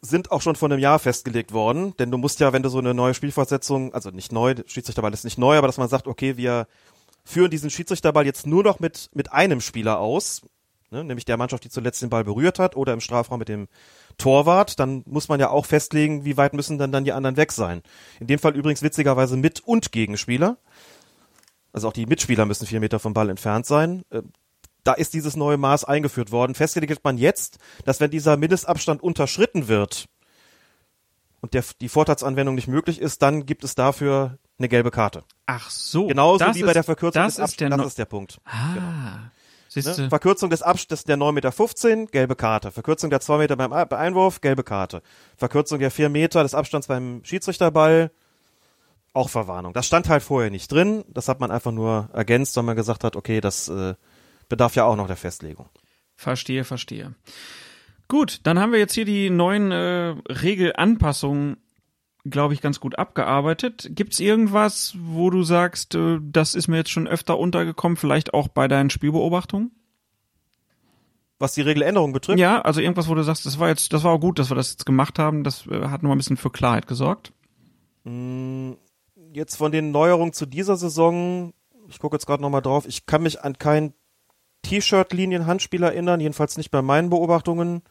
sind 0.00 0.30
auch 0.30 0.42
schon 0.42 0.56
vor 0.56 0.68
einem 0.68 0.78
Jahr 0.78 0.98
festgelegt 0.98 1.52
worden, 1.52 1.94
denn 1.98 2.10
du 2.10 2.18
musst 2.18 2.40
ja, 2.40 2.52
wenn 2.52 2.62
du 2.62 2.68
so 2.68 2.78
eine 2.78 2.94
neue 2.94 3.14
Spielfortsetzung, 3.14 3.92
also 3.94 4.10
nicht 4.10 4.32
neu, 4.32 4.54
Schiedsrichterball 4.66 5.12
ist 5.12 5.24
nicht 5.24 5.38
neu, 5.38 5.56
aber 5.56 5.66
dass 5.66 5.78
man 5.78 5.88
sagt, 5.88 6.06
okay, 6.06 6.36
wir 6.36 6.66
führen 7.24 7.50
diesen 7.50 7.70
Schiedsrichterball 7.70 8.24
jetzt 8.24 8.46
nur 8.46 8.62
noch 8.62 8.80
mit, 8.80 9.10
mit 9.12 9.32
einem 9.32 9.60
Spieler 9.60 9.98
aus, 9.98 10.42
ne, 10.90 11.04
nämlich 11.04 11.24
der 11.24 11.36
Mannschaft, 11.36 11.64
die 11.64 11.70
zuletzt 11.70 12.00
den 12.02 12.10
Ball 12.10 12.24
berührt 12.24 12.58
hat 12.58 12.76
oder 12.76 12.92
im 12.92 13.00
Strafraum 13.00 13.38
mit 13.38 13.48
dem 13.48 13.68
Torwart, 14.16 14.78
dann 14.80 15.02
muss 15.06 15.28
man 15.28 15.40
ja 15.40 15.50
auch 15.50 15.66
festlegen, 15.66 16.24
wie 16.24 16.36
weit 16.36 16.54
müssen 16.54 16.78
dann 16.78 16.92
dann 16.92 17.04
die 17.04 17.12
anderen 17.12 17.36
weg 17.36 17.52
sein. 17.52 17.82
In 18.20 18.26
dem 18.26 18.38
Fall 18.38 18.56
übrigens 18.56 18.82
witzigerweise 18.82 19.36
mit 19.36 19.60
und 19.60 19.92
Gegenspieler. 19.92 20.58
Also 21.72 21.88
auch 21.88 21.92
die 21.92 22.06
Mitspieler 22.06 22.46
müssen 22.46 22.66
vier 22.66 22.80
Meter 22.80 22.98
vom 22.98 23.12
Ball 23.12 23.30
entfernt 23.30 23.66
sein. 23.66 24.04
Da 24.84 24.92
ist 24.94 25.14
dieses 25.14 25.36
neue 25.36 25.56
Maß 25.56 25.84
eingeführt 25.84 26.32
worden. 26.32 26.54
Festgelegt 26.54 27.04
man 27.04 27.18
jetzt, 27.18 27.58
dass 27.84 28.00
wenn 28.00 28.10
dieser 28.10 28.36
Mindestabstand 28.36 29.02
unterschritten 29.02 29.68
wird 29.68 30.06
und 31.40 31.54
der, 31.54 31.64
die 31.80 31.88
Vorteilsanwendung 31.88 32.54
nicht 32.54 32.68
möglich 32.68 33.00
ist, 33.00 33.22
dann 33.22 33.46
gibt 33.46 33.64
es 33.64 33.74
dafür 33.74 34.38
eine 34.58 34.68
gelbe 34.68 34.90
Karte. 34.90 35.24
Ach 35.46 35.70
so. 35.70 36.06
Genauso 36.06 36.44
wie 36.54 36.62
bei 36.62 36.72
der 36.72 36.84
Verkürzung 36.84 37.22
das 37.22 37.36
des 37.36 37.44
ist 37.44 37.50
Abstands. 37.52 37.76
no 37.76 37.82
Das 37.82 37.92
ist 37.92 37.98
der 37.98 38.04
Punkt. 38.06 38.38
Ah. 38.44 38.74
Genau. 38.74 38.86
Ne? 39.74 40.08
Verkürzung 40.08 40.50
des 40.50 40.62
Abstands 40.62 41.04
der 41.04 41.16
9,15 41.16 41.96
Meter, 41.96 42.06
gelbe 42.10 42.36
Karte. 42.36 42.72
Verkürzung 42.72 43.10
der 43.10 43.20
2 43.20 43.38
Meter 43.38 43.56
beim 43.56 43.72
Einwurf, 43.72 44.40
gelbe 44.40 44.64
Karte. 44.64 45.02
Verkürzung 45.36 45.78
der 45.78 45.90
4 45.90 46.08
Meter 46.08 46.42
des 46.42 46.54
Abstands 46.54 46.86
beim 46.86 47.20
Schiedsrichterball, 47.22 48.10
auch 49.12 49.28
Verwarnung. 49.28 49.72
Das 49.74 49.86
stand 49.86 50.08
halt 50.08 50.22
vorher 50.22 50.50
nicht 50.50 50.72
drin. 50.72 51.04
Das 51.08 51.28
hat 51.28 51.40
man 51.40 51.50
einfach 51.50 51.72
nur 51.72 52.08
ergänzt, 52.12 52.56
weil 52.56 52.64
man 52.64 52.76
gesagt 52.76 53.04
hat, 53.04 53.14
okay, 53.14 53.40
das 53.40 53.68
äh, 53.68 53.94
bedarf 54.48 54.74
ja 54.74 54.84
auch 54.84 54.96
noch 54.96 55.06
der 55.06 55.16
Festlegung. 55.16 55.68
Verstehe, 56.16 56.64
verstehe. 56.64 57.14
Gut, 58.08 58.40
dann 58.44 58.58
haben 58.58 58.72
wir 58.72 58.78
jetzt 58.78 58.94
hier 58.94 59.04
die 59.04 59.28
neuen 59.30 59.70
äh, 59.70 60.14
Regelanpassungen, 60.28 61.58
glaube 62.24 62.54
ich, 62.54 62.62
ganz 62.62 62.80
gut 62.80 62.98
abgearbeitet. 62.98 63.90
Gibt's 63.90 64.18
irgendwas, 64.18 64.96
wo 64.98 65.28
du 65.30 65.42
sagst, 65.42 65.94
äh, 65.94 66.18
das 66.22 66.54
ist 66.54 66.68
mir 66.68 66.78
jetzt 66.78 66.90
schon 66.90 67.06
öfter 67.06 67.38
untergekommen, 67.38 67.96
vielleicht 67.96 68.32
auch 68.32 68.48
bei 68.48 68.66
deinen 68.66 68.90
Spielbeobachtungen? 68.90 69.72
Was 71.38 71.52
die 71.52 71.60
Regeländerung 71.60 72.12
betrifft, 72.12 72.40
Ja, 72.40 72.62
also 72.62 72.80
irgendwas, 72.80 73.08
wo 73.08 73.14
du 73.14 73.22
sagst, 73.22 73.46
das 73.46 73.60
war 73.60 73.68
jetzt, 73.68 73.92
das 73.92 74.02
war 74.02 74.12
auch 74.12 74.20
gut, 74.20 74.38
dass 74.38 74.50
wir 74.50 74.56
das 74.56 74.70
jetzt 74.70 74.86
gemacht 74.86 75.18
haben. 75.18 75.44
Das 75.44 75.66
äh, 75.66 75.88
hat 75.88 76.02
noch 76.02 76.08
mal 76.08 76.16
ein 76.16 76.18
bisschen 76.18 76.38
für 76.38 76.50
Klarheit 76.50 76.86
gesorgt. 76.86 77.32
jetzt 79.32 79.56
von 79.56 79.70
den 79.70 79.90
Neuerungen 79.92 80.32
zu 80.32 80.46
dieser 80.46 80.76
Saison, 80.76 81.52
ich 81.88 81.98
gucke 81.98 82.16
jetzt 82.16 82.26
gerade 82.26 82.42
nochmal 82.42 82.62
drauf, 82.62 82.86
ich 82.88 83.06
kann 83.06 83.22
mich 83.22 83.42
an 83.42 83.58
kein 83.58 83.92
T-Shirt-Linien-Handspiel 84.62 85.82
erinnern, 85.82 86.20
jedenfalls 86.20 86.56
nicht 86.56 86.70
bei 86.70 86.82
meinen 86.82 87.10
Beobachtungen. 87.10 87.82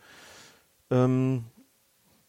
Ähm, 0.92 1.46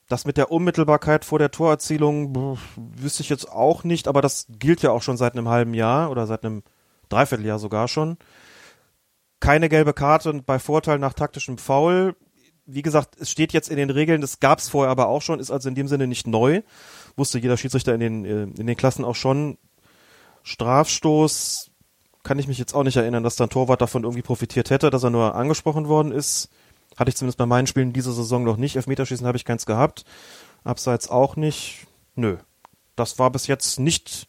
das 0.09 0.25
mit 0.25 0.39
der 0.39 0.51
Unmittelbarkeit 0.51 1.25
vor 1.25 1.39
der 1.39 1.51
Torerzielung 1.51 2.57
wüsste 2.97 3.23
ich 3.23 3.29
jetzt 3.29 3.51
auch 3.51 3.85
nicht, 3.85 4.09
aber 4.09 4.23
das 4.23 4.47
gilt 4.49 4.83
ja 4.83 4.91
auch 4.91 5.03
schon 5.03 5.19
seit 5.19 5.35
einem 5.35 5.49
halben 5.49 5.75
Jahr 5.75 6.11
oder 6.11 6.27
seit 6.27 6.45
einem 6.45 6.63
Dreivierteljahr 7.11 7.59
sogar 7.59 7.89
schon. 7.89 8.17
Keine 9.41 9.69
gelbe 9.69 9.93
Karte 9.93 10.31
und 10.31 10.47
bei 10.47 10.59
Vorteil 10.59 10.99
nach 10.99 11.13
taktischem 11.13 11.59
Foul. 11.59 12.17
Wie 12.65 12.83
gesagt, 12.83 13.17
es 13.21 13.31
steht 13.31 13.53
jetzt 13.53 13.69
in 13.69 13.77
den 13.77 13.91
Regeln, 13.91 14.21
das 14.21 14.41
gab 14.41 14.59
es 14.59 14.69
vorher 14.69 14.91
aber 14.91 15.09
auch 15.09 15.23
schon, 15.23 15.41
ist 15.41 15.51
also 15.51 15.69
in 15.69 15.75
dem 15.75 15.89
Sinne 15.89 16.07
nicht 16.07 16.27
neu. 16.27 16.63
Wusste 17.17 17.39
jeder 17.39 17.57
Schiedsrichter 17.57 17.95
in 17.95 18.01
den, 18.01 18.25
äh, 18.25 18.43
in 18.43 18.67
den 18.67 18.77
Klassen 18.77 19.05
auch 19.05 19.15
schon. 19.15 19.59
Strafstoß 20.43 21.68
kann 22.29 22.39
ich 22.39 22.47
mich 22.47 22.59
jetzt 22.59 22.75
auch 22.75 22.83
nicht 22.83 22.99
erinnern, 22.99 23.23
dass 23.23 23.37
da 23.37 23.45
ein 23.45 23.51
Torwart 23.51 23.81
davon 23.81 24.03
irgendwie 24.03 24.21
profitiert 24.21 24.69
hätte, 24.69 24.91
dass 24.91 25.03
er 25.03 25.09
nur 25.09 25.35
angesprochen 25.35 25.89
worden 25.89 26.13
ist. 26.13 26.51
Hatte 26.99 27.09
ich 27.09 27.17
zumindest 27.17 27.39
bei 27.39 27.47
meinen 27.47 27.67
Spielen 27.67 27.95
diese 27.95 28.13
Saison 28.13 28.45
noch 28.45 28.59
nicht. 28.59 28.77
Elfmeterschießen 28.77 29.27
habe 29.27 29.39
ich 29.39 29.47
keins 29.47 29.65
gehabt. 29.65 30.05
Abseits 30.63 31.09
auch 31.09 31.37
nicht. 31.37 31.87
Nö. 32.17 32.37
Das 32.97 33.19
war 33.19 33.31
bis 33.31 33.47
jetzt 33.47 33.81
nicht, 33.81 34.29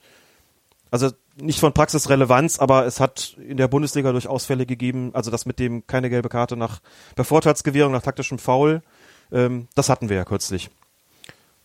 also 0.92 1.10
nicht 1.36 1.60
von 1.60 1.74
Praxisrelevanz, 1.74 2.60
aber 2.60 2.86
es 2.86 3.02
hat 3.02 3.36
in 3.46 3.58
der 3.58 3.68
Bundesliga 3.68 4.14
durchaus 4.14 4.46
Fälle 4.46 4.66
gegeben, 4.66 5.10
also 5.14 5.30
das 5.30 5.46
mit 5.46 5.60
dem 5.60 5.86
keine 5.86 6.10
gelbe 6.10 6.30
Karte 6.30 6.56
nach 6.56 6.80
bei 7.18 7.26
Vorteilsgewährung 7.26 7.92
nach 7.92 8.04
taktischem 8.04 8.40
Foul, 8.40 8.82
ähm, 9.30 9.68
das 9.76 9.90
hatten 9.90 10.08
wir 10.08 10.16
ja 10.16 10.24
kürzlich. 10.24 10.70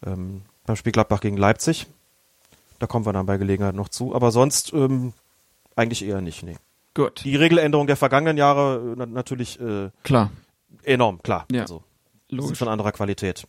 Ähm, 0.04 0.42
beim 0.66 0.74
Spiel 0.74 0.90
Gladbach 0.90 1.20
gegen 1.20 1.36
Leipzig. 1.36 1.86
Da 2.80 2.88
kommen 2.88 3.06
wir 3.06 3.12
dann 3.12 3.26
bei 3.26 3.36
Gelegenheit 3.36 3.76
noch 3.76 3.88
zu. 3.88 4.16
Aber 4.16 4.32
sonst 4.32 4.72
ähm, 4.72 5.12
eigentlich 5.76 6.04
eher 6.04 6.20
nicht, 6.20 6.42
nee. 6.42 6.56
Gut, 6.94 7.24
Die 7.24 7.34
Regeländerung 7.36 7.86
der 7.88 7.96
vergangenen 7.96 8.36
Jahre 8.36 8.92
äh, 8.92 8.94
na 8.96 9.06
natürlich 9.06 9.58
äh, 9.60 9.90
klar, 10.04 10.30
enorm, 10.84 11.22
klar. 11.22 11.46
Ja, 11.50 11.62
Also, 11.62 11.82
sind 12.28 12.38
logisch. 12.38 12.58
von 12.58 12.68
anderer 12.68 12.92
Qualität. 12.92 13.46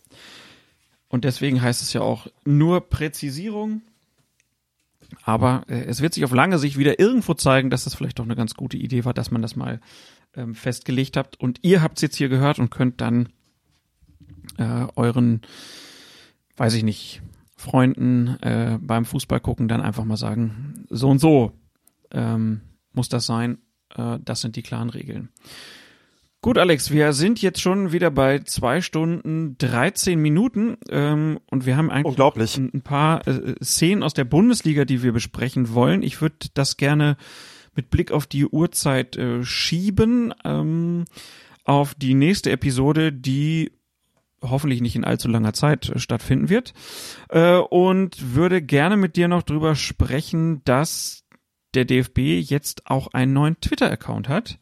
Und 1.08 1.24
deswegen 1.24 1.62
heißt 1.62 1.82
es 1.82 1.92
ja 1.92 2.00
auch 2.00 2.26
nur 2.44 2.80
Präzisierung. 2.88 3.82
Aber 5.22 5.62
äh, 5.68 5.84
es 5.84 6.00
wird 6.02 6.14
sich 6.14 6.24
auf 6.24 6.32
lange 6.32 6.58
Sicht 6.58 6.76
wieder 6.76 6.98
irgendwo 6.98 7.34
zeigen, 7.34 7.70
dass 7.70 7.84
das 7.84 7.94
vielleicht 7.94 8.18
doch 8.18 8.24
eine 8.24 8.34
ganz 8.34 8.54
gute 8.54 8.76
Idee 8.76 9.04
war, 9.04 9.14
dass 9.14 9.30
man 9.30 9.40
das 9.42 9.54
mal 9.54 9.80
ähm, 10.34 10.56
festgelegt 10.56 11.16
habt. 11.16 11.38
Und 11.38 11.60
ihr 11.62 11.80
habt 11.82 11.98
es 11.98 12.02
jetzt 12.02 12.16
hier 12.16 12.28
gehört 12.28 12.58
und 12.58 12.70
könnt 12.70 13.00
dann 13.00 13.28
äh, 14.58 14.86
euren, 14.96 15.42
weiß 16.56 16.74
ich 16.74 16.82
nicht, 16.82 17.22
Freunden 17.56 18.36
äh, 18.42 18.78
beim 18.80 19.04
Fußball 19.04 19.38
gucken 19.40 19.68
dann 19.68 19.80
einfach 19.80 20.04
mal 20.04 20.16
sagen, 20.16 20.84
so 20.90 21.08
und 21.08 21.20
so 21.20 21.52
ähm, 22.16 22.62
muss 22.92 23.08
das 23.08 23.26
sein. 23.26 23.58
Äh, 23.94 24.18
das 24.24 24.40
sind 24.40 24.56
die 24.56 24.62
klaren 24.62 24.90
Regeln. 24.90 25.28
Gut, 26.42 26.58
Alex, 26.58 26.92
wir 26.92 27.12
sind 27.12 27.42
jetzt 27.42 27.60
schon 27.60 27.92
wieder 27.92 28.10
bei 28.10 28.38
zwei 28.40 28.80
Stunden 28.80 29.58
13 29.58 30.20
Minuten 30.20 30.76
ähm, 30.90 31.40
und 31.50 31.66
wir 31.66 31.76
haben 31.76 31.90
eigentlich 31.90 32.56
ein, 32.56 32.70
ein 32.72 32.82
paar 32.82 33.26
äh, 33.26 33.54
Szenen 33.62 34.02
aus 34.02 34.14
der 34.14 34.24
Bundesliga, 34.24 34.84
die 34.84 35.02
wir 35.02 35.12
besprechen 35.12 35.74
wollen. 35.74 36.02
Ich 36.02 36.20
würde 36.20 36.36
das 36.54 36.76
gerne 36.76 37.16
mit 37.74 37.90
Blick 37.90 38.12
auf 38.12 38.26
die 38.26 38.46
Uhrzeit 38.46 39.16
äh, 39.16 39.44
schieben 39.44 40.34
ähm, 40.44 41.04
auf 41.64 41.94
die 41.94 42.14
nächste 42.14 42.52
Episode, 42.52 43.12
die 43.12 43.72
hoffentlich 44.40 44.80
nicht 44.80 44.94
in 44.94 45.04
allzu 45.04 45.28
langer 45.28 45.52
Zeit 45.52 45.88
äh, 45.88 45.98
stattfinden 45.98 46.48
wird. 46.48 46.74
Äh, 47.28 47.56
und 47.56 48.34
würde 48.34 48.62
gerne 48.62 48.96
mit 48.96 49.16
dir 49.16 49.28
noch 49.28 49.42
drüber 49.42 49.74
sprechen, 49.74 50.62
dass 50.64 51.24
der 51.76 51.84
DFB 51.84 52.18
jetzt 52.40 52.86
auch 52.90 53.08
einen 53.08 53.32
neuen 53.32 53.60
Twitter-Account 53.60 54.28
hat. 54.28 54.58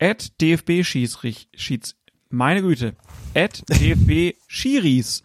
at 0.00 0.40
DFB 0.40 0.82
Schieds, 0.84 1.96
meine 2.30 2.62
Güte, 2.62 2.96
at 3.34 3.62
DFB 3.68 4.38
Schiris. 4.46 5.22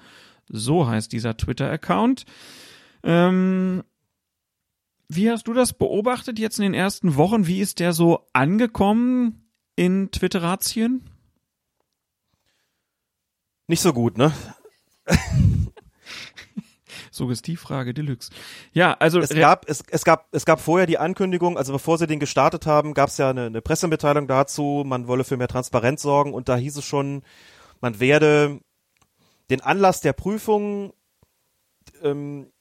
So 0.48 0.88
heißt 0.88 1.12
dieser 1.12 1.38
Twitter-Account. 1.38 2.26
Ähm, 3.04 3.84
wie 5.08 5.30
hast 5.30 5.48
du 5.48 5.54
das 5.54 5.74
beobachtet 5.74 6.40
jetzt 6.40 6.60
in 6.60 6.64
den 6.64 6.74
ersten 6.74 7.16
Wochen? 7.16 7.48
Wie 7.48 7.62
ist 7.62 7.80
der 7.80 7.94
so 7.94 8.28
angekommen 8.34 9.50
in 9.76 10.12
Twitteratien? 10.12 11.10
Nicht 13.68 13.82
so 13.82 13.94
gut, 13.94 14.18
ne? 14.18 14.34
Suggestivfrage 17.20 17.94
Deluxe. 17.94 18.32
Ja, 18.72 18.94
also 18.94 19.20
es 19.20 19.30
gab 19.30 19.70
es, 19.70 19.84
es 19.90 20.04
gab 20.04 20.28
es 20.32 20.46
gab 20.46 20.60
vorher 20.60 20.88
die 20.88 20.98
Ankündigung, 20.98 21.58
also 21.58 21.74
bevor 21.74 21.98
sie 21.98 22.08
den 22.08 22.20
gestartet 22.20 22.66
haben, 22.66 22.94
gab 22.94 23.10
es 23.10 23.18
ja 23.18 23.30
eine, 23.30 23.46
eine 23.46 23.62
Pressemitteilung 23.62 24.28
dazu, 24.28 24.84
man 24.86 25.08
wolle 25.08 25.24
für 25.24 25.38
mehr 25.38 25.48
Transparenz 25.48 26.02
sorgen 26.02 26.34
und 26.34 26.50
da 26.50 26.56
hieß 26.56 26.78
es 26.78 26.86
schon, 26.86 27.22
man 27.82 28.00
werde 28.00 28.60
den 29.50 29.62
Anlass 29.62 30.02
der 30.02 30.14
Prüfung 30.14 30.94
ähm, 32.02 32.52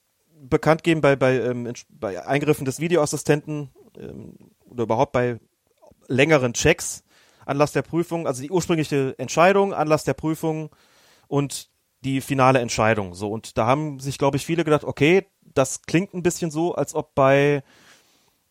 bekannt 0.41 0.83
geben 0.83 1.01
bei 1.01 1.15
bei, 1.15 1.39
ähm, 1.39 1.71
bei 1.89 2.23
Eingriffen 2.25 2.65
des 2.65 2.79
Videoassistenten 2.79 3.69
ähm, 3.97 4.35
oder 4.65 4.83
überhaupt 4.83 5.13
bei 5.13 5.39
längeren 6.07 6.53
Checks. 6.53 7.03
Anlass 7.45 7.71
der 7.71 7.81
Prüfung, 7.81 8.27
also 8.27 8.43
die 8.43 8.51
ursprüngliche 8.51 9.15
Entscheidung, 9.17 9.73
Anlass 9.73 10.03
der 10.03 10.13
Prüfung 10.13 10.69
und 11.27 11.71
die 12.01 12.21
finale 12.21 12.59
Entscheidung. 12.59 13.13
So, 13.13 13.29
und 13.29 13.57
da 13.57 13.65
haben 13.65 13.99
sich, 13.99 14.17
glaube 14.17 14.37
ich, 14.37 14.45
viele 14.45 14.63
gedacht, 14.63 14.83
okay, 14.83 15.25
das 15.41 15.81
klingt 15.81 16.13
ein 16.13 16.23
bisschen 16.23 16.51
so, 16.51 16.75
als 16.75 16.95
ob 16.95 17.13
bei 17.15 17.63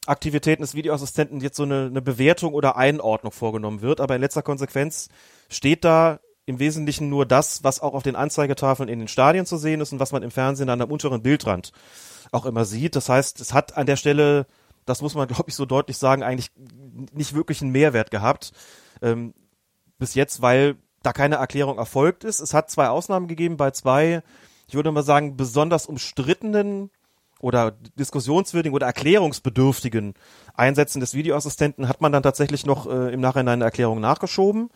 Aktivitäten 0.07 0.63
des 0.63 0.75
Videoassistenten 0.75 1.41
jetzt 1.41 1.57
so 1.57 1.65
eine, 1.65 1.87
eine 1.87 2.03
Bewertung 2.03 2.55
oder 2.55 2.77
Einordnung 2.77 3.33
vorgenommen 3.33 3.83
wird, 3.83 4.01
aber 4.01 4.15
in 4.15 4.21
letzter 4.21 4.43
Konsequenz 4.43 5.09
steht 5.49 5.85
da 5.85 6.21
im 6.47 6.59
Wesentlichen 6.59 7.11
nur 7.11 7.27
das, 7.27 7.63
was 7.63 7.81
auch 7.81 7.93
auf 7.93 8.03
den 8.03 8.17
Anzeigetafeln 8.17 8.89
in 8.89 9.01
den 9.01 9.09
Stadien 9.09 9.45
zu 9.45 9.59
sehen 9.59 9.83
ist 9.83 9.93
und 9.93 10.01
was 10.01 10.13
man 10.13 10.23
im 10.23 10.31
Fernsehen 10.31 10.71
an 10.71 10.79
der 10.79 10.91
unteren 10.91 11.23
Bildrand 11.23 11.73
auch 12.33 12.47
immer 12.47 12.65
sieht. 12.65 12.97
Das 12.97 13.11
heißt, 13.11 13.41
es 13.41 13.53
hat 13.53 13.77
an 13.77 13.87
der 13.87 13.97
Stelle, 13.97 14.47
das 14.87 15.03
muss 15.03 15.15
man, 15.15 15.29
glaube 15.29 15.45
ich, 15.49 15.55
so 15.55 15.67
deutlich 15.67 15.99
sagen, 15.99 16.23
eigentlich 16.23 16.51
nicht 17.13 17.35
wirklich 17.35 17.61
einen 17.61 17.73
Mehrwert 17.73 18.11
gehabt. 18.11 18.53
Ähm, 19.03 19.35
bis 19.99 20.15
jetzt, 20.15 20.41
weil 20.41 20.77
da 21.03 21.13
keine 21.13 21.37
Erklärung 21.37 21.79
erfolgt 21.79 22.25
ist. 22.25 22.41
Es 22.41 22.55
hat 22.55 22.71
zwei 22.71 22.89
Ausnahmen 22.89 23.29
gegeben 23.29 23.57
bei 23.57 23.71
zwei, 23.71 24.23
ich 24.67 24.75
würde 24.75 24.93
mal 24.93 25.03
sagen, 25.03 25.37
besonders 25.37 25.87
umstrittenen 25.87 26.91
oder 27.41 27.73
diskussionswürdigen 27.99 28.75
oder 28.75 28.87
erklärungsbedürftigen 28.87 30.15
Einsätzen 30.55 31.01
des 31.01 31.15
Videoassistenten 31.15 31.89
hat 31.89 32.01
man 32.01 32.11
dann 32.13 32.23
tatsächlich 32.23 32.67
noch 32.67 32.87
äh, 32.87 33.13
im 33.13 33.21
Nachhinein 33.21 33.55
eine 33.55 33.65
Erklärung 33.65 34.01
nachgeschoben 34.01 34.71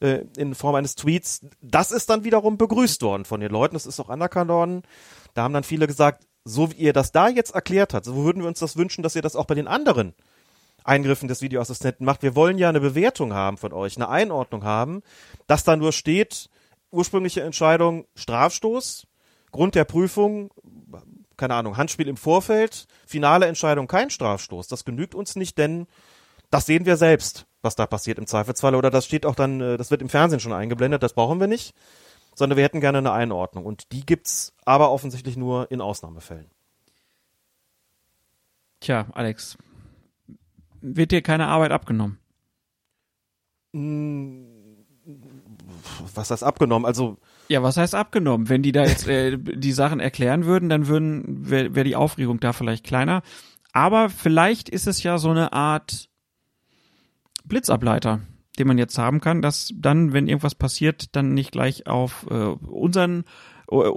äh, 0.00 0.24
in 0.36 0.54
Form 0.54 0.76
eines 0.76 0.94
Tweets. 0.94 1.44
Das 1.60 1.90
ist 1.90 2.10
dann 2.10 2.24
wiederum 2.24 2.56
begrüßt 2.56 3.02
worden 3.02 3.24
von 3.24 3.40
den 3.40 3.50
Leuten. 3.50 3.74
Das 3.74 3.86
ist 3.86 3.98
auch 3.98 4.10
anerkannt 4.10 4.50
worden. 4.50 4.82
Da 5.34 5.42
haben 5.42 5.54
dann 5.54 5.64
viele 5.64 5.88
gesagt, 5.88 6.24
so 6.44 6.70
wie 6.70 6.76
ihr 6.76 6.92
das 6.92 7.10
da 7.10 7.28
jetzt 7.28 7.54
erklärt 7.54 7.94
habt, 7.94 8.04
so 8.04 8.14
würden 8.14 8.42
wir 8.42 8.48
uns 8.48 8.60
das 8.60 8.76
wünschen, 8.76 9.02
dass 9.02 9.16
ihr 9.16 9.22
das 9.22 9.34
auch 9.34 9.46
bei 9.46 9.54
den 9.54 9.66
anderen 9.66 10.14
Eingriffen 10.84 11.28
des 11.28 11.42
Videoassistenten 11.42 12.06
macht. 12.06 12.22
Wir 12.22 12.36
wollen 12.36 12.58
ja 12.58 12.68
eine 12.68 12.80
Bewertung 12.80 13.32
haben 13.32 13.56
von 13.56 13.72
euch, 13.72 13.96
eine 13.96 14.08
Einordnung 14.08 14.64
haben, 14.64 15.02
dass 15.46 15.64
da 15.64 15.76
nur 15.76 15.92
steht, 15.92 16.48
ursprüngliche 16.90 17.42
Entscheidung 17.42 18.06
Strafstoß, 18.14 19.06
Grund 19.50 19.74
der 19.74 19.84
Prüfung, 19.84 20.50
keine 21.36 21.54
Ahnung, 21.54 21.76
Handspiel 21.76 22.08
im 22.08 22.16
Vorfeld, 22.16 22.86
finale 23.06 23.46
Entscheidung 23.46 23.88
kein 23.88 24.10
Strafstoß. 24.10 24.68
Das 24.68 24.84
genügt 24.84 25.14
uns 25.14 25.36
nicht, 25.36 25.58
denn 25.58 25.86
das 26.50 26.66
sehen 26.66 26.86
wir 26.86 26.96
selbst, 26.96 27.46
was 27.62 27.74
da 27.74 27.86
passiert 27.86 28.18
im 28.18 28.26
Zweifelsfall. 28.26 28.74
Oder 28.74 28.90
das 28.90 29.06
steht 29.06 29.26
auch 29.26 29.34
dann, 29.34 29.60
äh, 29.60 29.76
das 29.76 29.90
wird 29.90 30.02
im 30.02 30.08
Fernsehen 30.08 30.40
schon 30.40 30.52
eingeblendet, 30.52 31.02
das 31.02 31.14
brauchen 31.14 31.40
wir 31.40 31.46
nicht, 31.46 31.74
sondern 32.34 32.56
wir 32.56 32.64
hätten 32.64 32.80
gerne 32.80 32.98
eine 32.98 33.12
Einordnung. 33.12 33.64
Und 33.64 33.90
die 33.90 34.04
gibt's 34.04 34.52
aber 34.64 34.90
offensichtlich 34.90 35.36
nur 35.36 35.70
in 35.70 35.80
Ausnahmefällen. 35.80 36.50
Tja, 38.80 39.06
Alex, 39.14 39.56
wird 40.84 41.10
dir 41.10 41.22
keine 41.22 41.46
Arbeit 41.46 41.72
abgenommen? 41.72 42.18
Hm, 43.72 44.46
was 46.14 46.30
heißt 46.30 46.44
abgenommen? 46.44 46.86
Also 46.86 47.18
ja, 47.48 47.62
was 47.62 47.76
heißt 47.76 47.94
abgenommen? 47.94 48.48
Wenn 48.48 48.62
die 48.62 48.72
da 48.72 48.84
jetzt 48.84 49.08
äh, 49.08 49.36
die 49.38 49.72
Sachen 49.72 50.00
erklären 50.00 50.44
würden, 50.44 50.68
dann 50.68 50.86
würden 50.86 51.50
wäre 51.50 51.74
wär 51.74 51.84
die 51.84 51.96
Aufregung 51.96 52.40
da 52.40 52.52
vielleicht 52.52 52.84
kleiner. 52.84 53.22
Aber 53.72 54.08
vielleicht 54.08 54.68
ist 54.68 54.86
es 54.86 55.02
ja 55.02 55.18
so 55.18 55.30
eine 55.30 55.52
Art 55.52 56.08
Blitzableiter, 57.44 58.20
den 58.58 58.66
man 58.68 58.78
jetzt 58.78 58.96
haben 58.98 59.20
kann, 59.20 59.42
dass 59.42 59.72
dann, 59.74 60.12
wenn 60.12 60.28
irgendwas 60.28 60.54
passiert, 60.54 61.16
dann 61.16 61.34
nicht 61.34 61.52
gleich 61.52 61.86
auf 61.86 62.26
äh, 62.30 62.34
unseren 62.34 63.24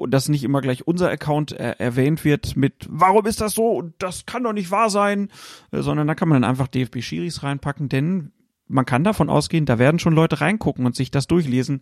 dass 0.07 0.29
nicht 0.29 0.43
immer 0.43 0.61
gleich 0.61 0.87
unser 0.87 1.09
Account 1.09 1.51
äh, 1.51 1.75
erwähnt 1.77 2.23
wird 2.23 2.55
mit 2.55 2.87
warum 2.89 3.25
ist 3.25 3.41
das 3.41 3.53
so 3.53 3.71
und 3.71 3.93
das 3.99 4.25
kann 4.25 4.43
doch 4.43 4.53
nicht 4.53 4.71
wahr 4.71 4.89
sein, 4.89 5.29
äh, 5.71 5.81
sondern 5.81 6.07
da 6.07 6.15
kann 6.15 6.29
man 6.29 6.41
dann 6.41 6.49
einfach 6.49 6.67
DFB 6.67 7.01
Schiris 7.01 7.43
reinpacken, 7.43 7.89
denn 7.89 8.31
man 8.67 8.85
kann 8.85 9.03
davon 9.03 9.29
ausgehen, 9.29 9.65
da 9.65 9.79
werden 9.79 9.99
schon 9.99 10.13
Leute 10.13 10.41
reingucken 10.41 10.85
und 10.85 10.95
sich 10.95 11.11
das 11.11 11.27
durchlesen, 11.27 11.81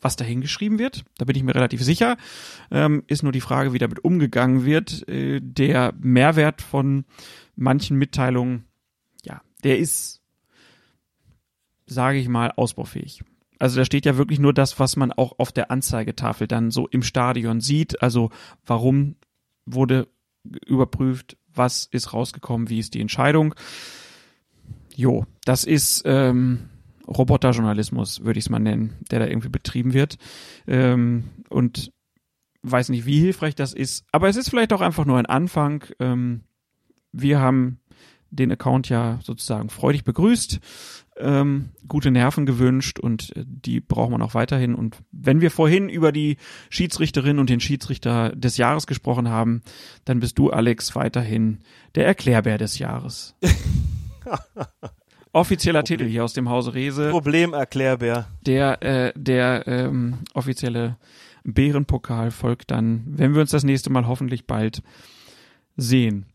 was 0.00 0.16
da 0.16 0.24
hingeschrieben 0.24 0.78
wird. 0.78 1.04
Da 1.18 1.24
bin 1.24 1.36
ich 1.36 1.42
mir 1.42 1.54
relativ 1.54 1.82
sicher. 1.82 2.16
Ähm, 2.70 3.04
ist 3.06 3.22
nur 3.22 3.32
die 3.32 3.40
Frage, 3.40 3.72
wie 3.72 3.78
damit 3.78 4.04
umgegangen 4.04 4.64
wird. 4.64 5.08
Äh, 5.08 5.40
der 5.40 5.94
Mehrwert 5.98 6.60
von 6.60 7.04
manchen 7.54 7.96
Mitteilungen, 7.96 8.64
ja, 9.24 9.40
der 9.64 9.78
ist, 9.78 10.20
sage 11.86 12.18
ich 12.18 12.28
mal, 12.28 12.52
ausbaufähig. 12.52 13.22
Also 13.58 13.78
da 13.78 13.84
steht 13.84 14.06
ja 14.06 14.16
wirklich 14.16 14.38
nur 14.38 14.52
das, 14.52 14.78
was 14.78 14.96
man 14.96 15.12
auch 15.12 15.38
auf 15.38 15.52
der 15.52 15.70
Anzeigetafel 15.70 16.46
dann 16.46 16.70
so 16.70 16.86
im 16.88 17.02
Stadion 17.02 17.60
sieht. 17.60 18.02
Also 18.02 18.30
warum 18.64 19.16
wurde 19.64 20.08
überprüft, 20.66 21.36
was 21.54 21.86
ist 21.90 22.12
rausgekommen, 22.12 22.68
wie 22.68 22.78
ist 22.78 22.94
die 22.94 23.00
Entscheidung. 23.00 23.54
Jo, 24.94 25.26
das 25.44 25.64
ist 25.64 26.02
ähm, 26.06 26.68
Roboterjournalismus, 27.06 28.24
würde 28.24 28.38
ich 28.38 28.46
es 28.46 28.50
mal 28.50 28.58
nennen, 28.58 28.94
der 29.10 29.20
da 29.20 29.26
irgendwie 29.26 29.48
betrieben 29.48 29.92
wird. 29.92 30.18
Ähm, 30.66 31.24
und 31.48 31.92
weiß 32.62 32.88
nicht, 32.88 33.06
wie 33.06 33.20
hilfreich 33.20 33.54
das 33.54 33.72
ist. 33.72 34.04
Aber 34.12 34.28
es 34.28 34.36
ist 34.36 34.50
vielleicht 34.50 34.72
auch 34.72 34.80
einfach 34.80 35.04
nur 35.04 35.18
ein 35.18 35.26
Anfang. 35.26 35.84
Ähm, 36.00 36.42
wir 37.12 37.40
haben 37.40 37.80
den 38.30 38.52
Account 38.52 38.88
ja 38.88 39.18
sozusagen 39.22 39.70
freudig 39.70 40.04
begrüßt, 40.04 40.60
ähm, 41.18 41.70
gute 41.88 42.10
Nerven 42.10 42.46
gewünscht 42.46 42.98
und 42.98 43.34
äh, 43.36 43.44
die 43.46 43.80
braucht 43.80 44.10
man 44.10 44.22
auch 44.22 44.34
weiterhin. 44.34 44.74
Und 44.74 44.98
wenn 45.12 45.40
wir 45.40 45.50
vorhin 45.50 45.88
über 45.88 46.12
die 46.12 46.36
Schiedsrichterin 46.68 47.38
und 47.38 47.48
den 47.48 47.60
Schiedsrichter 47.60 48.30
des 48.30 48.56
Jahres 48.56 48.86
gesprochen 48.86 49.28
haben, 49.28 49.62
dann 50.04 50.20
bist 50.20 50.38
du, 50.38 50.50
Alex, 50.50 50.94
weiterhin 50.94 51.60
der 51.94 52.06
Erklärbär 52.06 52.58
des 52.58 52.78
Jahres. 52.78 53.34
Offizieller 55.32 55.80
Problem. 55.80 55.98
Titel 55.98 56.10
hier 56.10 56.24
aus 56.24 56.32
dem 56.32 56.48
Hause 56.48 56.74
Rese. 56.74 57.10
Problemerklärbär. 57.10 58.28
Der, 58.46 58.82
äh, 58.82 59.12
der 59.16 59.66
ähm, 59.66 60.18
offizielle 60.34 60.96
Bärenpokal 61.44 62.30
folgt 62.30 62.70
dann, 62.70 63.04
wenn 63.06 63.34
wir 63.34 63.40
uns 63.40 63.50
das 63.50 63.64
nächste 63.64 63.90
Mal 63.90 64.06
hoffentlich 64.06 64.46
bald 64.46 64.82
sehen. 65.76 66.26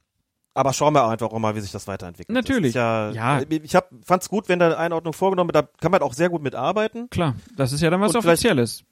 Aber 0.53 0.73
schauen 0.73 0.93
wir 0.93 1.07
einfach 1.07 1.31
auch 1.31 1.39
mal, 1.39 1.55
wie 1.55 1.61
sich 1.61 1.71
das 1.71 1.87
weiterentwickelt. 1.87 2.35
Natürlich. 2.35 2.73
Ja, 2.73 3.11
ja, 3.11 3.41
Ich 3.41 3.75
hab, 3.75 3.89
fand's 4.05 4.27
gut, 4.27 4.49
wenn 4.49 4.59
da 4.59 4.65
eine 4.67 4.77
Einordnung 4.77 5.13
vorgenommen 5.13 5.53
wird. 5.53 5.65
Da 5.65 5.69
kann 5.79 5.91
man 5.91 6.01
auch 6.01 6.13
sehr 6.13 6.29
gut 6.29 6.41
mitarbeiten. 6.41 7.09
Klar, 7.09 7.35
das 7.55 7.71
ist 7.71 7.81
ja 7.81 7.89
dann 7.89 8.01
was 8.01 8.13
Und 8.13 8.25
Offizielles. 8.25 8.83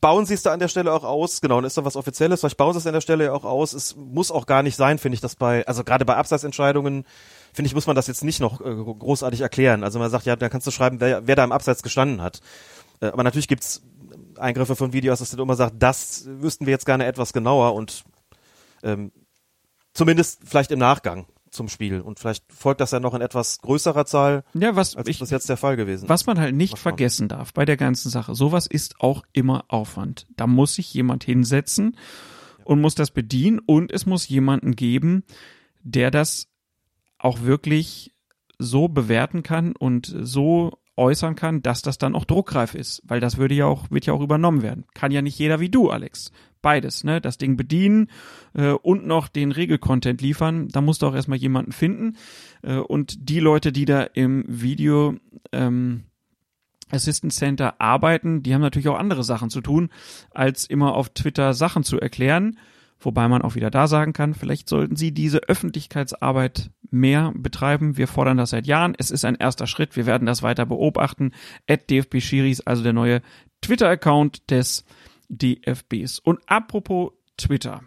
Bauen 0.00 0.26
sie 0.26 0.34
es 0.34 0.42
da 0.42 0.52
an 0.52 0.58
der 0.58 0.68
Stelle 0.68 0.92
auch 0.92 1.04
aus, 1.04 1.40
genau, 1.40 1.56
dann 1.56 1.66
ist 1.66 1.78
da 1.78 1.84
was 1.84 1.94
Offizielles, 1.94 2.40
vielleicht 2.40 2.56
bauen 2.56 2.72
sie 2.72 2.80
es 2.80 2.88
an 2.88 2.92
der 2.92 3.00
Stelle 3.00 3.26
ja 3.26 3.32
auch 3.32 3.44
aus. 3.44 3.72
Es 3.72 3.94
muss 3.94 4.32
auch 4.32 4.46
gar 4.46 4.64
nicht 4.64 4.74
sein, 4.74 4.98
finde 4.98 5.14
ich, 5.14 5.20
das 5.20 5.36
bei, 5.36 5.64
also 5.68 5.84
gerade 5.84 6.04
bei 6.04 6.16
Abseitsentscheidungen, 6.16 7.04
finde 7.52 7.66
ich, 7.68 7.74
muss 7.76 7.86
man 7.86 7.94
das 7.94 8.08
jetzt 8.08 8.24
nicht 8.24 8.40
noch 8.40 8.60
äh, 8.60 8.74
großartig 8.74 9.42
erklären. 9.42 9.84
Also 9.84 10.00
man 10.00 10.10
sagt, 10.10 10.26
ja, 10.26 10.34
da 10.34 10.48
kannst 10.48 10.66
du 10.66 10.72
schreiben, 10.72 10.98
wer, 10.98 11.28
wer 11.28 11.36
da 11.36 11.44
im 11.44 11.52
Abseits 11.52 11.84
gestanden 11.84 12.20
hat. 12.20 12.40
Äh, 13.00 13.06
aber 13.06 13.22
natürlich 13.22 13.46
gibt's 13.46 13.82
Eingriffe 14.38 14.74
von 14.74 14.92
Videos, 14.92 15.20
dass 15.20 15.30
du 15.30 15.40
immer 15.40 15.54
sagt, 15.54 15.74
das 15.78 16.24
wüssten 16.26 16.66
wir 16.66 16.72
jetzt 16.72 16.86
gerne 16.86 17.06
etwas 17.06 17.32
genauer 17.32 17.74
und 17.74 18.02
ähm, 18.82 19.12
Zumindest 19.94 20.40
vielleicht 20.44 20.70
im 20.70 20.78
Nachgang 20.78 21.26
zum 21.52 21.68
Spiel. 21.68 22.00
Und 22.00 22.18
vielleicht 22.18 22.44
folgt 22.52 22.80
das 22.80 22.90
ja 22.90 23.00
noch 23.00 23.14
in 23.14 23.20
etwas 23.20 23.60
größerer 23.60 24.06
Zahl, 24.06 24.44
ja, 24.54 24.74
was 24.74 24.96
als 24.96 25.08
ich, 25.08 25.18
das 25.18 25.30
jetzt 25.30 25.48
der 25.48 25.56
Fall 25.56 25.76
gewesen 25.76 26.08
Was 26.08 26.26
man 26.26 26.40
halt 26.40 26.54
nicht 26.54 26.78
vergessen 26.78 27.28
darf 27.28 27.52
bei 27.52 27.64
der 27.64 27.76
ganzen 27.76 28.10
Sache, 28.10 28.34
sowas 28.34 28.66
ist 28.66 29.00
auch 29.00 29.22
immer 29.32 29.66
Aufwand. 29.68 30.26
Da 30.36 30.46
muss 30.46 30.74
sich 30.74 30.92
jemand 30.94 31.24
hinsetzen 31.24 31.96
und 32.64 32.80
muss 32.80 32.94
das 32.94 33.10
bedienen 33.10 33.58
und 33.58 33.92
es 33.92 34.06
muss 34.06 34.28
jemanden 34.28 34.74
geben, 34.74 35.24
der 35.82 36.10
das 36.10 36.48
auch 37.18 37.42
wirklich 37.42 38.12
so 38.58 38.88
bewerten 38.88 39.42
kann 39.42 39.74
und 39.76 40.12
so 40.20 40.78
äußern 41.02 41.34
kann, 41.34 41.62
dass 41.62 41.82
das 41.82 41.98
dann 41.98 42.14
auch 42.14 42.24
druckreif 42.24 42.74
ist, 42.74 43.02
weil 43.04 43.20
das 43.20 43.36
würde 43.36 43.54
ja 43.54 43.66
auch 43.66 43.90
wird 43.90 44.06
ja 44.06 44.14
auch 44.14 44.22
übernommen 44.22 44.62
werden. 44.62 44.84
Kann 44.94 45.12
ja 45.12 45.20
nicht 45.20 45.38
jeder 45.38 45.60
wie 45.60 45.68
du, 45.68 45.90
Alex 45.90 46.32
beides, 46.62 47.04
ne? 47.04 47.20
Das 47.20 47.36
Ding 47.36 47.56
bedienen 47.56 48.08
äh, 48.54 48.70
und 48.70 49.06
noch 49.06 49.28
den 49.28 49.52
Regelcontent 49.52 50.22
liefern. 50.22 50.68
Da 50.68 50.80
musst 50.80 51.02
du 51.02 51.06
auch 51.06 51.14
erstmal 51.14 51.38
jemanden 51.38 51.72
finden. 51.72 52.16
Äh, 52.62 52.76
und 52.76 53.28
die 53.28 53.40
Leute, 53.40 53.72
die 53.72 53.84
da 53.84 54.02
im 54.02 54.44
Video 54.46 55.16
ähm, 55.50 56.04
Assistant 56.90 57.32
Center 57.32 57.80
arbeiten, 57.80 58.42
die 58.42 58.54
haben 58.54 58.60
natürlich 58.60 58.88
auch 58.88 58.98
andere 58.98 59.24
Sachen 59.24 59.50
zu 59.50 59.60
tun, 59.60 59.90
als 60.30 60.64
immer 60.64 60.94
auf 60.94 61.10
Twitter 61.10 61.52
Sachen 61.52 61.84
zu 61.84 62.00
erklären. 62.00 62.58
Wobei 63.04 63.28
man 63.28 63.42
auch 63.42 63.54
wieder 63.54 63.70
da 63.70 63.86
sagen 63.88 64.12
kann, 64.12 64.34
vielleicht 64.34 64.68
sollten 64.68 64.96
sie 64.96 65.12
diese 65.12 65.38
Öffentlichkeitsarbeit 65.38 66.70
mehr 66.90 67.32
betreiben. 67.34 67.96
Wir 67.96 68.06
fordern 68.06 68.36
das 68.36 68.50
seit 68.50 68.66
Jahren. 68.66 68.94
Es 68.96 69.10
ist 69.10 69.24
ein 69.24 69.34
erster 69.34 69.66
Schritt. 69.66 69.96
Wir 69.96 70.06
werden 70.06 70.26
das 70.26 70.42
weiter 70.42 70.66
beobachten. 70.66 71.32
At 71.68 71.90
DFB 71.90 72.20
Schiris, 72.20 72.60
also 72.60 72.82
der 72.82 72.92
neue 72.92 73.22
Twitter-Account 73.60 74.50
des 74.50 74.84
DFBs. 75.28 76.18
Und 76.20 76.40
apropos 76.46 77.12
Twitter. 77.36 77.82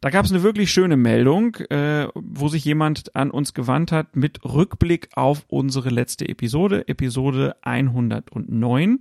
Da 0.00 0.10
gab 0.10 0.26
es 0.26 0.32
eine 0.32 0.42
wirklich 0.42 0.70
schöne 0.70 0.98
Meldung, 0.98 1.56
äh, 1.70 2.08
wo 2.14 2.48
sich 2.48 2.62
jemand 2.64 3.16
an 3.16 3.30
uns 3.30 3.54
gewandt 3.54 3.90
hat 3.90 4.16
mit 4.16 4.44
Rückblick 4.44 5.08
auf 5.14 5.46
unsere 5.48 5.88
letzte 5.88 6.28
Episode, 6.28 6.86
Episode 6.88 7.56
109. 7.62 8.98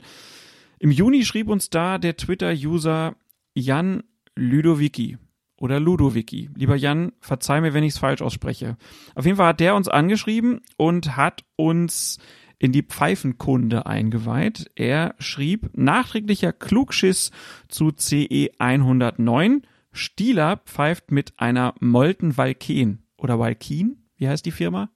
Im 0.80 0.92
Juni 0.92 1.26
schrieb 1.26 1.50
uns 1.50 1.70
da 1.70 1.98
der 1.98 2.16
Twitter-User 2.16 3.16
Jan 3.54 4.04
Ludovici 4.36 5.18
oder 5.58 5.80
Ludovici. 5.80 6.50
Lieber 6.56 6.76
Jan, 6.76 7.12
verzeih 7.20 7.62
mir, 7.62 7.74
wenn 7.74 7.84
ich 7.84 7.94
es 7.94 8.00
falsch 8.00 8.22
ausspreche. 8.22 8.78
Auf 9.16 9.26
jeden 9.26 9.38
Fall 9.38 9.48
hat 9.48 9.60
der 9.60 9.76
uns 9.76 9.88
angeschrieben 9.88 10.62
und 10.78 11.16
hat 11.16 11.44
uns 11.56 12.20
in 12.60 12.72
die 12.72 12.84
Pfeifenkunde 12.84 13.86
eingeweiht. 13.86 14.72
Er 14.76 15.16
schrieb 15.20 15.70
nachträglicher 15.74 16.54
Klugschiss 16.54 17.32
zu 17.68 17.92
CE 17.92 18.52
109 18.58 19.64
Stieler 19.94 20.58
pfeift 20.66 21.12
mit 21.12 21.34
einer 21.38 21.76
Molten 21.80 22.36
Valken 22.36 23.04
oder 23.16 23.38
Valkin. 23.38 24.04
Wie 24.18 24.28
heißt 24.28 24.46
die 24.46 24.52
Firma? 24.52 24.90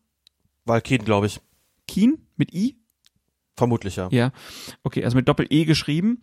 Valkin, 0.66 1.06
glaube 1.06 1.28
ich. 1.28 1.40
Kien 1.88 2.28
mit 2.36 2.54
I? 2.54 2.78
Vermutlich, 3.56 3.96
ja. 3.96 4.10
Ja. 4.12 4.32
Okay, 4.84 5.04
also 5.04 5.16
mit 5.16 5.28
Doppel-E 5.28 5.66
geschrieben. 5.66 6.22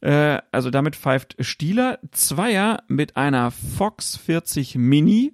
Äh, 0.00 0.38
also 0.52 0.70
damit 0.70 0.96
pfeift 0.96 1.36
Stieler 1.40 1.98
Zweier 2.10 2.82
mit 2.88 3.16
einer 3.16 3.50
Fox 3.50 4.16
40 4.16 4.76
Mini 4.76 5.32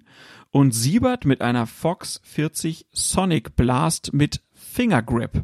und 0.51 0.71
Siebert 0.71 1.25
mit 1.25 1.41
einer 1.41 1.67
Fox 1.67 2.21
40 2.23 2.87
Sonic 2.91 3.55
Blast 3.55 4.13
mit 4.13 4.41
Fingergrip. 4.53 5.43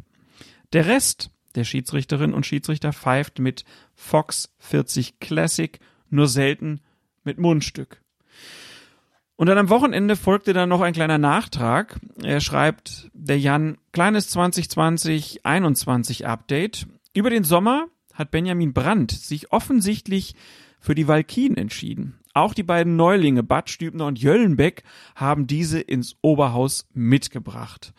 Der 0.72 0.86
Rest 0.86 1.30
der 1.56 1.64
Schiedsrichterinnen 1.64 2.34
und 2.34 2.46
Schiedsrichter 2.46 2.92
pfeift 2.92 3.38
mit 3.38 3.64
Fox 3.94 4.54
40 4.58 5.18
Classic, 5.18 5.80
nur 6.08 6.28
selten 6.28 6.80
mit 7.24 7.38
Mundstück. 7.38 8.00
Und 9.36 9.46
dann 9.46 9.58
am 9.58 9.70
Wochenende 9.70 10.16
folgte 10.16 10.52
dann 10.52 10.68
noch 10.68 10.82
ein 10.82 10.92
kleiner 10.92 11.18
Nachtrag. 11.18 11.98
Er 12.22 12.40
schreibt, 12.40 13.10
der 13.14 13.38
Jan, 13.38 13.78
kleines 13.92 14.36
2020-21 14.36 16.24
Update. 16.24 16.86
Über 17.14 17.30
den 17.30 17.44
Sommer 17.44 17.86
hat 18.20 18.30
Benjamin 18.30 18.72
Brandt 18.72 19.10
sich 19.10 19.50
offensichtlich 19.50 20.36
für 20.78 20.94
die 20.94 21.08
Valkien 21.08 21.56
entschieden. 21.56 22.14
Auch 22.32 22.54
die 22.54 22.62
beiden 22.62 22.94
Neulinge 22.94 23.42
Bad 23.42 23.68
Stübner 23.70 24.06
und 24.06 24.20
Jöllenbeck 24.20 24.84
haben 25.16 25.46
diese 25.46 25.80
ins 25.80 26.16
Oberhaus 26.22 26.86
mitgebracht. 26.94 27.92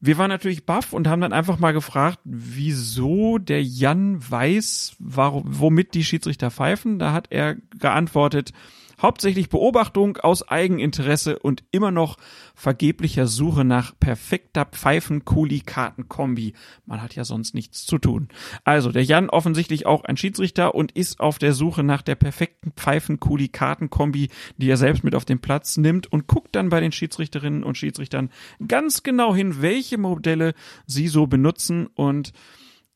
Wir 0.00 0.18
waren 0.18 0.28
natürlich 0.28 0.66
baff 0.66 0.92
und 0.92 1.08
haben 1.08 1.20
dann 1.20 1.32
einfach 1.32 1.58
mal 1.58 1.72
gefragt, 1.72 2.20
wieso 2.24 3.38
der 3.38 3.62
Jan 3.64 4.18
weiß, 4.30 4.96
warum, 4.98 5.42
womit 5.46 5.94
die 5.94 6.04
Schiedsrichter 6.04 6.50
pfeifen. 6.50 6.98
Da 6.98 7.12
hat 7.12 7.28
er 7.30 7.56
geantwortet, 7.78 8.52
Hauptsächlich 9.00 9.48
Beobachtung 9.48 10.16
aus 10.16 10.46
Eigeninteresse 10.48 11.38
und 11.38 11.64
immer 11.70 11.90
noch 11.90 12.16
vergeblicher 12.54 13.26
Suche 13.26 13.64
nach 13.64 13.92
perfekter 13.98 14.64
Pfeifen-Kuli-Karten-Kombi. 14.64 16.54
Man 16.84 17.00
hat 17.02 17.14
ja 17.14 17.24
sonst 17.24 17.54
nichts 17.54 17.86
zu 17.86 17.98
tun. 17.98 18.28
Also, 18.64 18.90
der 18.90 19.04
Jan 19.04 19.30
offensichtlich 19.30 19.86
auch 19.86 20.04
ein 20.04 20.16
Schiedsrichter 20.16 20.74
und 20.74 20.92
ist 20.92 21.20
auf 21.20 21.38
der 21.38 21.52
Suche 21.52 21.82
nach 21.82 22.02
der 22.02 22.16
perfekten 22.16 22.72
Pfeifen-Kuli-Karten-Kombi, 22.72 24.30
die 24.56 24.70
er 24.70 24.76
selbst 24.76 25.04
mit 25.04 25.14
auf 25.14 25.24
den 25.24 25.40
Platz 25.40 25.76
nimmt 25.76 26.12
und 26.12 26.26
guckt 26.26 26.56
dann 26.56 26.68
bei 26.68 26.80
den 26.80 26.92
Schiedsrichterinnen 26.92 27.62
und 27.62 27.78
Schiedsrichtern 27.78 28.30
ganz 28.66 29.02
genau 29.02 29.34
hin, 29.34 29.62
welche 29.62 29.98
Modelle 29.98 30.54
sie 30.86 31.08
so 31.08 31.26
benutzen 31.26 31.86
und 31.94 32.32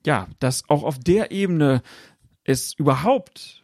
ja, 0.05 0.27
dass 0.41 0.69
auch 0.69 0.83
auf 0.83 0.99
der 0.99 1.31
Ebene 1.31 1.83
es 2.45 2.75
überhaupt 2.75 3.62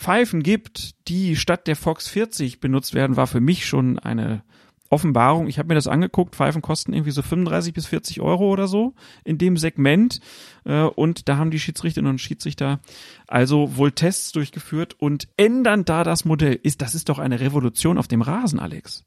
Pfeifen 0.00 0.42
gibt, 0.42 1.08
die 1.08 1.36
statt 1.36 1.66
der 1.66 1.76
Fox 1.76 2.08
40 2.08 2.58
benutzt 2.58 2.94
werden, 2.94 3.16
war 3.16 3.26
für 3.26 3.40
mich 3.40 3.66
schon 3.66 3.98
eine 3.98 4.42
Offenbarung. 4.88 5.46
Ich 5.46 5.58
habe 5.58 5.68
mir 5.68 5.74
das 5.74 5.86
angeguckt. 5.86 6.34
Pfeifen 6.34 6.62
kosten 6.62 6.94
irgendwie 6.94 7.10
so 7.10 7.20
35 7.20 7.74
bis 7.74 7.86
40 7.86 8.22
Euro 8.22 8.48
oder 8.50 8.66
so 8.66 8.94
in 9.24 9.36
dem 9.36 9.58
Segment. 9.58 10.20
Äh, 10.64 10.84
und 10.84 11.28
da 11.28 11.36
haben 11.36 11.50
die 11.50 11.60
Schiedsrichterinnen 11.60 12.12
und 12.12 12.18
Schiedsrichter 12.18 12.80
also 13.26 13.76
wohl 13.76 13.92
Tests 13.92 14.32
durchgeführt 14.32 14.96
und 14.98 15.28
ändern 15.36 15.84
da 15.84 16.02
das 16.02 16.24
Modell. 16.24 16.58
Ist, 16.62 16.80
das 16.80 16.94
ist 16.94 17.10
doch 17.10 17.18
eine 17.18 17.38
Revolution 17.38 17.98
auf 17.98 18.08
dem 18.08 18.22
Rasen, 18.22 18.58
Alex. 18.58 19.04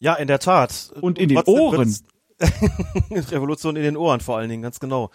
Ja, 0.00 0.14
in 0.14 0.26
der 0.26 0.40
Tat. 0.40 0.92
Und 1.00 1.16
in 1.16 1.28
den 1.28 1.38
Ohren. 1.38 1.96
Revolution 3.10 3.76
in 3.76 3.84
den 3.84 3.96
Ohren 3.96 4.18
vor 4.18 4.36
allen 4.36 4.50
Dingen, 4.50 4.62
ganz 4.62 4.80
genau. 4.80 5.12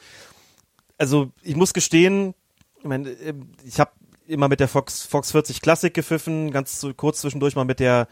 Also 0.98 1.34
ich 1.42 1.58
muss 1.58 1.74
gestehen, 1.74 2.34
ich 2.80 2.86
meine, 2.86 3.10
äh, 3.10 3.34
ich 3.66 3.82
habe 3.82 3.92
immer 4.30 4.48
mit 4.48 4.60
der 4.60 4.68
Fox, 4.68 5.04
Fox 5.04 5.32
40 5.32 5.62
Classic 5.62 5.94
gepfiffen, 5.94 6.52
ganz 6.52 6.80
zu, 6.80 6.94
kurz 6.94 7.22
zwischendurch 7.22 7.56
mal 7.56 7.66
mit 7.66 7.80
der 7.80 8.08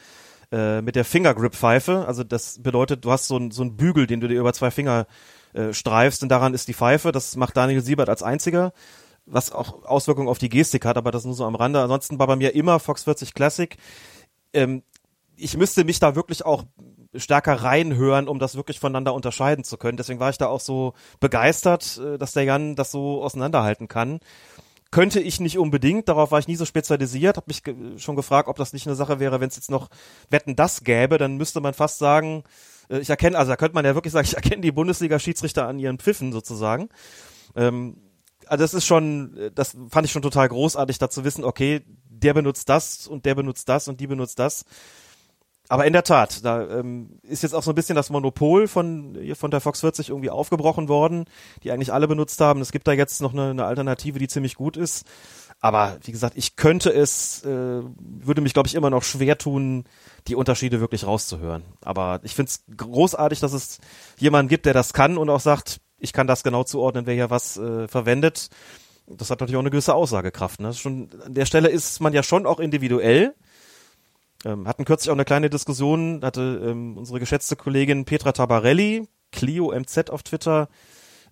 äh, 0.52 0.82
mit 0.82 0.96
der 0.96 1.06
Fingergrip-Pfeife. 1.06 2.06
Also 2.08 2.24
das 2.24 2.62
bedeutet, 2.62 3.06
du 3.06 3.12
hast 3.12 3.28
so 3.28 3.38
ein 3.38 3.52
so 3.52 3.64
ein 3.64 3.76
Bügel, 3.78 4.08
den 4.08 4.22
du 4.22 4.28
dir 4.28 4.40
über 4.40 4.54
zwei 4.54 4.72
Finger 4.72 5.08
äh, 5.54 5.74
streifst 5.74 6.24
und 6.24 6.30
daran 6.30 6.54
ist 6.54 6.68
die 6.68 6.74
Pfeife. 6.74 7.12
Das 7.12 7.36
macht 7.36 7.58
Daniel 7.58 7.82
Siebert 7.82 8.10
als 8.10 8.24
einziger, 8.24 8.74
was 9.26 9.52
auch 9.52 9.84
Auswirkungen 9.86 10.30
auf 10.30 10.40
die 10.40 10.50
Gestik 10.50 10.86
hat, 10.86 10.98
aber 10.98 11.12
das 11.12 11.26
nur 11.26 11.34
so 11.34 11.46
am 11.46 11.56
Rande. 11.56 11.82
Ansonsten 11.82 12.20
war 12.20 12.28
bei 12.28 12.36
mir 12.36 12.56
immer 12.56 12.80
Fox 12.80 13.04
40 13.04 13.34
Classic. 13.34 13.76
Ähm, 14.54 14.84
ich 15.36 15.56
müsste 15.58 15.84
mich 15.84 16.00
da 16.00 16.16
wirklich 16.16 16.46
auch 16.46 16.64
stärker 17.16 17.54
reinhören, 17.64 18.28
um 18.28 18.40
das 18.40 18.56
wirklich 18.56 18.80
voneinander 18.80 19.14
unterscheiden 19.14 19.64
zu 19.64 19.78
können. 19.78 19.98
Deswegen 19.98 20.20
war 20.20 20.30
ich 20.30 20.38
da 20.38 20.48
auch 20.48 20.60
so 20.60 20.94
begeistert, 21.20 21.98
äh, 21.98 22.18
dass 22.18 22.34
der 22.34 22.44
Jan 22.44 22.76
das 22.76 22.92
so 22.92 23.24
auseinanderhalten 23.24 23.88
kann. 23.88 24.20
Könnte 24.92 25.20
ich 25.20 25.40
nicht 25.40 25.58
unbedingt, 25.58 26.08
darauf 26.08 26.32
war 26.32 26.40
ich 26.40 26.48
nie 26.48 26.56
so 26.56 26.66
spezialisiert, 26.66 27.38
habe 27.38 27.48
mich 27.48 27.64
ge 27.64 27.76
schon 27.98 28.16
gefragt, 28.16 28.48
ob 28.48 28.58
das 28.58 28.74
nicht 28.74 28.88
eine 28.88 28.96
Sache 28.96 29.20
wäre, 29.20 29.40
wenn 29.40 29.50
es 29.50 29.56
jetzt 29.56 29.72
noch 29.72 29.90
Wetten 30.30 30.56
das 30.56 30.84
gäbe, 30.84 31.18
dann 31.18 31.38
müsste 31.38 31.60
man 31.60 31.74
fast 31.74 31.98
sagen, 32.00 32.44
äh, 32.90 33.00
ich 33.00 33.10
erkenne, 33.10 33.38
also 33.38 33.52
da 33.52 33.58
könnte 33.58 33.76
man 33.76 33.86
ja 33.86 33.96
wirklich 33.96 34.14
sagen, 34.14 34.26
ich 34.30 34.36
erkenne 34.36 34.62
die 34.62 34.72
Bundesliga-Schiedsrichter 34.72 35.68
an 35.68 35.80
ihren 35.80 36.00
Pfiffen 36.00 36.32
sozusagen. 36.32 36.90
Ähm, 37.56 37.98
also 38.46 38.64
das 38.64 38.74
ist 38.74 38.86
schon, 38.86 39.52
das 39.56 39.76
fand 39.90 40.06
ich 40.06 40.12
schon 40.12 40.22
total 40.22 40.48
großartig, 40.48 40.98
da 41.00 41.10
zu 41.10 41.26
wissen, 41.26 41.44
okay, 41.44 41.82
der 42.10 42.34
benutzt 42.34 42.70
das 42.70 43.08
und 43.08 43.26
der 43.26 43.36
benutzt 43.36 43.68
das 43.68 43.88
und 43.88 44.00
die 44.00 44.08
benutzt 44.08 44.40
das. 44.40 44.64
Aber 45.70 45.86
in 45.86 45.94
der 45.94 46.04
Tat, 46.04 46.46
da 46.46 46.66
ähm, 46.80 47.20
ist 47.24 47.44
jetzt 47.44 47.54
auch 47.54 47.64
so 47.64 47.72
ein 47.72 47.76
bisschen 47.76 47.96
das 47.96 48.10
Monopol 48.10 48.68
von, 48.68 49.18
von 49.36 49.52
der 49.52 49.60
Fox 49.60 49.82
40 49.82 50.10
irgendwie 50.10 50.30
aufgebrochen 50.30 50.88
worden, 50.88 51.26
die 51.64 51.72
eigentlich 51.72 51.92
alle 51.92 52.08
benutzt 52.08 52.40
haben. 52.40 52.62
Es 52.62 52.72
gibt 52.72 52.88
da 52.88 52.94
jetzt 52.94 53.22
noch 53.22 53.34
eine, 53.34 53.50
eine 53.50 53.66
Alternative, 53.66 54.20
die 54.20 54.28
ziemlich 54.30 54.56
gut 54.56 54.78
ist. 54.78 55.06
Aber 55.60 55.98
wie 56.04 56.12
gesagt, 56.12 56.38
ich 56.38 56.56
könnte 56.56 56.92
es, 56.92 57.44
äh, 57.44 57.82
würde 58.00 58.42
mich, 58.42 58.54
glaube 58.54 58.68
ich, 58.68 58.76
immer 58.76 58.90
noch 58.90 59.04
schwer 59.04 59.38
tun, 59.38 59.86
die 60.28 60.36
Unterschiede 60.36 60.80
wirklich 60.80 61.06
rauszuhören. 61.06 61.64
Aber 61.82 62.20
ich 62.24 62.36
finde 62.36 62.52
es 62.52 62.64
großartig, 62.78 63.40
dass 63.40 63.54
es 63.54 63.80
jemanden 64.20 64.50
gibt, 64.50 64.66
der 64.68 64.74
das 64.74 64.94
kann 64.94 65.18
und 65.18 65.30
auch 65.30 65.40
sagt, 65.40 65.82
ich 65.98 66.14
kann 66.14 66.28
das 66.28 66.44
genau 66.44 66.64
zuordnen, 66.64 67.08
wer 67.08 67.16
hier 67.16 67.30
was 67.30 67.58
äh, 67.58 67.88
verwendet. 67.88 68.50
Das 69.08 69.30
hat 69.32 69.40
natürlich 69.40 69.56
auch 69.56 69.62
eine 69.62 69.72
gewisse 69.72 69.96
Aussagekraft. 69.96 70.60
Ne? 70.60 70.74
Schon, 70.74 71.10
an 71.26 71.34
der 71.34 71.46
Stelle 71.46 71.70
ist 71.70 72.02
man 72.02 72.14
ja 72.14 72.24
schon 72.24 72.46
auch 72.46 72.60
individuell 72.60 73.34
ähm, 74.46 74.68
hatten 74.68 74.86
kürzlich 74.86 75.10
auch 75.10 75.16
eine 75.16 75.26
kleine 75.26 75.50
Diskussion, 75.50 76.22
hatte 76.24 76.62
ähm, 76.64 76.98
unsere 76.98 77.20
geschätzte 77.20 77.56
Kollegin 77.56 78.06
Petra 78.06 78.32
Tabarelli, 78.32 79.08
Clio 79.32 79.72
MZ 79.78 80.10
auf 80.10 80.24
Twitter, 80.24 80.70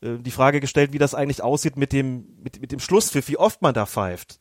äh, 0.02 0.18
die 0.18 0.32
Frage 0.32 0.60
gestellt, 0.60 0.94
wie 0.94 0.98
das 0.98 1.14
eigentlich 1.14 1.44
aussieht 1.44 1.78
mit 1.78 1.94
dem, 1.94 2.26
mit, 2.42 2.62
mit 2.62 2.72
dem 2.72 2.80
Schlusspfiff, 2.80 3.28
wie 3.28 3.38
oft 3.38 3.62
man 3.62 3.74
da 3.74 3.86
pfeift. 3.86 4.40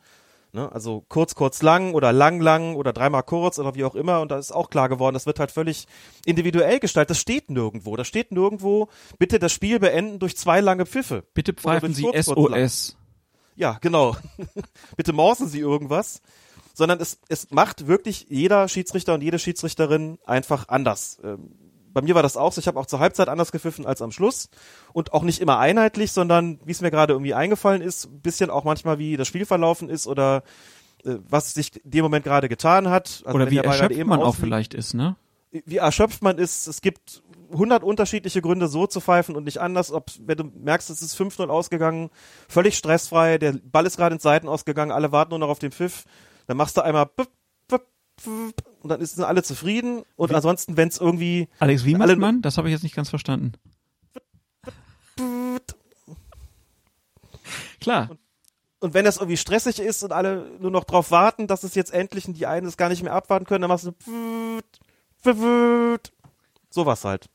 Ne? 0.52 0.70
Also 0.70 1.04
kurz, 1.08 1.34
kurz, 1.34 1.62
lang 1.62 1.94
oder 1.94 2.12
lang, 2.12 2.40
lang 2.40 2.76
oder 2.76 2.92
dreimal 2.92 3.24
kurz 3.24 3.58
oder 3.58 3.74
wie 3.74 3.84
auch 3.84 3.96
immer. 3.96 4.20
Und 4.20 4.30
da 4.30 4.38
ist 4.38 4.52
auch 4.52 4.70
klar 4.70 4.88
geworden, 4.88 5.14
das 5.14 5.26
wird 5.26 5.40
halt 5.40 5.50
völlig 5.50 5.86
individuell 6.24 6.78
gestaltet. 6.78 7.10
Das 7.10 7.18
steht 7.18 7.50
nirgendwo. 7.50 7.96
Da 7.96 8.04
steht 8.04 8.30
nirgendwo, 8.30 8.88
bitte 9.18 9.40
das 9.40 9.52
Spiel 9.52 9.80
beenden 9.80 10.20
durch 10.20 10.36
zwei 10.36 10.60
lange 10.60 10.86
Pfiffe. 10.86 11.24
Bitte 11.34 11.54
pfeifen 11.54 11.92
Sie 11.92 12.02
kurz, 12.02 12.26
SOS. 12.26 12.96
ja, 13.56 13.78
genau. 13.80 14.16
bitte 14.96 15.12
morsen 15.12 15.48
Sie 15.48 15.58
irgendwas 15.58 16.22
sondern 16.74 17.00
es, 17.00 17.18
es 17.28 17.50
macht 17.50 17.86
wirklich 17.86 18.26
jeder 18.28 18.68
Schiedsrichter 18.68 19.14
und 19.14 19.22
jede 19.22 19.38
Schiedsrichterin 19.38 20.18
einfach 20.26 20.68
anders. 20.68 21.18
Ähm, 21.24 21.54
bei 21.94 22.02
mir 22.02 22.14
war 22.14 22.22
das 22.22 22.36
auch 22.36 22.52
so, 22.52 22.60
ich 22.60 22.66
habe 22.66 22.78
auch 22.78 22.86
zur 22.86 22.98
Halbzeit 22.98 23.28
anders 23.28 23.52
gepfiffen 23.52 23.86
als 23.86 24.02
am 24.02 24.10
Schluss 24.10 24.50
und 24.92 25.14
auch 25.14 25.22
nicht 25.22 25.40
immer 25.40 25.58
einheitlich, 25.58 26.12
sondern 26.12 26.58
wie 26.64 26.72
es 26.72 26.80
mir 26.80 26.90
gerade 26.90 27.14
irgendwie 27.14 27.34
eingefallen 27.34 27.80
ist, 27.80 28.22
bisschen 28.22 28.50
auch 28.50 28.64
manchmal 28.64 28.98
wie 28.98 29.16
das 29.16 29.28
Spiel 29.28 29.46
verlaufen 29.46 29.88
ist 29.88 30.06
oder 30.06 30.42
äh, 31.04 31.14
was 31.28 31.54
sich 31.54 31.82
in 31.84 31.92
dem 31.92 32.02
Moment 32.02 32.24
gerade 32.24 32.48
getan 32.48 32.90
hat. 32.90 33.22
Also 33.24 33.36
oder 33.36 33.50
wie 33.50 33.58
erschöpft 33.58 34.04
man 34.04 34.20
auch 34.20 34.34
vielleicht 34.34 34.74
ist, 34.74 34.92
ne? 34.94 35.16
wie 35.64 35.76
erschöpft 35.76 36.22
man 36.22 36.38
ist. 36.38 36.66
Es 36.66 36.80
gibt 36.80 37.22
hundert 37.52 37.84
unterschiedliche 37.84 38.42
Gründe, 38.42 38.66
so 38.66 38.86
zu 38.86 39.00
pfeifen 39.00 39.36
und 39.36 39.44
nicht 39.44 39.58
anders. 39.58 39.92
Ob, 39.92 40.10
wenn 40.18 40.36
du 40.36 40.44
merkst, 40.44 40.90
es 40.90 41.02
ist 41.02 41.16
5-0 41.16 41.46
ausgegangen, 41.48 42.10
völlig 42.48 42.76
stressfrei, 42.76 43.38
der 43.38 43.52
Ball 43.52 43.86
ist 43.86 43.96
gerade 43.96 44.16
in 44.16 44.20
Seiten 44.20 44.48
ausgegangen, 44.48 44.90
alle 44.90 45.12
warten 45.12 45.30
nur 45.30 45.38
noch 45.38 45.48
auf 45.48 45.58
den 45.60 45.70
Pfiff, 45.70 46.04
dann 46.46 46.56
machst 46.56 46.76
du 46.76 46.82
einmal 46.82 47.10
und 48.24 48.88
dann 48.88 49.04
sind 49.04 49.24
alle 49.24 49.42
zufrieden. 49.42 50.02
Und 50.16 50.30
wie? 50.30 50.34
ansonsten, 50.34 50.76
wenn 50.76 50.88
es 50.88 51.00
irgendwie. 51.00 51.48
Alex, 51.58 51.84
wie 51.84 51.94
macht 51.94 52.16
man? 52.16 52.42
Das 52.42 52.58
habe 52.58 52.68
ich 52.68 52.72
jetzt 52.72 52.82
nicht 52.82 52.94
ganz 52.94 53.10
verstanden. 53.10 53.52
Klar. 57.80 58.10
Und, 58.10 58.18
und 58.80 58.94
wenn 58.94 59.04
das 59.04 59.16
irgendwie 59.16 59.36
stressig 59.36 59.78
ist 59.78 60.02
und 60.02 60.12
alle 60.12 60.50
nur 60.60 60.70
noch 60.70 60.84
drauf 60.84 61.10
warten, 61.10 61.46
dass 61.46 61.64
es 61.64 61.74
jetzt 61.74 61.92
endlich 61.92 62.28
und 62.28 62.34
die 62.34 62.46
einen 62.46 62.66
es 62.66 62.76
gar 62.76 62.88
nicht 62.88 63.02
mehr 63.02 63.12
abwarten 63.12 63.46
können, 63.46 63.62
dann 63.62 63.70
machst 63.70 63.86
du 63.86 64.60
sowas 66.70 67.04
halt. 67.04 67.28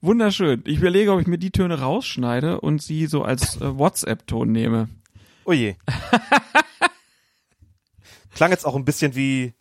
Wunderschön. 0.00 0.62
Ich 0.66 0.78
überlege, 0.78 1.12
ob 1.12 1.20
ich 1.20 1.26
mir 1.26 1.38
die 1.38 1.50
Töne 1.50 1.80
rausschneide 1.80 2.60
und 2.60 2.82
sie 2.82 3.06
so 3.06 3.22
als 3.22 3.56
äh, 3.56 3.78
WhatsApp-Ton 3.78 4.52
nehme. 4.52 4.88
Oh 5.44 5.52
je. 5.52 5.76
Klang 8.36 8.50
jetzt 8.50 8.66
auch 8.66 8.76
ein 8.76 8.84
bisschen 8.84 9.14
wie 9.14 9.54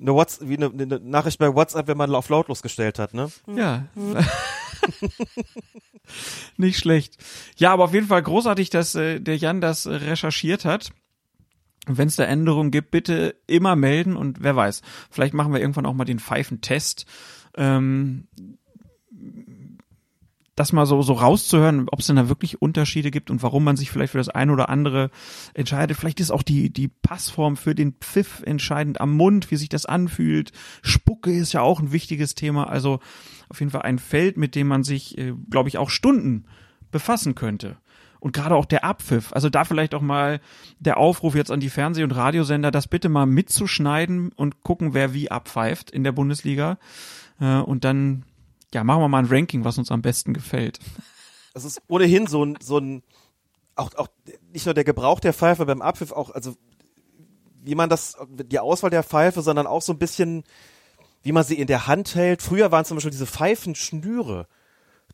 eine, 0.00 0.14
What's 0.14 0.38
wie 0.40 0.56
eine, 0.56 0.66
eine 0.66 1.00
Nachricht 1.00 1.38
bei 1.38 1.52
WhatsApp, 1.52 1.88
wenn 1.88 1.96
man 1.96 2.14
auf 2.14 2.28
lautlos 2.28 2.62
gestellt 2.62 2.98
hat, 3.00 3.12
ne? 3.12 3.30
Ja. 3.46 3.86
Nicht 6.56 6.78
schlecht. 6.78 7.18
Ja, 7.56 7.72
aber 7.72 7.84
auf 7.84 7.94
jeden 7.94 8.06
Fall 8.06 8.22
großartig, 8.22 8.70
dass 8.70 8.94
äh, 8.94 9.20
der 9.20 9.36
Jan 9.36 9.60
das 9.60 9.86
äh, 9.86 9.94
recherchiert 9.94 10.64
hat. 10.64 10.92
Wenn 11.86 12.06
es 12.06 12.14
da 12.14 12.22
Änderungen 12.24 12.70
gibt, 12.70 12.92
bitte 12.92 13.34
immer 13.48 13.74
melden 13.74 14.16
und 14.16 14.44
wer 14.44 14.54
weiß, 14.54 14.82
vielleicht 15.10 15.34
machen 15.34 15.52
wir 15.52 15.60
irgendwann 15.60 15.86
auch 15.86 15.94
mal 15.94 16.04
den 16.04 16.20
Pfeifentest. 16.20 17.06
Ähm, 17.56 18.28
das 20.54 20.72
mal 20.72 20.84
so, 20.84 21.00
so 21.00 21.14
rauszuhören, 21.14 21.88
ob 21.90 22.00
es 22.00 22.06
denn 22.06 22.16
da 22.16 22.28
wirklich 22.28 22.60
Unterschiede 22.60 23.10
gibt 23.10 23.30
und 23.30 23.42
warum 23.42 23.64
man 23.64 23.76
sich 23.76 23.90
vielleicht 23.90 24.12
für 24.12 24.18
das 24.18 24.28
eine 24.28 24.52
oder 24.52 24.68
andere 24.68 25.10
entscheidet. 25.54 25.96
Vielleicht 25.96 26.20
ist 26.20 26.30
auch 26.30 26.42
die, 26.42 26.70
die 26.70 26.88
Passform 26.88 27.56
für 27.56 27.74
den 27.74 27.94
Pfiff 27.94 28.42
entscheidend 28.44 29.00
am 29.00 29.16
Mund, 29.16 29.50
wie 29.50 29.56
sich 29.56 29.70
das 29.70 29.86
anfühlt. 29.86 30.52
Spucke 30.82 31.32
ist 31.32 31.54
ja 31.54 31.62
auch 31.62 31.80
ein 31.80 31.92
wichtiges 31.92 32.34
Thema. 32.34 32.68
Also 32.68 33.00
auf 33.48 33.60
jeden 33.60 33.70
Fall 33.70 33.82
ein 33.82 33.98
Feld, 33.98 34.36
mit 34.36 34.54
dem 34.54 34.66
man 34.66 34.84
sich, 34.84 35.16
äh, 35.16 35.32
glaube 35.50 35.70
ich, 35.70 35.78
auch 35.78 35.88
Stunden 35.88 36.44
befassen 36.90 37.34
könnte. 37.34 37.78
Und 38.20 38.34
gerade 38.34 38.54
auch 38.54 38.66
der 38.66 38.84
Abpfiff. 38.84 39.32
Also 39.32 39.48
da 39.48 39.64
vielleicht 39.64 39.94
auch 39.94 40.02
mal 40.02 40.40
der 40.78 40.98
Aufruf 40.98 41.34
jetzt 41.34 41.50
an 41.50 41.60
die 41.60 41.70
Fernseh- 41.70 42.04
und 42.04 42.12
Radiosender, 42.12 42.70
das 42.70 42.86
bitte 42.86 43.08
mal 43.08 43.26
mitzuschneiden 43.26 44.30
und 44.36 44.62
gucken, 44.62 44.92
wer 44.92 45.14
wie 45.14 45.30
abpfeift 45.30 45.90
in 45.90 46.04
der 46.04 46.12
Bundesliga. 46.12 46.78
Äh, 47.40 47.56
und 47.56 47.84
dann 47.84 48.24
ja, 48.74 48.84
machen 48.84 49.00
wir 49.00 49.08
mal 49.08 49.20
ein 49.20 49.28
Ranking, 49.30 49.64
was 49.64 49.78
uns 49.78 49.90
am 49.90 50.02
besten 50.02 50.32
gefällt. 50.32 50.78
Das 51.54 51.64
ist 51.64 51.82
ohnehin 51.88 52.26
so 52.26 52.44
ein, 52.44 52.58
so 52.60 52.78
ein, 52.78 53.02
auch, 53.76 53.94
auch 53.94 54.08
nicht 54.52 54.66
nur 54.66 54.74
der 54.74 54.84
Gebrauch 54.84 55.20
der 55.20 55.34
Pfeife 55.34 55.66
beim 55.66 55.82
Abpfiff, 55.82 56.12
auch, 56.12 56.30
also, 56.30 56.54
wie 57.62 57.74
man 57.74 57.88
das, 57.88 58.16
die 58.28 58.58
Auswahl 58.58 58.90
der 58.90 59.02
Pfeife, 59.02 59.42
sondern 59.42 59.66
auch 59.66 59.82
so 59.82 59.92
ein 59.92 59.98
bisschen, 59.98 60.44
wie 61.22 61.32
man 61.32 61.44
sie 61.44 61.58
in 61.58 61.66
der 61.66 61.86
Hand 61.86 62.14
hält. 62.14 62.42
Früher 62.42 62.72
waren 62.72 62.84
zum 62.84 62.96
Beispiel 62.96 63.12
diese 63.12 63.26
Pfeifenschnüre 63.26 64.48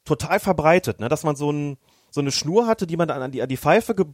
total 0.04 0.40
verbreitet, 0.40 1.00
ne, 1.00 1.08
dass 1.08 1.24
man 1.24 1.36
so 1.36 1.50
ein, 1.52 1.76
so 2.10 2.20
eine 2.20 2.32
Schnur 2.32 2.66
hatte, 2.66 2.86
die 2.86 2.96
man 2.96 3.08
dann 3.08 3.20
an 3.20 3.32
die, 3.32 3.42
an 3.42 3.48
die 3.48 3.58
Pfeife, 3.58 3.94
ge, 3.94 4.06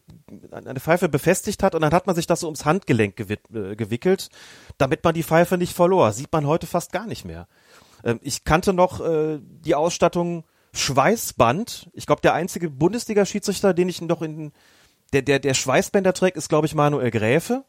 an 0.51 0.67
eine 0.67 0.81
Pfeife 0.81 1.09
befestigt 1.09 1.63
hat 1.63 1.75
und 1.75 1.83
dann 1.83 1.93
hat 1.93 2.07
man 2.07 2.17
sich 2.17 2.27
das 2.27 2.41
so 2.41 2.49
ums 2.49 2.65
Handgelenk 2.65 3.21
äh, 3.21 3.77
gewickelt, 3.77 4.31
damit 4.79 5.05
man 5.05 5.15
die 5.15 5.23
Pfeife 5.23 5.57
nicht 5.57 5.75
verlor. 5.75 6.13
Sieht 6.13 6.33
man 6.33 6.47
heute 6.47 6.67
fast 6.67 6.91
gar 6.91 7.07
nicht 7.07 7.25
mehr. 7.25 7.47
Ähm, 8.05 8.21
ich 8.23 8.45
kannte 8.45 8.73
noch 8.73 9.01
äh, 9.01 9.41
die 9.41 9.75
Ausstattung 9.75 10.45
Schweißband. 10.73 11.91
Ich 11.93 12.07
glaube, 12.07 12.23
der 12.23 12.35
einzige 12.35 12.71
Bundesliga-Schiedsrichter, 12.71 13.75
den 13.75 13.89
ich 13.89 14.01
noch 14.03 14.23
in 14.23 14.53
der 15.13 15.23
der 15.23 15.39
der 15.39 15.55
Schweißbänder 15.55 16.13
trägt, 16.13 16.37
ist 16.37 16.49
glaube 16.49 16.67
ich 16.67 16.75
Manuel 16.75 17.11
Gräfe. 17.11 17.65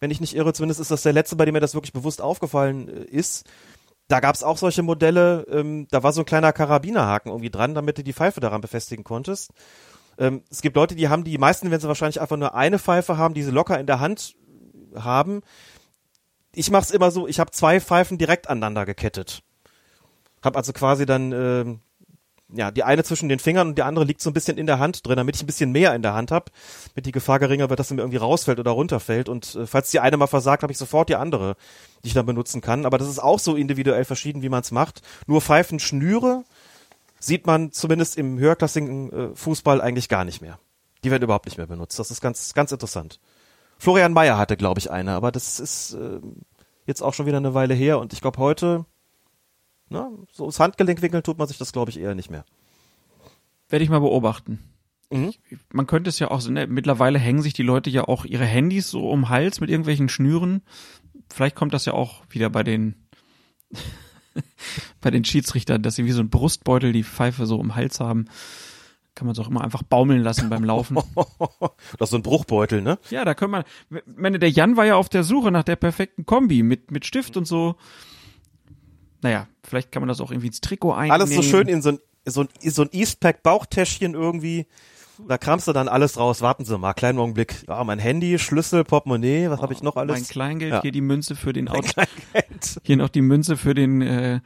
Wenn 0.00 0.10
ich 0.10 0.20
nicht 0.20 0.34
irre, 0.34 0.52
zumindest 0.52 0.80
ist 0.80 0.90
das 0.90 1.02
der 1.02 1.12
letzte, 1.12 1.36
bei 1.36 1.44
dem 1.44 1.54
mir 1.54 1.60
das 1.60 1.74
wirklich 1.74 1.92
bewusst 1.92 2.20
aufgefallen 2.20 2.88
äh, 2.88 3.04
ist. 3.04 3.46
Da 4.08 4.20
gab 4.20 4.34
es 4.34 4.42
auch 4.42 4.56
solche 4.56 4.82
Modelle, 4.82 5.44
ähm, 5.50 5.86
da 5.90 6.02
war 6.02 6.12
so 6.12 6.22
ein 6.22 6.26
kleiner 6.26 6.52
Karabinerhaken 6.52 7.30
irgendwie 7.30 7.50
dran, 7.50 7.74
damit 7.74 7.98
du 7.98 8.04
die 8.04 8.14
Pfeife 8.14 8.40
daran 8.40 8.62
befestigen 8.62 9.04
konntest. 9.04 9.52
Ähm, 10.16 10.42
es 10.50 10.62
gibt 10.62 10.76
Leute, 10.76 10.94
die 10.94 11.08
haben 11.08 11.24
die, 11.24 11.36
meisten 11.36 11.70
werden 11.70 11.82
sie 11.82 11.88
wahrscheinlich 11.88 12.20
einfach 12.20 12.38
nur 12.38 12.54
eine 12.54 12.78
Pfeife 12.78 13.18
haben, 13.18 13.34
die 13.34 13.42
sie 13.42 13.50
locker 13.50 13.78
in 13.78 13.86
der 13.86 14.00
Hand 14.00 14.34
haben. 14.94 15.42
Ich 16.54 16.70
mach's 16.70 16.90
immer 16.90 17.10
so, 17.10 17.28
ich 17.28 17.38
habe 17.38 17.50
zwei 17.50 17.80
Pfeifen 17.80 18.16
direkt 18.16 18.48
aneinander 18.48 18.86
gekettet. 18.86 19.42
Hab 20.42 20.56
also 20.56 20.72
quasi 20.72 21.06
dann 21.06 21.32
äh, 21.32 21.78
ja 22.52 22.70
die 22.70 22.84
eine 22.84 23.04
zwischen 23.04 23.28
den 23.28 23.38
Fingern 23.38 23.68
und 23.68 23.78
die 23.78 23.82
andere 23.82 24.04
liegt 24.04 24.22
so 24.22 24.30
ein 24.30 24.34
bisschen 24.34 24.58
in 24.58 24.66
der 24.66 24.78
Hand 24.78 25.06
drin, 25.06 25.16
damit 25.16 25.36
ich 25.36 25.42
ein 25.42 25.46
bisschen 25.46 25.72
mehr 25.72 25.94
in 25.94 26.02
der 26.02 26.14
Hand 26.14 26.30
hab, 26.30 26.50
mit 26.94 27.06
die 27.06 27.12
Gefahr 27.12 27.38
geringer 27.38 27.68
wird, 27.68 27.80
dass 27.80 27.88
sie 27.88 27.94
mir 27.94 28.02
irgendwie 28.02 28.18
rausfällt 28.18 28.58
oder 28.58 28.70
runterfällt. 28.70 29.28
Und 29.28 29.54
äh, 29.54 29.66
falls 29.66 29.90
die 29.90 30.00
eine 30.00 30.16
mal 30.16 30.26
versagt, 30.26 30.62
habe 30.62 30.72
ich 30.72 30.78
sofort 30.78 31.08
die 31.08 31.16
andere, 31.16 31.56
die 32.02 32.08
ich 32.08 32.14
dann 32.14 32.26
benutzen 32.26 32.60
kann. 32.60 32.86
Aber 32.86 32.98
das 32.98 33.08
ist 33.08 33.18
auch 33.18 33.38
so 33.38 33.56
individuell 33.56 34.04
verschieden, 34.04 34.42
wie 34.42 34.48
man 34.48 34.62
es 34.62 34.70
macht. 34.70 35.02
Nur 35.26 35.40
Pfeifen 35.40 35.78
Schnüre 35.78 36.44
sieht 37.20 37.46
man 37.46 37.72
zumindest 37.72 38.16
im 38.16 38.38
höherklassigen 38.38 39.12
äh, 39.12 39.34
Fußball 39.34 39.80
eigentlich 39.80 40.08
gar 40.08 40.24
nicht 40.24 40.40
mehr. 40.40 40.58
Die 41.04 41.10
werden 41.10 41.22
überhaupt 41.22 41.46
nicht 41.46 41.58
mehr 41.58 41.66
benutzt. 41.66 41.98
Das 41.98 42.10
ist 42.10 42.20
ganz, 42.20 42.54
ganz 42.54 42.72
interessant. 42.72 43.20
Florian 43.78 44.12
Mayer 44.12 44.38
hatte, 44.38 44.56
glaube 44.56 44.80
ich, 44.80 44.90
eine, 44.90 45.12
aber 45.12 45.30
das 45.30 45.60
ist 45.60 45.94
äh, 45.94 46.20
jetzt 46.86 47.02
auch 47.02 47.14
schon 47.14 47.26
wieder 47.26 47.36
eine 47.36 47.54
Weile 47.54 47.74
her 47.74 48.00
und 48.00 48.12
ich 48.12 48.20
glaube 48.20 48.38
heute 48.38 48.84
Ne? 49.90 50.10
So 50.32 50.46
das 50.46 50.60
Handgelenk 50.60 51.02
wickeln 51.02 51.22
tut 51.22 51.38
man 51.38 51.48
sich 51.48 51.58
das, 51.58 51.72
glaube 51.72 51.90
ich, 51.90 51.98
eher 51.98 52.14
nicht 52.14 52.30
mehr. 52.30 52.44
Werde 53.68 53.84
ich 53.84 53.90
mal 53.90 54.00
beobachten. 54.00 54.58
Mhm. 55.10 55.32
Man 55.72 55.86
könnte 55.86 56.10
es 56.10 56.18
ja 56.18 56.30
auch, 56.30 56.46
ne, 56.48 56.66
mittlerweile 56.66 57.18
hängen 57.18 57.42
sich 57.42 57.54
die 57.54 57.62
Leute 57.62 57.90
ja 57.90 58.04
auch 58.04 58.24
ihre 58.24 58.44
Handys 58.44 58.90
so 58.90 59.08
um 59.08 59.28
Hals 59.28 59.60
mit 59.60 59.70
irgendwelchen 59.70 60.08
Schnüren. 60.08 60.62
Vielleicht 61.32 61.56
kommt 61.56 61.74
das 61.74 61.84
ja 61.84 61.94
auch 61.94 62.22
wieder 62.30 62.50
bei 62.50 62.62
den 62.62 62.94
bei 65.00 65.10
den 65.10 65.24
Schiedsrichtern, 65.24 65.82
dass 65.82 65.96
sie 65.96 66.04
wie 66.04 66.12
so 66.12 66.20
ein 66.20 66.30
Brustbeutel 66.30 66.92
die 66.92 67.04
Pfeife 67.04 67.46
so 67.46 67.56
um 67.56 67.74
Hals 67.74 68.00
haben. 68.00 68.26
Kann 69.14 69.26
man 69.26 69.32
es 69.32 69.40
auch 69.40 69.48
immer 69.48 69.64
einfach 69.64 69.82
baumeln 69.82 70.22
lassen 70.22 70.48
beim 70.48 70.62
Laufen. 70.62 70.96
das 71.98 72.06
ist 72.06 72.10
so 72.10 72.16
ein 72.18 72.22
Bruchbeutel, 72.22 72.82
ne? 72.82 72.98
Ja, 73.10 73.24
da 73.24 73.34
können 73.34 73.50
man. 73.50 73.64
Meine, 74.06 74.38
der 74.38 74.50
Jan 74.50 74.76
war 74.76 74.86
ja 74.86 74.94
auf 74.94 75.08
der 75.08 75.24
Suche 75.24 75.50
nach 75.50 75.64
der 75.64 75.74
perfekten 75.76 76.24
Kombi 76.24 76.62
mit, 76.62 76.92
mit 76.92 77.04
Stift 77.04 77.36
und 77.36 77.44
so 77.44 77.76
naja, 79.22 79.48
vielleicht 79.64 79.92
kann 79.92 80.02
man 80.02 80.08
das 80.08 80.20
auch 80.20 80.30
irgendwie 80.30 80.48
ins 80.48 80.60
Trikot 80.60 80.92
einnehmen. 80.92 81.12
Alles 81.12 81.34
so 81.34 81.42
schön 81.42 81.68
in 81.68 81.82
so 81.82 81.90
ein, 81.90 81.98
so 82.24 82.42
ein, 82.42 82.48
so 82.62 82.82
ein 82.82 82.88
Eastpack-Bauchtäschchen 82.92 84.14
irgendwie. 84.14 84.66
Da 85.26 85.36
kramst 85.36 85.66
du 85.66 85.72
dann 85.72 85.88
alles 85.88 86.16
raus. 86.16 86.42
Warten 86.42 86.64
Sie 86.64 86.78
mal, 86.78 86.92
kleinen 86.92 87.18
Augenblick. 87.18 87.64
Ja, 87.66 87.82
mein 87.82 87.98
Handy, 87.98 88.38
Schlüssel, 88.38 88.84
Portemonnaie, 88.84 89.50
was 89.50 89.58
oh, 89.58 89.62
habe 89.62 89.72
ich 89.72 89.82
noch 89.82 89.96
alles? 89.96 90.14
Mein 90.14 90.28
Kleingeld, 90.28 90.72
ja. 90.72 90.82
hier 90.82 90.92
die 90.92 91.00
Münze 91.00 91.34
für 91.34 91.52
den 91.52 91.68
Auto. 91.68 92.02
Hier 92.84 92.96
noch 92.96 93.08
die 93.08 93.22
Münze 93.22 93.56
für 93.56 93.74
den 93.74 94.00
äh, 94.00 94.40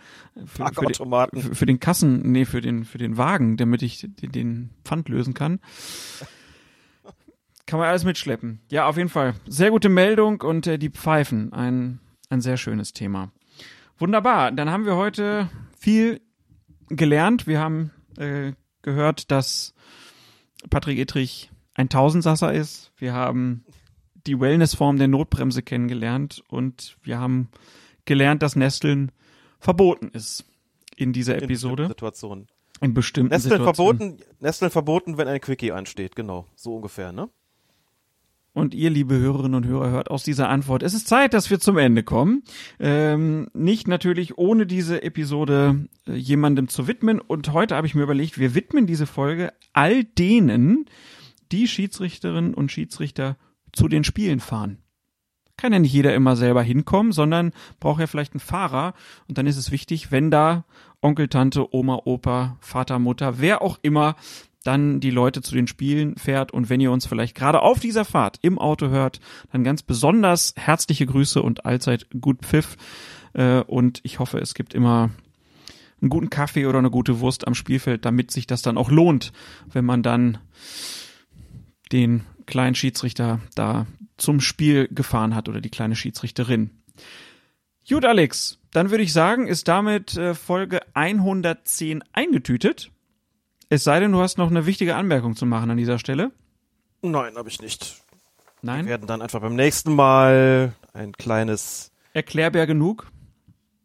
für, 0.46 0.66
für, 0.72 0.86
den, 0.86 0.94
für, 0.94 1.54
für 1.54 1.66
den 1.66 1.80
Kassen, 1.80 2.32
nee, 2.32 2.46
für 2.46 2.62
den 2.62 2.84
für 2.84 2.98
den 2.98 3.18
Wagen, 3.18 3.58
damit 3.58 3.82
ich 3.82 4.06
den, 4.20 4.32
den 4.32 4.70
Pfand 4.84 5.10
lösen 5.10 5.34
kann. 5.34 5.60
Kann 7.66 7.78
man 7.78 7.88
alles 7.88 8.04
mitschleppen. 8.04 8.60
Ja, 8.70 8.86
auf 8.86 8.96
jeden 8.96 9.08
Fall. 9.08 9.34
Sehr 9.46 9.70
gute 9.70 9.88
Meldung 9.88 10.40
und 10.40 10.66
äh, 10.66 10.78
die 10.78 10.90
Pfeifen, 10.90 11.52
ein 11.52 12.00
ein 12.32 12.40
sehr 12.40 12.56
schönes 12.56 12.92
Thema. 12.92 13.30
Wunderbar, 14.02 14.50
dann 14.50 14.68
haben 14.68 14.84
wir 14.84 14.96
heute 14.96 15.48
viel 15.78 16.20
gelernt. 16.88 17.46
Wir 17.46 17.60
haben 17.60 17.92
äh, 18.18 18.50
gehört, 18.82 19.30
dass 19.30 19.74
Patrick 20.70 20.98
Ittrich 20.98 21.52
ein 21.74 21.88
Tausendsasser 21.88 22.52
ist. 22.52 22.90
Wir 22.96 23.12
haben 23.12 23.64
die 24.26 24.40
Wellnessform 24.40 24.98
der 24.98 25.06
Notbremse 25.06 25.62
kennengelernt 25.62 26.42
und 26.48 26.96
wir 27.04 27.20
haben 27.20 27.48
gelernt, 28.04 28.42
dass 28.42 28.56
Nesteln 28.56 29.12
verboten 29.60 30.08
ist 30.08 30.46
in 30.96 31.12
dieser 31.12 31.40
Episode. 31.40 31.84
In 31.84 31.90
Situationen. 31.90 32.48
In 32.80 32.94
bestimmten 32.94 33.32
Nesteln 33.32 33.52
Situationen. 33.52 33.98
verboten, 34.00 34.34
Nesteln 34.40 34.72
verboten, 34.72 35.16
wenn 35.16 35.28
ein 35.28 35.40
Quickie 35.40 35.70
ansteht, 35.70 36.16
genau, 36.16 36.48
so 36.56 36.74
ungefähr, 36.74 37.12
ne? 37.12 37.30
Und 38.54 38.74
ihr, 38.74 38.90
liebe 38.90 39.18
Hörerinnen 39.18 39.54
und 39.54 39.66
Hörer, 39.66 39.90
hört 39.90 40.10
aus 40.10 40.24
dieser 40.24 40.50
Antwort. 40.50 40.82
Es 40.82 40.92
ist 40.92 41.08
Zeit, 41.08 41.32
dass 41.32 41.48
wir 41.48 41.58
zum 41.58 41.78
Ende 41.78 42.02
kommen. 42.02 42.42
Ähm, 42.78 43.48
nicht 43.54 43.88
natürlich 43.88 44.36
ohne 44.36 44.66
diese 44.66 45.02
Episode 45.02 45.88
äh, 46.06 46.12
jemandem 46.14 46.68
zu 46.68 46.86
widmen. 46.86 47.18
Und 47.18 47.52
heute 47.54 47.74
habe 47.74 47.86
ich 47.86 47.94
mir 47.94 48.02
überlegt, 48.02 48.38
wir 48.38 48.54
widmen 48.54 48.86
diese 48.86 49.06
Folge 49.06 49.54
all 49.72 50.04
denen, 50.04 50.84
die 51.50 51.66
Schiedsrichterinnen 51.66 52.52
und 52.52 52.70
Schiedsrichter 52.70 53.38
zu 53.72 53.88
den 53.88 54.04
Spielen 54.04 54.40
fahren. 54.40 54.78
Kann 55.56 55.72
ja 55.72 55.78
nicht 55.78 55.92
jeder 55.92 56.14
immer 56.14 56.36
selber 56.36 56.62
hinkommen, 56.62 57.12
sondern 57.12 57.52
braucht 57.80 58.00
ja 58.00 58.06
vielleicht 58.06 58.34
einen 58.34 58.40
Fahrer. 58.40 58.92
Und 59.28 59.38
dann 59.38 59.46
ist 59.46 59.56
es 59.56 59.70
wichtig, 59.70 60.10
wenn 60.10 60.30
da 60.30 60.64
Onkel, 61.00 61.28
Tante, 61.28 61.74
Oma, 61.74 62.02
Opa, 62.04 62.58
Vater, 62.60 62.98
Mutter, 62.98 63.40
wer 63.40 63.62
auch 63.62 63.78
immer 63.80 64.16
dann 64.62 65.00
die 65.00 65.10
Leute 65.10 65.42
zu 65.42 65.54
den 65.54 65.66
Spielen 65.66 66.16
fährt. 66.16 66.52
Und 66.52 66.70
wenn 66.70 66.80
ihr 66.80 66.92
uns 66.92 67.06
vielleicht 67.06 67.34
gerade 67.34 67.62
auf 67.62 67.80
dieser 67.80 68.04
Fahrt 68.04 68.38
im 68.42 68.58
Auto 68.58 68.88
hört, 68.88 69.20
dann 69.52 69.64
ganz 69.64 69.82
besonders 69.82 70.54
herzliche 70.56 71.06
Grüße 71.06 71.42
und 71.42 71.66
allzeit 71.66 72.06
gut 72.20 72.42
Pfiff. 72.42 72.76
Äh, 73.34 73.60
und 73.60 74.00
ich 74.02 74.18
hoffe, 74.18 74.38
es 74.38 74.54
gibt 74.54 74.74
immer 74.74 75.10
einen 76.00 76.10
guten 76.10 76.30
Kaffee 76.30 76.66
oder 76.66 76.78
eine 76.78 76.90
gute 76.90 77.20
Wurst 77.20 77.46
am 77.46 77.54
Spielfeld, 77.54 78.04
damit 78.04 78.30
sich 78.30 78.46
das 78.46 78.62
dann 78.62 78.76
auch 78.76 78.90
lohnt, 78.90 79.32
wenn 79.72 79.84
man 79.84 80.02
dann 80.02 80.38
den 81.92 82.24
kleinen 82.46 82.74
Schiedsrichter 82.74 83.40
da 83.54 83.86
zum 84.16 84.40
Spiel 84.40 84.88
gefahren 84.88 85.34
hat 85.34 85.48
oder 85.48 85.60
die 85.60 85.70
kleine 85.70 85.96
Schiedsrichterin. 85.96 86.70
Gut, 87.88 88.04
Alex, 88.04 88.58
dann 88.72 88.90
würde 88.90 89.04
ich 89.04 89.12
sagen, 89.12 89.46
ist 89.46 89.68
damit 89.68 90.16
äh, 90.16 90.34
Folge 90.34 90.80
110 90.94 92.02
eingetütet. 92.12 92.90
Es 93.72 93.84
sei 93.84 94.00
denn, 94.00 94.12
du 94.12 94.20
hast 94.20 94.36
noch 94.36 94.50
eine 94.50 94.66
wichtige 94.66 94.96
Anmerkung 94.96 95.34
zu 95.34 95.46
machen 95.46 95.70
an 95.70 95.78
dieser 95.78 95.98
Stelle. 95.98 96.30
Nein, 97.00 97.36
habe 97.36 97.48
ich 97.48 97.62
nicht. 97.62 98.02
Nein? 98.60 98.84
Wir 98.84 98.90
werden 98.90 99.06
dann 99.06 99.22
einfach 99.22 99.40
beim 99.40 99.56
nächsten 99.56 99.94
Mal 99.94 100.74
ein 100.92 101.12
kleines, 101.12 101.90
Erklärbär 102.12 102.66
genug. 102.66 103.10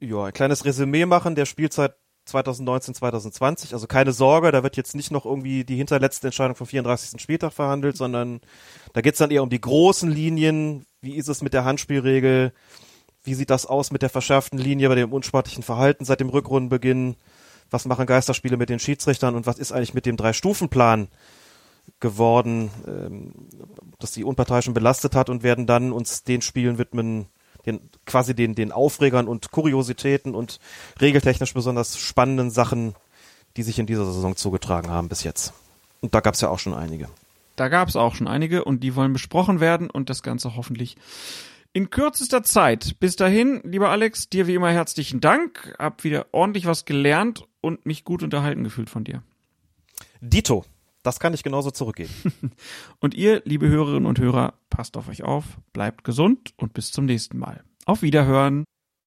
ja, 0.02 0.26
ein 0.26 0.34
kleines 0.34 0.66
Resümee 0.66 1.06
machen 1.06 1.36
der 1.36 1.46
Spielzeit 1.46 1.96
2019, 2.26 2.96
2020. 2.96 3.74
Also 3.74 3.88
keine 3.88 4.12
Sorge, 4.12 4.52
da 4.52 4.62
wird 4.62 4.76
jetzt 4.76 4.94
nicht 4.94 5.10
noch 5.10 5.26
irgendwie 5.26 5.64
die 5.64 5.78
hinterletzte 5.78 6.28
Entscheidung 6.28 6.58
vom 6.58 6.68
34. 6.68 7.22
Spieltag 7.22 7.54
verhandelt, 7.54 7.96
sondern 7.96 8.42
da 8.92 9.00
geht's 9.00 9.20
dann 9.20 9.32
eher 9.32 9.42
um 9.42 9.50
die 9.50 9.62
großen 9.62 10.12
Linien. 10.12 10.86
Wie 11.00 11.16
ist 11.16 11.30
es 11.30 11.42
mit 11.42 11.54
der 11.54 11.64
Handspielregel? 11.64 12.52
Wie 13.24 13.36
sieht 13.36 13.50
das 13.50 13.66
aus 13.66 13.92
mit 13.92 14.02
der 14.02 14.10
verschärften 14.10 14.60
Linie 14.60 14.90
bei 14.90 14.96
dem 14.96 15.14
unsportlichen 15.14 15.64
Verhalten 15.64 16.04
seit 16.04 16.20
dem 16.20 16.28
Rückrundenbeginn? 16.28 17.16
Was 17.70 17.86
machen 17.86 18.06
Geisterspiele 18.06 18.58
mit 18.58 18.70
den 18.70 18.80
Schiedsrichtern 18.80 19.36
und 19.36 19.46
was 19.46 19.60
ist 19.60 19.72
eigentlich 19.72 19.94
mit 19.94 20.06
dem 20.06 20.18
Drei-Stufen-Plan 20.18 21.08
geworden, 22.00 22.70
ähm, 22.88 23.34
dass 24.00 24.12
die 24.12 24.24
Unparteiischen 24.24 24.74
belastet 24.74 25.16
hat 25.16 25.30
und 25.30 25.44
werden 25.44 25.66
dann 25.66 25.92
uns 25.92 26.24
den 26.24 26.42
Spielen 26.42 26.78
widmen, 26.78 27.28
den, 27.66 27.80
quasi 28.06 28.36
den, 28.36 28.56
den 28.56 28.72
Aufregern 28.72 29.28
und 29.28 29.52
Kuriositäten 29.52 30.36
und 30.36 30.60
regeltechnisch 31.02 31.54
besonders 31.54 31.98
spannenden 31.98 32.50
Sachen, 32.50 32.96
die 33.56 33.64
sich 33.64 33.80
in 33.80 33.86
dieser 33.86 34.06
Saison 34.06 34.36
zugetragen 34.36 34.90
haben 34.90 35.10
bis 35.10 35.24
jetzt. 35.24 35.54
Und 36.02 36.14
da 36.14 36.20
gab's 36.20 36.42
ja 36.42 36.50
auch 36.50 36.60
schon 36.60 36.74
einige. 36.74 37.10
Da 37.56 37.70
gab 37.70 37.90
es 37.90 37.96
auch 37.96 38.16
schon 38.16 38.28
einige 38.28 38.64
und 38.64 38.84
die 38.84 38.96
wollen 38.96 39.14
besprochen 39.14 39.60
werden 39.60 39.90
und 39.90 40.10
das 40.10 40.22
Ganze 40.22 40.56
hoffentlich 40.56 40.96
in 41.74 41.90
kürzester 41.90 42.44
Zeit. 42.44 43.00
Bis 43.00 43.16
dahin, 43.16 43.62
lieber 43.64 43.90
Alex, 43.90 44.30
dir 44.30 44.48
wie 44.48 44.56
immer 44.56 44.72
herzlichen 44.72 45.22
Dank. 45.22 45.76
Hab 45.80 46.04
wieder 46.04 46.28
ordentlich 46.32 46.66
was 46.66 46.86
gelernt 46.86 47.46
und 47.68 47.86
mich 47.86 48.04
gut 48.04 48.24
unterhalten 48.24 48.64
gefühlt 48.64 48.90
von 48.90 49.04
dir. 49.04 49.24
Dito, 50.22 50.66
das 51.04 51.20
kann 51.20 51.34
ich 51.34 51.44
genauso 51.44 51.72
zurückgeben. 51.72 52.12
Und 53.00 53.14
ihr, 53.14 53.42
liebe 53.46 53.68
Hörerinnen 53.68 54.06
und 54.06 54.20
Hörer, 54.20 54.56
passt 54.70 54.98
auf 54.98 55.08
euch 55.08 55.24
auf, 55.24 55.58
bleibt 55.72 56.04
gesund 56.04 56.54
und 56.58 56.74
bis 56.74 56.92
zum 56.92 57.06
nächsten 57.06 57.38
Mal. 57.38 57.64
Auf 57.86 58.02
Wiederhören. 58.02 58.66